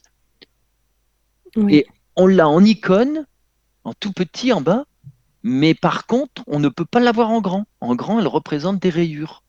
Et 1.67 1.85
on 2.15 2.27
l'a 2.27 2.47
en 2.47 2.63
icône 2.63 3.25
en 3.83 3.93
tout 3.93 4.11
petit 4.11 4.53
en 4.53 4.61
bas, 4.61 4.85
mais 5.43 5.73
par 5.73 6.05
contre, 6.05 6.43
on 6.47 6.59
ne 6.59 6.69
peut 6.69 6.85
pas 6.85 6.99
l'avoir 6.99 7.29
en 7.29 7.41
grand. 7.41 7.65
En 7.81 7.95
grand, 7.95 8.19
elle 8.19 8.27
représente 8.27 8.81
des 8.81 8.89
rayures. 8.89 9.43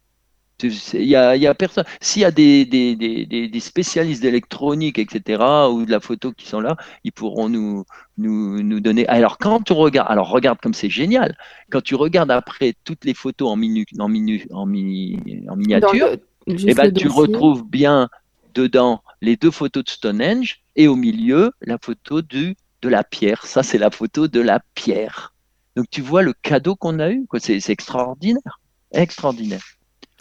Il 0.62 1.05
y 1.05 1.16
a, 1.16 1.36
y 1.36 1.47
a 1.47 1.55
personne. 1.55 1.84
S'il 2.01 2.22
y 2.22 2.24
a 2.24 2.30
des, 2.30 2.64
des, 2.64 2.95
des, 2.95 3.49
des 3.49 3.61
spécialistes 3.61 4.22
d'électronique, 4.22 4.99
etc., 4.99 5.43
ou 5.70 5.84
de 5.86 5.91
la 5.91 6.01
photo 6.01 6.32
qui 6.32 6.47
sont 6.47 6.61
là, 6.61 6.76
ils 7.05 7.12
pourront 7.12 7.49
nous, 7.49 7.84
nous, 8.18 8.62
nous 8.62 8.80
donner. 8.80 9.07
Alors, 9.09 9.38
quand 9.38 9.62
tu 9.62 9.72
regardes, 9.72 10.11
alors 10.11 10.28
regarde 10.28 10.59
comme 10.61 10.74
c'est 10.74 10.91
génial. 10.91 11.36
Quand 11.70 11.80
tu 11.80 11.95
regardes 11.95 12.30
après 12.30 12.74
toutes 12.84 13.05
les 13.05 13.14
photos 13.14 13.49
en, 13.49 13.57
minu, 13.57 13.86
en, 13.99 14.09
minu, 14.09 14.47
en, 14.53 14.66
mini, 14.66 15.18
en 15.49 15.57
miniature, 15.57 16.16
eh 16.47 16.74
ben, 16.74 16.93
tu 16.93 17.09
retrouves 17.09 17.64
bien 17.66 18.09
dedans 18.55 19.03
les 19.22 19.36
deux 19.36 19.51
photos 19.51 19.84
de 19.84 19.91
Stonehenge 19.91 20.62
et 20.76 20.88
au 20.88 20.97
milieu 20.97 21.53
la 21.62 21.78
photo 21.78 22.22
du, 22.22 22.57
de 22.82 22.88
la 22.88 23.05
pierre. 23.05 23.47
Ça, 23.47 23.62
c'est 23.62 23.78
la 23.78 23.91
photo 23.91 24.28
de 24.28 24.41
la 24.41 24.61
pierre. 24.74 25.30
Donc, 25.77 25.87
tu 25.91 26.01
vois 26.03 26.23
le 26.23 26.33
cadeau 26.33 26.77
qu'on 26.77 26.99
a 26.99 27.11
eu. 27.11 27.27
C'est 27.39 27.71
extraordinaire. 27.71 28.61
Extraordinaire. 28.93 29.62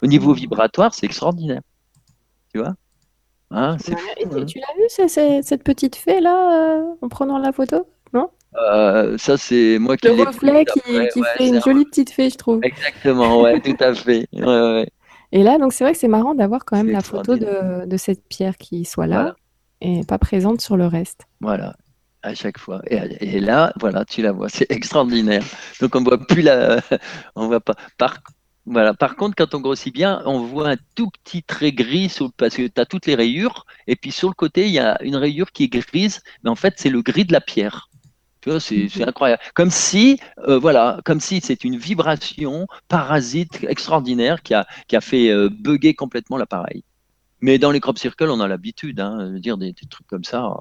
Au 0.01 0.07
niveau 0.07 0.33
vibratoire, 0.33 0.93
c'est 0.93 1.05
extraordinaire. 1.05 1.61
Tu 2.53 2.59
vois? 2.59 2.75
Hein, 3.51 3.77
Tu 3.77 3.91
l'as 3.91 4.75
vu, 4.77 5.41
cette 5.41 5.63
petite 5.63 5.95
fée 5.95 6.19
là, 6.19 6.77
euh, 6.77 6.83
en 7.01 7.09
prenant 7.09 7.39
la 7.39 7.51
photo? 7.51 7.87
Non? 8.13 8.29
Euh, 8.55 9.17
ça, 9.17 9.37
c'est 9.37 9.77
moi 9.79 9.97
qui 9.97 10.07
Le 10.07 10.23
reflet 10.23 10.65
qui, 10.65 10.81
fait 11.37 11.47
une 11.47 11.61
jolie 11.61 11.85
petite 11.85 12.11
fée, 12.11 12.29
je 12.29 12.37
trouve. 12.37 12.59
Exactement, 12.63 13.41
ouais, 13.41 13.59
tout 13.61 13.75
à 13.79 13.93
fait. 13.93 14.27
Et 15.31 15.43
là, 15.43 15.57
donc 15.57 15.73
c'est 15.73 15.83
vrai 15.83 15.93
que 15.93 15.99
c'est 15.99 16.07
marrant 16.07 16.33
d'avoir 16.33 16.65
quand 16.65 16.77
même 16.77 16.91
la 16.91 17.01
photo 17.01 17.35
de, 17.37 17.97
cette 17.97 18.27
pierre 18.27 18.57
qui 18.57 18.85
soit 18.85 19.07
là 19.07 19.35
et 19.81 20.01
pas 20.03 20.17
présente 20.17 20.61
sur 20.61 20.77
le 20.77 20.87
reste. 20.87 21.21
Voilà, 21.41 21.75
à 22.23 22.35
chaque 22.35 22.57
fois. 22.57 22.81
Et, 22.87 23.39
là, 23.39 23.73
voilà, 23.79 24.05
tu 24.05 24.21
la 24.21 24.31
vois, 24.31 24.49
c'est 24.49 24.69
extraordinaire. 24.71 25.43
Donc 25.81 25.95
on 25.95 26.03
voit 26.03 26.17
plus 26.17 26.41
la, 26.41 26.81
on 27.35 27.47
voit 27.47 27.61
pas. 27.61 27.75
Par 27.97 28.19
voilà. 28.65 28.93
Par 28.93 29.15
contre, 29.15 29.35
quand 29.35 29.55
on 29.55 29.61
grossit 29.61 29.93
bien, 29.93 30.21
on 30.25 30.41
voit 30.41 30.69
un 30.69 30.77
tout 30.95 31.09
petit 31.09 31.41
trait 31.41 31.71
gris 31.71 32.15
parce 32.37 32.55
que 32.55 32.67
tu 32.67 32.79
as 32.79 32.85
toutes 32.85 33.07
les 33.07 33.15
rayures. 33.15 33.65
Et 33.87 33.95
puis 33.95 34.11
sur 34.11 34.29
le 34.29 34.35
côté, 34.35 34.67
il 34.67 34.71
y 34.71 34.79
a 34.79 35.01
une 35.01 35.15
rayure 35.15 35.51
qui 35.51 35.63
est 35.63 35.67
grise, 35.69 36.21
mais 36.43 36.51
en 36.51 36.55
fait, 36.55 36.75
c'est 36.77 36.89
le 36.89 37.01
gris 37.01 37.25
de 37.25 37.33
la 37.33 37.41
pierre. 37.41 37.89
Tu 38.41 38.49
vois, 38.51 38.59
c'est 38.59 38.87
mhm. 38.95 39.07
incroyable. 39.07 39.41
Comme 39.53 39.69
si, 39.71 40.19
euh, 40.47 40.59
voilà, 40.59 40.99
comme 41.03 41.19
si 41.19 41.41
c'est 41.41 41.63
une 41.63 41.77
vibration 41.77 42.67
parasite 42.87 43.63
extraordinaire 43.63 44.43
qui 44.43 44.53
a, 44.53 44.65
qui 44.87 44.95
a 44.95 45.01
fait 45.01 45.29
euh, 45.29 45.49
bugger 45.49 45.93
complètement 45.93 46.37
l'appareil. 46.37 46.83
Mais 47.41 47.57
dans 47.57 47.71
les 47.71 47.79
crop 47.79 47.97
circles, 47.97 48.29
on 48.29 48.39
a 48.39 48.47
l'habitude 48.47 48.99
hein, 48.99 49.31
de 49.31 49.37
dire 49.39 49.57
des, 49.57 49.73
trucs 49.73 50.07
comme 50.07 50.23
ça. 50.23 50.53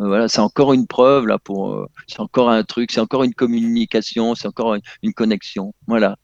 Euh, 0.00 0.06
voilà, 0.06 0.28
c'est 0.28 0.40
encore 0.40 0.72
une 0.72 0.86
preuve 0.86 1.26
là 1.26 1.38
pour, 1.38 1.86
c'est 2.06 2.20
encore 2.20 2.50
un 2.50 2.62
truc, 2.64 2.90
c'est 2.90 3.00
encore 3.00 3.22
une 3.22 3.34
communication, 3.34 4.34
c'est 4.34 4.48
encore 4.48 4.76
une 5.02 5.12
connexion. 5.14 5.74
Voilà. 5.86 6.16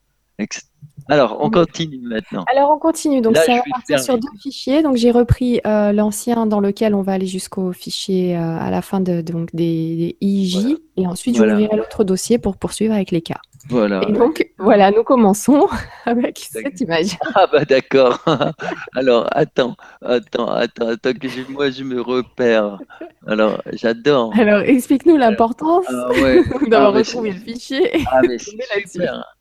Alors, 1.09 1.38
on 1.40 1.50
continue 1.50 2.00
maintenant. 2.00 2.44
Alors, 2.52 2.70
on 2.70 2.78
continue. 2.78 3.20
Donc, 3.20 3.36
ça 3.36 3.54
va 3.54 3.62
partir 3.70 4.00
sur 4.00 4.18
deux 4.18 4.28
fichiers. 4.40 4.82
Donc, 4.82 4.96
j'ai 4.96 5.11
repris 5.11 5.61
euh, 5.66 5.92
l'ancien 5.92 6.46
dans 6.46 6.61
lequel 6.61 6.94
on 6.94 7.02
va 7.02 7.12
aller 7.12 7.26
jusqu'au 7.26 7.72
fichier 7.72 8.36
euh, 8.36 8.40
à 8.40 8.70
la 8.70 8.82
fin 8.82 9.00
de, 9.00 9.20
donc, 9.20 9.54
des, 9.54 10.16
IJ. 10.20 10.76
Et 10.96 11.07
ensuite, 11.07 11.36
j'ouvrirai 11.36 11.76
l'autre 11.76 12.04
dossier 12.04 12.38
pour 12.38 12.57
poursuivre 12.57 12.94
avec 12.94 13.11
les 13.11 13.20
cas. 13.20 13.40
Voilà. 13.68 14.00
Et 14.09 14.12
donc, 14.12 14.48
voilà, 14.59 14.90
nous 14.90 15.02
commençons 15.02 15.68
avec 16.07 16.38
cette 16.38 16.80
image. 16.80 17.16
Ah, 17.34 17.46
bah 17.50 17.64
d'accord. 17.64 18.24
Alors, 18.96 19.28
attends, 19.30 19.76
attends, 20.02 20.48
attends, 20.48 20.88
attends, 20.88 21.12
que 21.12 21.52
moi, 21.52 21.70
je 21.70 21.84
me 21.84 22.00
repère. 22.00 22.78
Alors, 23.26 23.62
j'adore. 23.72 24.32
Alors, 24.36 24.61
explique-nous 24.61 25.16
l'importance 25.16 25.86
ah, 25.88 26.09
d'avoir 26.68 26.94
ah, 26.94 26.98
retrouvé 26.98 27.32
le 27.32 27.38
fichier. 27.38 27.90
Ah, 28.11 28.20
mais 28.22 28.38
c'est 28.38 28.88
super. 28.88 29.36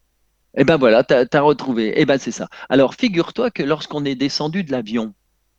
Eh 0.57 0.63
ben 0.63 0.77
voilà, 0.77 1.03
tu 1.03 1.13
as, 1.13 1.41
retrouvé. 1.41 1.93
Eh 1.95 2.05
ben 2.05 2.17
c'est 2.17 2.31
ça. 2.31 2.47
Alors 2.69 2.95
figure-toi 2.95 3.51
que 3.51 3.63
lorsqu'on 3.63 4.05
est 4.05 4.15
descendu 4.15 4.63
de 4.63 4.71
l'avion, 4.71 5.13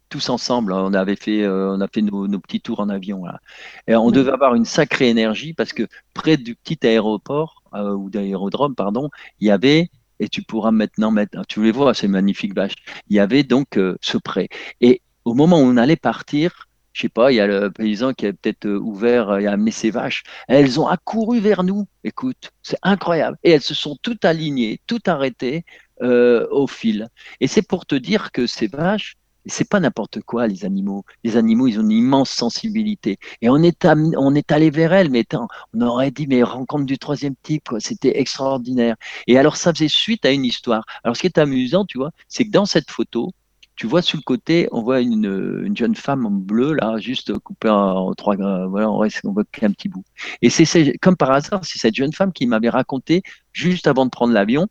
tous 0.08 0.28
ensemble, 0.30 0.72
hein, 0.72 0.82
on 0.84 0.94
avait 0.94 1.16
fait, 1.16 1.42
euh, 1.42 1.74
on 1.76 1.80
a 1.80 1.88
fait 1.88 2.02
nos, 2.02 2.28
petits 2.40 2.60
tours 2.60 2.80
en 2.80 2.88
avion 2.88 3.24
là. 3.24 3.40
Et 3.86 3.96
on 3.96 4.10
devait 4.10 4.32
avoir 4.32 4.54
une 4.54 4.64
sacrée 4.64 5.08
énergie 5.08 5.52
parce 5.52 5.72
que 5.72 5.86
près 6.14 6.36
du 6.36 6.54
petit 6.54 6.78
aéroport 6.86 7.62
euh, 7.74 7.92
ou 7.92 8.08
d'aérodrome, 8.10 8.74
pardon, 8.74 9.10
il 9.40 9.48
y 9.48 9.50
avait 9.50 9.90
et 10.18 10.28
tu 10.28 10.42
pourras 10.42 10.70
maintenant 10.70 11.10
mettre, 11.10 11.44
tu 11.46 11.62
les 11.62 11.72
vois, 11.72 11.92
ces 11.92 12.08
magnifiques 12.08 12.54
vaches. 12.54 12.76
Il 13.08 13.16
y 13.16 13.20
avait 13.20 13.42
donc 13.42 13.76
euh, 13.76 13.96
ce 14.00 14.16
prêt. 14.16 14.48
Et 14.80 15.02
au 15.24 15.34
moment 15.34 15.58
où 15.58 15.64
on 15.64 15.76
allait 15.76 15.96
partir, 15.96 16.65
je 16.96 17.02
sais 17.02 17.08
pas, 17.10 17.30
il 17.30 17.34
y 17.34 17.40
a 17.40 17.46
le 17.46 17.70
paysan 17.70 18.14
qui 18.14 18.26
a 18.26 18.32
peut-être 18.32 18.64
euh, 18.64 18.78
ouvert 18.78 19.28
euh, 19.28 19.38
et 19.40 19.46
amené 19.46 19.70
ses 19.70 19.90
vaches. 19.90 20.22
Elles 20.48 20.80
ont 20.80 20.86
accouru 20.86 21.40
vers 21.40 21.62
nous. 21.62 21.86
Écoute, 22.04 22.52
c'est 22.62 22.78
incroyable. 22.82 23.36
Et 23.44 23.50
elles 23.50 23.60
se 23.60 23.74
sont 23.74 23.98
toutes 24.00 24.24
alignées, 24.24 24.80
toutes 24.86 25.06
arrêtées 25.06 25.66
euh, 26.00 26.46
au 26.50 26.66
fil. 26.66 27.08
Et 27.40 27.48
c'est 27.48 27.60
pour 27.60 27.84
te 27.84 27.96
dire 27.96 28.32
que 28.32 28.46
ces 28.46 28.66
vaches, 28.66 29.16
c'est 29.44 29.68
pas 29.68 29.78
n'importe 29.78 30.22
quoi, 30.22 30.46
les 30.46 30.64
animaux. 30.64 31.04
Les 31.22 31.36
animaux, 31.36 31.66
ils 31.66 31.78
ont 31.78 31.82
une 31.82 31.90
immense 31.90 32.30
sensibilité. 32.30 33.18
Et 33.42 33.50
on 33.50 33.62
est, 33.62 33.86
on 34.16 34.34
est 34.34 34.50
allé 34.50 34.70
vers 34.70 34.94
elles, 34.94 35.10
mais 35.10 35.26
on 35.74 35.80
aurait 35.82 36.10
dit, 36.10 36.26
mais 36.26 36.42
rencontre 36.42 36.86
du 36.86 36.96
troisième 36.96 37.34
type, 37.42 37.68
quoi. 37.68 37.78
C'était 37.78 38.18
extraordinaire. 38.18 38.96
Et 39.26 39.36
alors, 39.36 39.56
ça 39.56 39.74
faisait 39.74 39.88
suite 39.88 40.24
à 40.24 40.30
une 40.30 40.46
histoire. 40.46 40.86
Alors, 41.04 41.14
ce 41.14 41.20
qui 41.20 41.26
est 41.26 41.38
amusant, 41.38 41.84
tu 41.84 41.98
vois, 41.98 42.12
c'est 42.26 42.46
que 42.46 42.50
dans 42.50 42.64
cette 42.64 42.90
photo, 42.90 43.32
tu 43.76 43.86
vois 43.86 44.02
sur 44.02 44.16
le 44.16 44.22
côté, 44.22 44.68
on 44.72 44.82
voit 44.82 45.00
une, 45.00 45.76
jeune 45.76 45.94
femme 45.94 46.26
en 46.26 46.30
bleu, 46.30 46.72
là, 46.72 46.96
juste 46.98 47.38
coupée 47.38 47.68
en, 47.68 48.12
trois, 48.14 48.36
voilà, 48.36 48.90
on, 48.90 48.98
reste, 48.98 49.20
voit 49.24 49.44
qu'un 49.44 49.70
petit 49.70 49.88
bout. 49.88 50.04
Et 50.42 50.48
c'est 50.50 50.96
comme 50.98 51.16
par 51.16 51.30
hasard, 51.30 51.64
c'est 51.64 51.78
cette 51.78 51.94
jeune 51.94 52.12
femme 52.12 52.32
qui 52.32 52.46
m'avait 52.46 52.70
raconté, 52.70 53.22
juste 53.52 53.86
avant 53.86 54.06
de 54.06 54.10
prendre 54.10 54.32
l'avion, 54.32 54.66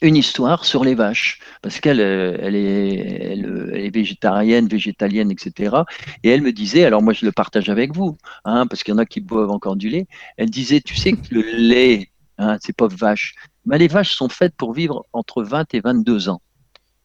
une 0.00 0.16
histoire 0.16 0.64
sur 0.64 0.84
les 0.84 0.94
vaches, 0.94 1.38
parce 1.60 1.80
qu'elle 1.80 2.00
elle 2.00 2.56
est, 2.56 3.32
elle, 3.32 3.70
est, 3.74 3.90
végétarienne, 3.90 4.68
végétalienne, 4.68 5.30
etc. 5.30 5.76
Et 6.22 6.30
elle 6.30 6.40
me 6.40 6.52
disait, 6.52 6.84
alors 6.84 7.02
moi 7.02 7.12
je 7.12 7.26
le 7.26 7.32
partage 7.32 7.68
avec 7.68 7.94
vous, 7.94 8.16
hein, 8.46 8.66
parce 8.66 8.82
qu'il 8.82 8.92
y 8.92 8.94
en 8.94 8.98
a 8.98 9.06
qui 9.06 9.20
boivent 9.20 9.50
encore 9.50 9.76
du 9.76 9.90
lait, 9.90 10.06
elle 10.38 10.50
disait, 10.50 10.80
tu 10.80 10.96
sais 10.96 11.12
que 11.12 11.34
le 11.34 11.42
lait, 11.42 12.08
hein, 12.38 12.56
ces 12.62 12.72
pauvres 12.72 12.96
vaches, 12.96 13.34
mais 13.66 13.78
les 13.78 13.88
vaches 13.88 14.14
sont 14.14 14.30
faites 14.30 14.54
pour 14.56 14.72
vivre 14.72 15.04
entre 15.12 15.42
20 15.42 15.74
et 15.74 15.80
22 15.80 16.30
ans 16.30 16.40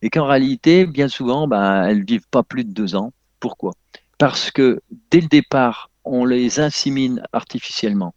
et 0.02 0.10
qu'en 0.10 0.26
réalité, 0.26 0.86
bien 0.86 1.08
souvent, 1.08 1.48
ben, 1.48 1.84
elles 1.84 2.04
vivent 2.04 2.28
pas 2.30 2.44
plus 2.44 2.64
de 2.64 2.72
deux 2.72 2.96
ans. 2.96 3.12
Pourquoi? 3.40 3.74
Parce 4.18 4.52
que 4.52 4.82
dès 5.12 5.22
le 5.22 5.28
départ, 5.28 5.90
on 6.04 6.26
les 6.26 6.60
insémine 6.60 7.24
artificiellement. 7.34 8.14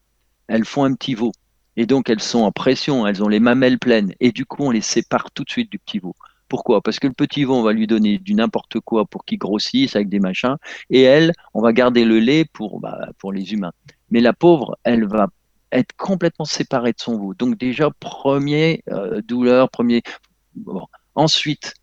Elles 0.49 0.65
font 0.65 0.85
un 0.85 0.95
petit 0.95 1.15
veau. 1.15 1.33
Et 1.77 1.87
donc, 1.87 2.11
elles 2.11 2.21
sont 2.21 2.41
en 2.41 2.53
pression, 2.53 3.07
elles 3.07 3.23
ont 3.23 3.29
les 3.29 3.41
mamelles 3.41 3.79
pleines. 3.79 4.13
Et 4.21 4.33
du 4.33 4.45
coup, 4.45 4.65
on 4.65 4.71
les 4.71 4.81
sépare 4.81 5.31
tout 5.31 5.45
de 5.45 5.51
suite 5.51 5.71
du 5.71 5.79
petit 5.79 5.99
veau. 5.99 6.15
Pourquoi? 6.49 6.83
Parce 6.83 6.99
que 6.99 7.07
le 7.07 7.15
petit 7.15 7.45
veau, 7.45 7.55
on 7.55 7.63
va 7.63 7.73
lui 7.73 7.87
donner 7.87 8.19
du 8.19 8.35
n'importe 8.35 8.79
quoi 8.81 9.07
pour 9.07 9.25
qu'il 9.25 9.39
grossisse 9.39 9.97
avec 9.97 10.11
des 10.11 10.21
machins. 10.21 10.57
Et 10.91 11.01
elle, 11.03 11.33
on 11.55 11.63
va 11.63 11.73
garder 11.73 12.05
le 12.05 12.19
lait 12.19 12.45
pour, 12.53 12.79
bah, 12.79 13.09
pour 13.19 13.33
les 13.33 13.55
humains. 13.55 13.73
Mais 14.11 14.21
la 14.21 14.35
pauvre, 14.35 14.77
elle 14.85 15.07
va 15.07 15.29
être 15.73 15.95
complètement 15.97 16.45
séparée 16.45 16.93
de 16.93 17.01
son 17.01 17.17
veau. 17.19 17.33
Donc 17.33 17.57
déjà, 17.57 17.91
premier 17.99 18.83
euh, 18.91 19.23
douleur, 19.23 19.71
premier... 19.71 20.03
Bon. 20.55 20.87
Ensuite, 21.15 21.75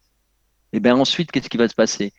eh 0.73 0.80
ben 0.80 0.95
ensuite, 0.95 1.32
qu'est-ce 1.32 1.49
qui 1.49 1.57
va 1.57 1.67
se 1.67 1.75
passer? 1.75 2.13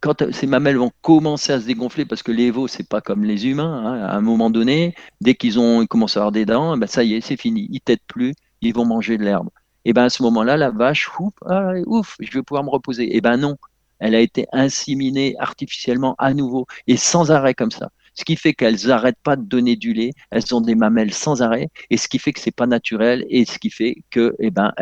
Quand 0.00 0.30
ces 0.32 0.46
mamelles 0.46 0.76
vont 0.76 0.92
commencer 1.02 1.52
à 1.52 1.60
se 1.60 1.66
dégonfler, 1.66 2.04
parce 2.04 2.22
que 2.22 2.32
les 2.32 2.50
veaux, 2.50 2.68
c'est 2.68 2.88
pas 2.88 3.00
comme 3.00 3.24
les 3.24 3.46
humains, 3.48 3.84
hein, 3.84 4.04
à 4.04 4.16
un 4.16 4.20
moment 4.20 4.48
donné, 4.50 4.94
dès 5.20 5.34
qu'ils 5.34 5.58
ont 5.58 5.82
ils 5.82 5.88
commencent 5.88 6.16
à 6.16 6.20
avoir 6.20 6.32
des 6.32 6.46
dents, 6.46 6.76
eh 6.76 6.78
ben 6.78 6.86
ça 6.86 7.02
y 7.04 7.14
est, 7.14 7.20
c'est 7.20 7.36
fini, 7.36 7.68
ils 7.70 7.80
têtent 7.80 8.06
plus, 8.06 8.34
ils 8.60 8.74
vont 8.74 8.84
manger 8.86 9.18
de 9.18 9.24
l'herbe. 9.24 9.48
Et 9.84 9.90
eh 9.90 9.92
ben 9.92 10.04
à 10.04 10.10
ce 10.10 10.22
moment-là, 10.22 10.56
la 10.56 10.70
vache, 10.70 11.08
ouf, 11.18 11.32
ah, 11.46 11.72
ouf, 11.86 12.16
je 12.20 12.30
vais 12.32 12.42
pouvoir 12.42 12.64
me 12.64 12.70
reposer. 12.70 13.04
Et 13.04 13.16
eh 13.16 13.20
ben 13.20 13.36
non, 13.38 13.56
elle 13.98 14.14
a 14.14 14.20
été 14.20 14.46
inséminée 14.52 15.34
artificiellement 15.38 16.14
à 16.18 16.34
nouveau 16.34 16.66
et 16.86 16.96
sans 16.96 17.30
arrêt 17.30 17.54
comme 17.54 17.70
ça 17.70 17.90
ce 18.18 18.24
qui 18.24 18.34
fait 18.34 18.52
qu'elles 18.52 18.88
n'arrêtent 18.88 19.22
pas 19.22 19.36
de 19.36 19.44
donner 19.44 19.76
du 19.76 19.92
lait, 19.92 20.10
elles 20.32 20.52
ont 20.52 20.60
des 20.60 20.74
mamelles 20.74 21.14
sans 21.14 21.40
arrêt, 21.40 21.68
et 21.88 21.96
ce 21.96 22.08
qui 22.08 22.18
fait 22.18 22.32
que 22.32 22.40
c'est 22.40 22.50
pas 22.50 22.66
naturel, 22.66 23.24
et 23.30 23.44
ce 23.44 23.60
qui 23.60 23.70
fait 23.70 24.02
que 24.10 24.34
eh 24.40 24.50
ben, 24.50 24.72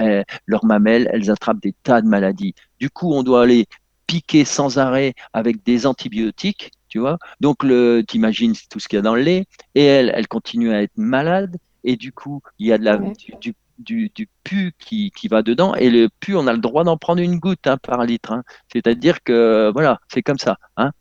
leurs 0.47 0.64
mamelles, 0.64 1.07
elles 1.12 1.30
attrapent 1.30 1.61
des 1.61 1.74
tas 1.82 2.01
de 2.01 2.09
maladies. 2.09 2.55
Du 2.80 2.89
coup, 2.89 3.12
on 3.12 3.22
doit 3.22 3.43
aller 3.43 3.66
piquer 4.07 4.47
sans 4.47 4.78
arrêt 4.78 5.12
avec 5.34 5.62
des 5.64 5.87
antibiotiques, 5.87 6.70
tu 6.89 6.99
vois. 6.99 7.18
Donc, 7.41 7.59
t'imagines 8.07 8.55
tout 8.70 8.80
ce 8.80 8.89
qu'il 8.89 8.97
y 8.97 9.01
a 9.01 9.03
dans 9.03 9.14
le 9.14 9.22
lait, 9.22 9.45
et 9.74 9.84
elles, 9.84 10.11
elles 10.14 10.28
continuent 10.28 10.72
à 10.72 10.80
être 10.80 10.97
malades, 10.97 11.59
et 11.84 11.97
du 11.97 12.12
coup, 12.12 12.41
il 12.59 12.68
y 12.68 12.72
a 12.72 12.78
de 12.78 12.84
la, 12.84 12.97
du, 12.97 13.55
du, 13.78 14.09
du, 14.09 14.28
pu 14.45 14.72
qui, 14.78 15.11
qui, 15.11 15.28
va 15.28 15.43
dedans, 15.43 15.74
et 15.74 15.91
le 15.91 16.09
pu, 16.20 16.34
on 16.37 16.47
a 16.47 16.55
le 16.55 16.59
droit 16.59 16.84
d'en 16.84 16.97
prendre 16.97 17.20
une 17.20 17.39
goutte 17.39 17.66
hein, 17.66 17.76
par 17.76 18.03
litre. 18.07 18.32
Hein. 18.32 18.45
C'est-à-dire 18.72 19.22
que, 19.22 19.70
voilà, 19.74 20.01
c'est 20.09 20.22
comme 20.22 20.39
ça. 20.39 20.57
Hein. 20.78 20.93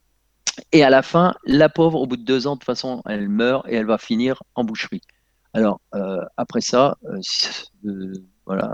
Et 0.72 0.84
à 0.84 0.90
la 0.90 1.02
fin, 1.02 1.34
la 1.46 1.70
pauvre, 1.70 2.00
au 2.02 2.08
bout 2.08 2.18
de 2.18 2.24
deux 2.24 2.48
ans, 2.48 2.56
de 2.56 2.60
toute 2.60 2.66
façon, 2.66 3.02
elle 3.08 3.30
meurt 3.30 3.68
et 3.68 3.76
elle 3.76 3.86
va 3.86 3.98
finir 3.98 4.44
en 4.56 4.64
boucherie. 4.64 5.02
Alors, 5.54 5.80
euh, 5.94 6.22
après 6.38 6.62
ça, 6.62 6.98
euh, 7.06 7.20
euh, 7.86 8.14
voilà. 8.46 8.74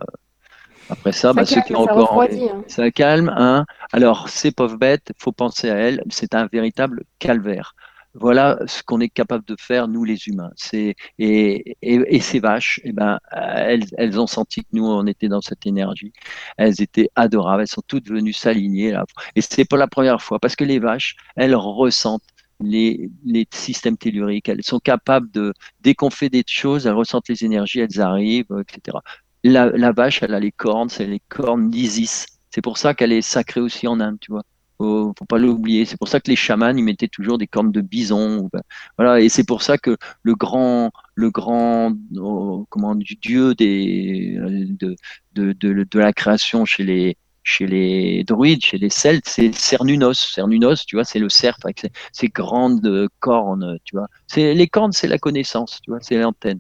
Après 0.90 1.12
ça, 1.12 1.32
bah, 1.32 1.46
ceux 1.46 1.62
qui 1.62 1.76
ont 1.76 1.82
encore. 1.82 2.22
Hein. 2.22 2.64
Ça 2.68 2.90
calme. 2.92 3.32
Hein. 3.38 3.66
Alors, 3.94 4.30
ces 4.30 4.52
pauvres 4.52 4.78
bêtes, 4.78 5.12
il 5.16 5.22
faut 5.22 5.32
penser 5.32 5.70
à 5.70 5.76
elles. 5.76 6.04
C'est 6.10 6.36
un 6.36 6.48
véritable 6.48 7.04
calvaire. 7.20 7.76
Voilà 8.14 8.60
ce 8.68 8.84
qu'on 8.84 9.00
est 9.00 9.10
capable 9.10 9.46
de 9.46 9.56
faire, 9.58 9.88
nous 9.88 10.04
les 10.04 10.28
humains. 10.28 10.52
C'est, 10.56 10.96
et, 11.18 11.78
et, 11.82 12.20
ces 12.20 12.40
vaches, 12.40 12.82
eh 12.84 12.92
ben, 12.92 13.20
elles, 13.32 13.86
elles 13.98 14.20
ont 14.20 14.28
senti 14.28 14.62
que 14.64 14.70
nous, 14.74 14.86
on 14.86 15.08
était 15.08 15.30
dans 15.30 15.40
cette 15.40 15.66
énergie. 15.66 16.12
Elles 16.58 16.82
étaient 16.82 17.10
adorables, 17.16 17.62
elles 17.62 17.68
sont 17.70 17.84
toutes 17.88 18.10
venues 18.10 18.34
s'aligner. 18.34 18.92
Là. 18.92 19.06
Et 19.36 19.42
c'est 19.42 19.64
pas 19.66 19.78
la 19.78 19.88
première 19.88 20.22
fois, 20.22 20.40
parce 20.40 20.58
que 20.58 20.66
les 20.66 20.80
vaches, 20.80 21.16
elles 21.38 21.56
ressentent 21.56 22.24
les, 22.60 23.10
les, 23.26 23.48
systèmes 23.52 23.98
telluriques. 23.98 24.50
Elles 24.50 24.64
sont 24.64 24.80
capables 24.80 25.32
de, 25.32 25.54
dès 25.80 25.96
qu'on 25.96 26.10
fait 26.10 26.30
des 26.30 26.44
choses, 26.46 26.88
elles 26.88 26.94
ressentent 26.94 27.30
les 27.30 27.46
énergies, 27.46 27.80
elles 27.80 28.02
arrivent, 28.02 28.46
etc. 28.60 28.98
La, 29.44 29.68
la 29.68 29.92
vache, 29.94 30.22
elle 30.22 30.34
a 30.34 30.40
les 30.40 30.52
cornes, 30.52 30.90
c'est 30.90 31.08
les 31.08 31.22
cornes 31.30 31.70
d'Isis. 31.70 32.28
C'est 32.52 32.62
pour 32.62 32.78
ça 32.78 32.94
qu'elle 32.94 33.14
est 33.14 33.22
sacrée 33.22 33.62
aussi 33.62 33.88
en 33.88 34.00
Inde, 34.00 34.18
tu 34.20 34.32
vois. 34.32 34.44
Faut, 34.82 35.14
faut 35.18 35.26
pas 35.26 35.38
l'oublier. 35.38 35.86
C'est 35.86 35.98
pour 35.98 36.08
ça 36.08 36.20
que 36.20 36.30
les 36.32 36.36
chamans, 36.36 36.76
ils 36.76 36.84
mettaient 36.84 37.08
toujours 37.08 37.38
des 37.38 37.46
cornes 37.46 37.72
de 37.72 37.82
bison. 37.82 38.50
Ben, 38.52 38.62
voilà. 38.98 39.22
Et 39.22 39.30
c'est 39.30 39.44
pour 39.44 39.62
ça 39.62 39.78
que 39.78 39.96
le 40.24 40.34
grand, 40.34 40.92
le 41.14 41.30
grand, 41.30 41.94
oh, 42.18 42.66
comment, 42.70 42.96
du 42.96 43.16
dieu 43.16 43.54
des, 43.54 44.38
de, 44.40 44.96
de, 45.34 45.54
de, 45.54 45.84
de 45.84 46.00
la 46.00 46.14
création 46.14 46.66
chez 46.66 46.84
les, 46.84 47.18
chez 47.44 47.68
les 47.68 48.24
druides, 48.24 48.66
chez 48.66 48.80
les 48.80 48.90
Celtes, 48.90 49.28
c'est 49.28 49.54
Cernunos. 49.54 50.14
Cernunos, 50.34 50.84
tu 50.88 50.96
vois, 50.96 51.06
c'est 51.06 51.20
le 51.20 51.30
cerf 51.30 51.58
avec 51.64 51.86
ses, 52.12 52.28
grandes 52.30 53.08
cornes, 53.20 53.78
tu 53.84 53.96
vois. 53.96 54.08
C'est 54.26 54.56
les 54.56 54.68
cornes, 54.68 54.94
c'est 54.94 55.08
la 55.08 55.20
connaissance, 55.20 55.80
tu 55.84 55.92
vois, 55.92 56.00
c'est 56.02 56.18
l'antenne. 56.18 56.60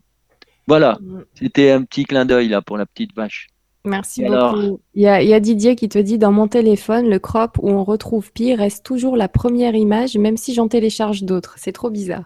Voilà, 0.67 0.99
mm. 1.01 1.23
c'était 1.33 1.71
un 1.71 1.83
petit 1.83 2.05
clin 2.05 2.25
d'œil 2.25 2.49
là 2.49 2.61
pour 2.61 2.77
la 2.77 2.85
petite 2.85 3.15
vache. 3.15 3.47
Merci 3.83 4.25
beaucoup. 4.25 4.79
Il 4.93 5.01
y, 5.01 5.07
a, 5.07 5.39
Didier 5.39 5.75
qui 5.75 5.89
te 5.89 5.97
dit 5.97 6.17
dans 6.17 6.31
mon 6.31 6.47
téléphone, 6.47 7.09
le 7.09 7.19
crop 7.19 7.57
où 7.61 7.69
on 7.69 7.83
retrouve 7.83 8.31
Pi 8.31 8.53
reste 8.53 8.85
toujours 8.85 9.17
la 9.17 9.27
première 9.27 9.73
image, 9.73 10.17
même 10.17 10.37
si 10.37 10.53
j'en 10.53 10.67
télécharge 10.67 11.23
d'autres. 11.23 11.55
C'est 11.57 11.71
trop 11.71 11.89
bizarre. 11.89 12.25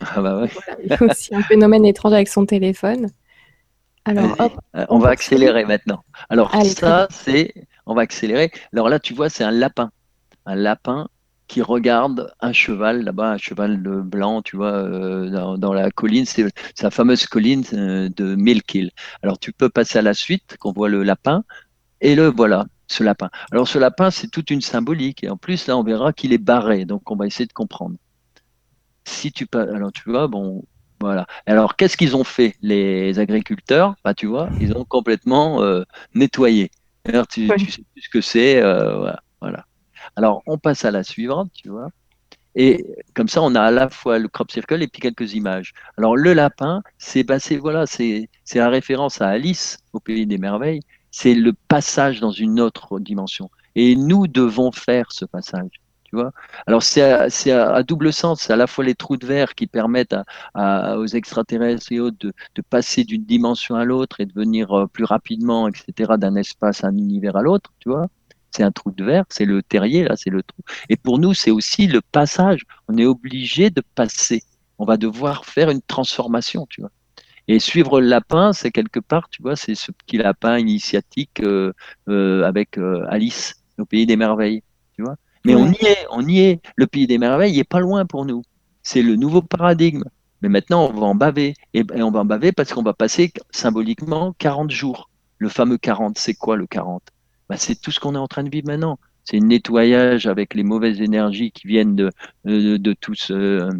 Ah 0.00 0.22
bah 0.22 0.40
ouais. 0.40 0.50
il 0.82 0.90
y 0.90 0.94
a 0.94 1.02
aussi 1.02 1.34
un 1.34 1.42
phénomène 1.42 1.84
étrange 1.84 2.14
avec 2.14 2.28
son 2.28 2.46
téléphone. 2.46 3.10
Alors, 4.06 4.34
hop, 4.38 4.52
euh, 4.76 4.84
on, 4.88 4.98
va 4.98 5.10
accélérer 5.10 5.64
maintenant. 5.64 6.04
Alors 6.28 6.54
ça, 6.64 7.06
c'est, 7.10 7.54
on 7.86 7.94
va 7.94 8.02
accélérer. 8.02 8.50
Alors 8.72 8.88
là, 8.88 8.98
tu 8.98 9.14
vois, 9.14 9.30
c'est 9.30 9.44
un 9.44 9.50
lapin. 9.50 9.90
Un 10.46 10.56
lapin 10.56 11.08
qui 11.54 11.62
regarde 11.62 12.34
un 12.40 12.52
cheval 12.52 13.04
là-bas, 13.04 13.30
un 13.34 13.38
cheval 13.38 13.76
blanc, 13.76 14.42
tu 14.42 14.56
vois, 14.56 14.72
euh, 14.72 15.56
dans, 15.56 15.72
la 15.72 15.92
colline, 15.92 16.24
c'est 16.24 16.46
la 16.82 16.90
fameuse 16.90 17.26
colline 17.26 17.62
euh, 17.74 18.08
de 18.08 18.34
Milkill. 18.34 18.90
Alors 19.22 19.38
tu 19.38 19.52
peux 19.52 19.68
passer 19.68 20.00
à 20.00 20.02
la 20.02 20.14
suite, 20.14 20.56
qu'on 20.58 20.72
voit 20.72 20.88
le 20.88 21.04
lapin, 21.04 21.44
et 22.00 22.16
le 22.16 22.26
voilà, 22.26 22.66
ce 22.88 23.04
lapin. 23.04 23.30
Alors 23.52 23.68
ce 23.68 23.78
lapin, 23.78 24.10
c'est 24.10 24.26
toute 24.26 24.50
une 24.50 24.62
symbolique, 24.62 25.22
et 25.22 25.30
en 25.30 25.36
plus 25.36 25.68
là, 25.68 25.78
on 25.78 25.84
verra 25.84 26.12
qu'il 26.12 26.32
est 26.32 26.38
barré, 26.38 26.86
donc 26.86 27.08
on 27.08 27.14
va 27.14 27.24
essayer 27.24 27.46
de 27.46 27.52
comprendre. 27.52 27.94
Si 29.04 29.30
tu 29.30 29.46
alors 29.52 29.92
tu 29.92 30.10
vois, 30.10 30.26
bon, 30.26 30.64
voilà. 30.98 31.24
Alors 31.46 31.76
qu'est-ce 31.76 31.96
qu'ils 31.96 32.16
ont 32.16 32.24
fait 32.24 32.56
les 32.62 33.20
agriculteurs? 33.20 33.94
Bah 34.02 34.12
tu 34.12 34.26
vois, 34.26 34.48
ils 34.60 34.76
ont 34.76 34.84
complètement 34.84 35.62
euh, 35.62 35.84
nettoyé. 36.14 36.72
Alors, 37.04 37.28
tu, 37.28 37.48
tu, 37.58 37.70
sais 37.70 37.82
plus 37.92 38.02
ce 38.02 38.08
que 38.08 38.20
c'est, 38.20 38.60
voilà. 39.40 39.66
Alors, 40.16 40.42
on 40.46 40.58
passe 40.58 40.84
à 40.84 40.90
la 40.90 41.02
suivante, 41.02 41.50
tu 41.54 41.68
vois. 41.68 41.88
Et 42.56 42.84
comme 43.14 43.28
ça, 43.28 43.42
on 43.42 43.54
a 43.54 43.62
à 43.62 43.70
la 43.70 43.88
fois 43.88 44.18
le 44.18 44.28
crop 44.28 44.50
circle 44.50 44.82
et 44.82 44.88
puis 44.88 45.00
quelques 45.00 45.34
images. 45.34 45.72
Alors, 45.98 46.16
le 46.16 46.32
lapin, 46.34 46.82
c'est 46.98 47.24
bah, 47.24 47.38
voilà, 47.60 47.86
c'est 47.86 48.28
la 48.54 48.68
référence 48.68 49.20
à 49.20 49.28
Alice 49.28 49.78
au 49.92 50.00
pays 50.00 50.26
des 50.26 50.38
merveilles. 50.38 50.80
C'est 51.10 51.34
le 51.34 51.52
passage 51.52 52.20
dans 52.20 52.30
une 52.30 52.60
autre 52.60 53.00
dimension. 53.00 53.50
Et 53.74 53.96
nous 53.96 54.28
devons 54.28 54.70
faire 54.72 55.10
ce 55.10 55.24
passage. 55.24 55.70
Tu 56.04 56.14
vois 56.14 56.32
Alors, 56.68 56.82
c'est 56.84 57.02
à, 57.02 57.82
double 57.82 58.12
sens. 58.12 58.42
C'est 58.42 58.52
à 58.52 58.56
la 58.56 58.68
fois 58.68 58.84
les 58.84 58.94
trous 58.94 59.16
de 59.16 59.26
verre 59.26 59.54
qui 59.56 59.66
permettent 59.66 60.16
à, 60.54 60.96
aux 60.96 61.06
extraterrestres 61.06 61.90
et 61.90 61.98
autres 61.98 62.18
de, 62.20 62.32
de 62.54 62.62
passer 62.62 63.02
d'une 63.02 63.24
dimension 63.24 63.74
à 63.74 63.84
l'autre 63.84 64.20
et 64.20 64.26
de 64.26 64.32
venir 64.32 64.72
euh, 64.72 64.86
plus 64.86 65.04
rapidement, 65.04 65.68
etc., 65.68 66.12
d'un 66.18 66.36
espace 66.36 66.84
à 66.84 66.88
un 66.88 66.96
univers 66.96 67.36
à 67.36 67.42
l'autre, 67.42 67.72
tu 67.80 67.88
vois 67.88 68.06
c'est 68.54 68.62
un 68.62 68.70
trou 68.70 68.92
de 68.92 69.04
verre, 69.04 69.24
c'est 69.28 69.44
le 69.44 69.62
terrier, 69.62 70.04
là, 70.04 70.14
c'est 70.16 70.30
le 70.30 70.42
trou. 70.42 70.62
Et 70.88 70.96
pour 70.96 71.18
nous, 71.18 71.34
c'est 71.34 71.50
aussi 71.50 71.86
le 71.86 72.00
passage. 72.00 72.62
On 72.88 72.96
est 72.96 73.06
obligé 73.06 73.70
de 73.70 73.82
passer. 73.94 74.42
On 74.78 74.84
va 74.84 74.96
devoir 74.96 75.44
faire 75.44 75.70
une 75.70 75.82
transformation, 75.82 76.66
tu 76.68 76.80
vois. 76.80 76.90
Et 77.48 77.58
suivre 77.58 78.00
le 78.00 78.08
lapin, 78.08 78.52
c'est 78.52 78.70
quelque 78.70 79.00
part, 79.00 79.28
tu 79.28 79.42
vois, 79.42 79.56
c'est 79.56 79.74
ce 79.74 79.92
petit 79.92 80.16
lapin 80.16 80.58
initiatique 80.58 81.40
euh, 81.40 81.72
euh, 82.08 82.44
avec 82.44 82.78
euh, 82.78 83.04
Alice 83.08 83.56
au 83.78 83.84
pays 83.84 84.06
des 84.06 84.16
merveilles, 84.16 84.62
tu 84.94 85.02
vois. 85.02 85.16
Mais 85.44 85.54
on 85.54 85.70
y 85.70 85.84
est, 85.84 86.06
on 86.10 86.26
y 86.26 86.40
est. 86.40 86.62
Le 86.76 86.86
pays 86.86 87.06
des 87.06 87.18
merveilles 87.18 87.52
il 87.52 87.58
est 87.58 87.68
pas 87.68 87.80
loin 87.80 88.06
pour 88.06 88.24
nous. 88.24 88.42
C'est 88.82 89.02
le 89.02 89.16
nouveau 89.16 89.42
paradigme. 89.42 90.04
Mais 90.40 90.48
maintenant, 90.48 90.88
on 90.88 90.98
va 90.98 91.06
en 91.06 91.14
baver. 91.14 91.54
Et, 91.74 91.84
et 91.94 92.02
on 92.02 92.10
va 92.10 92.20
en 92.20 92.24
baver 92.24 92.52
parce 92.52 92.72
qu'on 92.72 92.82
va 92.82 92.94
passer 92.94 93.30
symboliquement 93.50 94.34
40 94.38 94.70
jours. 94.70 95.10
Le 95.36 95.50
fameux 95.50 95.76
40, 95.76 96.16
c'est 96.16 96.34
quoi 96.34 96.56
le 96.56 96.66
40 96.66 97.02
bah, 97.48 97.56
c'est 97.56 97.80
tout 97.80 97.90
ce 97.90 98.00
qu'on 98.00 98.14
est 98.14 98.18
en 98.18 98.28
train 98.28 98.44
de 98.44 98.50
vivre 98.50 98.68
maintenant. 98.68 98.98
C'est 99.24 99.38
un 99.38 99.46
nettoyage 99.46 100.26
avec 100.26 100.54
les 100.54 100.62
mauvaises 100.62 101.00
énergies 101.00 101.50
qui 101.50 101.66
viennent 101.66 101.96
de, 101.96 102.10
de, 102.44 102.76
de 102.76 102.92
tout 102.92 103.14
ce. 103.14 103.70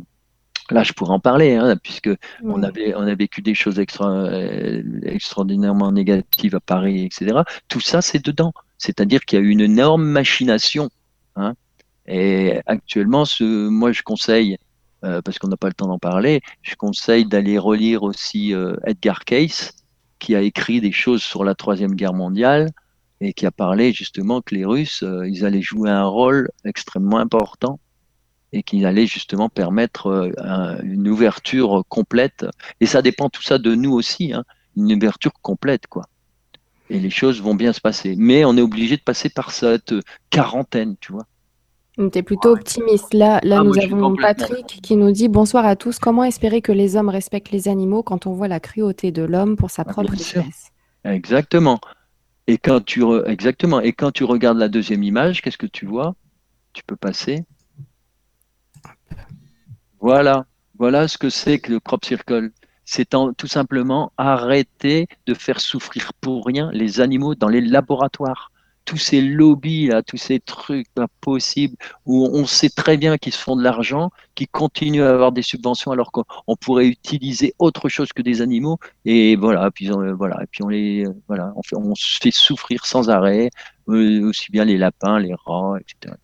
Là, 0.71 0.83
je 0.83 0.95
pourrais 0.95 1.12
en 1.12 1.21
parler, 1.21 1.55
hein, 1.57 1.77
puisque 1.77 2.09
on, 2.43 2.62
avait, 2.62 2.95
on 2.95 3.03
a 3.03 3.15
vécu 3.15 3.43
des 3.43 3.55
choses 3.55 3.79
extra, 3.79 4.11
euh, 4.11 4.83
extraordinairement 5.03 5.93
négatives 5.93 6.57
à 6.57 6.61
Paris, 6.61 7.05
etc. 7.05 7.41
Tout 7.69 7.81
ça, 7.81 8.01
c'est 8.01 8.25
dedans. 8.25 8.55
C'est-à-dire 8.79 9.27
qu'il 9.27 9.39
y 9.39 9.43
a 9.43 9.45
eu 9.45 9.51
une 9.51 9.61
énorme 9.61 10.05
machination. 10.05 10.89
Hein. 11.37 11.55
Et 12.07 12.61
actuellement, 12.65 13.27
ce, 13.27 13.69
moi, 13.69 13.93
je 13.93 14.03
conseille, 14.03 14.57
euh, 15.05 15.21
parce 15.21 15.39
qu'on 15.39 15.49
n'a 15.49 15.59
pas 15.59 15.69
le 15.69 15.75
temps 15.75 15.89
d'en 15.89 15.99
parler, 15.99 16.41
je 16.62 16.75
conseille 16.77 17.27
d'aller 17.27 17.59
relire 17.59 18.03
aussi 18.03 18.55
euh, 18.55 18.77
Edgar 18.87 19.25
Cayce, 19.27 19.75
qui 20.19 20.35
a 20.35 20.41
écrit 20.41 20.81
des 20.81 20.93
choses 20.93 21.23
sur 21.23 21.45
la 21.45 21.55
Troisième 21.55 21.95
Guerre 21.95 22.15
mondiale, 22.15 22.71
et 23.21 23.33
qui 23.33 23.47
a 23.47 23.51
parlé 23.51 23.93
justement 23.93 24.41
que 24.41 24.55
les 24.55 24.65
Russes, 24.65 25.03
euh, 25.03 25.29
ils 25.29 25.45
allaient 25.45 25.62
jouer 25.62 25.91
un 25.91 26.05
rôle 26.05 26.51
extrêmement 26.65 27.19
important 27.19 27.79
et 28.53 28.62
qu'ils 28.62 28.87
allaient 28.87 29.07
justement 29.07 29.49
permettre 29.49 30.07
euh, 30.07 30.79
une 30.83 31.09
ouverture 31.09 31.83
complète. 31.89 32.47
Et 32.81 32.87
ça 32.87 33.03
dépend 33.03 33.29
tout 33.29 33.43
ça 33.43 33.59
de 33.59 33.75
nous 33.75 33.93
aussi, 33.93 34.33
hein, 34.33 34.45
une 34.77 34.93
ouverture 34.93 35.33
complète, 35.43 35.87
quoi. 35.87 36.05
Et 36.91 37.01
les 37.01 37.11
choses 37.11 37.41
vont 37.41 37.55
bien 37.55 37.73
se 37.73 37.81
passer. 37.81 38.15
Mais 38.17 38.45
on 38.45 38.57
est 38.57 38.62
obligé 38.62 38.97
de 38.97 39.03
passer 39.03 39.31
par 39.31 39.51
cette 39.53 39.95
quarantaine, 40.31 40.97
tu 41.01 41.12
vois. 41.12 41.27
Tu 41.97 42.19
es 42.19 42.23
plutôt 42.23 42.51
optimiste. 42.51 43.15
Là, 43.15 43.41
là 43.43 43.59
ah, 43.61 43.65
nous 43.65 43.79
avons 43.79 44.17
Patrick 44.17 44.81
qui 44.83 44.97
nous 44.97 45.12
dit 45.12 45.29
Bonsoir 45.29 45.65
à 45.65 45.77
tous. 45.77 45.99
Comment 45.99 46.25
espérer 46.25 46.61
que 46.61 46.73
les 46.73 46.97
hommes 46.97 47.09
respectent 47.09 47.53
les 47.53 47.69
animaux 47.69 48.03
quand 48.03 48.27
on 48.27 48.33
voit 48.33 48.49
la 48.49 48.61
cruauté 48.61 49.12
de 49.12 49.23
l'homme 49.23 49.57
pour 49.57 49.71
sa 49.71 49.83
ah, 49.83 49.93
propre 49.93 50.15
espèce? 50.15 50.73
Exactement. 51.05 51.81
Et 52.47 52.59
quand 52.59 52.84
tu 52.84 53.03
exactement. 53.26 53.80
Et 53.80 53.92
quand 53.92 54.11
tu 54.11 54.24
regardes 54.24 54.59
la 54.59 54.68
deuxième 54.68 55.03
image, 55.03 55.42
qu'est-ce 55.42 55.59
que 55.59 55.66
tu 55.66 55.86
vois? 55.86 56.14
Tu 56.72 56.82
peux 56.84 56.97
passer. 56.97 57.45
Voilà. 60.01 60.47
Voilà 60.78 61.09
ce 61.09 61.16
que 61.19 61.31
c'est 61.31 61.59
que 61.59 61.73
le 61.73 61.81
crop 61.81 62.05
circle. 62.05 62.51
C'est 62.85 63.09
tout 63.09 63.47
simplement 63.47 64.12
arrêter 64.19 65.06
de 65.27 65.32
faire 65.32 65.60
souffrir 65.60 66.12
pour 66.20 66.44
rien 66.44 66.70
les 66.73 67.01
animaux 67.01 67.35
dans 67.35 67.48
les 67.48 67.62
laboratoires 67.62 68.52
tous 68.85 68.98
ces 68.98 69.20
lobbies 69.20 69.86
là, 69.86 70.02
tous 70.02 70.16
ces 70.16 70.40
trucs 70.40 70.89
pas 70.94 71.06
possibles 71.20 71.77
où 72.06 72.28
on 72.32 72.47
sait 72.47 72.69
très 72.69 72.97
bien 72.97 73.19
qu'ils 73.19 73.32
se 73.32 73.39
font 73.39 73.56
de 73.56 73.62
l'argent, 73.62 74.11
qu'ils 74.35 74.48
continuent 74.48 75.02
à 75.02 75.11
avoir 75.11 75.32
des 75.32 75.43
subventions 75.43 75.90
alors 75.90 76.12
qu'on 76.12 76.56
pourrait 76.56 76.86
utiliser 76.86 77.55
autre 77.59 77.89
chose 77.89 78.12
que 78.12 78.23
des 78.23 78.43
animaux 78.43 78.78
et 79.05 79.36
voilà, 79.36 79.70
puis 79.70 79.90
on, 79.90 80.15
voilà, 80.15 80.43
et 80.43 80.47
puis 80.47 80.62
on 80.62 80.69
les 80.69 81.05
voilà, 81.28 81.52
on, 81.56 81.62
fait, 81.62 81.77
on 81.77 81.94
se 81.94 82.19
fait 82.23 82.31
souffrir 82.31 82.86
sans 82.86 83.11
arrêt, 83.11 83.51
euh, 83.89 84.28
aussi 84.28 84.51
bien 84.51 84.65
les 84.65 84.78
lapins, 84.78 85.19
les 85.19 85.35
rats, 85.35 85.77
etc., 85.81 86.15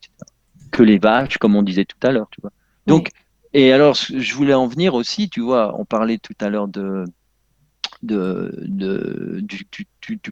que 0.70 0.82
les 0.82 0.98
vaches, 0.98 1.38
comme 1.38 1.56
on 1.56 1.62
disait 1.62 1.84
tout 1.84 1.98
à 2.02 2.12
l'heure, 2.12 2.28
tu 2.30 2.40
vois. 2.40 2.52
Donc 2.86 3.10
et 3.52 3.72
alors 3.72 3.94
je 3.94 4.34
voulais 4.34 4.54
en 4.54 4.66
venir 4.66 4.94
aussi, 4.94 5.28
tu 5.28 5.40
vois, 5.40 5.74
on 5.78 5.84
parlait 5.84 6.18
tout 6.18 6.34
à 6.40 6.48
l'heure 6.48 6.68
de 6.68 7.04
du, 8.02 9.66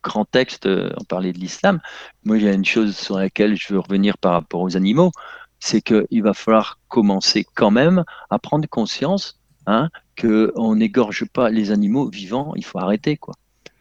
grand 0.02 0.24
texte, 0.24 0.66
euh, 0.66 0.90
on 0.98 1.04
parlait 1.04 1.32
de 1.32 1.38
l'islam. 1.38 1.80
Moi, 2.24 2.38
il 2.38 2.44
y 2.44 2.48
a 2.48 2.52
une 2.52 2.64
chose 2.64 2.96
sur 2.96 3.18
laquelle 3.18 3.56
je 3.56 3.72
veux 3.72 3.80
revenir 3.80 4.18
par 4.18 4.32
rapport 4.32 4.60
aux 4.60 4.76
animaux, 4.76 5.12
c'est 5.60 5.82
qu'il 5.82 6.22
va 6.22 6.34
falloir 6.34 6.78
commencer 6.88 7.44
quand 7.54 7.70
même 7.70 8.04
à 8.30 8.38
prendre 8.38 8.68
conscience 8.68 9.40
hein, 9.66 9.90
qu'on 10.20 10.76
n'égorge 10.76 11.26
pas 11.26 11.50
les 11.50 11.70
animaux 11.70 12.08
vivants, 12.08 12.52
il 12.56 12.64
faut 12.64 12.78
arrêter. 12.78 13.16
quoi. 13.16 13.34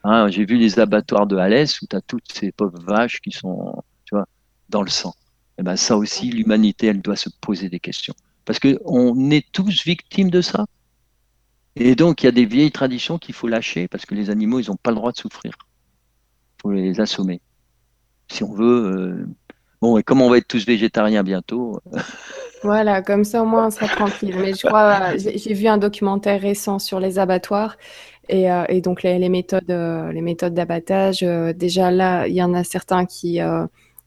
Hein, 0.04 0.30
J'ai 0.30 0.46
vu 0.46 0.58
les 0.58 0.80
abattoirs 0.80 1.28
de 1.28 1.38
Alès 1.38 1.82
où 1.82 1.88
tu 1.88 1.96
as 1.96 2.02
toutes 2.02 2.32
ces 2.32 2.52
pauvres 2.52 2.80
vaches 2.82 3.20
qui 3.22 3.32
sont 3.32 3.84
tu 4.06 4.16
vois, 4.16 4.26
dans 4.70 4.82
le 4.82 4.90
sang. 4.90 5.14
Et 5.58 5.62
eh 5.62 5.64
ben 5.64 5.76
ça 5.76 5.98
aussi, 5.98 6.30
l'humanité, 6.30 6.88
elle 6.88 7.02
doit 7.02 7.16
se 7.16 7.30
poser 7.42 7.68
des 7.68 7.80
questions. 7.80 8.14
Parce 8.46 8.60
qu'on 8.60 9.32
est 9.32 9.46
tous 9.52 9.84
victimes 9.84 10.30
de 10.30 10.42
ça. 10.42 10.66
Et 11.80 11.96
donc, 11.96 12.24
il 12.24 12.26
y 12.26 12.30
a 12.30 12.32
des 12.32 12.46
vieilles 12.46 12.72
traditions 12.72 13.18
qu'il 13.18 13.36
faut 13.36 13.48
lâcher 13.48 13.88
parce 13.88 14.06
que 14.06 14.16
les 14.16 14.30
animaux, 14.30 14.60
ils 14.60 14.70
n'ont 14.70 14.78
pas 14.78 14.92
le 14.92 14.96
droit 14.98 15.12
de 15.12 15.18
souffrir. 15.18 15.54
Il 16.58 16.62
faut 16.62 16.72
les 16.72 17.00
assommer. 17.00 17.42
Si 18.30 18.44
on 18.44 18.54
veut. 18.54 18.66
Euh, 18.66 19.28
bon, 19.82 19.98
et 19.98 20.04
comme 20.04 20.22
on 20.22 20.30
va 20.30 20.38
être 20.38 20.48
tous 20.48 20.66
végétariens 20.66 21.24
bientôt. 21.24 21.82
Voilà, 22.64 23.02
comme 23.02 23.24
ça 23.24 23.44
au 23.44 23.46
moins 23.46 23.68
on 23.68 23.70
sera 23.70 23.88
tranquille. 23.88 24.36
Mais 24.36 24.54
je 24.54 24.66
crois, 24.66 25.16
j'ai 25.16 25.54
vu 25.54 25.68
un 25.68 25.78
documentaire 25.78 26.42
récent 26.42 26.80
sur 26.80 27.00
les 27.00 27.20
abattoirs 27.20 27.78
et, 28.30 28.52
euh, 28.52 28.82
donc 28.82 29.04
les, 29.04 29.30
méthodes, 29.30 29.70
euh, 29.70 30.12
méthodes 30.22 30.54
d'abattage. 30.54 31.24
Euh, 31.24 31.54
déjà 31.54 31.92
là, 31.92 32.28
il 32.28 32.34
y 32.34 32.44
en 32.44 32.54
a 32.54 32.64
certains 32.64 33.06
qui 33.06 33.40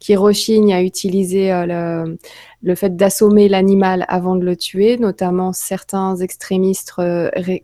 qui 0.00 0.16
rechignent 0.16 0.74
à 0.74 0.82
utiliser 0.82 1.50
le, 1.66 2.18
le 2.62 2.74
fait 2.74 2.96
d'assommer 2.96 3.48
l'animal 3.48 4.04
avant 4.08 4.34
de 4.34 4.44
le 4.44 4.56
tuer, 4.56 4.96
notamment 4.96 5.52
certains 5.52 6.16
extrémistes, 6.16 6.94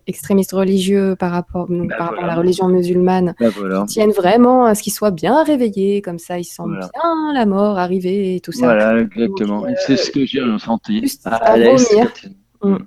extrémistes 0.06 0.52
religieux 0.52 1.16
par 1.18 1.32
rapport, 1.32 1.66
donc, 1.66 1.88
ben 1.88 1.96
par 1.96 2.08
rapport 2.10 2.24
à 2.24 2.26
la 2.26 2.34
religion 2.36 2.68
musulmane, 2.68 3.34
voilà. 3.56 3.84
tiennent 3.88 4.12
vraiment 4.12 4.66
à 4.66 4.74
ce 4.74 4.82
qu'ils 4.82 4.92
soient 4.92 5.10
bien 5.10 5.42
réveillés, 5.42 6.02
comme 6.02 6.18
ça 6.18 6.38
ils 6.38 6.44
sentent 6.44 6.68
voilà. 6.68 6.90
bien 6.92 7.32
la 7.34 7.46
mort 7.46 7.78
arriver 7.78 8.36
et 8.36 8.40
tout 8.40 8.52
ça. 8.52 8.66
Voilà, 8.66 9.00
exactement. 9.00 9.66
C'est 9.86 9.96
ce 9.96 10.10
que 10.10 10.24
j'ai 10.24 10.42
ressenti. 10.42 11.00
Juste 11.00 11.26
à, 11.26 11.36
à. 11.36 11.56
Mm. 11.56 12.78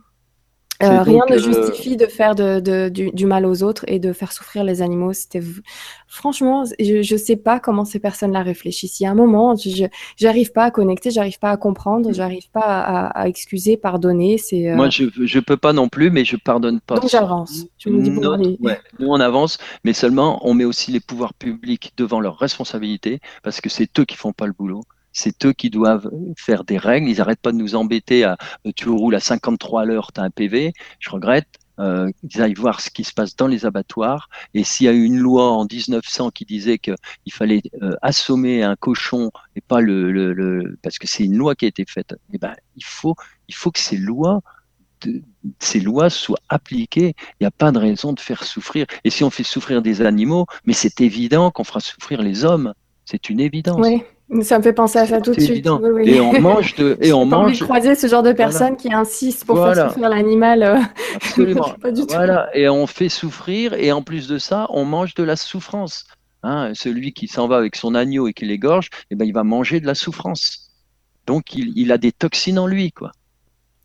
Euh, 0.82 1.02
rien 1.04 1.24
ne 1.30 1.36
euh, 1.36 1.38
justifie 1.40 1.98
de 1.98 2.06
faire 2.06 2.36
de, 2.36 2.62
de, 2.62 2.88
du, 2.88 3.12
du, 3.12 3.26
mal 3.26 3.46
aux 3.46 3.64
autres 3.64 3.84
et 3.88 4.00
de 4.00 4.14
faire 4.14 4.32
souffrir 4.32 4.64
les 4.64 4.82
animaux. 4.82 5.12
C'était 5.12 5.42
franchement, 6.08 6.64
je 6.80 7.14
ne 7.14 7.18
sais 7.18 7.36
pas 7.36 7.60
comment 7.60 7.84
ces 7.84 8.00
personnes-là 8.00 8.44
réfléchissent. 8.44 9.02
Il 9.02 9.04
y 9.04 9.06
a 9.06 9.12
un 9.12 9.16
moment, 9.16 9.56
je 9.58 9.88
n'arrive 10.22 10.54
pas 10.54 10.64
à 10.64 10.72
connecter, 10.72 11.12
j'arrive 11.12 11.38
pas 11.38 11.52
à 11.52 11.58
comprendre, 11.58 12.14
j'arrive 12.14 12.50
pas 12.52 12.62
à, 12.62 13.08
à, 13.08 13.28
excuser, 13.28 13.76
pardonner. 13.76 14.38
C'est 14.38 14.70
euh... 14.70 14.76
moi, 14.76 14.90
je 14.90 15.06
je 15.18 15.40
peux 15.40 15.58
pas 15.58 15.74
non 15.74 15.90
plus, 15.90 16.12
mais 16.12 16.24
je 16.24 16.38
pardonne 16.38 16.80
pas. 16.80 16.96
Donc 16.96 17.10
j'avance. 17.10 17.66
Ouais, 17.86 18.80
nous 19.00 19.08
on 19.08 19.20
avance, 19.20 19.58
mais 19.84 19.92
seulement 19.92 20.40
on 20.48 20.54
met 20.54 20.66
aussi 20.66 20.92
les 20.92 21.02
pouvoirs 21.02 21.34
publics 21.34 21.92
devant 21.98 22.22
leurs 22.22 22.38
responsabilités 22.38 23.20
parce 23.44 23.60
que 23.60 23.68
c'est 23.68 24.00
eux 24.00 24.06
qui 24.06 24.16
font 24.16 24.32
pas 24.32 24.48
le 24.48 24.54
boulot 24.54 24.84
c'est 25.20 25.46
eux 25.46 25.54
qui 25.54 25.70
doivent 25.70 26.10
faire 26.38 26.64
des 26.64 26.78
règles. 26.78 27.10
Ils 27.10 27.18
n'arrêtent 27.18 27.42
pas 27.42 27.52
de 27.52 27.58
nous 27.58 27.76
embêter 27.76 28.24
à 28.24 28.38
tu 28.76 28.90
roules 28.90 29.16
à 29.16 29.20
53 29.20 29.82
à 29.82 29.86
l'heure, 29.86 30.12
tu 30.14 30.22
as 30.22 30.24
un 30.24 30.30
PV. 30.30 30.74
Je 31.00 31.10
regrette. 31.10 31.48
Euh, 31.80 32.12
ils 32.24 32.42
aillent 32.42 32.56
voir 32.56 32.82
ce 32.82 32.90
qui 32.90 33.06
se 33.06 33.14
passe 33.14 33.36
dans 33.38 33.48
les 33.48 33.66
abattoirs. 33.66 34.30
Et 34.54 34.64
s'il 34.64 34.86
y 34.86 34.90
a 34.90 34.94
eu 34.94 35.04
une 35.04 35.18
loi 35.18 35.50
en 35.50 35.66
1900 35.66 36.32
qui 36.32 36.44
disait 36.44 36.78
qu'il 36.78 36.96
fallait 37.32 37.62
euh, 37.82 37.96
assommer 38.02 38.64
un 38.64 38.76
cochon 38.76 39.32
et 39.56 39.62
pas 39.62 39.80
le, 39.80 40.12
le, 40.12 40.34
le 40.34 40.78
parce 40.82 40.98
que 40.98 41.08
c'est 41.08 41.24
une 41.24 41.38
loi 41.38 41.56
qui 41.56 41.66
a 41.66 41.68
été 41.70 41.86
faite, 41.88 42.16
eh 42.34 42.38
ben, 42.38 42.54
il 42.76 42.84
faut, 42.84 43.16
il 43.48 43.56
faut 43.56 43.72
que 43.72 43.80
ces 43.80 43.96
lois 43.96 44.42
de, 45.02 45.22
ces 45.60 45.80
lois 45.80 46.10
soient 46.10 46.42
appliquées. 46.50 47.16
Il 47.40 47.44
n'y 47.44 47.48
a 47.48 47.52
pas 47.52 47.72
de 47.72 47.80
raison 47.80 48.12
de 48.12 48.20
faire 48.20 48.44
souffrir. 48.44 48.86
Et 49.06 49.10
si 49.10 49.24
on 49.24 49.30
fait 49.30 49.44
souffrir 49.44 49.82
des 49.82 50.02
animaux, 50.02 50.48
mais 50.66 50.74
c'est 50.74 51.00
évident 51.00 51.50
qu'on 51.50 51.64
fera 51.64 51.80
souffrir 51.80 52.22
les 52.22 52.44
hommes. 52.44 52.74
C'est 53.06 53.30
une 53.30 53.40
évidence. 53.40 53.80
Oui. 53.80 54.04
Ça 54.42 54.60
me 54.60 54.64
fait 54.64 54.74
penser 54.74 55.00
à 55.00 55.08
ça 55.08 55.22
tout 55.22 55.34
de 55.34 55.40
suite. 55.40 55.68
Oui, 55.68 55.90
oui. 55.92 56.10
Et 56.10 56.22
on 56.22 56.40
mange 56.40 56.76
de, 56.76 56.98
et 57.02 57.12
on 57.14 57.26
mange. 57.26 57.60
de 57.60 57.66
croiser 57.66 57.96
ce 57.96 58.06
genre 58.06 58.22
de 58.22 58.32
personnes 58.32 58.76
voilà. 58.76 58.76
qui 58.76 58.94
insistent 58.94 59.46
pour 59.46 59.56
voilà. 59.56 59.74
faire 59.74 59.92
souffrir 59.92 60.10
l'animal. 60.10 60.64
Euh, 60.64 60.78
Absolument. 61.16 61.74
pas 61.82 61.92
du 61.92 62.04
voilà. 62.08 62.48
Tout. 62.54 62.60
Et 62.60 62.70
on 62.70 62.86
fait 62.86 63.10
souffrir 63.10 63.74
et 63.74 63.92
en 63.92 64.04
plus 64.04 64.28
de 64.28 64.38
ça, 64.38 64.68
on 64.70 64.86
mange 64.86 65.16
de 65.16 65.24
la 65.24 65.36
souffrance. 65.36 66.06
Hein, 66.42 66.72
celui 66.74 67.12
qui 67.12 67.28
s'en 67.28 67.48
va 67.48 67.58
avec 67.58 67.76
son 67.76 67.96
agneau 67.96 68.28
et 68.28 68.34
qui 68.34 68.46
l'égorge, 68.46 68.90
eh 69.12 69.16
ben, 69.16 69.26
il 69.26 69.34
va 69.34 69.44
manger 69.44 69.82
de 69.82 69.88
la 69.88 69.96
souffrance. 69.96 70.72
Donc 71.28 71.54
il, 71.54 71.74
il 71.76 71.92
a 71.92 71.98
des 71.98 72.12
toxines 72.12 72.60
en 72.60 72.68
lui, 72.68 72.92
quoi. 72.92 73.12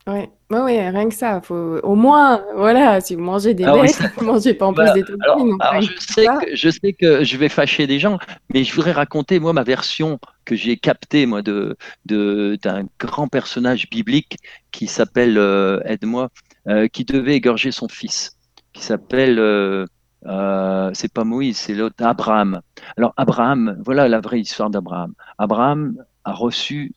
Oui, 0.06 0.28
ouais, 0.50 0.60
ouais, 0.60 0.90
rien 0.90 1.08
que 1.08 1.14
ça. 1.14 1.40
Faut... 1.40 1.78
Au 1.82 1.94
moins, 1.94 2.44
voilà, 2.54 3.00
si 3.00 3.14
vous 3.14 3.22
mangez 3.22 3.54
des 3.54 3.64
ah, 3.64 3.72
bêtes, 3.72 3.98
oui, 3.98 4.06
vous 4.18 4.24
mangez 4.26 4.52
pas 4.52 4.66
en 4.66 4.72
voilà. 4.72 4.92
plus 4.92 5.00
des 5.00 5.06
toxines. 5.06 5.56
Alors, 5.60 5.72
alors 5.72 5.82
je, 5.82 5.98
sais 5.98 6.26
que, 6.26 6.54
je 6.54 6.68
sais 6.68 6.92
que 6.92 7.24
je 7.24 7.36
vais 7.38 7.48
fâcher 7.48 7.86
des 7.86 7.98
gens, 7.98 8.18
mais 8.52 8.64
je 8.64 8.74
voudrais 8.74 8.92
raconter, 8.92 9.40
moi, 9.40 9.54
ma 9.54 9.62
version 9.62 10.18
que 10.44 10.56
j'ai 10.56 10.76
captée, 10.76 11.26
moi, 11.26 11.42
de, 11.42 11.76
d'un 12.06 12.86
grand 12.98 13.28
personnage 13.28 13.88
biblique 13.90 14.36
qui 14.70 14.86
s'appelle, 14.86 15.38
euh, 15.38 15.80
aide-moi, 15.84 16.30
euh, 16.68 16.88
qui 16.88 17.04
devait 17.04 17.36
égorger 17.36 17.72
son 17.72 17.88
fils, 17.88 18.36
qui 18.72 18.82
s'appelle, 18.82 19.38
euh, 19.38 19.86
euh 20.26 20.90
c'est 20.94 21.12
pas 21.12 21.24
Moïse, 21.24 21.58
c'est 21.58 21.74
l'autre, 21.74 22.02
Abraham. 22.04 22.60
Alors, 22.96 23.12
Abraham, 23.16 23.76
voilà 23.84 24.08
la 24.08 24.20
vraie 24.20 24.40
histoire 24.40 24.70
d'Abraham. 24.70 25.14
Abraham 25.38 26.02
a 26.24 26.32
reçu 26.32 26.92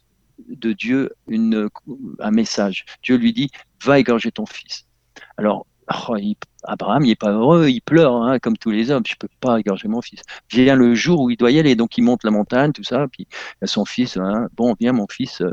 de 0.47 0.71
Dieu 0.73 1.11
une, 1.27 1.69
un 2.19 2.31
message. 2.31 2.85
Dieu 3.03 3.17
lui 3.17 3.33
dit, 3.33 3.49
va 3.83 3.99
égorger 3.99 4.31
ton 4.31 4.45
fils. 4.45 4.85
Alors, 5.37 5.65
oh, 6.09 6.15
Abraham, 6.63 7.03
il 7.05 7.09
n'est 7.09 7.15
pas 7.15 7.31
heureux, 7.31 7.69
il 7.69 7.81
pleure, 7.81 8.15
hein, 8.15 8.39
comme 8.39 8.57
tous 8.57 8.71
les 8.71 8.91
hommes, 8.91 9.03
je 9.05 9.13
ne 9.13 9.17
peux 9.19 9.33
pas 9.39 9.59
égorger 9.59 9.87
mon 9.87 10.01
fils. 10.01 10.21
Vient 10.51 10.75
le 10.75 10.95
jour 10.95 11.21
où 11.21 11.29
il 11.29 11.37
doit 11.37 11.51
y 11.51 11.59
aller, 11.59 11.75
donc 11.75 11.97
il 11.97 12.03
monte 12.03 12.23
la 12.23 12.31
montagne, 12.31 12.71
tout 12.71 12.83
ça, 12.83 13.07
puis 13.11 13.27
il 13.61 13.65
a 13.65 13.67
son 13.67 13.85
fils, 13.85 14.17
hein, 14.17 14.47
bon, 14.55 14.75
viens 14.79 14.93
mon 14.93 15.07
fils. 15.09 15.43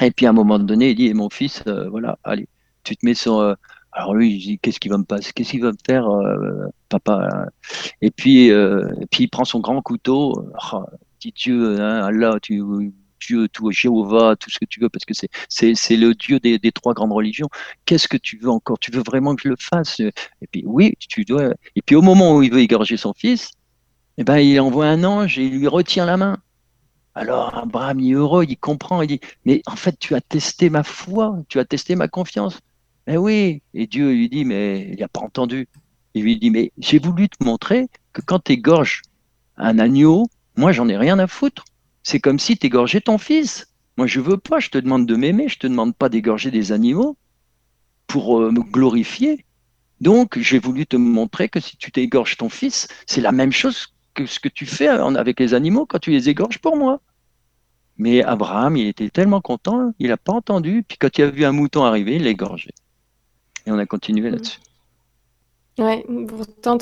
Et 0.00 0.10
puis 0.10 0.26
à 0.26 0.30
un 0.30 0.32
moment 0.32 0.58
donné, 0.58 0.90
il 0.90 0.94
dit, 0.96 1.12
mon 1.14 1.30
fils, 1.30 1.62
euh, 1.66 1.88
voilà, 1.88 2.18
allez, 2.24 2.48
tu 2.84 2.96
te 2.96 3.04
mets 3.04 3.14
sur... 3.14 3.38
Euh, 3.38 3.54
alors 3.92 4.14
lui, 4.14 4.34
il 4.34 4.38
dit, 4.38 4.58
qu'est-ce 4.58 4.78
qu'il 4.78 4.90
va 4.90 4.98
me 4.98 5.04
passer 5.04 5.32
Qu'est-ce 5.34 5.52
qu'il 5.52 5.62
va 5.62 5.72
me 5.72 5.78
faire, 5.86 6.06
euh, 6.08 6.66
papa 6.90 7.28
hein? 7.32 7.46
et 8.02 8.10
puis, 8.10 8.50
euh, 8.50 8.86
et 9.00 9.06
puis 9.06 9.24
il 9.24 9.28
prend 9.28 9.46
son 9.46 9.60
grand 9.60 9.80
couteau, 9.80 10.50
oh, 10.72 10.84
dit 11.20 11.32
Dieu, 11.34 11.80
Allah, 11.80 12.36
tu 12.42 12.60
Dieu, 13.20 13.48
tout 13.48 13.70
Jéhovah, 13.70 14.36
tout 14.36 14.50
ce 14.50 14.58
que 14.58 14.64
tu 14.64 14.80
veux, 14.80 14.88
parce 14.88 15.04
que 15.04 15.14
c'est, 15.14 15.28
c'est, 15.48 15.74
c'est 15.74 15.96
le 15.96 16.14
Dieu 16.14 16.40
des, 16.40 16.58
des, 16.58 16.72
trois 16.72 16.94
grandes 16.94 17.12
religions. 17.12 17.48
Qu'est-ce 17.84 18.08
que 18.08 18.16
tu 18.16 18.38
veux 18.38 18.50
encore? 18.50 18.78
Tu 18.78 18.90
veux 18.90 19.02
vraiment 19.02 19.34
que 19.34 19.42
je 19.42 19.48
le 19.48 19.56
fasse? 19.58 20.00
Et 20.00 20.12
puis 20.50 20.62
oui, 20.66 20.94
tu 20.98 21.24
dois. 21.24 21.54
Et 21.74 21.82
puis 21.82 21.96
au 21.96 22.02
moment 22.02 22.36
où 22.36 22.42
il 22.42 22.52
veut 22.52 22.60
égorger 22.60 22.96
son 22.96 23.12
fils, 23.14 23.50
eh 24.18 24.24
ben, 24.24 24.38
il 24.38 24.58
envoie 24.60 24.86
un 24.86 25.04
ange 25.04 25.38
et 25.38 25.44
il 25.44 25.58
lui 25.58 25.68
retient 25.68 26.06
la 26.06 26.16
main. 26.16 26.38
Alors 27.14 27.56
Abraham 27.56 27.98
il 28.00 28.10
est 28.10 28.14
heureux, 28.14 28.44
il 28.46 28.58
comprend, 28.58 29.00
il 29.00 29.08
dit, 29.08 29.20
mais 29.46 29.62
en 29.66 29.74
fait 29.74 29.98
tu 29.98 30.14
as 30.14 30.20
testé 30.20 30.68
ma 30.68 30.82
foi, 30.82 31.42
tu 31.48 31.58
as 31.58 31.64
testé 31.64 31.96
ma 31.96 32.08
confiance. 32.08 32.60
Mais 33.06 33.16
oui, 33.16 33.62
et 33.72 33.86
Dieu 33.86 34.10
lui 34.10 34.28
dit, 34.28 34.44
mais 34.44 34.90
il 34.92 35.00
n'a 35.00 35.08
pas 35.08 35.20
entendu. 35.20 35.66
Il 36.12 36.24
lui 36.24 36.38
dit, 36.38 36.50
mais 36.50 36.72
j'ai 36.76 36.98
voulu 36.98 37.28
te 37.30 37.42
montrer 37.42 37.88
que 38.12 38.20
quand 38.20 38.40
tu 38.40 38.52
égorges 38.52 39.00
un 39.56 39.78
agneau, 39.78 40.26
moi 40.56 40.72
j'en 40.72 40.88
ai 40.88 40.96
rien 40.98 41.18
à 41.18 41.26
foutre. 41.26 41.64
C'est 42.08 42.20
comme 42.20 42.38
si 42.38 42.56
tu 42.56 42.68
égorgeais 42.68 43.00
ton 43.00 43.18
fils. 43.18 43.66
Moi, 43.96 44.06
je 44.06 44.20
veux 44.20 44.38
pas, 44.38 44.60
je 44.60 44.68
te 44.68 44.78
demande 44.78 45.06
de 45.06 45.16
m'aimer, 45.16 45.48
je 45.48 45.58
te 45.58 45.66
demande 45.66 45.92
pas 45.92 46.08
d'égorger 46.08 46.52
des 46.52 46.70
animaux 46.70 47.16
pour 48.06 48.40
euh, 48.40 48.52
me 48.52 48.60
glorifier. 48.60 49.44
Donc, 50.00 50.38
j'ai 50.38 50.60
voulu 50.60 50.86
te 50.86 50.94
montrer 50.94 51.48
que 51.48 51.58
si 51.58 51.76
tu 51.76 51.90
t'égorges 51.90 52.36
ton 52.36 52.48
fils, 52.48 52.86
c'est 53.06 53.20
la 53.20 53.32
même 53.32 53.50
chose 53.50 53.88
que 54.14 54.24
ce 54.24 54.38
que 54.38 54.48
tu 54.48 54.66
fais 54.66 54.86
avec 54.86 55.40
les 55.40 55.52
animaux 55.52 55.84
quand 55.84 55.98
tu 55.98 56.12
les 56.12 56.28
égorges 56.28 56.60
pour 56.60 56.76
moi. 56.76 57.00
Mais 57.98 58.22
Abraham, 58.22 58.76
il 58.76 58.86
était 58.86 59.10
tellement 59.10 59.40
content, 59.40 59.92
il 59.98 60.10
n'a 60.10 60.16
pas 60.16 60.32
entendu. 60.32 60.84
Puis 60.86 60.98
quand 60.98 61.18
il 61.18 61.22
a 61.22 61.30
vu 61.30 61.44
un 61.44 61.50
mouton 61.50 61.82
arriver, 61.82 62.14
il 62.14 62.22
l'a 62.22 62.30
égorgé. 62.30 62.70
Et 63.66 63.72
on 63.72 63.78
a 63.78 63.86
continué 63.86 64.30
là-dessus. 64.30 64.60
Ouais, 65.78 66.06
pourtant, 66.26 66.78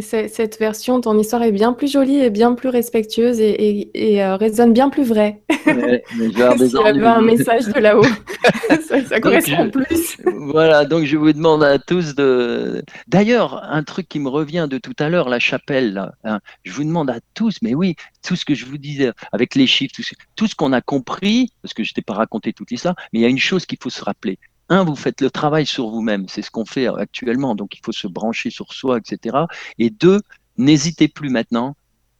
cette 0.00 0.58
version, 0.58 1.02
ton 1.02 1.18
histoire 1.18 1.42
est 1.42 1.52
bien 1.52 1.74
plus 1.74 1.92
jolie 1.92 2.20
et 2.20 2.30
bien 2.30 2.54
plus 2.54 2.70
respectueuse 2.70 3.40
et, 3.40 3.50
et, 3.50 4.14
et 4.14 4.24
euh, 4.24 4.36
résonne 4.36 4.72
bien 4.72 4.88
plus 4.88 5.04
vrai. 5.04 5.42
Ouais, 5.66 6.02
mais 6.16 6.28
S'il 6.32 6.38
y 6.38 6.78
avait 6.78 7.06
un 7.06 7.20
message 7.20 7.66
de 7.66 7.78
là-haut, 7.78 8.04
ça, 8.88 9.04
ça 9.04 9.20
correspond 9.20 9.68
plus. 9.68 10.16
Voilà, 10.24 10.86
donc 10.86 11.04
je 11.04 11.18
vous 11.18 11.32
demande 11.34 11.62
à 11.62 11.78
tous 11.78 12.14
de. 12.14 12.82
D'ailleurs, 13.06 13.62
un 13.64 13.82
truc 13.82 14.08
qui 14.08 14.18
me 14.18 14.30
revient 14.30 14.66
de 14.70 14.78
tout 14.78 14.96
à 14.98 15.10
l'heure, 15.10 15.28
la 15.28 15.40
chapelle, 15.40 16.10
hein, 16.24 16.40
je 16.64 16.72
vous 16.72 16.84
demande 16.84 17.10
à 17.10 17.20
tous, 17.34 17.58
mais 17.60 17.74
oui, 17.74 17.96
tout 18.26 18.34
ce 18.34 18.46
que 18.46 18.54
je 18.54 18.64
vous 18.64 18.78
disais 18.78 19.12
avec 19.32 19.56
les 19.56 19.66
chiffres, 19.66 19.92
tout 19.94 20.02
ce, 20.02 20.14
tout 20.36 20.46
ce 20.46 20.54
qu'on 20.54 20.72
a 20.72 20.80
compris, 20.80 21.52
parce 21.60 21.74
que 21.74 21.84
je 21.84 21.92
t'ai 21.92 22.02
pas 22.02 22.14
raconté 22.14 22.54
tout 22.54 22.64
ça, 22.76 22.94
mais 23.12 23.18
il 23.18 23.22
y 23.22 23.26
a 23.26 23.28
une 23.28 23.38
chose 23.38 23.66
qu'il 23.66 23.78
faut 23.82 23.90
se 23.90 24.02
rappeler 24.02 24.38
un, 24.68 24.84
vous 24.84 24.96
faites 24.96 25.20
le 25.20 25.30
travail 25.30 25.66
sur 25.66 25.88
vous-même, 25.88 26.26
c'est 26.28 26.42
ce 26.42 26.50
qu'on 26.50 26.64
fait 26.64 26.86
actuellement, 26.86 27.54
donc 27.54 27.74
il 27.76 27.80
faut 27.84 27.92
se 27.92 28.06
brancher 28.06 28.50
sur 28.50 28.72
soi, 28.72 28.98
etc. 28.98 29.36
Et 29.78 29.90
deux, 29.90 30.20
n'hésitez 30.56 31.08
plus 31.08 31.30
maintenant 31.30 31.74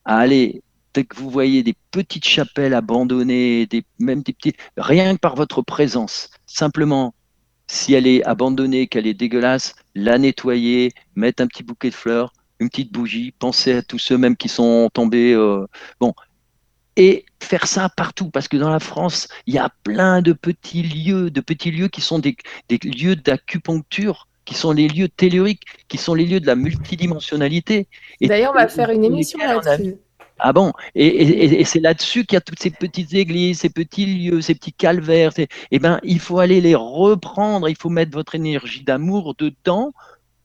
à 0.04 0.18
aller, 0.18 0.62
dès 0.94 1.04
que 1.04 1.16
vous 1.16 1.30
voyez 1.30 1.62
des 1.62 1.74
petites 1.90 2.26
chapelles 2.26 2.74
abandonnées, 2.74 3.68
même 3.98 4.22
des 4.22 4.32
petits, 4.32 4.54
rien 4.76 5.14
que 5.14 5.20
par 5.20 5.34
votre 5.36 5.62
présence, 5.62 6.30
simplement, 6.46 7.14
si 7.66 7.92
elle 7.92 8.06
est 8.06 8.24
abandonnée, 8.24 8.86
qu'elle 8.86 9.06
est 9.06 9.14
dégueulasse, 9.14 9.74
la 9.94 10.18
nettoyer, 10.18 10.92
mettre 11.14 11.42
un 11.42 11.46
petit 11.46 11.62
bouquet 11.62 11.90
de 11.90 11.94
fleurs, 11.94 12.32
une 12.60 12.70
petite 12.70 12.92
bougie, 12.92 13.32
pensez 13.38 13.72
à 13.74 13.82
tous 13.82 13.98
ceux 13.98 14.18
même 14.18 14.36
qui 14.36 14.48
sont 14.48 14.88
tombés. 14.92 15.32
Euh, 15.32 15.66
bon, 16.00 16.14
et 16.98 17.24
faire 17.40 17.66
ça 17.66 17.88
partout, 17.88 18.28
parce 18.28 18.48
que 18.48 18.58
dans 18.58 18.68
la 18.68 18.80
France, 18.80 19.28
il 19.46 19.54
y 19.54 19.58
a 19.58 19.70
plein 19.84 20.20
de 20.20 20.34
petits 20.34 20.82
lieux, 20.82 21.30
de 21.30 21.40
petits 21.40 21.70
lieux 21.70 21.88
qui 21.88 22.02
sont 22.02 22.18
des, 22.18 22.36
des 22.68 22.78
lieux 22.78 23.16
d'acupuncture, 23.16 24.26
qui 24.44 24.54
sont 24.54 24.72
les 24.72 24.88
lieux 24.88 25.08
telluriques, 25.08 25.62
qui 25.86 25.96
sont 25.96 26.12
les 26.12 26.26
lieux 26.26 26.40
de 26.40 26.46
la 26.46 26.56
multidimensionnalité. 26.56 27.86
D'ailleurs, 28.20 28.52
on 28.52 28.58
va 28.58 28.66
faire 28.66 28.90
une 28.90 29.04
émission 29.04 29.38
là-dessus. 29.38 29.94
Ah 30.40 30.52
bon? 30.52 30.72
Et, 30.94 31.06
et, 31.06 31.60
et 31.60 31.64
c'est 31.64 31.80
là-dessus 31.80 32.24
qu'il 32.24 32.34
y 32.34 32.38
a 32.38 32.40
toutes 32.40 32.60
ces 32.60 32.70
petites 32.70 33.14
églises, 33.14 33.60
ces 33.60 33.70
petits 33.70 34.06
lieux, 34.06 34.40
ces 34.40 34.54
petits 34.54 34.72
calvaires. 34.72 35.32
Eh 35.70 35.78
ben, 35.78 36.00
il 36.02 36.18
faut 36.18 36.38
aller 36.38 36.60
les 36.60 36.74
reprendre. 36.74 37.68
Il 37.68 37.76
faut 37.76 37.90
mettre 37.90 38.12
votre 38.12 38.34
énergie 38.34 38.82
d'amour 38.82 39.34
dedans 39.36 39.92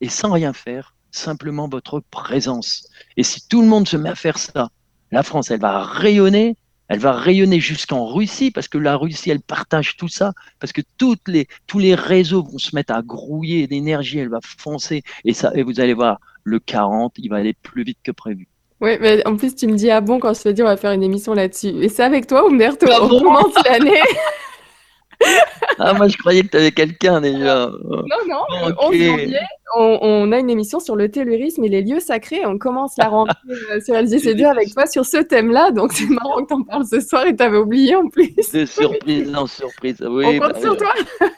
et 0.02 0.10
sans 0.10 0.32
rien 0.32 0.54
faire, 0.54 0.96
simplement 1.12 1.68
votre 1.68 2.00
présence. 2.12 2.90
Et 3.18 3.24
si 3.24 3.48
tout 3.48 3.62
le 3.62 3.68
monde 3.68 3.88
se 3.88 3.98
met 3.98 4.10
à 4.10 4.16
faire 4.16 4.38
ça, 4.38 4.70
la 5.14 5.24
France, 5.24 5.52
elle 5.52 5.60
va 5.60 5.84
rayonner 5.84 6.58
Elle 6.90 7.00
va 7.00 7.14
rayonner 7.14 7.60
jusqu'en 7.60 8.06
Russie 8.06 8.52
parce 8.52 8.68
que 8.68 8.78
la 8.78 8.98
Russie, 8.98 9.30
elle 9.30 9.42
partage 9.42 9.96
tout 9.96 10.10
ça, 10.10 10.34
parce 10.60 10.74
que 10.74 10.82
toutes 10.98 11.28
les, 11.28 11.48
tous 11.66 11.80
les 11.80 11.96
réseaux 11.96 12.44
vont 12.44 12.58
se 12.58 12.76
mettre 12.76 12.94
à 12.94 13.02
grouiller 13.02 13.68
d'énergie, 13.68 14.20
elle 14.20 14.30
va 14.30 14.40
foncer 14.42 15.04
et 15.24 15.34
ça, 15.34 15.52
et 15.56 15.64
vous 15.64 15.80
allez 15.80 15.94
voir, 15.94 16.20
le 16.44 16.60
40, 16.60 17.14
il 17.18 17.30
va 17.30 17.38
aller 17.38 17.54
plus 17.54 17.84
vite 17.84 18.00
que 18.04 18.12
prévu. 18.12 18.48
Oui, 18.82 18.98
mais 19.00 19.26
en 19.26 19.38
plus, 19.38 19.56
tu 19.56 19.66
me 19.68 19.76
dis, 19.76 19.90
ah 19.90 20.02
bon, 20.02 20.20
quand 20.20 20.34
je 20.34 20.42
te 20.42 20.50
dis, 20.50 20.62
on 20.62 20.66
va 20.66 20.76
faire 20.76 20.92
une 20.92 21.04
émission 21.04 21.34
là-dessus. 21.34 21.70
Et 21.82 21.88
c'est 21.88 22.04
avec 22.04 22.28
toi, 22.28 22.46
Umberto, 22.46 22.86
on 23.02 23.08
commence 23.08 23.56
l'année. 23.66 24.02
ah, 25.80 25.94
moi, 25.94 26.08
je 26.08 26.18
croyais 26.18 26.44
que 26.44 26.48
tu 26.48 26.58
avais 26.58 26.72
quelqu'un 26.72 27.22
déjà. 27.22 27.70
Non, 27.84 28.04
non, 28.28 28.68
okay. 28.78 29.10
11 29.10 29.18
janvier, 29.18 29.40
on, 29.76 30.32
a 30.32 30.40
une 30.40 30.50
émission 30.50 30.80
sur 30.80 30.96
le 30.96 31.10
tellurisme 31.10 31.64
et 31.64 31.70
les 31.70 31.82
lieux 31.82 32.00
sacrés. 32.00 32.46
On 32.46 32.58
commence 32.58 32.98
la 32.98 33.08
rentrée 33.08 33.36
euh, 33.72 33.82
sur 33.82 33.96
LGC2 33.96 34.46
avec 34.46 34.74
toi 34.74 34.86
sur 34.86 35.06
ce 35.06 35.18
thème-là. 35.18 35.72
Donc, 35.72 35.94
c'est 35.94 36.08
marrant 36.08 36.44
que 36.44 36.48
tu 36.48 36.54
en 36.54 36.64
parles 36.64 36.86
ce 36.86 37.00
soir 37.00 37.26
et 37.26 37.36
tu 37.36 37.44
avais 37.44 37.58
oublié 37.58 37.96
en 37.96 38.08
plus. 38.08 38.34
De 38.54 38.66
surprise 38.66 39.34
en 39.36 39.48
surprise. 39.48 39.98
Oui, 40.02 40.26
on 40.26 40.40
compte 40.40 40.54
bah, 40.54 40.62
sur 40.62 40.78
toi. 40.78 40.94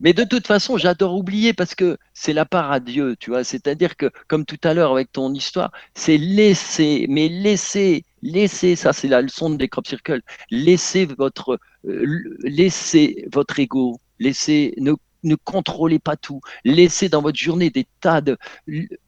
Mais 0.00 0.14
de 0.14 0.24
toute 0.24 0.46
façon, 0.46 0.78
j'adore 0.78 1.14
oublier 1.14 1.52
parce 1.52 1.74
que 1.74 1.98
c'est 2.14 2.32
la 2.32 2.46
part 2.46 2.72
à 2.72 2.80
Dieu, 2.80 3.16
tu 3.20 3.30
vois. 3.30 3.44
C'est-à-dire 3.44 3.96
que, 3.96 4.10
comme 4.28 4.46
tout 4.46 4.58
à 4.64 4.72
l'heure 4.72 4.92
avec 4.92 5.12
ton 5.12 5.34
histoire, 5.34 5.72
c'est 5.94 6.16
laisser, 6.16 7.06
mais 7.10 7.28
laisser, 7.28 8.04
laisser, 8.22 8.76
ça 8.76 8.94
c'est 8.94 9.08
la 9.08 9.20
leçon 9.20 9.50
des 9.50 9.68
crop 9.68 9.86
circles, 9.86 10.22
laissez 10.50 11.06
votre, 11.18 11.58
laissez 11.84 13.26
votre 13.32 13.58
ego, 13.58 14.00
laissez, 14.18 14.74
ne 14.78 14.94
ne 15.22 15.34
contrôlez 15.34 15.98
pas 15.98 16.16
tout. 16.16 16.40
Laissez 16.64 17.08
dans 17.08 17.22
votre 17.22 17.38
journée 17.38 17.70
des 17.70 17.86
tas 18.00 18.20
de... 18.20 18.38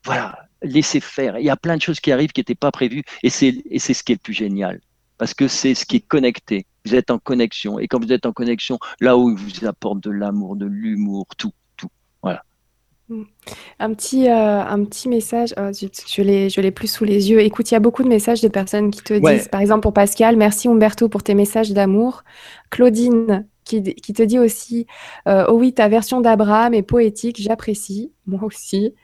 Voilà, 0.05 0.47
laissez 0.63 1.01
faire. 1.01 1.39
Il 1.39 1.45
y 1.45 1.51
a 1.51 1.57
plein 1.57 1.77
de 1.77 1.83
choses 1.83 2.01
qui 2.01 2.13
arrivent 2.13 2.33
qui 2.33 2.41
n'étaient 2.41 2.55
pas 2.55 2.71
prévues 2.71 3.05
et 3.23 3.31
c'est 3.31 3.53
ce 3.53 4.03
qui 4.03 4.13
est 4.13 4.17
le 4.17 4.21
plus 4.21 4.35
génial. 4.35 4.81
Parce 5.19 5.35
que 5.35 5.49
c'est 5.49 5.75
ce 5.75 5.87
qui 5.87 5.97
est 5.97 6.07
connecté. 6.07 6.67
Vous 6.85 6.95
êtes 6.95 7.11
en 7.11 7.19
connexion. 7.19 7.79
Et 7.79 7.87
quand 7.87 8.03
vous 8.05 8.13
êtes 8.13 8.27
en 8.27 8.33
connexion, 8.33 8.79
là 9.01 9.17
où 9.17 9.31
il 9.31 9.37
vous 9.37 9.67
apporte 9.67 10.01
de 10.01 10.11
l'amour, 10.11 10.57
de 10.57 10.67
l'humour, 10.67 11.27
tout. 11.37 11.53
Un 13.79 13.95
petit, 13.95 14.29
euh, 14.29 14.63
un 14.63 14.85
petit 14.85 15.09
message, 15.09 15.55
oh, 15.59 15.71
je, 15.73 15.87
je 16.49 16.61
l'ai 16.61 16.71
plus 16.71 16.91
sous 16.91 17.05
les 17.05 17.31
yeux. 17.31 17.41
Écoute, 17.41 17.71
il 17.71 17.75
y 17.75 17.77
a 17.77 17.81
beaucoup 17.81 18.03
de 18.03 18.09
messages 18.09 18.41
de 18.41 18.49
personnes 18.49 18.91
qui 18.91 19.03
te 19.03 19.15
disent, 19.15 19.49
par 19.49 19.61
exemple 19.61 19.83
pour 19.83 19.93
Pascal, 19.93 20.37
merci 20.37 20.69
Umberto 20.69 21.09
pour 21.09 21.23
tes 21.23 21.35
messages 21.35 21.73
d'amour. 21.73 22.25
Claudine 22.71 23.47
qui, 23.65 23.83
te 23.83 24.23
dit 24.23 24.39
aussi 24.39 24.87
euh, 25.29 25.47
Oh 25.49 25.55
oui, 25.55 25.73
ta 25.73 25.89
version 25.89 26.21
d'Abraham 26.21 26.75
est 26.75 26.83
poétique, 26.83 27.41
j'apprécie, 27.41 28.13
moi 28.27 28.41
aussi. 28.45 28.95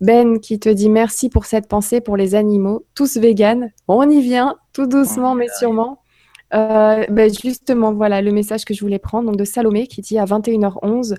Ben 0.00 0.38
qui 0.38 0.60
te 0.60 0.68
dit 0.68 0.88
merci 0.88 1.28
pour 1.28 1.44
cette 1.44 1.66
pensée 1.66 2.00
pour 2.00 2.16
les 2.16 2.36
animaux, 2.36 2.86
tous 2.94 3.16
véganes. 3.16 3.72
On 3.88 4.08
y 4.08 4.20
vient, 4.20 4.56
tout 4.72 4.86
doucement 4.86 5.34
mais 5.34 5.48
sûrement. 5.58 6.02
Euh, 6.54 7.04
ben 7.10 7.30
justement, 7.30 7.92
voilà 7.92 8.22
le 8.22 8.30
message 8.30 8.64
que 8.64 8.74
je 8.74 8.80
voulais 8.80 9.00
prendre 9.00 9.26
donc 9.26 9.36
de 9.36 9.44
Salomé 9.44 9.88
qui 9.88 10.00
dit 10.00 10.18
à 10.18 10.24
21h11 10.24 11.16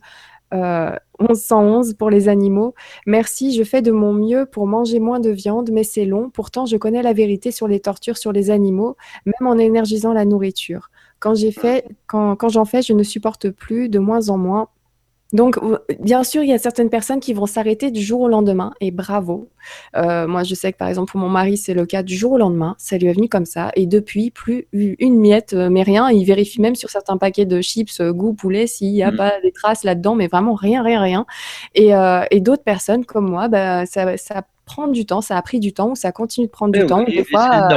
euh, 0.53 0.95
1111 1.19 1.93
pour 1.95 2.09
les 2.09 2.27
animaux. 2.27 2.73
Merci, 3.05 3.53
je 3.53 3.63
fais 3.63 3.81
de 3.81 3.91
mon 3.91 4.13
mieux 4.13 4.45
pour 4.45 4.67
manger 4.67 4.99
moins 4.99 5.19
de 5.19 5.29
viande, 5.29 5.69
mais 5.71 5.83
c'est 5.83 6.05
long. 6.05 6.29
Pourtant, 6.29 6.65
je 6.65 6.77
connais 6.77 7.01
la 7.01 7.13
vérité 7.13 7.51
sur 7.51 7.67
les 7.67 7.79
tortures 7.79 8.17
sur 8.17 8.31
les 8.31 8.49
animaux, 8.49 8.95
même 9.25 9.47
en 9.47 9.57
énergisant 9.57 10.13
la 10.13 10.25
nourriture. 10.25 10.89
Quand 11.19 11.35
j'ai 11.35 11.51
fait, 11.51 11.85
quand, 12.07 12.35
quand 12.35 12.49
j'en 12.49 12.65
fais, 12.65 12.81
je 12.81 12.93
ne 12.93 13.03
supporte 13.03 13.49
plus, 13.49 13.89
de 13.89 13.99
moins 13.99 14.29
en 14.29 14.37
moins. 14.37 14.69
Donc, 15.31 15.59
bien 15.99 16.23
sûr, 16.23 16.41
il 16.41 16.49
y 16.49 16.53
a 16.53 16.57
certaines 16.57 16.89
personnes 16.89 17.19
qui 17.19 17.33
vont 17.33 17.45
s'arrêter 17.45 17.91
du 17.91 18.01
jour 18.01 18.21
au 18.21 18.27
lendemain, 18.27 18.73
et 18.81 18.89
bravo. 18.89 19.49
Euh, 19.95 20.27
moi, 20.27 20.43
je 20.43 20.55
sais 20.55 20.71
que 20.71 20.77
par 20.77 20.87
exemple, 20.87 21.11
pour 21.11 21.19
mon 21.19 21.29
mari, 21.29 21.55
c'est 21.55 21.75
le 21.75 21.85
cas 21.85 22.01
du 22.01 22.15
jour 22.15 22.31
au 22.31 22.37
lendemain. 22.39 22.75
Ça 22.79 22.97
lui 22.97 23.07
est 23.07 23.13
venu 23.13 23.29
comme 23.29 23.45
ça, 23.45 23.71
et 23.75 23.85
depuis, 23.85 24.31
plus 24.31 24.67
une 24.73 25.19
miette, 25.19 25.53
euh, 25.53 25.69
mais 25.69 25.83
rien. 25.83 26.09
Il 26.09 26.25
vérifie 26.25 26.61
même 26.61 26.73
sur 26.73 26.89
certains 26.89 27.17
paquets 27.17 27.45
de 27.45 27.61
chips 27.61 27.99
euh, 27.99 28.11
goût 28.11 28.33
poulet 28.33 28.65
s'il 28.65 28.91
n'y 28.91 29.03
a 29.03 29.11
mmh. 29.11 29.17
pas 29.17 29.33
des 29.43 29.51
traces 29.51 29.83
là-dedans, 29.83 30.15
mais 30.15 30.27
vraiment 30.27 30.55
rien, 30.55 30.81
rien, 30.81 30.99
rien. 30.99 31.25
Et, 31.75 31.91
et 32.31 32.39
d'autres 32.39 32.63
personnes 32.63 33.05
comme 33.05 33.29
moi, 33.29 33.47
bah, 33.47 33.85
ça, 33.85 34.17
ça 34.17 34.41
prend 34.65 34.87
du 34.87 35.05
temps, 35.05 35.21
ça 35.21 35.37
a 35.37 35.41
pris 35.43 35.59
du 35.59 35.73
temps, 35.73 35.91
ou 35.91 35.95
ça 35.95 36.11
continue 36.11 36.47
de 36.47 36.51
prendre 36.51 36.73
du 36.73 36.85
temps. 36.85 37.03
Des 37.03 37.23
fois, 37.23 37.69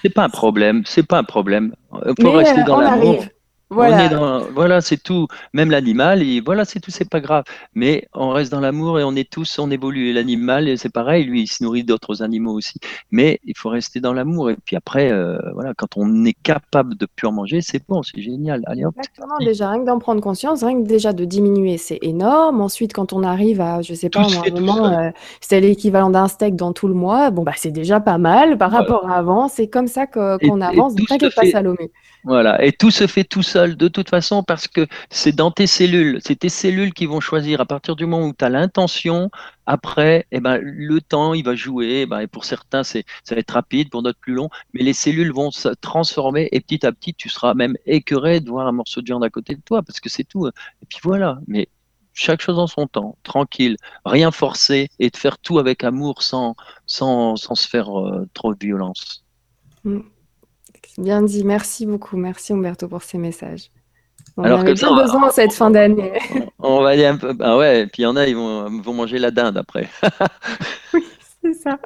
c'est 0.00 0.12
pas 0.12 0.24
un 0.24 0.30
problème, 0.30 0.82
c'est 0.86 1.06
pas 1.06 1.18
un 1.18 1.24
problème. 1.24 1.74
Il 2.06 2.22
faut 2.22 2.32
rester 2.32 2.64
dans 2.64 2.80
l'amour. 2.80 3.24
Voilà, 3.70 4.42
voilà 4.54 4.80
c'est 4.80 5.02
tout. 5.02 5.26
Même 5.52 5.70
l'animal, 5.70 6.22
voilà, 6.44 6.64
c'est 6.64 6.80
tout, 6.80 6.90
c'est 6.90 7.08
pas 7.08 7.20
grave. 7.20 7.44
Mais 7.74 8.06
on 8.12 8.30
reste 8.30 8.52
dans 8.52 8.60
l'amour 8.60 9.00
et 9.00 9.04
on 9.04 9.16
est 9.16 9.28
tous, 9.28 9.58
on 9.58 9.70
évolue. 9.70 10.12
L'animal, 10.12 10.76
c'est 10.78 10.92
pareil, 10.92 11.24
lui, 11.24 11.42
il 11.42 11.46
se 11.46 11.64
nourrit 11.64 11.82
d'autres 11.82 12.22
animaux 12.22 12.52
aussi. 12.52 12.78
Mais 13.10 13.40
il 13.44 13.56
faut 13.56 13.70
rester 13.70 14.00
dans 14.00 14.12
l'amour. 14.12 14.50
Et 14.50 14.56
puis 14.64 14.76
après, 14.76 15.10
euh, 15.10 15.38
voilà, 15.54 15.72
quand 15.74 15.96
on 15.96 16.24
est 16.24 16.34
capable 16.34 16.96
de 16.96 17.06
pure 17.06 17.32
manger, 17.32 17.60
c'est 17.62 17.82
bon, 17.88 18.02
c'est 18.02 18.20
génial. 18.20 18.62
Allez, 18.66 18.84
hop, 18.84 18.94
Exactement, 18.98 19.38
déjà, 19.38 19.70
rien 19.70 19.80
que 19.80 19.86
d'en 19.86 19.98
prendre 19.98 20.20
conscience, 20.20 20.62
rien 20.62 20.82
que 20.82 20.86
déjà 20.86 21.12
de 21.12 21.24
diminuer, 21.24 21.78
c'est 21.78 21.98
énorme. 22.02 22.60
Ensuite, 22.60 22.92
quand 22.92 23.12
on 23.12 23.22
arrive 23.22 23.60
à, 23.60 23.82
je 23.82 23.94
sais 23.94 24.10
pas, 24.10 24.20
un 24.20 24.50
moment, 24.50 24.86
euh, 24.86 25.10
c'est 25.40 25.60
l'équivalent 25.60 26.10
d'un 26.10 26.28
steak 26.28 26.54
dans 26.54 26.72
tout 26.72 26.88
le 26.88 26.94
mois, 26.94 27.30
bon, 27.30 27.42
bah, 27.42 27.52
c'est 27.56 27.72
déjà 27.72 27.98
pas 27.98 28.18
mal 28.18 28.58
par 28.58 28.70
rapport 28.70 29.08
à 29.08 29.16
avant. 29.16 29.48
C'est 29.48 29.68
comme 29.68 29.86
ça 29.86 30.06
qu'on 30.06 30.60
avance. 30.60 30.94
Ne 30.94 31.04
t'inquiète 31.06 31.34
pas, 31.34 31.46
Salomé. 31.46 31.90
Voilà, 32.24 32.64
et 32.64 32.72
tout 32.72 32.90
se 32.90 33.06
fait 33.06 33.24
tout 33.24 33.42
seul 33.42 33.53
de 33.56 33.88
toute 33.88 34.08
façon 34.08 34.42
parce 34.42 34.68
que 34.68 34.86
c'est 35.10 35.34
dans 35.34 35.50
tes 35.50 35.66
cellules, 35.66 36.18
c'est 36.24 36.36
tes 36.36 36.48
cellules 36.48 36.92
qui 36.92 37.06
vont 37.06 37.20
choisir 37.20 37.60
à 37.60 37.66
partir 37.66 37.96
du 37.96 38.06
moment 38.06 38.26
où 38.26 38.32
tu 38.32 38.44
as 38.44 38.48
l'intention, 38.48 39.30
après, 39.66 40.26
eh 40.30 40.40
ben, 40.40 40.58
le 40.62 41.00
temps, 41.00 41.34
il 41.34 41.44
va 41.44 41.54
jouer, 41.54 42.02
eh 42.02 42.06
ben, 42.06 42.20
et 42.20 42.26
pour 42.26 42.44
certains, 42.44 42.84
c'est, 42.84 43.04
ça 43.24 43.34
va 43.34 43.40
être 43.40 43.52
rapide, 43.52 43.90
pour 43.90 44.02
d'autres 44.02 44.18
plus 44.20 44.34
long, 44.34 44.50
mais 44.72 44.82
les 44.82 44.92
cellules 44.92 45.32
vont 45.32 45.50
se 45.50 45.68
transformer 45.68 46.48
et 46.52 46.60
petit 46.60 46.84
à 46.84 46.92
petit, 46.92 47.14
tu 47.14 47.28
seras 47.28 47.54
même 47.54 47.76
écœuré 47.86 48.40
de 48.40 48.50
voir 48.50 48.66
un 48.66 48.72
morceau 48.72 49.00
de 49.00 49.06
viande 49.06 49.24
à 49.24 49.30
côté 49.30 49.54
de 49.54 49.62
toi 49.62 49.82
parce 49.82 50.00
que 50.00 50.08
c'est 50.08 50.24
tout. 50.24 50.46
Et 50.48 50.86
puis 50.88 50.98
voilà, 51.02 51.38
mais 51.46 51.68
chaque 52.14 52.40
chose 52.40 52.58
en 52.58 52.66
son 52.66 52.86
temps, 52.86 53.18
tranquille, 53.22 53.76
rien 54.04 54.30
forcer 54.30 54.88
et 54.98 55.10
de 55.10 55.16
faire 55.16 55.38
tout 55.38 55.58
avec 55.58 55.84
amour 55.84 56.22
sans, 56.22 56.54
sans, 56.86 57.36
sans 57.36 57.54
se 57.54 57.68
faire 57.68 57.98
euh, 57.98 58.28
trop 58.34 58.54
de 58.54 58.64
violence. 58.64 59.24
Mm. 59.84 60.00
Bien 60.98 61.22
dit, 61.22 61.44
merci 61.44 61.86
beaucoup. 61.86 62.16
Merci 62.16 62.52
Umberto 62.52 62.88
pour 62.88 63.02
ces 63.02 63.18
messages. 63.18 63.70
On 64.36 64.42
Alors 64.42 64.60
avait 64.60 64.74
bien 64.74 64.94
besoin 64.94 65.30
cette 65.30 65.52
fin 65.52 65.70
d'année. 65.70 66.12
On, 66.58 66.82
va 66.82 66.90
aller 66.90 67.06
un 67.06 67.16
peu. 67.16 67.36
Ah 67.40 67.56
ouais, 67.56 67.86
puis 67.86 68.02
il 68.02 68.04
y 68.04 68.06
en 68.06 68.16
a, 68.16 68.26
ils 68.26 68.36
vont, 68.36 68.80
vont 68.80 68.94
manger 68.94 69.18
la 69.18 69.30
dinde 69.30 69.56
après. 69.56 69.88
oui, 70.94 71.04
c'est 71.42 71.54
ça. 71.54 71.78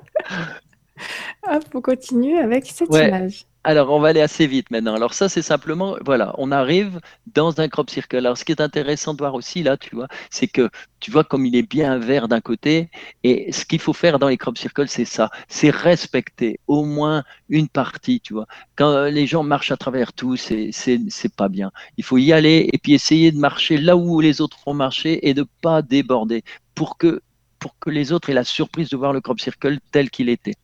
Hop, 1.50 1.64
on 1.74 1.80
continue 1.80 2.38
avec 2.38 2.66
cette 2.66 2.88
image. 2.88 3.44
Alors, 3.68 3.90
on 3.90 4.00
va 4.00 4.08
aller 4.08 4.22
assez 4.22 4.46
vite 4.46 4.70
maintenant. 4.70 4.94
Alors, 4.94 5.12
ça, 5.12 5.28
c'est 5.28 5.42
simplement, 5.42 5.98
voilà, 6.02 6.34
on 6.38 6.52
arrive 6.52 7.00
dans 7.34 7.60
un 7.60 7.68
crop 7.68 7.90
circle. 7.90 8.16
Alors, 8.16 8.38
ce 8.38 8.46
qui 8.46 8.52
est 8.52 8.62
intéressant 8.62 9.12
de 9.12 9.18
voir 9.18 9.34
aussi, 9.34 9.62
là, 9.62 9.76
tu 9.76 9.94
vois, 9.94 10.08
c'est 10.30 10.46
que 10.46 10.70
tu 11.00 11.10
vois 11.10 11.22
comme 11.22 11.44
il 11.44 11.54
est 11.54 11.68
bien 11.68 11.98
vert 11.98 12.28
d'un 12.28 12.40
côté. 12.40 12.88
Et 13.24 13.52
ce 13.52 13.66
qu'il 13.66 13.78
faut 13.78 13.92
faire 13.92 14.18
dans 14.18 14.28
les 14.28 14.38
crop 14.38 14.56
circles, 14.56 14.88
c'est 14.88 15.04
ça. 15.04 15.30
C'est 15.48 15.68
respecter 15.68 16.60
au 16.66 16.86
moins 16.86 17.24
une 17.50 17.68
partie, 17.68 18.22
tu 18.22 18.32
vois. 18.32 18.46
Quand 18.74 19.04
les 19.04 19.26
gens 19.26 19.42
marchent 19.42 19.70
à 19.70 19.76
travers 19.76 20.14
tout, 20.14 20.36
c'est, 20.36 20.70
c'est, 20.72 21.34
pas 21.36 21.50
bien. 21.50 21.70
Il 21.98 22.04
faut 22.04 22.16
y 22.16 22.32
aller 22.32 22.70
et 22.72 22.78
puis 22.78 22.94
essayer 22.94 23.32
de 23.32 23.38
marcher 23.38 23.76
là 23.76 23.98
où 23.98 24.22
les 24.22 24.40
autres 24.40 24.56
vont 24.64 24.72
marcher 24.72 25.28
et 25.28 25.34
de 25.34 25.44
pas 25.60 25.82
déborder 25.82 26.42
pour 26.74 26.96
que, 26.96 27.20
pour 27.58 27.78
que 27.78 27.90
les 27.90 28.12
autres 28.12 28.30
aient 28.30 28.40
la 28.42 28.44
surprise 28.44 28.88
de 28.88 28.96
voir 28.96 29.12
le 29.12 29.20
crop 29.20 29.38
circle 29.38 29.76
tel 29.92 30.08
qu'il 30.08 30.30
était. 30.30 30.54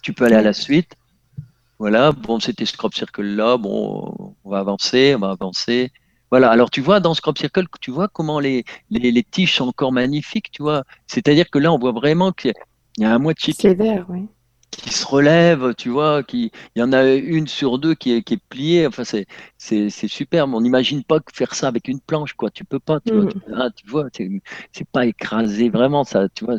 Tu 0.00 0.14
peux 0.14 0.24
aller 0.24 0.36
à 0.36 0.42
la 0.42 0.54
suite. 0.54 0.96
Voilà, 1.84 2.12
bon, 2.12 2.40
c'était 2.40 2.64
ce 2.64 2.78
crop 2.78 2.94
circle 2.94 3.22
là, 3.22 3.58
bon, 3.58 4.34
on 4.42 4.50
va 4.50 4.60
avancer, 4.60 5.14
on 5.16 5.18
va 5.18 5.32
avancer. 5.32 5.92
Voilà, 6.30 6.50
alors 6.50 6.70
tu 6.70 6.80
vois, 6.80 6.98
dans 6.98 7.12
ce 7.12 7.20
crop 7.20 7.36
circle, 7.36 7.66
tu 7.78 7.90
vois 7.90 8.08
comment 8.08 8.40
les, 8.40 8.64
les, 8.88 9.22
tiges 9.22 9.56
sont 9.56 9.68
encore 9.68 9.92
magnifiques, 9.92 10.50
tu 10.50 10.62
vois. 10.62 10.84
C'est-à-dire 11.06 11.50
que 11.50 11.58
là, 11.58 11.70
on 11.74 11.78
voit 11.78 11.92
vraiment 11.92 12.32
qu'il 12.32 12.54
y 12.96 13.04
a 13.04 13.14
un 13.14 13.18
moitié 13.18 13.52
qui, 13.52 13.68
oui. 13.68 14.28
qui 14.70 14.94
se 14.94 15.06
relève, 15.06 15.74
tu 15.74 15.90
vois, 15.90 16.22
qui, 16.22 16.52
il 16.74 16.78
y 16.78 16.82
en 16.82 16.94
a 16.94 17.04
une 17.04 17.48
sur 17.48 17.78
deux 17.78 17.94
qui 17.94 18.12
est, 18.12 18.22
qui 18.22 18.32
est 18.32 18.42
pliée, 18.48 18.86
enfin, 18.86 19.04
c'est, 19.04 19.26
c'est, 19.58 20.08
superbe. 20.08 20.54
On 20.54 20.62
n'imagine 20.62 21.04
pas 21.04 21.18
faire 21.34 21.54
ça 21.54 21.68
avec 21.68 21.88
une 21.88 22.00
planche, 22.00 22.32
quoi. 22.32 22.48
Tu 22.48 22.64
peux 22.64 22.80
pas, 22.80 23.00
tu 23.00 23.12
vois, 23.12 23.24
mm. 23.24 23.72
tu, 23.76 23.86
vois, 23.88 24.06
c'est 24.72 24.88
pas 24.90 25.04
écrasé, 25.04 25.68
vraiment, 25.68 26.04
ça, 26.04 26.30
tu 26.30 26.46
vois. 26.46 26.56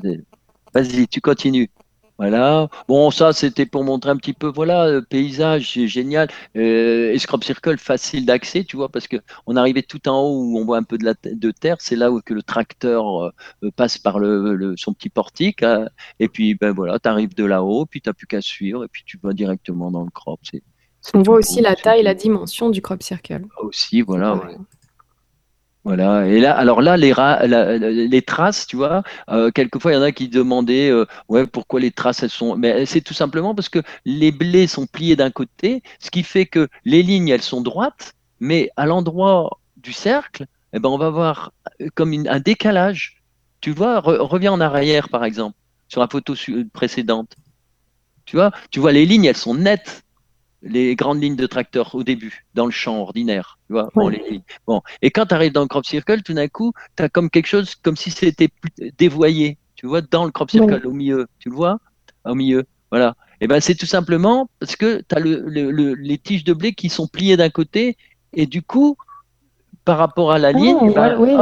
Vas-y, 0.75 1.07
tu 1.07 1.19
continues. 1.19 1.71
Voilà. 2.17 2.69
Bon, 2.87 3.11
ça, 3.11 3.33
c'était 3.33 3.65
pour 3.65 3.83
montrer 3.83 4.09
un 4.09 4.15
petit 4.15 4.33
peu, 4.33 4.47
voilà, 4.47 4.89
le 4.89 5.01
paysage, 5.01 5.73
c'est 5.73 5.87
génial. 5.87 6.29
Euh, 6.55 7.11
et 7.11 7.19
Scrub 7.19 7.43
Circle, 7.43 7.77
facile 7.77 8.25
d'accès, 8.25 8.63
tu 8.63 8.77
vois, 8.77 8.87
parce 8.87 9.07
que 9.07 9.17
on 9.47 9.57
arrivait 9.57 9.81
tout 9.81 10.07
en 10.07 10.21
haut 10.21 10.41
où 10.41 10.57
on 10.57 10.65
voit 10.65 10.77
un 10.77 10.83
peu 10.83 10.97
de, 10.97 11.03
la, 11.03 11.13
de 11.23 11.51
terre. 11.51 11.75
C'est 11.79 11.97
là 11.97 12.11
où 12.11 12.21
que 12.21 12.33
le 12.33 12.41
tracteur 12.41 13.25
euh, 13.25 13.71
passe 13.75 13.97
par 13.97 14.19
le, 14.19 14.75
son 14.77 14.93
petit 14.93 15.09
portique. 15.09 15.61
Hein. 15.63 15.89
et 16.19 16.29
puis, 16.29 16.55
ben 16.55 16.71
voilà, 16.71 16.99
tu 16.99 17.09
arrives 17.09 17.35
de 17.35 17.43
là-haut, 17.43 17.85
puis 17.85 18.01
tu 18.01 18.09
n'as 18.09 18.13
plus 18.13 18.27
qu'à 18.27 18.41
suivre, 18.41 18.85
et 18.85 18.87
puis 18.87 19.03
tu 19.05 19.19
vas 19.21 19.33
directement 19.33 19.91
dans 19.91 20.03
le 20.03 20.11
crop. 20.11 20.39
on 21.13 21.21
voit 21.21 21.35
aussi 21.35 21.59
la 21.59 21.75
taille, 21.75 22.03
la 22.03 22.13
dimension 22.13 22.69
du 22.69 22.81
crop 22.81 23.03
circle. 23.03 23.45
Aussi, 23.61 24.01
voilà. 24.01 24.41
Voilà. 25.85 26.25
Et 26.27 26.39
là, 26.39 26.57
alors 26.57 26.81
là, 26.81 26.97
les, 26.97 27.13
les 28.07 28.21
traces, 28.23 28.65
tu 28.65 28.75
vois, 28.75 29.03
euh, 29.29 29.51
quelquefois, 29.51 29.91
il 29.91 29.95
y 29.95 29.97
en 29.97 30.01
a 30.01 30.11
qui 30.11 30.27
demandaient, 30.29 30.89
euh, 30.89 31.05
ouais, 31.29 31.45
pourquoi 31.45 31.79
les 31.79 31.91
traces, 31.91 32.23
elles 32.23 32.31
sont. 32.31 32.57
Mais 32.57 32.87
c'est 32.87 33.01
tout 33.01 33.13
simplement 33.13 33.53
parce 33.53 33.69
que 33.69 33.83
les 34.03 34.31
blés 34.31 34.65
sont 34.65 34.87
pliés 34.87 35.15
d'un 35.15 35.29
côté, 35.29 35.83
ce 35.99 36.09
qui 36.09 36.23
fait 36.23 36.47
que 36.47 36.67
les 36.85 37.03
lignes, 37.03 37.29
elles 37.29 37.43
sont 37.43 37.61
droites, 37.61 38.13
mais 38.39 38.71
à 38.77 38.87
l'endroit 38.87 39.59
du 39.77 39.93
cercle, 39.93 40.47
eh 40.73 40.79
ben, 40.79 40.89
on 40.89 40.97
va 40.97 41.11
voir 41.11 41.53
euh, 41.81 41.89
comme 41.93 42.13
un 42.27 42.39
décalage. 42.39 43.21
Tu 43.61 43.71
vois, 43.71 43.99
reviens 43.99 44.53
en 44.53 44.61
arrière, 44.61 45.09
par 45.09 45.23
exemple, 45.23 45.55
sur 45.87 46.01
la 46.01 46.07
photo 46.07 46.33
précédente. 46.73 47.35
Tu 48.25 48.37
vois, 48.37 48.51
tu 48.71 48.79
vois, 48.79 48.91
les 48.91 49.05
lignes, 49.05 49.25
elles 49.25 49.37
sont 49.37 49.53
nettes 49.53 50.04
les 50.65 50.95
grandes 50.95 51.21
lignes 51.21 51.35
de 51.35 51.45
tracteur 51.45 51.93
au 51.95 52.03
début, 52.03 52.43
dans 52.55 52.65
le 52.65 52.71
champ 52.71 52.97
ordinaire. 52.97 53.59
Tu 53.67 53.73
vois 53.73 53.89
bon, 53.95 54.09
les 54.09 54.41
bon. 54.67 54.81
Et 55.01 55.11
quand 55.11 55.27
tu 55.27 55.33
arrives 55.33 55.53
dans 55.53 55.61
le 55.61 55.67
crop 55.67 55.85
circle, 55.85 56.21
tout 56.23 56.33
d'un 56.33 56.47
coup, 56.47 56.73
tu 56.97 57.03
as 57.03 57.09
comme 57.09 57.29
quelque 57.29 57.47
chose, 57.47 57.75
comme 57.75 57.95
si 57.95 58.11
c'était 58.11 58.49
dévoyé, 58.97 59.57
tu 59.75 59.87
vois, 59.87 60.01
dans 60.01 60.25
le 60.25 60.31
crop 60.31 60.49
circle, 60.51 60.85
au 60.85 60.91
milieu. 60.91 61.27
Tu 61.39 61.49
le 61.49 61.55
vois? 61.55 61.79
Au 62.25 62.35
milieu. 62.35 62.65
Voilà. 62.89 63.15
Et 63.41 63.47
ben 63.47 63.59
c'est 63.59 63.75
tout 63.75 63.85
simplement 63.85 64.49
parce 64.59 64.75
que 64.75 65.03
tu 65.07 65.15
as 65.15 65.19
le, 65.19 65.93
les 65.93 66.17
tiges 66.17 66.43
de 66.43 66.53
blé 66.53 66.73
qui 66.73 66.89
sont 66.89 67.07
pliées 67.07 67.37
d'un 67.37 67.49
côté, 67.49 67.97
et 68.33 68.47
du 68.47 68.61
coup, 68.61 68.97
par 69.85 69.99
rapport 69.99 70.31
à 70.31 70.39
la 70.39 70.51
ligne, 70.51 70.91
bah, 70.93 71.15
oui, 71.17 71.35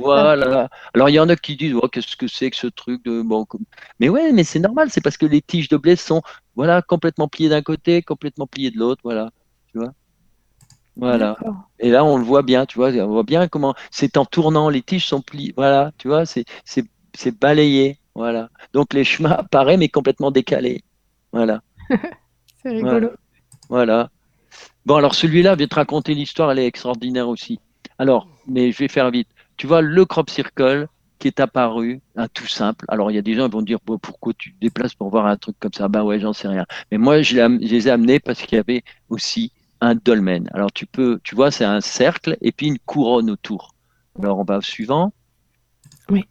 Voilà. 0.00 0.68
Alors 0.92 1.08
il 1.08 1.14
y 1.14 1.20
en 1.20 1.28
a 1.28 1.36
qui 1.36 1.56
disent 1.56 1.74
oh, 1.80 1.88
qu'est-ce 1.88 2.16
que 2.16 2.26
c'est 2.26 2.50
que 2.50 2.56
ce 2.56 2.66
truc 2.66 3.04
de 3.04 3.22
bon. 3.22 3.46
Mais 4.00 4.08
ouais, 4.08 4.32
mais 4.32 4.42
c'est 4.42 4.58
normal, 4.58 4.88
c'est 4.90 5.00
parce 5.00 5.16
que 5.16 5.26
les 5.26 5.40
tiges 5.40 5.68
de 5.68 5.76
blé 5.76 5.94
sont 5.94 6.20
voilà 6.56 6.82
complètement 6.82 7.28
pliées 7.28 7.48
d'un 7.48 7.62
côté, 7.62 8.02
complètement 8.02 8.48
pliées 8.48 8.72
de 8.72 8.78
l'autre, 8.78 9.00
voilà. 9.04 9.30
Tu 9.70 9.78
vois? 9.78 9.92
Voilà. 10.96 11.38
Et 11.78 11.90
là 11.90 12.04
on 12.04 12.18
le 12.18 12.24
voit 12.24 12.42
bien, 12.42 12.66
tu 12.66 12.78
vois, 12.78 12.90
on 12.90 13.06
voit 13.06 13.22
bien 13.22 13.46
comment 13.46 13.74
c'est 13.92 14.16
en 14.16 14.24
tournant, 14.24 14.68
les 14.68 14.82
tiges 14.82 15.06
sont 15.06 15.22
pliées, 15.22 15.54
voilà, 15.56 15.92
tu 15.98 16.08
vois, 16.08 16.26
c'est 16.26 16.44
c'est 16.64 17.38
balayé, 17.38 17.98
voilà. 18.16 18.50
Donc 18.72 18.92
les 18.94 19.04
chemins 19.04 19.30
apparaissent 19.38 19.78
mais 19.78 19.88
complètement 19.88 20.32
décalés, 20.32 20.82
voilà. 21.32 21.62
c'est 22.62 22.70
rigolo. 22.70 23.10
voilà. 23.68 24.10
Bon, 24.84 24.96
alors 24.96 25.14
celui-là, 25.14 25.54
vient 25.54 25.68
te 25.68 25.74
raconter 25.74 26.14
l'histoire, 26.14 26.50
elle 26.50 26.58
est 26.58 26.66
extraordinaire 26.66 27.28
aussi. 27.28 27.60
Alors, 27.98 28.28
mais 28.46 28.72
je 28.72 28.78
vais 28.78 28.88
faire 28.88 29.10
vite. 29.10 29.28
Tu 29.56 29.66
vois, 29.66 29.80
le 29.80 30.04
crop 30.04 30.28
circle 30.28 30.88
qui 31.20 31.28
est 31.28 31.38
apparu, 31.38 32.00
un 32.16 32.26
tout 32.26 32.48
simple. 32.48 32.84
Alors, 32.88 33.12
il 33.12 33.14
y 33.14 33.18
a 33.18 33.22
des 33.22 33.34
gens 33.34 33.46
qui 33.46 33.52
vont 33.52 33.62
dire 33.62 33.78
pourquoi 33.80 34.32
tu 34.36 34.52
te 34.52 34.60
déplaces 34.60 34.94
pour 34.94 35.08
voir 35.08 35.26
un 35.26 35.36
truc 35.36 35.56
comme 35.60 35.72
ça? 35.72 35.86
Ben 35.86 36.02
ouais, 36.02 36.18
j'en 36.18 36.32
sais 36.32 36.48
rien. 36.48 36.66
Mais 36.90 36.98
moi, 36.98 37.22
je, 37.22 37.36
les 37.58 37.86
ai 37.86 37.90
amenés 37.92 38.18
parce 38.18 38.42
qu'il 38.42 38.56
y 38.56 38.58
avait 38.58 38.82
aussi 39.08 39.52
un 39.80 39.94
dolmen. 39.94 40.50
Alors, 40.52 40.72
tu 40.72 40.84
peux, 40.84 41.20
tu 41.22 41.36
vois, 41.36 41.52
c'est 41.52 41.64
un 41.64 41.80
cercle 41.80 42.36
et 42.40 42.50
puis 42.50 42.66
une 42.66 42.78
couronne 42.80 43.30
autour. 43.30 43.76
Alors, 44.18 44.40
on 44.40 44.44
va 44.44 44.58
au 44.58 44.62
suivant. 44.62 45.12
Oui. 46.10 46.24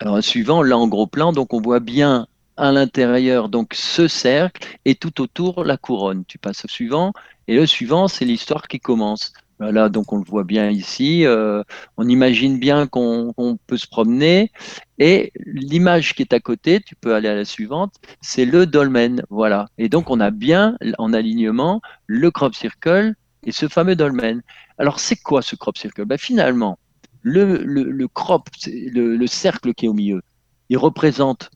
Alors, 0.00 0.22
suivant, 0.22 0.62
là, 0.62 0.78
en 0.78 0.88
gros 0.88 1.06
plan, 1.06 1.32
donc 1.32 1.52
on 1.52 1.60
voit 1.60 1.80
bien 1.80 2.26
à 2.58 2.72
l'intérieur, 2.72 3.48
donc 3.48 3.74
ce 3.74 4.08
cercle, 4.08 4.66
et 4.84 4.94
tout 4.94 5.20
autour 5.20 5.64
la 5.64 5.76
couronne. 5.76 6.24
Tu 6.26 6.38
passes 6.38 6.64
au 6.64 6.68
suivant, 6.68 7.12
et 7.46 7.54
le 7.54 7.66
suivant, 7.66 8.08
c'est 8.08 8.24
l'histoire 8.24 8.68
qui 8.68 8.80
commence. 8.80 9.32
Voilà, 9.60 9.88
donc 9.88 10.12
on 10.12 10.18
le 10.18 10.24
voit 10.24 10.44
bien 10.44 10.70
ici. 10.70 11.26
Euh, 11.26 11.62
on 11.96 12.08
imagine 12.08 12.58
bien 12.58 12.86
qu'on 12.86 13.34
peut 13.66 13.76
se 13.76 13.88
promener. 13.88 14.52
Et 14.98 15.32
l'image 15.44 16.14
qui 16.14 16.22
est 16.22 16.32
à 16.32 16.40
côté, 16.40 16.80
tu 16.80 16.94
peux 16.94 17.14
aller 17.14 17.28
à 17.28 17.34
la 17.34 17.44
suivante, 17.44 17.94
c'est 18.20 18.44
le 18.44 18.66
dolmen. 18.66 19.22
Voilà. 19.30 19.68
Et 19.76 19.88
donc 19.88 20.10
on 20.10 20.20
a 20.20 20.30
bien 20.30 20.76
en 20.98 21.12
alignement 21.12 21.80
le 22.06 22.30
crop 22.30 22.54
circle 22.54 23.14
et 23.44 23.52
ce 23.52 23.66
fameux 23.66 23.96
dolmen. 23.96 24.42
Alors 24.78 25.00
c'est 25.00 25.16
quoi 25.16 25.42
ce 25.42 25.56
crop 25.56 25.76
circle? 25.76 26.04
Ben, 26.04 26.18
Finalement, 26.18 26.78
le, 27.22 28.06
crop, 28.06 28.48
le 28.66 29.26
cercle 29.26 29.74
qui 29.74 29.86
est 29.86 29.88
au 29.88 29.94
milieu, 29.94 30.22
il 30.68 30.78
représente 30.78 31.50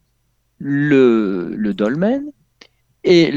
le, 0.62 1.72
dolmen 1.74 2.30
et 3.04 3.32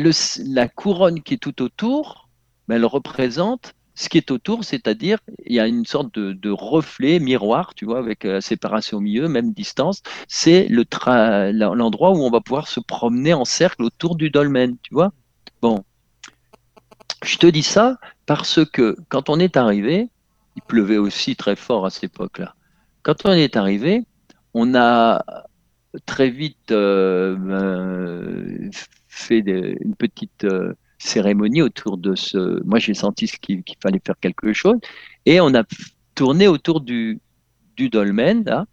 la 0.45 0.67
couronne 0.67 1.23
qui 1.23 1.35
est 1.35 1.37
tout 1.37 1.61
autour, 1.63 2.29
ben, 2.67 2.75
elle 2.75 2.85
représente 2.85 3.73
ce 3.95 4.09
qui 4.09 4.17
est 4.17 4.29
autour, 4.29 4.63
c'est-à-dire 4.63 5.17
il 5.45 5.55
y 5.55 5.59
a 5.59 5.67
une 5.67 5.85
sorte 5.85 6.13
de, 6.19 6.49
reflet 6.51 7.19
miroir, 7.19 7.73
tu 7.73 7.85
vois, 7.85 7.97
avec 7.97 8.25
la 8.25 8.41
séparation 8.41 8.97
au 8.97 9.01
milieu, 9.01 9.27
même 9.27 9.53
distance. 9.53 10.03
C'est 10.27 10.67
l'endroit 10.69 12.11
où 12.11 12.17
on 12.17 12.29
va 12.29 12.41
pouvoir 12.41 12.67
se 12.67 12.81
promener 12.81 13.33
en 13.33 13.45
cercle 13.45 13.83
autour 13.83 14.17
du 14.17 14.29
dolmen, 14.29 14.75
tu 14.83 14.93
vois. 14.93 15.11
Bon, 15.61 15.83
je 17.23 17.37
te 17.37 17.47
dis 17.47 17.63
ça 17.63 17.97
parce 18.25 18.63
que 18.65 18.97
quand 19.07 19.29
on 19.29 19.39
est 19.39 19.55
arrivé, 19.55 20.09
il 20.57 20.61
pleuvait 20.61 20.97
aussi 20.97 21.35
très 21.35 21.55
fort 21.55 21.85
à 21.85 21.89
cette 21.89 22.03
époque-là. 22.05 22.53
Quand 23.01 23.25
on 23.25 23.31
est 23.31 23.55
arrivé, 23.55 24.03
on 24.53 24.75
a 24.75 25.23
très 26.05 26.29
vite 26.29 26.71
euh, 26.71 27.35
ben, 27.35 28.69
fait 29.07 29.39
une 29.39 29.95
petite 29.95 30.43
euh, 30.43 30.73
cérémonie 30.97 31.61
autour 31.61 31.97
de 31.97 32.15
ce. 32.15 32.63
Moi, 32.63 32.79
j'ai 32.79 32.93
senti 32.93 33.27
qu'il 33.27 33.63
fallait 33.81 34.01
faire 34.05 34.19
quelque 34.19 34.53
chose. 34.53 34.77
Et 35.25 35.39
on 35.41 35.53
a 35.53 35.63
tourné 36.15 36.47
autour 36.47 36.81
du, 36.81 37.19
du 37.75 37.89
dolmen, 37.89 38.43
là, 38.45 38.65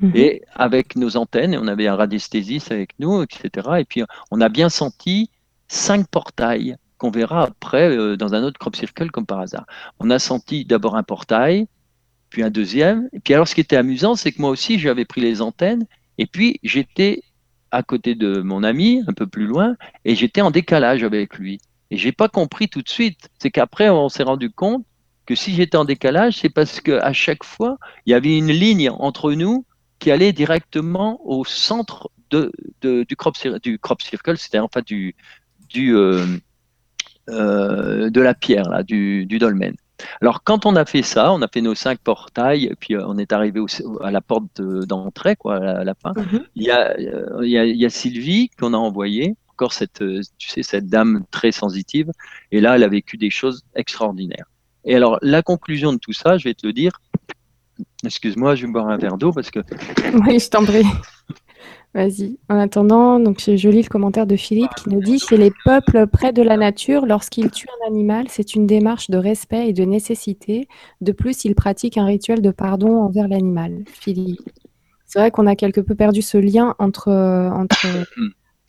mhm. 0.00 0.12
et 0.14 0.42
avec 0.54 0.96
nos 0.96 1.16
antennes, 1.16 1.56
on 1.56 1.68
avait 1.68 1.86
un 1.86 1.96
radiesthésiste 1.96 2.72
avec 2.72 2.90
nous, 2.98 3.22
etc. 3.22 3.68
Et 3.78 3.84
puis, 3.84 4.02
on 4.30 4.40
a 4.40 4.48
bien 4.48 4.68
senti 4.68 5.30
cinq 5.68 6.06
portails 6.08 6.76
qu'on 6.98 7.10
verra 7.10 7.44
après 7.44 7.96
euh, 7.96 8.16
dans 8.16 8.34
un 8.34 8.44
autre 8.44 8.58
crop 8.58 8.76
circle 8.76 9.10
comme 9.10 9.26
par 9.26 9.40
hasard. 9.40 9.66
On 9.98 10.10
a 10.10 10.18
senti 10.18 10.64
d'abord 10.64 10.96
un 10.96 11.02
portail, 11.02 11.66
puis 12.30 12.42
un 12.42 12.50
deuxième. 12.50 13.08
Et 13.12 13.20
puis 13.20 13.34
alors, 13.34 13.48
ce 13.48 13.54
qui 13.54 13.60
était 13.60 13.76
amusant, 13.76 14.14
c'est 14.14 14.32
que 14.32 14.40
moi 14.40 14.50
aussi, 14.50 14.78
j'avais 14.78 15.04
pris 15.04 15.20
les 15.20 15.42
antennes 15.42 15.86
et 16.18 16.26
puis, 16.26 16.58
j'étais 16.62 17.22
à 17.70 17.82
côté 17.82 18.14
de 18.14 18.42
mon 18.42 18.62
ami, 18.62 19.02
un 19.08 19.12
peu 19.12 19.26
plus 19.26 19.46
loin, 19.46 19.76
et 20.04 20.14
j'étais 20.14 20.42
en 20.42 20.50
décalage 20.50 21.02
avec 21.02 21.38
lui. 21.38 21.60
Et 21.90 21.96
j'ai 21.96 22.12
pas 22.12 22.28
compris 22.28 22.68
tout 22.68 22.82
de 22.82 22.88
suite. 22.88 23.30
C'est 23.38 23.50
qu'après, 23.50 23.88
on 23.88 24.08
s'est 24.08 24.22
rendu 24.22 24.50
compte 24.50 24.84
que 25.26 25.34
si 25.34 25.54
j'étais 25.54 25.76
en 25.76 25.84
décalage, 25.84 26.38
c'est 26.40 26.50
parce 26.50 26.80
qu'à 26.80 27.12
chaque 27.12 27.44
fois, 27.44 27.78
il 28.06 28.10
y 28.10 28.14
avait 28.14 28.36
une 28.36 28.52
ligne 28.52 28.90
entre 28.90 29.32
nous 29.32 29.64
qui 29.98 30.10
allait 30.10 30.32
directement 30.32 31.20
au 31.24 31.44
centre 31.44 32.10
de, 32.30 32.52
du, 32.80 33.16
crop, 33.16 33.36
du 33.62 33.78
crop 33.78 34.02
circle, 34.02 34.36
c'est-à-dire 34.36 34.64
enfin 34.64 34.80
du, 34.84 35.14
du, 35.68 35.94
euh, 35.94 36.26
euh, 37.30 38.10
de 38.10 38.20
la 38.20 38.34
pierre, 38.34 38.68
là, 38.68 38.82
du 38.82 39.26
dolmen. 39.38 39.74
Alors, 40.20 40.42
quand 40.42 40.66
on 40.66 40.76
a 40.76 40.84
fait 40.84 41.02
ça, 41.02 41.32
on 41.32 41.42
a 41.42 41.48
fait 41.48 41.60
nos 41.60 41.74
cinq 41.74 41.98
portails, 41.98 42.74
puis 42.80 42.94
euh, 42.94 43.04
on 43.06 43.18
est 43.18 43.32
arrivé 43.32 43.60
à 44.02 44.10
la 44.10 44.20
porte 44.20 44.60
d'entrée, 44.60 45.36
quoi, 45.36 45.56
à 45.56 45.84
la, 45.84 45.94
fin. 45.94 46.12
Il, 46.54 46.64
y 46.64 47.84
a, 47.84 47.90
Sylvie 47.90 48.50
qu'on 48.58 48.74
a 48.74 48.76
envoyée, 48.76 49.36
encore 49.48 49.72
cette, 49.72 50.02
euh, 50.02 50.20
tu 50.38 50.48
sais, 50.48 50.62
cette 50.62 50.86
dame 50.86 51.24
très 51.30 51.52
sensitive, 51.52 52.10
et 52.50 52.60
là, 52.60 52.76
elle 52.76 52.84
a 52.84 52.88
vécu 52.88 53.16
des 53.16 53.30
choses 53.30 53.62
extraordinaires. 53.74 54.46
Et 54.84 54.96
alors, 54.96 55.18
la 55.22 55.42
conclusion 55.42 55.92
de 55.92 55.98
tout 55.98 56.12
ça, 56.12 56.38
je 56.38 56.44
vais 56.44 56.54
te 56.54 56.66
le 56.66 56.72
dire. 56.72 57.00
Excuse-moi, 58.04 58.56
je 58.56 58.66
vais 58.66 58.72
boire 58.72 58.88
un 58.88 58.96
verre 58.96 59.16
d'eau 59.16 59.32
parce 59.32 59.50
que. 59.50 59.60
Oui, 60.26 60.38
je 60.38 60.48
t'en 60.48 60.64
prie. 60.64 60.84
Vas-y. 61.94 62.38
En 62.48 62.58
attendant, 62.58 63.20
donc 63.20 63.40
je 63.40 63.68
lis 63.68 63.82
le 63.82 63.88
commentaire 63.88 64.26
de 64.26 64.36
Philippe 64.36 64.74
qui 64.76 64.88
nous 64.88 65.00
dit 65.00 65.18
chez 65.18 65.36
les 65.36 65.52
peuples 65.64 66.06
près 66.06 66.32
de 66.32 66.40
la 66.40 66.56
nature, 66.56 67.04
lorsqu'ils 67.04 67.50
tuent 67.50 67.68
un 67.82 67.86
animal, 67.86 68.26
c'est 68.28 68.54
une 68.54 68.66
démarche 68.66 69.10
de 69.10 69.18
respect 69.18 69.68
et 69.68 69.72
de 69.74 69.84
nécessité. 69.84 70.68
De 71.02 71.12
plus, 71.12 71.44
ils 71.44 71.54
pratiquent 71.54 71.98
un 71.98 72.06
rituel 72.06 72.40
de 72.40 72.50
pardon 72.50 72.96
envers 72.96 73.28
l'animal. 73.28 73.84
Philippe. 73.86 74.40
C'est 75.04 75.18
vrai 75.18 75.30
qu'on 75.30 75.46
a 75.46 75.54
quelque 75.54 75.82
peu 75.82 75.94
perdu 75.94 76.22
ce 76.22 76.38
lien 76.38 76.74
entre, 76.78 77.12
entre 77.12 77.86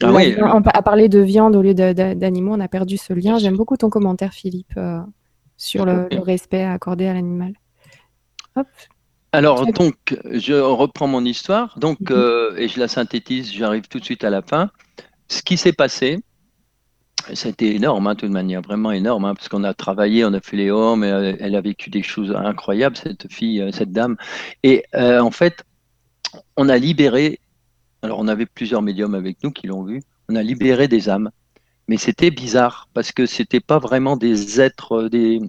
ah 0.02 0.12
oui. 0.12 0.36
à 0.74 0.82
parler 0.82 1.08
de 1.08 1.20
viande 1.20 1.56
au 1.56 1.62
lieu 1.62 1.74
d'animaux, 1.74 2.54
on 2.54 2.60
a 2.60 2.68
perdu 2.68 2.98
ce 2.98 3.14
lien. 3.14 3.38
J'aime 3.38 3.56
beaucoup 3.56 3.78
ton 3.78 3.90
commentaire, 3.90 4.34
Philippe, 4.34 4.74
euh, 4.76 5.00
sur 5.56 5.86
le, 5.86 6.08
le, 6.12 6.20
respect 6.20 6.64
accordé 6.64 7.08
à 7.08 7.14
l'animal. 7.14 7.54
Hop, 8.58 8.68
alors, 9.34 9.66
donc, 9.66 9.96
je 10.32 10.54
reprends 10.54 11.08
mon 11.08 11.26
histoire, 11.26 11.78
donc, 11.80 12.00
mhm. 12.02 12.08
euh, 12.12 12.56
et 12.56 12.68
je 12.68 12.80
la 12.80 12.88
synthétise, 12.88 13.52
j'arrive 13.52 13.88
tout 13.88 14.00
de 14.00 14.06
suite 14.06 14.24
à 14.24 14.30
la 14.30 14.44
fin. 14.44 14.70
Ce 15.28 15.42
qui 15.42 15.58
s'est 15.58 15.74
passé, 15.74 16.20
été 17.32 17.76
énorme, 17.76 18.06
hein, 18.06 18.14
de 18.14 18.20
toute 18.20 18.30
manière, 18.30 18.62
vraiment 18.62 18.92
énorme, 18.92 19.26
hein, 19.26 19.34
parce 19.34 19.50
qu'on 19.50 19.64
a 19.64 19.74
travaillé, 19.74 20.24
on 20.24 20.34
a 20.34 20.40
fait 20.40 20.58
les 20.58 20.70
hommes, 20.70 21.04
elle, 21.04 21.38
elle, 21.40 21.56
a 21.56 21.62
vécu 21.62 21.90
des 21.90 22.04
choses 22.04 22.32
incroyables, 22.32 22.96
cette 22.96 23.32
fille, 23.32 23.60
euh, 23.60 23.72
cette 23.72 23.92
dame. 23.92 24.18
Et 24.62 24.84
euh, 24.94 25.20
en 25.20 25.32
fait, 25.32 25.64
on 26.56 26.70
a 26.70 26.78
libéré, 26.78 27.40
alors 28.04 28.20
on 28.20 28.28
avait 28.28 28.46
plusieurs 28.46 28.84
médiums 28.84 29.16
avec 29.16 29.44
nous 29.44 29.50
qui 29.50 29.66
l'ont 29.66 29.84
vu, 29.84 30.02
on 30.30 30.36
a 30.36 30.44
libéré 30.44 30.88
des 30.88 31.10
âmes. 31.10 31.32
Mais 31.88 31.98
c'était 31.98 32.30
bizarre, 32.30 32.88
parce 32.94 33.12
que 33.12 33.26
c'était 33.26 33.60
pas 33.60 33.80
vraiment 33.80 34.16
des 34.16 34.62
êtres, 34.62 35.10
des, 35.10 35.42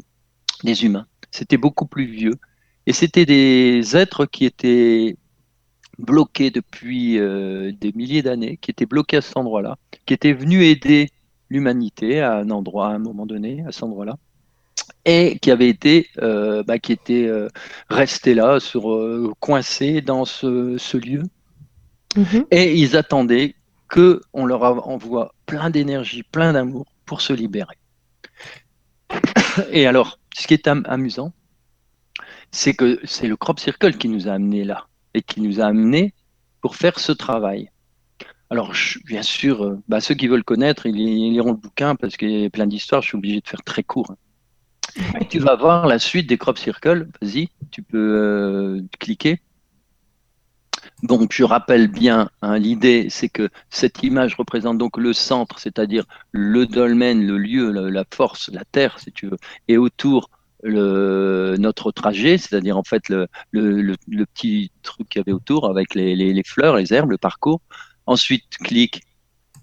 des 0.64 0.84
humains. 0.84 1.06
C'était 1.30 1.58
beaucoup 1.58 1.86
plus 1.86 2.06
vieux. 2.06 2.34
Et 2.86 2.92
c'était 2.92 3.26
des 3.26 3.96
êtres 3.96 4.26
qui 4.26 4.44
étaient 4.44 5.16
bloqués 5.98 6.50
depuis 6.50 7.18
euh, 7.18 7.72
des 7.72 7.92
milliers 7.92 8.22
d'années, 8.22 8.58
qui 8.60 8.70
étaient 8.70 8.86
bloqués 8.86 9.18
à 9.18 9.20
cet 9.20 9.36
endroit-là, 9.36 9.76
qui 10.06 10.14
étaient 10.14 10.32
venus 10.32 10.62
aider 10.64 11.08
l'humanité 11.50 12.20
à 12.20 12.38
un 12.38 12.50
endroit, 12.50 12.88
à 12.88 12.90
un 12.90 12.98
moment 12.98 13.26
donné, 13.26 13.64
à 13.66 13.72
cet 13.72 13.84
endroit-là. 13.84 14.16
et 15.06 15.38
qui 15.40 15.50
avait 15.50 15.68
été, 15.68 16.08
euh, 16.22 16.62
bah, 16.62 16.78
qui 16.78 16.92
était 16.92 17.26
euh, 17.26 17.48
resté 17.90 18.34
là, 18.34 18.58
sur, 18.60 18.92
euh, 18.92 19.32
coincé 19.40 20.00
dans 20.00 20.24
ce, 20.24 20.96
lieu. 20.96 21.22
Mhm. 22.16 22.46
Et 22.50 22.74
ils 22.74 22.96
attendaient 22.96 23.54
qu'on 23.88 24.46
leur 24.46 24.62
envoie 24.88 25.34
plein 25.46 25.70
d'énergie, 25.70 26.22
plein 26.22 26.52
d'amour 26.52 26.86
pour 27.06 27.20
se 27.20 27.32
libérer. 27.32 27.76
Et 29.70 29.86
alors, 29.86 30.18
ce 30.34 30.46
qui 30.46 30.54
est 30.54 30.66
amusant, 30.66 31.32
c'est 32.54 32.74
que 32.74 33.00
c'est 33.04 33.26
le 33.26 33.36
Crop 33.36 33.58
Circle 33.58 33.96
qui 33.96 34.08
nous 34.08 34.28
a 34.28 34.32
amenés 34.32 34.64
là 34.64 34.86
et 35.12 35.22
qui 35.22 35.40
nous 35.40 35.60
a 35.60 35.66
amenés 35.66 36.14
pour 36.60 36.76
faire 36.76 36.98
ce 36.98 37.12
travail. 37.12 37.70
Alors, 38.50 38.72
bien 39.04 39.22
sûr, 39.22 39.78
bah, 39.88 40.00
ceux 40.00 40.14
qui 40.14 40.28
veulent 40.28 40.44
connaître, 40.44 40.86
ils, 40.86 40.98
ils 40.98 41.32
liront 41.32 41.52
le 41.52 41.56
bouquin 41.56 41.96
parce 41.96 42.16
qu'il 42.16 42.30
y 42.30 42.44
a 42.44 42.50
plein 42.50 42.66
d'histoires. 42.66 43.02
Je 43.02 43.08
suis 43.08 43.16
obligé 43.16 43.40
de 43.40 43.48
faire 43.48 43.62
très 43.62 43.82
court. 43.82 44.12
Hein 44.12 44.16
tu 45.28 45.40
vas 45.40 45.56
voir 45.56 45.86
la 45.86 45.98
suite 45.98 46.28
des 46.28 46.38
crop 46.38 46.58
circles. 46.58 47.08
Vas-y, 47.20 47.48
tu 47.70 47.82
peux 47.82 48.16
euh, 48.16 48.82
cliquer. 49.00 49.40
Donc, 51.02 51.32
je 51.32 51.42
rappelle 51.42 51.88
bien, 51.88 52.30
hein, 52.42 52.58
l'idée, 52.58 53.08
c'est 53.10 53.28
que 53.28 53.48
cette 53.68 54.02
image 54.02 54.36
représente 54.36 54.78
donc 54.78 54.96
le 54.96 55.12
centre, 55.12 55.58
c'est-à-dire 55.58 56.04
le 56.30 56.66
dolmen, 56.66 57.26
le 57.26 57.36
lieu, 57.36 57.70
la, 57.72 58.04
force, 58.12 58.48
la 58.52 58.64
terre, 58.64 58.98
si 59.00 59.10
tu 59.10 59.26
veux, 59.26 59.38
et 59.68 59.76
autour 59.76 60.30
le, 60.64 61.56
notre 61.58 61.92
trajet, 61.92 62.38
c'est-à-dire 62.38 62.76
en 62.76 62.82
fait 62.82 63.08
le, 63.08 63.28
petit 63.52 64.72
truc 64.82 65.08
qu'il 65.08 65.20
y 65.20 65.22
avait 65.22 65.32
autour 65.32 65.68
avec 65.68 65.94
les, 65.94 66.42
fleurs, 66.44 66.76
les 66.76 66.92
herbes, 66.92 67.10
le 67.10 67.18
parcours. 67.18 67.60
Ensuite, 68.06 68.44
clique. 68.58 69.02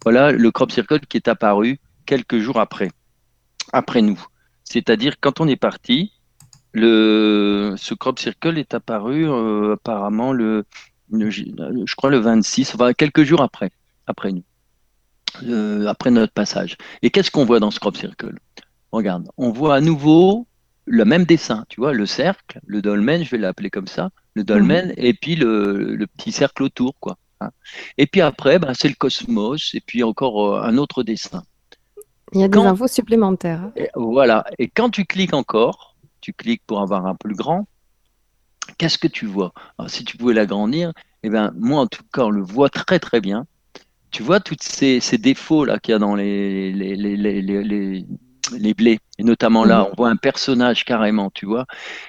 Voilà 0.03 0.31
le 0.31 0.51
crop 0.51 0.71
circle 0.71 1.01
qui 1.01 1.17
est 1.17 1.27
apparu 1.27 1.79
quelques 2.05 2.37
jours 2.37 2.59
après, 2.59 2.91
après 3.73 4.01
nous. 4.01 4.23
C'est-à-dire, 4.63 5.19
quand 5.19 5.41
on 5.41 5.47
est 5.47 5.57
parti, 5.57 6.13
le, 6.71 7.75
ce 7.77 7.93
crop 7.93 8.19
circle 8.19 8.57
est 8.57 8.73
apparu 8.73 9.29
euh, 9.29 9.73
apparemment 9.73 10.33
le, 10.33 10.65
je 11.11 11.95
crois 11.95 12.09
le 12.09 12.19
26, 12.19 12.73
enfin 12.75 12.93
quelques 12.93 13.23
jours 13.23 13.41
après, 13.41 13.71
après 14.07 14.31
nous, 14.31 14.43
euh, 15.43 15.85
après 15.87 16.11
notre 16.11 16.33
passage. 16.33 16.77
Et 17.01 17.09
qu'est-ce 17.09 17.31
qu'on 17.31 17.45
voit 17.45 17.59
dans 17.59 17.71
ce 17.71 17.79
crop 17.79 17.97
circle? 17.97 18.35
Regarde, 18.91 19.29
on 19.37 19.51
voit 19.51 19.75
à 19.75 19.81
nouveau 19.81 20.47
le 20.85 21.05
même 21.05 21.25
dessin, 21.25 21.65
tu 21.69 21.79
vois, 21.79 21.93
le 21.93 22.05
cercle, 22.05 22.59
le 22.65 22.81
dolmen, 22.81 23.23
je 23.23 23.29
vais 23.29 23.37
l'appeler 23.37 23.69
comme 23.69 23.87
ça, 23.87 24.09
le 24.33 24.43
dolmen, 24.43 24.87
mhm. 24.87 24.93
et 24.97 25.13
puis 25.13 25.35
le, 25.35 25.95
le, 25.95 26.07
petit 26.07 26.31
cercle 26.31 26.63
autour, 26.63 26.95
quoi. 26.99 27.17
Hein. 27.39 27.49
Et 27.97 28.07
puis 28.07 28.21
après, 28.21 28.59
ben, 28.59 28.73
c'est 28.73 28.87
le 28.87 28.95
cosmos, 28.95 29.73
et 29.73 29.81
puis 29.81 30.03
encore 30.03 30.55
euh, 30.55 30.61
un 30.63 30.77
autre 30.77 31.03
dessin. 31.03 31.43
Il 32.33 32.39
y 32.39 32.43
a 32.43 32.47
des 32.47 32.59
infos 32.59 32.87
supplémentaires. 32.87 33.71
voilà. 33.95 34.45
Et 34.57 34.69
quand 34.69 34.89
tu 34.89 35.05
cliques 35.05 35.33
encore, 35.33 35.97
tu 36.21 36.31
cliques 36.33 36.63
pour 36.65 36.81
avoir 36.81 37.05
un 37.05 37.15
plus 37.15 37.35
grand, 37.35 37.67
qu'est-ce 38.77 38.97
que 38.97 39.07
tu 39.07 39.25
vois? 39.25 39.53
Si 39.87 40.05
tu 40.05 40.15
pouvais 40.17 40.33
l'agrandir, 40.33 40.93
eh 41.23 41.29
ben, 41.29 41.51
moi 41.57 41.81
en 41.81 41.87
tout 41.87 42.03
cas, 42.13 42.23
on 42.23 42.29
le 42.29 42.41
voit 42.41 42.69
très 42.69 42.99
très 42.99 43.19
bien. 43.19 43.45
Tu 44.11 44.23
vois 44.23 44.39
tous 44.39 44.57
ces, 44.61 44.99
défauts 45.17 45.65
là 45.65 45.79
qu'il 45.79 45.93
y 45.93 45.95
a 45.95 45.99
dans 45.99 46.15
les, 46.15 46.71
les, 46.71 46.95
les, 46.95 47.41
les, 47.41 48.05
blés, 48.73 48.99
et 49.17 49.23
notamment 49.23 49.65
là, 49.65 49.81
mhm. 49.81 49.87
on 49.91 49.95
voit 49.95 50.09
un 50.09 50.15
personnage 50.15 50.85
carrément, 50.85 51.29
tu 51.31 51.45
vois. 51.45 51.65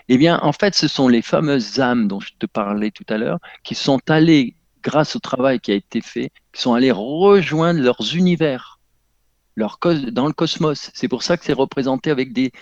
Eh 0.08 0.18
bien, 0.18 0.38
en 0.42 0.52
fait, 0.52 0.74
ce 0.74 0.88
sont 0.88 1.08
les 1.08 1.22
fameuses 1.22 1.80
âmes 1.80 2.08
dont 2.08 2.20
je 2.20 2.30
te 2.38 2.46
parlais 2.46 2.90
tout 2.90 3.06
à 3.08 3.18
l'heure, 3.18 3.38
qui 3.64 3.74
sont 3.74 4.00
allées, 4.08 4.56
grâce 4.82 5.14
au 5.16 5.20
travail 5.20 5.60
qui 5.60 5.72
a 5.72 5.74
été 5.74 6.00
fait, 6.00 6.30
qui 6.52 6.62
sont 6.62 6.74
allées 6.74 6.90
rejoindre 6.90 7.80
leurs 7.80 8.16
univers 8.16 8.80
leur 9.56 9.78
dans 10.12 10.26
le 10.26 10.32
cosmos. 10.32 10.90
C'est 10.94 11.08
pour 11.08 11.22
ça 11.22 11.36
que 11.36 11.44
c'est 11.44 11.52
représenté 11.52 12.10
avec 12.10 12.32
des, 12.32 12.52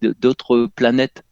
d'autres 0.00 0.68
planètes, 0.74 1.24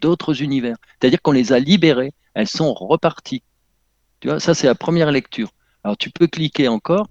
d'autres 0.00 0.42
univers. 0.42 0.76
C'est-à-dire 1.00 1.22
qu'on 1.22 1.32
les 1.32 1.52
a 1.52 1.58
libérées, 1.58 2.12
elles 2.34 2.48
sont 2.48 2.72
reparties. 2.74 3.42
Tu 4.20 4.28
vois, 4.28 4.40
ça 4.40 4.54
c'est 4.54 4.66
la 4.66 4.74
première 4.74 5.10
lecture. 5.10 5.50
Alors 5.84 5.96
tu 5.96 6.10
peux 6.10 6.26
cliquer 6.26 6.68
encore, 6.68 7.08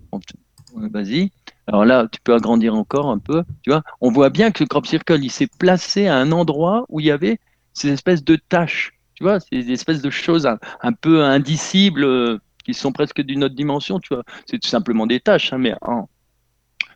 vas-y. 0.74 1.32
Alors 1.68 1.86
là, 1.86 2.08
tu 2.12 2.20
peux 2.22 2.34
agrandir 2.34 2.76
encore 2.76 3.10
un 3.10 3.20
peu. 3.20 3.44
Tu 3.64 3.70
vois, 3.70 3.84
on 4.02 4.12
voit 4.12 4.30
bien 4.30 4.52
que 4.52 4.64
le 4.64 4.68
crop 4.68 4.86
circle, 4.86 5.24
il 5.24 5.32
s'est 5.32 5.50
placé 5.60 6.08
à 6.08 6.18
un 6.18 6.32
endroit 6.32 6.86
où 6.90 7.00
il 7.00 7.06
y 7.06 7.12
avait 7.12 7.40
ces 7.74 7.90
espèces 7.90 8.24
de 8.24 8.36
taches. 8.36 8.94
Tu 9.16 9.24
vois, 9.24 9.40
ces 9.40 9.72
espèces 9.72 10.02
de 10.02 10.10
choses 10.10 10.48
un, 10.48 10.94
peu 10.94 11.24
indicibles 11.24 12.04
euh, 12.04 12.40
qui 12.66 12.74
sont 12.74 12.92
presque 12.92 13.22
d'une 13.22 13.44
autre 13.44 13.56
dimension. 13.56 14.00
Tu 14.00 14.14
vois, 14.14 14.24
c'est 14.50 14.60
tout 14.60 14.68
simplement 14.68 15.06
des 15.06 15.20
taches, 15.20 15.54
hein, 15.54 15.60
mais 15.60 15.76
en, 15.82 16.10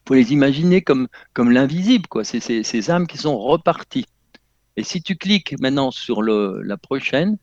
faut 0.07 0.13
les 0.13 0.33
imaginer 0.33 0.81
comme, 0.81 1.07
comme 1.33 1.51
l'invisible, 1.51 2.07
quoi. 2.07 2.23
C'est 2.23 2.39
ces 2.39 2.91
âmes 2.91 3.07
qui 3.07 3.17
sont 3.17 3.37
reparties. 3.37 4.05
Et 4.77 4.83
si 4.83 5.01
tu 5.01 5.15
cliques 5.15 5.59
maintenant 5.59 5.91
sur 5.91 6.21
la 6.21 6.77
prochaine, 6.77 7.37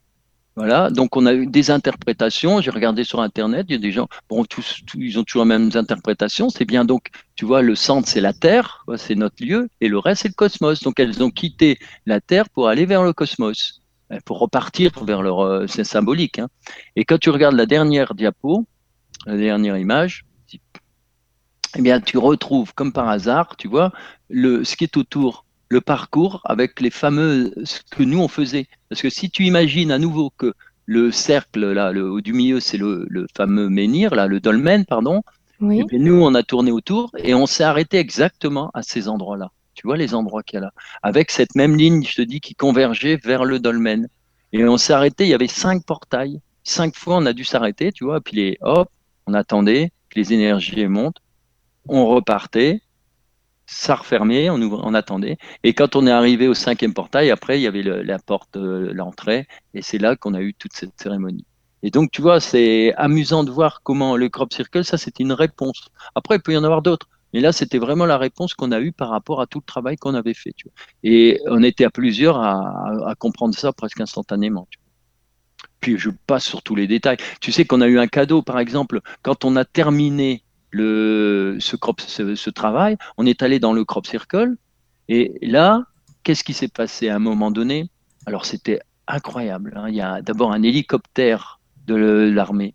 voilà, 0.55 0.91
donc 0.91 1.16
on 1.16 1.24
a 1.24 1.33
eu 1.33 1.47
des 1.47 1.70
interprétations. 1.70 2.61
J'ai 2.61 2.70
regardé 2.70 3.05
sur 3.05 3.20
Internet, 3.20 3.66
il 3.69 3.73
y 3.73 3.77
a 3.77 3.79
des 3.79 3.93
gens, 3.93 4.09
bon, 4.29 4.45
ils 4.95 5.19
ont 5.19 5.24
toujours 5.24 5.45
les 5.45 5.49
mêmes 5.49 5.70
interprétations. 5.74 6.51
C'est 6.51 6.65
bien 6.66 6.85
donc, 6.85 7.09
tu 7.35 7.45
vois, 7.45 7.62
le 7.62 7.74
centre 7.74 8.09
c'est 8.09 8.20
la 8.20 8.33
Terre, 8.33 8.85
c'est 8.97 9.15
notre 9.15 9.43
lieu, 9.43 9.69
et 9.81 9.89
le 9.89 9.99
reste 9.99 10.23
c'est 10.23 10.29
le 10.29 10.35
cosmos. 10.35 10.83
Donc 10.83 11.01
elles 11.01 11.23
ont 11.23 11.31
quitté 11.31 11.79
la 12.07 12.20
Terre 12.20 12.51
pour 12.51 12.69
aller 12.69 12.85
vers 12.85 13.03
le 13.03 13.12
cosmos, 13.12 13.81
pour 14.27 14.39
repartir 14.41 14.93
vers 15.05 15.23
leur, 15.23 15.41
euh, 15.41 15.66
c'est 15.66 15.85
symbolique. 15.85 16.39
Hein. 16.39 16.49
Et 16.97 17.05
quand 17.05 17.19
tu 17.19 17.31
regardes 17.31 17.57
la 17.57 17.66
dernière 17.66 18.15
diapo, 18.15 18.66
la 19.27 19.37
dernière 19.37 19.79
image, 19.79 20.24
eh 21.77 21.81
bien, 21.81 22.01
tu 22.01 22.19
retrouves, 22.19 22.74
comme 22.74 22.93
par 22.93 23.09
hasard, 23.09 23.57
tu 23.57 23.69
vois, 23.69 23.93
le, 24.29 24.65
ce 24.65 24.77
qui 24.77 24.85
est 24.85 24.97
autour, 24.97 25.47
le 25.73 25.81
parcours 25.81 26.43
avec 26.44 26.81
les 26.81 26.90
fameux, 26.90 27.53
ce 27.65 27.81
que 27.90 28.03
nous 28.03 28.20
on 28.20 28.28
faisait. 28.28 28.66
Parce 28.89 29.01
que 29.01 29.09
si 29.09 29.31
tu 29.31 29.44
imagines 29.44 29.90
à 29.90 29.99
nouveau 29.99 30.31
que 30.36 30.53
le 30.85 31.11
cercle, 31.11 31.73
là, 31.73 31.93
le, 31.93 32.20
du 32.20 32.35
milieu, 32.35 32.61
c'est 32.61 32.77
le, 32.77 33.27
fameux 33.35 33.69
menhir, 33.69 34.15
là, 34.15 34.27
le 34.27 34.39
dolmen, 34.39 34.85
pardon, 34.85 35.23
oui. 35.61 35.85
Eh 35.93 35.99
nous, 35.99 36.20
on 36.20 36.35
a 36.35 36.43
tourné 36.43 36.73
autour 36.73 37.12
et 37.16 37.35
on 37.35 37.47
s'est 37.47 37.62
arrêté 37.62 37.99
exactement 37.99 38.70
à 38.74 38.82
ces 38.82 39.09
endroits-là. 39.09 39.51
Tu 39.74 39.86
vois 39.86 39.97
les 39.97 40.12
endroits 40.12 40.43
qu'il 40.43 40.57
y 40.57 40.59
a 40.59 40.62
là. 40.62 40.73
Avec 41.03 41.31
cette 41.31 41.55
même 41.55 41.77
ligne, 41.77 42.05
je 42.05 42.16
te 42.16 42.23
dis, 42.23 42.40
qui 42.40 42.57
convergeait 42.57 43.16
vers 43.16 43.44
le 43.44 43.61
dolmen. 43.61 44.09
Et 44.53 44.65
on 44.65 44.77
s'est 44.77 44.93
arrêté, 44.93 45.24
il 45.24 45.31
y 45.31 45.35
avait 45.35 45.47
cinq 45.47 45.85
portails. 45.86 46.40
Cinq 46.65 46.97
fois, 46.97 47.16
on 47.16 47.27
a 47.27 47.32
dû 47.32 47.44
s'arrêter, 47.44 47.93
tu 47.93 48.05
vois, 48.05 48.20
puis 48.20 48.36
les, 48.36 48.59
hop, 48.61 48.90
on 49.27 49.35
attendait, 49.35 49.93
que 50.11 50.19
les 50.19 50.32
énergies 50.32 50.86
montent 50.86 51.23
on 51.89 52.07
repartait, 52.07 52.81
ça 53.67 53.95
refermait, 53.95 54.51
on, 54.51 54.95
attendait. 54.95 55.39
Et 55.63 55.73
quand 55.73 55.97
on 55.97 56.07
est 56.07 56.11
arrivé 56.11 56.49
au 56.49 56.55
cinquième 56.55 56.95
portail, 56.95 57.31
après, 57.31 57.59
il 57.59 57.63
y 57.63 57.67
avait 57.67 57.83
la 57.83 58.19
porte, 58.19 58.59
de 58.59 58.91
l'entrée, 58.93 59.47
et 59.75 59.83
c'est 59.83 59.99
là 59.99 60.17
qu'on 60.17 60.35
a 60.35 60.41
eu 60.41 60.55
toute 60.55 60.73
cette 60.73 60.93
cérémonie. 61.01 61.47
Et 61.83 61.91
donc, 61.91 62.11
tu 62.11 62.23
vois, 62.23 62.41
c'est 62.41 62.95
amusant 62.97 63.45
de 63.45 63.51
voir 63.51 63.83
comment 63.83 64.17
le 64.17 64.29
crop 64.29 64.53
circle, 64.53 64.85
ça, 64.85 64.99
c'était 64.99 65.25
une 65.25 65.33
réponse. 65.33 65.89
Après, 66.15 66.37
il 66.37 66.43
peut 66.43 66.53
y 66.53 66.57
en 66.57 66.65
avoir 66.65 66.83
d'autres. 66.83 67.09
Mais 67.33 67.41
là, 67.41 67.53
c'était 67.53 67.79
vraiment 67.79 68.07
la 68.07 68.19
réponse 68.19 68.55
qu'on 68.55 68.73
a 68.73 68.81
eue 68.81 68.93
par 68.93 69.09
rapport 69.09 69.41
à 69.41 69.47
tout 69.47 69.59
le 69.59 69.65
travail 69.65 69.97
qu'on 69.97 70.15
avait 70.15 70.35
fait. 70.35 70.55
Et 71.03 71.41
on 71.47 71.63
était 71.63 71.85
à 71.85 71.91
plusieurs 71.91 72.39
à, 72.39 73.15
comprendre 73.19 73.55
ça 73.55 73.73
presque 73.73 74.01
instantanément. 74.01 74.69
Puis 75.81 75.99
je 75.99 76.11
passe 76.27 76.45
sur 76.45 76.63
tous 76.63 76.77
les 76.77 76.87
détails. 76.87 77.17
Tu 77.41 77.51
sais 77.51 77.65
qu'on 77.65 77.81
a 77.81 77.89
eu 77.89 77.99
un 77.99 78.07
cadeau, 78.07 78.43
par 78.43 78.59
exemple, 78.59 79.01
quand 79.23 79.45
on 79.45 79.57
a 79.57 79.65
terminé 79.65 80.45
le, 80.73 81.59
ce, 81.61 81.77
crop, 81.77 82.01
ce, 82.01 82.51
travail, 82.51 82.97
on 83.19 83.27
est 83.27 83.43
allé 83.43 83.61
dans 83.61 83.73
le 83.73 83.85
crop 83.85 84.07
circle, 84.07 84.57
et 85.09 85.32
là, 85.43 85.85
qu'est-ce 86.23 86.43
qui 86.43 86.55
s'est 86.55 86.69
passé 86.69 87.09
à 87.09 87.16
un 87.16 87.19
moment 87.19 87.51
donné? 87.51 87.90
Alors 88.27 88.47
c'était 88.47 88.81
incroyable. 89.07 89.74
Hein. 89.77 89.89
Il 89.89 89.94
y 89.94 90.01
a 90.01 90.23
d'abord 90.23 90.53
un 90.53 90.62
hélicoptère 90.62 91.61
de 91.86 91.94
l'armée, 91.94 92.74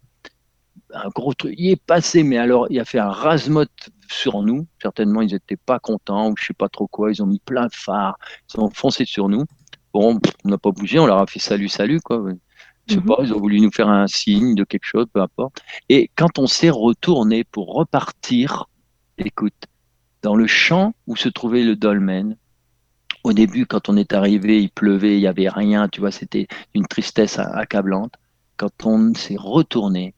un 0.93 1.09
gros 1.09 1.33
truc. 1.33 1.55
Il 1.57 1.71
est 1.71 1.81
passé, 1.81 2.23
mais 2.23 2.37
alors 2.37 2.67
il 2.69 2.79
a 2.79 2.85
fait 2.85 2.99
un 2.99 3.09
rasmote 3.09 3.89
sur 4.09 4.43
nous. 4.43 4.67
Certainement, 4.81 5.21
ils 5.21 5.33
n'étaient 5.33 5.57
pas 5.57 5.79
contents 5.79 6.29
ou 6.29 6.35
je 6.37 6.45
sais 6.47 6.53
pas 6.53 6.69
trop 6.69 6.87
quoi. 6.87 7.11
Ils 7.11 7.23
ont 7.23 7.27
mis 7.27 7.39
plein 7.39 7.67
de 7.67 7.73
phares, 7.73 8.17
ils 8.53 8.59
ont 8.59 8.69
foncé 8.69 9.05
sur 9.05 9.29
nous. 9.29 9.45
Bon, 9.93 10.19
on 10.43 10.49
n'a 10.49 10.57
pas 10.57 10.71
bougé, 10.71 10.99
on 10.99 11.07
leur 11.07 11.19
a 11.19 11.27
fait 11.27 11.39
salut, 11.39 11.69
salut 11.69 12.01
quoi. 12.01 12.23
Je 12.87 12.93
sais 12.93 12.99
mhm. 12.99 13.05
pas, 13.05 13.17
ils 13.21 13.33
ont 13.33 13.39
voulu 13.39 13.59
nous 13.59 13.71
faire 13.71 13.89
un 13.89 14.07
signe 14.07 14.55
de 14.55 14.63
quelque 14.63 14.85
chose, 14.85 15.05
peu 15.13 15.21
importe. 15.21 15.61
Et 15.89 16.09
quand 16.15 16.39
on 16.39 16.47
s'est 16.47 16.69
retourné 16.69 17.43
pour 17.43 17.73
repartir, 17.73 18.69
écoute, 19.17 19.65
dans 20.21 20.35
le 20.35 20.47
champ 20.47 20.93
où 21.05 21.15
se 21.15 21.29
trouvait 21.29 21.63
le 21.63 21.75
dolmen, 21.75 22.37
au 23.23 23.33
début, 23.33 23.65
quand 23.65 23.89
on 23.89 23.97
est 23.97 24.13
arrivé, 24.13 24.61
il 24.61 24.69
pleuvait, 24.69 25.17
il 25.17 25.19
n'y 25.19 25.27
avait 25.27 25.49
rien, 25.49 25.89
tu 25.89 25.99
vois, 25.99 26.11
c'était 26.11 26.47
une 26.73 26.87
tristesse 26.87 27.39
accablante. 27.39 28.13
Quand 28.55 28.85
on 28.85 29.13
s'est 29.13 29.35
retourné, 29.37 30.13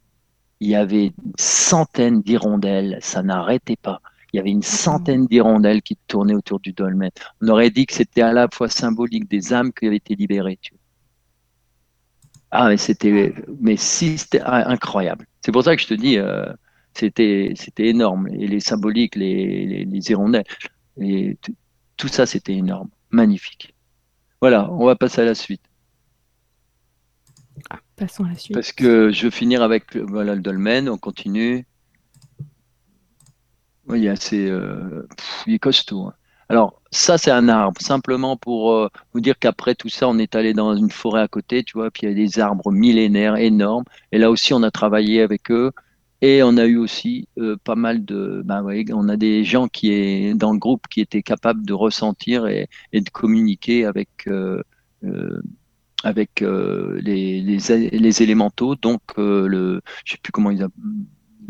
il 0.59 0.69
y 0.69 0.75
avait 0.75 1.07
une 1.07 1.33
centaine 1.37 2.21
d'hirondelles, 2.21 2.99
ça 3.01 3.23
n'arrêtait 3.23 3.77
pas. 3.77 4.01
Il 4.31 4.37
y 4.37 4.39
avait 4.39 4.51
une 4.51 4.57
mhm. 4.57 4.63
centaine 4.63 5.25
d'hirondelles 5.25 5.81
qui 5.81 5.97
tournaient 6.07 6.35
autour 6.35 6.59
du 6.59 6.71
dolmen. 6.73 7.09
On 7.41 7.47
aurait 7.47 7.71
dit 7.71 7.87
que 7.87 7.93
c'était 7.93 8.21
à 8.21 8.31
la 8.31 8.47
fois 8.53 8.69
symbolique 8.69 9.27
des 9.27 9.53
âmes 9.53 9.73
qui 9.73 9.87
avaient 9.87 9.95
été 9.95 10.15
libérées. 10.15 10.59
Tu 10.61 10.73
vois. 10.73 10.78
Ah, 12.51 12.67
mais 12.69 12.77
c'était, 12.77 13.33
mais 13.59 13.77
si, 13.77 14.17
c'était 14.17 14.41
incroyable. 14.41 15.27
C'est 15.41 15.51
pour 15.51 15.63
ça 15.63 15.75
que 15.75 15.81
je 15.81 15.87
te 15.87 15.93
dis, 15.93 16.17
euh, 16.17 16.45
c'était, 16.93 17.53
c'était 17.55 17.87
énorme. 17.87 18.27
Et 18.29 18.47
les 18.47 18.59
symboliques, 18.59 19.15
les, 19.15 19.65
les, 19.65 19.85
les 19.85 20.11
hirondelles, 20.11 20.45
et 20.99 21.37
tout 21.97 22.07
ça, 22.07 22.25
c'était 22.25 22.53
énorme. 22.53 22.89
magnifique. 23.11 23.75
Voilà, 24.41 24.71
on 24.71 24.85
va 24.85 24.95
passer 24.95 25.21
à 25.21 25.25
la 25.25 25.35
suite. 25.35 25.61
Ah, 27.69 27.79
passons 27.95 28.23
à 28.23 28.29
la 28.29 28.35
suite. 28.35 28.53
Parce 28.53 28.71
que 28.71 29.11
je 29.11 29.23
vais 29.23 29.31
finir 29.31 29.61
avec 29.61 29.95
voilà, 29.95 30.33
le 30.33 30.41
dolmen, 30.41 30.89
on 30.89 30.97
continue. 30.97 31.65
Oui, 33.87 34.01
il 34.01 34.05
est 34.05 34.09
assez. 34.09 34.47
Euh, 34.47 35.07
il 35.45 35.55
est 35.55 35.59
costaud. 35.59 36.07
Hein. 36.07 36.13
Alors, 36.49 36.81
ça, 36.91 37.19
c'est 37.19 37.29
un 37.29 37.47
arbre. 37.47 37.79
Simplement 37.79 38.35
pour 38.35 38.71
euh, 38.71 38.89
vous 39.13 39.21
dire 39.21 39.37
qu'après 39.37 39.75
tout 39.75 39.89
ça, 39.89 40.07
on 40.09 40.17
est 40.17 40.35
allé 40.35 40.53
dans 40.53 40.75
une 40.75 40.89
forêt 40.89 41.21
à 41.21 41.27
côté, 41.27 41.63
tu 41.63 41.77
vois, 41.77 41.91
puis 41.91 42.03
il 42.03 42.09
y 42.09 42.11
a 42.11 42.15
des 42.15 42.39
arbres 42.39 42.71
millénaires 42.71 43.35
énormes. 43.35 43.83
Et 44.11 44.17
là 44.17 44.31
aussi, 44.31 44.53
on 44.53 44.63
a 44.63 44.71
travaillé 44.71 45.21
avec 45.21 45.51
eux. 45.51 45.71
Et 46.21 46.43
on 46.43 46.57
a 46.57 46.65
eu 46.65 46.77
aussi 46.77 47.27
euh, 47.37 47.55
pas 47.63 47.75
mal 47.75 48.03
de. 48.03 48.41
Ben, 48.43 48.65
on 48.93 49.07
a 49.09 49.15
des 49.15 49.43
gens 49.45 49.67
qui 49.67 49.93
est 49.93 50.33
dans 50.33 50.51
le 50.51 50.59
groupe 50.59 50.87
qui 50.89 51.01
étaient 51.01 51.21
capables 51.21 51.65
de 51.65 51.73
ressentir 51.73 52.47
et, 52.47 52.67
de 52.93 53.09
communiquer 53.09 53.85
avec. 53.85 54.09
avec 56.03 56.41
les, 56.41 57.41
les, 57.41 58.23
élémentaux, 58.23 58.75
donc 58.75 59.01
le, 59.17 59.81
je 60.03 60.13
sais 60.13 60.17
plus 60.21 60.31
comment 60.31 60.51
ils 60.51 60.63
appellent, 60.63 60.83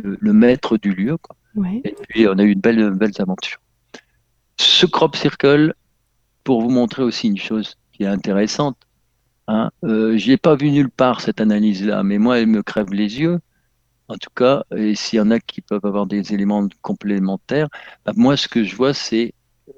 le, 0.04 0.34
maître 0.34 0.78
du 0.78 0.94
lieu. 0.94 1.18
Quoi. 1.18 1.36
Et 1.84 1.96
puis, 2.10 2.28
on 2.28 2.38
a 2.38 2.44
eu 2.44 2.56
de 2.56 2.62
belles, 2.62 2.92
belles 2.92 3.20
aventures. 3.20 3.60
Ce 4.60 4.86
crop 4.86 5.16
circle, 5.16 5.74
pour 6.44 6.62
vous 6.62 6.70
montrer 6.70 7.02
aussi 7.02 7.28
une 7.28 7.38
chose 7.38 7.78
qui 7.94 8.04
est 8.04 8.08
intéressante, 8.08 8.76
hein, 9.48 9.72
euh, 9.86 10.18
je 10.18 10.32
n'ai 10.32 10.38
pas 10.38 10.58
vu 10.58 10.70
nulle 10.70 10.90
part 10.90 11.22
cette 11.22 11.40
analyse-là, 11.40 12.04
mais 12.04 12.18
moi, 12.18 12.40
elle 12.40 12.48
me 12.48 12.62
crève 12.62 12.92
les 12.92 13.22
yeux. 13.22 13.40
En 14.10 14.16
tout 14.16 14.30
cas, 14.36 14.64
et 14.76 14.96
s'il 14.96 15.18
y 15.18 15.22
en 15.22 15.32
a 15.32 15.40
qui 15.40 15.62
peuvent 15.62 15.86
avoir 15.86 16.08
des 16.08 16.34
éléments 16.34 16.68
complémentaires, 16.82 17.70
bah, 18.06 18.12
moi, 18.18 18.36
ce 18.36 18.50
que 18.50 18.66
je 18.66 18.76
vois, 18.76 18.94
c'est 18.94 19.34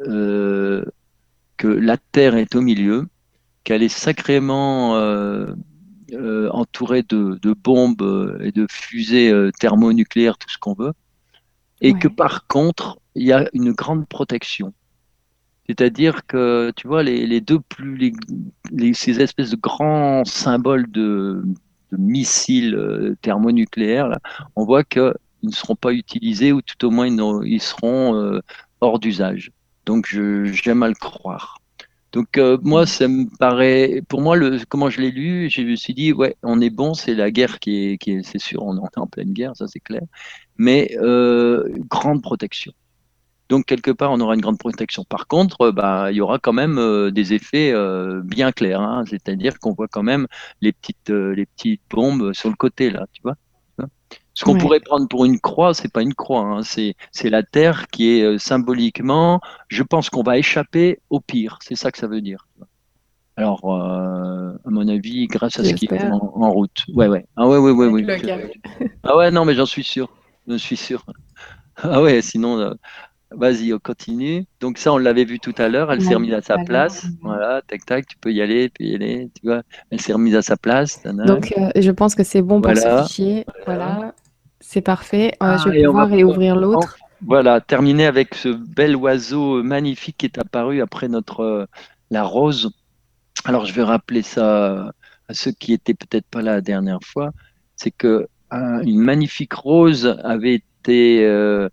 euh, 0.08 0.84
que 1.58 1.68
la 1.68 1.98
Terre 1.98 2.36
est 2.36 2.56
au 2.56 2.62
milieu, 2.62 3.08
qu'elle 3.64 3.84
est 3.84 3.90
sacrément 3.90 4.96
euh, 4.96 5.54
entourée 6.50 7.04
de, 7.04 7.38
de, 7.40 7.54
bombes 7.54 8.40
et 8.42 8.52
de 8.52 8.66
fusées 8.68 9.32
thermonucléaires, 9.60 10.40
tout 10.40 10.50
ce 10.50 10.58
qu'on 10.58 10.74
veut, 10.74 10.94
et 11.82 11.94
que 11.94 12.08
par 12.08 12.48
contre, 12.48 13.01
il 13.16 13.24
y 13.24 13.32
a 13.32 13.48
une 13.54 13.72
grande 13.72 14.08
protection. 14.08 14.74
C'est-à-dire 15.68 16.26
que, 16.26 16.72
tu 16.76 16.88
vois, 16.88 17.04
les, 17.04 17.42
deux 17.42 17.60
plus, 17.60 18.14
ces 18.94 19.22
espèces 19.22 19.52
de 19.52 19.56
grands 19.56 20.26
symboles 20.26 20.90
de, 20.92 21.44
missiles 21.98 22.76
euh, 22.76 23.16
thermonucléaires, 23.22 24.18
on 24.56 24.66
voit 24.66 24.84
qu'ils 24.84 25.14
ne 25.44 25.52
seront 25.52 25.76
pas 25.76 25.94
utilisés 25.94 26.52
ou 26.52 26.62
tout 26.62 26.86
au 26.86 26.92
moins 26.92 27.08
ils, 27.08 27.62
seront 27.62 28.16
euh, 28.16 28.42
hors 28.82 29.00
d'usage. 29.00 29.52
Donc, 29.86 30.08
j'aime 30.08 30.84
à 30.84 30.88
le 30.88 30.96
croire. 30.96 31.58
Donc 32.12 32.38
euh, 32.38 32.58
moi, 32.62 32.86
ça 32.86 33.08
me 33.08 33.26
paraît, 33.38 34.02
pour 34.10 34.22
moi, 34.22 34.38
comment 34.68 34.90
je 34.90 35.00
l'ai 35.00 35.12
lu, 35.12 35.50
je 35.50 35.62
me 35.62 35.78
suis 35.78 35.94
dit, 35.94 36.12
ouais, 36.12 36.36
on 36.44 36.60
est 36.60 36.70
bon, 36.70 36.94
c'est 36.94 37.16
la 37.16 37.32
guerre 37.32 37.60
qui 37.60 37.98
est, 38.04 38.24
c'est 38.24 38.38
sûr, 38.38 38.64
on 38.64 38.76
est 38.76 38.98
en 38.98 39.08
pleine 39.08 39.32
guerre, 39.32 39.56
ça 39.56 39.66
c'est 39.70 39.80
clair, 39.80 40.02
mais 40.58 40.94
grande 41.90 42.22
protection. 42.22 42.74
Donc 43.52 43.66
quelque 43.66 43.92
part, 43.92 44.12
on 44.12 44.20
aura 44.20 44.34
une 44.34 44.42
grande 44.42 44.58
protection. 44.58 45.04
Par 45.04 45.28
contre, 45.28 45.70
bah, 45.70 46.12
il 46.12 46.16
y 46.16 46.22
aura 46.22 46.40
quand 46.40 46.54
même 46.54 46.80
euh, 46.80 47.12
des 47.12 47.34
effets 47.34 47.72
bien 48.24 48.52
clairs, 48.52 48.82
hein, 48.82 49.04
c'est-à-dire 49.08 49.60
qu'on 49.60 49.74
voit 49.74 49.88
quand 49.88 50.04
même 50.04 50.26
les 50.62 50.72
petites, 50.72 51.10
les 51.10 51.46
petites 51.46 51.82
bombes 51.90 52.34
sur 52.34 52.50
le 52.50 52.56
côté 52.56 52.90
là, 52.90 53.06
tu 53.14 53.22
vois. 53.22 53.36
Ce 54.34 54.46
qu'on 54.46 54.58
pourrait 54.58 54.80
prendre 54.80 55.08
pour 55.08 55.26
une 55.26 55.40
croix, 55.40 55.74
c'est 55.74 55.92
pas 55.92 56.02
une 56.02 56.14
croix, 56.14 56.42
hein. 56.42 56.62
c'est 56.64 57.30
la 57.30 57.44
terre 57.44 57.88
qui 57.88 58.18
est 58.18 58.24
euh, 58.24 58.38
symboliquement. 58.38 59.42
Je 59.68 59.84
pense 59.84 60.10
qu'on 60.10 60.24
va 60.24 60.38
échapper 60.38 61.00
au 61.10 61.20
pire, 61.20 61.60
c'est 61.62 61.76
ça 61.76 61.92
que 61.92 61.98
ça 61.98 62.08
veut 62.08 62.22
dire. 62.22 62.48
Alors, 63.36 63.64
euh, 63.66 64.54
à 64.66 64.70
mon 64.70 64.88
avis, 64.88 65.28
grâce 65.28 65.60
à 65.60 65.64
ce 65.64 65.74
qui 65.74 65.86
est 65.86 66.04
en, 66.04 66.52
route. 66.52 66.86
Ouais, 66.94 67.08
ouais. 67.08 67.26
Ah 67.36 67.48
ouais, 67.48 67.58
ouais, 67.58 67.72
ouais, 67.72 67.88
ouais. 67.88 68.52
Ah 69.04 69.18
ouais, 69.18 69.32
non, 69.32 69.46
mais 69.46 69.54
j'en 69.54 69.66
suis 69.66 69.84
sûr. 69.84 70.10
Je 70.48 70.56
suis 70.56 70.78
sûr. 70.78 71.06
Ah 71.78 72.02
ouais, 72.02 72.22
sinon, 72.22 72.60
euh, 72.60 72.74
vas-y, 73.32 73.74
on 73.74 73.80
continue. 73.80 74.46
Donc 74.60 74.78
ça, 74.78 74.94
on 74.94 74.98
l'avait 74.98 75.24
vu 75.24 75.40
tout 75.40 75.56
à 75.58 75.68
l'heure. 75.68 75.92
Elle 75.92 76.02
s'est 76.02 76.16
remise 76.16 76.34
à 76.34 76.42
sa 76.42 76.58
place. 76.58 77.06
Voilà, 77.22 77.62
tac, 77.68 77.86
tac, 77.86 78.08
tu 78.08 78.18
peux 78.18 78.32
y 78.32 78.42
aller, 78.42 78.70
tu 78.70 78.74
peux 78.80 78.84
y 78.84 78.96
aller. 78.96 79.30
Tu 79.34 79.48
vois, 79.48 79.64
elle 79.90 80.02
s'est 80.02 80.14
remise 80.14 80.36
à 80.36 80.42
sa 80.42 80.58
place. 80.58 81.02
Donc, 81.04 81.54
je 81.76 81.92
pense 81.92 82.16
que 82.16 82.24
c'est 82.24 82.42
bon 82.42 82.62
pour 82.62 82.76
ce 82.76 83.04
fichier. 83.04 83.46
Voilà. 83.66 84.14
C'est 84.60 84.82
parfait. 84.82 85.34
Euh, 85.42 85.58
je 85.58 85.70
vais 85.70 85.84
ah, 85.84 85.88
pouvoir 85.88 86.10
réouvrir 86.10 86.56
l'autre. 86.56 86.98
Voilà, 87.26 87.62
terminer 87.62 88.06
avec 88.06 88.36
ce 88.36 88.50
bel 88.50 88.96
oiseau 88.96 89.62
magnifique 89.64 90.18
qui 90.20 90.26
est 90.28 90.38
apparu 90.38 90.82
après 90.82 91.08
notre 91.08 91.42
euh, 91.42 91.66
la 92.10 92.24
rose. 92.24 92.72
Alors 93.46 93.66
je 93.66 93.74
vais 93.74 93.84
rappeler 93.84 94.22
ça 94.22 94.92
à 95.28 95.34
ceux 95.34 95.52
qui 95.52 95.74
étaient 95.74 95.94
peut-être 95.94 96.26
pas 96.28 96.42
là 96.42 96.56
la 96.56 96.62
dernière 96.62 97.00
fois, 97.04 97.32
c'est 97.76 97.92
que 97.92 98.28
une 98.52 99.00
magnifique 99.00 99.54
rose 99.54 100.18
avait 100.24 100.56
été 100.56 101.24
euh, 101.26 101.70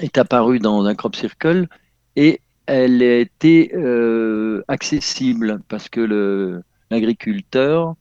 est 0.00 0.18
apparue 0.18 0.58
dans 0.58 0.84
un 0.84 0.94
crop 0.94 1.14
circle 1.16 1.68
et 2.16 2.40
elle 2.66 3.02
était 3.02 3.72
accessible 4.68 5.60
parce 5.68 5.88
que 5.88 6.62
l'agriculteur 6.90 7.96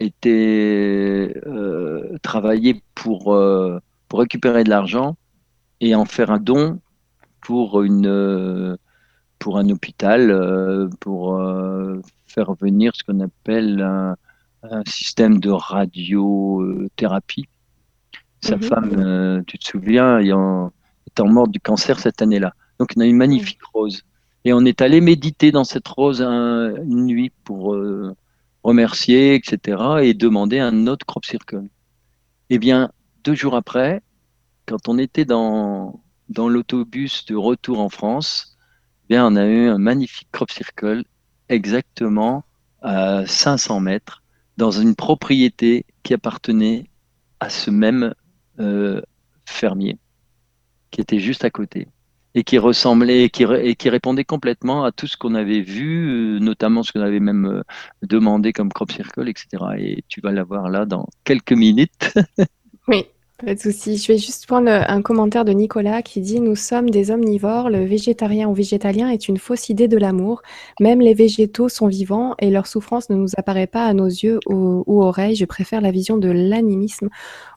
était 0.00 1.34
euh, 1.46 2.18
travailler 2.22 2.82
pour, 2.94 3.34
euh, 3.34 3.78
pour 4.08 4.20
récupérer 4.20 4.64
de 4.64 4.70
l'argent 4.70 5.16
et 5.80 5.94
en 5.94 6.06
faire 6.06 6.30
un 6.30 6.38
don 6.38 6.80
pour, 7.42 7.82
une, 7.82 8.06
euh, 8.06 8.76
pour 9.38 9.58
un 9.58 9.68
hôpital, 9.68 10.88
pour 11.00 11.40
faire 12.26 12.52
venir 12.54 12.92
ce 12.94 13.04
qu'on 13.04 13.20
appelle 13.20 13.80
un, 13.82 14.16
système 14.86 15.40
de 15.40 15.50
radiothérapie. 15.50 17.48
Sa 18.42 18.56
mhm. 18.56 18.62
femme, 18.62 19.44
tu 19.46 19.58
te 19.58 19.66
souviens, 19.66 20.20
étant 21.10 21.28
morte 21.28 21.50
du 21.50 21.60
cancer 21.60 21.98
cette 21.98 22.22
année-là. 22.22 22.54
Donc, 22.78 22.92
on 22.96 23.00
a 23.00 23.06
une 23.06 23.16
magnifique 23.16 23.62
rose. 23.72 24.02
Et 24.44 24.52
on 24.52 24.64
est 24.64 24.80
allé 24.80 25.00
méditer 25.00 25.52
dans 25.52 25.64
cette 25.64 25.86
rose 25.86 26.22
une 26.22 27.04
nuit 27.04 27.30
pour 27.44 27.76
remercier, 28.62 29.34
etc., 29.34 29.82
et 30.02 30.14
demander 30.14 30.58
un 30.58 30.86
autre 30.86 31.06
crop 31.06 31.24
circle. 31.24 31.64
Eh 32.50 32.58
bien, 32.58 32.90
deux 33.24 33.34
jours 33.34 33.54
après, 33.54 34.02
quand 34.66 34.88
on 34.88 34.98
était 34.98 35.24
dans, 35.24 36.00
dans 36.28 36.48
l'autobus 36.48 37.24
de 37.26 37.36
retour 37.36 37.80
en 37.80 37.88
France, 37.88 38.56
eh 39.04 39.14
bien, 39.14 39.26
on 39.26 39.36
a 39.36 39.46
eu 39.46 39.68
un 39.68 39.78
magnifique 39.78 40.28
crop 40.32 40.50
circle 40.50 41.04
exactement 41.48 42.44
à 42.82 43.26
500 43.26 43.80
mètres 43.80 44.22
dans 44.56 44.70
une 44.70 44.94
propriété 44.94 45.84
qui 46.02 46.14
appartenait 46.14 46.84
à 47.40 47.50
ce 47.50 47.70
même 47.70 48.14
euh, 48.58 49.00
fermier 49.46 49.98
qui 50.90 51.00
était 51.00 51.18
juste 51.18 51.44
à 51.44 51.50
côté 51.50 51.88
et 52.34 52.44
qui 52.44 52.58
ressemblait 52.58 53.24
et 53.24 53.30
qui 53.74 53.88
répondait 53.90 54.24
complètement 54.24 54.84
à 54.84 54.92
tout 54.92 55.06
ce 55.06 55.16
qu'on 55.16 55.34
avait 55.34 55.62
vu, 55.62 56.36
euh, 56.36 56.38
notamment 56.38 56.82
ce 56.82 56.92
qu'on 56.92 57.00
avait 57.00 57.20
même 57.20 57.46
euh, 57.46 57.62
demandé 58.02 58.52
comme 58.52 58.72
crop 58.72 58.92
circle, 58.92 59.28
etc. 59.28 59.48
Et 59.78 60.04
tu 60.08 60.20
vas 60.20 60.30
l'avoir 60.30 60.68
là 60.68 60.86
dans 60.86 61.06
quelques 61.24 61.52
minutes. 61.52 62.14
oui. 62.88 63.06
Pas 63.44 63.54
de 63.54 63.58
souci. 63.58 63.96
Je 63.96 64.12
vais 64.12 64.18
juste 64.18 64.46
prendre 64.46 64.70
un 64.70 65.00
commentaire 65.00 65.46
de 65.46 65.52
Nicolas 65.52 66.02
qui 66.02 66.20
dit 66.20 66.40
Nous 66.40 66.56
sommes 66.56 66.90
des 66.90 67.10
omnivores. 67.10 67.70
Le 67.70 67.86
végétarien 67.86 68.46
ou 68.48 68.52
végétalien 68.52 69.08
est 69.08 69.28
une 69.28 69.38
fausse 69.38 69.70
idée 69.70 69.88
de 69.88 69.96
l'amour. 69.96 70.42
Même 70.78 71.00
les 71.00 71.14
végétaux 71.14 71.70
sont 71.70 71.86
vivants 71.86 72.34
et 72.38 72.50
leur 72.50 72.66
souffrance 72.66 73.08
ne 73.08 73.14
nous 73.14 73.28
apparaît 73.38 73.66
pas 73.66 73.86
à 73.86 73.94
nos 73.94 74.06
yeux 74.06 74.40
ou, 74.46 75.02
oreilles. 75.02 75.36
Je 75.36 75.46
préfère 75.46 75.80
la 75.80 75.90
vision 75.90 76.18
de 76.18 76.28
l'animisme 76.28 77.08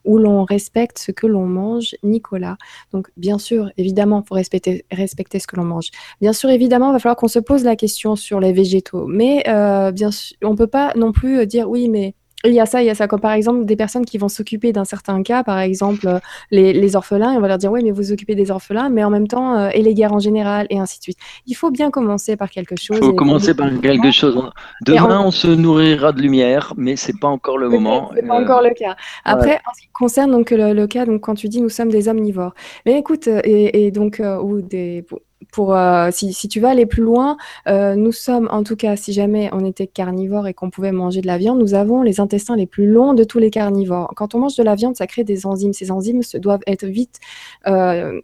où 0.05 0.18
l'on 0.18 0.45
respecte 0.45 0.99
ce 0.99 1.11
que 1.11 1.27
l'on 1.27 1.47
mange. 1.47 1.95
Nicolas. 2.01 2.55
Donc, 2.93 3.10
bien 3.18 3.38
sûr, 3.38 3.69
évidemment, 3.76 4.22
il 4.23 4.27
faut 4.27 4.35
respecter, 4.35 4.85
respecter 4.89 5.39
ce 5.39 5.47
que 5.47 5.57
l'on 5.57 5.65
mange. 5.65 5.89
Bien 6.22 6.31
sûr, 6.31 6.49
évidemment, 6.49 6.91
il 6.91 6.93
va 6.93 6.99
falloir 6.99 7.18
qu'on 7.18 7.27
se 7.27 7.39
pose 7.39 7.65
la 7.65 7.76
question 7.76 8.15
sur 8.15 8.39
les 8.39 8.53
végétaux. 8.53 9.05
Mais 9.07 9.43
euh, 9.49 9.91
bien 9.91 10.11
sûr, 10.11 10.38
on 10.43 10.51
ne 10.51 10.57
peut 10.57 10.68
pas 10.68 10.93
non 10.95 11.11
plus 11.11 11.45
dire 11.45 11.69
Oui, 11.69 11.89
mais 11.89 12.15
il 12.45 12.53
y 12.53 12.60
a 12.60 12.65
ça, 12.65 12.82
il 12.82 12.86
y 12.86 12.90
a 12.90 12.95
ça. 12.95 13.07
Comme 13.07 13.22
par 13.22 13.32
exemple 13.32 13.65
des 13.65 13.76
personnes 13.76 14.06
qui 14.06 14.18
vont 14.18 14.28
s'occuper 14.28 14.74
d'un 14.74 14.86
certain 14.86 15.24
cas, 15.24 15.44
par 15.44 15.60
exemple 15.60 16.07
euh, 16.07 16.20
les, 16.52 16.95
orphelins, 16.95 17.34
et 17.34 17.38
on 17.38 17.40
va 17.40 17.48
leur 17.48 17.57
dire 17.57 17.72
oui, 17.72 17.84
mais 17.84 17.91
vous 17.91 18.11
occupez 18.11 18.36
des 18.36 18.52
orphelins, 18.52 18.90
mais 18.90 19.03
en 19.03 19.10
même 19.10 19.28
temps, 19.28 19.57
euh, 19.57 19.70
et 19.74 19.82
les 19.82 19.94
guerres 19.94 20.14
en 20.14 20.20
général, 20.20 20.68
et 20.70 20.80
ainsi 20.80 20.99
de 20.99 21.03
suite. 21.03 21.18
Il 21.48 21.56
faut 21.56 21.72
bien 21.72 21.91
commencer 21.91 22.36
par 22.36 22.49
quelque 22.49 22.76
chose. 22.76 22.98
Il 23.02 23.06
faut 23.06 23.14
commencer 23.14 23.53
par 23.53 23.70
quelque 23.80 24.11
chose. 24.11 24.38
Demain, 24.86 25.22
on... 25.26 25.32
se 25.32 25.48
nourrira 25.48 26.11
de 26.11 26.22
lumière, 26.22 26.74
mais 26.78 26.95
c'est 26.95 27.18
pas 27.20 27.28
encore 27.28 27.57
le 27.57 27.70
moment. 27.70 28.11
C'est 28.15 28.28
pas 28.28 28.40
encore 28.40 28.61
le 28.61 28.74
cas. 28.74 28.95
Après, 29.26 29.56
en 29.56 29.74
ce 29.74 29.82
qui 29.82 29.88
concerne 29.94 30.32
donc 30.32 30.52
le, 30.52 30.86
cas, 30.86 31.06
donc 31.06 31.22
quand 31.22 31.36
tu 31.36 31.48
dis 31.48 31.61
nous 31.61 31.70
sommes 31.70 31.90
des 31.90 32.10
omnivores, 32.10 32.53
mais 32.86 32.99
écoute, 32.99 33.28
et, 33.28 33.86
et 33.86 33.91
donc 33.91 34.22
ou 34.41 34.61
des 34.61 35.06
pour 35.52 35.76
euh, 35.76 36.10
si, 36.11 36.34
si, 36.34 36.48
tu 36.48 36.60
vas 36.60 36.70
aller 36.70 36.86
plus 36.86 37.03
loin, 37.03 37.38
euh, 37.68 37.95
nous 37.95 38.11
sommes 38.11 38.48
en 38.52 38.64
tout 38.64 38.76
cas, 38.76 38.95
si 38.95 39.14
jamais 39.14 39.49
on 39.53 39.65
était 39.65 39.88
carnivore 39.88 40.48
et 40.48 40.53
qu'on 40.53 40.70
pouvait 40.70 40.91
manger 40.91 41.22
de 41.22 41.28
la 41.28 41.38
viande, 41.38 41.60
nous 41.60 41.74
avons 41.74 42.02
les 42.02 42.20
intestins 42.20 42.56
les 42.56 42.65
plus 42.65 42.88
longs 42.88 43.14
de 43.14 43.24
tous 43.24 43.40
les 43.40 43.49
carnivores. 43.49 44.14
Quand 44.15 44.36
on 44.36 44.40
mange 44.40 44.56
de 44.56 44.64
la 44.64 44.76
viande, 44.76 44.95
ça 44.95 45.07
crée 45.07 45.24
des 45.24 45.45
enzymes. 45.45 45.74
Ces 45.74 45.91
enzymes 45.91 46.24
se 46.24 46.38
doivent 46.38 46.61
être 46.68 46.86
vite 46.86 47.20
euh, 47.68 48.20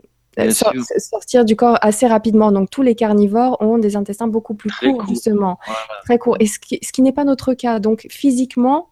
sortir 1.02 1.44
du 1.44 1.56
corps 1.56 1.78
assez 1.82 2.08
rapidement. 2.08 2.52
Donc 2.52 2.70
tous 2.70 2.82
les 2.82 2.96
carnivores 2.96 3.58
ont 3.62 3.78
des 3.78 3.96
intestins 3.96 4.28
beaucoup 4.28 4.54
plus 4.54 4.72
courts, 4.72 5.06
justement, 5.08 5.60
très 6.06 6.18
courts. 6.18 6.38
Et 6.40 6.46
ce 6.46 6.60
qui, 6.60 6.80
ce 6.82 6.92
qui 6.92 7.02
n'est 7.02 7.12
pas 7.12 7.26
notre 7.26 7.54
cas. 7.54 7.80
Donc 7.80 8.08
physiquement, 8.10 8.90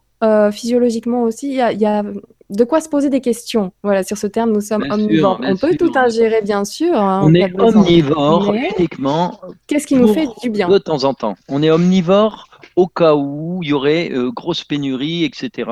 physiologiquement 0.52 1.22
aussi, 1.22 1.48
il 1.48 1.54
y, 1.54 1.86
a, 1.86 2.02
de 2.50 2.64
quoi 2.64 2.80
se 2.80 2.88
poser 2.88 3.10
des 3.10 3.20
questions. 3.20 3.72
Voilà, 3.82 4.02
sur 4.02 4.16
ce 4.16 4.26
terme, 4.26 4.52
nous 4.52 4.60
sommes 4.60 4.86
omnivores. 4.90 5.40
on 5.42 5.56
peut 5.56 5.76
tout 5.76 5.92
ingérer, 5.94 6.40
bien 6.42 6.64
sûr. 6.64 6.94
Hein, 6.94 7.20
on 7.24 7.34
est 7.34 7.52
omnivore 7.60 8.54
uniquement. 8.78 9.40
Qu'est-ce 9.66 9.86
qui 9.86 9.96
nous 9.96 10.12
fait 10.12 10.26
du 10.42 10.50
bien 10.50 10.68
De 10.68 10.78
temps 10.78 11.04
en 11.04 11.14
temps. 11.14 11.36
On 11.48 11.62
est 11.62 11.70
omnivore 11.70 12.46
au 12.76 12.86
cas 12.86 13.14
où 13.14 13.60
il 13.62 13.70
y 13.70 13.72
aurait 13.72 14.10
euh, 14.12 14.30
grosse 14.30 14.64
pénurie, 14.64 15.24
etc. 15.24 15.70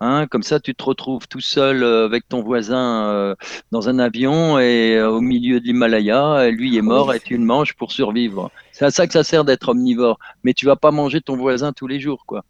Hein, 0.00 0.26
comme 0.30 0.42
ça, 0.42 0.60
tu 0.60 0.74
te 0.74 0.84
retrouves 0.84 1.26
tout 1.28 1.40
seul 1.40 1.82
euh, 1.82 2.04
avec 2.04 2.28
ton 2.28 2.42
voisin 2.42 3.34
dans 3.70 3.88
un 3.88 3.98
avion 3.98 4.58
et 4.58 5.00
au 5.00 5.20
milieu 5.20 5.60
de 5.60 5.64
l'Himalaya, 5.64 6.50
lui 6.50 6.76
est 6.76 6.82
mort 6.82 7.14
et 7.14 7.20
tu 7.20 7.36
le 7.36 7.44
manges 7.44 7.74
pour 7.74 7.92
survivre. 7.92 8.50
C'est 8.72 8.84
à 8.84 8.90
ça 8.90 9.06
que 9.06 9.12
ça 9.12 9.24
sert 9.24 9.44
d'être 9.44 9.70
omnivore. 9.70 10.18
Mais 10.44 10.52
tu 10.52 10.66
vas 10.66 10.76
pas 10.76 10.90
manger 10.90 11.20
ton 11.20 11.36
voisin 11.36 11.72
tous 11.72 11.86
les 11.86 12.00
jours, 12.00 12.24
quoi. 12.26 12.44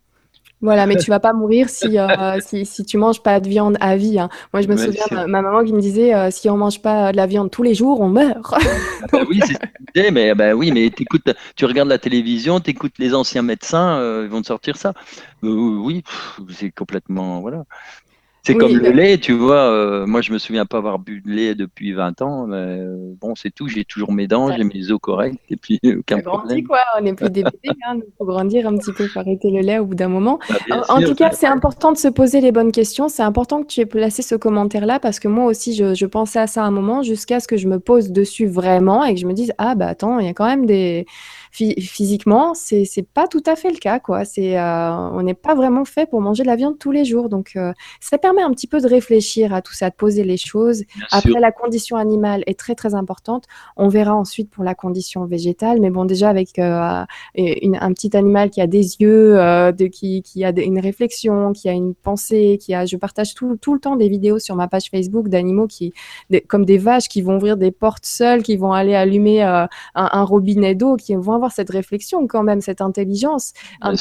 Voilà, 0.62 0.87
mais 0.87 0.97
tu 0.97 1.11
vas 1.11 1.20
pas 1.20 1.32
mourir 1.32 1.70
si, 1.70 1.99
euh, 1.99 2.39
si, 2.41 2.66
si, 2.66 2.85
tu 2.85 2.99
manges 2.99 3.23
pas 3.23 3.41
de 3.41 3.49
viande 3.49 3.77
à 3.81 3.97
vie. 3.97 4.19
Hein. 4.19 4.28
Moi, 4.53 4.61
je 4.62 4.69
me 4.69 4.77
souviens 4.77 5.05
souviens, 5.05 5.27
ma, 5.27 5.41
maman 5.41 5.65
qui 5.65 5.73
me 5.73 5.81
disait 5.81 6.15
euh, 6.15 6.31
si 6.31 6.51
on 6.51 6.57
mange 6.57 6.82
pas 6.82 7.12
de 7.12 7.16
la 7.16 7.27
viande 7.27 7.51
tous 7.51 7.62
les 7.62 7.74
jours, 7.74 8.01
on 8.01 8.09
meurt. 8.09 8.53
Ah 8.53 8.59
bah 9.12 9.20
oui, 9.28 9.41
c'est 9.47 10.11
mais 10.11 10.35
bah 10.35 10.55
oui, 10.55 10.70
mais 10.70 10.87
écoutes, 10.87 11.31
tu 11.57 11.65
regardes 11.65 11.89
la 11.89 11.99
télévision, 11.99 12.61
tu 12.61 12.70
écoutes 12.70 12.99
les 12.99 13.15
anciens 13.15 13.43
médecins, 13.43 13.99
euh, 13.99 14.24
ils 14.24 14.31
vont 14.31 14.43
te 14.43 14.47
sortir 14.47 14.77
ça. 14.77 14.93
oui, 15.43 16.05
c'est 16.51 16.70
complètement 16.70 17.41
voilà. 17.41 17.65
C'est 18.42 18.54
comme 18.54 18.76
le 18.76 18.90
lait, 18.90 19.18
tu 19.18 19.32
vois. 19.32 19.70
Euh, 19.70 20.06
moi, 20.06 20.22
je 20.22 20.32
me 20.32 20.38
souviens 20.38 20.64
pas 20.64 20.78
avoir 20.78 20.98
bu 20.98 21.20
de 21.20 21.30
lait 21.30 21.54
depuis 21.54 21.92
20 21.92 22.22
ans. 22.22 22.46
Mais, 22.46 22.56
euh, 22.56 23.14
bon, 23.20 23.34
c'est 23.34 23.50
tout. 23.50 23.68
J'ai 23.68 23.84
toujours 23.84 24.12
mes 24.12 24.26
dents, 24.26 24.50
j'ai 24.56 24.64
mes 24.64 24.90
os 24.90 24.98
corrects 25.00 25.38
et 25.50 25.56
puis 25.56 25.78
aucun 25.98 26.20
problème. 26.20 26.66
quoi. 26.66 26.78
On 26.98 27.02
n'est 27.02 27.12
plus 27.12 27.30
des 27.30 27.42
bébés. 27.62 27.76
Hein, 27.86 27.96
il 27.96 28.12
faut 28.16 28.24
grandir 28.24 28.66
un 28.66 28.76
petit 28.76 28.92
peu, 28.92 29.06
faut 29.06 29.20
arrêter 29.20 29.50
le 29.50 29.60
lait 29.60 29.78
au 29.78 29.84
bout 29.84 29.94
d'un 29.94 30.08
moment. 30.08 30.38
Bah, 30.68 30.82
en, 30.88 31.02
tout 31.02 31.14
cas, 31.14 31.30
c'est 31.32 31.46
important 31.46 31.92
de 31.92 31.98
se 31.98 32.08
poser 32.08 32.40
les 32.40 32.52
bonnes 32.52 32.72
questions. 32.72 33.08
C'est 33.08 33.22
important 33.22 33.62
que 33.62 33.66
tu 33.66 33.80
aies 33.80 33.86
placé 33.86 34.22
ce 34.22 34.34
commentaire-là 34.34 35.00
parce 35.00 35.20
que 35.20 35.28
moi 35.28 35.44
aussi, 35.44 35.74
je, 35.74 35.94
je 35.94 36.06
pensais 36.06 36.38
à 36.38 36.46
ça 36.46 36.64
à 36.64 36.66
un 36.66 36.70
moment 36.70 37.02
jusqu'à 37.02 37.40
ce 37.40 37.48
que 37.48 37.56
je 37.56 37.68
me 37.68 37.78
pose 37.78 38.10
dessus 38.10 38.46
vraiment 38.46 39.04
et 39.04 39.14
que 39.14 39.20
je 39.20 39.26
me 39.26 39.34
dise 39.34 39.52
ah 39.58 39.74
bah 39.74 39.88
attends, 39.88 40.18
il 40.18 40.26
y 40.26 40.30
a 40.30 40.34
quand 40.34 40.46
même 40.46 40.66
des 40.66 41.06
physiquement, 41.51 42.55
c'est 42.55 43.06
pas 43.12 43.27
tout 43.27 43.43
à 43.47 43.56
fait 43.56 43.70
le 43.70 43.78
cas 43.78 43.98
quoi. 43.98 44.24
C'est 44.24 44.59
euh, 44.59 44.90
on 45.12 45.22
n'est 45.22 45.35
pas 45.35 45.55
vraiment 45.55 45.85
fait 45.85 46.09
pour 46.09 46.20
manger 46.20 46.43
de 46.43 46.48
la 46.48 46.56
viande 46.56 46.78
tous 46.78 46.93
les 46.93 47.05
jours. 47.05 47.28
Donc 47.28 47.52
euh, 47.56 47.72
ça 48.01 48.18
permet 48.18 48.43
un 48.43 48.51
petit 48.52 48.66
peu 48.66 48.81
de 48.81 48.86
réfléchir 48.86 49.52
à 49.52 49.60
tout 49.60 49.72
ça, 49.72 49.90
de 49.90 49.94
poser 49.94 50.24
les 50.24 50.36
choses. 50.36 50.85
Après 51.10 51.40
la 51.40 51.52
condition 51.52 51.97
animale 51.97 52.44
est 52.47 52.59
très 52.59 52.74
très 52.74 52.94
importante. 52.94 53.44
On 53.77 53.89
verra 53.89 54.14
ensuite 54.14 54.51
pour 54.51 54.64
la 54.64 54.74
condition 54.74 55.24
végétale, 55.24 55.81
mais 55.81 55.90
bon 55.90 56.05
déjà 56.05 56.28
avec 56.28 56.59
euh, 56.59 57.05
une, 57.35 57.77
un 57.81 57.93
petit 57.93 58.16
animal 58.16 58.51
qui 58.51 58.60
a 58.60 58.66
des 58.66 58.97
yeux, 59.01 59.35
de, 59.35 59.86
qui, 59.86 60.22
qui 60.22 60.44
a 60.44 60.51
une 60.51 60.78
réflexion, 60.78 61.52
qui 61.52 61.68
a 61.68 61.72
une 61.72 61.94
pensée, 61.94 62.59
qui 62.60 62.74
a 62.74 62.86
je 62.86 62.97
partage 62.97 63.35
tout, 63.35 63.56
tout 63.56 63.74
le 63.74 63.81
temps 63.81 63.97
des 63.97 64.09
vidéos 64.09 64.39
sur 64.39 64.55
ma 64.55 64.68
page 64.68 64.89
Facebook 64.90 65.28
d'animaux 65.28 65.66
qui 65.66 65.93
comme 66.48 66.64
des 66.64 66.78
vaches 66.78 67.09
qui 67.09 67.22
vont 67.22 67.36
ouvrir 67.36 67.56
des 67.56 67.72
portes 67.72 68.06
seules, 68.06 68.43
qui 68.43 68.56
vont 68.56 68.72
aller 68.72 68.94
allumer 68.94 69.43
un, 69.43 69.68
un 69.94 70.22
robinet 70.22 70.74
d'eau, 70.74 70.97
qui 70.97 71.14
vont 71.14 71.39
avoir 71.40 71.52
cette 71.52 71.70
réflexion 71.70 72.26
quand 72.26 72.42
même, 72.42 72.60
cette 72.60 72.80
intelligence. 72.80 73.52
Un 73.80 73.94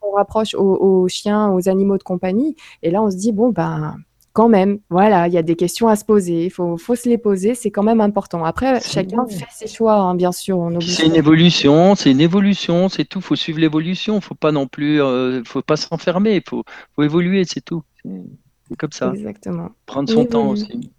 qu'on 0.00 0.12
rapproche 0.12 0.54
aux, 0.54 1.08
chiens, 1.08 1.50
aux 1.50 1.68
animaux 1.68 1.98
de 1.98 2.02
compagnie. 2.02 2.56
Et 2.82 2.90
là, 2.90 3.02
on 3.02 3.10
se 3.10 3.16
dit, 3.16 3.32
bon, 3.32 3.50
ben, 3.50 3.96
quand 4.32 4.48
même, 4.48 4.78
voilà, 4.90 5.28
il 5.28 5.34
y 5.34 5.38
a 5.38 5.42
des 5.42 5.56
questions 5.56 5.88
à 5.88 5.96
se 5.96 6.04
poser, 6.04 6.44
il 6.44 6.50
faut, 6.50 6.76
faut, 6.76 6.94
se 6.94 7.08
les 7.08 7.16
poser, 7.16 7.54
c'est 7.54 7.70
quand 7.70 7.82
même 7.82 8.02
important. 8.02 8.44
Après, 8.44 8.80
chacun 8.82 9.26
fait 9.26 9.46
ses 9.50 9.66
choix, 9.66 9.94
hein, 9.94 10.14
bien 10.14 10.30
sûr. 10.30 10.68
C'est 10.80 11.06
une 11.06 11.14
évolution, 11.14 11.94
c'est 11.94 12.10
une 12.10 12.20
évolution, 12.20 12.90
c'est 12.90 13.06
tout. 13.06 13.20
Il 13.20 13.24
faut 13.24 13.36
suivre 13.36 13.60
l'évolution, 13.60 14.16
il 14.16 14.22
faut 14.22 14.34
pas 14.34 14.52
non 14.52 14.66
plus, 14.66 15.00
euh, 15.00 15.42
faut 15.44 15.62
pas 15.62 15.76
s'enfermer, 15.76 16.36
il 16.36 16.42
faut, 16.46 16.64
faut, 16.94 17.02
évoluer, 17.02 17.44
c'est 17.46 17.64
tout. 17.64 17.82
C'est 18.04 18.76
comme 18.76 18.92
ça. 18.92 19.12
Exactement. 19.14 19.70
Prendre 19.86 20.10
son 20.10 20.26
temps 20.26 20.48
aussi. 20.48 20.90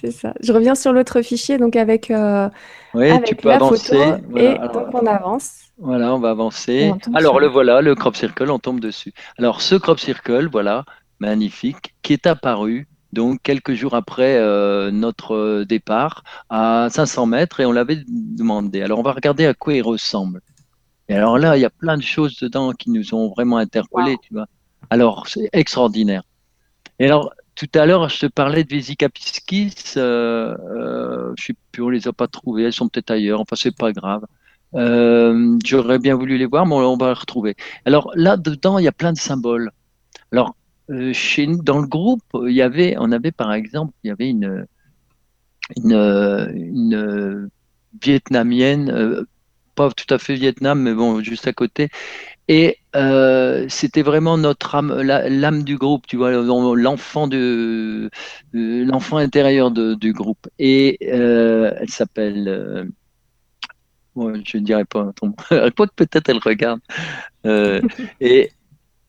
C'est 0.00 0.10
ça. 0.10 0.34
Je 0.40 0.52
reviens 0.52 0.74
sur 0.74 0.92
l'autre 0.92 1.22
fichier, 1.22 1.56
donc 1.56 1.74
avec, 1.74 2.10
euh, 2.10 2.50
oui, 2.92 3.10
tu 3.24 3.34
peux 3.34 3.50
avancer. 3.50 3.96
et 4.36 4.54
donc 4.72 4.92
on 4.92 5.06
avance. 5.06 5.60
Voilà, 5.78 6.14
on 6.14 6.18
va 6.18 6.30
avancer. 6.30 6.92
Alors 7.14 7.40
le 7.40 7.46
voilà, 7.46 7.80
le 7.80 7.94
crop 7.94 8.14
circle, 8.14 8.50
on 8.50 8.58
tombe 8.58 8.80
dessus. 8.80 9.12
Alors 9.38 9.62
ce 9.62 9.74
crop 9.74 9.98
circle, 9.98 10.48
voilà, 10.50 10.84
magnifique, 11.18 11.94
qui 12.02 12.12
est 12.12 12.26
apparu 12.26 12.88
donc 13.12 13.40
quelques 13.42 13.72
jours 13.72 13.94
après 13.94 14.36
euh, 14.36 14.90
notre 14.90 15.64
départ 15.64 16.24
à 16.50 16.88
500 16.90 17.26
mètres 17.26 17.60
et 17.60 17.66
on 17.66 17.72
l'avait 17.72 18.02
demandé. 18.06 18.82
Alors 18.82 18.98
on 18.98 19.02
va 19.02 19.12
regarder 19.12 19.46
à 19.46 19.54
quoi 19.54 19.72
il 19.72 19.82
ressemble. 19.82 20.42
Et 21.08 21.14
alors 21.14 21.38
là, 21.38 21.56
il 21.56 21.60
y 21.60 21.64
a 21.64 21.70
plein 21.70 21.96
de 21.96 22.02
choses 22.02 22.38
dedans 22.38 22.72
qui 22.72 22.90
nous 22.90 23.14
ont 23.14 23.28
vraiment 23.30 23.56
interpellés, 23.56 24.18
tu 24.22 24.34
vois. 24.34 24.46
Alors 24.90 25.28
c'est 25.28 25.48
extraordinaire. 25.52 26.22
Et 26.98 27.06
alors 27.06 27.32
tout 27.56 27.68
à 27.74 27.86
l'heure, 27.86 28.08
je 28.08 28.20
te 28.20 28.26
parlais 28.26 28.64
de 28.64 28.70
Vesica 28.74 29.08
piscis. 29.08 29.72
Euh, 29.96 30.54
euh, 30.70 31.32
je 31.38 31.46
sais 31.46 31.54
plus, 31.72 31.82
on 31.82 31.88
les 31.88 32.06
a 32.08 32.12
pas 32.12 32.28
trouvées. 32.28 32.64
Elles 32.64 32.72
sont 32.72 32.88
peut-être 32.88 33.10
ailleurs. 33.10 33.40
Enfin, 33.40 33.56
c'est 33.56 33.76
pas 33.76 33.92
grave. 33.92 34.24
Euh, 34.74 35.58
J'aurais 35.64 35.98
bien 35.98 36.14
voulu 36.16 36.38
les 36.38 36.46
voir, 36.46 36.66
mais 36.66 36.74
on 36.74 36.96
va 36.96 37.08
les 37.08 37.12
retrouver. 37.14 37.56
Alors 37.84 38.12
là, 38.14 38.36
dedans, 38.36 38.78
il 38.78 38.84
y 38.84 38.88
a 38.88 38.92
plein 38.92 39.12
de 39.12 39.18
symboles. 39.18 39.70
Alors, 40.32 40.54
euh, 40.90 41.12
chez 41.12 41.46
nous, 41.46 41.62
dans 41.62 41.80
le 41.80 41.86
groupe, 41.88 42.22
y 42.46 42.62
avait, 42.62 42.96
on 42.98 43.10
avait 43.12 43.32
par 43.32 43.52
exemple, 43.52 43.92
il 44.04 44.08
y 44.08 44.10
avait 44.10 44.28
une, 44.28 44.66
une, 45.76 45.92
une 46.54 47.50
vietnamienne, 48.02 48.90
euh, 48.90 49.24
pas 49.74 49.90
tout 49.90 50.12
à 50.12 50.18
fait 50.18 50.34
Vietnam, 50.34 50.80
mais 50.82 50.94
bon, 50.94 51.22
juste 51.22 51.46
à 51.46 51.52
côté, 51.52 51.88
et 52.48 52.78
euh, 52.94 53.66
c'était 53.68 54.02
vraiment 54.02 54.38
notre 54.38 54.74
âme, 54.76 54.92
l'âme 55.02 55.64
du 55.64 55.76
groupe, 55.76 56.06
tu 56.06 56.16
vois, 56.16 56.30
l'enfant 56.30 57.26
de 57.26 58.10
l'enfant 58.52 59.16
intérieur 59.16 59.70
de, 59.70 59.94
du 59.94 60.12
groupe. 60.12 60.46
Et 60.58 60.98
euh, 61.02 61.72
elle 61.80 61.90
s'appelle, 61.90 62.48
euh, 62.48 62.84
je 64.44 64.58
ne 64.58 64.62
dirais 64.62 64.84
pas, 64.84 65.12
que 65.50 65.94
peut-être 65.96 66.28
elle 66.28 66.38
regarde. 66.38 66.80
Euh, 67.46 67.80
et 68.20 68.50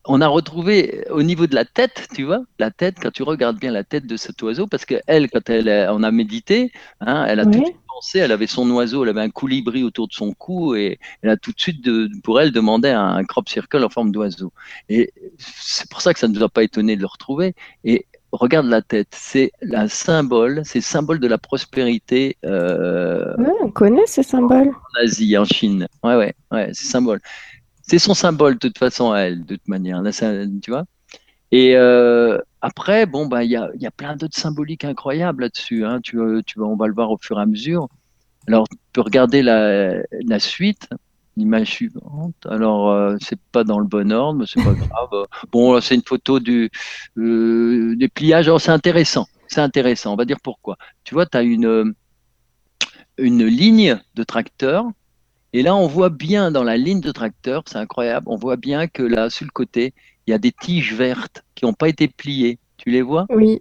on 0.08 0.22
a 0.22 0.28
retrouvé 0.28 1.06
au 1.10 1.22
niveau 1.22 1.48
de 1.48 1.56
la 1.56 1.66
tête, 1.66 2.08
tu 2.16 2.24
vois, 2.24 2.44
la 2.60 2.72
tête, 2.72 2.96
quand 3.02 3.12
tu 3.12 3.24
regardes 3.24 3.60
bien 3.60 3.72
la 3.72 3.84
tête 3.84 4.08
de 4.08 4.18
cet 4.18 4.42
oiseau, 4.42 4.66
parce 4.66 4.86
qu'elle, 4.86 5.30
quand 5.30 5.50
elle, 5.50 5.90
on 5.92 6.04
a 6.04 6.12
médité, 6.12 6.72
hein, 7.02 7.26
elle 7.28 7.40
a 7.40 7.46
tout 7.46 7.64
pensé, 7.88 8.20
elle 8.20 8.32
avait 8.32 8.48
son 8.48 8.70
oiseau, 8.72 9.04
elle 9.04 9.10
avait 9.10 9.22
un 9.22 9.30
colibri 9.30 9.84
autour 9.84 10.08
de 10.08 10.14
son 10.14 10.34
cou 10.34 10.76
et 10.76 11.00
elle 11.22 11.30
a 11.30 11.38
tout 11.38 11.52
de 11.52 11.60
suite, 11.60 11.84
de, 11.84 12.10
pour 12.24 12.40
elle, 12.40 12.52
demandé 12.52 12.90
un, 12.90 13.24
crop 13.26 13.50
circle 13.50 13.84
en 13.84 13.90
forme 13.90 14.12
d'oiseau. 14.12 14.54
Et 14.88 15.12
c'est 15.38 15.90
pour 15.90 16.02
ça 16.02 16.14
que 16.14 16.20
ça 16.20 16.28
ne 16.28 16.34
nous 16.34 16.44
a 16.44 16.50
pas 16.50 16.64
étonné 16.64 16.96
de 16.96 17.02
le 17.02 17.08
retrouver. 17.08 17.54
Et 17.84 18.06
regarde 18.32 18.68
la 18.68 18.82
tête, 18.82 19.10
c'est 19.12 19.52
un 19.74 19.88
symbole, 19.88 20.62
c'est 20.64 20.82
symbole 20.82 21.20
de 21.20 21.28
la 21.28 21.38
prospérité. 21.38 22.38
Euh, 22.46 23.34
on 23.62 23.72
connaît 23.72 24.06
ce 24.06 24.22
symbole. 24.22 24.70
En 24.70 25.04
Asie, 25.04 25.38
en 25.38 25.46
Chine. 25.46 25.88
Ouais, 26.04 26.16
ouais, 26.16 26.34
ouais, 26.52 26.70
c'est 26.74 26.88
symbole. 26.88 27.20
C'est 27.88 27.99
son 27.99 28.14
symbole 28.14 28.55
de 28.55 28.68
toute 28.68 28.77
façon 28.77 29.11
à 29.11 29.22
elle, 29.22 29.45
de 29.45 29.55
toute 29.55 29.68
manière. 29.68 30.01
Là, 30.01 30.11
tu 30.11 30.72
vois 30.72 30.85
et 31.51 31.76
euh, 31.76 32.39
après, 32.61 33.05
bon, 33.05 33.26
bah, 33.26 33.43
il 33.43 33.51
y 33.51 33.55
a, 33.55 33.69
y 33.76 33.85
a, 33.85 33.91
plein 33.91 34.15
d'autres 34.15 34.38
symboliques 34.38 34.84
incroyables 34.84 35.43
là-dessus. 35.43 35.85
Hein. 35.85 36.01
Tu, 36.01 36.19
tu, 36.45 36.59
on 36.59 36.76
va 36.76 36.88
le 36.88 36.93
voir 36.93 37.11
au 37.11 37.18
fur 37.18 37.39
et 37.39 37.41
à 37.41 37.45
mesure. 37.45 37.88
Alors, 38.47 38.68
tu 38.68 38.77
peux 38.93 39.01
regarder 39.01 39.41
la, 39.41 40.01
la 40.11 40.39
suite, 40.39 40.89
l'image 41.38 41.68
suivante. 41.72 42.35
Alors, 42.49 42.89
euh, 42.89 43.15
c'est 43.22 43.39
pas 43.51 43.64
dans 43.64 43.80
le 43.80 43.85
bon 43.85 44.11
ordre, 44.11 44.39
mais 44.39 44.45
c'est 44.45 44.64
pas 44.64 44.73
grave. 44.73 45.27
Bon, 45.51 45.80
c'est 45.80 45.95
une 45.95 46.03
photo 46.03 46.39
du, 46.39 46.69
euh, 47.18 47.95
des 47.95 48.09
pliages. 48.09 48.47
Alors, 48.47 48.61
c'est 48.61 48.72
intéressant. 48.72 49.27
C'est 49.47 49.61
intéressant. 49.61 50.14
On 50.14 50.18
va 50.18 50.26
dire 50.26 50.41
pourquoi. 50.43 50.77
Tu 51.05 51.14
vois, 51.14 51.26
tu 51.26 51.38
as 51.38 51.43
une, 51.43 51.93
une 53.18 53.45
ligne 53.45 53.97
de 54.15 54.23
tracteur 54.23 54.85
et 55.58 55.64
là, 55.64 55.76
on 55.76 55.88
voit 55.88 56.10
bien 56.10 56.52
dans 56.52 56.64
la 56.64 56.78
ligne 56.78 57.02
de 57.02 57.12
tracteur, 57.12 57.64
c'est 57.66 57.80
incroyable, 57.80 58.28
on 58.30 58.36
voit 58.36 58.58
bien 58.58 58.86
que 58.86 59.02
là, 59.02 59.32
sur 59.32 59.44
le 59.44 59.50
côté, 59.50 59.96
il 60.28 60.30
y 60.30 60.34
a 60.36 60.38
des 60.38 60.52
tiges 60.52 60.94
vertes 60.94 61.44
qui 61.56 61.66
n'ont 61.66 61.74
pas 61.74 61.90
été 61.90 62.08
pliées. 62.08 62.60
Tu 62.78 62.92
les 62.92 63.02
vois? 63.02 63.26
Oui. 63.32 63.60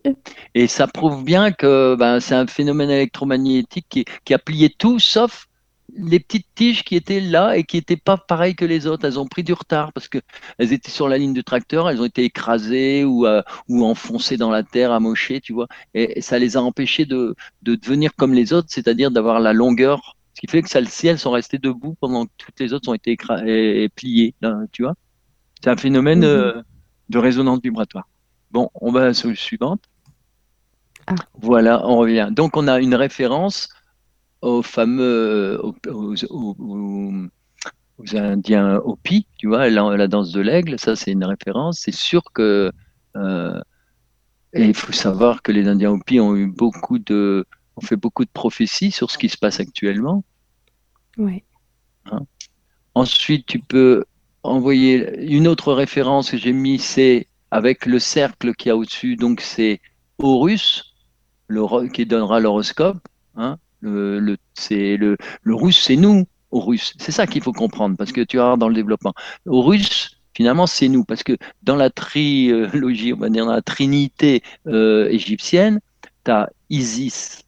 Et 0.55 0.66
ça 0.66 0.89
prouve 0.89 1.24
bien 1.24 1.52
que 1.52 1.97
ben, 1.98 2.20
c'est 2.20 2.35
un 2.35 2.47
phénomène 2.47 2.90
électromagnétique 2.90 3.86
qui, 3.89 4.05
qui, 4.27 4.35
a 4.35 4.39
plié 4.39 4.68
tout, 4.68 4.98
sauf 4.98 5.47
les 5.97 6.20
petites 6.20 6.48
tiges 6.55 6.85
qui 6.85 6.97
étaient 6.97 7.20
là 7.20 7.56
et 7.56 7.64
qui 7.64 7.78
n'étaient 7.78 7.97
pas 7.97 8.18
pareilles 8.18 8.56
que 8.56 8.66
les 8.66 8.86
autres. 8.86 9.06
Elles 9.06 9.18
ont 9.18 9.27
pris 9.27 9.43
du 9.43 9.55
retard 9.55 9.94
parce 9.94 10.09
qu'elles 10.09 10.23
étaient 10.59 10.90
sur 10.90 11.09
la 11.09 11.16
ligne 11.16 11.32
de 11.32 11.40
tracteur, 11.40 11.89
elles 11.89 12.02
ont 12.02 12.05
été 12.05 12.24
écrasées 12.24 13.05
ou, 13.05 13.24
euh, 13.24 13.40
ou 13.70 13.86
enfoncées 13.86 14.36
dans 14.36 14.51
la 14.51 14.62
terre, 14.62 14.93
amochées, 14.93 15.40
tu 15.40 15.55
vois. 15.55 15.68
Et, 15.94 16.20
ça 16.20 16.39
les 16.39 16.59
a 16.59 16.62
empêchées 16.62 17.06
de, 17.06 17.35
de 17.62 17.74
devenir 17.74 18.14
comme 18.16 18.35
les 18.35 18.52
autres, 18.52 18.68
c'est-à-dire 18.68 19.10
d'avoir 19.10 19.40
la 19.40 19.55
longueur 19.55 20.15
ce 20.36 20.40
qui 20.42 20.48
fait 20.48 20.60
que 20.60 20.68
celles-ci, 20.68 21.06
elles 21.06 21.18
sont 21.18 21.30
restées 21.30 21.56
debout 21.56 21.96
pendant 21.98 22.26
que 22.26 22.30
toutes 22.36 22.60
les 22.60 22.74
autres 22.74 22.90
ont 22.90 22.94
été 22.94 23.16
et 23.46 23.88
pliées, 23.88 24.34
tu 24.70 24.82
vois. 24.82 24.92
C'est 25.64 25.70
un 25.70 25.78
phénomène 25.78 26.18
mhm. 26.18 26.24
euh, 26.26 26.62
de 27.08 27.18
résonance 27.18 27.60
vibratoire. 27.62 28.06
Bon, 28.50 28.68
on 28.74 28.92
va 28.92 29.14
sur 29.14 29.30
le 29.30 29.34
suivante. 29.34 29.80
Ah. 31.06 31.14
Voilà, 31.40 31.86
on 31.86 31.96
revient. 31.96 32.28
Donc, 32.30 32.58
on 32.58 32.68
a 32.68 32.80
une 32.80 32.94
référence 32.94 33.70
aux 34.42 34.60
fameux, 34.60 35.58
aux, 35.88 36.14
Indiens 38.12 38.76
Hopi, 38.84 39.26
tu 39.38 39.46
vois, 39.46 39.70
la, 39.70 39.96
la 39.96 40.06
danse 40.06 40.32
de 40.32 40.42
l'aigle, 40.42 40.78
ça 40.78 40.96
c'est 40.96 41.12
une 41.12 41.24
référence. 41.24 41.78
C'est 41.78 41.94
sûr 41.94 42.22
que 42.34 42.70
euh, 43.16 43.58
et 44.52 44.66
il 44.66 44.74
faut 44.74 44.92
savoir 44.92 45.40
que 45.40 45.50
les 45.50 45.66
Indiens 45.66 45.92
Hopi 45.92 46.20
ont 46.20 46.36
eu 46.36 46.46
beaucoup 46.46 46.98
de, 46.98 47.46
ont 47.76 47.80
fait 47.80 47.96
beaucoup 47.96 48.24
de 48.24 48.30
prophéties 48.30 48.90
sur 48.90 49.10
ce 49.10 49.18
qui 49.18 49.28
se 49.28 49.36
passe 49.36 49.60
actuellement. 49.60 50.24
Ouais. 51.18 51.44
Hein. 52.10 52.20
Ensuite, 52.94 53.46
tu 53.46 53.58
peux 53.58 54.04
envoyer 54.42 55.20
une 55.20 55.48
autre 55.48 55.72
référence 55.72 56.30
que 56.30 56.36
j'ai 56.36 56.52
mis, 56.52 56.78
c'est 56.78 57.26
avec 57.50 57.86
le 57.86 57.98
cercle 57.98 58.54
qui 58.54 58.70
a 58.70 58.76
au-dessus, 58.76 59.16
donc 59.16 59.40
c'est 59.40 59.80
Horus, 60.18 60.94
le, 61.48 61.88
qui 61.88 62.06
donnera 62.06 62.40
l'horoscope. 62.40 62.98
Hein. 63.36 63.58
Le, 63.80 64.18
le, 64.18 64.36
c'est 64.54 64.96
le, 64.96 65.16
le 65.42 65.54
russe, 65.54 65.82
c'est 65.82 65.96
nous, 65.96 66.26
Horus. 66.50 66.94
C'est 66.98 67.12
ça 67.12 67.26
qu'il 67.26 67.42
faut 67.42 67.52
comprendre, 67.52 67.96
parce 67.96 68.12
que 68.12 68.22
tu 68.22 68.38
vas 68.38 68.56
dans 68.56 68.68
le 68.68 68.74
développement. 68.74 69.14
Horus, 69.46 70.18
finalement, 70.34 70.66
c'est 70.66 70.88
nous, 70.88 71.04
parce 71.04 71.22
que 71.22 71.36
dans 71.62 71.76
la 71.76 71.90
trilogie, 71.90 73.12
on 73.12 73.18
va 73.18 73.28
dire 73.28 73.46
dans 73.46 73.52
la 73.52 73.62
trinité 73.62 74.42
euh, 74.66 75.08
égyptienne, 75.10 75.80
tu 76.24 76.30
as 76.30 76.48
Isis, 76.70 77.42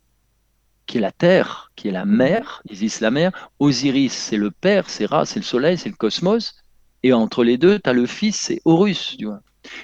qui 0.89 0.99
est 0.99 1.01
la 1.01 1.13
terre, 1.13 1.71
qui 1.77 1.87
est 1.87 1.93
la 1.93 2.05
mer, 2.05 2.63
Isis 2.69 3.01
la 3.01 3.13
mer, 3.13 3.51
Osiris, 3.61 4.15
c'est 4.15 4.39
le 4.39 4.51
père, 4.51 4.91
c'est 4.91 5.07
Ra, 5.07 5.25
c'est 5.27 5.39
le 5.39 5.45
soleil, 5.45 5.79
c'est 5.79 5.91
le 5.91 5.95
cosmos, 5.95 6.57
et 7.05 7.13
entre 7.13 7.45
les 7.45 7.59
deux, 7.59 7.79
tu 7.79 7.89
as 7.89 7.93
le 7.93 8.07
fils, 8.07 8.37
c'est 8.37 8.61
Horus, 8.65 9.17
tu 9.19 9.27
vois. 9.27 9.41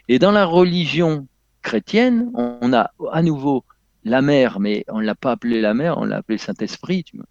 Et 0.08 0.18
dans 0.18 0.32
la 0.32 0.46
religion 0.46 1.28
chrétienne, 1.62 2.30
on 2.34 2.72
a 2.72 2.90
à 3.12 3.22
nouveau 3.22 3.64
la 4.04 4.22
mère, 4.22 4.60
mais 4.60 4.84
on 4.88 5.00
ne 5.00 5.04
l'a 5.04 5.14
pas 5.14 5.32
appelé 5.32 5.60
la 5.60 5.74
mère, 5.74 5.98
on 5.98 6.04
l'a 6.04 6.16
appelé 6.16 6.38
Saint-Esprit. 6.38 7.04
Tu 7.04 7.16
vois. 7.16 7.26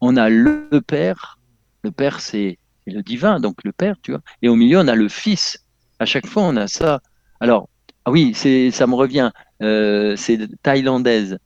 On 0.00 0.16
a 0.16 0.28
le 0.28 0.68
Père, 0.86 1.38
le 1.82 1.90
Père 1.90 2.20
c'est 2.20 2.58
le 2.86 3.02
divin, 3.02 3.40
donc 3.40 3.64
le 3.64 3.72
Père, 3.72 3.96
tu 4.02 4.10
vois. 4.10 4.20
Et 4.42 4.48
au 4.48 4.56
milieu, 4.56 4.78
on 4.78 4.88
a 4.88 4.94
le 4.94 5.08
Fils. 5.08 5.64
À 5.98 6.04
chaque 6.04 6.26
fois, 6.26 6.42
on 6.42 6.56
a 6.56 6.66
ça. 6.66 7.00
Alors, 7.40 7.68
ah 8.04 8.10
oui, 8.10 8.34
ça 8.34 8.86
me 8.86 8.94
revient, 8.94 9.30
euh, 9.62 10.14
c'est 10.16 10.38
thaïlandaise. 10.62 11.38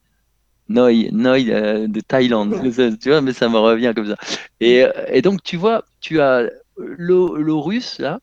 Noi, 0.69 1.09
Noi 1.13 1.51
euh, 1.51 1.89
de 1.89 2.01
Thaïlande, 2.01 2.55
tu 3.01 3.09
vois, 3.11 3.21
mais 3.21 3.33
ça 3.33 3.49
me 3.49 3.59
revient 3.59 3.93
comme 3.95 4.09
ça. 4.09 4.17
Et, 4.61 4.85
et 5.09 5.23
donc, 5.23 5.43
tu 5.43 5.57
vois, 5.57 5.85
tu 6.01 6.21
as 6.21 6.49
l'Orus, 6.77 7.99
là, 7.99 8.21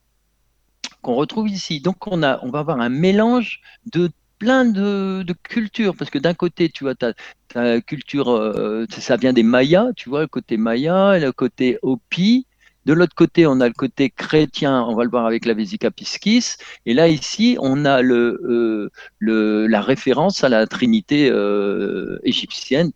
qu'on 1.02 1.16
retrouve 1.16 1.50
ici. 1.50 1.82
Donc 1.82 2.08
on, 2.08 2.24
a, 2.24 2.40
on 2.44 2.50
va 2.50 2.60
avoir 2.60 2.80
un 2.80 2.90
mélange 2.90 3.62
de 3.92 4.10
plein 4.40 4.66
de, 4.66 5.26
cultures, 5.44 5.96
parce 5.96 6.12
que 6.12 6.20
d'un 6.20 6.34
côté, 6.34 6.70
tu 6.70 6.84
vois, 6.84 6.96
ta, 6.96 7.14
ta 7.48 7.80
culture, 7.82 8.30
euh, 8.30 8.86
ça 8.90 9.16
vient 9.16 9.34
des 9.34 9.44
Mayas, 9.44 9.94
tu 9.96 10.10
vois, 10.10 10.22
le 10.22 10.28
côté 10.28 10.58
Maya, 10.58 11.18
le 11.20 11.32
côté 11.32 11.78
Hopi. 11.82 12.46
De 12.86 12.94
l'autre 12.94 13.16
côté, 13.16 13.48
on 13.48 13.60
a 13.62 13.68
le 13.68 13.74
côté 13.74 14.12
chrétien, 14.12 14.84
on 14.84 14.96
va 14.96 15.04
le 15.04 15.10
voir 15.10 15.26
avec 15.26 15.46
la 15.46 15.54
Vésica 15.54 15.90
Piscis. 15.90 16.58
Et 16.86 16.94
là, 16.94 17.08
ici, 17.08 17.58
on 17.60 17.84
a 17.86 18.04
euh, 18.04 18.90
la 19.22 19.82
référence 19.82 20.44
à 20.44 20.50
la 20.50 20.68
Trinité 20.68 21.30
euh, 21.32 22.20
égyptienne, 22.24 22.92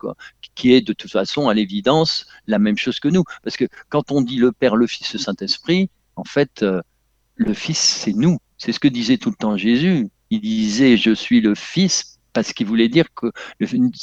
qui 0.54 0.74
est 0.74 0.82
de 0.82 0.94
toute 0.94 1.12
façon, 1.12 1.50
à 1.50 1.54
l'évidence, 1.54 2.28
la 2.46 2.60
même 2.60 2.78
chose 2.78 3.00
que 3.00 3.08
nous. 3.08 3.24
Parce 3.44 3.58
que 3.58 3.66
quand 3.90 4.12
on 4.12 4.22
dit 4.22 4.38
le 4.38 4.52
Père, 4.52 4.76
le 4.76 4.86
Fils, 4.86 5.14
le 5.14 5.20
Saint-Esprit, 5.20 5.90
en 6.16 6.24
fait, 6.24 6.64
le 7.36 7.54
Fils, 7.54 7.80
c'est 7.80 8.14
nous. 8.14 8.38
C'est 8.58 8.74
ce 8.74 8.80
que 8.80 8.88
disait 8.88 9.18
tout 9.18 9.30
le 9.30 9.36
temps 9.36 9.58
Jésus. 9.58 10.10
Il 10.30 10.42
disait, 10.42 10.98
je 10.98 11.16
suis 11.16 11.42
le 11.42 11.56
Fils, 11.56 12.20
parce 12.34 12.54
qu'il 12.54 12.68
voulait 12.68 12.90
dire 12.90 13.08
que 13.16 13.28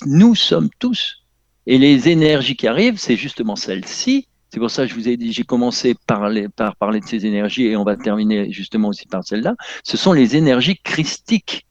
nous 0.06 0.34
sommes 0.34 0.70
tous. 0.80 1.22
Et 1.66 1.78
les 1.78 2.08
énergies 2.08 2.56
qui 2.56 2.66
arrivent, 2.66 2.98
c'est 2.98 3.16
justement 3.16 3.54
celles-ci. 3.54 4.28
C'est 4.50 4.60
pour 4.60 4.70
ça 4.70 4.84
que 4.84 4.90
je 4.90 4.94
vous 4.94 5.08
ai 5.08 5.16
dit, 5.16 5.32
j'ai 5.32 5.42
commencé 5.42 5.94
par, 6.06 6.30
par 6.54 6.76
parler 6.76 7.00
de 7.00 7.06
ces 7.06 7.26
énergies 7.26 7.66
et 7.66 7.76
on 7.76 7.84
va 7.84 7.96
terminer 7.96 8.50
justement 8.52 8.88
aussi 8.88 9.06
par 9.06 9.24
celles-là. 9.24 9.54
Ce 9.82 9.96
sont 9.96 10.12
les 10.12 10.36
énergies 10.36 10.78
christiques. 10.78 11.66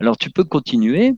Alors 0.00 0.16
tu 0.16 0.30
peux 0.30 0.44
continuer. 0.44 1.14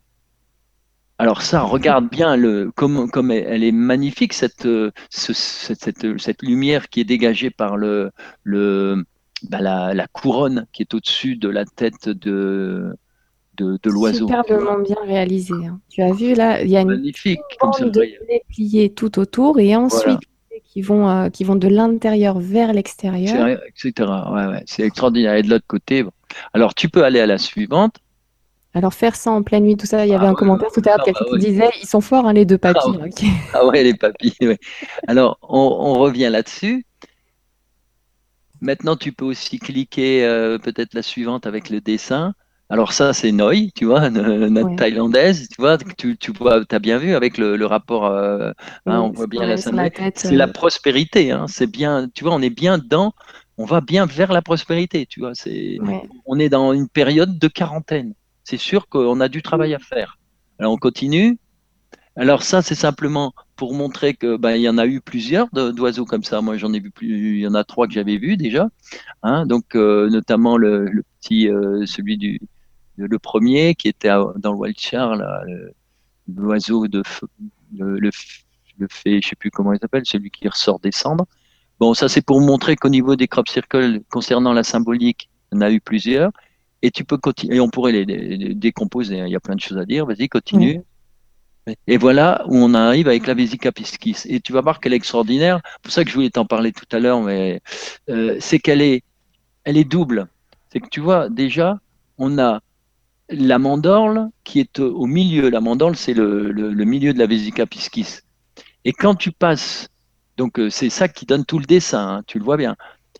Alors 1.18 1.40
ça, 1.40 1.62
regarde 1.62 2.10
bien 2.10 2.36
le, 2.36 2.70
comme, 2.74 3.10
comme 3.10 3.30
elle 3.30 3.64
est 3.64 3.72
magnifique, 3.72 4.34
cette, 4.34 4.68
cette, 5.08 5.36
cette, 5.36 6.18
cette 6.18 6.42
lumière 6.42 6.90
qui 6.90 7.00
est 7.00 7.04
dégagée 7.04 7.50
par 7.50 7.78
le, 7.78 8.10
le, 8.42 9.02
bah, 9.48 9.60
la, 9.60 10.06
couronne 10.08 10.66
qui 10.72 10.82
est 10.82 10.92
au-dessus 10.92 11.36
de 11.36 11.48
la 11.48 11.64
tête 11.64 12.10
de, 12.10 12.94
de, 13.56 13.90
l'oiseau. 13.90 14.28
Superbement 14.28 14.78
bien 14.80 14.96
réalisé. 15.06 15.54
Hein. 15.54 15.80
Tu 15.88 16.02
as 16.02 16.12
vu 16.12 16.34
là, 16.34 16.62
il 16.62 16.70
y 16.70 16.76
a 16.76 16.82
une 16.82 16.88
magnifique 16.88 17.40
comme 17.60 17.72
ça. 17.72 17.86
pliée 18.48 18.92
tout 18.92 19.18
autour 19.18 19.58
et 19.58 19.74
ensuite 19.74 20.20
qui 20.76 20.82
vont 20.82 21.08
euh, 21.08 21.30
qui 21.30 21.42
vont 21.42 21.56
de 21.56 21.68
l'intérieur 21.68 22.38
vers 22.38 22.74
l'extérieur, 22.74 23.48
etc. 23.48 24.10
Ouais, 24.30 24.46
ouais. 24.46 24.62
c'est 24.66 24.82
extraordinaire. 24.82 25.34
Et 25.36 25.42
de 25.42 25.48
l'autre 25.48 25.64
côté, 25.66 26.04
alors 26.52 26.74
tu 26.74 26.90
peux 26.90 27.02
aller 27.02 27.18
à 27.18 27.24
la 27.24 27.38
suivante. 27.38 27.96
Alors 28.74 28.92
faire 28.92 29.16
ça 29.16 29.30
en 29.30 29.42
pleine 29.42 29.64
nuit, 29.64 29.78
tout 29.78 29.86
ça, 29.86 30.04
il 30.04 30.10
y 30.10 30.14
avait 30.14 30.26
ah 30.26 30.32
un 30.32 30.34
commentaire 30.34 30.68
tout 30.70 30.82
à 30.84 30.90
l'heure, 30.90 30.98
ah 31.00 31.04
quelqu'un 31.06 31.24
bah 31.30 31.38
qui 31.38 31.46
disait, 31.46 31.70
ils 31.80 31.88
sont 31.88 32.02
forts 32.02 32.26
hein, 32.26 32.34
les 32.34 32.44
deux 32.44 32.58
papis. 32.58 32.78
Ah, 32.84 32.90
ouais. 32.90 33.10
ah 33.54 33.66
ouais, 33.66 33.84
les 33.84 33.94
papis. 33.94 34.36
Alors 35.08 35.38
on, 35.40 35.56
on 35.56 35.94
revient 35.94 36.28
là-dessus. 36.30 36.84
Maintenant, 38.60 38.96
tu 38.96 39.12
peux 39.12 39.24
aussi 39.24 39.58
cliquer 39.58 40.26
euh, 40.26 40.58
peut-être 40.58 40.92
la 40.92 41.02
suivante 41.02 41.46
avec 41.46 41.70
le 41.70 41.80
dessin. 41.80 42.34
Alors 42.68 42.92
ça, 42.92 43.12
c'est 43.12 43.30
Noi, 43.30 43.70
tu 43.76 43.84
vois, 43.84 44.10
notre 44.10 44.74
thaïlandaise, 44.74 45.48
tu 45.48 45.60
vois, 45.60 45.78
tu, 45.78 46.16
tu 46.16 46.32
vois, 46.32 46.62
as 46.68 46.78
bien 46.80 46.98
vu 46.98 47.14
avec 47.14 47.38
le, 47.38 47.64
rapport, 47.64 48.06
euh, 48.06 48.50
hein, 48.86 49.00
on 49.00 49.10
voit 49.10 49.28
bien 49.28 49.46
la 49.46 49.56
C'est 49.56 49.70
la 50.32 50.48
euh. 50.48 50.52
prospérité, 50.52 51.30
hein, 51.30 51.46
c'est 51.48 51.68
bien, 51.68 52.08
tu 52.12 52.24
vois, 52.24 52.34
on 52.34 52.42
est 52.42 52.50
bien 52.50 52.78
dans, 52.78 53.12
on 53.56 53.66
va 53.66 53.80
bien 53.80 54.04
vers 54.06 54.32
la 54.32 54.42
prospérité, 54.42 55.06
tu 55.06 55.20
vois, 55.20 55.34
c'est, 55.34 55.78
on 56.26 56.38
est 56.40 56.48
dans 56.48 56.72
une 56.72 56.88
période 56.88 57.38
de 57.38 57.48
quarantaine. 57.48 58.14
C'est 58.42 58.58
sûr 58.58 58.88
qu'on 58.88 59.20
a 59.20 59.28
du 59.28 59.42
travail 59.42 59.74
à 59.74 59.78
faire. 59.78 60.18
Alors 60.58 60.72
on 60.72 60.76
continue. 60.76 61.38
Alors 62.16 62.42
ça, 62.42 62.62
c'est 62.62 62.74
simplement 62.74 63.34
pour 63.56 63.74
montrer 63.74 64.14
que 64.14 64.36
ben, 64.36 64.52
il 64.52 64.62
y 64.62 64.68
en 64.68 64.78
a 64.78 64.86
eu 64.86 65.00
plusieurs 65.00 65.48
d'oiseaux 65.50 66.06
comme 66.06 66.24
ça. 66.24 66.40
Moi, 66.40 66.56
j'en 66.56 66.72
ai 66.72 66.80
vu 66.80 66.90
plus. 66.90 67.36
Il 67.36 67.40
y 67.40 67.46
en 67.46 67.54
a 67.54 67.64
trois 67.64 67.86
que 67.86 67.92
j'avais 67.92 68.16
vus 68.16 68.36
déjà. 68.36 68.68
Hein, 69.22 69.44
donc, 69.46 69.74
euh, 69.74 70.08
notamment 70.08 70.56
le, 70.56 71.02
petit, 71.20 71.48
euh, 71.48 71.84
celui 71.84 72.16
du, 72.16 72.40
le 72.96 73.18
premier 73.18 73.74
qui 73.74 73.88
était 73.88 74.08
dans 74.08 74.52
le 74.52 74.58
Wiltshire, 74.58 75.16
l'oiseau 76.34 76.88
de 76.88 77.02
le, 77.76 77.98
le, 77.98 78.10
le 78.78 78.86
fait, 78.90 79.20
je 79.22 79.28
sais 79.28 79.36
plus 79.36 79.50
comment 79.50 79.72
il 79.72 79.78
s'appelle, 79.78 80.02
celui 80.04 80.30
qui 80.30 80.48
ressort 80.48 80.80
des 80.80 80.92
cendres. 80.92 81.26
Bon, 81.78 81.94
ça 81.94 82.08
c'est 82.08 82.24
pour 82.24 82.40
montrer 82.40 82.76
qu'au 82.76 82.88
niveau 82.88 83.16
des 83.16 83.28
crop 83.28 83.48
circles 83.48 84.00
concernant 84.10 84.52
la 84.52 84.64
symbolique, 84.64 85.28
en 85.52 85.60
a 85.60 85.70
eu 85.70 85.80
plusieurs. 85.80 86.30
Et 86.82 86.90
tu 86.90 87.04
peux 87.04 87.18
continuer. 87.18 87.56
Et 87.56 87.60
on 87.60 87.68
pourrait 87.68 87.92
les, 87.92 88.54
décomposer. 88.54 89.20
Hein. 89.20 89.26
Il 89.26 89.32
y 89.32 89.36
a 89.36 89.40
plein 89.40 89.54
de 89.54 89.60
choses 89.60 89.78
à 89.78 89.84
dire. 89.84 90.06
Vas-y, 90.06 90.28
continue. 90.28 90.82
Et 91.86 91.96
voilà 91.96 92.44
où 92.46 92.56
on 92.56 92.74
arrive 92.74 93.08
avec 93.08 93.26
la 93.26 93.34
Vésica 93.34 93.72
Piscis. 93.72 94.26
Et 94.26 94.40
tu 94.40 94.52
vas 94.52 94.60
voir 94.60 94.78
qu'elle 94.78 94.92
est 94.92 94.96
extraordinaire. 94.96 95.60
C'est 95.64 95.82
pour 95.82 95.92
ça 95.92 96.04
que 96.04 96.10
je 96.10 96.14
voulais 96.14 96.30
t'en 96.30 96.44
parler 96.44 96.72
tout 96.72 96.86
à 96.92 97.00
l'heure, 97.00 97.20
mais 97.22 97.60
euh, 98.08 98.36
c'est 98.40 98.58
qu'elle 98.60 98.82
est, 98.82 99.02
elle 99.64 99.76
est 99.76 99.84
double. 99.84 100.28
C'est 100.70 100.80
que 100.80 100.88
tu 100.88 101.00
vois, 101.00 101.28
déjà, 101.28 101.80
on 102.18 102.38
a 102.38 102.60
la 103.28 103.58
mandorle 103.58 104.28
qui 104.44 104.60
est 104.60 104.78
au 104.78 105.06
milieu. 105.06 105.50
La 105.50 105.60
mandorle, 105.60 105.96
c'est 105.96 106.14
le, 106.14 106.52
milieu 106.84 107.12
de 107.12 107.18
la 107.18 107.26
Vésica 107.26 107.66
Piscis. 107.66 108.20
Et 108.84 108.92
quand 108.92 109.14
tu 109.14 109.32
passes, 109.32 109.88
donc 110.36 110.58
euh, 110.58 110.70
c'est 110.70 110.90
ça 110.90 111.08
qui 111.08 111.26
donne 111.26 111.44
tout 111.44 111.58
le 111.58 111.66
dessin, 111.66 112.18
hein, 112.18 112.22
tu 112.26 112.38
le 112.38 112.44
vois 112.44 112.56
bien. 112.56 112.76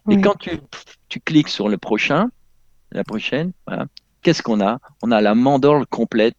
Et 0.09 0.21
quand 0.21 0.35
tu, 0.39 0.61
tu 1.09 1.19
cliques 1.19 1.49
sur 1.49 1.69
le 1.69 1.79
prochain, 1.79 2.31
la 2.93 3.03
prochaine, 3.03 3.53
voilà, 3.67 3.87
qu'est-ce 4.23 4.43
qu'on 4.43 4.61
a? 4.61 4.79
On 5.03 5.11
a 5.11 5.21
la 5.21 5.35
mandorle 5.35 5.87
complète 5.87 6.37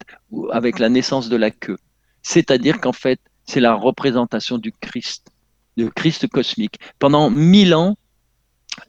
avec 0.51 0.79
la 0.79 0.87
naissance 0.87 1.27
de 1.27 1.35
la 1.35 1.51
queue. 1.51 1.77
C'est-à-dire 2.21 2.79
qu'en 2.79 2.93
fait, 2.93 3.19
c'est 3.45 3.59
la 3.59 3.73
représentation 3.73 4.57
du 4.57 4.71
Christ, 4.71 5.27
du 5.75 5.89
Christ 5.91 6.27
cosmique. 6.27 6.79
Pendant 6.99 7.29
mille 7.29 7.73
ans, 7.75 7.97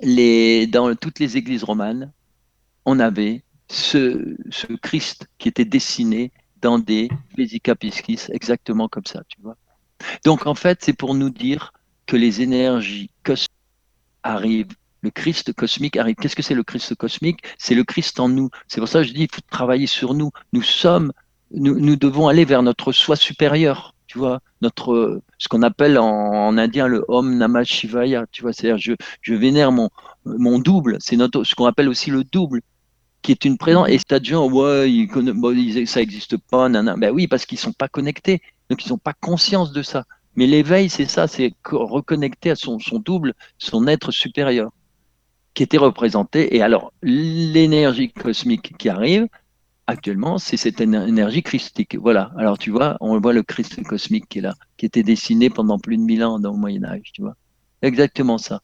dans 0.03 0.95
toutes 0.95 1.19
les 1.19 1.37
églises 1.37 1.65
romanes, 1.65 2.13
on 2.85 3.01
avait 3.01 3.43
ce, 3.71 4.37
Christ 4.83 5.27
qui 5.39 5.49
était 5.49 5.65
dessiné 5.65 6.33
dans 6.61 6.79
des 6.79 7.09
Vesica 7.37 7.75
Piscis, 7.75 8.27
exactement 8.31 8.89
comme 8.89 9.07
ça, 9.07 9.23
tu 9.29 9.41
vois. 9.43 9.57
Donc 10.25 10.47
en 10.47 10.55
fait, 10.55 10.79
c'est 10.83 10.93
pour 10.93 11.15
nous 11.15 11.31
dire 11.31 11.73
que 12.07 12.17
les 12.17 12.41
énergies 12.41 13.11
cosmiques 13.23 13.51
arrivent, 14.23 14.75
le 15.03 15.11
Christ 15.11 15.53
cosmique 15.53 15.97
arrive. 15.97 16.17
Qu'est-ce 16.17 16.35
que 16.35 16.43
c'est 16.43 16.55
le 16.55 16.65
Christ 16.65 16.95
cosmique? 16.97 17.41
C'est 17.59 17.75
le 17.75 17.85
Christ 17.85 18.19
en 18.19 18.29
nous. 18.29 18.51
C'est 18.67 18.81
pour 18.81 18.89
ça 18.89 19.01
que 19.01 19.09
je 19.09 19.13
dis, 19.13 19.23
il 19.23 19.33
faut 19.33 19.43
travailler 19.49 19.87
sur 19.87 20.15
nous. 20.15 20.31
Nous 20.53 20.63
sommes 20.63 21.13
nous, 21.51 21.97
devons 21.97 22.29
aller 22.29 22.45
vers 22.45 22.63
notre 22.63 22.93
soi 22.93 23.17
supérieur, 23.17 23.95
tu 24.07 24.19
vois, 24.19 24.41
notre, 24.61 25.21
ce 25.39 25.49
qu'on 25.49 25.63
appelle 25.63 25.99
en, 25.99 26.57
indien 26.59 26.87
le 26.87 27.05
Om 27.09 27.37
Namah 27.37 27.65
Shivaya, 27.65 28.27
tu 28.31 28.43
vois, 28.43 28.53
c'est-à-dire 28.53 28.79
je, 28.79 28.93
je 29.23 29.35
vénère 29.35 29.73
mon, 29.73 29.91
mon 30.25 30.59
double, 30.59 30.97
c'est 31.01 31.17
notre, 31.17 31.45
ce 31.45 31.55
qu'on 31.55 31.67
appelle 31.67 31.89
aussi 31.89 32.11
le 32.11 32.25
double, 32.25 32.61
qui 33.23 33.33
est 33.33 33.45
une 33.45 33.59
présence. 33.59 33.89
Et 33.89 33.99
c'est 33.99 34.21
de 34.21 34.25
gens, 34.25 34.49
ouais, 34.49 34.91
ils, 34.91 35.87
ça 35.87 36.01
n'existe 36.01 36.37
pas, 36.37 36.69
nan, 36.69 36.95
Ben 36.99 37.11
oui, 37.11 37.27
parce 37.27 37.47
qu'ils 37.47 37.59
sont 37.59 37.73
pas 37.73 37.89
connectés, 37.89 38.41
donc 38.71 38.85
ils 38.85 38.91
n'ont 38.91 38.99
pas 38.99 39.15
conscience 39.15 39.73
de 39.73 39.83
ça. 39.83 40.05
Mais 40.37 40.47
l'éveil, 40.47 40.89
c'est 40.89 41.07
ça, 41.07 41.27
c'est 41.27 41.53
reconnecter 41.65 42.51
à 42.51 42.55
son, 42.55 42.79
son 42.79 43.01
double, 43.01 43.35
son 43.59 43.87
être 43.89 44.13
supérieur, 44.13 44.71
qui 45.55 45.65
était 45.65 45.79
représenté. 45.79 46.57
Et 46.57 46.63
alors, 46.63 46.93
l'énergie 47.03 48.13
cosmique 48.13 48.77
qui 48.79 48.89
arrive, 48.89 49.27
actuellement, 49.89 50.39
c'est 50.39 50.57
cette 50.57 50.81
énergie 50.81 51.43
christique. 51.43 51.97
Voilà. 51.97 52.31
Alors, 52.37 52.59
tu 52.59 52.71
vois, 52.71 52.97
on 53.01 53.19
voit 53.19 53.33
le 53.33 53.43
Christ 53.43 53.83
cosmique 53.83 54.29
qui 54.29 54.39
est 54.39 54.43
là, 54.43 54.55
qui 54.77 54.87
était 54.87 55.03
dessiné 55.03 55.51
pendant 55.51 55.79
plus 55.79 55.97
de 55.97 56.03
mille 56.03 56.23
ans 56.23 56.39
dans 56.39 56.53
le 56.53 56.59
Moyen-Âge, 56.59 57.11
tu 57.13 57.23
vois. 57.23 57.35
Exactement 57.83 58.39
ça. 58.39 58.61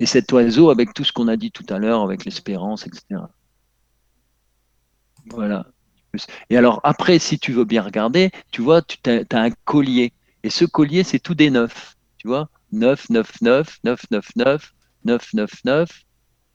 Et 0.00 0.06
cet 0.06 0.32
oiseau, 0.32 0.70
avec 0.70 0.92
tout 0.94 1.04
ce 1.04 1.12
qu'on 1.12 1.28
a 1.28 1.36
dit 1.36 1.52
tout 1.52 1.66
à 1.68 1.78
l'heure, 1.78 2.02
avec 2.02 2.24
l'espérance, 2.24 2.86
etc. 2.86 3.22
Voilà. 5.26 5.66
Et 6.50 6.56
alors, 6.56 6.80
après, 6.84 7.18
si 7.18 7.38
tu 7.38 7.52
veux 7.52 7.64
bien 7.64 7.82
regarder, 7.82 8.30
tu 8.50 8.62
vois, 8.62 8.82
tu 8.82 8.98
as, 9.06 9.38
un 9.38 9.50
collier. 9.64 10.12
Et 10.42 10.50
ce 10.50 10.64
collier, 10.64 11.04
c'est 11.04 11.18
tout 11.18 11.34
des 11.34 11.50
neufs. 11.50 11.96
Tu 12.18 12.28
vois? 12.28 12.48
9, 12.72 13.10
9, 13.10 13.42
9, 13.42 13.78
9, 13.84 14.02
9, 14.10 14.26
9, 14.36 14.72
9, 15.04 15.34
9, 15.34 15.50
9. 15.64 15.88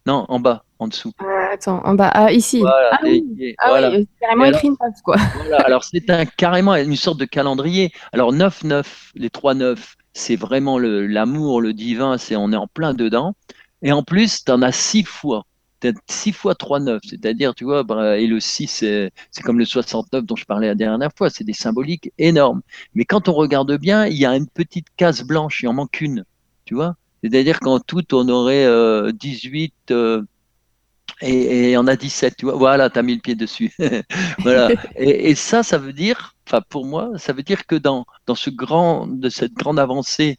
Non, 0.05 0.25
en 0.29 0.39
bas, 0.39 0.63
en 0.79 0.87
dessous. 0.87 1.11
Euh, 1.21 1.53
attends, 1.53 1.81
en 1.83 1.93
bas, 1.93 2.09
ah, 2.13 2.31
ici. 2.31 2.63
ah, 2.65 2.97
oui, 3.03 3.55
ah 3.57 3.89
oui, 3.91 4.07
carrément 4.21 4.45
écrit 4.45 4.69
une 4.69 4.77
page, 4.77 4.93
quoi. 5.03 5.17
Voilà, 5.35 5.57
alors 5.57 5.83
c'est 5.83 6.09
un, 6.09 6.25
carrément 6.25 6.75
une 6.75 6.95
sorte 6.95 7.19
de 7.19 7.25
calendrier. 7.25 7.91
Alors 8.13 8.31
9, 8.31 8.63
9, 8.63 9.11
les 9.15 9.29
3 9.29 9.53
9, 9.55 9.95
c'est 10.13 10.37
vraiment 10.37 10.79
l'amour, 10.79 11.61
le, 11.61 11.73
divin, 11.73 12.17
c'est 12.17 12.35
on 12.35 12.53
est 12.53 12.57
en 12.57 12.67
plein 12.67 12.93
dedans. 12.93 13.35
Et 13.81 13.91
en 13.91 14.01
plus, 14.01 14.45
tu 14.45 14.51
en 14.51 14.61
as 14.61 14.71
6 14.71 15.03
fois. 15.03 15.45
6 16.07 16.31
fois 16.33 16.55
3 16.55 16.79
9, 16.79 17.01
c'est-à-dire, 17.07 17.53
tu 17.55 17.63
vois, 17.63 17.83
bah, 17.83 18.17
et 18.17 18.27
le 18.27 18.39
6, 18.39 18.67
c'est 18.67 19.11
comme 19.43 19.59
le 19.59 19.65
69 19.65 20.25
dont 20.25 20.35
je 20.35 20.45
parlais 20.45 20.67
la 20.67 20.75
dernière 20.75 21.11
fois, 21.15 21.29
c'est 21.29 21.43
des 21.43 21.53
symboliques 21.53 22.11
énormes. 22.17 22.61
Mais 22.95 23.05
quand 23.05 23.29
on 23.29 23.33
regarde 23.33 23.77
bien, 23.77 24.05
il 24.07 24.17
y 24.17 24.25
a 24.25 24.35
une 24.35 24.47
petite 24.47 24.87
case 24.97 25.23
blanche, 25.23 25.61
il 25.63 25.67
en 25.67 25.73
manque 25.73 26.01
une, 26.01 26.25
tu 26.65 26.75
vois. 26.75 26.95
C'est-à-dire 27.23 27.59
qu'en 27.59 27.79
tout, 27.79 28.13
on 28.13 28.29
aurait 28.29 28.65
18 29.13 29.73
euh, 29.91 29.95
euh, 29.95 30.23
et, 31.21 31.71
et 31.71 31.77
on 31.77 31.87
a 31.87 31.95
17, 31.95 32.35
tu 32.37 32.45
vois. 32.45 32.55
Voilà, 32.55 32.89
tu 32.89 32.99
as 32.99 33.03
mis 33.03 33.15
le 33.15 33.21
pied 33.21 33.35
dessus. 33.35 33.73
voilà. 34.39 34.69
Et, 34.95 35.35
ça, 35.35 35.63
ça 35.63 35.77
veut 35.77 35.93
dire, 35.93 36.35
enfin 36.47 36.61
pour 36.69 36.85
moi, 36.85 37.11
ça 37.17 37.33
veut 37.33 37.43
dire 37.43 37.65
que 37.65 37.75
dans, 37.75 38.05
dans 38.27 38.35
ce 38.35 38.49
grand, 38.49 39.07
de 39.07 39.29
cette 39.29 39.53
grande 39.53 39.79
avancée, 39.79 40.37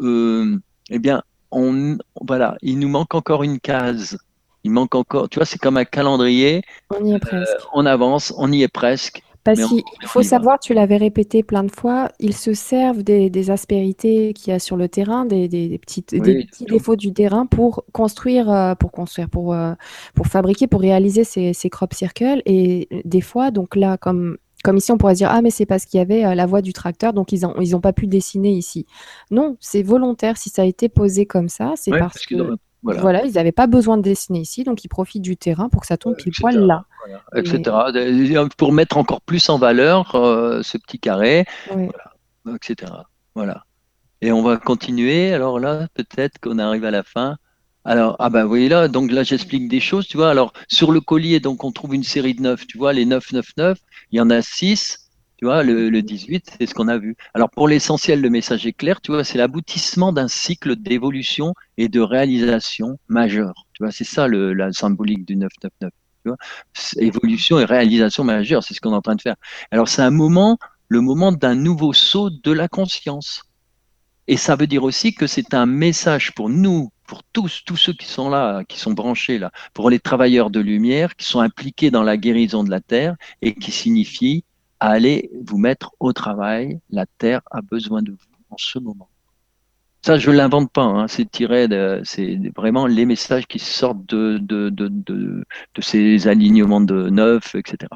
euh, 0.00 0.58
eh 0.90 0.98
bien, 0.98 1.22
on, 1.50 1.98
voilà, 2.20 2.56
il 2.62 2.78
nous 2.78 2.88
manque 2.88 3.14
encore 3.14 3.42
une 3.42 3.60
case. 3.60 4.18
Il 4.68 4.72
manque 4.72 4.94
encore, 4.94 5.30
tu 5.30 5.38
vois, 5.38 5.46
c'est 5.46 5.58
comme 5.58 5.78
un 5.78 5.86
calendrier. 5.86 6.60
On 6.90 7.02
y 7.02 7.14
est 7.14 7.18
presque. 7.18 7.56
on 7.72 7.86
avance, 7.86 8.34
on 8.36 8.52
y 8.52 8.62
est 8.62 8.68
presque. 8.68 9.22
Parce 9.42 9.64
qu'il 9.64 9.82
faut 10.04 10.22
savoir, 10.22 10.58
tu 10.58 10.74
l'avais 10.74 10.98
répété 10.98 11.42
plein 11.42 11.64
de 11.64 11.70
fois, 11.70 12.10
ils 12.20 12.36
se 12.36 12.52
servent 12.52 13.02
des, 13.02 13.50
aspérités 13.50 14.34
qu'il 14.34 14.52
y 14.52 14.54
a 14.54 14.58
sur 14.58 14.76
le 14.76 14.90
terrain, 14.90 15.24
des, 15.24 15.78
petites, 15.78 16.10
petits 16.10 16.66
défauts 16.66 16.96
du 16.96 17.14
terrain 17.14 17.46
pour 17.46 17.82
construire, 17.92 18.50
euh, 18.52 18.74
pour 18.74 18.92
construire, 18.92 19.30
pour, 19.30 19.54
euh, 19.54 19.72
pour 20.14 20.26
fabriquer, 20.26 20.66
pour 20.66 20.82
réaliser 20.82 21.24
ces, 21.24 21.54
ces 21.54 21.70
crop 21.70 21.94
circles. 21.94 22.42
Et 22.44 22.88
des 23.06 23.22
fois, 23.22 23.50
donc 23.50 23.74
là, 23.74 23.96
comme 23.96 24.36
comme 24.64 24.76
ici, 24.76 24.90
on 24.90 24.98
pourrait 24.98 25.14
se 25.14 25.18
dire 25.18 25.30
ah 25.30 25.40
mais 25.40 25.50
c'est 25.50 25.66
parce 25.66 25.86
qu'il 25.86 25.98
y 25.98 26.00
avait 26.00 26.24
euh, 26.24 26.34
la 26.34 26.44
voie 26.44 26.62
du 26.62 26.72
tracteur, 26.72 27.12
donc 27.12 27.30
ils 27.30 27.42
n'ont 27.42 27.54
ils 27.60 27.76
ont 27.76 27.80
pas 27.80 27.92
pu 27.92 28.08
dessiner 28.08 28.50
ici. 28.50 28.86
Non, 29.30 29.56
c'est 29.60 29.82
volontaire. 29.82 30.36
Si 30.36 30.50
ça 30.50 30.62
a 30.62 30.64
été 30.64 30.88
posé 30.88 31.26
comme 31.26 31.48
ça, 31.48 31.74
c'est 31.76 31.92
parce, 31.92 32.26
que 32.26 32.58
voilà. 32.82 33.24
ils 33.24 33.32
n'avaient 33.32 33.52
pas 33.52 33.66
besoin 33.66 33.96
de 33.96 34.02
dessiner 34.02 34.40
ici, 34.40 34.64
donc 34.64 34.84
ils 34.84 34.88
profitent 34.88 35.22
du 35.22 35.36
terrain 35.36 35.68
pour 35.68 35.80
que 35.80 35.86
ça 35.86 35.96
tombe 35.96 36.16
pile 36.16 36.32
poil 36.38 36.58
là. 36.58 36.84
Etc. 37.34 37.62
Pour 38.56 38.72
mettre 38.72 38.96
encore 38.96 39.20
plus 39.20 39.48
en 39.48 39.58
valeur 39.58 40.14
euh, 40.14 40.62
ce 40.62 40.78
petit 40.78 40.98
carré, 40.98 41.44
etc. 42.54 42.92
Voilà. 43.34 43.64
Et 44.20 44.32
on 44.32 44.42
va 44.42 44.56
continuer. 44.56 45.32
Alors 45.32 45.60
là, 45.60 45.88
peut-être 45.94 46.38
qu'on 46.40 46.58
arrive 46.58 46.84
à 46.84 46.90
la 46.90 47.02
fin. 47.02 47.36
Alors, 47.84 48.16
ah 48.18 48.28
ben, 48.28 48.42
vous 48.42 48.48
voyez 48.48 48.68
là, 48.68 48.88
donc 48.88 49.10
là, 49.10 49.22
j'explique 49.22 49.68
des 49.68 49.80
choses, 49.80 50.06
tu 50.06 50.18
vois. 50.18 50.30
Alors, 50.30 50.52
sur 50.68 50.92
le 50.92 51.00
collier, 51.00 51.40
donc, 51.40 51.64
on 51.64 51.72
trouve 51.72 51.94
une 51.94 52.02
série 52.02 52.34
de 52.34 52.42
9, 52.42 52.66
tu 52.66 52.76
vois, 52.76 52.92
les 52.92 53.06
9, 53.06 53.32
9, 53.32 53.46
9. 53.56 53.78
Il 54.10 54.18
y 54.18 54.20
en 54.20 54.28
a 54.28 54.42
6 54.42 55.07
tu 55.38 55.44
vois, 55.44 55.62
le, 55.62 56.02
18, 56.02 56.56
c'est 56.58 56.66
ce 56.66 56.74
qu'on 56.74 56.88
a 56.88 56.98
vu. 56.98 57.16
Alors 57.32 57.48
pour 57.48 57.68
l'essentiel, 57.68 58.20
le 58.20 58.28
message 58.28 58.66
est 58.66 58.72
clair, 58.72 59.00
tu 59.00 59.12
vois, 59.12 59.22
c'est 59.22 59.38
l'aboutissement 59.38 60.12
d'un 60.12 60.26
cycle 60.26 60.74
d'évolution 60.74 61.54
et 61.76 61.88
de 61.88 62.00
réalisation 62.00 62.98
majeure. 63.06 63.66
Tu 63.72 63.84
vois, 63.84 63.92
c'est 63.92 64.02
ça 64.02 64.26
le, 64.26 64.52
la 64.52 64.72
symbolique 64.72 65.24
du 65.24 65.36
999. 65.36 65.92
Tu 66.24 66.28
vois, 66.28 66.36
évolution 67.00 67.60
et 67.60 67.64
réalisation 67.64 68.24
majeure, 68.24 68.64
c'est 68.64 68.74
ce 68.74 68.80
qu'on 68.80 68.92
est 68.92 68.96
en 68.96 69.00
train 69.00 69.14
de 69.14 69.22
faire. 69.22 69.36
Alors 69.70 69.86
c'est 69.86 70.02
un 70.02 70.10
moment, 70.10 70.58
le 70.88 71.00
moment 71.00 71.30
d'un 71.30 71.54
nouveau 71.54 71.92
saut 71.92 72.30
de 72.30 72.50
la 72.50 72.66
conscience. 72.66 73.44
Et 74.26 74.36
ça 74.36 74.56
veut 74.56 74.66
dire 74.66 74.82
aussi 74.82 75.14
que 75.14 75.28
c'est 75.28 75.54
un 75.54 75.66
message 75.66 76.34
pour 76.34 76.48
nous, 76.48 76.90
pour 77.06 77.22
tous, 77.32 77.62
tous 77.64 77.76
ceux 77.76 77.92
qui 77.92 78.06
sont 78.06 78.28
là, 78.28 78.64
qui 78.64 78.78
sont 78.78 78.92
branchés 78.92 79.38
là, 79.38 79.52
pour 79.72 79.88
les 79.88 80.00
travailleurs 80.00 80.50
de 80.50 80.58
lumière, 80.58 81.14
qui 81.14 81.26
sont 81.26 81.40
impliqués 81.40 81.92
dans 81.92 82.02
la 82.02 82.16
guérison 82.16 82.64
de 82.64 82.70
la 82.70 82.80
Terre 82.80 83.14
et 83.40 83.54
qui 83.54 83.70
signifie 83.70 84.44
allez 84.80 85.30
vous 85.44 85.58
mettre 85.58 85.92
au 86.00 86.12
travail. 86.12 86.80
La 86.90 87.06
Terre 87.06 87.40
a 87.50 87.62
besoin 87.62 88.02
de 88.02 88.12
vous 88.12 88.18
en 88.50 88.56
ce 88.58 88.78
moment. 88.78 89.08
Ça, 90.02 90.16
je 90.16 90.30
ne 90.30 90.36
l'invente 90.36 90.70
pas, 90.70 90.84
hein. 90.84 91.08
c'est 91.08 91.28
tiré 91.28 91.66
de, 91.66 92.00
c'est 92.04 92.38
vraiment 92.56 92.86
les 92.86 93.04
messages 93.04 93.46
qui 93.46 93.58
sortent 93.58 94.06
de, 94.06 94.38
de, 94.38 94.68
de, 94.70 94.88
de, 94.88 95.44
ces 95.80 96.28
alignements 96.28 96.80
de 96.80 97.10
neuf, 97.10 97.56
etc. 97.56 97.90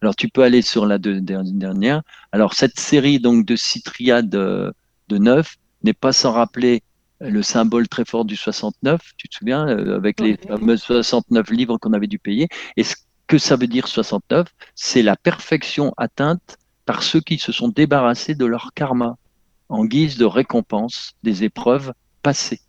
Alors, 0.00 0.14
tu 0.14 0.28
peux 0.28 0.44
aller 0.44 0.62
sur 0.62 0.86
la 0.86 0.98
dernière. 0.98 2.02
Alors, 2.30 2.54
cette 2.54 2.78
série 2.78 3.18
donc 3.18 3.44
de 3.44 3.56
six 3.56 3.82
triades 3.82 4.30
de 4.30 4.72
neuf 5.10 5.56
n'est 5.82 5.92
pas 5.92 6.12
sans 6.12 6.32
rappeler 6.32 6.82
le 7.22 7.42
symbole 7.42 7.88
très 7.88 8.04
fort 8.04 8.24
du 8.24 8.36
69, 8.36 9.00
tu 9.16 9.28
te 9.28 9.36
souviens, 9.36 9.68
euh, 9.68 9.96
avec 9.96 10.20
les 10.20 10.36
fameux 10.36 10.76
69 10.76 11.50
livres 11.50 11.78
qu'on 11.78 11.92
avait 11.92 12.06
dû 12.06 12.18
payer. 12.18 12.48
Et 12.76 12.84
ce 12.84 12.96
que 13.32 13.38
ça 13.38 13.56
veut 13.56 13.66
dire 13.66 13.88
69 13.88 14.46
C'est 14.74 15.02
la 15.02 15.16
perfection 15.16 15.94
atteinte 15.96 16.58
par 16.84 17.02
ceux 17.02 17.20
qui 17.20 17.38
se 17.38 17.50
sont 17.50 17.68
débarrassés 17.68 18.34
de 18.34 18.44
leur 18.44 18.74
karma 18.74 19.16
en 19.70 19.86
guise 19.86 20.18
de 20.18 20.26
récompense 20.26 21.14
des 21.22 21.42
épreuves 21.42 21.94
passées. 22.22 22.60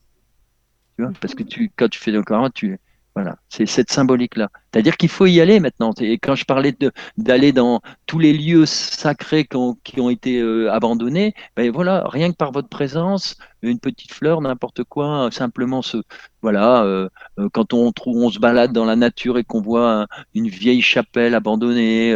Tu 0.95 1.03
vois 1.03 1.11
Parce 1.19 1.35
que 1.35 1.43
tu, 1.43 1.69
quand 1.75 1.89
tu 1.89 1.99
fais 1.99 2.11
le 2.11 2.23
karma, 2.23 2.49
tu, 2.49 2.79
voilà, 3.13 3.35
c'est 3.49 3.65
cette 3.65 3.91
symbolique-là. 3.91 4.49
C'est-à-dire 4.73 4.97
qu'il 4.97 5.09
faut 5.09 5.27
y 5.27 5.39
aller 5.39 5.59
maintenant. 5.59 5.93
Et 6.01 6.17
quand 6.17 6.35
je 6.35 6.45
parlais 6.45 6.75
d'aller 7.17 7.51
dans 7.51 7.81
tous 8.07 8.17
les 8.17 8.33
lieux 8.33 8.65
sacrés 8.65 9.45
qui 9.45 9.99
ont, 9.99 10.09
été 10.09 10.39
euh, 10.39 10.71
abandonnés, 10.71 11.35
ben 11.55 11.71
voilà, 11.71 12.03
rien 12.07 12.31
que 12.31 12.35
par 12.37 12.51
votre 12.51 12.69
présence, 12.69 13.37
une 13.61 13.79
petite 13.79 14.11
fleur, 14.11 14.41
n'importe 14.41 14.83
quoi, 14.83 15.29
simplement 15.31 15.81
ce, 15.81 15.97
voilà, 16.41 16.83
euh, 16.83 17.07
euh, 17.39 17.49
quand 17.53 17.73
on 17.73 17.91
trouve, 17.91 18.17
on 18.17 18.29
se 18.29 18.39
balade 18.39 18.73
dans 18.73 18.85
la 18.85 18.95
nature 18.95 19.37
et 19.37 19.43
qu'on 19.43 19.61
voit 19.61 20.07
une 20.33 20.49
vieille 20.49 20.81
chapelle 20.81 21.35
abandonnée, 21.35 22.15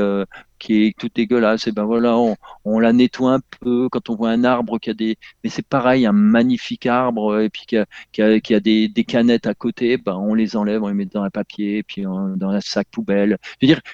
qui 0.60 0.86
est 0.86 0.98
tout 0.98 1.10
dégueulasse, 1.14 1.68
et 1.68 1.72
ben 1.72 1.86
voilà, 1.86 2.18
on, 2.18 2.36
on, 2.66 2.80
la 2.80 2.94
nettoie 2.94 3.34
un 3.34 3.40
peu. 3.60 3.90
Quand 3.90 4.10
on 4.10 4.16
voit 4.16 4.32
un 4.32 4.44
arbre 4.44 4.80
qui 4.80 4.90
a 4.90 4.94
des, 4.94 5.18
mais 5.44 5.50
c'est 5.50 5.66
pareil, 5.66 6.06
un 6.06 6.12
magnifique 6.12 6.86
arbre 6.86 7.40
et 7.40 7.50
puis 7.50 7.64
qui 7.68 7.78
a, 7.78 7.86
qui 8.12 8.22
a, 8.22 8.40
qui 8.40 8.56
a 8.56 8.60
des, 8.60 8.88
des, 8.88 9.04
canettes 9.04 9.48
à 9.48 9.54
côté, 9.54 9.98
ben 9.98 10.16
on 10.16 10.34
les 10.34 10.56
enlève, 10.56 10.84
on 10.84 10.88
les 10.88 10.94
met 10.94 11.06
dans 11.06 11.24
un 11.24 11.30
papier, 11.30 11.78
et 11.80 11.84
puis 11.84 12.04
dans 12.04 12.47
un 12.50 12.62
sac 12.62 12.88
poubelle. 12.92 13.38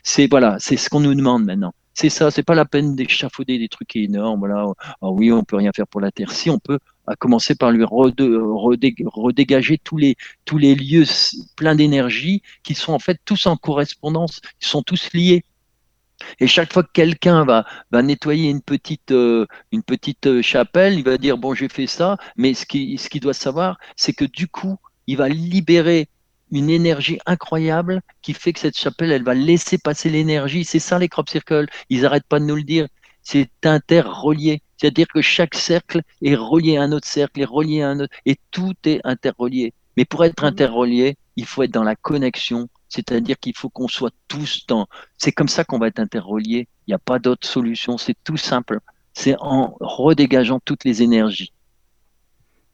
C'est 0.04 0.28
ce 0.28 0.90
qu'on 0.90 1.00
nous 1.00 1.16
demande 1.16 1.46
maintenant. 1.46 1.74
C'est 1.96 2.10
ça, 2.10 2.32
c'est 2.32 2.44
pas 2.44 2.56
la 2.56 2.66
peine 2.66 2.96
d'échafauder 2.96 3.60
des 3.60 3.70
trucs 3.70 3.96
énormes. 3.96 4.40
Voilà, 4.40 4.66
ah 5.02 5.10
oui, 5.10 5.32
on 5.32 5.44
peut 5.44 5.58
rien 5.58 5.72
faire 5.76 5.88
pour 5.88 6.02
la 6.02 6.12
terre. 6.12 6.32
Si 6.32 6.50
on 6.50 6.58
peut, 6.60 6.80
commencer 7.20 7.56
par 7.56 7.72
lui 7.72 7.84
redégager 7.84 9.78
tous 9.84 9.98
les 9.98 10.16
lieux 10.76 11.06
pleins 11.56 11.76
d'énergie 11.76 12.42
qui 12.64 12.74
sont 12.74 12.94
en 12.94 13.00
fait 13.00 13.20
tous 13.26 13.46
en 13.46 13.58
correspondance, 13.58 14.42
ils 14.62 14.68
sont 14.68 14.82
tous 14.82 15.14
liés. 15.14 15.44
Et 16.40 16.48
chaque 16.48 16.72
fois 16.74 16.84
que 16.84 16.92
quelqu'un 16.94 17.46
va, 17.46 17.66
nettoyer 18.02 18.50
une 18.50 18.62
petite, 18.62 19.12
euh, 19.12 19.46
euh, 20.26 20.42
chapelle, 20.42 20.94
il 20.94 21.04
va 21.04 21.18
dire 21.18 21.38
bon 21.38 21.54
j'ai 21.54 21.70
fait 21.70 21.88
ça, 21.88 22.18
mais 22.38 22.54
ce 22.54 22.66
qu'il 22.66 23.22
doit 23.22 23.34
savoir, 23.34 23.78
c'est 23.96 24.14
que 24.14 24.26
du 24.26 24.48
coup, 24.48 24.78
il 25.08 25.18
va 25.18 25.30
libérer 25.30 26.08
une 26.52 26.70
énergie 26.70 27.20
incroyable 27.26 28.02
qui 28.22 28.34
fait 28.34 28.53
que 28.53 28.60
cette 28.60 28.78
chapelle, 28.78 29.11
elle 29.11 29.24
va 29.24 29.34
laisser 29.34 29.78
passer 29.78 30.10
l'énergie. 30.10 30.65
C'est 30.65 30.80
ça 30.80 30.99
les 30.99 31.10
crop 31.10 31.30
circles. 31.30 31.68
Ils 31.90 32.02
n'arrêtent 32.02 32.28
pas 32.28 32.40
de 32.40 32.45
nous 32.45 32.56
le 32.56 32.64
dire. 32.64 32.88
C'est 33.22 33.49
interrelié. 33.64 34.61
C'est-à-dire 34.78 35.07
que 35.07 35.22
chaque 35.22 35.56
cercle 35.56 36.02
est 36.22 36.36
relié 36.36 36.78
à 36.78 36.84
un 36.84 36.91
autre 36.91 37.07
cercle, 37.07 37.41
est 37.41 37.45
relié 37.45 37.82
à 37.82 37.90
un 37.90 38.02
autre, 38.02 38.14
et 38.26 38.38
tout 38.52 38.74
est 38.86 38.99
interrelié. 39.03 39.74
Mais 39.95 40.06
pour 40.06 40.26
être 40.26 40.44
interrelié, 40.44 41.15
il 41.36 41.45
faut 41.45 41.64
être 41.64 41.72
dans 41.72 41.84
la 41.84 41.95
connexion 41.95 42.68
c'est-à-dire 42.94 43.40
qu'il 43.40 43.57
faut 43.57 43.70
qu'on 43.70 43.88
soit 43.88 44.14
tous 44.28 44.68
dans. 44.68 44.86
C'est 45.18 45.32
comme 45.32 45.48
ça 45.48 45.64
qu'on 45.64 45.80
va 45.80 45.88
être 45.88 45.99
interreliés. 45.99 46.68
Il 46.86 46.91
n'y 46.91 46.94
a 46.94 46.99
pas 46.99 47.18
d'autre 47.18 47.48
solution. 47.48 47.98
C'est 47.98 48.15
tout 48.24 48.38
simple. 48.38 48.80
C'est 49.14 49.36
en 49.40 49.76
redégageant 49.80 50.60
toutes 50.64 50.84
les 50.84 51.02
énergies. 51.02 51.53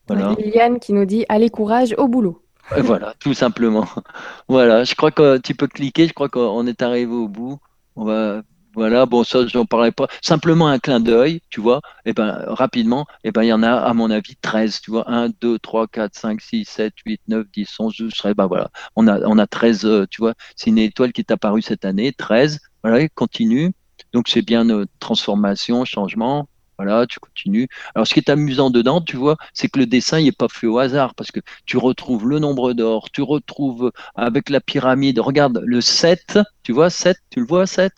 Voilà. 0.07 0.35
Liliane 0.37 0.79
qui 0.79 0.91
nous 0.91 1.05
dit 1.05 1.25
allez 1.29 1.49
courage 1.49 1.95
au 1.97 2.09
boulot. 2.09 2.43
Voilà, 2.77 3.13
tout 3.19 3.33
simplement. 3.33 3.87
Voilà, 4.47 4.83
je 4.83 4.95
crois 4.95 5.11
que 5.11 5.37
tu 5.37 5.55
peux 5.55 5.67
cliquer. 5.67 6.07
Je 6.07 6.13
crois 6.13 6.29
qu'on 6.29 6.65
est 6.67 6.81
arrivé 6.81 7.11
au 7.11 7.27
bout. 7.27 7.59
On 7.95 8.05
va 8.05 8.41
Voilà, 8.75 9.05
bon, 9.05 9.23
ça, 9.23 9.45
j'en 9.47 9.65
parlais 9.65 9.91
pas. 9.91 10.07
Simplement 10.21 10.67
un 10.67 10.79
clin 10.79 10.99
d'œil, 10.99 11.41
tu 11.49 11.61
vois, 11.61 11.81
et 12.05 12.13
ben 12.13 12.43
rapidement, 12.47 13.05
et 13.23 13.31
ben 13.31 13.43
il 13.43 13.47
y 13.47 13.53
en 13.53 13.63
a, 13.63 13.73
à 13.73 13.93
mon 13.93 14.09
avis, 14.11 14.35
13, 14.41 14.81
tu 14.81 14.91
vois, 14.91 15.09
1, 15.11 15.29
2, 15.41 15.59
3, 15.59 15.87
4, 15.87 16.15
5, 16.15 16.41
6, 16.41 16.65
7, 16.65 16.93
8, 17.05 17.21
9, 17.27 17.45
10, 17.51 17.79
11, 17.79 17.95
12, 17.97 18.13
13, 18.13 18.35
ben 18.35 18.47
voilà, 18.47 18.69
on 18.95 19.07
a, 19.07 19.19
on 19.27 19.37
a 19.37 19.47
13, 19.47 19.85
euh, 19.85 20.05
tu 20.09 20.21
vois, 20.21 20.33
c'est 20.55 20.69
une 20.69 20.77
étoile 20.77 21.11
qui 21.13 21.21
est 21.21 21.31
apparue 21.31 21.61
cette 21.61 21.85
année, 21.85 22.13
13, 22.13 22.59
voilà, 22.83 23.07
continue. 23.09 23.71
Donc 24.13 24.27
c'est 24.27 24.41
bien 24.41 24.63
notre 24.65 24.91
transformation, 24.99 25.85
changement, 25.85 26.47
voilà, 26.79 27.05
tu 27.05 27.19
continues. 27.19 27.67
Alors, 27.93 28.07
ce 28.07 28.13
qui 28.13 28.21
est 28.21 28.29
amusant 28.29 28.69
dedans, 28.69 29.01
tu 29.01 29.17
vois, 29.17 29.35
c'est 29.53 29.67
que 29.67 29.79
le 29.79 29.85
dessin, 29.85 30.21
n'est 30.21 30.31
pas 30.31 30.47
fait 30.47 30.65
au 30.65 30.79
hasard 30.79 31.13
parce 31.13 31.29
que 31.29 31.41
tu 31.65 31.75
retrouves 31.75 32.25
le 32.25 32.39
nombre 32.39 32.71
d'or, 32.71 33.11
tu 33.11 33.21
retrouves 33.21 33.91
avec 34.15 34.49
la 34.49 34.61
pyramide. 34.61 35.19
Regarde, 35.19 35.61
le 35.65 35.81
7, 35.81 36.39
tu 36.63 36.71
vois, 36.71 36.89
7, 36.89 37.17
tu 37.31 37.41
le 37.41 37.45
vois, 37.45 37.67
7 37.67 37.91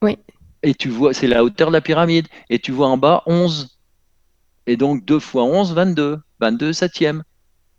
Oui. 0.00 0.16
Et 0.62 0.72
tu 0.72 0.88
vois, 0.88 1.12
c'est 1.12 1.26
la 1.26 1.44
hauteur 1.44 1.68
de 1.68 1.74
la 1.74 1.82
pyramide. 1.82 2.28
Et 2.48 2.58
tu 2.58 2.72
vois 2.72 2.88
en 2.88 2.96
bas 2.96 3.22
11. 3.26 3.76
Et 4.66 4.78
donc 4.78 5.04
2 5.04 5.18
fois 5.18 5.44
11, 5.44 5.74
22. 5.74 6.18
22 6.40 6.72
septième. 6.72 7.24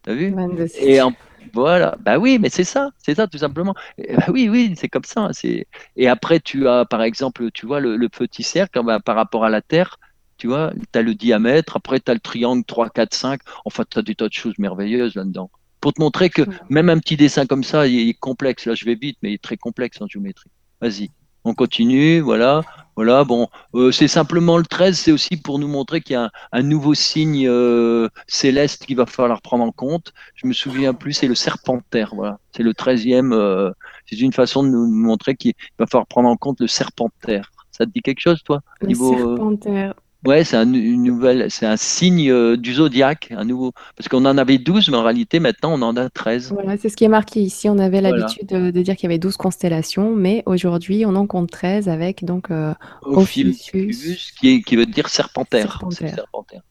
T'as 0.03 0.13
vu? 0.13 0.31
22 0.31 0.67
Et 0.77 1.01
en, 1.01 1.13
voilà, 1.53 1.95
bah 1.99 2.17
oui, 2.17 2.39
mais 2.39 2.49
c'est 2.49 2.63
ça, 2.63 2.91
c'est 2.97 3.15
ça 3.15 3.27
tout 3.27 3.37
simplement. 3.37 3.75
bah 3.97 4.25
oui, 4.29 4.49
oui, 4.49 4.73
c'est 4.77 4.89
comme 4.89 5.03
ça. 5.03 5.29
C'est 5.31 5.67
et 5.95 6.07
après 6.07 6.39
tu 6.39 6.67
as 6.67 6.85
par 6.85 7.01
exemple, 7.01 7.51
tu 7.51 7.65
vois 7.65 7.79
le, 7.79 8.09
petit 8.09 8.43
cercle 8.43 8.83
bah, 8.83 8.99
par 8.99 9.15
rapport 9.15 9.43
à 9.45 9.49
la 9.49 9.61
Terre, 9.61 9.99
tu 10.37 10.47
vois, 10.47 10.73
tu 10.91 10.99
as 10.99 11.01
le 11.01 11.15
diamètre, 11.15 11.77
après 11.77 11.99
tu 11.99 12.11
as 12.11 12.13
le 12.13 12.19
triangle 12.19 12.63
3, 12.65 12.89
4, 12.89 13.13
5. 13.13 13.41
Enfin, 13.65 13.83
tu 13.89 13.99
as 13.99 14.01
des 14.01 14.15
tas 14.15 14.27
de 14.27 14.33
choses 14.33 14.53
merveilleuses 14.57 15.15
là-dedans. 15.15 15.49
Pour 15.79 15.93
te 15.93 16.01
montrer 16.01 16.29
que 16.29 16.43
même 16.69 16.89
un 16.89 16.97
petit 16.99 17.17
dessin 17.17 17.45
comme 17.45 17.63
ça, 17.63 17.87
il 17.87 18.09
est 18.09 18.13
complexe. 18.13 18.65
Là, 18.65 18.75
je 18.75 18.85
vais 18.85 18.95
vite, 18.95 19.17
mais 19.21 19.31
il 19.31 19.33
est 19.35 19.41
très 19.41 19.57
complexe 19.57 20.01
en 20.01 20.07
géométrie. 20.07 20.49
Vas-y. 20.81 21.09
On 21.43 21.53
continue, 21.53 22.21
voilà. 22.21 22.61
Voilà, 22.95 23.23
bon, 23.23 23.47
euh, 23.73 23.91
c'est 23.91 24.07
simplement 24.07 24.57
le 24.57 24.63
13, 24.63 24.97
c'est 24.97 25.11
aussi 25.11 25.37
pour 25.37 25.57
nous 25.57 25.67
montrer 25.67 26.01
qu'il 26.01 26.13
y 26.13 26.17
a 26.17 26.29
un, 26.51 26.61
nouveau 26.61 26.93
signe 26.93 27.47
euh, 27.47 28.07
céleste 28.27 28.85
qu'il 28.85 28.97
va 28.97 29.07
falloir 29.07 29.41
prendre 29.41 29.63
en 29.63 29.71
compte. 29.71 30.13
Je 30.35 30.45
me 30.45 30.53
souviens 30.53 30.93
plus, 30.93 31.13
c'est 31.13 31.27
le 31.27 31.33
serpentaire, 31.35 32.13
voilà. 32.13 32.37
C'est 32.55 32.61
le 32.61 32.73
13e, 32.73 33.33
euh, 33.33 33.71
c'est 34.05 34.19
une 34.19 34.33
façon 34.33 34.63
de 34.63 34.69
nous 34.69 34.85
montrer 34.85 35.35
qu'il 35.35 35.53
va 35.79 35.87
falloir 35.87 36.05
prendre 36.05 36.29
en 36.29 36.37
compte 36.37 36.59
le 36.59 36.67
serpentaire. 36.67 37.51
Ça 37.71 37.85
te 37.85 37.91
dit 37.91 38.01
quelque 38.01 38.19
chose, 38.19 38.43
toi 38.43 38.61
Le 38.81 38.93
serpentaire. 38.93 39.95
Ouais, 40.25 40.43
c'est 40.45 40.55
un, 40.55 40.71
une 40.71 41.03
nouvelle, 41.03 41.51
c'est 41.51 41.65
un 41.65 41.75
signe 41.75 42.31
euh, 42.31 42.55
du 42.55 42.75
zodiaque, 42.75 43.33
un 43.35 43.43
nouveau. 43.43 43.73
Parce 43.97 44.07
qu'on 44.07 44.25
en 44.25 44.37
avait 44.37 44.57
12, 44.57 44.89
mais 44.89 44.97
en 44.97 45.03
réalité, 45.03 45.39
maintenant, 45.39 45.73
on 45.73 45.81
en 45.81 45.97
a 45.97 46.09
13. 46.09 46.53
Voilà, 46.53 46.77
c'est 46.77 46.87
ce 46.87 46.95
qui 46.95 47.03
est 47.03 47.09
marqué 47.09 47.41
ici. 47.41 47.67
On 47.67 47.77
avait 47.77 47.99
l'habitude 47.99 48.47
de, 48.47 48.71
dire 48.81 48.95
qu'il 48.95 49.03
y 49.03 49.11
avait 49.11 49.19
12 49.19 49.35
constellations, 49.35 50.15
mais 50.15 50.43
aujourd'hui, 50.45 51.05
on 51.05 51.15
en 51.15 51.27
compte 51.27 51.51
13 51.51 51.89
avec 51.89 52.23
donc 52.23 52.51
euh, 52.51 52.73
Ophiuchus, 53.01 54.33
qui, 54.39 54.61
qui 54.61 54.75
veut 54.75 54.85
dire 54.85 55.09
serpentaire. 55.09 55.71
Serpentaire. 55.71 56.15
serpentaire. 56.15 56.61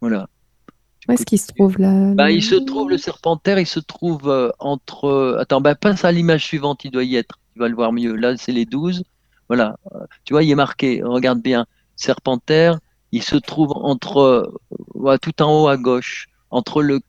Voilà. 0.00 0.28
Où 1.08 1.12
est-ce 1.12 1.26
qu'il 1.26 1.40
se 1.40 1.48
trouve 1.48 1.78
là 1.78 2.14
bah, 2.14 2.30
Il 2.30 2.42
se 2.42 2.54
trouve, 2.54 2.90
le 2.90 2.98
serpentaire, 2.98 3.58
il 3.58 3.66
se 3.66 3.80
trouve 3.80 4.28
euh, 4.28 4.50
entre. 4.60 5.06
Euh, 5.06 5.40
attends, 5.40 5.60
bah, 5.60 5.74
passe 5.74 6.04
à 6.04 6.12
l'image 6.12 6.44
suivante, 6.44 6.84
il 6.84 6.92
doit 6.92 7.04
y 7.04 7.16
être. 7.16 7.40
Tu 7.54 7.58
vas 7.58 7.68
le 7.68 7.74
voir 7.74 7.92
mieux. 7.92 8.14
Là, 8.14 8.36
c'est 8.36 8.52
les 8.52 8.66
12. 8.66 9.02
Voilà. 9.48 9.76
Tu 10.24 10.32
vois, 10.32 10.44
il 10.44 10.50
est 10.50 10.54
marqué, 10.54 11.02
regarde 11.02 11.42
bien. 11.42 11.66
Serpentaire, 11.96 12.78
il 13.12 13.22
se 13.22 13.36
trouve 13.36 13.72
entre, 13.74 14.52
tout 15.20 15.42
en 15.42 15.62
haut 15.62 15.68
à 15.68 15.76
gauche, 15.76 16.28
entre 16.50 16.82
le 16.82 17.00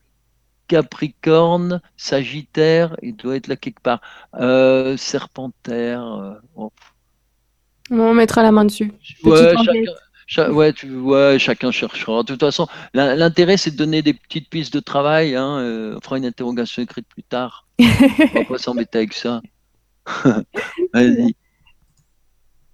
Capricorne, 0.67 1.81
Sagittaire, 1.97 2.95
il 3.01 3.15
doit 3.17 3.35
être 3.35 3.47
là 3.47 3.57
quelque 3.57 3.81
part, 3.81 3.99
euh, 4.35 4.95
Serpentaire. 4.95 6.39
Euh, 6.57 6.69
On 7.91 8.13
mettra 8.13 8.41
la 8.41 8.53
main 8.53 8.63
dessus. 8.63 8.93
Ouais, 9.25 9.53
chacun, 10.27 10.51
ouais, 10.53 10.71
tu, 10.71 10.95
ouais, 10.95 11.37
chacun 11.39 11.71
cherchera. 11.71 12.23
De 12.23 12.27
toute 12.27 12.39
façon, 12.39 12.67
l'intérêt, 12.93 13.57
c'est 13.57 13.71
de 13.71 13.75
donner 13.75 14.01
des 14.01 14.13
petites 14.13 14.49
pistes 14.49 14.73
de 14.73 14.79
travail. 14.79 15.35
Hein, 15.35 15.59
euh, 15.59 15.97
on 15.97 15.99
fera 15.99 16.17
une 16.17 16.25
interrogation 16.25 16.81
écrite 16.81 17.07
plus 17.09 17.23
tard. 17.23 17.67
on 17.79 18.39
va 18.39 18.45
pas 18.45 18.57
s'embêter 18.57 18.99
avec 18.99 19.13
ça. 19.13 19.41
Vas-y. 20.93 21.35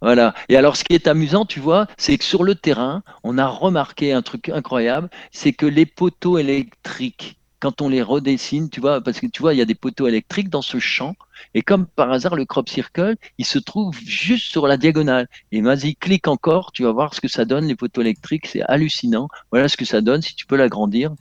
Voilà. 0.01 0.33
Et 0.49 0.55
alors, 0.55 0.75
ce 0.77 0.83
qui 0.83 0.93
est 0.93 1.07
amusant, 1.07 1.45
tu 1.45 1.59
vois, 1.59 1.87
c'est 1.97 2.17
que 2.17 2.23
sur 2.23 2.43
le 2.43 2.55
terrain, 2.55 3.03
on 3.23 3.37
a 3.37 3.47
remarqué 3.47 4.13
un 4.13 4.21
truc 4.21 4.49
incroyable, 4.49 5.09
c'est 5.31 5.53
que 5.53 5.65
les 5.65 5.85
poteaux 5.87 6.37
électriques, 6.37 7.39
quand 7.59 7.81
on 7.81 7.89
les 7.89 8.03
redessine, 8.03 8.69
tu 8.69 8.79
vois, 8.79 9.01
parce 9.01 9.19
que 9.19 9.25
tu 9.25 9.41
vois, 9.41 9.55
il 9.55 9.57
y 9.57 9.61
a 9.61 9.65
des 9.65 9.73
poteaux 9.73 10.07
électriques 10.07 10.49
dans 10.49 10.61
ce 10.61 10.77
champ, 10.77 11.15
et 11.55 11.63
comme 11.63 11.87
par 11.87 12.11
hasard, 12.11 12.35
le 12.35 12.45
crop 12.45 12.69
circle, 12.69 13.15
il 13.39 13.45
se 13.45 13.57
trouve 13.57 13.97
juste 13.99 14.51
sur 14.51 14.67
la 14.67 14.77
diagonale. 14.77 15.27
Et 15.51 15.61
vas-y, 15.61 15.95
clique 15.95 16.27
encore, 16.27 16.71
tu 16.71 16.83
vas 16.83 16.91
voir 16.91 17.15
ce 17.15 17.21
que 17.21 17.27
ça 17.27 17.45
donne, 17.45 17.65
les 17.65 17.75
poteaux 17.75 18.01
électriques, 18.01 18.45
c'est 18.45 18.61
hallucinant. 18.61 19.29
Voilà 19.51 19.67
ce 19.67 19.77
que 19.77 19.85
ça 19.85 20.01
donne, 20.01 20.21
si 20.21 20.35
tu 20.35 20.45
peux 20.45 20.57
l'agrandir, 20.57 21.11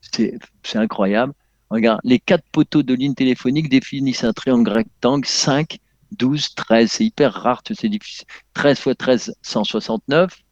c'est 0.00 0.38
incroyable. 0.74 1.32
Regarde, 1.70 2.00
les 2.04 2.18
quatre 2.18 2.44
poteaux 2.50 2.82
de 2.82 2.94
ligne 2.94 3.14
téléphonique 3.14 3.68
définissent 3.68 4.24
un 4.24 4.32
triangle 4.32 4.70
rectangle 4.70 5.26
5 5.26 5.78
12, 6.12 6.54
13, 6.54 6.90
c'est 6.90 7.04
hyper 7.04 7.32
rare, 7.32 7.62
c'est 7.66 7.88
difficile. 7.88 8.26
13 8.54 8.78
fois 8.78 8.94
13, 8.94 9.34
169. 9.42 10.42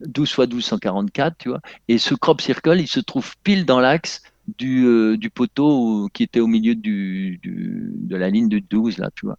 12 0.00 0.32
fois 0.32 0.46
12, 0.46 0.64
144, 0.64 1.38
tu 1.38 1.48
vois. 1.48 1.60
Et 1.88 1.98
ce 1.98 2.14
crop 2.14 2.40
circle, 2.40 2.80
il 2.80 2.88
se 2.88 3.00
trouve 3.00 3.34
pile 3.42 3.64
dans 3.64 3.80
l'axe 3.80 4.22
du, 4.58 4.84
euh, 4.86 5.18
poteau 5.34 6.08
qui 6.12 6.22
était 6.22 6.40
au 6.40 6.46
milieu 6.46 6.74
du, 6.74 7.40
de 7.42 8.16
la 8.16 8.30
ligne 8.30 8.48
de 8.48 8.58
12, 8.58 8.98
là, 8.98 9.10
tu 9.14 9.26
vois. 9.26 9.38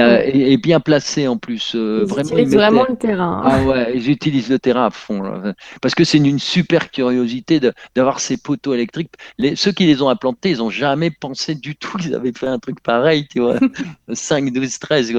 Euh, 0.00 0.22
et, 0.24 0.56
bien 0.56 0.80
placé 0.80 1.26
en 1.28 1.36
plus. 1.36 1.74
Euh, 1.74 2.06
ils 2.08 2.20
utilisent 2.20 2.54
vraiment 2.54 2.86
le 2.88 2.96
terrain. 2.96 3.42
Ah 3.44 3.62
ouais, 3.62 3.92
ils 3.94 4.10
utilisent 4.10 4.48
le 4.48 4.58
terrain 4.58 4.86
à 4.86 4.90
fond. 4.90 5.54
Parce 5.80 5.94
que 5.94 6.04
c'est 6.04 6.18
une, 6.18 6.38
super 6.38 6.90
curiosité 6.90 7.60
d'avoir 7.94 8.20
ces 8.20 8.36
poteaux 8.36 8.74
électriques. 8.74 9.10
Les, 9.38 9.56
ceux 9.56 9.72
qui 9.72 9.86
les 9.86 10.02
ont 10.02 10.08
implantés, 10.08 10.50
ils 10.50 10.58
n'ont 10.58 10.70
jamais 10.70 11.10
pensé 11.10 11.54
du 11.54 11.76
tout 11.76 11.96
qu'ils 11.98 12.14
avaient 12.14 12.32
fait 12.32 12.46
un 12.46 12.58
truc 12.58 12.80
pareil, 12.80 13.26
tu 13.28 13.40
vois. 13.40 13.58
5, 14.12 14.52
12, 14.52 14.78
13, 14.78 15.14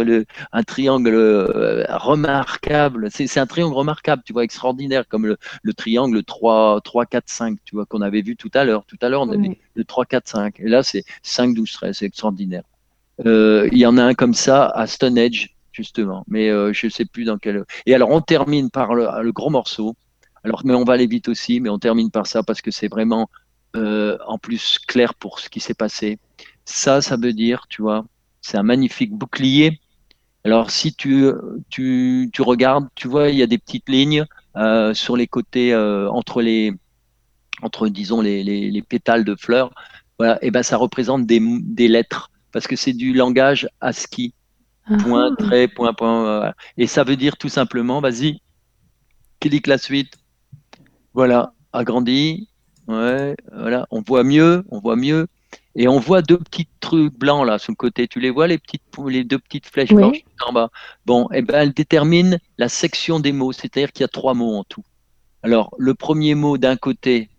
un 0.52 0.64
triangle 0.64 1.14
euh, 1.14 1.86
remarquable. 1.90 3.10
C'est 3.12 3.38
un 3.38 3.48
triangle 3.48 3.76
remarquable, 3.76 4.24
tu 4.26 4.34
vois, 4.34 4.44
extraordinaire, 4.44 5.08
comme 5.08 5.26
le, 5.26 5.38
le 5.62 5.74
triangle 5.74 6.24
3, 6.24 6.82
3, 6.84 7.06
4, 7.06 7.24
5, 7.28 7.58
tu 7.66 7.76
vois, 7.76 7.86
qu'on 7.86 8.02
avait 8.02 8.22
vu 8.22 8.36
tout 8.36 8.52
à 8.54 8.64
l'heure. 8.64 8.86
Tout 8.86 8.98
à 9.02 9.10
l'heure, 9.10 9.22
on 9.22 9.30
avait 9.30 9.60
le 9.76 9.84
3, 9.84 10.06
4, 10.06 10.28
5. 10.28 10.60
Et 10.60 10.68
là, 10.68 10.84
c'est 10.84 11.04
5, 11.24 11.56
12, 11.56 11.72
13. 11.72 11.98
C'est 11.98 12.06
extraordinaire. 12.06 12.64
Euh, 13.26 13.70
il 13.72 13.78
y 13.78 13.86
en 13.86 13.98
a 13.98 14.04
un 14.04 14.14
comme 14.14 14.34
ça 14.34 14.68
à 14.68 14.88
Stonehenge, 14.88 15.50
justement, 15.72 16.24
mais 16.28 16.50
euh, 16.50 16.74
je 16.74 16.88
ne 16.88 16.92
sais 16.92 17.06
plus 17.06 17.26
dans 17.26 17.38
quel. 17.38 17.64
Et 17.86 17.94
alors, 17.94 18.10
on 18.10 18.22
termine 18.22 18.70
par 18.70 18.96
le, 18.96 19.32
gros 19.32 19.50
morceau. 19.50 19.96
Alors, 20.44 20.62
mais 20.66 20.74
on 20.74 20.84
va 20.84 20.94
aller 20.94 21.08
vite 21.08 21.30
aussi, 21.30 21.60
mais 21.60 21.70
on 21.70 21.80
termine 21.80 22.12
par 22.12 22.28
ça 22.28 22.44
parce 22.44 22.62
que 22.62 22.72
c'est 22.72 22.90
vraiment 22.90 23.30
euh, 23.76 24.18
en 24.28 24.38
plus 24.38 24.78
clair 24.80 25.14
pour 25.14 25.40
ce 25.40 25.50
qui 25.50 25.60
s'est 25.60 25.74
passé. 25.74 26.20
Ça, 26.66 27.02
ça 27.02 27.18
veut 27.18 27.34
dire, 27.34 27.66
tu 27.70 27.82
vois, 27.82 28.06
c'est 28.42 28.58
un 28.58 28.64
magnifique 28.64 29.14
bouclier. 29.14 29.80
Alors, 30.44 30.72
si 30.72 30.94
tu, 30.94 31.32
tu, 31.70 32.30
tu, 32.34 32.42
regardes, 32.42 32.88
tu 32.96 33.08
vois, 33.08 33.30
il 33.30 33.38
y 33.38 33.44
a 33.44 33.48
des 33.48 33.58
petites 33.58 33.88
lignes 33.88 34.26
sur 34.94 35.16
les 35.16 35.28
côtés, 35.28 35.74
entre 35.76 36.42
les, 36.42 36.74
entre 37.62 37.88
disons 37.88 38.20
les, 38.22 38.44
les, 38.44 38.70
les, 38.70 38.82
pétales 38.82 39.24
de 39.24 39.36
fleurs. 39.36 39.74
Et 40.42 40.52
ben 40.52 40.64
ça 40.64 40.76
représente 40.78 41.26
des, 41.26 41.42
des 41.42 41.88
lettres 41.88 42.30
parce 42.54 42.68
que 42.68 42.78
c'est 42.78 42.94
du 42.94 43.12
langage 43.14 43.68
ASCII. 43.82 44.34
Ah. 44.86 44.98
Point, 44.98 45.36
trait, 45.36 45.68
point, 45.68 45.94
point. 45.94 46.54
Et 46.78 46.88
ça 46.88 47.04
veut 47.04 47.18
dire 47.18 47.36
tout 47.38 47.50
simplement, 47.50 48.00
vas-y, 48.00 48.42
clique 49.42 49.68
la 49.68 49.78
suite. 49.78 50.14
Voilà, 51.14 51.54
agrandi. 51.74 52.48
Ouais, 52.88 53.36
voilà, 53.52 53.88
on 53.92 54.02
voit 54.02 54.24
mieux, 54.24 54.64
on 54.70 54.80
voit 54.80 54.96
mieux. 54.96 55.28
Et 55.76 55.88
on 55.88 56.00
voit 56.00 56.22
deux 56.22 56.38
petits 56.38 56.68
trucs 56.80 57.18
blancs 57.18 57.48
là 57.48 57.58
sur 57.58 57.72
le 57.72 57.76
côté. 57.76 58.08
Tu 58.08 58.20
les 58.20 58.30
vois, 58.30 58.48
les, 58.48 58.58
petites, 58.60 58.84
les 59.08 59.24
deux 59.24 59.40
petites 59.40 59.66
flèches 59.66 59.94
blanches 59.94 60.24
en 60.46 60.54
bas? 60.54 60.70
Bon, 61.06 61.28
et 61.32 61.38
eh 61.38 61.42
ben, 61.42 61.62
elle 61.62 61.74
détermine 61.74 62.38
la 62.58 62.70
section 62.70 63.20
des 63.20 63.32
mots, 63.32 63.54
c'est-à-dire 63.54 63.92
qu'il 63.92 64.02
y 64.02 64.06
a 64.06 64.10
trois 64.10 64.34
mots 64.34 64.56
en 64.56 64.64
tout. 64.64 64.84
Alors, 65.42 65.74
le 65.78 65.96
premier 65.96 66.36
mot 66.36 66.58
d'un 66.58 66.76
côté, 66.76 67.30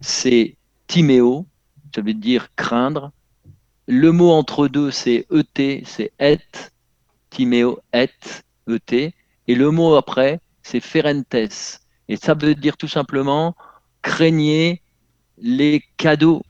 c'est 0.00 0.56
timéo, 0.86 1.46
ça 1.94 2.02
veut 2.02 2.14
dire 2.14 2.48
craindre. 2.56 3.12
Le 3.86 4.12
mot 4.12 4.30
entre 4.30 4.68
deux, 4.68 4.90
c'est 4.90 5.26
ET, 5.32 5.82
c'est 5.84 6.12
et, 6.20 6.38
Timéo, 7.30 7.80
et, 7.92 8.08
ET. 8.68 9.14
Et 9.48 9.54
le 9.54 9.70
mot 9.70 9.94
après, 9.94 10.40
c'est 10.62 10.80
ferentes. 10.80 11.34
Et 12.08 12.16
ça 12.16 12.34
veut 12.34 12.54
dire 12.54 12.76
tout 12.76 12.88
simplement 12.88 13.54
craignez 14.02 14.82
les 15.38 15.82
cadeaux 15.96 16.42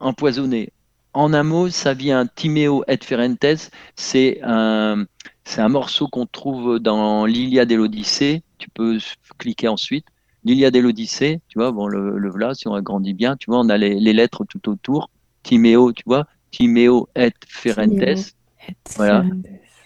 empoisonnés. 0.00 0.72
En 1.12 1.32
un 1.32 1.42
mot, 1.42 1.70
ça 1.70 1.94
vient 1.94 2.26
Timéo 2.26 2.84
et 2.88 2.98
Ferentes. 3.02 3.70
C'est 3.94 4.40
un, 4.42 5.06
c'est 5.44 5.60
un 5.62 5.68
morceau 5.68 6.08
qu'on 6.08 6.26
trouve 6.26 6.78
dans 6.78 7.24
l'Iliade 7.24 7.72
et 7.72 7.76
l'Odyssée. 7.76 8.42
Tu 8.58 8.68
peux 8.68 8.98
cliquer 9.38 9.68
ensuite. 9.68 10.06
L'Iliade 10.44 10.76
et 10.76 10.82
l'Odyssée, 10.82 11.40
tu 11.48 11.58
vois, 11.58 11.72
bon, 11.72 11.86
le, 11.86 12.18
le 12.18 12.30
voilà, 12.30 12.54
si 12.54 12.68
on 12.68 12.74
agrandit 12.74 13.14
bien, 13.14 13.36
tu 13.36 13.50
vois, 13.50 13.60
on 13.60 13.68
a 13.68 13.76
les, 13.78 13.98
les 13.98 14.12
lettres 14.12 14.44
tout 14.44 14.68
autour. 14.68 15.10
Timéo, 15.42 15.92
tu 15.92 16.02
vois, 16.06 16.26
Timéo 16.50 17.08
et 17.16 17.32
Ferentes. 17.46 18.34
Voilà. 18.96 19.24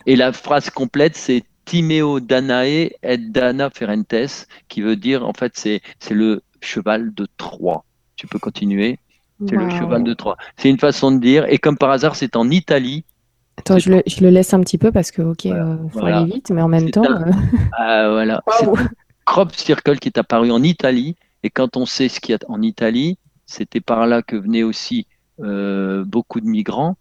Et 0.07 0.17
la 0.17 0.33
phrase 0.33 0.71
complète, 0.71 1.17
c'est 1.17 1.45
Timeo 1.65 2.21
Danae 2.21 2.91
et 3.03 3.19
Dana 3.19 3.71
Ferentes, 3.71 4.47
qui 4.69 4.83
veut 4.83 4.97
dire, 4.97 5.27
en 5.27 5.33
fait, 5.33 5.53
c'est 5.55 5.81
le 6.11 6.43
cheval 6.61 7.15
de 7.15 7.27
Troie. 7.37 7.85
Tu 8.17 8.27
peux 8.27 8.39
continuer. 8.39 8.99
C'est 9.49 9.57
le 9.57 9.71
cheval 9.71 10.05
de 10.05 10.13
Troie. 10.13 10.37
C'est 10.57 10.69
une 10.69 10.79
façon 10.79 11.13
de 11.13 11.19
dire. 11.19 11.47
Et 11.49 11.59
comme 11.59 11.79
par 11.79 11.91
hasard, 11.91 12.17
c'est 12.17 12.37
en 12.37 12.51
Italie. 12.51 13.05
Attends, 13.57 13.79
je 13.79 13.91
le, 13.91 14.03
je 14.07 14.21
le, 14.21 14.31
laisse 14.31 14.53
un 14.53 14.61
petit 14.61 14.79
peu 14.79 14.91
parce 14.91 15.11
que, 15.11 15.23
ok, 15.23 15.47
euh, 15.47 15.77
faut 15.93 16.05
aller 16.05 16.33
vite, 16.33 16.51
mais 16.51 16.63
en 16.63 16.69
même 16.69 16.91
temps. 16.91 17.05
Euh, 17.05 17.31
ah, 17.79 18.09
voilà. 18.11 18.43
Un 18.63 18.89
crop 19.25 19.55
circle 19.55 19.99
qui 19.99 20.09
est 20.09 20.19
apparu 20.19 20.51
en 20.51 20.63
Italie. 20.63 21.17
Et 21.43 21.51
quand 21.51 21.77
on 21.77 21.87
sait 21.87 22.09
ce 22.09 22.21
qu'il 22.21 22.33
y 22.33 22.35
a 22.35 22.39
en 22.49 22.61
Italie, 22.63 23.17
c'était 23.47 23.81
par 23.81 24.07
là 24.07 24.23
que 24.23 24.37
venaient 24.37 24.63
aussi 24.63 25.07
beaucoup 26.05 26.41
de 26.41 26.47
migrants. 26.47 26.97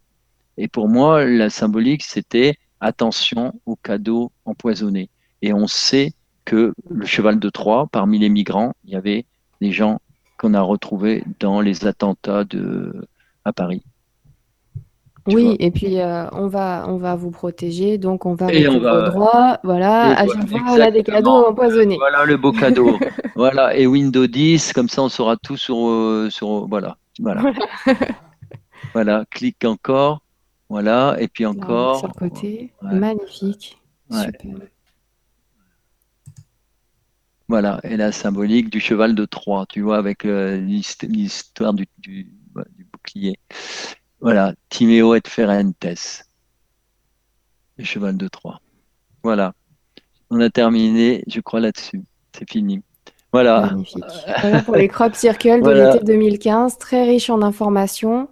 Et 0.58 0.68
pour 0.68 0.90
moi, 0.90 1.26
la 1.26 1.50
symbolique, 1.50 2.04
c'était 2.04 2.56
attention 2.82 3.54
aux 3.66 3.76
cadeaux 3.76 4.32
empoisonnés. 4.46 5.10
Et 5.42 5.54
on 5.54 5.68
sait 5.68 6.14
que 6.46 6.74
le 6.90 7.06
cheval 7.06 7.40
de 7.40 7.50
Troie, 7.50 7.88
parmi 7.92 8.20
les 8.20 8.30
migrants, 8.30 8.74
il 8.86 8.92
y 8.92 8.96
avait 8.96 9.26
des 9.62 9.72
gens 9.72 10.00
qu'on 10.38 10.54
a 10.54 10.62
retrouvés 10.62 11.24
dans 11.40 11.62
les 11.62 11.86
attentats 11.86 12.44
de, 12.44 13.08
à 13.46 13.54
Paris. 13.54 13.84
oui, 15.28 15.56
et 15.60 15.70
puis 15.70 16.00
euh, 16.00 16.30
on, 16.32 16.48
va, 16.48 16.86
on 16.88 16.98
va 16.98 17.16
vous 17.16 17.30
protéger, 17.30 17.98
donc 17.98 18.26
on 18.26 18.34
va 18.34 18.48
mettre 18.48 18.72
vos 18.72 19.12
droits. 19.12 19.60
Voilà, 19.64 20.18
à 20.18 20.28
chaque 20.28 20.48
fois, 20.50 20.62
on 20.70 20.80
a 20.80 20.92
des 20.92 21.04
cadeaux 21.04 21.46
empoisonnés. 21.48 21.98
Voilà 21.98 22.26
le 22.26 22.38
beau 22.38 22.52
cadeau. 22.52 22.98
voilà, 23.36 23.76
et 23.78 23.86
Windows 23.86 24.28
10, 24.28 24.74
comme 24.74 24.90
ça, 24.90 25.04
on 25.04 25.10
saura 25.10 25.38
tout 25.38 25.58
sur. 25.58 25.78
Euh, 25.88 26.30
sur 26.32 26.68
voilà, 26.68 26.98
voilà. 27.20 27.42
voilà, 27.86 28.00
clique 29.30 29.66
encore. 29.66 30.22
Voilà, 30.70 31.16
et 31.20 31.28
puis 31.28 31.46
encore. 31.48 32.00
sur 32.00 32.08
le 32.08 32.14
côté, 32.14 32.72
magnifique. 32.82 33.78
Voilà, 37.48 37.80
et 37.84 37.98
la 37.98 38.12
symbolique 38.12 38.70
du 38.70 38.80
cheval 38.80 39.16
de 39.16 39.26
Troie, 39.26 39.66
tu 39.68 39.82
vois, 39.82 39.98
avec 39.98 40.26
euh, 40.26 40.58
l'histoire 41.02 41.74
du, 41.74 41.88
bouclier. 42.92 43.40
Voilà, 44.22 44.54
Timéo 44.70 45.16
et 45.16 45.22
Ferentes, 45.26 46.24
le 47.78 47.84
cheval 47.84 48.18
de 48.18 48.28
Troie. 48.28 48.62
Voilà, 49.24 49.54
on 50.30 50.40
a 50.40 50.52
terminé, 50.52 51.24
je 51.26 51.40
crois, 51.40 51.60
là-dessus. 51.60 52.04
C'est 52.38 52.48
fini. 52.48 52.84
Voilà. 53.34 53.62
Magnifique. 53.62 54.04
Voilà 54.42 54.62
pour 54.62 54.76
les 54.76 54.88
crop 54.88 55.16
circles 55.16 55.64
de 55.64 55.70
l'été 55.94 56.06
2015, 56.06 56.78
très 56.78 57.04
riche 57.06 57.32
en 57.32 57.42
informations. 57.42 58.28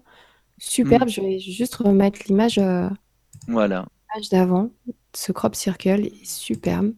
Superbe, 0.57 1.07
mm. 1.07 1.09
je 1.09 1.21
vais 1.21 1.39
juste 1.39 1.75
remettre 1.75 2.19
l'image 2.27 2.57
euh, 2.57 2.89
voilà. 3.47 3.85
d'avant. 4.31 4.69
Ce 5.13 5.31
crop 5.31 5.55
circle 5.55 6.05
est 6.05 6.25
superbe. 6.25 6.93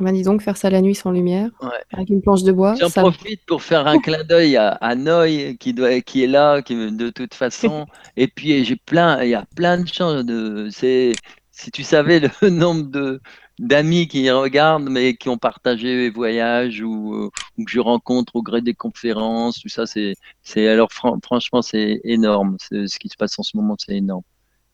m'a 0.00 0.12
dit 0.12 0.22
donc 0.22 0.42
faire 0.42 0.56
ça 0.56 0.70
la 0.70 0.80
nuit 0.80 0.94
sans 0.94 1.10
lumière, 1.10 1.50
avec 1.92 2.08
une 2.08 2.22
planche 2.22 2.42
de 2.42 2.52
bois. 2.52 2.74
J'en 2.74 2.90
profite 2.90 3.44
pour 3.46 3.62
faire 3.62 3.86
un 3.86 3.98
clin 3.98 4.24
d'œil 4.24 4.56
à, 4.56 4.70
à 4.70 4.94
Noy 4.94 5.56
qui, 5.58 5.74
doit, 5.74 6.00
qui 6.00 6.24
est 6.24 6.28
là, 6.28 6.62
qui, 6.62 6.74
de 6.74 7.10
toute 7.10 7.34
façon. 7.34 7.86
Et 8.16 8.28
puis 8.28 8.64
j'ai 8.64 8.76
plein, 8.76 9.22
il 9.22 9.30
y 9.30 9.34
a 9.34 9.44
plein 9.54 9.78
de 9.78 9.88
choses. 9.88 10.24
De, 10.24 10.68
si 10.70 11.70
tu 11.72 11.82
savais 11.82 12.20
le 12.20 12.50
nombre 12.50 12.90
de, 12.90 13.20
d'amis 13.58 14.08
qui 14.08 14.30
regardent, 14.30 14.88
mais 14.90 15.16
qui 15.16 15.28
ont 15.28 15.38
partagé 15.38 15.96
les 15.96 16.10
voyages 16.10 16.82
ou, 16.82 17.30
que 17.58 17.70
je 17.70 17.80
rencontre 17.80 18.36
au 18.36 18.42
gré 18.42 18.60
des 18.60 18.74
conférences, 18.74 19.60
tout 19.60 19.68
ça, 19.68 19.86
c'est, 19.86 20.14
c'est 20.42 20.68
alors 20.68 20.90
franchement, 20.92 21.62
c'est 21.62 22.00
énorme. 22.04 22.56
ce 22.60 22.98
qui 22.98 23.08
se 23.08 23.16
passe 23.16 23.38
en 23.38 23.42
ce 23.42 23.56
moment, 23.56 23.76
c'est 23.78 23.96
énorme. 23.96 24.22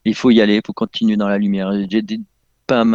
Il 0.04 0.14
faut 0.14 0.30
y 0.30 0.40
aller, 0.40 0.56
il 0.56 0.62
faut 0.66 0.72
continuer 0.72 1.16
dans 1.16 1.28
la 1.28 1.38
lumière. 1.38 1.72
J'ai 1.88 2.02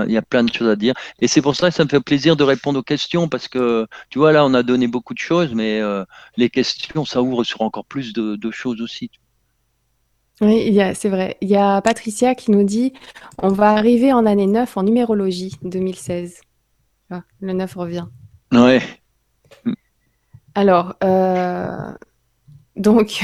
il 0.07 0.11
y 0.11 0.18
a 0.18 0.22
plein 0.22 0.43
de 0.43 0.53
choses 0.53 0.69
à 0.69 0.76
dire. 0.76 0.93
Et 1.19 1.27
c'est 1.27 1.41
pour 1.41 1.55
ça 1.55 1.69
que 1.69 1.76
ça 1.76 1.84
me 1.84 1.89
fait 1.89 1.99
plaisir 1.99 2.35
de 2.35 2.43
répondre 2.43 2.80
aux 2.80 2.84
questions 2.84 3.30
parce 3.30 3.47
que, 3.47 3.85
tu 4.09 4.19
vois, 4.19 4.31
là, 4.31 4.45
on 4.45 4.53
a 4.53 4.64
donné 4.64 4.88
beaucoup 4.88 5.14
de 5.14 5.19
choses, 5.19 5.53
mais 5.53 5.80
euh, 5.81 6.03
les 6.35 6.49
questions, 6.49 7.05
ça 7.05 7.22
ouvre 7.22 7.43
sur 7.43 7.61
encore 7.61 7.85
plus 7.85 8.14
de 8.14 8.51
choses 8.51 8.81
aussi. 8.81 9.11
Oui, 10.41 10.80
c'est 10.93 11.09
vrai. 11.09 11.38
Il 11.41 11.49
y 11.49 11.55
a 11.55 11.81
Patricia 11.81 12.35
qui 12.35 12.51
nous 12.51 12.64
dit 12.64 12.93
on 13.41 13.49
va 13.49 13.72
arriver 13.72 14.14
en 14.14 14.26
année 14.26 14.47
9 14.47 14.77
en 14.77 14.84
numérologie 14.84 15.55
2016. 15.64 16.41
Ah, 17.09 17.23
le 17.39 17.53
9 17.53 17.73
revient. 17.76 18.05
Ouais. 18.51 18.81
Alors, 20.53 20.95
euh, 21.03 21.91
donc, 22.76 23.22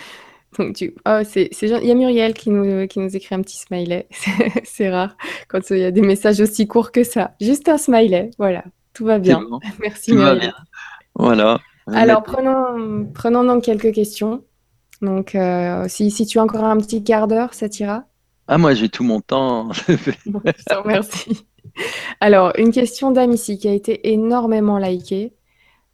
donc 0.58 0.76
tu, 0.76 0.94
oh, 1.06 1.20
c'est, 1.24 1.50
il 1.62 1.86
y 1.86 1.90
a 1.90 1.94
Muriel 1.94 2.34
qui 2.34 2.50
nous, 2.50 2.86
qui 2.86 2.98
nous 2.98 3.14
écrit 3.16 3.34
un 3.34 3.42
petit 3.42 3.58
smiley. 3.58 4.06
c'est 4.64 4.90
rare 4.90 5.16
quand 5.48 5.70
il 5.70 5.78
y 5.78 5.84
a 5.84 5.90
des 5.90 6.02
messages 6.02 6.40
aussi 6.40 6.66
courts 6.66 6.92
que 6.92 7.04
ça. 7.04 7.34
Juste 7.40 7.68
un 7.68 7.78
smiley, 7.78 8.30
voilà. 8.38 8.64
Tout 8.92 9.04
va 9.04 9.18
bien. 9.18 9.42
Merci 9.80 10.12
Muriel. 10.12 10.54
Voilà. 11.14 11.58
Alors, 11.86 12.22
prenons, 12.22 13.06
prenons 13.12 13.44
donc 13.44 13.64
quelques 13.64 13.92
questions. 13.92 14.42
Donc, 15.02 15.34
euh, 15.34 15.86
si, 15.88 16.26
tu 16.26 16.38
as 16.38 16.42
encore 16.42 16.64
un 16.64 16.78
petit 16.78 17.02
quart 17.02 17.28
d'heure, 17.28 17.54
ça 17.54 17.68
t'ira 17.68 18.04
Ah, 18.48 18.58
moi, 18.58 18.74
j'ai 18.74 18.88
tout 18.88 19.04
mon 19.04 19.20
temps. 19.20 19.68
merci. 20.86 21.46
Alors, 22.20 22.52
une 22.58 22.70
question 22.70 23.10
d'Amici 23.10 23.58
qui 23.58 23.68
a 23.68 23.72
été 23.72 24.12
énormément 24.12 24.78
likée. 24.78 25.34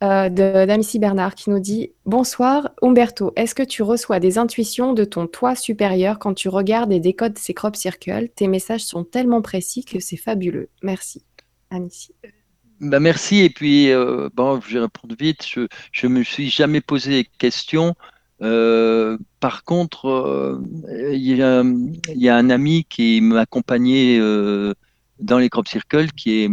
Euh, 0.03 0.31
d'Amici 0.31 0.99
Bernard 0.99 1.35
qui 1.35 1.51
nous 1.51 1.59
dit 1.59 1.93
Bonsoir 2.07 2.71
Umberto, 2.81 3.35
est-ce 3.37 3.55
que 3.55 3.63
tu 3.63 3.83
reçois 3.83 4.19
des 4.19 4.39
intuitions 4.39 4.95
de 4.95 5.05
ton 5.05 5.27
toi 5.27 5.55
supérieur 5.55 6.19
quand 6.19 6.33
tu 6.33 6.49
regardes 6.49 6.91
et 6.91 7.01
décodes 7.01 7.37
ces 7.37 7.53
crop 7.53 7.77
circles? 7.77 8.31
Tes 8.35 8.49
messages 8.49 8.81
sont 8.81 9.05
tellement 9.05 9.43
précis 9.43 9.85
que 9.85 10.01
c'est 10.01 10.17
fabuleux. 10.17 10.71
Merci. 10.83 11.23
Amici. 11.69 12.15
Bah 12.81 12.99
merci. 12.99 13.41
Et 13.41 13.51
puis, 13.51 13.91
euh, 13.91 14.31
bon, 14.33 14.59
je 14.63 14.73
vais 14.73 14.81
répondre 14.81 15.15
vite. 15.19 15.45
Je 15.45 16.07
ne 16.07 16.13
me 16.13 16.23
suis 16.23 16.49
jamais 16.49 16.81
posé 16.81 17.29
question 17.37 17.95
euh, 18.43 19.19
par 19.39 19.65
contre, 19.65 20.07
euh, 20.09 20.63
il 21.13 21.23
y, 21.23 22.29
a 22.29 22.37
un 22.37 22.51
ami 22.51 22.85
qui 22.85 23.21
m'accompagnait 23.21 24.19
euh, 24.19 24.75
dans 25.19 25.39
les 25.39 25.49
crop 25.49 25.69
circles, 25.69 26.11
qui 26.13 26.45
est 26.45 26.51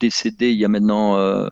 décédé 0.00 0.50
il 0.50 0.58
y 0.58 0.64
a 0.64 0.68
maintenant 0.68 1.48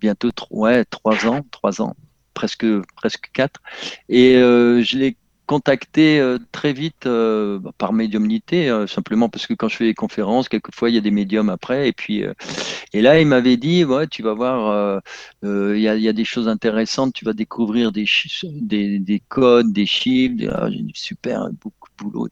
bientôt 0.00 0.30
trois 0.32 0.82
ans, 1.26 1.42
trois 1.50 1.82
ans, 1.82 1.94
presque 2.34 2.66
presque 2.96 3.30
quatre, 3.32 3.60
et 4.08 4.34
je 4.34 4.98
l'ai 4.98 5.16
contacté 5.46 6.18
euh, 6.20 6.38
très 6.52 6.72
vite 6.72 7.06
euh, 7.06 7.58
bah, 7.58 7.70
par 7.78 7.92
médiumnité, 7.92 8.68
euh, 8.68 8.86
simplement 8.86 9.28
parce 9.28 9.46
que 9.46 9.54
quand 9.54 9.68
je 9.68 9.76
fais 9.76 9.84
des 9.86 9.94
conférences, 9.94 10.48
quelquefois 10.48 10.90
il 10.90 10.96
y 10.96 10.98
a 10.98 11.00
des 11.00 11.10
médiums 11.10 11.48
après. 11.48 11.88
Et 11.88 11.92
puis, 11.92 12.24
et 12.92 13.02
là, 13.02 13.20
il 13.20 13.26
m'avait 13.26 13.56
dit, 13.56 13.84
ouais, 13.84 14.06
tu 14.08 14.22
vas 14.22 14.34
voir, 14.34 15.00
il 15.42 15.78
y 15.78 15.82
y, 15.82 16.08
a, 16.08 16.12
des 16.12 16.24
choses 16.24 16.48
intéressantes, 16.48 17.14
tu 17.14 17.24
vas 17.24 17.32
découvrir 17.32 17.92
des, 17.92 18.06
des, 18.42 18.98
des 18.98 19.20
codes, 19.20 19.72
des 19.72 19.86
chiffres. 19.86 20.34
Ah, 20.52 20.70
j'ai 20.70 20.82
dit, 20.82 20.92
super, 20.94 21.48
beaucoup 21.60 21.88
boulot. 21.98 22.28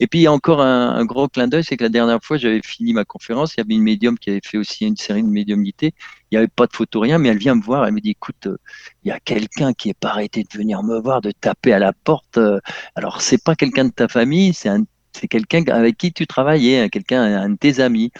Et 0.00 0.06
puis, 0.06 0.20
il 0.20 0.22
y 0.22 0.26
a 0.26 0.32
encore 0.32 0.60
un, 0.60 1.04
gros 1.04 1.28
clin 1.28 1.48
d'œil, 1.48 1.64
c'est 1.64 1.76
que 1.76 1.84
la 1.84 1.90
dernière 1.90 2.22
fois, 2.22 2.36
j'avais 2.36 2.60
fini 2.62 2.92
ma 2.92 3.04
conférence, 3.04 3.54
il 3.54 3.58
y 3.58 3.62
avait 3.62 3.74
une 3.74 3.82
médium 3.82 4.18
qui 4.18 4.30
avait 4.30 4.40
fait 4.44 4.58
aussi 4.58 4.86
une 4.86 4.96
série 4.96 5.22
de 5.22 5.28
médiumnité 5.28 5.94
il 6.34 6.38
n'y 6.38 6.38
avait 6.38 6.48
pas 6.48 6.66
de 6.66 6.74
photo, 6.74 6.98
rien, 7.00 7.18
mais 7.18 7.28
elle 7.28 7.38
vient 7.38 7.54
me 7.54 7.62
voir, 7.62 7.86
elle 7.86 7.94
me 7.94 8.00
dit, 8.00 8.10
écoute, 8.10 8.48
euh, 8.48 8.56
il 9.04 9.08
y 9.08 9.12
a 9.12 9.20
quelqu'un 9.20 9.72
qui 9.72 9.88
n'est 9.88 9.94
pas 9.94 10.10
arrêté 10.10 10.42
de 10.42 10.58
venir 10.58 10.82
me 10.82 10.98
voir, 11.00 11.20
de 11.20 11.30
taper 11.30 11.72
à 11.72 11.78
la 11.78 11.92
porte. 11.92 12.38
Euh, 12.38 12.58
alors, 12.96 13.20
c'est 13.22 13.42
pas 13.42 13.54
quelqu'un 13.54 13.84
de 13.84 13.92
ta 13.92 14.08
famille, 14.08 14.52
c'est 14.52 14.68
un 14.68 14.84
c'est 15.16 15.28
quelqu'un 15.28 15.62
avec 15.68 15.96
qui 15.96 16.12
tu 16.12 16.26
travaillais, 16.26 16.80
hein, 16.80 16.88
quelqu'un, 16.88 17.22
un 17.22 17.50
de 17.50 17.56
tes 17.56 17.78
amis. 17.78 18.10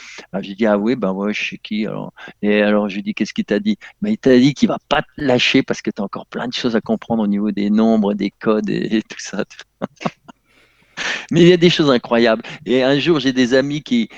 j'ai 0.41 0.55
dit, 0.55 0.65
ah 0.65 0.79
oui, 0.79 0.95
ben 0.95 1.11
ouais, 1.11 1.35
je 1.35 1.51
sais 1.51 1.59
qui. 1.59 1.87
Alors, 1.87 2.13
et 2.41 2.63
alors, 2.63 2.89
je 2.89 2.95
lui 2.95 3.03
dis, 3.03 3.15
qu'est-ce 3.15 3.35
qu'il 3.35 3.45
t'a 3.45 3.59
dit? 3.59 3.79
Mais 4.01 4.13
Il 4.13 4.19
t'a 4.19 4.39
dit 4.39 4.55
qu'il 4.55 4.69
va 4.69 4.79
pas 4.89 5.03
te 5.03 5.09
lâcher 5.17 5.65
parce 5.65 5.83
que 5.83 5.91
tu 5.91 6.01
as 6.01 6.05
encore 6.05 6.27
plein 6.27 6.47
de 6.47 6.53
choses 6.53 6.77
à 6.77 6.81
comprendre 6.81 7.25
au 7.25 7.27
niveau 7.27 7.51
des 7.51 7.69
nombres, 7.69 8.15
des 8.15 8.31
codes 8.31 8.71
et 8.71 9.03
tout 9.09 9.19
ça. 9.19 9.45
Mais 11.31 11.43
il 11.43 11.49
y 11.49 11.53
a 11.53 11.57
des 11.57 11.71
choses 11.71 11.91
incroyables. 11.91 12.43
Et 12.67 12.83
un 12.83 12.99
jour, 12.99 13.19
j'ai 13.21 13.33
des 13.33 13.55
amis 13.55 13.83
qui, 13.83 14.09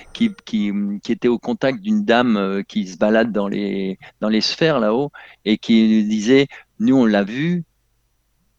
étaient 1.08 1.28
au 1.28 1.38
contact 1.38 1.80
d'une 1.80 2.04
dame 2.04 2.36
euh, 2.36 2.62
qui 2.62 2.86
se 2.86 2.96
balade 2.96 3.32
dans 3.32 3.48
les, 3.48 3.98
sphères 4.40 4.80
là-haut 4.80 5.10
et 5.44 5.58
qui 5.58 6.04
disait 6.04 6.48
Nous, 6.78 6.96
on 6.96 7.06
l'a 7.06 7.24
vu, 7.24 7.64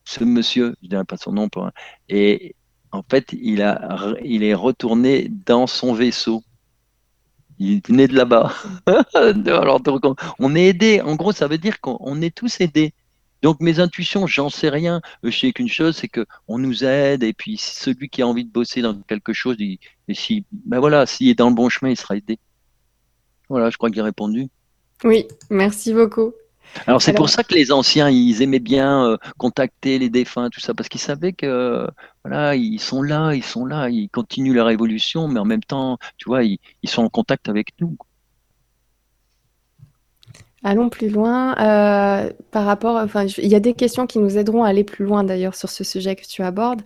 ce 0.06 0.24
monsieur, 0.24 0.76
je 0.82 0.86
ne 0.86 0.90
dirais 0.90 1.06
pas 1.06 1.18
son 1.18 1.34
nom, 1.34 1.50
et 2.10 2.56
en 2.92 3.04
fait, 3.04 3.34
il, 3.34 3.62
a, 3.62 4.16
il 4.24 4.44
est 4.44 4.54
retourné 4.54 5.30
dans 5.46 5.68
son 5.68 5.94
vaisseau. 5.94 6.44
Il 7.60 7.82
venait 7.86 8.08
de 8.08 8.16
là-bas. 8.16 8.54
On 10.40 10.56
est 10.56 10.66
aidé. 10.68 11.02
En 11.02 11.16
gros, 11.16 11.32
ça 11.32 11.48
veut 11.48 11.58
dire 11.58 11.82
qu'on 11.82 12.22
est 12.22 12.36
tous 12.36 12.62
aidés. 12.62 12.94
Donc 13.42 13.60
mes 13.60 13.80
intuitions, 13.80 14.28
j'en 14.28 14.50
sais 14.50 14.70
rien. 14.70 15.02
Je 15.24 15.30
sais 15.30 15.52
qu'une 15.52 15.70
chose, 15.70 15.98
c'est 15.98 16.08
que 16.08 16.26
on 16.48 16.58
nous 16.58 16.84
aide 16.84 17.24
et 17.24 17.34
puis 17.34 17.58
celui 17.58 18.10
qui 18.10 18.22
a 18.22 18.28
envie 18.28 18.46
de 18.46 18.52
bosser 18.52 18.82
dans 18.82 18.96
quelque 19.02 19.34
chose, 19.34 19.56
il, 19.60 19.80
et 20.08 20.14
si, 20.14 20.46
ben 20.52 20.80
voilà, 20.80 21.06
s'il 21.06 21.30
est 21.30 21.36
dans 21.36 21.50
le 21.50 21.56
bon 21.56 21.70
chemin, 21.70 21.92
il 21.92 21.98
sera 21.98 22.16
aidé. 22.16 22.40
Voilà, 23.50 23.70
je 23.70 23.78
crois 23.78 23.90
que 23.90 23.96
j'ai 23.96 24.02
répondu. 24.02 24.48
Oui, 25.04 25.28
merci 25.50 25.94
beaucoup. 25.94 26.34
Alors 26.86 27.02
c'est 27.02 27.14
pour 27.14 27.30
ça 27.30 27.44
que 27.44 27.54
les 27.54 27.72
anciens, 27.72 28.10
ils 28.10 28.42
aimaient 28.42 28.60
bien 28.60 29.06
euh, 29.06 29.18
contacter 29.38 30.00
les 30.00 30.10
défunts, 30.10 30.50
tout 30.50 30.60
ça, 30.60 30.74
parce 30.74 30.90
qu'ils 30.90 31.02
savaient 31.02 31.34
que 31.34 31.88
voilà, 32.24 32.56
ils 32.56 32.80
sont 32.80 33.02
là, 33.02 33.34
ils 33.34 33.44
sont 33.44 33.66
là, 33.66 33.90
ils 33.90 34.10
continuent 34.10 34.54
leur 34.54 34.70
évolution, 34.70 35.28
mais 35.28 35.40
en 35.40 35.46
même 35.46 35.64
temps, 35.64 35.98
tu 36.18 36.28
vois, 36.28 36.44
ils, 36.44 36.60
ils 36.84 36.90
sont 36.90 37.04
en 37.04 37.10
contact 37.10 37.48
avec 37.48 37.70
nous. 37.80 37.98
Allons 40.64 40.90
plus 40.90 41.10
loin. 41.10 41.56
Euh, 41.60 42.32
par 42.52 42.66
rapport, 42.66 42.96
enfin, 42.96 43.26
il 43.26 43.48
y 43.48 43.54
a 43.54 43.60
des 43.60 43.74
questions 43.74 44.08
qui 44.08 44.18
nous 44.18 44.38
aideront 44.40 44.64
à 44.64 44.70
aller 44.70 44.84
plus 44.84 45.06
loin 45.06 45.24
d'ailleurs 45.24 45.54
sur 45.54 45.70
ce 45.70 45.84
sujet 45.84 46.16
que 46.16 46.26
tu 46.26 46.42
abordes. 46.42 46.82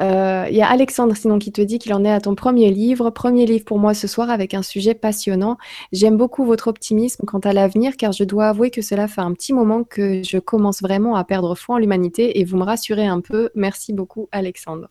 Euh, 0.00 0.46
il 0.50 0.56
y 0.56 0.62
a 0.62 0.68
Alexandre 0.68 1.16
sinon 1.16 1.38
qui 1.38 1.52
te 1.52 1.62
dit 1.62 1.78
qu'il 1.78 1.94
en 1.94 2.04
est 2.04 2.10
à 2.10 2.20
ton 2.20 2.34
premier 2.34 2.70
livre. 2.70 3.10
Premier 3.10 3.46
livre 3.46 3.64
pour 3.64 3.78
moi 3.78 3.94
ce 3.94 4.08
soir 4.08 4.28
avec 4.28 4.54
un 4.54 4.62
sujet 4.62 4.94
passionnant. 4.94 5.56
J'aime 5.92 6.16
beaucoup 6.16 6.44
votre 6.44 6.66
optimisme 6.66 7.24
quant 7.24 7.38
à 7.38 7.52
l'avenir 7.52 7.96
car 7.96 8.10
je 8.10 8.24
dois 8.24 8.48
avouer 8.48 8.70
que 8.70 8.82
cela 8.82 9.06
fait 9.06 9.20
un 9.20 9.32
petit 9.34 9.52
moment 9.52 9.84
que 9.84 10.22
je 10.24 10.38
commence 10.38 10.82
vraiment 10.82 11.14
à 11.14 11.22
perdre 11.22 11.54
foi 11.54 11.76
en 11.76 11.78
l'humanité 11.78 12.40
et 12.40 12.44
vous 12.44 12.56
me 12.56 12.64
rassurez 12.64 13.06
un 13.06 13.20
peu. 13.20 13.50
Merci 13.54 13.92
beaucoup 13.92 14.28
Alexandre. 14.32 14.88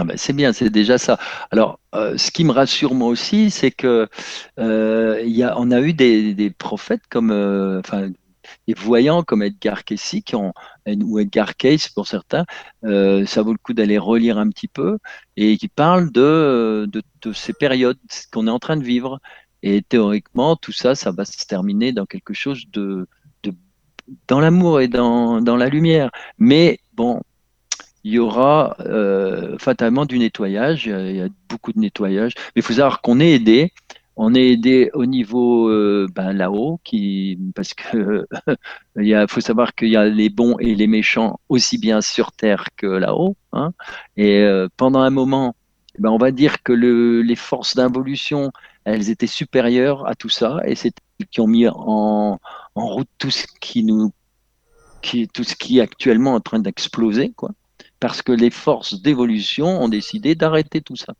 Ah 0.00 0.04
ben, 0.04 0.16
c'est 0.16 0.32
bien, 0.32 0.52
c'est 0.52 0.70
déjà 0.70 0.96
ça. 0.96 1.18
Alors, 1.50 1.80
euh, 1.96 2.16
ce 2.16 2.30
qui 2.30 2.44
me 2.44 2.52
rassure 2.52 2.94
moi 2.94 3.08
aussi, 3.08 3.50
c'est 3.50 3.72
que 3.72 4.08
euh, 4.60 5.20
y 5.24 5.42
a, 5.42 5.58
on 5.58 5.72
a 5.72 5.80
eu 5.80 5.92
des, 5.92 6.50
prophètes 6.56 7.02
comme, 7.10 7.32
euh, 7.32 7.80
enfin, 7.80 8.08
des 8.68 8.74
voyants 8.74 9.24
comme 9.24 9.42
Edgar 9.42 9.82
Cayce 9.82 10.22
qui 10.24 10.36
ont, 10.36 10.52
ou 10.86 11.18
Edgar 11.18 11.56
Cayce 11.56 11.88
pour 11.88 12.06
certains. 12.06 12.44
ça 12.84 13.42
vaut 13.42 13.52
le 13.52 13.58
coup 13.58 13.74
d'aller 13.74 13.98
relire 13.98 14.38
un 14.38 14.48
petit 14.50 14.68
peu 14.68 14.98
et 15.36 15.56
qui 15.58 15.66
parlent 15.68 16.12
de, 16.12 16.88
de, 16.92 17.32
ces 17.32 17.52
périodes 17.52 17.98
qu'on 18.32 18.46
est 18.46 18.50
en 18.50 18.60
train 18.60 18.76
de 18.76 18.84
vivre. 18.84 19.20
Et 19.64 19.82
théoriquement, 19.82 20.54
tout 20.54 20.72
ça, 20.72 20.94
ça 20.94 21.10
va 21.10 21.24
se 21.24 21.44
terminer 21.44 21.92
dans 21.92 22.06
quelque 22.06 22.34
chose 22.34 22.64
de, 22.72 23.08
de 23.42 23.52
dans 24.28 24.40
l'amour 24.40 24.80
et 24.80 24.88
dans, 24.88 25.42
dans 25.42 25.56
la 25.56 25.68
lumière. 25.68 26.10
Mais 26.38 26.78
bon, 26.94 27.20
il 28.08 28.14
y 28.14 28.18
aura 28.18 28.74
euh, 28.80 29.58
fatalement 29.58 30.06
du 30.06 30.18
nettoyage. 30.18 30.86
Il 30.86 31.16
y 31.16 31.20
a 31.20 31.28
beaucoup 31.50 31.74
de 31.74 31.78
nettoyage. 31.78 32.32
Mais 32.36 32.60
il 32.60 32.62
faut 32.62 32.72
savoir 32.72 33.02
qu'on 33.02 33.20
est 33.20 33.32
aidé. 33.32 33.74
On 34.16 34.34
est 34.34 34.48
aidé 34.52 34.90
au 34.94 35.04
niveau 35.04 35.68
euh, 35.68 36.06
ben, 36.14 36.32
là-haut, 36.32 36.80
parce 37.54 37.74
que 37.74 38.26
il 38.96 39.26
faut 39.28 39.42
savoir 39.42 39.74
qu'il 39.74 39.90
y 39.90 39.96
a 39.96 40.06
les 40.06 40.30
bons 40.30 40.56
et 40.58 40.74
les 40.74 40.86
méchants 40.86 41.38
aussi 41.50 41.76
bien 41.76 42.00
sur 42.00 42.32
Terre 42.32 42.64
que 42.76 42.86
là-haut. 42.86 43.36
Hein. 43.52 43.72
Et 44.16 44.40
euh, 44.40 44.68
pendant 44.78 45.00
un 45.00 45.10
moment, 45.10 45.54
ben, 45.98 46.08
on 46.08 46.18
va 46.18 46.30
dire 46.30 46.62
que 46.62 46.72
le, 46.72 47.20
les 47.20 47.36
forces 47.36 47.76
d'involution, 47.76 48.52
elles 48.84 49.10
étaient 49.10 49.26
supérieures 49.26 50.08
à 50.08 50.14
tout 50.14 50.30
ça, 50.30 50.60
et 50.64 50.74
c'est 50.76 50.94
qui 51.30 51.40
ont 51.40 51.46
mis 51.46 51.68
en, 51.68 52.38
route 52.74 53.08
tout 53.18 53.30
ce 53.30 53.44
qui 53.60 53.84
nous, 53.84 54.12
tout 55.02 55.44
ce 55.44 55.54
qui 55.54 55.78
est 55.78 55.82
actuellement 55.82 56.34
en 56.34 56.40
train 56.40 56.58
d'exploser, 56.58 57.32
quoi 57.36 57.50
parce 58.00 58.22
que 58.22 58.32
les 58.32 58.50
forces 58.50 59.00
d'évolution 59.00 59.82
ont 59.82 59.88
décidé 59.88 60.34
d'arrêter 60.34 60.80
tout 60.80 60.96
ça. 60.96 61.14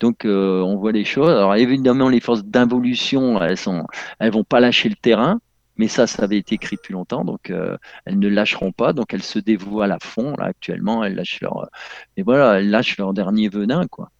Donc 0.00 0.24
euh, 0.24 0.60
on 0.62 0.76
voit 0.76 0.92
les 0.92 1.04
choses. 1.04 1.30
Alors 1.30 1.54
évidemment, 1.56 2.08
les 2.08 2.20
forces 2.20 2.44
d'involution, 2.44 3.42
elles 3.42 3.56
sont, 3.56 3.86
vont 4.20 4.44
pas 4.44 4.60
lâcher 4.60 4.88
le 4.88 4.94
terrain, 4.94 5.40
mais 5.76 5.88
ça, 5.88 6.06
ça 6.06 6.24
avait 6.24 6.38
été 6.38 6.54
écrit 6.56 6.76
depuis 6.76 6.92
longtemps, 6.92 7.24
donc 7.24 7.50
euh, 7.50 7.76
elles 8.04 8.18
ne 8.18 8.28
lâcheront 8.28 8.72
pas. 8.72 8.92
Donc 8.92 9.12
elles 9.14 9.22
se 9.22 9.38
dévoilent 9.38 9.92
à 9.92 9.98
fond 10.00 10.34
là 10.38 10.46
actuellement. 10.46 11.04
Elles 11.04 11.14
lâchent 11.14 11.40
leur, 11.40 11.68
et 12.16 12.22
voilà, 12.22 12.58
elles 12.58 12.70
lâchent 12.70 12.98
leur 12.98 13.12
dernier 13.12 13.48
venin 13.48 13.86
quoi. 13.88 14.10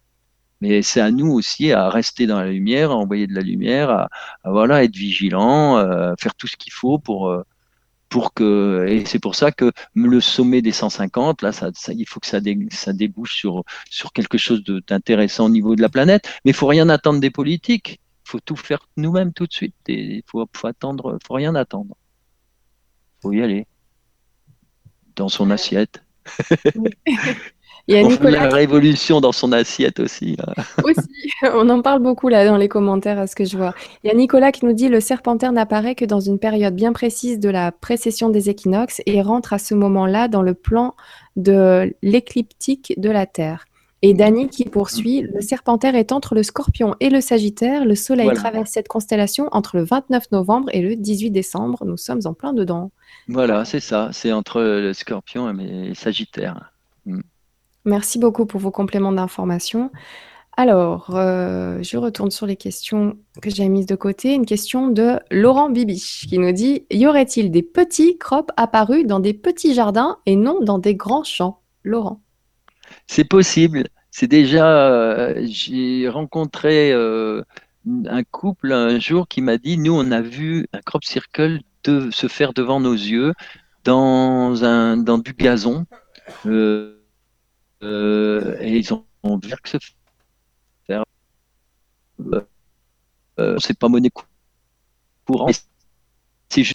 Mais 0.61 0.81
c'est 0.81 0.99
à 0.99 1.11
nous 1.11 1.31
aussi 1.31 1.71
à 1.71 1.89
rester 1.89 2.27
dans 2.27 2.39
la 2.41 2.51
lumière, 2.51 2.91
à 2.91 2.95
envoyer 2.95 3.27
de 3.27 3.33
la 3.33 3.41
lumière, 3.41 3.89
à, 3.89 4.09
voilà 4.43 4.83
être 4.83 4.95
vigilant, 4.95 5.77
euh, 5.77 6.13
faire 6.19 6.35
tout 6.35 6.47
ce 6.47 6.57
qu'il 6.57 6.73
faut 6.73 6.99
pour 6.99 7.33
pour 8.09 8.33
que 8.33 8.85
et 8.87 9.05
c'est 9.05 9.19
pour 9.19 9.35
ça 9.35 9.51
que 9.51 9.71
le 9.93 10.19
sommet 10.19 10.61
des 10.61 10.71
150 10.71 11.41
là 11.41 11.51
ça, 11.51 11.71
il 11.89 12.07
faut 12.07 12.19
que 12.19 12.27
ça, 12.27 12.39
ça 12.71 12.93
débouche 12.93 13.35
sur 13.35 13.63
sur 13.89 14.11
quelque 14.13 14.37
chose 14.37 14.63
d'intéressant 14.87 15.45
au 15.45 15.49
niveau 15.49 15.75
de 15.75 15.81
la 15.81 15.89
planète. 15.89 16.27
Mais 16.43 16.51
il 16.51 16.55
faut 16.55 16.67
rien 16.67 16.89
attendre 16.89 17.19
des 17.19 17.31
politiques. 17.31 18.01
Il 18.25 18.31
faut 18.31 18.39
tout 18.39 18.55
faire 18.55 18.87
nous-mêmes 18.97 19.33
tout 19.33 19.47
de 19.47 19.53
suite. 19.53 19.75
Il 19.87 20.23
faut, 20.25 20.47
faut 20.55 20.67
attendre 20.67 21.17
faut 21.25 21.35
rien 21.35 21.55
attendre. 21.55 21.95
Faut 23.21 23.31
y 23.31 23.41
aller. 23.41 23.67
Dans 25.15 25.29
son 25.29 25.51
assiette 25.51 26.03
Il 27.89 27.95
y 27.95 27.97
a 27.97 28.03
Nicolas. 28.03 28.47
La 28.47 28.55
révolution 28.55 29.19
dans 29.19 29.31
son 29.31 29.51
assiette 29.51 29.99
aussi. 29.99 30.37
aussi, 30.83 31.31
on 31.41 31.67
en 31.69 31.81
parle 31.81 32.03
beaucoup 32.03 32.29
là 32.29 32.45
dans 32.45 32.55
les 32.55 32.69
commentaires 32.69 33.17
à 33.17 33.25
ce 33.25 33.35
que 33.35 33.45
je 33.45 33.57
vois. 33.57 33.73
Il 34.03 34.07
y 34.07 34.11
a 34.11 34.13
Nicolas 34.13 34.51
qui 34.51 34.63
nous 34.65 34.73
dit 34.73 34.89
le 34.89 34.99
serpentaire 34.99 35.51
n'apparaît 35.51 35.95
que 35.95 36.05
dans 36.05 36.19
une 36.19 36.37
période 36.37 36.75
bien 36.75 36.93
précise 36.93 37.39
de 37.39 37.49
la 37.49 37.71
précession 37.71 38.29
des 38.29 38.47
équinoxes 38.51 39.01
et 39.07 39.23
rentre 39.23 39.53
à 39.53 39.57
ce 39.57 39.73
moment-là 39.73 40.27
dans 40.27 40.43
le 40.43 40.53
plan 40.53 40.95
de 41.35 41.95
l'écliptique 42.03 42.93
de 42.97 43.09
la 43.09 43.25
Terre. 43.25 43.65
Et 44.03 44.13
Dany 44.13 44.49
qui 44.49 44.65
poursuit, 44.65 45.21
le 45.21 45.41
serpentaire 45.41 45.95
est 45.95 46.11
entre 46.11 46.35
le 46.35 46.43
scorpion 46.43 46.95
et 46.99 47.09
le 47.09 47.21
sagittaire. 47.21 47.85
Le 47.85 47.95
soleil 47.95 48.29
traverse 48.35 48.69
cette 48.69 48.87
constellation 48.87 49.49
entre 49.51 49.77
le 49.77 49.83
29 49.83 50.31
novembre 50.31 50.69
et 50.73 50.83
le 50.83 50.95
18 50.95 51.31
décembre. 51.31 51.83
Nous 51.85 51.97
sommes 51.97 52.21
en 52.25 52.35
plein 52.35 52.53
dedans. 52.53 52.91
Voilà, 53.27 53.65
c'est 53.65 53.79
ça. 53.79 54.09
C'est 54.13 54.31
entre 54.31 54.61
le 54.61 54.93
scorpion 54.93 55.49
et 55.49 55.87
le 55.87 55.93
sagittaire. 55.95 56.71
Hmm. 57.07 57.21
Merci 57.85 58.19
beaucoup 58.19 58.45
pour 58.45 58.59
vos 58.59 58.71
compléments 58.71 59.11
d'information. 59.11 59.91
Alors, 60.57 61.15
euh, 61.15 61.81
je 61.81 61.95
retourne 61.95 62.31
sur 62.31 62.45
les 62.45 62.57
questions 62.57 63.17
que 63.41 63.49
j'ai 63.49 63.69
mises 63.69 63.85
de 63.85 63.95
côté. 63.95 64.33
Une 64.33 64.45
question 64.45 64.89
de 64.89 65.19
Laurent 65.31 65.69
Bibiche 65.69 66.27
qui 66.27 66.37
nous 66.37 66.51
dit 66.51 66.85
Y 66.91 67.07
aurait-il 67.07 67.49
des 67.49 67.63
petits 67.63 68.17
crops 68.17 68.53
apparus 68.57 69.05
dans 69.05 69.21
des 69.21 69.33
petits 69.33 69.73
jardins 69.73 70.17
et 70.25 70.35
non 70.35 70.59
dans 70.59 70.77
des 70.77 70.95
grands 70.95 71.23
champs? 71.23 71.61
Laurent. 71.85 72.21
C'est 73.07 73.23
possible. 73.23 73.85
C'est 74.11 74.27
déjà. 74.27 74.91
Euh, 74.91 75.45
j'ai 75.47 76.09
rencontré 76.09 76.91
euh, 76.91 77.41
un 78.07 78.23
couple 78.23 78.73
un 78.73 78.99
jour 78.99 79.29
qui 79.29 79.41
m'a 79.41 79.57
dit 79.57 79.77
Nous, 79.77 79.93
on 79.93 80.11
a 80.11 80.19
vu 80.19 80.67
un 80.73 80.81
crop 80.81 81.05
circle 81.05 81.59
se 81.85 82.27
faire 82.27 82.53
devant 82.53 82.79
nos 82.79 82.93
yeux 82.93 83.33
dans, 83.83 84.63
un, 84.63 84.97
dans 84.97 85.17
du 85.17 85.33
gazon. 85.33 85.85
Et 87.81 88.77
ils 88.77 88.93
ont, 88.93 89.05
vu 89.23 89.55
que 89.63 89.69
se 89.69 89.77
faire. 90.87 91.03
Euh, 92.19 92.41
euh, 93.39 93.57
c'est 93.59 93.77
pas 93.77 93.87
monnaie 93.87 94.11
courante. 95.25 95.65
Si 96.49 96.63
je 96.63 96.73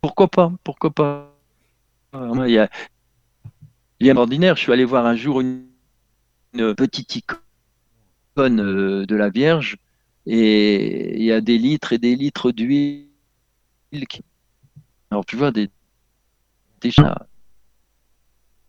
pourquoi 0.00 0.28
pas 0.28 0.52
Pourquoi 0.62 0.92
pas 0.92 1.34
Il 2.12 2.50
y 2.50 2.58
a, 2.58 2.70
il 3.98 4.16
ordinaire. 4.16 4.54
Je 4.56 4.62
suis 4.62 4.72
allé 4.72 4.84
voir 4.84 5.04
un 5.04 5.16
jour 5.16 5.40
une, 5.40 5.66
petite 6.52 7.16
icône 7.16 9.04
de 9.04 9.16
la 9.16 9.28
Vierge 9.28 9.78
et 10.26 11.16
il 11.16 11.24
y 11.24 11.32
a 11.32 11.40
des 11.40 11.58
litres 11.58 11.92
et 11.92 11.98
des 11.98 12.14
litres 12.14 12.52
d'huile. 12.52 13.08
Alors 15.10 15.24
tu 15.24 15.36
vois 15.36 15.50
des 15.50 15.70
déjà 16.80 17.26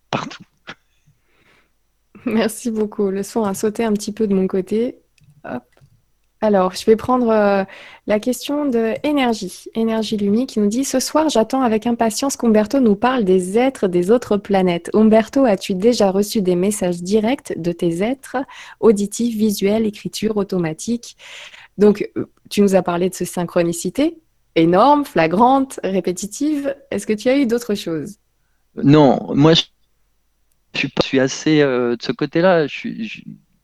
partout. 0.09 0.43
Merci 2.25 2.71
beaucoup. 2.71 3.09
Le 3.09 3.23
son 3.23 3.43
a 3.43 3.53
sauté 3.53 3.83
un 3.83 3.93
petit 3.93 4.11
peu 4.11 4.27
de 4.27 4.35
mon 4.35 4.47
côté. 4.47 4.99
Alors, 6.39 6.75
je 6.75 6.85
vais 6.85 6.95
prendre 6.95 7.31
euh, 7.31 7.63
la 8.05 8.19
question 8.19 8.65
de 8.65 8.93
Énergie, 9.03 9.65
Énergie 9.73 10.17
Lumi, 10.17 10.45
qui 10.45 10.59
nous 10.59 10.67
dit 10.67 10.83
Ce 10.83 10.99
soir, 10.99 11.29
j'attends 11.29 11.63
avec 11.63 11.87
impatience 11.87 12.37
qu'Umberto 12.37 12.79
nous 12.79 12.95
parle 12.95 13.23
des 13.23 13.57
êtres 13.57 13.87
des 13.87 14.11
autres 14.11 14.37
planètes. 14.37 14.91
Umberto, 14.93 15.45
as-tu 15.45 15.73
déjà 15.73 16.11
reçu 16.11 16.43
des 16.43 16.55
messages 16.55 17.01
directs 17.01 17.59
de 17.59 17.71
tes 17.71 18.03
êtres, 18.03 18.37
auditifs, 18.79 19.35
visuels, 19.35 19.87
écriture 19.87 20.37
automatique 20.37 21.17
Donc, 21.79 22.07
euh, 22.17 22.25
tu 22.51 22.61
nous 22.61 22.75
as 22.75 22.83
parlé 22.83 23.09
de 23.09 23.15
ce 23.15 23.25
synchronicité 23.25 24.19
énorme, 24.57 25.05
flagrante, 25.05 25.79
répétitive. 25.83 26.75
Est-ce 26.91 27.07
que 27.07 27.13
tu 27.13 27.29
as 27.29 27.37
eu 27.37 27.45
d'autres 27.45 27.75
choses? 27.75 28.17
Non, 28.75 29.33
moi, 29.33 29.53
je 29.53 29.63
je 30.77 30.87
suis, 31.03 31.19
assez 31.19 31.61
euh, 31.61 31.95
de 31.95 32.03
ce 32.03 32.11
côté-là. 32.11 32.67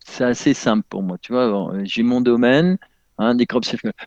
c'est 0.06 0.24
assez 0.24 0.54
simple 0.54 0.86
pour 0.90 1.04
moi. 1.04 1.18
Tu 1.22 1.34
vois, 1.34 1.74
j'ai 1.84 2.04
mon 2.04 2.22
domaine. 2.22 2.78
Hein, 3.20 3.36
des 3.36 3.46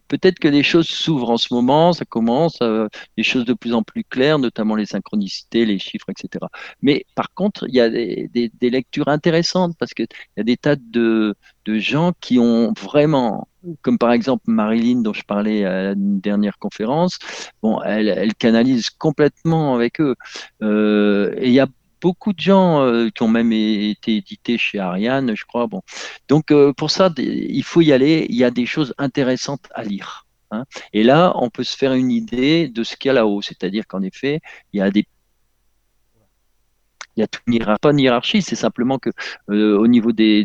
Peut-être 0.09 0.39
que 0.41 0.49
les 0.49 0.65
choses 0.65 0.89
s'ouvrent 0.89 1.31
en 1.31 1.37
ce 1.37 1.55
moment, 1.55 1.93
ça 1.93 2.05
commence, 2.05 2.59
euh, 2.62 2.89
des 3.16 3.23
choses 3.23 3.45
de 3.45 3.55
plus 3.55 3.73
en 3.73 3.83
plus 3.85 4.03
claires, 4.03 4.39
notamment 4.41 4.74
les 4.74 4.87
synchronicités, 4.87 5.65
les 5.65 5.78
chiffres, 5.78 6.11
etc. 6.11 6.47
Mais 6.83 7.07
par 7.15 7.33
contre, 7.33 7.66
il 7.69 7.74
y 7.74 7.81
a 7.81 7.89
des, 7.89 8.51
lectures 8.61 9.07
intéressantes 9.09 9.77
parce 9.78 9.95
qu'il 9.95 10.09
y 10.37 10.41
a 10.41 10.43
des 10.43 10.57
tas 10.57 10.74
de, 10.77 11.37
gens 11.66 12.12
qui 12.20 12.39
ont 12.41 12.73
vraiment, 12.81 13.49
comme 13.83 13.99
par 13.99 14.12
exemple 14.12 14.45
Marilyn 14.49 15.03
dont 15.03 15.12
je 15.12 15.23
parlais 15.23 15.65
à 15.65 15.83
la 15.83 15.95
dernière 15.97 16.59
conférence, 16.59 17.19
bon, 17.62 17.81
elle, 17.83 18.09
elle 18.09 18.35
canalise 18.35 18.91
complètement 18.91 19.74
avec 19.74 20.01
eux. 20.01 20.16
Euh, 20.62 21.33
et 21.39 21.47
il 21.47 21.53
y 21.53 21.61
a 21.61 21.69
beaucoup 22.01 22.32
de 22.32 22.40
gens 22.40 22.82
euh, 22.82 23.09
qui 23.10 23.23
ont 23.23 23.28
même 23.28 23.52
été 23.52 24.16
édités 24.16 24.59
chez 24.59 24.78
Ariane, 24.78 25.35
je 25.35 25.44
crois. 25.44 25.66
Bon, 25.66 25.82
donc 26.28 26.51
euh, 26.51 26.73
pour 26.73 26.90
ça, 26.90 27.10
il 27.16 27.62
faut 27.64 27.81
y 27.81 27.93
aller. 27.93 28.27
Il 28.31 28.36
y 28.36 28.44
a 28.44 28.51
des 28.51 28.66
choses 28.66 28.94
intéressantes 28.98 29.68
à 29.74 29.82
lire. 29.82 30.27
Hein. 30.51 30.64
Et 30.93 31.02
là, 31.02 31.32
on 31.36 31.51
peut 31.51 31.64
se 31.64 31.77
faire 31.77 31.94
une 31.94 32.10
idée 32.10 32.68
de 32.68 32.85
ce 32.85 32.97
qu'il 32.97 33.09
y 33.09 33.10
a 33.10 33.14
là-haut. 33.14 33.43
C'est-à-dire 33.43 33.86
qu'en 33.86 34.02
effet, 34.02 34.40
il 34.73 34.78
y 34.78 34.82
a 34.82 34.90
des 34.90 35.06
il 37.16 37.23
a 37.23 37.27
tout 37.27 37.40
pas 37.81 37.93
une 37.93 37.98
hiérarchie, 37.98 38.43
c'est 38.43 38.56
simplement 38.56 38.98
que 38.98 39.09
euh, 39.51 39.78
au 39.78 39.86
niveau 39.86 40.12
de 40.12 40.44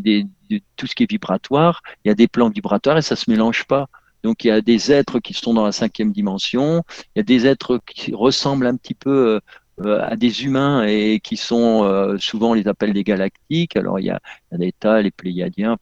tout 0.78 0.88
ce 0.88 0.95
qui 0.95 1.03
est 1.03 1.10
vibratoire, 1.10 1.82
il 2.06 2.07
y 2.07 2.11
a 2.11 2.15
des 2.15 2.30
plans 2.30 2.49
vibratoires 2.49 2.98
et 2.98 3.02
ça 3.02 3.18
se 3.18 3.30
mélange 3.30 3.65
pas. 3.65 3.88
Donc 4.23 4.45
il 4.45 4.48
y 4.48 4.52
a 4.52 4.61
des 4.61 4.91
êtres 4.91 5.19
qui 5.19 5.34
sont 5.34 5.53
dans 5.53 5.65
la 5.65 5.73
cinquième 5.73 6.14
dimension, 6.14 6.84
il 7.07 7.11
y 7.18 7.19
a 7.19 7.23
des 7.23 7.45
êtres 7.45 7.82
qui 7.86 8.14
ressemblent 8.14 8.68
un 8.68 8.78
petit 8.78 8.94
peu 8.94 9.41
à 9.88 10.16
des 10.16 10.44
humains 10.44 10.86
et 10.86 11.20
qui 11.20 11.38
sont 11.38 11.84
euh, 11.84 12.18
souvent 12.18 12.52
on 12.52 12.53
les 12.53 12.68
appelle 12.68 12.94
des 12.94 13.03
galactiques. 13.03 13.76
Alors 13.76 13.99
il 13.99 14.06
y 14.06 14.10
a, 14.10 14.20
il 14.52 14.60
des 14.60 14.72
tas, 14.72 15.02
les 15.02 15.12
Pléiadiens, 15.12 15.78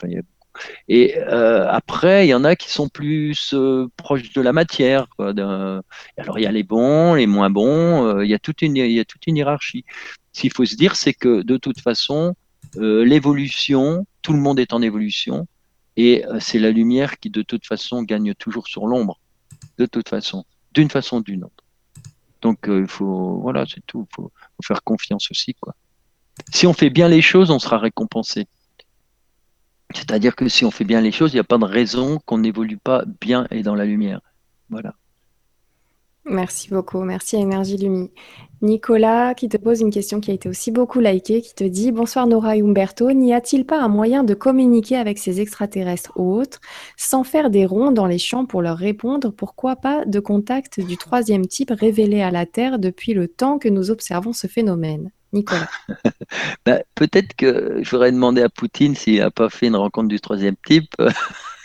et 0.88 1.18
euh, 1.18 1.68
après, 1.70 2.28
il 2.28 2.30
y 2.30 2.34
en 2.34 2.44
a 2.44 2.56
qui 2.56 2.72
sont 2.72 2.90
plus 2.90 3.54
euh, 3.54 3.88
proches 3.98 4.34
de 4.34 4.42
la 4.42 4.54
matière. 4.54 5.08
Alors, 5.20 6.40
il 6.40 6.42
y 6.42 6.46
a 6.46 6.52
les 6.52 6.64
bons, 6.64 7.14
les 7.14 7.28
moins 7.28 7.50
bons, 7.50 8.06
euh, 8.06 8.26
il, 8.26 8.30
y 8.30 8.34
a 8.34 8.40
toute 8.40 8.62
une, 8.62 8.78
il 8.78 8.92
y 8.92 9.00
a 9.00 9.06
toute 9.06 9.26
une 9.28 9.38
hiérarchie. 9.38 9.86
Ce 10.34 10.42
qu'il 10.42 10.54
faut 10.54 10.66
se 10.66 10.76
dire, 10.76 10.96
c'est 10.96 11.14
que 11.14 11.42
de 11.42 11.58
toute 11.58 11.80
façon, 11.82 12.36
l'évolution, 12.76 14.06
tout 14.22 14.34
le 14.34 14.40
monde 14.40 14.60
est 14.60 14.74
en 14.74 14.82
évolution, 14.82 15.48
et 15.98 16.24
c'est 16.40 16.60
la 16.60 16.72
lumière 16.72 17.20
qui, 17.20 17.30
de 17.30 17.42
toute 17.42 17.66
façon, 17.66 18.04
gagne 18.04 18.34
toujours 18.36 18.68
sur 18.68 18.86
l'ombre, 18.86 19.20
de 19.80 19.86
toute 19.86 20.08
façon, 20.08 20.46
d'une 20.74 20.90
façon 20.90 21.18
ou 21.18 21.24
d'une 21.24 21.44
autre. 21.46 21.64
Donc, 22.42 22.66
il 22.68 22.88
faut, 22.88 23.40
voilà, 23.42 23.66
c'est 23.68 23.86
tout. 23.86 24.08
Faire 24.64 24.84
confiance 24.84 25.30
aussi, 25.32 25.54
quoi. 25.56 25.76
Si 26.52 26.66
on 26.68 26.74
fait 26.74 26.90
bien 26.90 27.08
les 27.08 27.22
choses, 27.22 27.52
on 27.52 27.60
sera 27.60 27.78
récompensé. 27.78 28.48
C'est-à-dire 29.94 30.36
que 30.36 30.48
si 30.48 30.66
on 30.66 30.72
fait 30.72 30.86
bien 30.86 31.02
les 31.02 31.12
choses, 31.12 31.34
il 31.34 31.36
n'y 31.36 31.42
a 31.42 31.44
pas 31.44 31.58
de 31.58 31.66
raison 31.66 32.20
qu'on 32.26 32.38
n'évolue 32.38 32.78
pas 32.78 33.04
bien 33.20 33.48
et 33.52 33.64
dans 33.64 33.76
la 33.76 33.86
lumière. 33.86 34.22
Voilà. 34.70 34.94
Merci 36.30 36.70
beaucoup, 36.70 37.02
merci 37.02 37.38
à 37.38 37.40
Énergie 37.40 37.78
Lumi. 37.78 38.12
Nicolas 38.62 39.34
qui 39.34 39.50
te 39.50 39.58
pose 39.58 39.82
une 39.82 39.90
question 39.90 40.20
qui 40.20 40.30
a 40.30 40.34
été 40.34 40.48
aussi 40.48 40.70
beaucoup 40.70 41.00
likée, 41.00 41.42
qui 41.42 41.56
te 41.56 41.64
dit 41.64 41.92
Bonsoir 41.92 42.28
Nora 42.28 42.56
et 42.56 42.62
Umberto, 42.62 43.12
n'y 43.12 43.34
a-t-il 43.34 43.66
pas 43.66 43.82
un 43.82 43.88
moyen 43.88 44.24
de 44.24 44.36
communiquer 44.36 44.98
avec 44.98 45.18
ces 45.18 45.42
extraterrestres 45.42 46.12
ou 46.18 46.36
autres 46.36 46.60
sans 46.98 47.24
faire 47.24 47.50
des 47.50 47.66
ronds 47.66 47.92
dans 47.92 48.06
les 48.06 48.20
champs 48.20 48.46
pour 48.46 48.62
leur 48.62 48.78
répondre? 48.78 49.32
Pourquoi 49.32 49.76
pas 49.76 50.06
de 50.06 50.20
contact 50.20 50.80
du 50.80 50.98
troisième 50.98 51.48
type 51.48 51.72
révélé 51.72 52.22
à 52.22 52.30
la 52.30 52.46
Terre 52.46 52.78
depuis 52.78 53.14
le 53.16 53.28
temps 53.28 53.58
que 53.58 53.70
nous 53.70 53.90
observons 53.90 54.34
ce 54.34 54.46
phénomène? 54.46 55.10
Nicolas 55.34 55.70
bah, 56.66 56.82
Peut-être 56.94 57.36
que 57.36 57.80
je 57.82 57.90
voudrais 57.90 58.12
demander 58.12 58.44
à 58.44 58.50
Poutine 58.50 58.94
s'il 58.94 59.18
n'a 59.20 59.32
pas 59.32 59.50
fait 59.50 59.68
une 59.68 59.76
rencontre 59.76 60.10
du 60.10 60.20
troisième 60.20 60.56
type. 60.64 60.94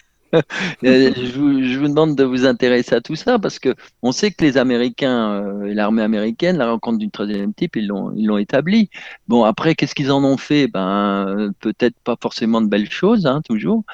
Euh, 0.84 1.12
je, 1.16 1.78
vous, 1.78 1.88
demande 1.88 2.16
de 2.16 2.24
vous 2.24 2.44
intéresser 2.44 2.94
à 2.94 3.00
tout 3.00 3.14
ça 3.14 3.38
parce 3.38 3.58
que 3.58 3.74
on 4.02 4.12
sait 4.12 4.30
que 4.30 4.44
les 4.44 4.58
Américains 4.58 5.32
euh, 5.32 5.66
et 5.66 5.74
l'armée 5.74 6.02
américaine, 6.02 6.58
la 6.58 6.70
rencontre 6.70 6.98
du 6.98 7.10
troisième 7.10 7.54
type, 7.54 7.76
ils 7.76 7.86
l'ont 7.86 8.12
ils 8.14 8.26
l'ont 8.26 8.38
établi. 8.38 8.90
Bon 9.28 9.44
après, 9.44 9.74
qu'est-ce 9.74 9.94
qu'ils 9.94 10.12
en 10.12 10.22
ont 10.24 10.36
fait? 10.36 10.68
Ben 10.68 11.52
peut-être 11.60 11.96
pas 12.04 12.16
forcément 12.20 12.60
de 12.60 12.68
belles 12.68 12.90
choses, 12.90 13.26
hein, 13.26 13.40
toujours. 13.48 13.84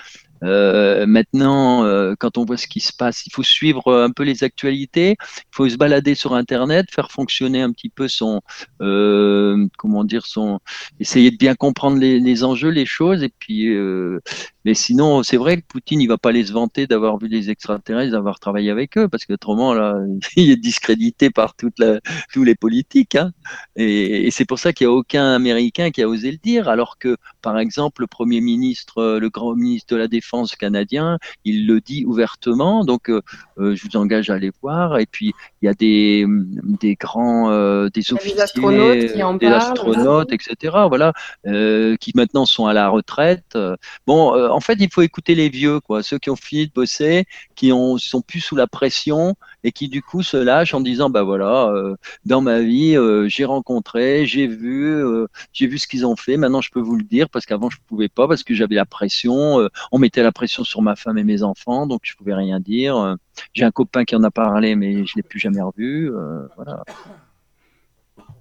Euh, 0.43 1.07
maintenant, 1.07 1.85
euh, 1.85 2.15
quand 2.19 2.39
on 2.39 2.45
voit 2.45 2.57
ce 2.57 2.67
qui 2.67 2.81
se 2.81 2.93
passe, 2.93 3.27
il 3.27 3.33
faut 3.33 3.43
suivre 3.43 3.89
euh, 3.89 4.05
un 4.05 4.11
peu 4.11 4.23
les 4.23 4.45
actualités, 4.45 5.17
il 5.21 5.55
faut 5.55 5.69
se 5.69 5.77
balader 5.77 6.15
sur 6.15 6.35
Internet, 6.35 6.87
faire 6.91 7.11
fonctionner 7.11 7.61
un 7.61 7.73
petit 7.73 7.91
peu 7.91 8.09
son, 8.09 8.41
comment 8.79 10.05
dire, 10.05 10.27
son, 10.27 10.61
essayer 10.99 11.31
de 11.31 11.37
bien 11.37 11.55
comprendre 11.55 11.99
les, 11.99 12.21
les 12.21 12.45
enjeux, 12.45 12.71
les 12.71 12.87
choses, 12.87 13.23
et 13.23 13.33
puis, 13.39 13.69
mais 14.65 14.75
sinon, 14.75 15.23
c'est 15.23 15.37
vrai 15.37 15.59
que 15.59 15.67
Poutine, 15.67 16.01
il 16.01 16.07
va 16.09 16.19
pas 16.19 16.31
aller 16.31 16.45
se 16.45 16.53
vanter 16.53 16.87
d'avoir 16.87 17.19
vu 17.19 17.29
les 17.29 17.51
extraterrestres, 17.51 18.13
d'avoir 18.13 18.41
travaillé 18.41 18.71
avec 18.71 18.97
eux, 18.99 19.09
parce 19.09 19.25
qu'autrement, 19.25 19.75
là, 19.75 19.97
il 20.37 20.51
est 20.51 20.57
discrédité 20.57 21.31
par 21.31 21.55
toute 21.55 21.83
tous 22.33 22.45
les 22.45 22.55
politiques, 22.55 23.15
hein. 23.17 23.33
et, 23.77 24.27
et 24.27 24.31
c'est 24.31 24.45
pour 24.45 24.59
ça 24.59 24.73
qu'il 24.73 24.87
n'y 24.87 24.93
a 24.93 24.97
aucun 24.97 25.35
Américain 25.35 25.91
qui 25.91 26.03
a 26.03 26.09
osé 26.09 26.31
le 26.31 26.39
dire, 26.39 26.69
alors 26.69 26.99
que, 26.99 27.17
par 27.43 27.59
exemple, 27.59 28.03
le 28.03 28.07
Premier 28.07 28.41
ministre, 28.41 29.19
le 29.19 29.31
grand 29.31 29.55
ministre 29.55 29.95
de 29.95 29.99
la 29.99 30.09
Défense 30.09 30.30
canadien, 30.59 31.19
il 31.45 31.67
le 31.67 31.81
dit 31.81 32.05
ouvertement, 32.05 32.85
donc 32.85 33.11
euh, 33.11 33.23
euh, 33.59 33.75
je 33.75 33.85
vous 33.85 33.97
engage 33.97 34.31
à 34.31 34.35
aller 34.35 34.53
voir. 34.63 34.99
Et 34.99 35.07
puis 35.07 35.33
il 35.63 35.67
y 35.67 35.69
a 35.69 35.75
des, 35.75 36.27
des 36.81 36.95
grands, 36.95 37.51
euh, 37.51 37.89
des 37.91 38.13
officiers, 38.13 38.35
des 38.35 38.41
astronautes, 38.41 39.13
qui 39.13 39.23
en 39.23 39.35
des 39.35 39.47
astronautes 39.47 40.33
etc. 40.33 40.57
Voilà, 40.89 41.13
qui 41.45 42.13
maintenant 42.15 42.47
sont 42.47 42.67
à 42.67 42.73
la 42.73 42.89
retraite. 42.89 43.59
Bon, 44.07 44.51
en 44.51 44.61
fait, 44.61 44.77
il 44.81 44.91
faut 44.91 45.03
écouter 45.03 45.35
les 45.35 45.49
vieux, 45.49 45.81
quoi, 45.81 46.03
ceux 46.03 46.19
qui 46.19 46.31
ont 46.31 46.37
fini 46.37 46.67
de 46.67 46.73
bosser, 46.73 47.27
qui 47.55 47.73
ont 47.73 47.99
sont 47.99 48.23
plus 48.23 48.41
sous 48.41 48.57
la 48.57 48.67
pression 48.67 49.35
et 49.63 49.73
qui 49.73 49.89
du 49.89 50.03
coup 50.03 50.23
se 50.23 50.37
lâchent 50.37 50.73
en 50.73 50.81
disant 50.81 51.11
bah 51.11 51.23
voilà, 51.23 51.73
dans 52.25 52.41
ma 52.41 52.61
vie, 52.61 52.97
j'ai 53.27 53.45
rencontré, 53.45 54.25
j'ai 54.27 54.47
vu, 54.47 55.03
j'ai 55.53 55.67
vu 55.67 55.79
ce 55.79 55.87
qu'ils 55.87 56.07
ont 56.07 56.17
fait. 56.17 56.37
Maintenant, 56.37 56.63
je 56.63 56.71
peux 56.71 56.81
vous 56.81 56.97
le 56.97 57.05
dire 57.05 57.29
parce 57.29 57.45
qu'avant 57.45 57.69
je 57.69 57.77
pouvais 57.87 58.09
pas 58.09 58.27
parce 58.27 58.43
que 58.43 58.55
j'avais 58.55 58.77
la 58.77 58.87
pression. 58.87 59.69
on 59.93 59.99
mettait 59.99 60.23
la 60.23 60.33
pression 60.33 60.65
sur 60.65 60.81
ma 60.81 60.97
femme 60.97 61.19
et 61.19 61.25
mes 61.25 61.43
enfants, 61.43 61.87
donc 61.87 62.01
je 62.05 62.15
pouvais 62.15 62.35
rien 62.35 62.61
dire. 62.61 63.17
J'ai 63.53 63.65
un 63.65 63.71
copain 63.71 64.05
qui 64.05 64.17
en 64.17 64.23
a 64.23 64.31
parlé, 64.31 64.77
mais 64.77 65.07
je 65.07 65.15
l'ai 65.17 65.23
plus 65.23 65.39
jamais 65.39 65.61
revu. 65.61 66.11
Euh, 66.11 66.47
voilà. 66.57 66.85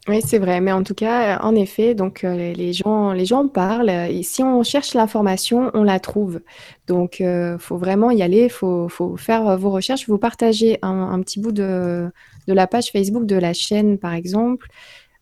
Oui, 0.08 0.22
c'est 0.26 0.40
vrai, 0.40 0.62
mais 0.62 0.72
en 0.72 0.82
tout 0.84 0.96
cas, 0.96 1.40
en 1.42 1.54
effet, 1.56 1.94
donc 1.94 2.24
euh, 2.24 2.54
les 2.54 2.74
gens, 2.74 3.12
les 3.12 3.26
gens 3.26 3.48
parlent. 3.48 3.90
Et 3.90 4.24
si 4.24 4.42
on 4.42 4.64
cherche 4.64 4.94
l'information, 4.94 5.70
on 5.74 5.84
la 5.84 6.00
trouve. 6.00 6.42
Donc, 6.88 7.20
il 7.20 7.26
euh, 7.26 7.58
faut 7.60 7.78
vraiment 7.78 8.10
y 8.10 8.24
aller. 8.24 8.50
Faut, 8.50 8.90
faut, 8.90 9.18
faire 9.18 9.58
vos 9.58 9.70
recherches. 9.70 10.08
Vous 10.08 10.18
partagez 10.18 10.80
un, 10.82 11.22
petit 11.22 11.40
bout 11.40 11.52
de, 11.52 12.10
la 12.48 12.66
page 12.66 12.92
Facebook 12.92 13.26
de 13.26 13.36
la 13.36 13.54
chaîne, 13.54 14.00
par 14.00 14.14
exemple. 14.14 14.68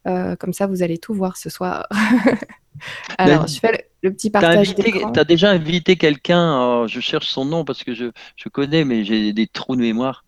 Comme 0.05 0.53
ça, 0.53 0.67
vous 0.67 0.83
allez 0.83 0.97
tout 0.97 1.13
voir 1.13 1.37
ce 1.37 1.49
soir. 1.49 1.87
Alors, 3.17 3.47
je 3.47 3.59
fais 3.59 3.89
le, 4.03 4.11
petit 4.11 4.29
partage 4.29 4.75
Tu 4.75 5.19
as 5.19 5.23
déjà 5.23 5.49
invité 5.49 5.95
quelqu'un, 5.95 6.85
je 6.87 6.99
cherche 6.99 7.27
son 7.27 7.45
nom 7.45 7.65
parce 7.65 7.83
que 7.83 7.93
je, 7.93 8.11
je 8.35 8.49
connais, 8.49 8.85
mais 8.85 9.03
j'ai 9.03 9.33
des 9.33 9.47
trous 9.47 9.75
de 9.75 9.81
mémoire. 9.81 10.23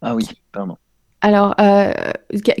Ah 0.00 0.14
oui, 0.14 0.28
pardon. 0.52 0.76
Alors, 1.22 1.54
euh, 1.58 1.90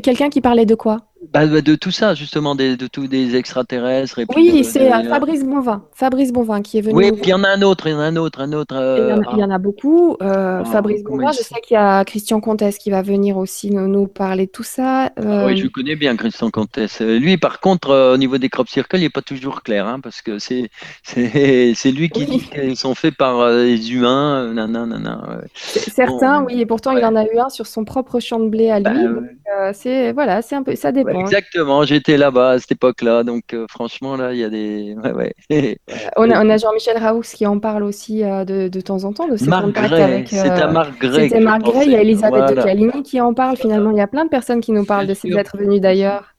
quelqu'un 0.02 0.30
qui 0.30 0.40
parlait 0.40 0.64
de 0.64 0.74
quoi? 0.74 1.12
Bah, 1.32 1.46
bah, 1.46 1.60
de 1.60 1.74
tout 1.74 1.90
ça, 1.90 2.14
justement, 2.14 2.54
des, 2.54 2.76
de 2.76 2.86
tous 2.86 3.08
des 3.08 3.36
extraterrestres. 3.36 4.20
oui, 4.36 4.64
c'est 4.64 4.92
euh, 4.92 5.08
Fabrice 5.08 5.44
Bonvin. 5.44 5.84
Fabrice 5.92 6.32
Bonvin 6.32 6.62
qui 6.62 6.78
est 6.78 6.80
venu. 6.80 6.94
Oui, 6.94 7.12
puis 7.12 7.22
il 7.24 7.28
y 7.30 7.34
en 7.34 7.44
a 7.44 7.48
un 7.48 7.62
autre, 7.62 7.86
il 7.86 7.92
y 7.92 7.94
en 7.94 8.00
a 8.00 8.04
un 8.04 8.16
autre, 8.16 8.40
un 8.40 8.52
autre. 8.52 8.74
il, 8.74 9.38
y 9.38 9.44
en 9.44 9.50
a, 9.50 9.54
euh, 9.54 9.58
beaucoup. 9.58 10.16
Euh, 10.22 10.60
ah, 10.60 10.64
Fabrice 10.64 11.02
Bonvin, 11.02 11.32
je 11.32 11.42
sais 11.42 11.60
qu'il 11.62 11.74
y 11.74 11.78
a 11.78 12.04
Christian 12.04 12.40
Comtesse 12.40 12.78
qui 12.78 12.90
va 12.90 13.02
venir 13.02 13.36
aussi 13.36 13.70
nous, 13.70 13.88
nous 13.88 14.06
parler 14.06 14.46
de 14.46 14.50
tout 14.50 14.62
ça. 14.62 15.10
Ah 15.16 15.46
oui, 15.46 15.56
je 15.56 15.66
connais 15.68 15.96
bien 15.96 16.16
Christian 16.16 16.50
Comtesse. 16.50 17.00
Lui, 17.00 17.36
par 17.36 17.60
contre, 17.60 18.12
au 18.12 18.16
niveau 18.16 18.38
des 18.38 18.48
crop 18.48 18.68
circles, 18.68 18.96
il 18.96 19.02
n'est 19.02 19.10
pas 19.10 19.22
toujours 19.22 19.62
clair, 19.62 19.86
hein, 19.86 20.00
parce 20.00 20.22
que 20.22 20.38
c'est 20.38 20.70
c'est 21.02 21.22
lui 21.92 22.10
qui 22.10 22.26
dit 22.26 22.40
qu'ils 22.40 22.76
sont 22.76 22.94
faits 22.94 23.16
par 23.16 23.48
les 23.50 23.92
humains. 23.92 24.52
Nanana, 24.52 25.40
Certains, 25.54 26.44
oui, 26.44 26.60
et 26.60 26.66
pourtant 26.66 26.92
il 26.92 27.04
en 27.04 27.16
a 27.16 27.24
eu 27.24 27.38
un 27.38 27.48
sur 27.48 27.66
son 27.66 27.84
propre 27.84 28.20
champ 28.20 28.40
de 28.40 28.48
blé 28.48 28.70
à 28.70 28.80
lui. 28.80 29.06
Bah, 29.46 29.72
c'est 29.72 30.12
voilà, 30.12 30.42
c'est 30.42 30.56
un 30.56 30.62
peu, 30.62 30.74
ça 30.74 30.92
dépend. 30.92 31.13
Exactement, 31.20 31.84
j'étais 31.84 32.16
là-bas 32.16 32.50
à 32.50 32.58
cette 32.58 32.72
époque-là, 32.72 33.22
donc 33.22 33.54
euh, 33.54 33.66
franchement, 33.68 34.16
là, 34.16 34.32
il 34.32 34.38
y 34.38 34.44
a 34.44 34.50
des. 34.50 34.96
Ouais, 35.04 35.12
ouais. 35.12 35.78
on 36.16 36.30
a, 36.30 36.38
a 36.38 36.56
Jean-Michel 36.56 36.96
Raoux 36.96 37.20
qui 37.20 37.46
en 37.46 37.58
parle 37.58 37.82
aussi 37.82 38.24
euh, 38.24 38.44
de, 38.44 38.68
de, 38.68 38.80
temps 38.80 39.04
en 39.04 39.12
temps, 39.12 39.28
de 39.28 39.36
ses 39.36 39.46
contacts 39.50 39.92
avec. 39.92 40.32
Euh, 40.32 40.42
C'était 40.42 40.66
Marc 40.68 40.98
Gray. 40.98 41.28
C'était 41.28 41.40
Marc 41.40 41.62
Gray, 41.62 41.86
il 41.86 41.92
y 41.92 41.96
a 41.96 42.00
Elisabeth 42.00 42.56
de 42.56 42.62
Caligny 42.62 43.02
qui 43.02 43.20
en 43.20 43.34
parle 43.34 43.56
finalement. 43.56 43.90
Il 43.90 43.98
y 43.98 44.00
a 44.00 44.06
plein 44.06 44.24
de 44.24 44.30
personnes 44.30 44.60
qui 44.60 44.72
nous 44.72 44.84
parlent 44.84 45.06
de 45.06 45.14
ces 45.14 45.30
êtres 45.32 45.56
venus 45.58 45.80
d'ailleurs. 45.80 46.34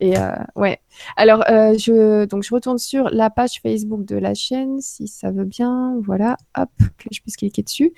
Et 0.00 0.14
ouais. 0.56 0.78
Alors, 1.16 1.44
je, 1.48 2.26
donc, 2.26 2.42
je 2.42 2.54
retourne 2.54 2.78
sur 2.78 3.08
la 3.10 3.30
page 3.30 3.60
Facebook 3.62 4.04
de 4.04 4.16
la 4.16 4.34
chaîne, 4.34 4.80
si 4.80 5.08
ça 5.08 5.30
veut 5.30 5.44
bien. 5.44 5.96
Voilà, 6.04 6.36
hop, 6.56 6.68
que 6.98 7.08
je 7.10 7.20
puisse 7.20 7.36
cliquer 7.36 7.62
dessus. 7.62 7.92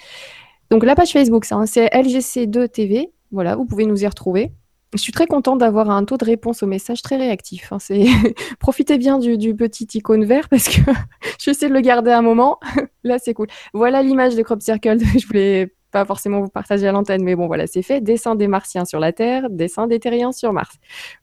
Donc, 0.70 0.84
la 0.84 0.94
page 0.94 1.12
Facebook, 1.12 1.44
c'est 1.44 1.88
LGC2 1.88 2.68
TV. 2.68 3.10
Voilà, 3.32 3.56
vous 3.56 3.64
pouvez 3.64 3.86
nous 3.86 4.02
y 4.02 4.06
retrouver. 4.06 4.52
Je 4.94 4.98
suis 4.98 5.12
très 5.12 5.26
contente 5.26 5.58
d'avoir 5.58 5.90
un 5.90 6.04
taux 6.04 6.16
de 6.16 6.24
réponse 6.24 6.62
au 6.62 6.66
message 6.66 7.02
très 7.02 7.16
réactif. 7.16 7.72
Hein. 7.72 7.78
Profitez 8.60 8.98
bien 8.98 9.18
du, 9.18 9.54
petit 9.54 9.86
icône 9.94 10.24
vert 10.24 10.48
parce 10.48 10.68
que 10.68 10.80
je 11.40 11.50
essayer 11.50 11.68
de 11.68 11.74
le 11.74 11.80
garder 11.80 12.12
un 12.12 12.22
moment. 12.22 12.58
Là, 13.04 13.18
c'est 13.18 13.34
cool. 13.34 13.48
Voilà 13.74 14.02
l'image 14.02 14.36
de 14.36 14.42
Crop 14.42 14.62
Circle. 14.62 14.98
je 15.00 15.26
voulais 15.26 15.74
pas 15.90 16.04
forcément 16.04 16.40
vous 16.40 16.48
partager 16.48 16.86
à 16.86 16.92
l'antenne, 16.92 17.22
mais 17.22 17.34
bon, 17.36 17.46
voilà, 17.46 17.66
c'est 17.66 17.82
fait. 17.82 18.00
Dessin 18.00 18.34
des 18.34 18.48
Martiens 18.48 18.84
sur 18.84 19.00
la 19.00 19.12
Terre, 19.12 19.48
dessin 19.50 19.86
des 19.86 19.98
Terriens 19.98 20.32
sur 20.32 20.52
Mars. 20.52 20.76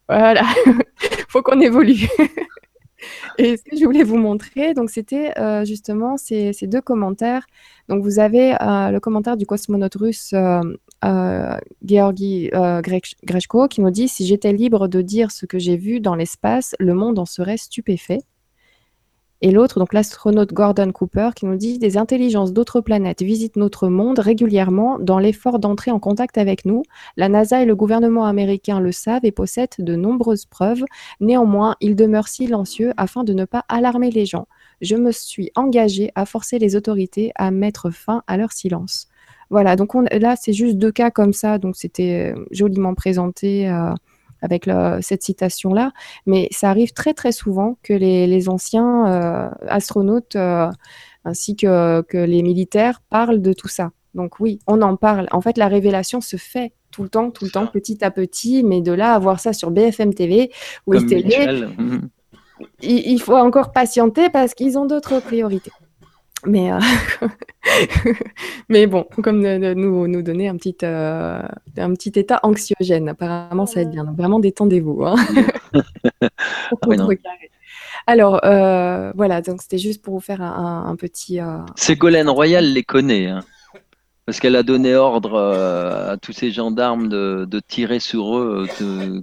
Voilà. 0.07 0.44
Faut 1.30 1.41
qu'on 1.41 1.60
évolue. 1.60 2.07
Et 3.38 3.57
ce 3.57 3.64
que 3.64 3.77
je 3.77 3.85
voulais 3.85 4.03
vous 4.03 4.18
montrer, 4.18 4.73
donc 4.73 4.90
c'était 4.90 5.38
euh, 5.40 5.65
justement 5.65 6.18
ces, 6.18 6.53
deux 6.64 6.81
commentaires. 6.81 7.45
Donc 7.90 8.03
vous 8.03 8.19
avez 8.19 8.53
euh, 8.53 8.91
le 8.91 8.99
commentaire 8.99 9.38
du 9.38 9.45
cosmonaute 9.45 9.95
russe 9.95 10.31
euh, 10.34 10.61
Georgi 11.03 12.49
Grechko 12.53 13.67
qui 13.67 13.81
nous 13.81 13.91
dit 13.91 14.07
si 14.07 14.25
j'étais 14.25 14.53
libre 14.53 14.88
de 14.88 15.01
dire 15.01 15.31
ce 15.31 15.45
que 15.45 15.59
j'ai 15.59 15.77
vu 15.77 15.99
dans 15.99 16.15
l'espace, 16.15 16.75
le 16.80 16.93
monde 16.93 17.19
en 17.19 17.25
serait 17.25 17.57
stupéfait. 17.57 18.21
Et 19.45 19.51
l'autre, 19.51 19.77
donc 19.77 19.91
l'astronaute 19.91 20.53
Gordon 20.53 20.93
Cooper, 20.93 21.31
qui 21.35 21.45
nous 21.45 21.57
dit 21.57 21.77
des 21.77 21.97
intelligences 21.97 22.53
d'autres 22.53 22.80
planètes 22.80 23.21
visitent 23.21 23.57
notre 23.57 23.89
monde 23.89 24.19
régulièrement 24.19 24.99
dans 24.99 25.19
l'effort 25.19 25.59
d'entrer 25.59 25.91
en 25.91 25.99
contact 25.99 26.38
avec 26.38 26.63
nous. 26.63 26.84
La 27.17 27.27
NASA 27.27 27.61
et 27.61 27.65
le 27.65 27.75
gouvernement 27.75 28.23
américain 28.23 28.80
le 28.80 28.93
savent 28.93 29.25
et 29.25 29.34
possèdent 29.34 29.75
de 29.80 29.97
nombreuses 29.97 30.45
preuves. 30.45 30.85
Néanmoins, 31.19 31.75
ils 31.81 31.97
demeurent 31.97 32.30
silencieux 32.30 32.93
afin 32.95 33.25
de 33.25 33.34
ne 33.34 33.43
pas 33.43 33.65
alarmer 33.67 34.11
les 34.11 34.25
gens. 34.25 34.47
Je 34.80 34.95
me 34.95 35.11
suis 35.11 35.51
engagée 35.55 36.09
à 36.15 36.25
forcer 36.25 36.57
les 36.57 36.77
autorités 36.77 37.34
à 37.35 37.51
mettre 37.51 37.89
fin 37.89 38.23
à 38.27 38.38
leur 38.38 38.53
silence. 38.53 39.09
Voilà, 39.53 39.75
donc 39.75 39.93
là, 40.11 40.35
c'est 40.35 40.51
juste 40.51 40.77
deux 40.77 40.91
cas 40.91 41.11
comme 41.11 41.31
ça, 41.31 41.59
donc 41.59 41.75
c'était 41.75 42.34
euh, 42.34 42.45
joliment 42.49 42.95
présenté. 42.95 43.69
Euh, 43.69 43.93
avec 44.41 44.69
cette 44.99 45.23
citation-là, 45.23 45.93
mais 46.25 46.49
ça 46.51 46.69
arrive 46.69 46.91
très 46.91 47.13
très 47.13 47.31
souvent 47.31 47.77
que 47.81 47.93
les, 47.93 48.49
anciens 48.49 49.07
euh, 49.07 49.49
astronautes 49.69 50.35
euh, 50.35 50.69
ainsi 51.23 51.55
que, 51.55 52.01
que 52.01 52.17
les 52.17 52.43
militaires 52.43 53.01
parlent 53.09 53.41
de 53.41 53.53
tout 53.53 53.69
ça. 53.69 53.91
Donc 54.15 54.41
oui, 54.41 54.59
on 54.67 54.81
en 54.81 54.97
parle. 54.97 55.30
En 55.31 55.39
fait, 55.39 55.57
la 55.57 55.69
révélation 55.69 56.19
se 56.19 56.35
fait 56.35 56.73
tout 56.91 57.03
le 57.03 57.09
temps, 57.09 57.31
tout 57.31 57.45
le 57.45 57.51
temps, 57.51 57.67
petit 57.67 58.03
à 58.03 58.11
petit, 58.11 58.65
mais 58.65 58.81
de 58.81 58.91
là 58.91 59.13
à 59.13 59.19
voir 59.19 59.39
ça 59.39 59.53
sur 59.53 59.71
BFM 59.71 60.13
TV 60.13 60.51
ou 60.88 60.93
mhm. 60.95 62.09
il, 62.81 63.21
faut 63.21 63.38
encore 63.38 63.71
patienter 63.71 64.30
parce 64.30 64.53
qu'ils 64.55 64.77
ont 64.77 64.88
d'autres 64.88 65.21
priorités. 65.21 65.71
Mais, 66.45 66.72
euh, 66.72 66.80
mais 68.70 68.88
bon, 68.88 69.06
comme 69.24 69.44
de, 69.44 69.74
nous, 69.74 70.07
nous 70.07 70.22
donner 70.22 70.48
un 70.49 70.57
petit, 70.57 70.76
euh, 70.84 71.41
un 71.78 71.94
petit 71.94 72.11
état 72.15 72.40
anxiogène. 72.44 73.10
Apparemment, 73.10 73.65
ça 73.65 73.76
va 73.76 73.82
être 73.82 73.91
bien. 73.91 74.03
Donc, 74.03 74.18
vraiment, 74.18 74.40
détendez-vous. 74.40 75.06
Hein. 75.06 75.15
Alors, 78.07 78.41
euh, 78.44 79.14
voilà, 79.15 79.41
donc 79.41 79.61
c'était 79.61 79.78
juste 79.78 80.02
pour 80.02 80.15
vous 80.15 80.20
faire 80.20 80.41
un, 80.41 80.95
petit. 80.98 81.40
Ségolène 81.76 82.30
Royal 82.30 82.65
les 82.65 82.84
connaît. 82.84 83.28
Hein. 83.28 83.40
Parce 84.26 84.40
qu'elle 84.40 84.56
a 84.56 84.64
donné 84.64 84.95
ordre 84.95 85.38
à 85.38 86.18
tous 86.18 86.32
ces 86.32 86.52
gendarmes 86.52 87.10
de, 87.10 87.45
de 87.49 87.60
tirer 87.60 87.99
sur 87.99 88.38
eux 88.38 88.68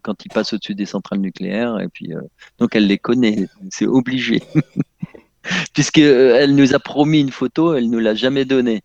quand 0.03 0.25
ils 0.25 0.29
passent 0.29 0.53
au-dessus 0.53 0.75
des 0.75 0.87
centrales 0.87 1.21
nucléaires. 1.21 1.79
Et 1.81 1.89
puis, 1.89 2.13
donc, 2.59 2.75
elle 2.75 2.87
les 2.87 2.99
connaît. 2.99 3.49
C'est 3.71 3.87
obligé. 3.87 4.43
Puisqu'elle 5.75 6.55
nous 6.55 6.75
a 6.75 6.79
promis 6.79 7.21
une 7.21 7.31
photo, 7.31 7.75
elle 7.75 7.87
ne 7.87 7.93
nous 7.93 7.99
l'a 7.99 8.15
jamais 8.15 8.45
donnée. 8.45 8.83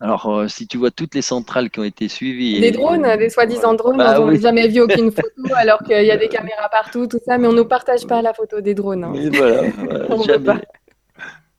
Alors, 0.00 0.26
euh, 0.26 0.46
si 0.46 0.68
tu 0.68 0.78
vois 0.78 0.92
toutes 0.92 1.16
les 1.16 1.22
centrales 1.22 1.70
qui 1.70 1.80
ont 1.80 1.84
été 1.84 2.06
suivies. 2.06 2.60
Des 2.60 2.70
drones, 2.70 3.16
des 3.16 3.30
soi-disant 3.30 3.74
drones, 3.74 3.96
bah 3.96 4.20
on 4.20 4.30
n'a 4.30 4.38
jamais 4.38 4.68
vu 4.68 4.80
aucune 4.80 5.10
photo, 5.12 5.54
alors 5.56 5.82
qu'il 5.82 6.04
y 6.04 6.10
a 6.12 6.16
des 6.16 6.28
caméras 6.28 6.68
partout, 6.70 7.08
tout 7.08 7.18
ça, 7.26 7.36
mais 7.36 7.48
on 7.48 7.52
ne 7.52 7.62
partage 7.62 8.06
pas 8.06 8.22
la 8.22 8.32
photo 8.32 8.60
des 8.60 8.74
drones. 8.74 9.04
Hein. 9.04 9.12
voilà, 9.32 9.62
jamais. 10.24 10.60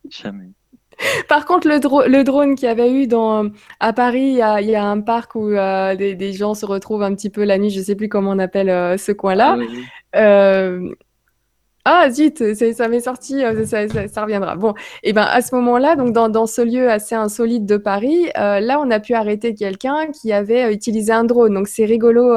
jamais. 0.09 0.49
Par 1.27 1.45
contre, 1.45 1.67
le, 1.67 2.07
le, 2.07 2.23
drone 2.23 2.55
qu'il 2.55 2.67
y 2.67 2.71
avait 2.71 2.91
eu 2.91 3.07
dans, 3.07 3.49
à 3.79 3.93
Paris, 3.93 4.37
il 4.37 4.37
y 4.37 4.75
a, 4.75 4.83
un 4.83 5.01
parc 5.01 5.35
où 5.35 5.49
euh, 5.49 5.95
des, 5.95 6.33
gens 6.33 6.53
se 6.53 6.65
retrouvent 6.65 7.03
un 7.03 7.15
petit 7.15 7.29
peu 7.29 7.43
la 7.43 7.57
nuit, 7.57 7.69
je 7.69 7.79
ne 7.79 7.83
sais 7.83 7.95
plus 7.95 8.09
comment 8.09 8.31
on 8.31 8.39
appelle 8.39 8.69
euh, 8.69 8.97
ce 8.97 9.11
coin-là. 9.11 9.57
Ah, 10.13 10.77
ah 11.85 12.09
zut, 12.11 12.43
ça 12.53 12.87
m'est 12.89 12.99
sorti, 12.99 13.43
euh, 13.43 13.65
ça, 13.65 14.21
reviendra. 14.21 14.55
Bon, 14.55 14.71
et 15.01 15.09
eh 15.09 15.13
ben 15.13 15.23
à 15.23 15.41
ce 15.41 15.55
moment-là, 15.55 15.95
donc 15.95 16.11
dans, 16.11 16.45
ce 16.45 16.61
lieu 16.61 16.89
assez 16.89 17.15
insolite 17.15 17.65
de 17.65 17.77
Paris, 17.77 18.29
euh, 18.37 18.59
là 18.59 18.79
on 18.81 18.91
a 18.91 18.99
pu 18.99 19.13
arrêter 19.13 19.55
quelqu'un 19.55 20.07
qui 20.11 20.33
avait 20.33 20.65
euh, 20.65 20.73
utilisé 20.73 21.13
un 21.13 21.23
drone. 21.23 21.53
Donc 21.53 21.67
c'est 21.67 21.85
rigolo, 21.85 22.35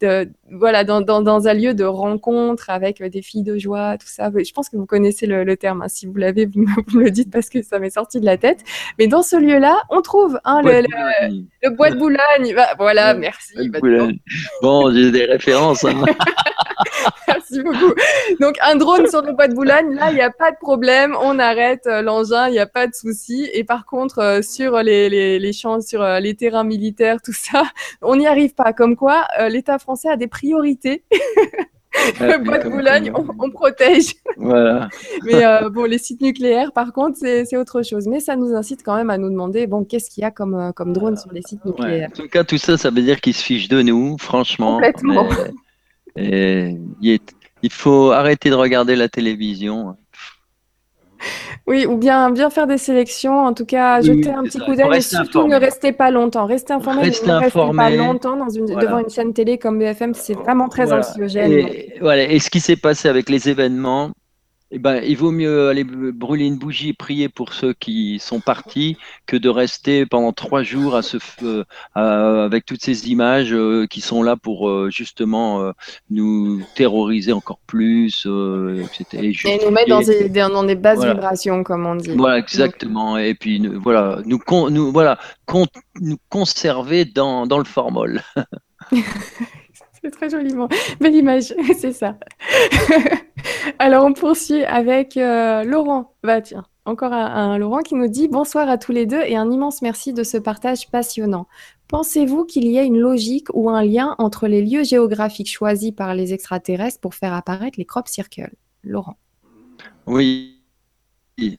de, 0.00 0.28
voilà, 0.50 0.84
dans, 0.84 1.46
un 1.46 1.54
lieu 1.54 1.74
de 1.74 1.84
rencontre 1.84 2.70
avec 2.70 3.02
des 3.02 3.22
filles 3.22 3.42
de 3.42 3.56
joie, 3.58 3.96
tout 3.98 4.08
ça. 4.08 4.30
Je 4.36 4.52
pense 4.52 4.68
que 4.68 4.76
vous 4.76 4.86
connaissez 4.86 5.26
le, 5.26 5.56
terme. 5.56 5.82
Hein. 5.82 5.88
Si 5.88 6.06
vous 6.06 6.16
l'avez, 6.16 6.46
vous, 6.46 6.60
me 6.92 7.04
le 7.04 7.10
dites 7.10 7.30
parce 7.30 7.48
que 7.48 7.62
ça 7.62 7.78
m'est 7.78 7.90
sorti 7.90 8.20
de 8.20 8.26
la 8.26 8.36
tête. 8.36 8.60
Mais 8.98 9.06
dans 9.06 9.22
ce 9.22 9.36
lieu-là, 9.36 9.82
on 9.90 10.02
trouve 10.02 10.38
hein, 10.44 10.60
le, 10.62 11.70
bois 11.70 11.90
de 11.90 11.96
Boulogne. 11.96 12.54
Bah, 12.54 12.68
voilà, 12.78 13.14
merci. 13.14 13.68
Bah, 13.68 13.78
bon, 14.62 14.92
j'ai 14.92 15.10
des 15.10 15.24
références. 15.24 15.84
Hein. 15.84 16.04
Merci 17.28 17.62
beaucoup. 17.62 17.94
Donc, 18.40 18.56
un 18.62 18.76
drone 18.76 19.06
sur 19.08 19.22
le 19.22 19.32
bois 19.32 19.48
de 19.48 19.54
Boulogne, 19.54 19.94
là, 19.94 20.10
il 20.10 20.14
n'y 20.14 20.22
a 20.22 20.30
pas 20.30 20.50
de 20.50 20.56
problème. 20.56 21.16
On 21.20 21.38
arrête 21.38 21.86
euh, 21.86 22.02
l'engin, 22.02 22.48
il 22.48 22.52
n'y 22.52 22.58
a 22.58 22.66
pas 22.66 22.86
de 22.86 22.94
souci. 22.94 23.48
Et 23.52 23.64
par 23.64 23.86
contre, 23.86 24.18
euh, 24.18 24.42
sur 24.42 24.82
les, 24.82 25.08
les, 25.08 25.52
champs, 25.52 25.80
sur 25.80 26.02
euh, 26.02 26.20
les 26.20 26.34
terrains 26.34 26.64
militaires, 26.64 27.18
tout 27.22 27.32
ça, 27.32 27.64
on 28.02 28.16
n'y 28.16 28.26
arrive 28.26 28.54
pas. 28.54 28.72
Comme 28.72 28.96
quoi, 28.96 29.26
l'État 29.48 29.78
français 29.78 30.08
a 30.08 30.16
des 30.16 30.28
priorités. 30.40 31.04
le 32.20 32.42
bois 32.42 32.58
de 32.58 32.68
Boulogne, 32.68 33.12
on, 33.14 33.50
protège. 33.50 34.14
Voilà. 34.36 34.88
Mais 35.24 35.42
bon, 35.70 35.84
les 35.84 35.98
sites 35.98 36.20
nucléaires, 36.20 36.72
par 36.72 36.92
contre, 36.92 37.18
c'est 37.18 37.56
autre 37.56 37.82
chose. 37.82 38.06
Mais 38.06 38.20
ça 38.20 38.36
nous 38.36 38.54
incite 38.54 38.82
quand 38.82 38.96
même 38.96 39.10
à 39.10 39.18
nous 39.18 39.28
demander, 39.28 39.66
bon, 39.66 39.84
qu'est-ce 39.84 40.10
qu'il 40.10 40.22
y 40.22 40.24
a 40.24 40.30
comme, 40.30 40.72
comme 40.74 40.92
drone 40.92 41.16
sur 41.16 41.32
les 41.32 41.42
sites 41.42 41.64
nucléaires? 41.64 42.08
En 42.10 42.22
tout 42.22 42.28
cas, 42.28 42.44
tout 42.44 42.58
ça, 42.58 42.78
ça 42.78 42.90
veut 42.90 43.02
dire 43.02 43.20
qu'ils 43.20 43.34
se 43.34 43.44
fichent 43.44 43.68
de 43.68 43.82
nous, 43.82 44.16
franchement. 44.18 44.74
Complètement. 44.74 45.28
Et 46.16 46.76
il 47.62 47.72
faut 47.72 48.10
arrêter 48.10 48.50
de 48.50 48.54
regarder 48.54 48.96
la 48.96 49.08
télévision. 49.08 49.96
Oui, 51.66 51.86
ou 51.86 51.96
bien 51.96 52.30
bien 52.30 52.50
faire 52.50 52.66
des 52.66 52.78
sélections, 52.78 53.44
en 53.44 53.52
tout 53.52 53.66
cas 53.66 54.00
jeter 54.00 54.30
un 54.30 54.42
petit 54.42 54.58
coup 54.58 54.74
d'œil 54.74 54.96
et 54.96 55.00
surtout 55.00 55.46
ne 55.46 55.56
restez 55.56 55.92
pas 55.92 56.10
longtemps. 56.10 56.46
Restez 56.46 56.72
informé, 56.72 57.02
restez 57.02 57.26
ne 57.26 57.32
restez 57.34 57.60
pas 57.76 57.90
longtemps 57.90 58.36
dans 58.36 58.48
une, 58.48 58.66
devant 58.66 58.98
une 58.98 59.10
chaîne 59.10 59.32
télé 59.32 59.58
comme 59.58 59.78
BFM, 59.78 60.14
c'est 60.14 60.34
vraiment 60.34 60.68
très 60.68 60.92
anxiogène. 60.92 61.52
Et, 61.52 61.94
voilà. 62.00 62.24
et 62.24 62.38
ce 62.38 62.50
qui 62.50 62.60
s'est 62.60 62.76
passé 62.76 63.08
avec 63.08 63.28
les 63.28 63.48
événements, 63.48 64.10
eh 64.72 64.78
ben, 64.78 65.02
il 65.04 65.16
vaut 65.16 65.32
mieux 65.32 65.68
aller 65.68 65.82
brûler 65.84 66.46
une 66.46 66.56
bougie 66.56 66.90
et 66.90 66.94
prier 66.94 67.28
pour 67.28 67.52
ceux 67.52 67.72
qui 67.72 68.20
sont 68.20 68.38
partis 68.38 68.96
que 69.26 69.36
de 69.36 69.48
rester 69.48 70.06
pendant 70.06 70.32
trois 70.32 70.62
jours 70.62 70.94
à 70.96 71.00
euh, 71.42 71.64
avec 72.44 72.66
toutes 72.66 72.82
ces 72.82 73.10
images 73.10 73.52
euh, 73.52 73.86
qui 73.88 74.00
sont 74.00 74.22
là 74.22 74.36
pour 74.36 74.68
euh, 74.68 74.88
justement 74.90 75.72
nous 76.08 76.62
terroriser 76.76 77.32
encore 77.32 77.58
plus, 77.66 78.26
etc. 78.26 79.34
Et, 79.44 79.64
nous 79.64 79.72
mettre 79.72 79.88
dans 79.88 80.00
des, 80.00 80.28
dans 80.28 80.62
des 80.62 80.76
basses 80.76 81.04
vibrations, 81.04 81.64
comme 81.64 81.86
on 81.86 81.96
dit. 81.96 82.10
Voilà, 82.16 82.38
exactement. 82.38 83.18
Et 83.18 83.34
puis 83.34 83.66
voilà, 83.76 84.20
nous, 84.24 84.40
nous 84.70 84.92
voilà, 84.92 85.18
nous 86.00 86.16
conserver 86.28 87.04
dans, 87.04 87.46
dans 87.46 87.58
le 87.58 87.64
formol. 87.64 88.22
C'est 90.02 90.10
très 90.10 90.30
joliment. 90.30 90.68
Belle 91.00 91.14
image, 91.14 91.54
c'est 91.78 91.92
ça. 91.92 92.18
Alors, 93.78 94.04
on 94.04 94.12
poursuit 94.12 94.64
avec 94.64 95.16
euh, 95.16 95.62
Laurent. 95.64 96.14
Bah, 96.22 96.40
tiens, 96.40 96.64
encore 96.84 97.12
un, 97.12 97.58
Laurent 97.58 97.80
qui 97.80 97.94
nous 97.94 98.08
dit 98.08 98.28
Bonsoir 98.28 98.68
à 98.68 98.78
tous 98.78 98.92
les 98.92 99.06
deux 99.06 99.20
et 99.20 99.36
un 99.36 99.50
immense 99.50 99.82
merci 99.82 100.12
de 100.12 100.22
ce 100.22 100.38
partage 100.38 100.90
passionnant. 100.90 101.46
Pensez-vous 101.88 102.44
qu'il 102.44 102.66
y 102.66 102.78
ait 102.78 102.86
une 102.86 102.98
logique 102.98 103.48
ou 103.52 103.68
un 103.68 103.84
lien 103.84 104.14
entre 104.18 104.46
les 104.46 104.62
lieux 104.62 104.84
géographiques 104.84 105.50
choisis 105.50 105.92
par 105.92 106.14
les 106.14 106.32
extraterrestres 106.32 107.00
pour 107.00 107.14
faire 107.14 107.34
apparaître 107.34 107.78
les 107.78 107.84
crop 107.84 108.08
circles? 108.08 108.54
Laurent. 108.82 109.16
Oui. 110.06 110.56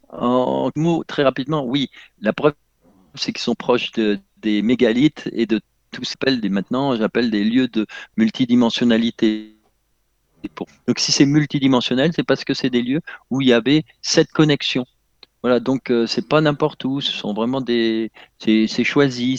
En 0.10 0.70
mots, 0.76 1.04
très 1.04 1.24
rapidement, 1.24 1.66
oui. 1.66 1.90
La 2.20 2.34
preuve, 2.34 2.54
c'est 3.16 3.32
qu'ils 3.32 3.42
sont 3.42 3.56
proches 3.56 3.92
des 4.38 4.62
mégalithes 4.62 5.30
et 5.34 5.46
de 5.46 5.60
tout 5.92 6.04
s'appelle 6.04 6.42
des, 6.42 6.50
maintenant, 6.50 6.96
j'appelle 6.96 7.30
des 7.30 7.44
lieux 7.44 7.68
de 7.68 7.86
multidimensionnalité. 8.18 9.56
Donc 10.88 10.98
si 10.98 11.12
c'est 11.12 11.26
multidimensionnel, 11.26 12.12
c'est 12.16 12.24
parce 12.24 12.44
que 12.44 12.54
c'est 12.54 12.70
des 12.70 12.82
lieux 12.82 13.02
où 13.30 13.42
il 13.42 13.50
y 13.50 13.54
avait 13.54 13.84
cette 14.02 14.32
connexion. 14.32 14.86
Voilà, 15.44 15.60
donc 15.60 15.92
euh, 15.92 16.08
c'est 16.08 16.28
pas 16.28 16.42
n'importe 16.42 16.86
où, 16.86 17.02
ce 17.02 17.12
sont 17.12 17.34
vraiment 17.34 17.62
des, 17.62 18.12
c'est 18.40 18.84
choisi, 18.84 19.38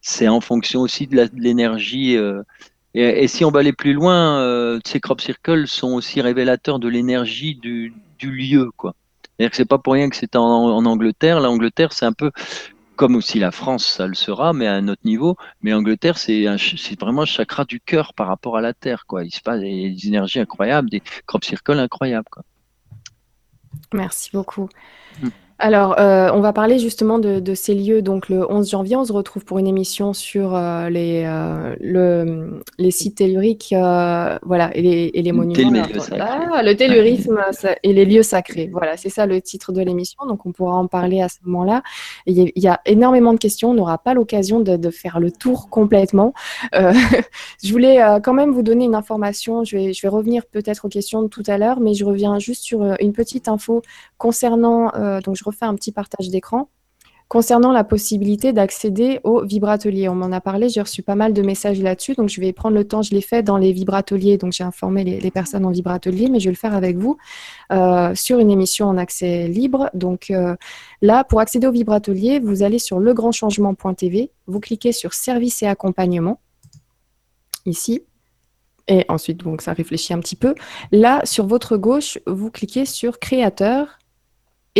c'est 0.00 0.28
en 0.28 0.40
fonction 0.40 0.80
aussi 0.80 1.06
de 1.06 1.28
l'énergie. 1.34 2.16
Euh, 2.16 2.42
et, 2.94 3.28
si 3.28 3.44
on 3.44 3.50
va 3.50 3.60
aller 3.60 3.72
plus 3.72 3.92
loin, 3.92 4.40
euh, 4.40 4.80
ces 4.84 5.00
crop 5.00 5.20
circles 5.20 5.66
sont 5.66 5.92
aussi 5.92 6.20
révélateurs 6.20 6.78
de 6.78 6.88
l'énergie 6.88 7.54
du, 7.54 7.94
du 8.18 8.30
lieu, 8.30 8.70
quoi. 8.76 8.94
C'est-à-dire 9.22 9.50
que 9.50 9.56
c'est 9.56 9.68
pas 9.68 9.78
pour 9.78 9.92
rien 9.92 10.10
que 10.10 10.16
c'est 10.16 10.34
en, 10.36 10.42
en, 10.42 10.84
Angleterre. 10.84 11.40
L'Angleterre, 11.40 11.92
c'est 11.92 12.06
un 12.06 12.12
peu 12.12 12.32
comme 12.98 13.14
aussi 13.14 13.38
la 13.38 13.52
France, 13.52 13.86
ça 13.86 14.08
le 14.08 14.14
sera, 14.14 14.52
mais 14.52 14.66
à 14.66 14.74
un 14.74 14.88
autre 14.88 15.02
niveau. 15.04 15.36
Mais 15.62 15.72
Angleterre, 15.72 16.18
c'est 16.18 16.44
vraiment 17.00 17.22
un 17.22 17.26
chakra 17.26 17.64
du 17.64 17.80
cœur 17.80 18.12
par 18.12 18.26
rapport 18.26 18.56
à 18.56 18.60
la 18.60 18.74
Terre. 18.74 19.06
Quoi. 19.06 19.24
Il 19.24 19.30
se 19.30 19.40
passe 19.40 19.60
des, 19.60 19.94
énergies 20.08 20.40
incroyables, 20.40 20.90
des 20.90 21.00
crop 21.24 21.44
circles 21.44 21.78
incroyables. 21.78 22.28
Quoi. 22.28 22.42
Merci 23.94 24.30
beaucoup. 24.32 24.68
Hmm. 25.22 25.28
Alors, 25.60 25.98
euh, 25.98 26.30
on 26.32 26.38
va 26.38 26.52
parler 26.52 26.78
justement 26.78 27.18
de, 27.18 27.54
ces 27.54 27.74
lieux. 27.74 28.00
Donc, 28.00 28.28
le 28.28 28.50
11 28.50 28.70
janvier, 28.70 28.94
on 28.94 29.04
se 29.04 29.12
retrouve 29.12 29.44
pour 29.44 29.58
une 29.58 29.66
émission 29.66 30.12
sur 30.12 30.54
euh, 30.54 30.88
les, 30.88 31.24
euh, 31.26 31.74
le, 31.80 32.62
les 32.78 32.92
sites 32.92 33.16
telluriques 33.16 33.74
voilà, 34.42 34.70
et 34.74 34.82
les, 34.82 35.10
et 35.14 35.22
les 35.22 35.32
monuments. 35.32 35.82
Ah, 36.20 36.62
le 36.62 36.74
tellurisme 36.74 37.40
et 37.82 37.92
les 37.92 38.04
lieux 38.04 38.22
sacrés. 38.22 38.68
Voilà, 38.72 38.96
c'est 38.96 39.08
ça 39.08 39.26
le 39.26 39.40
titre 39.40 39.72
de 39.72 39.82
l'émission. 39.82 40.26
Donc, 40.26 40.46
on 40.46 40.52
pourra 40.52 40.76
en 40.76 40.86
parler 40.86 41.22
à 41.22 41.28
ce 41.28 41.38
moment-là. 41.44 41.82
Il 42.26 42.52
y, 42.54 42.68
a 42.68 42.80
énormément 42.86 43.32
de 43.32 43.38
questions. 43.38 43.70
On 43.70 43.74
n'aura 43.74 43.98
pas 43.98 44.14
l'occasion 44.14 44.60
de, 44.60 44.76
de, 44.76 44.90
faire 44.90 45.18
le 45.18 45.32
tour 45.32 45.70
complètement. 45.70 46.34
je 46.72 47.72
voulais 47.72 47.98
quand 48.22 48.32
même 48.32 48.52
vous 48.52 48.62
donner 48.62 48.84
une 48.84 48.94
information. 48.94 49.64
Je 49.64 49.76
vais, 49.76 49.92
je 49.92 50.02
vais 50.02 50.08
revenir 50.08 50.46
peut-être 50.46 50.84
aux 50.84 50.88
questions 50.88 51.22
de 51.22 51.28
tout 51.28 51.42
à 51.48 51.58
l'heure, 51.58 51.80
mais 51.80 51.94
je 51.94 52.04
reviens 52.04 52.38
juste 52.38 52.62
sur 52.62 52.96
une 53.00 53.12
petite 53.12 53.48
info 53.48 53.82
concernant. 54.18 54.92
donc, 55.24 55.34
je 55.36 55.47
refais 55.48 55.66
un 55.66 55.74
petit 55.74 55.92
partage 55.92 56.28
d'écran. 56.28 56.68
Concernant 57.28 57.72
la 57.72 57.84
possibilité 57.84 58.54
d'accéder 58.54 59.20
au 59.22 59.44
vibratelier, 59.44 60.08
on 60.08 60.14
m'en 60.14 60.32
a 60.32 60.40
parlé, 60.40 60.70
j'ai 60.70 60.80
reçu 60.80 61.02
pas 61.02 61.14
mal 61.14 61.34
de 61.34 61.42
messages 61.42 61.78
là-dessus, 61.78 62.14
donc 62.14 62.30
je 62.30 62.40
vais 62.40 62.54
prendre 62.54 62.74
le 62.74 62.88
temps, 62.88 63.02
je 63.02 63.10
l'ai 63.10 63.20
fait 63.20 63.42
dans 63.42 63.58
les 63.58 63.72
vibrateliers, 63.72 64.38
donc 64.38 64.54
j'ai 64.54 64.64
informé 64.64 65.04
les, 65.04 65.30
personnes 65.30 65.66
en 65.66 65.70
vibratelier, 65.70 66.30
mais 66.30 66.40
je 66.40 66.46
vais 66.46 66.52
le 66.52 66.56
faire 66.56 66.74
avec 66.74 66.96
vous 66.96 67.18
euh, 67.70 68.14
sur 68.14 68.38
une 68.38 68.50
émission 68.50 68.86
en 68.86 68.96
accès 68.96 69.46
libre. 69.46 69.90
Donc 69.92 70.30
euh, 70.30 70.56
là, 71.02 71.22
pour 71.22 71.40
accéder 71.40 71.66
au 71.66 71.70
vibratelier, 71.70 72.38
vous 72.38 72.62
allez 72.62 72.78
sur 72.78 72.98
legrandchangement.tv, 72.98 74.30
vous 74.46 74.60
cliquez 74.60 74.92
sur 74.92 75.12
service 75.12 75.62
et 75.62 75.66
accompagnement, 75.66 76.40
ici, 77.66 78.04
et 78.88 79.04
ensuite, 79.08 79.36
donc 79.36 79.60
ça 79.60 79.74
réfléchit 79.74 80.14
un 80.14 80.20
petit 80.20 80.36
peu. 80.36 80.54
Là, 80.92 81.20
sur 81.24 81.46
votre 81.46 81.76
gauche, 81.76 82.18
vous 82.26 82.50
cliquez 82.50 82.86
sur 82.86 83.18
créateur 83.18 83.97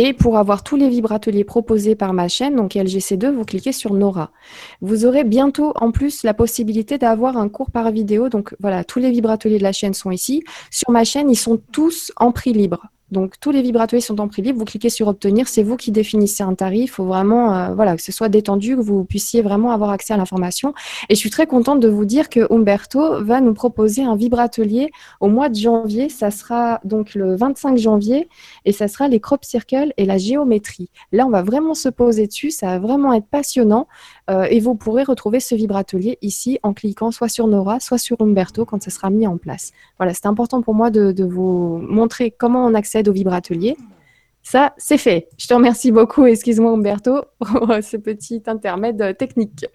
et 0.01 0.13
pour 0.13 0.37
avoir 0.37 0.63
tous 0.63 0.77
les 0.77 0.87
vibrateliers 0.87 1.43
proposés 1.43 1.93
par 1.93 2.13
ma 2.13 2.29
chaîne, 2.29 2.55
donc 2.55 2.75
LGC2, 2.75 3.31
vous 3.31 3.43
cliquez 3.43 3.73
sur 3.73 3.93
Nora. 3.93 4.31
Vous 4.79 5.03
aurez 5.03 5.25
bientôt 5.25 5.73
en 5.75 5.91
plus 5.91 6.23
la 6.23 6.33
possibilité 6.33 6.97
d'avoir 6.97 7.35
un 7.35 7.49
cours 7.49 7.69
par 7.69 7.91
vidéo. 7.91 8.29
Donc 8.29 8.55
voilà, 8.61 8.85
tous 8.85 8.99
les 8.99 9.11
vibrateliers 9.11 9.57
de 9.57 9.63
la 9.63 9.73
chaîne 9.73 9.93
sont 9.93 10.11
ici. 10.11 10.41
Sur 10.71 10.91
ma 10.91 11.03
chaîne, 11.03 11.29
ils 11.29 11.35
sont 11.35 11.59
tous 11.73 12.13
en 12.15 12.31
prix 12.31 12.53
libre. 12.53 12.87
Donc 13.11 13.39
tous 13.39 13.51
les 13.51 13.61
vibrateurs 13.61 14.01
sont 14.01 14.19
en 14.19 14.27
prix 14.27 14.41
libre. 14.41 14.59
Vous 14.59 14.65
cliquez 14.65 14.89
sur 14.89 15.07
obtenir, 15.07 15.47
c'est 15.47 15.63
vous 15.63 15.77
qui 15.77 15.91
définissez 15.91 16.43
un 16.43 16.53
tarif. 16.53 16.83
Il 16.83 16.87
faut 16.87 17.05
vraiment, 17.05 17.55
euh, 17.55 17.73
voilà, 17.73 17.95
que 17.95 18.01
ce 18.01 18.11
soit 18.11 18.29
détendu, 18.29 18.75
que 18.75 18.81
vous 18.81 19.03
puissiez 19.03 19.41
vraiment 19.41 19.71
avoir 19.71 19.89
accès 19.89 20.13
à 20.13 20.17
l'information. 20.17 20.73
Et 21.09 21.15
je 21.15 21.19
suis 21.19 21.29
très 21.29 21.47
contente 21.47 21.79
de 21.79 21.89
vous 21.89 22.05
dire 22.05 22.29
que 22.29 22.51
Umberto 22.53 23.23
va 23.23 23.41
nous 23.41 23.53
proposer 23.53 24.03
un 24.03 24.15
vibratelier 24.15 24.91
au 25.19 25.27
mois 25.27 25.49
de 25.49 25.55
janvier. 25.55 26.09
Ça 26.09 26.31
sera 26.31 26.79
donc 26.83 27.15
le 27.15 27.35
25 27.35 27.77
janvier 27.77 28.29
et 28.65 28.71
ça 28.71 28.87
sera 28.87 29.07
les 29.07 29.19
crop 29.19 29.43
circles 29.43 29.93
et 29.97 30.05
la 30.05 30.17
géométrie. 30.17 30.89
Là, 31.11 31.25
on 31.25 31.29
va 31.29 31.41
vraiment 31.41 31.73
se 31.73 31.89
poser 31.89 32.27
dessus. 32.27 32.51
Ça 32.51 32.67
va 32.67 32.79
vraiment 32.79 33.13
être 33.13 33.27
passionnant. 33.27 33.87
Euh, 34.29 34.47
et 34.49 34.59
vous 34.59 34.75
pourrez 34.75 35.03
retrouver 35.03 35.39
ce 35.39 35.55
vibratelier 35.55 36.19
ici 36.21 36.59
en 36.61 36.73
cliquant 36.73 37.11
soit 37.11 37.29
sur 37.29 37.47
Nora, 37.47 37.79
soit 37.79 37.97
sur 37.97 38.17
Umberto 38.19 38.65
quand 38.65 38.81
ce 38.83 38.91
sera 38.91 39.09
mis 39.09 39.25
en 39.25 39.37
place. 39.37 39.71
Voilà, 39.97 40.13
c'est 40.13 40.27
important 40.27 40.61
pour 40.61 40.75
moi 40.75 40.91
de, 40.91 41.23
vous 41.23 41.79
montrer 41.81 42.31
comment 42.31 42.65
on 42.65 42.73
accède 42.73 42.98
au 43.07 43.13
vibratelier. 43.13 43.77
Ça, 44.43 44.73
c'est 44.77 44.97
fait. 44.97 45.27
Je 45.37 45.47
te 45.47 45.53
remercie 45.53 45.91
beaucoup, 45.91 46.25
excuse-moi 46.25 46.71
Umberto, 46.71 47.21
pour 47.39 47.71
ce 47.81 47.97
petit 47.97 48.41
intermède 48.47 49.17
technique. 49.17 49.65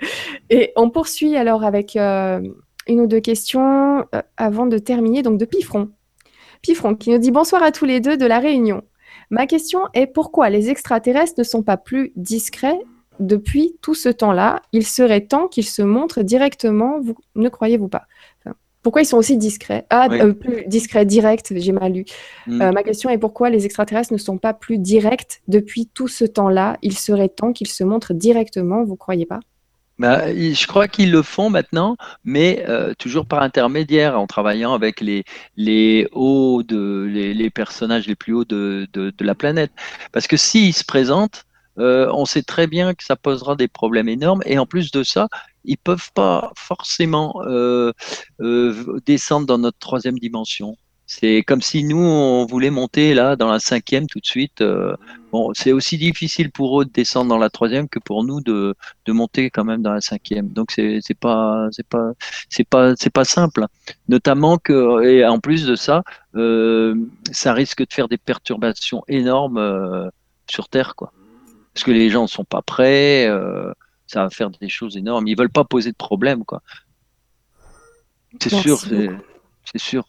Et 0.50 0.72
on 0.76 0.90
poursuit 0.90 1.36
alors 1.36 1.64
avec 1.64 1.96
euh, 1.96 2.40
une 2.88 3.00
ou 3.00 3.06
deux 3.06 3.20
questions 3.20 4.04
euh, 4.14 4.22
avant 4.36 4.66
de 4.66 4.78
terminer, 4.78 5.22
donc 5.22 5.38
de 5.38 5.44
Pifron. 5.44 5.90
Pifron 6.62 6.94
qui 6.94 7.10
nous 7.10 7.18
dit 7.18 7.30
bonsoir 7.30 7.62
à 7.62 7.72
tous 7.72 7.84
les 7.84 8.00
deux 8.00 8.16
de 8.16 8.26
la 8.26 8.38
Réunion. 8.38 8.82
Ma 9.30 9.46
question 9.46 9.80
est 9.94 10.06
pourquoi 10.06 10.50
les 10.50 10.70
extraterrestres 10.70 11.34
ne 11.38 11.44
sont 11.44 11.62
pas 11.62 11.76
plus 11.76 12.12
discrets 12.16 12.78
depuis 13.20 13.76
tout 13.80 13.94
ce 13.94 14.08
temps-là, 14.08 14.62
il 14.72 14.86
serait 14.86 15.20
temps 15.20 15.46
qu'ils 15.46 15.68
se 15.68 15.82
montrent 15.82 16.22
directement, 16.22 17.00
vous, 17.00 17.14
ne 17.36 17.48
croyez-vous 17.48 17.88
pas? 17.88 18.06
Pourquoi 18.84 19.00
ils 19.00 19.06
sont 19.06 19.16
aussi 19.16 19.38
discrets? 19.38 19.86
Ah, 19.88 20.08
euh, 20.12 20.34
plus 20.34 20.64
discrets, 20.66 21.06
directs, 21.06 21.52
j'ai 21.56 21.72
mal 21.72 21.92
lu. 21.92 22.04
Hmm. 22.46 22.60
Euh, 22.60 22.70
ma 22.70 22.82
question 22.82 23.08
est 23.08 23.16
pourquoi 23.16 23.48
les 23.48 23.64
extraterrestres 23.64 24.12
ne 24.12 24.18
sont 24.18 24.36
pas 24.36 24.52
plus 24.52 24.78
directs 24.78 25.40
depuis 25.48 25.88
tout 25.92 26.06
ce 26.06 26.26
temps-là? 26.26 26.76
Il 26.82 26.96
serait 26.96 27.30
temps 27.30 27.54
qu'ils 27.54 27.68
se 27.68 27.82
montrent 27.82 28.12
directement, 28.12 28.84
vous 28.84 28.96
croyez 28.96 29.24
pas? 29.24 29.40
Bah, 29.98 30.30
je 30.34 30.66
crois 30.66 30.86
qu'ils 30.86 31.12
le 31.12 31.22
font 31.22 31.48
maintenant, 31.48 31.96
mais 32.24 32.64
euh, 32.68 32.92
toujours 32.98 33.24
par 33.26 33.42
intermédiaire, 33.42 34.20
en 34.20 34.26
travaillant 34.26 34.74
avec 34.74 35.00
les, 35.00 35.24
les 35.56 36.06
hauts 36.12 36.62
de 36.62 37.08
les, 37.10 37.50
personnages 37.50 38.06
les 38.06 38.16
plus 38.16 38.34
hauts 38.34 38.44
de, 38.44 38.86
de, 38.92 39.14
de 39.16 39.24
la 39.24 39.34
planète. 39.34 39.72
Parce 40.12 40.26
que 40.26 40.36
s'ils 40.36 40.74
se 40.74 40.84
présentent, 40.84 41.46
euh, 41.78 42.08
on 42.12 42.24
sait 42.24 42.42
très 42.42 42.66
bien 42.66 42.94
que 42.94 43.04
ça 43.04 43.16
posera 43.16 43.56
des 43.56 43.68
problèmes 43.68 44.08
énormes. 44.08 44.42
Et 44.46 44.58
en 44.58 44.66
plus 44.66 44.90
de 44.90 45.02
ça, 45.02 45.28
ils 45.64 45.78
peuvent 45.78 46.12
pas 46.14 46.52
forcément 46.56 47.42
euh, 47.46 47.92
euh, 48.40 49.00
descendre 49.06 49.46
dans 49.46 49.58
notre 49.58 49.78
troisième 49.78 50.18
dimension. 50.18 50.76
C'est 51.06 51.42
comme 51.42 51.60
si 51.60 51.84
nous, 51.84 51.98
on 51.98 52.46
voulait 52.46 52.70
monter 52.70 53.12
là 53.12 53.36
dans 53.36 53.50
la 53.52 53.60
cinquième 53.60 54.06
tout 54.06 54.20
de 54.20 54.26
suite. 54.26 54.62
bon, 55.32 55.52
c'est 55.54 55.72
aussi 55.72 55.98
difficile 55.98 56.50
pour 56.50 56.80
eux 56.80 56.86
de 56.86 56.90
descendre 56.90 57.28
dans 57.28 57.38
la 57.38 57.50
troisième 57.50 57.88
que 57.90 57.98
pour 57.98 58.24
nous 58.24 58.40
de, 58.40 58.74
de 59.04 59.12
monter 59.12 59.50
quand 59.50 59.64
même 59.64 59.82
dans 59.82 59.92
la 59.92 60.00
cinquième. 60.00 60.48
Donc 60.48 60.70
c'est 60.72 61.02
pas 61.20 61.68
c'est 61.72 61.86
pas 61.86 62.12
c'est 62.48 62.66
pas 62.66 62.94
c'est 62.96 63.12
pas 63.12 63.24
simple. 63.26 63.66
Notamment 64.08 64.56
que 64.56 65.04
et 65.04 65.26
en 65.26 65.40
plus 65.40 65.66
de 65.66 65.76
ça, 65.76 66.04
ça 67.32 67.52
risque 67.52 67.86
de 67.86 67.92
faire 67.92 68.08
des 68.08 68.18
perturbations 68.18 69.02
énormes 69.06 70.10
sur 70.48 70.68
Terre, 70.70 70.94
quoi 70.96 71.12
parce 71.74 71.84
que 71.84 71.90
les 71.90 72.08
gens 72.08 72.22
ne 72.22 72.28
sont 72.28 72.44
pas 72.44 72.62
prêts, 72.62 73.26
euh, 73.26 73.72
ça 74.06 74.22
va 74.22 74.30
faire 74.30 74.50
des 74.50 74.68
choses 74.68 74.96
énormes. 74.96 75.26
Ils 75.26 75.36
veulent 75.36 75.50
pas 75.50 75.64
poser 75.64 75.90
de 75.90 75.96
problème, 75.96 76.44
quoi. 76.44 76.62
C'est 78.40 78.50
sûr, 78.50 78.78
c'est 78.80 79.78
sûr. 79.78 80.04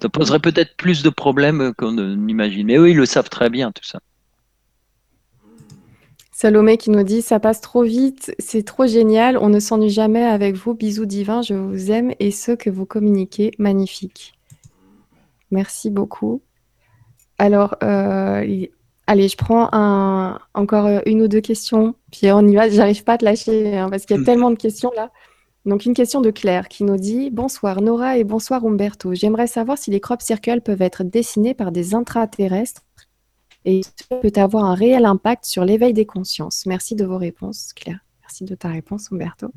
Ça 0.00 0.08
poserait 0.08 0.40
peut-être 0.40 0.76
plus 0.76 1.02
de 1.02 1.10
problèmes 1.10 1.74
qu'on 1.76 1.92
n'imagine. 1.92 2.66
Mais 2.66 2.76
eux, 2.76 2.90
ils 2.90 2.96
le 2.96 3.06
savent 3.06 3.28
très 3.28 3.50
bien, 3.50 3.70
tout 3.70 3.84
ça. 3.84 4.00
Salomé 6.32 6.78
qui 6.78 6.88
nous 6.88 7.02
dit 7.02 7.20
Ça 7.20 7.38
passe 7.38 7.60
trop 7.60 7.82
vite, 7.82 8.34
c'est 8.38 8.62
trop 8.62 8.86
génial, 8.86 9.36
on 9.36 9.50
ne 9.50 9.60
s'ennuie 9.60 9.90
jamais 9.90 10.24
avec 10.24 10.56
vous. 10.56 10.72
Bisous 10.72 11.04
divins, 11.04 11.42
je 11.42 11.52
vous 11.52 11.90
aime 11.90 12.14
et 12.18 12.30
ceux 12.30 12.56
que 12.56 12.70
vous 12.70 12.86
communiquez, 12.86 13.50
magnifique. 13.58 14.32
Merci 15.50 15.90
beaucoup. 15.90 16.40
Alors, 17.36 17.76
euh, 17.82 18.66
Allez, 19.10 19.26
je 19.26 19.36
prends 19.36 19.68
encore 20.54 20.86
euh, 20.86 21.00
une 21.04 21.22
ou 21.22 21.26
deux 21.26 21.40
questions, 21.40 21.96
puis 22.12 22.30
on 22.30 22.46
y 22.46 22.54
va. 22.54 22.70
J'arrive 22.70 23.02
pas 23.02 23.14
à 23.14 23.18
te 23.18 23.24
lâcher 23.24 23.76
hein, 23.76 23.90
parce 23.90 24.06
qu'il 24.06 24.16
y 24.16 24.20
a 24.20 24.24
tellement 24.24 24.52
de 24.52 24.54
questions 24.54 24.92
là. 24.94 25.10
Donc 25.66 25.84
une 25.84 25.94
question 25.94 26.20
de 26.20 26.30
Claire 26.30 26.68
qui 26.68 26.84
nous 26.84 26.96
dit 26.96 27.28
Bonsoir 27.30 27.82
Nora 27.82 28.18
et 28.18 28.22
bonsoir 28.22 28.64
Umberto. 28.64 29.12
J'aimerais 29.12 29.48
savoir 29.48 29.78
si 29.78 29.90
les 29.90 29.98
crop 29.98 30.22
circles 30.22 30.60
peuvent 30.60 30.80
être 30.80 31.02
dessinés 31.02 31.54
par 31.54 31.72
des 31.72 31.96
intraterrestres 31.96 32.82
et 33.64 33.80
peut 34.22 34.30
avoir 34.36 34.64
un 34.64 34.74
réel 34.76 35.04
impact 35.04 35.44
sur 35.44 35.64
l'éveil 35.64 35.92
des 35.92 36.06
consciences? 36.06 36.64
Merci 36.66 36.94
de 36.94 37.04
vos 37.04 37.18
réponses, 37.18 37.72
Claire. 37.74 37.98
Merci 38.20 38.44
de 38.44 38.54
ta 38.54 38.68
réponse, 38.68 39.10
Umberto. 39.10 39.48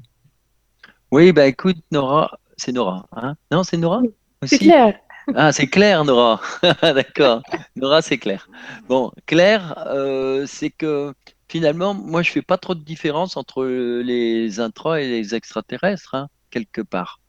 Oui, 1.12 1.32
bah 1.32 1.46
écoute, 1.46 1.78
Nora, 1.92 2.40
c'est 2.58 2.72
Nora, 2.72 3.06
hein? 3.12 3.36
Non, 3.52 3.62
c'est 3.64 3.78
Nora? 3.78 4.02
C'est 4.48 4.58
Claire. 4.58 5.00
Ah, 5.36 5.52
c'est 5.52 5.68
clair, 5.68 6.04
Nora. 6.04 6.42
D'accord. 6.82 7.42
Nora, 7.76 8.02
c'est 8.02 8.18
clair. 8.18 8.48
Bon, 8.88 9.12
clair, 9.26 9.76
euh, 9.88 10.46
c'est 10.48 10.70
que 10.70 11.14
finalement, 11.48 11.94
moi, 11.94 12.22
je 12.22 12.32
fais 12.32 12.42
pas 12.42 12.58
trop 12.58 12.76
de 12.76 12.84
différence 12.84 13.38
entre 13.38 13.66
les 13.66 14.60
intras 14.60 15.02
et 15.02 15.08
les 15.08 15.36
extraterrestres, 15.36 16.16
hein, 16.16 16.28
quelque 16.52 16.82
part. 16.82 17.20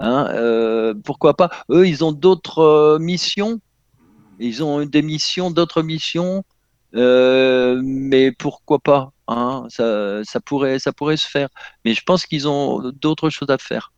Hein, 0.00 0.28
euh, 0.32 0.94
pourquoi 1.04 1.36
pas? 1.36 1.50
Eux, 1.70 1.86
ils 1.86 2.04
ont 2.04 2.12
d'autres 2.12 2.60
euh, 2.60 2.98
missions. 2.98 3.60
Ils 4.38 4.62
ont 4.64 4.84
des 4.84 5.02
missions, 5.02 5.50
d'autres 5.50 5.82
missions. 5.82 6.44
mais 6.92 8.32
pourquoi 8.32 8.78
pas 8.80 9.12
hein, 9.28 9.66
ça, 9.68 10.22
ça, 10.24 10.40
pourrait, 10.40 10.78
ça 10.78 10.92
pourrait 10.92 11.16
se 11.16 11.28
faire. 11.28 11.48
Mais 11.84 11.94
je 11.94 12.02
pense 12.04 12.26
qu'ils 12.26 12.48
ont 12.48 12.90
d'autres 13.00 13.30
choses 13.30 13.50
à 13.50 13.58
faire. 13.58 13.92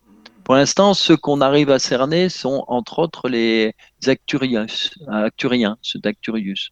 Pour 0.47 0.55
l'instant, 0.55 0.93
ceux 0.93 1.17
qu'on 1.17 1.41
arrive 1.41 1.69
à 1.71 1.77
cerner 1.77 2.29
sont 2.29 2.63
entre 2.69 2.99
autres 2.99 3.27
les 3.27 3.75
Acturiens, 4.05 4.65
Acturiens 5.09 5.77
ceux 5.81 5.99
d'Acturius. 5.99 6.69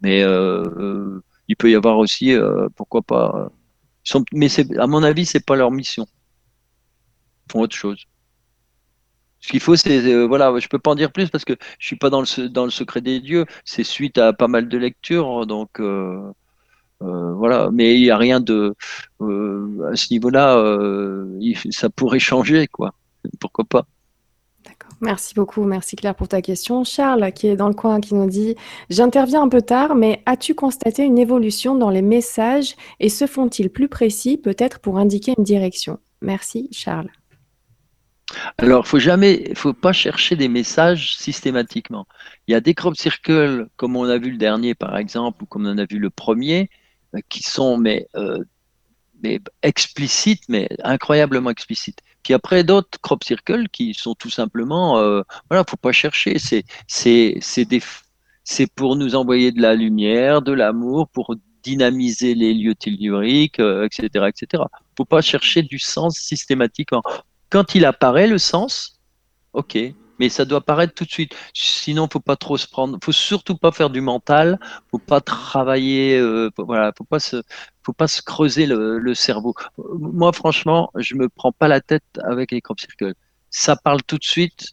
Mais 0.00 0.24
euh, 0.24 0.64
euh, 0.80 1.22
il 1.46 1.54
peut 1.56 1.70
y 1.70 1.76
avoir 1.76 1.98
aussi, 1.98 2.32
euh, 2.32 2.68
pourquoi 2.74 3.00
pas. 3.02 3.48
Mais 4.32 4.48
à 4.76 4.88
mon 4.88 5.04
avis, 5.04 5.24
c'est 5.24 5.46
pas 5.46 5.54
leur 5.54 5.70
mission. 5.70 6.08
Ils 7.46 7.52
font 7.52 7.60
autre 7.60 7.76
chose. 7.76 8.06
Ce 9.38 9.48
qu'il 9.50 9.60
faut, 9.60 9.76
c'est 9.76 10.24
voilà, 10.26 10.58
je 10.58 10.66
peux 10.66 10.80
pas 10.80 10.90
en 10.90 10.96
dire 10.96 11.12
plus 11.12 11.30
parce 11.30 11.44
que 11.44 11.54
je 11.78 11.86
suis 11.86 11.96
pas 11.96 12.10
dans 12.10 12.22
le 12.22 12.48
dans 12.48 12.64
le 12.64 12.72
secret 12.72 13.02
des 13.02 13.20
dieux. 13.20 13.46
C'est 13.64 13.84
suite 13.84 14.18
à 14.18 14.32
pas 14.32 14.48
mal 14.48 14.68
de 14.68 14.78
lectures, 14.78 15.46
donc 15.46 15.80
voilà. 17.00 17.70
Mais 17.72 17.94
il 17.94 18.02
n'y 18.02 18.10
a 18.10 18.18
rien 18.18 18.40
de 18.40 18.74
à 19.20 19.94
ce 19.96 20.12
niveau-là, 20.12 20.56
ça 21.70 21.88
pourrait 21.88 22.18
changer, 22.18 22.66
quoi 22.66 22.92
pourquoi 23.40 23.64
pas. 23.64 23.86
D'accord. 24.64 24.92
Merci 25.00 25.34
beaucoup, 25.34 25.64
merci 25.64 25.96
Claire 25.96 26.14
pour 26.14 26.28
ta 26.28 26.40
question. 26.40 26.84
Charles, 26.84 27.32
qui 27.32 27.48
est 27.48 27.56
dans 27.56 27.68
le 27.68 27.74
coin, 27.74 28.00
qui 28.00 28.14
nous 28.14 28.28
dit 28.28 28.54
J'interviens 28.90 29.42
un 29.42 29.48
peu 29.48 29.62
tard, 29.62 29.94
mais 29.94 30.22
as-tu 30.26 30.54
constaté 30.54 31.02
une 31.02 31.18
évolution 31.18 31.74
dans 31.74 31.90
les 31.90 32.02
messages 32.02 32.76
et 33.00 33.08
se 33.08 33.26
font-ils 33.26 33.70
plus 33.70 33.88
précis, 33.88 34.38
peut-être 34.38 34.78
pour 34.78 34.98
indiquer 34.98 35.34
une 35.36 35.44
direction? 35.44 35.98
Merci, 36.20 36.68
Charles. 36.70 37.10
Alors, 38.58 38.86
faut 38.86 38.98
jamais, 38.98 39.52
faut 39.54 39.74
pas 39.74 39.92
chercher 39.92 40.36
des 40.36 40.48
messages 40.48 41.16
systématiquement. 41.16 42.06
Il 42.46 42.52
y 42.52 42.54
a 42.54 42.60
des 42.60 42.74
crop 42.74 42.96
circles, 42.96 43.68
comme 43.76 43.96
on 43.96 44.04
a 44.04 44.18
vu 44.18 44.30
le 44.30 44.38
dernier 44.38 44.74
par 44.74 44.96
exemple, 44.96 45.42
ou 45.42 45.46
comme 45.46 45.66
on 45.66 45.78
a 45.78 45.84
vu 45.84 45.98
le 45.98 46.10
premier, 46.10 46.70
euh, 47.14 47.20
qui 47.28 47.42
sont 47.42 47.76
mais, 47.76 48.06
euh, 48.16 48.38
mais 49.22 49.40
explicites, 49.62 50.44
mais 50.48 50.68
incroyablement 50.82 51.50
explicites. 51.50 52.00
Puis 52.22 52.34
après 52.34 52.64
d'autres 52.64 53.00
crop 53.00 53.24
circles 53.24 53.68
qui 53.68 53.94
sont 53.94 54.14
tout 54.14 54.30
simplement, 54.30 54.98
euh, 54.98 55.22
voilà, 55.50 55.64
faut 55.68 55.76
pas 55.76 55.92
chercher. 55.92 56.38
C'est 56.38 56.64
c'est 56.86 57.38
c'est 57.40 57.64
des 57.64 57.82
c'est 58.44 58.66
pour 58.72 58.96
nous 58.96 59.14
envoyer 59.14 59.52
de 59.52 59.60
la 59.62 59.74
lumière, 59.74 60.42
de 60.42 60.52
l'amour, 60.52 61.08
pour 61.08 61.34
dynamiser 61.62 62.34
les 62.34 62.54
lieux 62.54 62.74
telluriques, 62.74 63.60
etc., 63.60 64.26
etc. 64.28 64.64
Faut 64.96 65.04
pas 65.04 65.20
chercher 65.20 65.62
du 65.62 65.78
sens 65.78 66.16
systématiquement. 66.18 67.02
Quand 67.50 67.74
il 67.74 67.84
apparaît 67.84 68.26
le 68.26 68.38
sens, 68.38 68.98
ok, 69.52 69.78
mais 70.18 70.28
ça 70.28 70.44
doit 70.44 70.58
apparaître 70.58 70.94
tout 70.94 71.04
de 71.04 71.10
suite. 71.10 71.34
Sinon, 71.52 72.08
faut 72.10 72.20
pas 72.20 72.36
trop 72.36 72.56
se 72.56 72.66
prendre, 72.68 72.98
faut 73.02 73.12
surtout 73.12 73.56
pas 73.56 73.72
faire 73.72 73.90
du 73.90 74.00
mental, 74.00 74.58
faut 74.90 74.98
pas 74.98 75.20
travailler, 75.20 76.16
euh, 76.16 76.50
voilà, 76.58 76.92
faut 76.96 77.04
pas 77.04 77.20
se, 77.20 77.42
faut 77.84 77.92
pas 77.92 78.08
se 78.08 78.22
creuser 78.22 78.66
le, 78.66 79.14
cerveau. 79.14 79.54
Moi, 79.98 80.32
franchement, 80.32 80.90
je 80.96 81.14
me 81.14 81.28
prends 81.28 81.52
pas 81.52 81.68
la 81.68 81.80
tête 81.80 82.04
avec 82.24 82.52
les 82.52 82.60
crop 82.60 82.80
circles. 82.80 83.14
Ça 83.50 83.76
parle 83.76 84.02
tout 84.02 84.18
de 84.18 84.24
suite, 84.24 84.72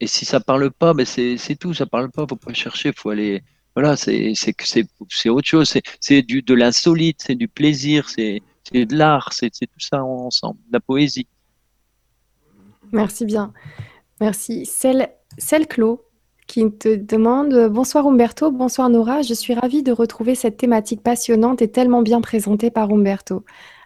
et 0.00 0.06
si 0.06 0.24
ça 0.24 0.40
parle 0.40 0.70
pas, 0.70 0.94
ben 0.94 1.06
c'est 1.06 1.56
tout, 1.58 1.74
ça 1.74 1.86
parle 1.86 2.10
pas, 2.10 2.26
faut 2.28 2.36
pas 2.36 2.52
chercher, 2.52 2.92
faut 2.92 3.10
aller. 3.10 3.42
Voilà, 3.74 3.94
c'est 3.96 4.32
autre 5.28 5.46
chose, 5.46 5.74
c'est 6.00 6.22
de 6.22 6.54
l'insolite, 6.54 7.22
c'est 7.24 7.34
du 7.34 7.46
plaisir, 7.46 8.08
c'est 8.08 8.42
de 8.72 8.96
l'art, 8.96 9.32
c'est 9.32 9.50
tout 9.50 9.80
ça 9.80 10.02
ensemble, 10.02 10.58
de 10.68 10.72
la 10.72 10.80
poésie. 10.80 11.28
Merci 12.92 13.26
bien. 13.26 13.52
Merci. 14.20 14.64
Celle, 14.64 15.10
celle 15.36 15.66
Clos 15.66 16.05
qui 16.46 16.70
te 16.70 16.94
demande 16.94 17.68
Bonsoir 17.68 18.06
Umberto, 18.06 18.50
bonsoir 18.50 18.88
Nora, 18.88 19.22
je 19.22 19.34
suis 19.34 19.54
ravie 19.54 19.82
de 19.82 19.92
retrouver 19.92 20.34
cette 20.34 20.56
thématique 20.56 21.02
passionnante 21.02 21.62
et 21.62 21.68
tellement 21.68 22.02
bien 22.02 22.20
présentée 22.20 22.70
par 22.70 22.90
Umberto. 22.90 23.44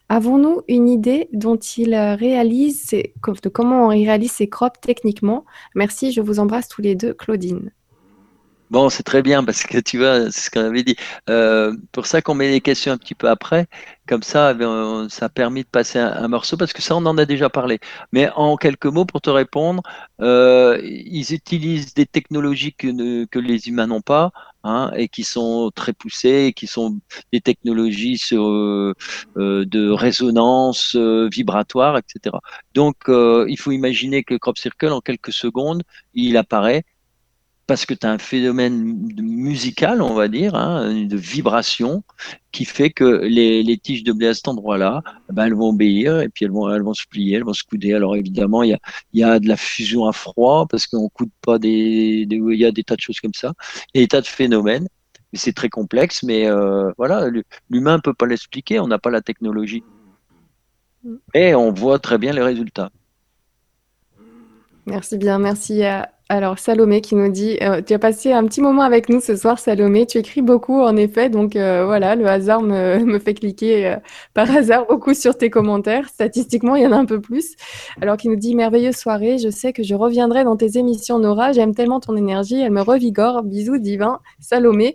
Avons-nous 0.09 0.63
une 0.69 0.89
idée 0.89 1.29
dont 1.33 1.57
il 1.57 1.95
réalise, 1.95 2.91
de 2.91 3.49
comment 3.49 3.87
on 3.87 3.89
réalise 3.89 4.33
ses 4.33 4.49
crops 4.49 4.81
techniquement? 4.81 5.45
Merci, 5.75 6.13
je 6.13 6.21
vous 6.21 6.41
embrasse 6.41 6.69
tous 6.69 6.83
les 6.83 6.95
deux, 6.95 7.15
Claudine. 7.15 7.71
Bon, 8.71 8.89
c'est 8.89 9.03
très 9.03 9.21
bien 9.23 9.43
parce 9.43 9.65
que 9.65 9.79
tu 9.79 9.99
vois, 9.99 10.31
c'est 10.31 10.43
ce 10.43 10.51
qu'on 10.51 10.61
avait 10.65 10.85
dit. 10.85 10.95
Euh, 11.29 11.77
pour 11.91 12.07
ça 12.07 12.23
qu'on 12.23 12.35
met 12.35 12.49
les 12.51 12.61
questions 12.61 12.93
un 12.93 12.99
petit 12.99 13.17
peu 13.17 13.29
après, 13.29 13.67
comme 14.07 14.23
ça, 14.23 14.53
eh 14.53 15.09
ça 15.09 15.27
a 15.27 15.29
permis 15.29 15.63
de 15.65 15.69
passer 15.69 15.99
un, 15.99 16.29
morceau 16.29 16.57
parce 16.57 16.73
que 16.73 16.81
ça, 16.81 16.95
on 16.95 17.05
en 17.05 17.19
a 17.19 17.25
déjà 17.25 17.51
parlé. 17.51 17.81
Mais 18.13 18.31
en 18.37 18.57
quelques 18.57 18.87
mots, 18.87 19.05
pour 19.05 19.21
te 19.23 19.31
répondre, 19.31 19.83
euh, 20.21 20.79
ils 20.85 21.35
utilisent 21.35 21.95
des 21.95 22.07
technologies 22.07 22.73
que, 22.73 23.39
les 23.41 23.69
humains 23.69 23.89
n'ont 23.89 24.03
pas. 24.03 24.31
Hein, 24.63 24.93
et 24.95 25.09
qui 25.09 25.25
sont 25.25 25.71
très 25.75 25.95
poussées, 25.95 26.45
et 26.49 26.53
qui 26.53 26.67
sont 26.67 27.01
des 27.33 27.41
technologies 27.41 28.19
sur, 28.19 28.47
euh, 28.47 28.95
de 29.37 29.91
résonance 29.91 30.95
vibratoire, 30.97 31.97
etc. 31.97 32.37
Donc, 32.75 32.97
il 33.09 33.57
faut 33.59 33.73
imaginer 33.73 34.23
que 34.23 34.35
crop 34.37 34.59
circle, 34.59 34.93
en 34.93 35.01
quelques 35.01 35.33
secondes, 35.33 35.83
il 36.15 36.37
apparaît 36.37 36.85
parce 37.71 37.87
que 37.87 37.95
tu 37.95 38.05
as 38.05 38.11
un 38.11 38.19
phénomène 38.19 38.83
musical, 39.23 40.03
on 40.03 40.13
va 40.13 40.27
dire, 40.27 40.57
hein, 40.57 40.93
de 41.07 41.17
vibration, 41.17 42.03
qui 42.51 42.65
fait 42.65 42.91
que 42.91 43.05
les, 43.05 43.79
tiges 43.79 44.03
de 44.03 44.11
blé 44.13 44.27
à 44.27 44.35
cet 44.35 44.49
endroit-là, 44.49 45.05
eh 45.07 45.33
ben, 45.33 45.45
elles 45.45 45.55
vont 45.55 45.69
obéir 45.69 46.21
et 46.21 46.29
puis 46.29 46.45
elles 46.45 46.51
vont, 46.51 46.69
elles 46.69 46.83
vont 46.83 46.95
se 46.95 47.07
plier, 47.09 47.37
elles 47.37 47.45
vont 47.45 47.53
se 47.53 47.63
couder. 47.63 47.95
Alors 47.95 48.17
évidemment, 48.17 48.65
il 48.65 48.71
y 48.71 48.75
a, 48.75 48.81
y 49.13 49.23
a 49.23 49.39
de 49.39 49.47
la 49.47 49.57
fusion 49.57 50.09
à 50.09 50.13
froid 50.13 50.67
parce 50.69 50.89
qu'on 50.89 51.05
ne 51.05 51.09
coude 51.11 51.31
pas 51.43 51.61
des, 51.61 52.27
Il 52.29 52.55
y 52.57 52.65
a 52.65 52.73
des 52.73 52.83
tas 52.83 52.97
de 52.97 53.01
choses 53.01 53.21
comme 53.21 53.35
ça, 53.35 53.53
et 53.95 54.01
des 54.01 54.09
tas 54.09 54.21
de 54.21 54.27
phénomènes. 54.27 54.89
C'est 55.33 55.55
très 55.55 55.69
complexe, 55.69 56.25
mais 56.25 56.51
euh, 56.51 56.91
voilà, 56.99 57.31
l'humain 57.71 57.99
ne 57.99 58.03
peut 58.03 58.15
pas 58.15 58.27
l'expliquer, 58.27 58.81
on 58.81 58.89
n'a 58.89 58.99
pas 58.99 59.11
la 59.11 59.21
technologie. 59.21 59.85
Et 61.35 61.55
on 61.55 61.71
voit 61.71 62.01
très 62.01 62.19
bien 62.19 62.33
les 62.33 62.43
résultats. 62.43 62.91
Merci 64.87 65.19
bien, 65.19 65.39
merci 65.39 65.85
à, 65.85 66.11
alors, 66.31 66.61
Salomé 66.61 67.01
qui 67.01 67.17
nous 67.17 67.29
dit 67.29 67.59
euh, 67.61 67.83
Tu 67.83 67.93
as 67.93 67.99
passé 67.99 68.31
un 68.33 68.47
petit 68.47 68.61
moment 68.61 68.83
avec 68.83 69.09
nous 69.09 69.21
ce 69.21 69.35
soir, 69.35 69.59
Salomé. 69.59 70.07
Tu 70.07 70.19
écris 70.19 70.43
beaucoup, 70.43 70.81
en 70.81 70.97
effet. 70.97 71.29
Donc, 71.29 71.57
euh, 71.57 71.85
voilà, 71.85 72.15
le 72.15 72.25
hasard 72.29 72.63
me, 72.63 72.99
me 73.05 73.19
fait 73.19 73.35
cliquer 73.35 73.89
euh, 73.89 73.97
par 74.33 74.49
hasard 74.57 74.87
beaucoup 74.87 75.13
sur 75.13 75.37
tes 75.37 75.51
commentaires. 75.51 76.09
Statistiquement, 76.09 76.77
il 76.77 76.85
y 76.85 76.87
en 76.87 76.93
a 76.93 76.97
un 76.97 77.05
peu 77.05 77.21
plus. 77.21 77.57
Alors, 78.01 78.17
qui 78.17 78.29
nous 78.29 78.37
dit 78.37 78.55
Merveilleuse 78.55 78.95
soirée. 78.95 79.39
Je 79.39 79.49
sais 79.49 79.73
que 79.73 79.83
je 79.83 79.97
reviendrai 79.97 80.45
dans 80.45 80.57
tes 80.57 80.79
émissions, 80.79 81.19
Nora. 81.19 81.51
J'aime 81.51 81.75
tellement 81.75 81.99
ton 81.99 82.15
énergie. 82.17 82.61
Elle 82.61 82.71
me 82.71 82.83
revigore. 82.83 83.43
Bisous, 83.43 83.79
divin. 83.79 84.21
Salomé. 84.39 84.95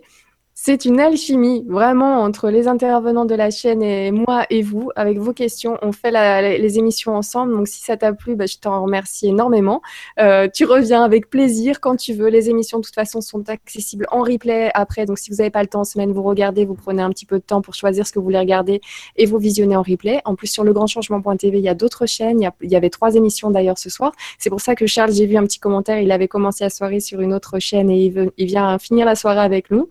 C'est 0.58 0.86
une 0.86 1.00
alchimie 1.00 1.66
vraiment 1.68 2.22
entre 2.22 2.48
les 2.48 2.66
intervenants 2.66 3.26
de 3.26 3.34
la 3.34 3.50
chaîne 3.50 3.82
et 3.82 4.10
moi 4.10 4.46
et 4.48 4.62
vous. 4.62 4.90
Avec 4.96 5.18
vos 5.18 5.34
questions, 5.34 5.76
on 5.82 5.92
fait 5.92 6.10
les 6.58 6.78
émissions 6.78 7.14
ensemble. 7.14 7.52
Donc 7.52 7.68
si 7.68 7.82
ça 7.82 7.98
t'a 7.98 8.14
plu, 8.14 8.36
bah, 8.36 8.46
je 8.46 8.56
t'en 8.56 8.82
remercie 8.82 9.28
énormément. 9.28 9.82
Euh, 10.18 10.48
tu 10.52 10.64
reviens 10.64 11.04
avec 11.04 11.28
plaisir 11.28 11.78
quand 11.78 11.96
tu 11.96 12.14
veux. 12.14 12.28
Les 12.28 12.48
émissions 12.48 12.78
de 12.78 12.84
toute 12.84 12.94
façon 12.94 13.20
sont 13.20 13.50
accessibles 13.50 14.06
en 14.10 14.22
replay 14.22 14.70
après. 14.72 15.04
Donc 15.04 15.18
si 15.18 15.30
vous 15.30 15.36
n'avez 15.36 15.50
pas 15.50 15.60
le 15.60 15.68
temps 15.68 15.80
en 15.80 15.84
semaine, 15.84 16.10
vous 16.10 16.22
regardez, 16.22 16.64
vous 16.64 16.74
prenez 16.74 17.02
un 17.02 17.10
petit 17.10 17.26
peu 17.26 17.36
de 17.38 17.44
temps 17.44 17.60
pour 17.60 17.74
choisir 17.74 18.06
ce 18.06 18.12
que 18.12 18.18
vous 18.18 18.24
voulez 18.24 18.38
regarder 18.38 18.80
et 19.16 19.26
vous 19.26 19.36
visionnez 19.36 19.76
en 19.76 19.82
replay. 19.82 20.22
En 20.24 20.36
plus 20.36 20.46
sur 20.46 20.64
le 20.64 20.68
legrandchangement.tv, 20.68 21.58
il 21.58 21.64
y 21.64 21.68
a 21.68 21.74
d'autres 21.74 22.06
chaînes. 22.06 22.40
Il 22.62 22.70
y, 22.70 22.76
avait 22.76 22.90
trois 22.90 23.14
émissions 23.14 23.50
d'ailleurs 23.50 23.76
ce 23.76 23.90
soir. 23.90 24.12
C'est 24.38 24.48
pour 24.48 24.62
ça 24.62 24.74
que 24.74 24.86
Charles, 24.86 25.12
j'ai 25.12 25.26
vu 25.26 25.36
un 25.36 25.44
petit 25.44 25.60
commentaire. 25.60 26.00
Il 26.00 26.10
avait 26.12 26.28
commencé 26.28 26.64
la 26.64 26.70
soirée 26.70 27.00
sur 27.00 27.20
une 27.20 27.34
autre 27.34 27.58
chaîne 27.58 27.90
et 27.90 28.30
il, 28.38 28.46
vient 28.46 28.78
finir 28.78 29.04
la 29.04 29.16
soirée 29.16 29.40
avec 29.40 29.70
nous. 29.70 29.90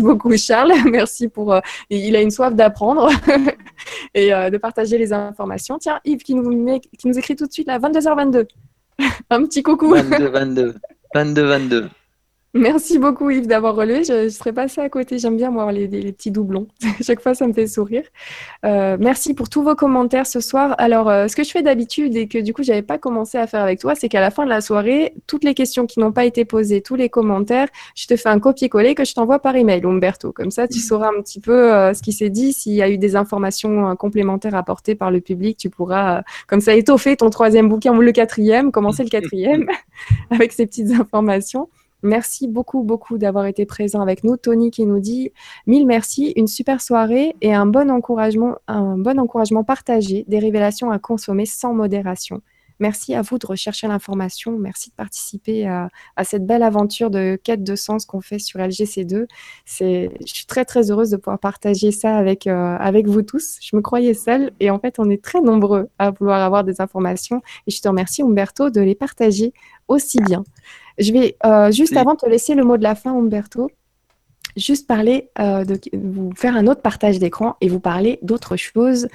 Beaucoup 0.00 0.36
Charles. 0.36 0.72
Merci 0.90 1.28
pour. 1.28 1.52
Euh, 1.52 1.60
il 1.90 2.14
a 2.16 2.20
une 2.20 2.30
soif 2.30 2.54
d'apprendre 2.54 3.10
et 4.14 4.32
euh, 4.32 4.50
de 4.50 4.58
partager 4.58 4.98
les 4.98 5.12
informations. 5.12 5.78
Tiens, 5.78 6.00
Yves 6.04 6.22
qui 6.22 6.34
nous, 6.34 7.18
écrit 7.18 7.36
tout 7.36 7.46
de 7.46 7.52
suite 7.52 7.66
là, 7.66 7.78
22h22. 7.78 8.46
Un 9.30 9.44
petit 9.44 9.62
coucou. 9.62 9.94
22, 9.94 10.28
22. 10.28 10.74
22, 11.14 11.42
22. 11.42 11.88
Merci 12.54 12.98
beaucoup 12.98 13.30
Yves 13.30 13.46
d'avoir 13.46 13.74
relevé. 13.74 14.04
Je, 14.04 14.28
serais 14.28 14.52
passée 14.52 14.82
à 14.82 14.90
côté. 14.90 15.18
J'aime 15.18 15.38
bien 15.38 15.50
voir 15.50 15.72
les, 15.72 15.88
petits 15.88 16.30
doublons. 16.30 16.68
Chaque 17.00 17.22
fois, 17.22 17.34
ça 17.34 17.46
me 17.46 17.54
fait 17.54 17.66
sourire. 17.66 18.04
Euh, 18.66 18.98
merci 19.00 19.32
pour 19.32 19.48
tous 19.48 19.62
vos 19.62 19.74
commentaires 19.74 20.26
ce 20.26 20.40
soir. 20.40 20.74
Alors, 20.76 21.08
euh, 21.08 21.28
ce 21.28 21.36
que 21.36 21.44
je 21.44 21.50
fais 21.50 21.62
d'habitude 21.62 22.14
et 22.14 22.28
que 22.28 22.36
du 22.36 22.52
coup, 22.52 22.62
j'avais 22.62 22.82
pas 22.82 22.98
commencé 22.98 23.38
à 23.38 23.46
faire 23.46 23.62
avec 23.62 23.80
toi, 23.80 23.94
c'est 23.94 24.10
qu'à 24.10 24.20
la 24.20 24.30
fin 24.30 24.44
de 24.44 24.50
la 24.50 24.60
soirée, 24.60 25.14
toutes 25.26 25.44
les 25.44 25.54
questions 25.54 25.86
qui 25.86 25.98
n'ont 25.98 26.12
pas 26.12 26.26
été 26.26 26.44
posées, 26.44 26.82
tous 26.82 26.94
les 26.94 27.08
commentaires, 27.08 27.68
je 27.94 28.06
te 28.06 28.16
fais 28.16 28.28
un 28.28 28.38
copier-coller 28.38 28.94
que 28.94 29.06
je 29.06 29.14
t'envoie 29.14 29.38
par 29.38 29.56
email, 29.56 29.80
Umberto. 29.86 30.30
Comme 30.32 30.50
ça, 30.50 30.68
tu 30.68 30.78
mm. 30.78 30.82
sauras 30.82 31.08
un 31.08 31.22
petit 31.22 31.40
peu 31.40 31.72
euh, 31.72 31.94
ce 31.94 32.02
qui 32.02 32.12
s'est 32.12 32.30
dit. 32.30 32.52
S'il 32.52 32.74
y 32.74 32.82
a 32.82 32.90
eu 32.90 32.98
des 32.98 33.16
informations 33.16 33.96
complémentaires 33.96 34.54
apportées 34.54 34.94
par 34.94 35.10
le 35.10 35.22
public, 35.22 35.56
tu 35.56 35.70
pourras, 35.70 36.22
comme 36.48 36.60
ça, 36.60 36.74
étoffer 36.74 37.16
ton 37.16 37.30
troisième 37.30 37.70
bouquin 37.70 37.96
ou 37.96 38.02
le 38.02 38.12
quatrième, 38.12 38.72
commencer 38.72 39.04
le 39.04 39.08
quatrième 39.08 39.66
avec 40.30 40.52
ces 40.52 40.66
petites 40.66 40.92
informations. 40.92 41.68
Merci 42.02 42.48
beaucoup, 42.48 42.82
beaucoup 42.82 43.16
d'avoir 43.16 43.46
été 43.46 43.64
présent 43.64 44.00
avec 44.00 44.24
nous. 44.24 44.36
Tony 44.36 44.70
qui 44.70 44.86
nous 44.86 44.98
dit 44.98 45.32
mille 45.66 45.86
merci, 45.86 46.32
une 46.36 46.48
super 46.48 46.80
soirée 46.80 47.36
et 47.40 47.54
un 47.54 47.66
bon 47.66 47.90
encouragement, 47.90 48.56
un 48.66 48.98
bon 48.98 49.20
encouragement 49.20 49.62
partagé, 49.62 50.24
des 50.26 50.40
révélations 50.40 50.90
à 50.90 50.98
consommer 50.98 51.46
sans 51.46 51.74
modération. 51.74 52.42
Merci 52.78 53.14
à 53.14 53.22
vous 53.22 53.38
de 53.38 53.46
rechercher 53.46 53.86
l'information. 53.88 54.58
Merci 54.58 54.90
de 54.90 54.94
participer 54.94 55.66
à, 55.66 55.88
cette 56.24 56.46
belle 56.46 56.62
aventure 56.62 57.10
de 57.10 57.38
quête 57.42 57.64
de 57.64 57.76
sens 57.76 58.06
qu'on 58.06 58.20
fait 58.20 58.38
sur 58.38 58.60
LGC2. 58.60 59.26
je 59.66 60.08
suis 60.24 60.46
très, 60.46 60.64
très 60.64 60.90
heureuse 60.90 61.10
de 61.10 61.16
pouvoir 61.16 61.38
partager 61.38 61.90
ça 61.92 62.16
avec, 62.16 62.46
euh, 62.46 62.76
avec 62.78 63.06
vous 63.06 63.22
tous. 63.22 63.58
Je 63.60 63.76
me 63.76 63.82
croyais 63.82 64.14
seule 64.14 64.52
et 64.60 64.70
en 64.70 64.78
fait, 64.78 64.98
on 64.98 65.10
est 65.10 65.22
très 65.22 65.40
nombreux 65.40 65.88
à 65.98 66.10
vouloir 66.10 66.40
avoir 66.42 66.64
des 66.64 66.80
informations. 66.80 67.42
Et 67.66 67.70
je 67.70 67.80
te 67.80 67.88
remercie, 67.88 68.22
Umberto, 68.22 68.70
de 68.70 68.80
les 68.80 68.94
partager 68.94 69.52
aussi 69.88 70.18
bien. 70.20 70.44
Je 70.98 71.12
vais, 71.12 71.36
euh, 71.44 71.70
juste 71.70 71.96
avant 71.96 72.14
de 72.14 72.18
te 72.18 72.28
laisser 72.28 72.54
le 72.54 72.64
mot 72.64 72.76
de 72.76 72.82
la 72.82 72.94
fin, 72.94 73.16
Umberto, 73.16 73.70
juste 74.56 74.86
parler 74.86 75.30
euh, 75.38 75.64
de 75.64 75.80
vous 75.92 76.32
faire 76.36 76.56
un 76.56 76.66
autre 76.66 76.82
partage 76.82 77.18
d'écran 77.18 77.56
et 77.60 77.68
vous 77.68 77.80
parler 77.80 78.18
d'autre 78.22 78.56
chose 78.56 79.08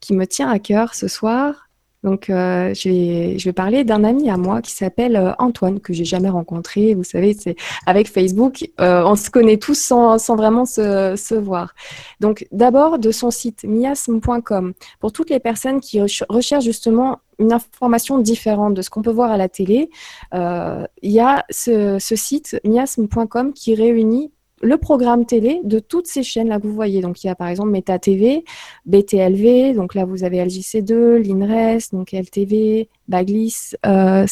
qui 0.00 0.14
me 0.14 0.26
tient 0.26 0.48
à 0.48 0.58
cœur 0.58 0.94
ce 0.94 1.08
soir. 1.08 1.63
Donc, 2.04 2.28
euh, 2.28 2.74
je, 2.74 3.42
vais, 3.42 3.52
parler 3.54 3.82
d'un 3.82 4.04
ami 4.04 4.28
à 4.28 4.36
moi 4.36 4.60
qui 4.60 4.72
s'appelle 4.72 5.16
euh, 5.16 5.32
Antoine, 5.38 5.80
que 5.80 5.94
j'ai 5.94 6.04
jamais 6.04 6.28
rencontré. 6.28 6.94
Vous 6.94 7.02
savez, 7.02 7.32
c'est 7.32 7.56
avec 7.86 8.08
Facebook, 8.08 8.68
euh, 8.78 9.02
on 9.06 9.16
se 9.16 9.30
connaît 9.30 9.56
tous 9.56 9.78
sans, 9.78 10.18
vraiment 10.36 10.66
se, 10.66 11.34
voir. 11.34 11.74
Donc, 12.20 12.46
d'abord 12.52 12.98
de 12.98 13.10
son 13.10 13.30
site 13.30 13.64
miasme.com. 13.64 14.74
Pour 15.00 15.12
toutes 15.12 15.30
les 15.30 15.40
personnes 15.40 15.80
qui 15.80 15.98
recherchent 16.28 16.64
justement 16.64 17.20
une 17.38 17.54
information 17.54 18.18
différente 18.18 18.74
de 18.74 18.82
ce 18.82 18.90
qu'on 18.90 19.02
peut 19.02 19.10
voir 19.10 19.32
à 19.32 19.38
la 19.38 19.48
télé, 19.48 19.88
il 20.32 21.10
y 21.10 21.20
a 21.20 21.44
ce 21.50 21.98
site 21.98 22.60
miasme.com 22.64 23.54
qui 23.54 23.74
réunit 23.74 24.30
le 24.64 24.78
programme 24.78 25.26
télé 25.26 25.60
de 25.62 25.78
toutes 25.78 26.06
ces 26.06 26.22
chaînes 26.22 26.48
là 26.48 26.58
que 26.58 26.66
vous 26.66 26.74
voyez. 26.74 27.02
Donc 27.02 27.22
il 27.22 27.26
y 27.26 27.30
a 27.30 27.34
par 27.34 27.48
exemple 27.48 27.70
Meta 27.70 27.98
TV, 27.98 28.44
BTLV, 28.86 29.74
donc 29.74 29.94
là 29.94 30.04
vous 30.04 30.24
avez 30.24 30.38
LJC2, 30.44 31.16
l'INRES, 31.16 31.90
donc 31.92 32.12
LTV, 32.12 32.88
Baglis, 33.08 33.72
euh, 33.86 34.26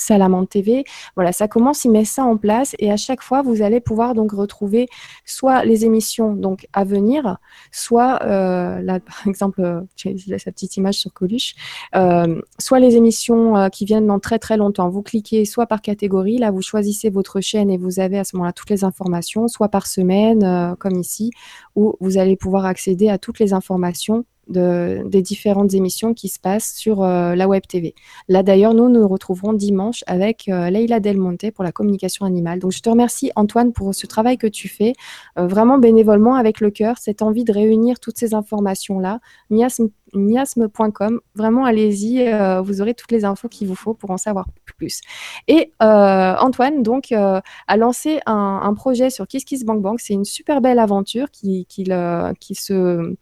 TV. 0.48 0.84
Voilà, 1.14 1.32
ça 1.32 1.48
commence, 1.48 1.84
il 1.84 1.90
met 1.90 2.04
ça 2.04 2.24
en 2.24 2.36
place 2.36 2.74
et 2.78 2.90
à 2.90 2.96
chaque 2.96 3.22
fois 3.22 3.42
vous 3.42 3.62
allez 3.62 3.80
pouvoir 3.80 4.14
donc 4.14 4.32
retrouver 4.32 4.88
soit 5.24 5.64
les 5.64 5.84
émissions 5.84 6.34
donc 6.34 6.66
à 6.72 6.84
venir, 6.84 7.38
soit 7.70 8.22
euh, 8.22 8.80
là 8.80 9.00
par 9.00 9.22
exemple, 9.26 9.84
j'ai 9.96 10.16
sa 10.38 10.52
petite 10.52 10.76
image 10.76 10.94
sur 10.94 11.12
Coluche, 11.12 11.54
euh, 11.94 12.40
soit 12.58 12.80
les 12.80 12.96
émissions 12.96 13.56
euh, 13.56 13.68
qui 13.68 13.84
viennent 13.84 14.06
dans 14.06 14.18
très 14.18 14.38
très 14.38 14.56
longtemps. 14.56 14.88
Vous 14.88 15.02
cliquez 15.02 15.44
soit 15.44 15.66
par 15.66 15.82
catégorie, 15.82 16.38
là 16.38 16.50
vous 16.50 16.62
choisissez 16.62 17.10
votre 17.10 17.40
chaîne 17.40 17.70
et 17.70 17.78
vous 17.78 18.00
avez 18.00 18.18
à 18.18 18.24
ce 18.24 18.36
moment-là 18.36 18.52
toutes 18.52 18.70
les 18.70 18.84
informations, 18.84 19.48
soit 19.48 19.68
par 19.68 19.86
semaine 19.86 20.44
euh, 20.44 20.74
comme 20.76 20.96
ici, 20.98 21.30
où 21.76 21.96
vous 22.00 22.18
allez 22.18 22.36
pouvoir 22.36 22.66
accéder 22.66 23.08
à 23.08 23.18
toutes 23.18 23.38
les 23.38 23.52
informations 23.52 24.24
de, 24.48 25.02
des 25.06 25.22
différentes 25.22 25.74
émissions 25.74 26.14
qui 26.14 26.28
se 26.28 26.38
passent 26.38 26.74
sur 26.74 27.02
euh, 27.02 27.34
la 27.34 27.48
Web 27.48 27.62
TV. 27.66 27.94
Là 28.28 28.42
d'ailleurs, 28.42 28.74
nous 28.74 28.88
nous 28.88 29.06
retrouverons 29.06 29.52
dimanche 29.52 30.02
avec 30.06 30.48
euh, 30.48 30.70
Leila 30.70 31.00
Del 31.00 31.18
Monte 31.18 31.50
pour 31.52 31.64
la 31.64 31.72
communication 31.72 32.26
animale. 32.26 32.58
Donc 32.58 32.72
je 32.72 32.80
te 32.80 32.90
remercie 32.90 33.30
Antoine 33.36 33.72
pour 33.72 33.94
ce 33.94 34.06
travail 34.06 34.38
que 34.38 34.46
tu 34.46 34.68
fais, 34.68 34.94
euh, 35.38 35.46
vraiment 35.46 35.78
bénévolement 35.78 36.34
avec 36.34 36.60
le 36.60 36.70
cœur, 36.70 36.98
cette 36.98 37.22
envie 37.22 37.44
de 37.44 37.52
réunir 37.52 38.00
toutes 38.00 38.18
ces 38.18 38.34
informations-là. 38.34 39.20
Miasme.com, 39.50 41.20
vraiment 41.34 41.64
allez-y, 41.64 42.30
vous 42.62 42.82
aurez 42.82 42.92
toutes 42.94 43.12
les 43.12 43.24
infos 43.24 43.48
qu'il 43.48 43.68
vous 43.68 43.74
faut 43.74 43.94
pour 43.94 44.10
en 44.10 44.18
savoir 44.18 44.46
plus. 44.76 45.00
Et 45.48 45.72
Antoine 45.80 46.82
donc 46.82 47.12
a 47.12 47.42
lancé 47.76 48.20
un, 48.26 48.74
projet 48.74 49.08
sur 49.08 49.26
KissKissBankBank. 49.26 50.00
C'est 50.00 50.12
une 50.12 50.24
super 50.24 50.60
belle 50.60 50.78
aventure 50.78 51.30
qui, 51.30 51.66
qui 51.66 52.54
se 52.54 53.14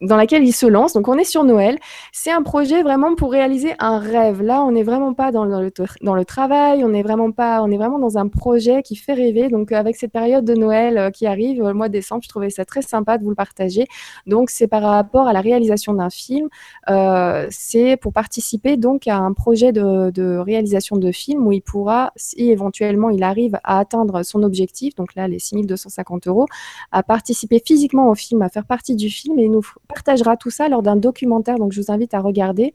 dans 0.00 0.16
laquelle 0.16 0.44
il 0.44 0.52
se 0.52 0.66
lance. 0.66 0.94
Donc 0.94 1.08
on 1.08 1.18
est 1.18 1.24
sur 1.24 1.44
Noël. 1.44 1.78
C'est 2.12 2.30
un 2.30 2.42
projet 2.42 2.82
vraiment 2.82 3.14
pour 3.14 3.30
réaliser 3.30 3.74
un 3.78 3.98
rêve. 3.98 4.42
Là, 4.42 4.62
on 4.62 4.72
n'est 4.72 4.82
vraiment 4.82 5.14
pas 5.14 5.30
dans 5.30 5.44
le, 5.44 5.70
dans 6.02 6.14
le 6.14 6.24
travail, 6.24 6.84
on 6.84 6.88
n'est 6.88 7.02
vraiment 7.02 7.30
pas, 7.32 7.62
on 7.62 7.70
est 7.70 7.76
vraiment 7.76 7.98
dans 7.98 8.16
un 8.16 8.28
projet 8.28 8.82
qui 8.82 8.96
fait 8.96 9.12
rêver. 9.12 9.48
Donc 9.48 9.72
avec 9.72 9.96
cette 9.96 10.12
période 10.12 10.44
de 10.44 10.54
Noël 10.54 10.96
euh, 10.98 11.10
qui 11.10 11.26
arrive, 11.26 11.62
le 11.62 11.74
mois 11.74 11.88
de 11.88 11.92
décembre, 11.92 12.22
je 12.22 12.28
trouvais 12.28 12.50
ça 12.50 12.64
très 12.64 12.82
sympa 12.82 13.18
de 13.18 13.24
vous 13.24 13.30
le 13.30 13.36
partager. 13.36 13.86
Donc 14.26 14.50
c'est 14.50 14.68
par 14.68 14.82
rapport 14.82 15.26
à 15.26 15.32
la 15.32 15.40
réalisation 15.40 15.92
d'un 15.94 16.10
film. 16.10 16.48
Euh, 16.88 17.46
c'est 17.50 17.96
pour 17.96 18.12
participer 18.12 18.76
donc 18.76 19.06
à 19.06 19.16
un 19.16 19.32
projet 19.32 19.72
de, 19.72 20.10
de, 20.10 20.38
réalisation 20.38 20.96
de 20.96 21.12
film 21.12 21.46
où 21.46 21.52
il 21.52 21.60
pourra, 21.60 22.12
si 22.16 22.50
éventuellement 22.50 23.10
il 23.10 23.22
arrive 23.22 23.58
à 23.64 23.78
atteindre 23.78 24.22
son 24.22 24.42
objectif, 24.42 24.94
donc 24.94 25.14
là 25.14 25.28
les 25.28 25.38
6250 25.38 26.26
euros, 26.26 26.46
à 26.92 27.02
participer 27.02 27.62
physiquement 27.64 28.08
au 28.08 28.14
film, 28.14 28.42
à 28.42 28.48
faire 28.48 28.64
partie 28.64 28.96
du 28.96 29.10
film 29.10 29.38
et 29.38 29.48
nous 29.48 29.62
partagera 29.92 30.36
tout 30.36 30.50
ça 30.50 30.68
lors 30.68 30.82
d'un 30.82 30.96
documentaire. 30.96 31.56
Donc, 31.58 31.72
je 31.72 31.80
vous 31.80 31.90
invite 31.90 32.14
à 32.14 32.20
regarder 32.20 32.74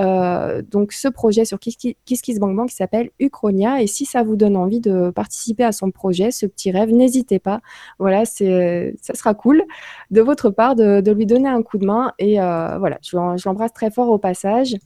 euh, 0.00 0.62
donc 0.62 0.92
ce 0.92 1.06
projet 1.08 1.44
sur 1.44 1.58
KissKissBankBank 1.60 2.68
qui 2.68 2.76
s'appelle 2.76 3.10
Uchronia. 3.20 3.82
Et 3.82 3.86
si 3.86 4.04
ça 4.04 4.22
vous 4.22 4.36
donne 4.36 4.56
envie 4.56 4.80
de 4.80 5.10
participer 5.10 5.64
à 5.64 5.72
son 5.72 5.90
projet, 5.90 6.30
ce 6.30 6.46
petit 6.46 6.70
rêve, 6.70 6.90
n'hésitez 6.90 7.38
pas. 7.38 7.60
Voilà, 7.98 8.24
c'est, 8.24 8.94
ça 9.00 9.14
sera 9.14 9.34
cool 9.34 9.62
de 10.10 10.20
votre 10.20 10.50
part 10.50 10.74
de, 10.74 11.10
lui 11.12 11.26
donner 11.26 11.48
un 11.48 11.62
coup 11.62 11.78
de 11.78 11.86
main. 11.86 12.12
Et 12.18 12.40
euh, 12.40 12.78
voilà, 12.78 12.98
je 13.02 13.16
l'embrasse 13.16 13.72
très 13.72 13.90
fort 13.90 14.10
au 14.10 14.18
passage. 14.18 14.76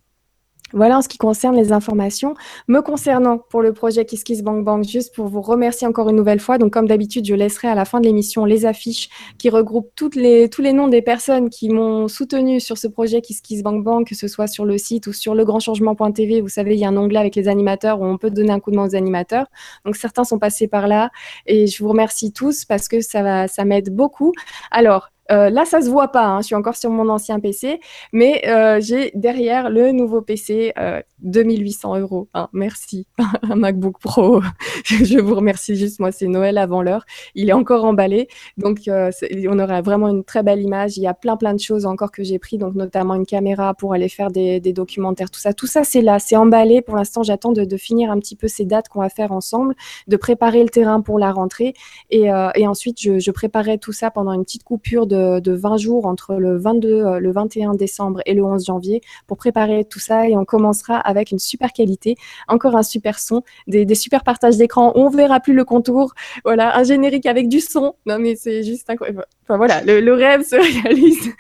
Voilà 0.73 0.99
en 0.99 1.03
ce 1.03 1.09
qui 1.09 1.19
concerne 1.19 1.57
les 1.57 1.73
informations. 1.73 2.35
Me 2.67 2.83
concernant 2.83 3.39
pour 3.39 3.63
le 3.63 3.73
projet 3.73 4.05
KissKissBankBank, 4.05 4.85
juste 4.85 5.15
pour 5.15 5.29
vous 5.29 5.41
remercier 5.41 5.87
encore 5.87 6.09
une 6.11 6.17
nouvelle 6.17 6.41
fois. 6.41 6.59
Donc, 6.59 6.73
comme 6.73 6.87
d'habitude, 6.87 7.25
je 7.25 7.35
laisserai 7.35 7.69
à 7.69 7.75
la 7.75 7.85
fin 7.85 8.01
de 8.01 8.07
l'émission 8.07 8.45
les 8.45 8.67
affiches 8.67 9.09
qui 9.39 9.49
regroupent 9.49 9.91
tous 9.95 10.11
les 10.17 10.73
noms 10.73 10.89
des 10.89 11.03
personnes 11.03 11.49
qui 11.49 11.71
m'ont 11.71 12.09
soutenu 12.09 12.61
sur 12.61 12.77
ce 12.77 12.87
projet 12.87 13.23
KissKissBankBank, 13.23 14.09
que 14.09 14.15
ce 14.15 14.29
soit 14.29 14.47
sur 14.47 14.65
le 14.65 14.77
site 14.77 15.07
ou 15.07 15.13
sur 15.13 15.35
legrandchangement.tv. 15.35 16.41
Vous 16.41 16.49
savez, 16.49 16.75
il 16.75 16.81
y 16.81 16.85
a 16.85 16.89
un 16.89 16.97
onglet 16.97 17.19
avec 17.19 17.35
les 17.35 17.49
animateurs 17.49 18.01
où 18.01 18.05
on 18.05 18.19
peut 18.19 18.31
donner 18.31 18.51
un 18.51 18.61
coup 18.61 18.71
de 18.71 18.77
main 18.77 18.87
aux 18.87 18.95
animateurs. 18.95 19.47
Donc, 19.85 19.97
certains 19.97 20.25
sont 20.25 20.39
passés 20.39 20.69
par 20.69 20.87
là 20.87 21.11
et 21.47 21.67
je 21.67 21.83
vous 21.83 21.89
remercie 21.89 22.33
tous 22.33 22.65
parce 22.65 22.89
que 22.89 23.01
ça, 23.01 23.49
ça 23.49 23.65
m'aide 23.65 23.95
beaucoup. 23.95 24.33
Alors, 24.71 25.09
euh, 25.31 25.51
là, 25.51 25.65
ça 25.65 25.83
se 25.83 25.91
voit 25.91 26.09
pas. 26.09 26.27
Hein, 26.27 26.41
je 26.41 26.47
suis 26.47 26.55
encore 26.55 26.77
sur 26.77 26.91
mon 26.91 27.09
ancien 27.09 27.39
PC, 27.41 27.81
mais 28.13 28.43
euh, 28.49 28.81
j'ai 28.81 29.11
derrière 29.15 29.69
le 29.71 29.93
nouveau 29.93 30.23
PC, 30.23 30.73
euh, 30.79 31.03
2800 31.21 31.99
euros. 31.99 32.29
Hein, 32.35 32.49
merci, 32.53 33.07
un 33.43 33.57
MacBook 33.57 33.99
Pro. 34.01 34.41
je 34.85 35.19
vous 35.19 35.35
remercie 35.35 35.77
juste. 35.77 36.01
Moi, 36.01 36.13
c'est 36.13 36.29
Noël 36.29 36.57
avant 36.57 36.83
l'heure. 36.83 37.05
Il 37.35 37.51
est 37.51 37.53
encore 37.53 37.85
emballé, 37.85 38.29
donc 38.57 38.89
euh, 38.89 39.11
on 39.49 39.59
aura 39.59 39.83
vraiment 39.83 40.09
une 40.09 40.25
très 40.25 40.43
belle 40.43 40.63
image. 40.63 40.97
Il 40.97 41.03
y 41.03 41.07
a 41.07 41.15
plein 41.15 41.37
plein 41.37 41.55
de 41.55 41.61
choses 41.61 41.85
encore 41.85 42.11
que 42.11 42.23
j'ai 42.23 42.39
pris, 42.39 42.57
donc 42.57 42.75
notamment 42.75 43.15
une 43.15 43.27
caméra 43.27 43.75
pour 43.75 43.93
aller 43.93 44.09
faire 44.09 44.31
des, 44.31 44.61
documentaires, 44.73 45.31
tout 45.31 45.41
ça. 45.41 45.53
Tout 45.53 45.67
ça, 45.67 45.85
c'est 45.85 46.03
là, 46.03 46.19
c'est 46.19 46.37
emballé. 46.37 46.83
Pour 46.83 46.97
l'instant, 46.97 47.23
j'attends 47.23 47.53
de, 47.53 47.77
finir 47.77 48.11
un 48.11 48.19
petit 48.19 48.35
peu 48.35 48.49
ces 48.49 48.65
dates 48.65 48.89
qu'on 48.89 49.01
va 49.01 49.09
faire 49.09 49.31
ensemble, 49.31 49.75
de 50.09 50.17
préparer 50.17 50.63
le 50.63 50.69
terrain 50.69 51.01
pour 51.01 51.19
la 51.19 51.33
rentrée, 51.33 51.75
et, 52.11 52.31
euh, 52.33 52.51
ensuite, 52.67 53.01
je, 53.01 53.19
je 53.19 53.31
préparerai 53.31 53.79
tout 53.79 53.93
ça 53.93 54.11
pendant 54.11 54.33
une 54.33 54.45
petite 54.45 54.65
coupure 54.65 55.07
de 55.07 55.18
de, 55.41 55.53
20 55.53 55.77
jours 55.77 56.07
entre 56.07 56.35
le 56.35 56.57
22, 56.57 56.89
euh, 56.89 57.19
le 57.19 57.33
21 57.33 57.75
décembre 57.75 58.21
et 58.27 58.35
le 58.35 58.45
11 58.45 58.65
janvier 58.65 59.01
pour 59.27 59.37
préparer 59.37 59.85
tout 59.85 59.99
ça 59.99 60.29
et 60.29 60.37
on 60.37 60.45
commencera 60.45 60.97
avec 60.99 61.31
une 61.31 61.39
super 61.39 61.73
qualité, 61.73 62.17
encore 62.49 62.77
un 62.77 62.83
super 62.83 63.19
son, 63.19 63.43
des, 63.67 63.95
super 63.95 64.25
partages 64.25 64.57
d'écran. 64.57 64.93
On 64.95 65.09
verra 65.09 65.41
plus 65.41 65.55
le 65.55 65.65
contour. 65.65 66.15
Voilà, 66.45 66.77
un 66.77 66.85
générique 66.85 67.27
avec 67.27 67.49
du 67.49 67.61
son. 67.61 67.95
Non 68.07 68.19
mais 68.19 68.37
c'est 68.37 68.63
juste 68.63 68.89
incroyable. 68.91 69.25
Enfin 69.45 69.57
voilà, 69.57 69.83
le, 69.83 70.13
rêve 70.13 70.43
se 70.43 70.57
réalise. 70.83 71.33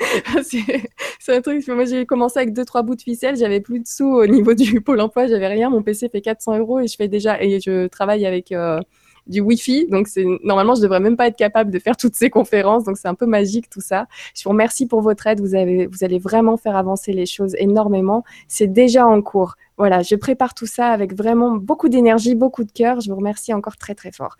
c'est 1.20 1.36
un 1.36 1.40
truc. 1.40 1.66
Moi 1.68 1.84
j'ai 1.84 2.07
commencé 2.07 2.39
avec 2.39 2.52
deux 2.52 2.65
trois 2.65 2.82
bouts 2.82 2.97
de 2.97 3.02
ficelle, 3.02 3.36
j'avais 3.36 3.60
plus 3.60 3.81
de 3.81 3.86
sous 3.86 4.07
au 4.07 4.26
niveau 4.26 4.55
du 4.55 4.81
pôle 4.81 5.00
emploi, 5.00 5.26
j'avais 5.26 5.48
rien. 5.48 5.70
Mon 5.70 5.82
PC 5.82 6.08
fait 6.08 6.20
400 6.20 6.58
euros 6.58 6.81
et 6.81 6.86
je 6.86 6.97
fais 6.97 7.08
déjà 7.08 7.40
et 7.42 7.60
je 7.60 7.86
travaille 7.86 8.26
avec 8.26 8.52
euh, 8.52 8.81
du 9.28 9.40
Wi-Fi. 9.40 9.86
Donc, 9.86 10.08
c'est 10.08 10.24
normalement, 10.42 10.74
je 10.74 10.82
devrais 10.82 11.00
même 11.00 11.16
pas 11.16 11.28
être 11.28 11.36
capable 11.36 11.70
de 11.70 11.78
faire 11.78 11.97
toutes 11.97 12.15
ces 12.15 12.31
conférences. 12.31 12.84
Donc, 12.84 12.97
c'est 12.97 13.08
un 13.08 13.15
peu 13.15 13.26
magique 13.26 13.68
tout 13.70 13.81
ça. 13.81 14.07
Je 14.34 14.42
vous 14.44 14.50
remercie 14.50 14.86
pour 14.86 15.00
votre 15.00 15.26
aide. 15.26 15.40
Vous 15.40 15.55
avez, 15.55 15.86
vous 15.86 16.05
allez 16.05 16.18
vraiment 16.18 16.57
faire 16.57 16.76
avancer 16.76 17.12
les 17.12 17.26
choses 17.26 17.55
énormément. 17.58 18.24
C'est 18.48 18.66
déjà 18.66 19.07
en 19.07 19.23
cours. 19.23 19.57
Voilà, 19.76 20.02
je 20.02 20.16
prépare 20.16 20.55
tout 20.55 20.66
ça 20.66 20.89
avec 20.89 21.15
vraiment 21.15 21.57
beaucoup 21.57 21.89
d'énergie, 21.89 22.34
beaucoup 22.34 22.65
de 22.65 22.73
cœur. 22.73 23.00
Je 23.00 23.10
vous 23.10 23.16
remercie 23.16 23.55
encore 23.55 23.76
très 23.76 23.94
très 23.94 24.10
fort. 24.10 24.36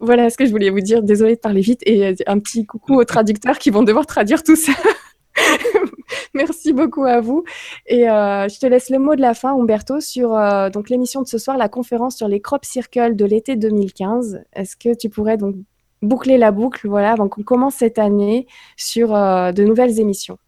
Voilà 0.00 0.28
ce 0.28 0.36
que 0.36 0.44
je 0.44 0.50
voulais 0.50 0.70
vous 0.70 0.80
dire. 0.80 1.02
Désolée 1.02 1.36
de 1.36 1.40
parler 1.40 1.62
vite 1.62 1.80
et 1.86 2.06
euh, 2.06 2.14
un 2.26 2.38
petit 2.38 2.66
coucou 2.66 2.94
aux 2.96 3.04
traducteurs 3.04 3.58
qui 3.58 3.70
vont 3.70 3.82
devoir 3.82 4.06
traduire 4.06 4.42
tout 4.42 4.56
ça. 4.56 4.72
Merci 6.36 6.72
beaucoup 6.72 7.04
à 7.04 7.20
vous. 7.20 7.44
Et 7.86 8.10
euh, 8.10 8.48
je 8.48 8.58
te 8.58 8.66
laisse 8.66 8.90
le 8.90 8.98
mot 8.98 9.14
de 9.14 9.20
la 9.20 9.34
fin, 9.34 9.54
Umberto, 9.54 10.00
sur 10.00 10.34
euh, 10.34 10.68
donc 10.68 10.90
l'émission 10.90 11.22
de 11.22 11.28
ce 11.28 11.38
soir, 11.38 11.56
la 11.56 11.68
conférence 11.68 12.16
sur 12.16 12.26
les 12.26 12.40
crop 12.40 12.64
circles 12.64 13.14
de 13.14 13.24
l'été 13.24 13.54
2015. 13.54 14.42
Est-ce 14.52 14.76
que 14.76 14.94
tu 14.96 15.08
pourrais 15.08 15.36
donc 15.36 15.54
boucler 16.02 16.36
la 16.36 16.50
boucle, 16.50 16.88
voilà, 16.88 17.12
avant 17.12 17.28
qu'on 17.28 17.44
commence 17.44 17.76
cette 17.76 17.98
année 17.98 18.48
sur 18.76 19.14
euh, 19.14 19.52
de 19.52 19.62
nouvelles 19.62 20.00
émissions? 20.00 20.38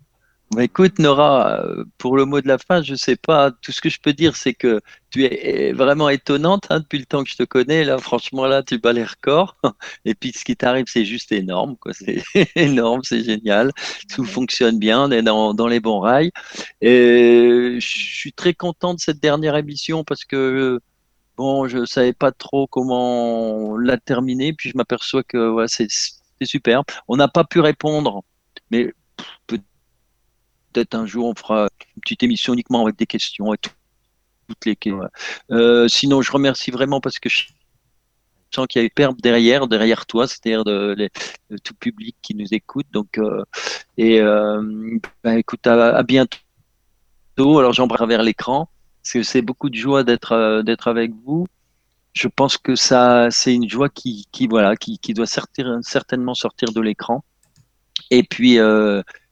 Écoute, 0.59 0.99
Nora, 0.99 1.61
euh, 1.61 1.85
pour 1.99 2.17
le 2.17 2.25
mot 2.25 2.41
de 2.41 2.49
la 2.49 2.59
fin, 2.59 2.83
je 2.83 2.95
sais 2.95 3.17
pas. 3.17 3.51
Tout 3.51 3.73
ce 3.73 3.81
que 3.81 3.89
je 3.89 4.01
peux 4.01 4.13
dire, 4.13 4.37
c'est 4.37 4.55
que 4.55 4.81
tu 5.11 5.25
es 5.25 5.73
vraiment 5.73 6.09
étonnante 6.09 6.67
hein, 6.71 6.81
depuis 6.81 6.99
le 6.99 7.07
temps 7.07 7.25
que 7.25 7.31
je 7.31 7.37
te 7.37 7.43
connais. 7.43 7.85
Là, 7.85 7.99
franchement, 7.99 8.47
là, 8.47 8.63
tu 8.63 8.79
bats 8.79 8.93
les 8.93 9.05
records. 9.05 9.57
Et 10.05 10.15
puis, 10.15 10.33
ce 10.33 10.45
qui 10.45 10.57
t'arrive, 10.57 10.87
c'est 10.89 11.05
juste 11.05 11.33
énorme. 11.33 11.77
C'est 11.93 12.23
énorme, 12.57 13.01
c'est 13.05 13.23
génial. 13.23 13.73
Tout 14.15 14.25
fonctionne 14.25 14.79
bien, 14.79 15.05
on 15.05 15.11
est 15.11 15.23
dans, 15.23 15.55
dans, 15.55 15.67
les 15.67 15.81
bons 15.81 16.01
rails. 16.01 16.31
Et 16.81 17.79
je 17.81 17.87
suis 17.87 18.33
très 18.33 18.55
content 18.55 18.95
de 18.95 19.01
cette 19.01 19.21
dernière 19.21 19.57
émission 19.57 20.05
parce 20.05 20.25
que 20.25 20.81
bon, 21.37 21.69
je 21.69 21.85
savais 21.85 22.13
pas 22.13 22.33
trop 22.33 22.67
comment 22.67 23.77
la 23.79 23.99
terminer. 23.99 24.53
Puis, 24.53 24.71
je 24.71 24.77
m'aperçois 24.77 25.23
que 25.25 25.51
ouais, 25.51 25.67
c'est 25.69 25.89
super. 26.43 26.83
On 27.09 27.17
n'a 27.17 27.29
pas 27.29 27.45
pu 27.45 27.61
répondre, 27.61 28.23
mais 28.71 28.93
peut-être 30.77 30.95
un 30.95 31.07
jour 31.07 31.27
on 31.27 31.35
fera 31.35 31.69
une 31.95 32.01
petite 32.03 32.23
émission 32.23 32.53
uniquement 32.53 32.83
avec 32.83 32.97
des 32.97 33.07
questions 33.07 33.55
et 33.55 33.59
toutes 33.59 34.65
les 34.67 34.77
questions. 34.77 35.09
Euh, 35.51 35.89
sinon, 35.89 36.21
je 36.21 36.31
remercie 36.31 36.71
vraiment 36.71 37.01
parce 37.01 37.19
que 37.19 37.31
je 37.31 37.47
sens 38.55 38.67
qu'il 38.67 38.81
y 38.81 38.85
a 38.85 38.87
eu 38.87 38.91
perme 38.91 39.17
derrière, 39.17 39.67
derrière 39.69 40.05
toi, 40.05 40.27
c'est-à-dire 40.27 40.65
de, 40.65 41.09
tout 41.65 41.75
public 41.75 42.15
qui 42.21 42.35
nous 42.35 42.53
écoute. 42.53 42.87
Donc, 42.93 43.19
euh, 43.19 43.43
et 43.97 44.21
euh, 44.21 44.99
ben, 45.25 45.39
écoute, 45.39 45.67
à, 45.67 46.03
bientôt. 46.03 46.39
Alors, 47.39 47.73
j'embrasse 47.73 48.09
vers 48.09 48.23
l'écran 48.23 48.69
c'est 49.03 49.41
beaucoup 49.41 49.71
de 49.71 49.77
joie 49.77 50.03
d'être 50.03 50.63
d'être 50.63 50.89
avec 50.89 51.13
vous. 51.25 51.47
Je 52.13 52.27
pense 52.27 52.59
que 52.59 52.75
ça, 52.75 53.29
c'est 53.31 53.55
une 53.55 53.69
joie 53.69 53.89
qui, 53.89 54.27
qui 54.33 54.49
voilà, 54.49 54.75
qui, 54.75 54.99
qui 54.99 55.15
doit 55.15 55.27
sortir, 55.27 55.79
certainement 55.83 56.35
sortir 56.35 56.73
de 56.73 56.81
l'écran. 56.81 57.23
Et 58.11 58.25
puis, 58.25 58.59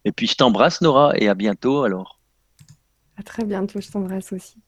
et 0.05 0.13
puis 0.13 0.27
je 0.27 0.35
t'embrasse 0.35 0.81
Nora 0.81 1.13
et 1.17 1.29
à 1.29 1.35
bientôt 1.35 1.83
alors. 1.85 2.21
À 3.17 3.23
très 3.23 3.45
bientôt, 3.45 3.81
je 3.81 3.91
t'embrasse 3.91 4.33
aussi. 4.33 4.64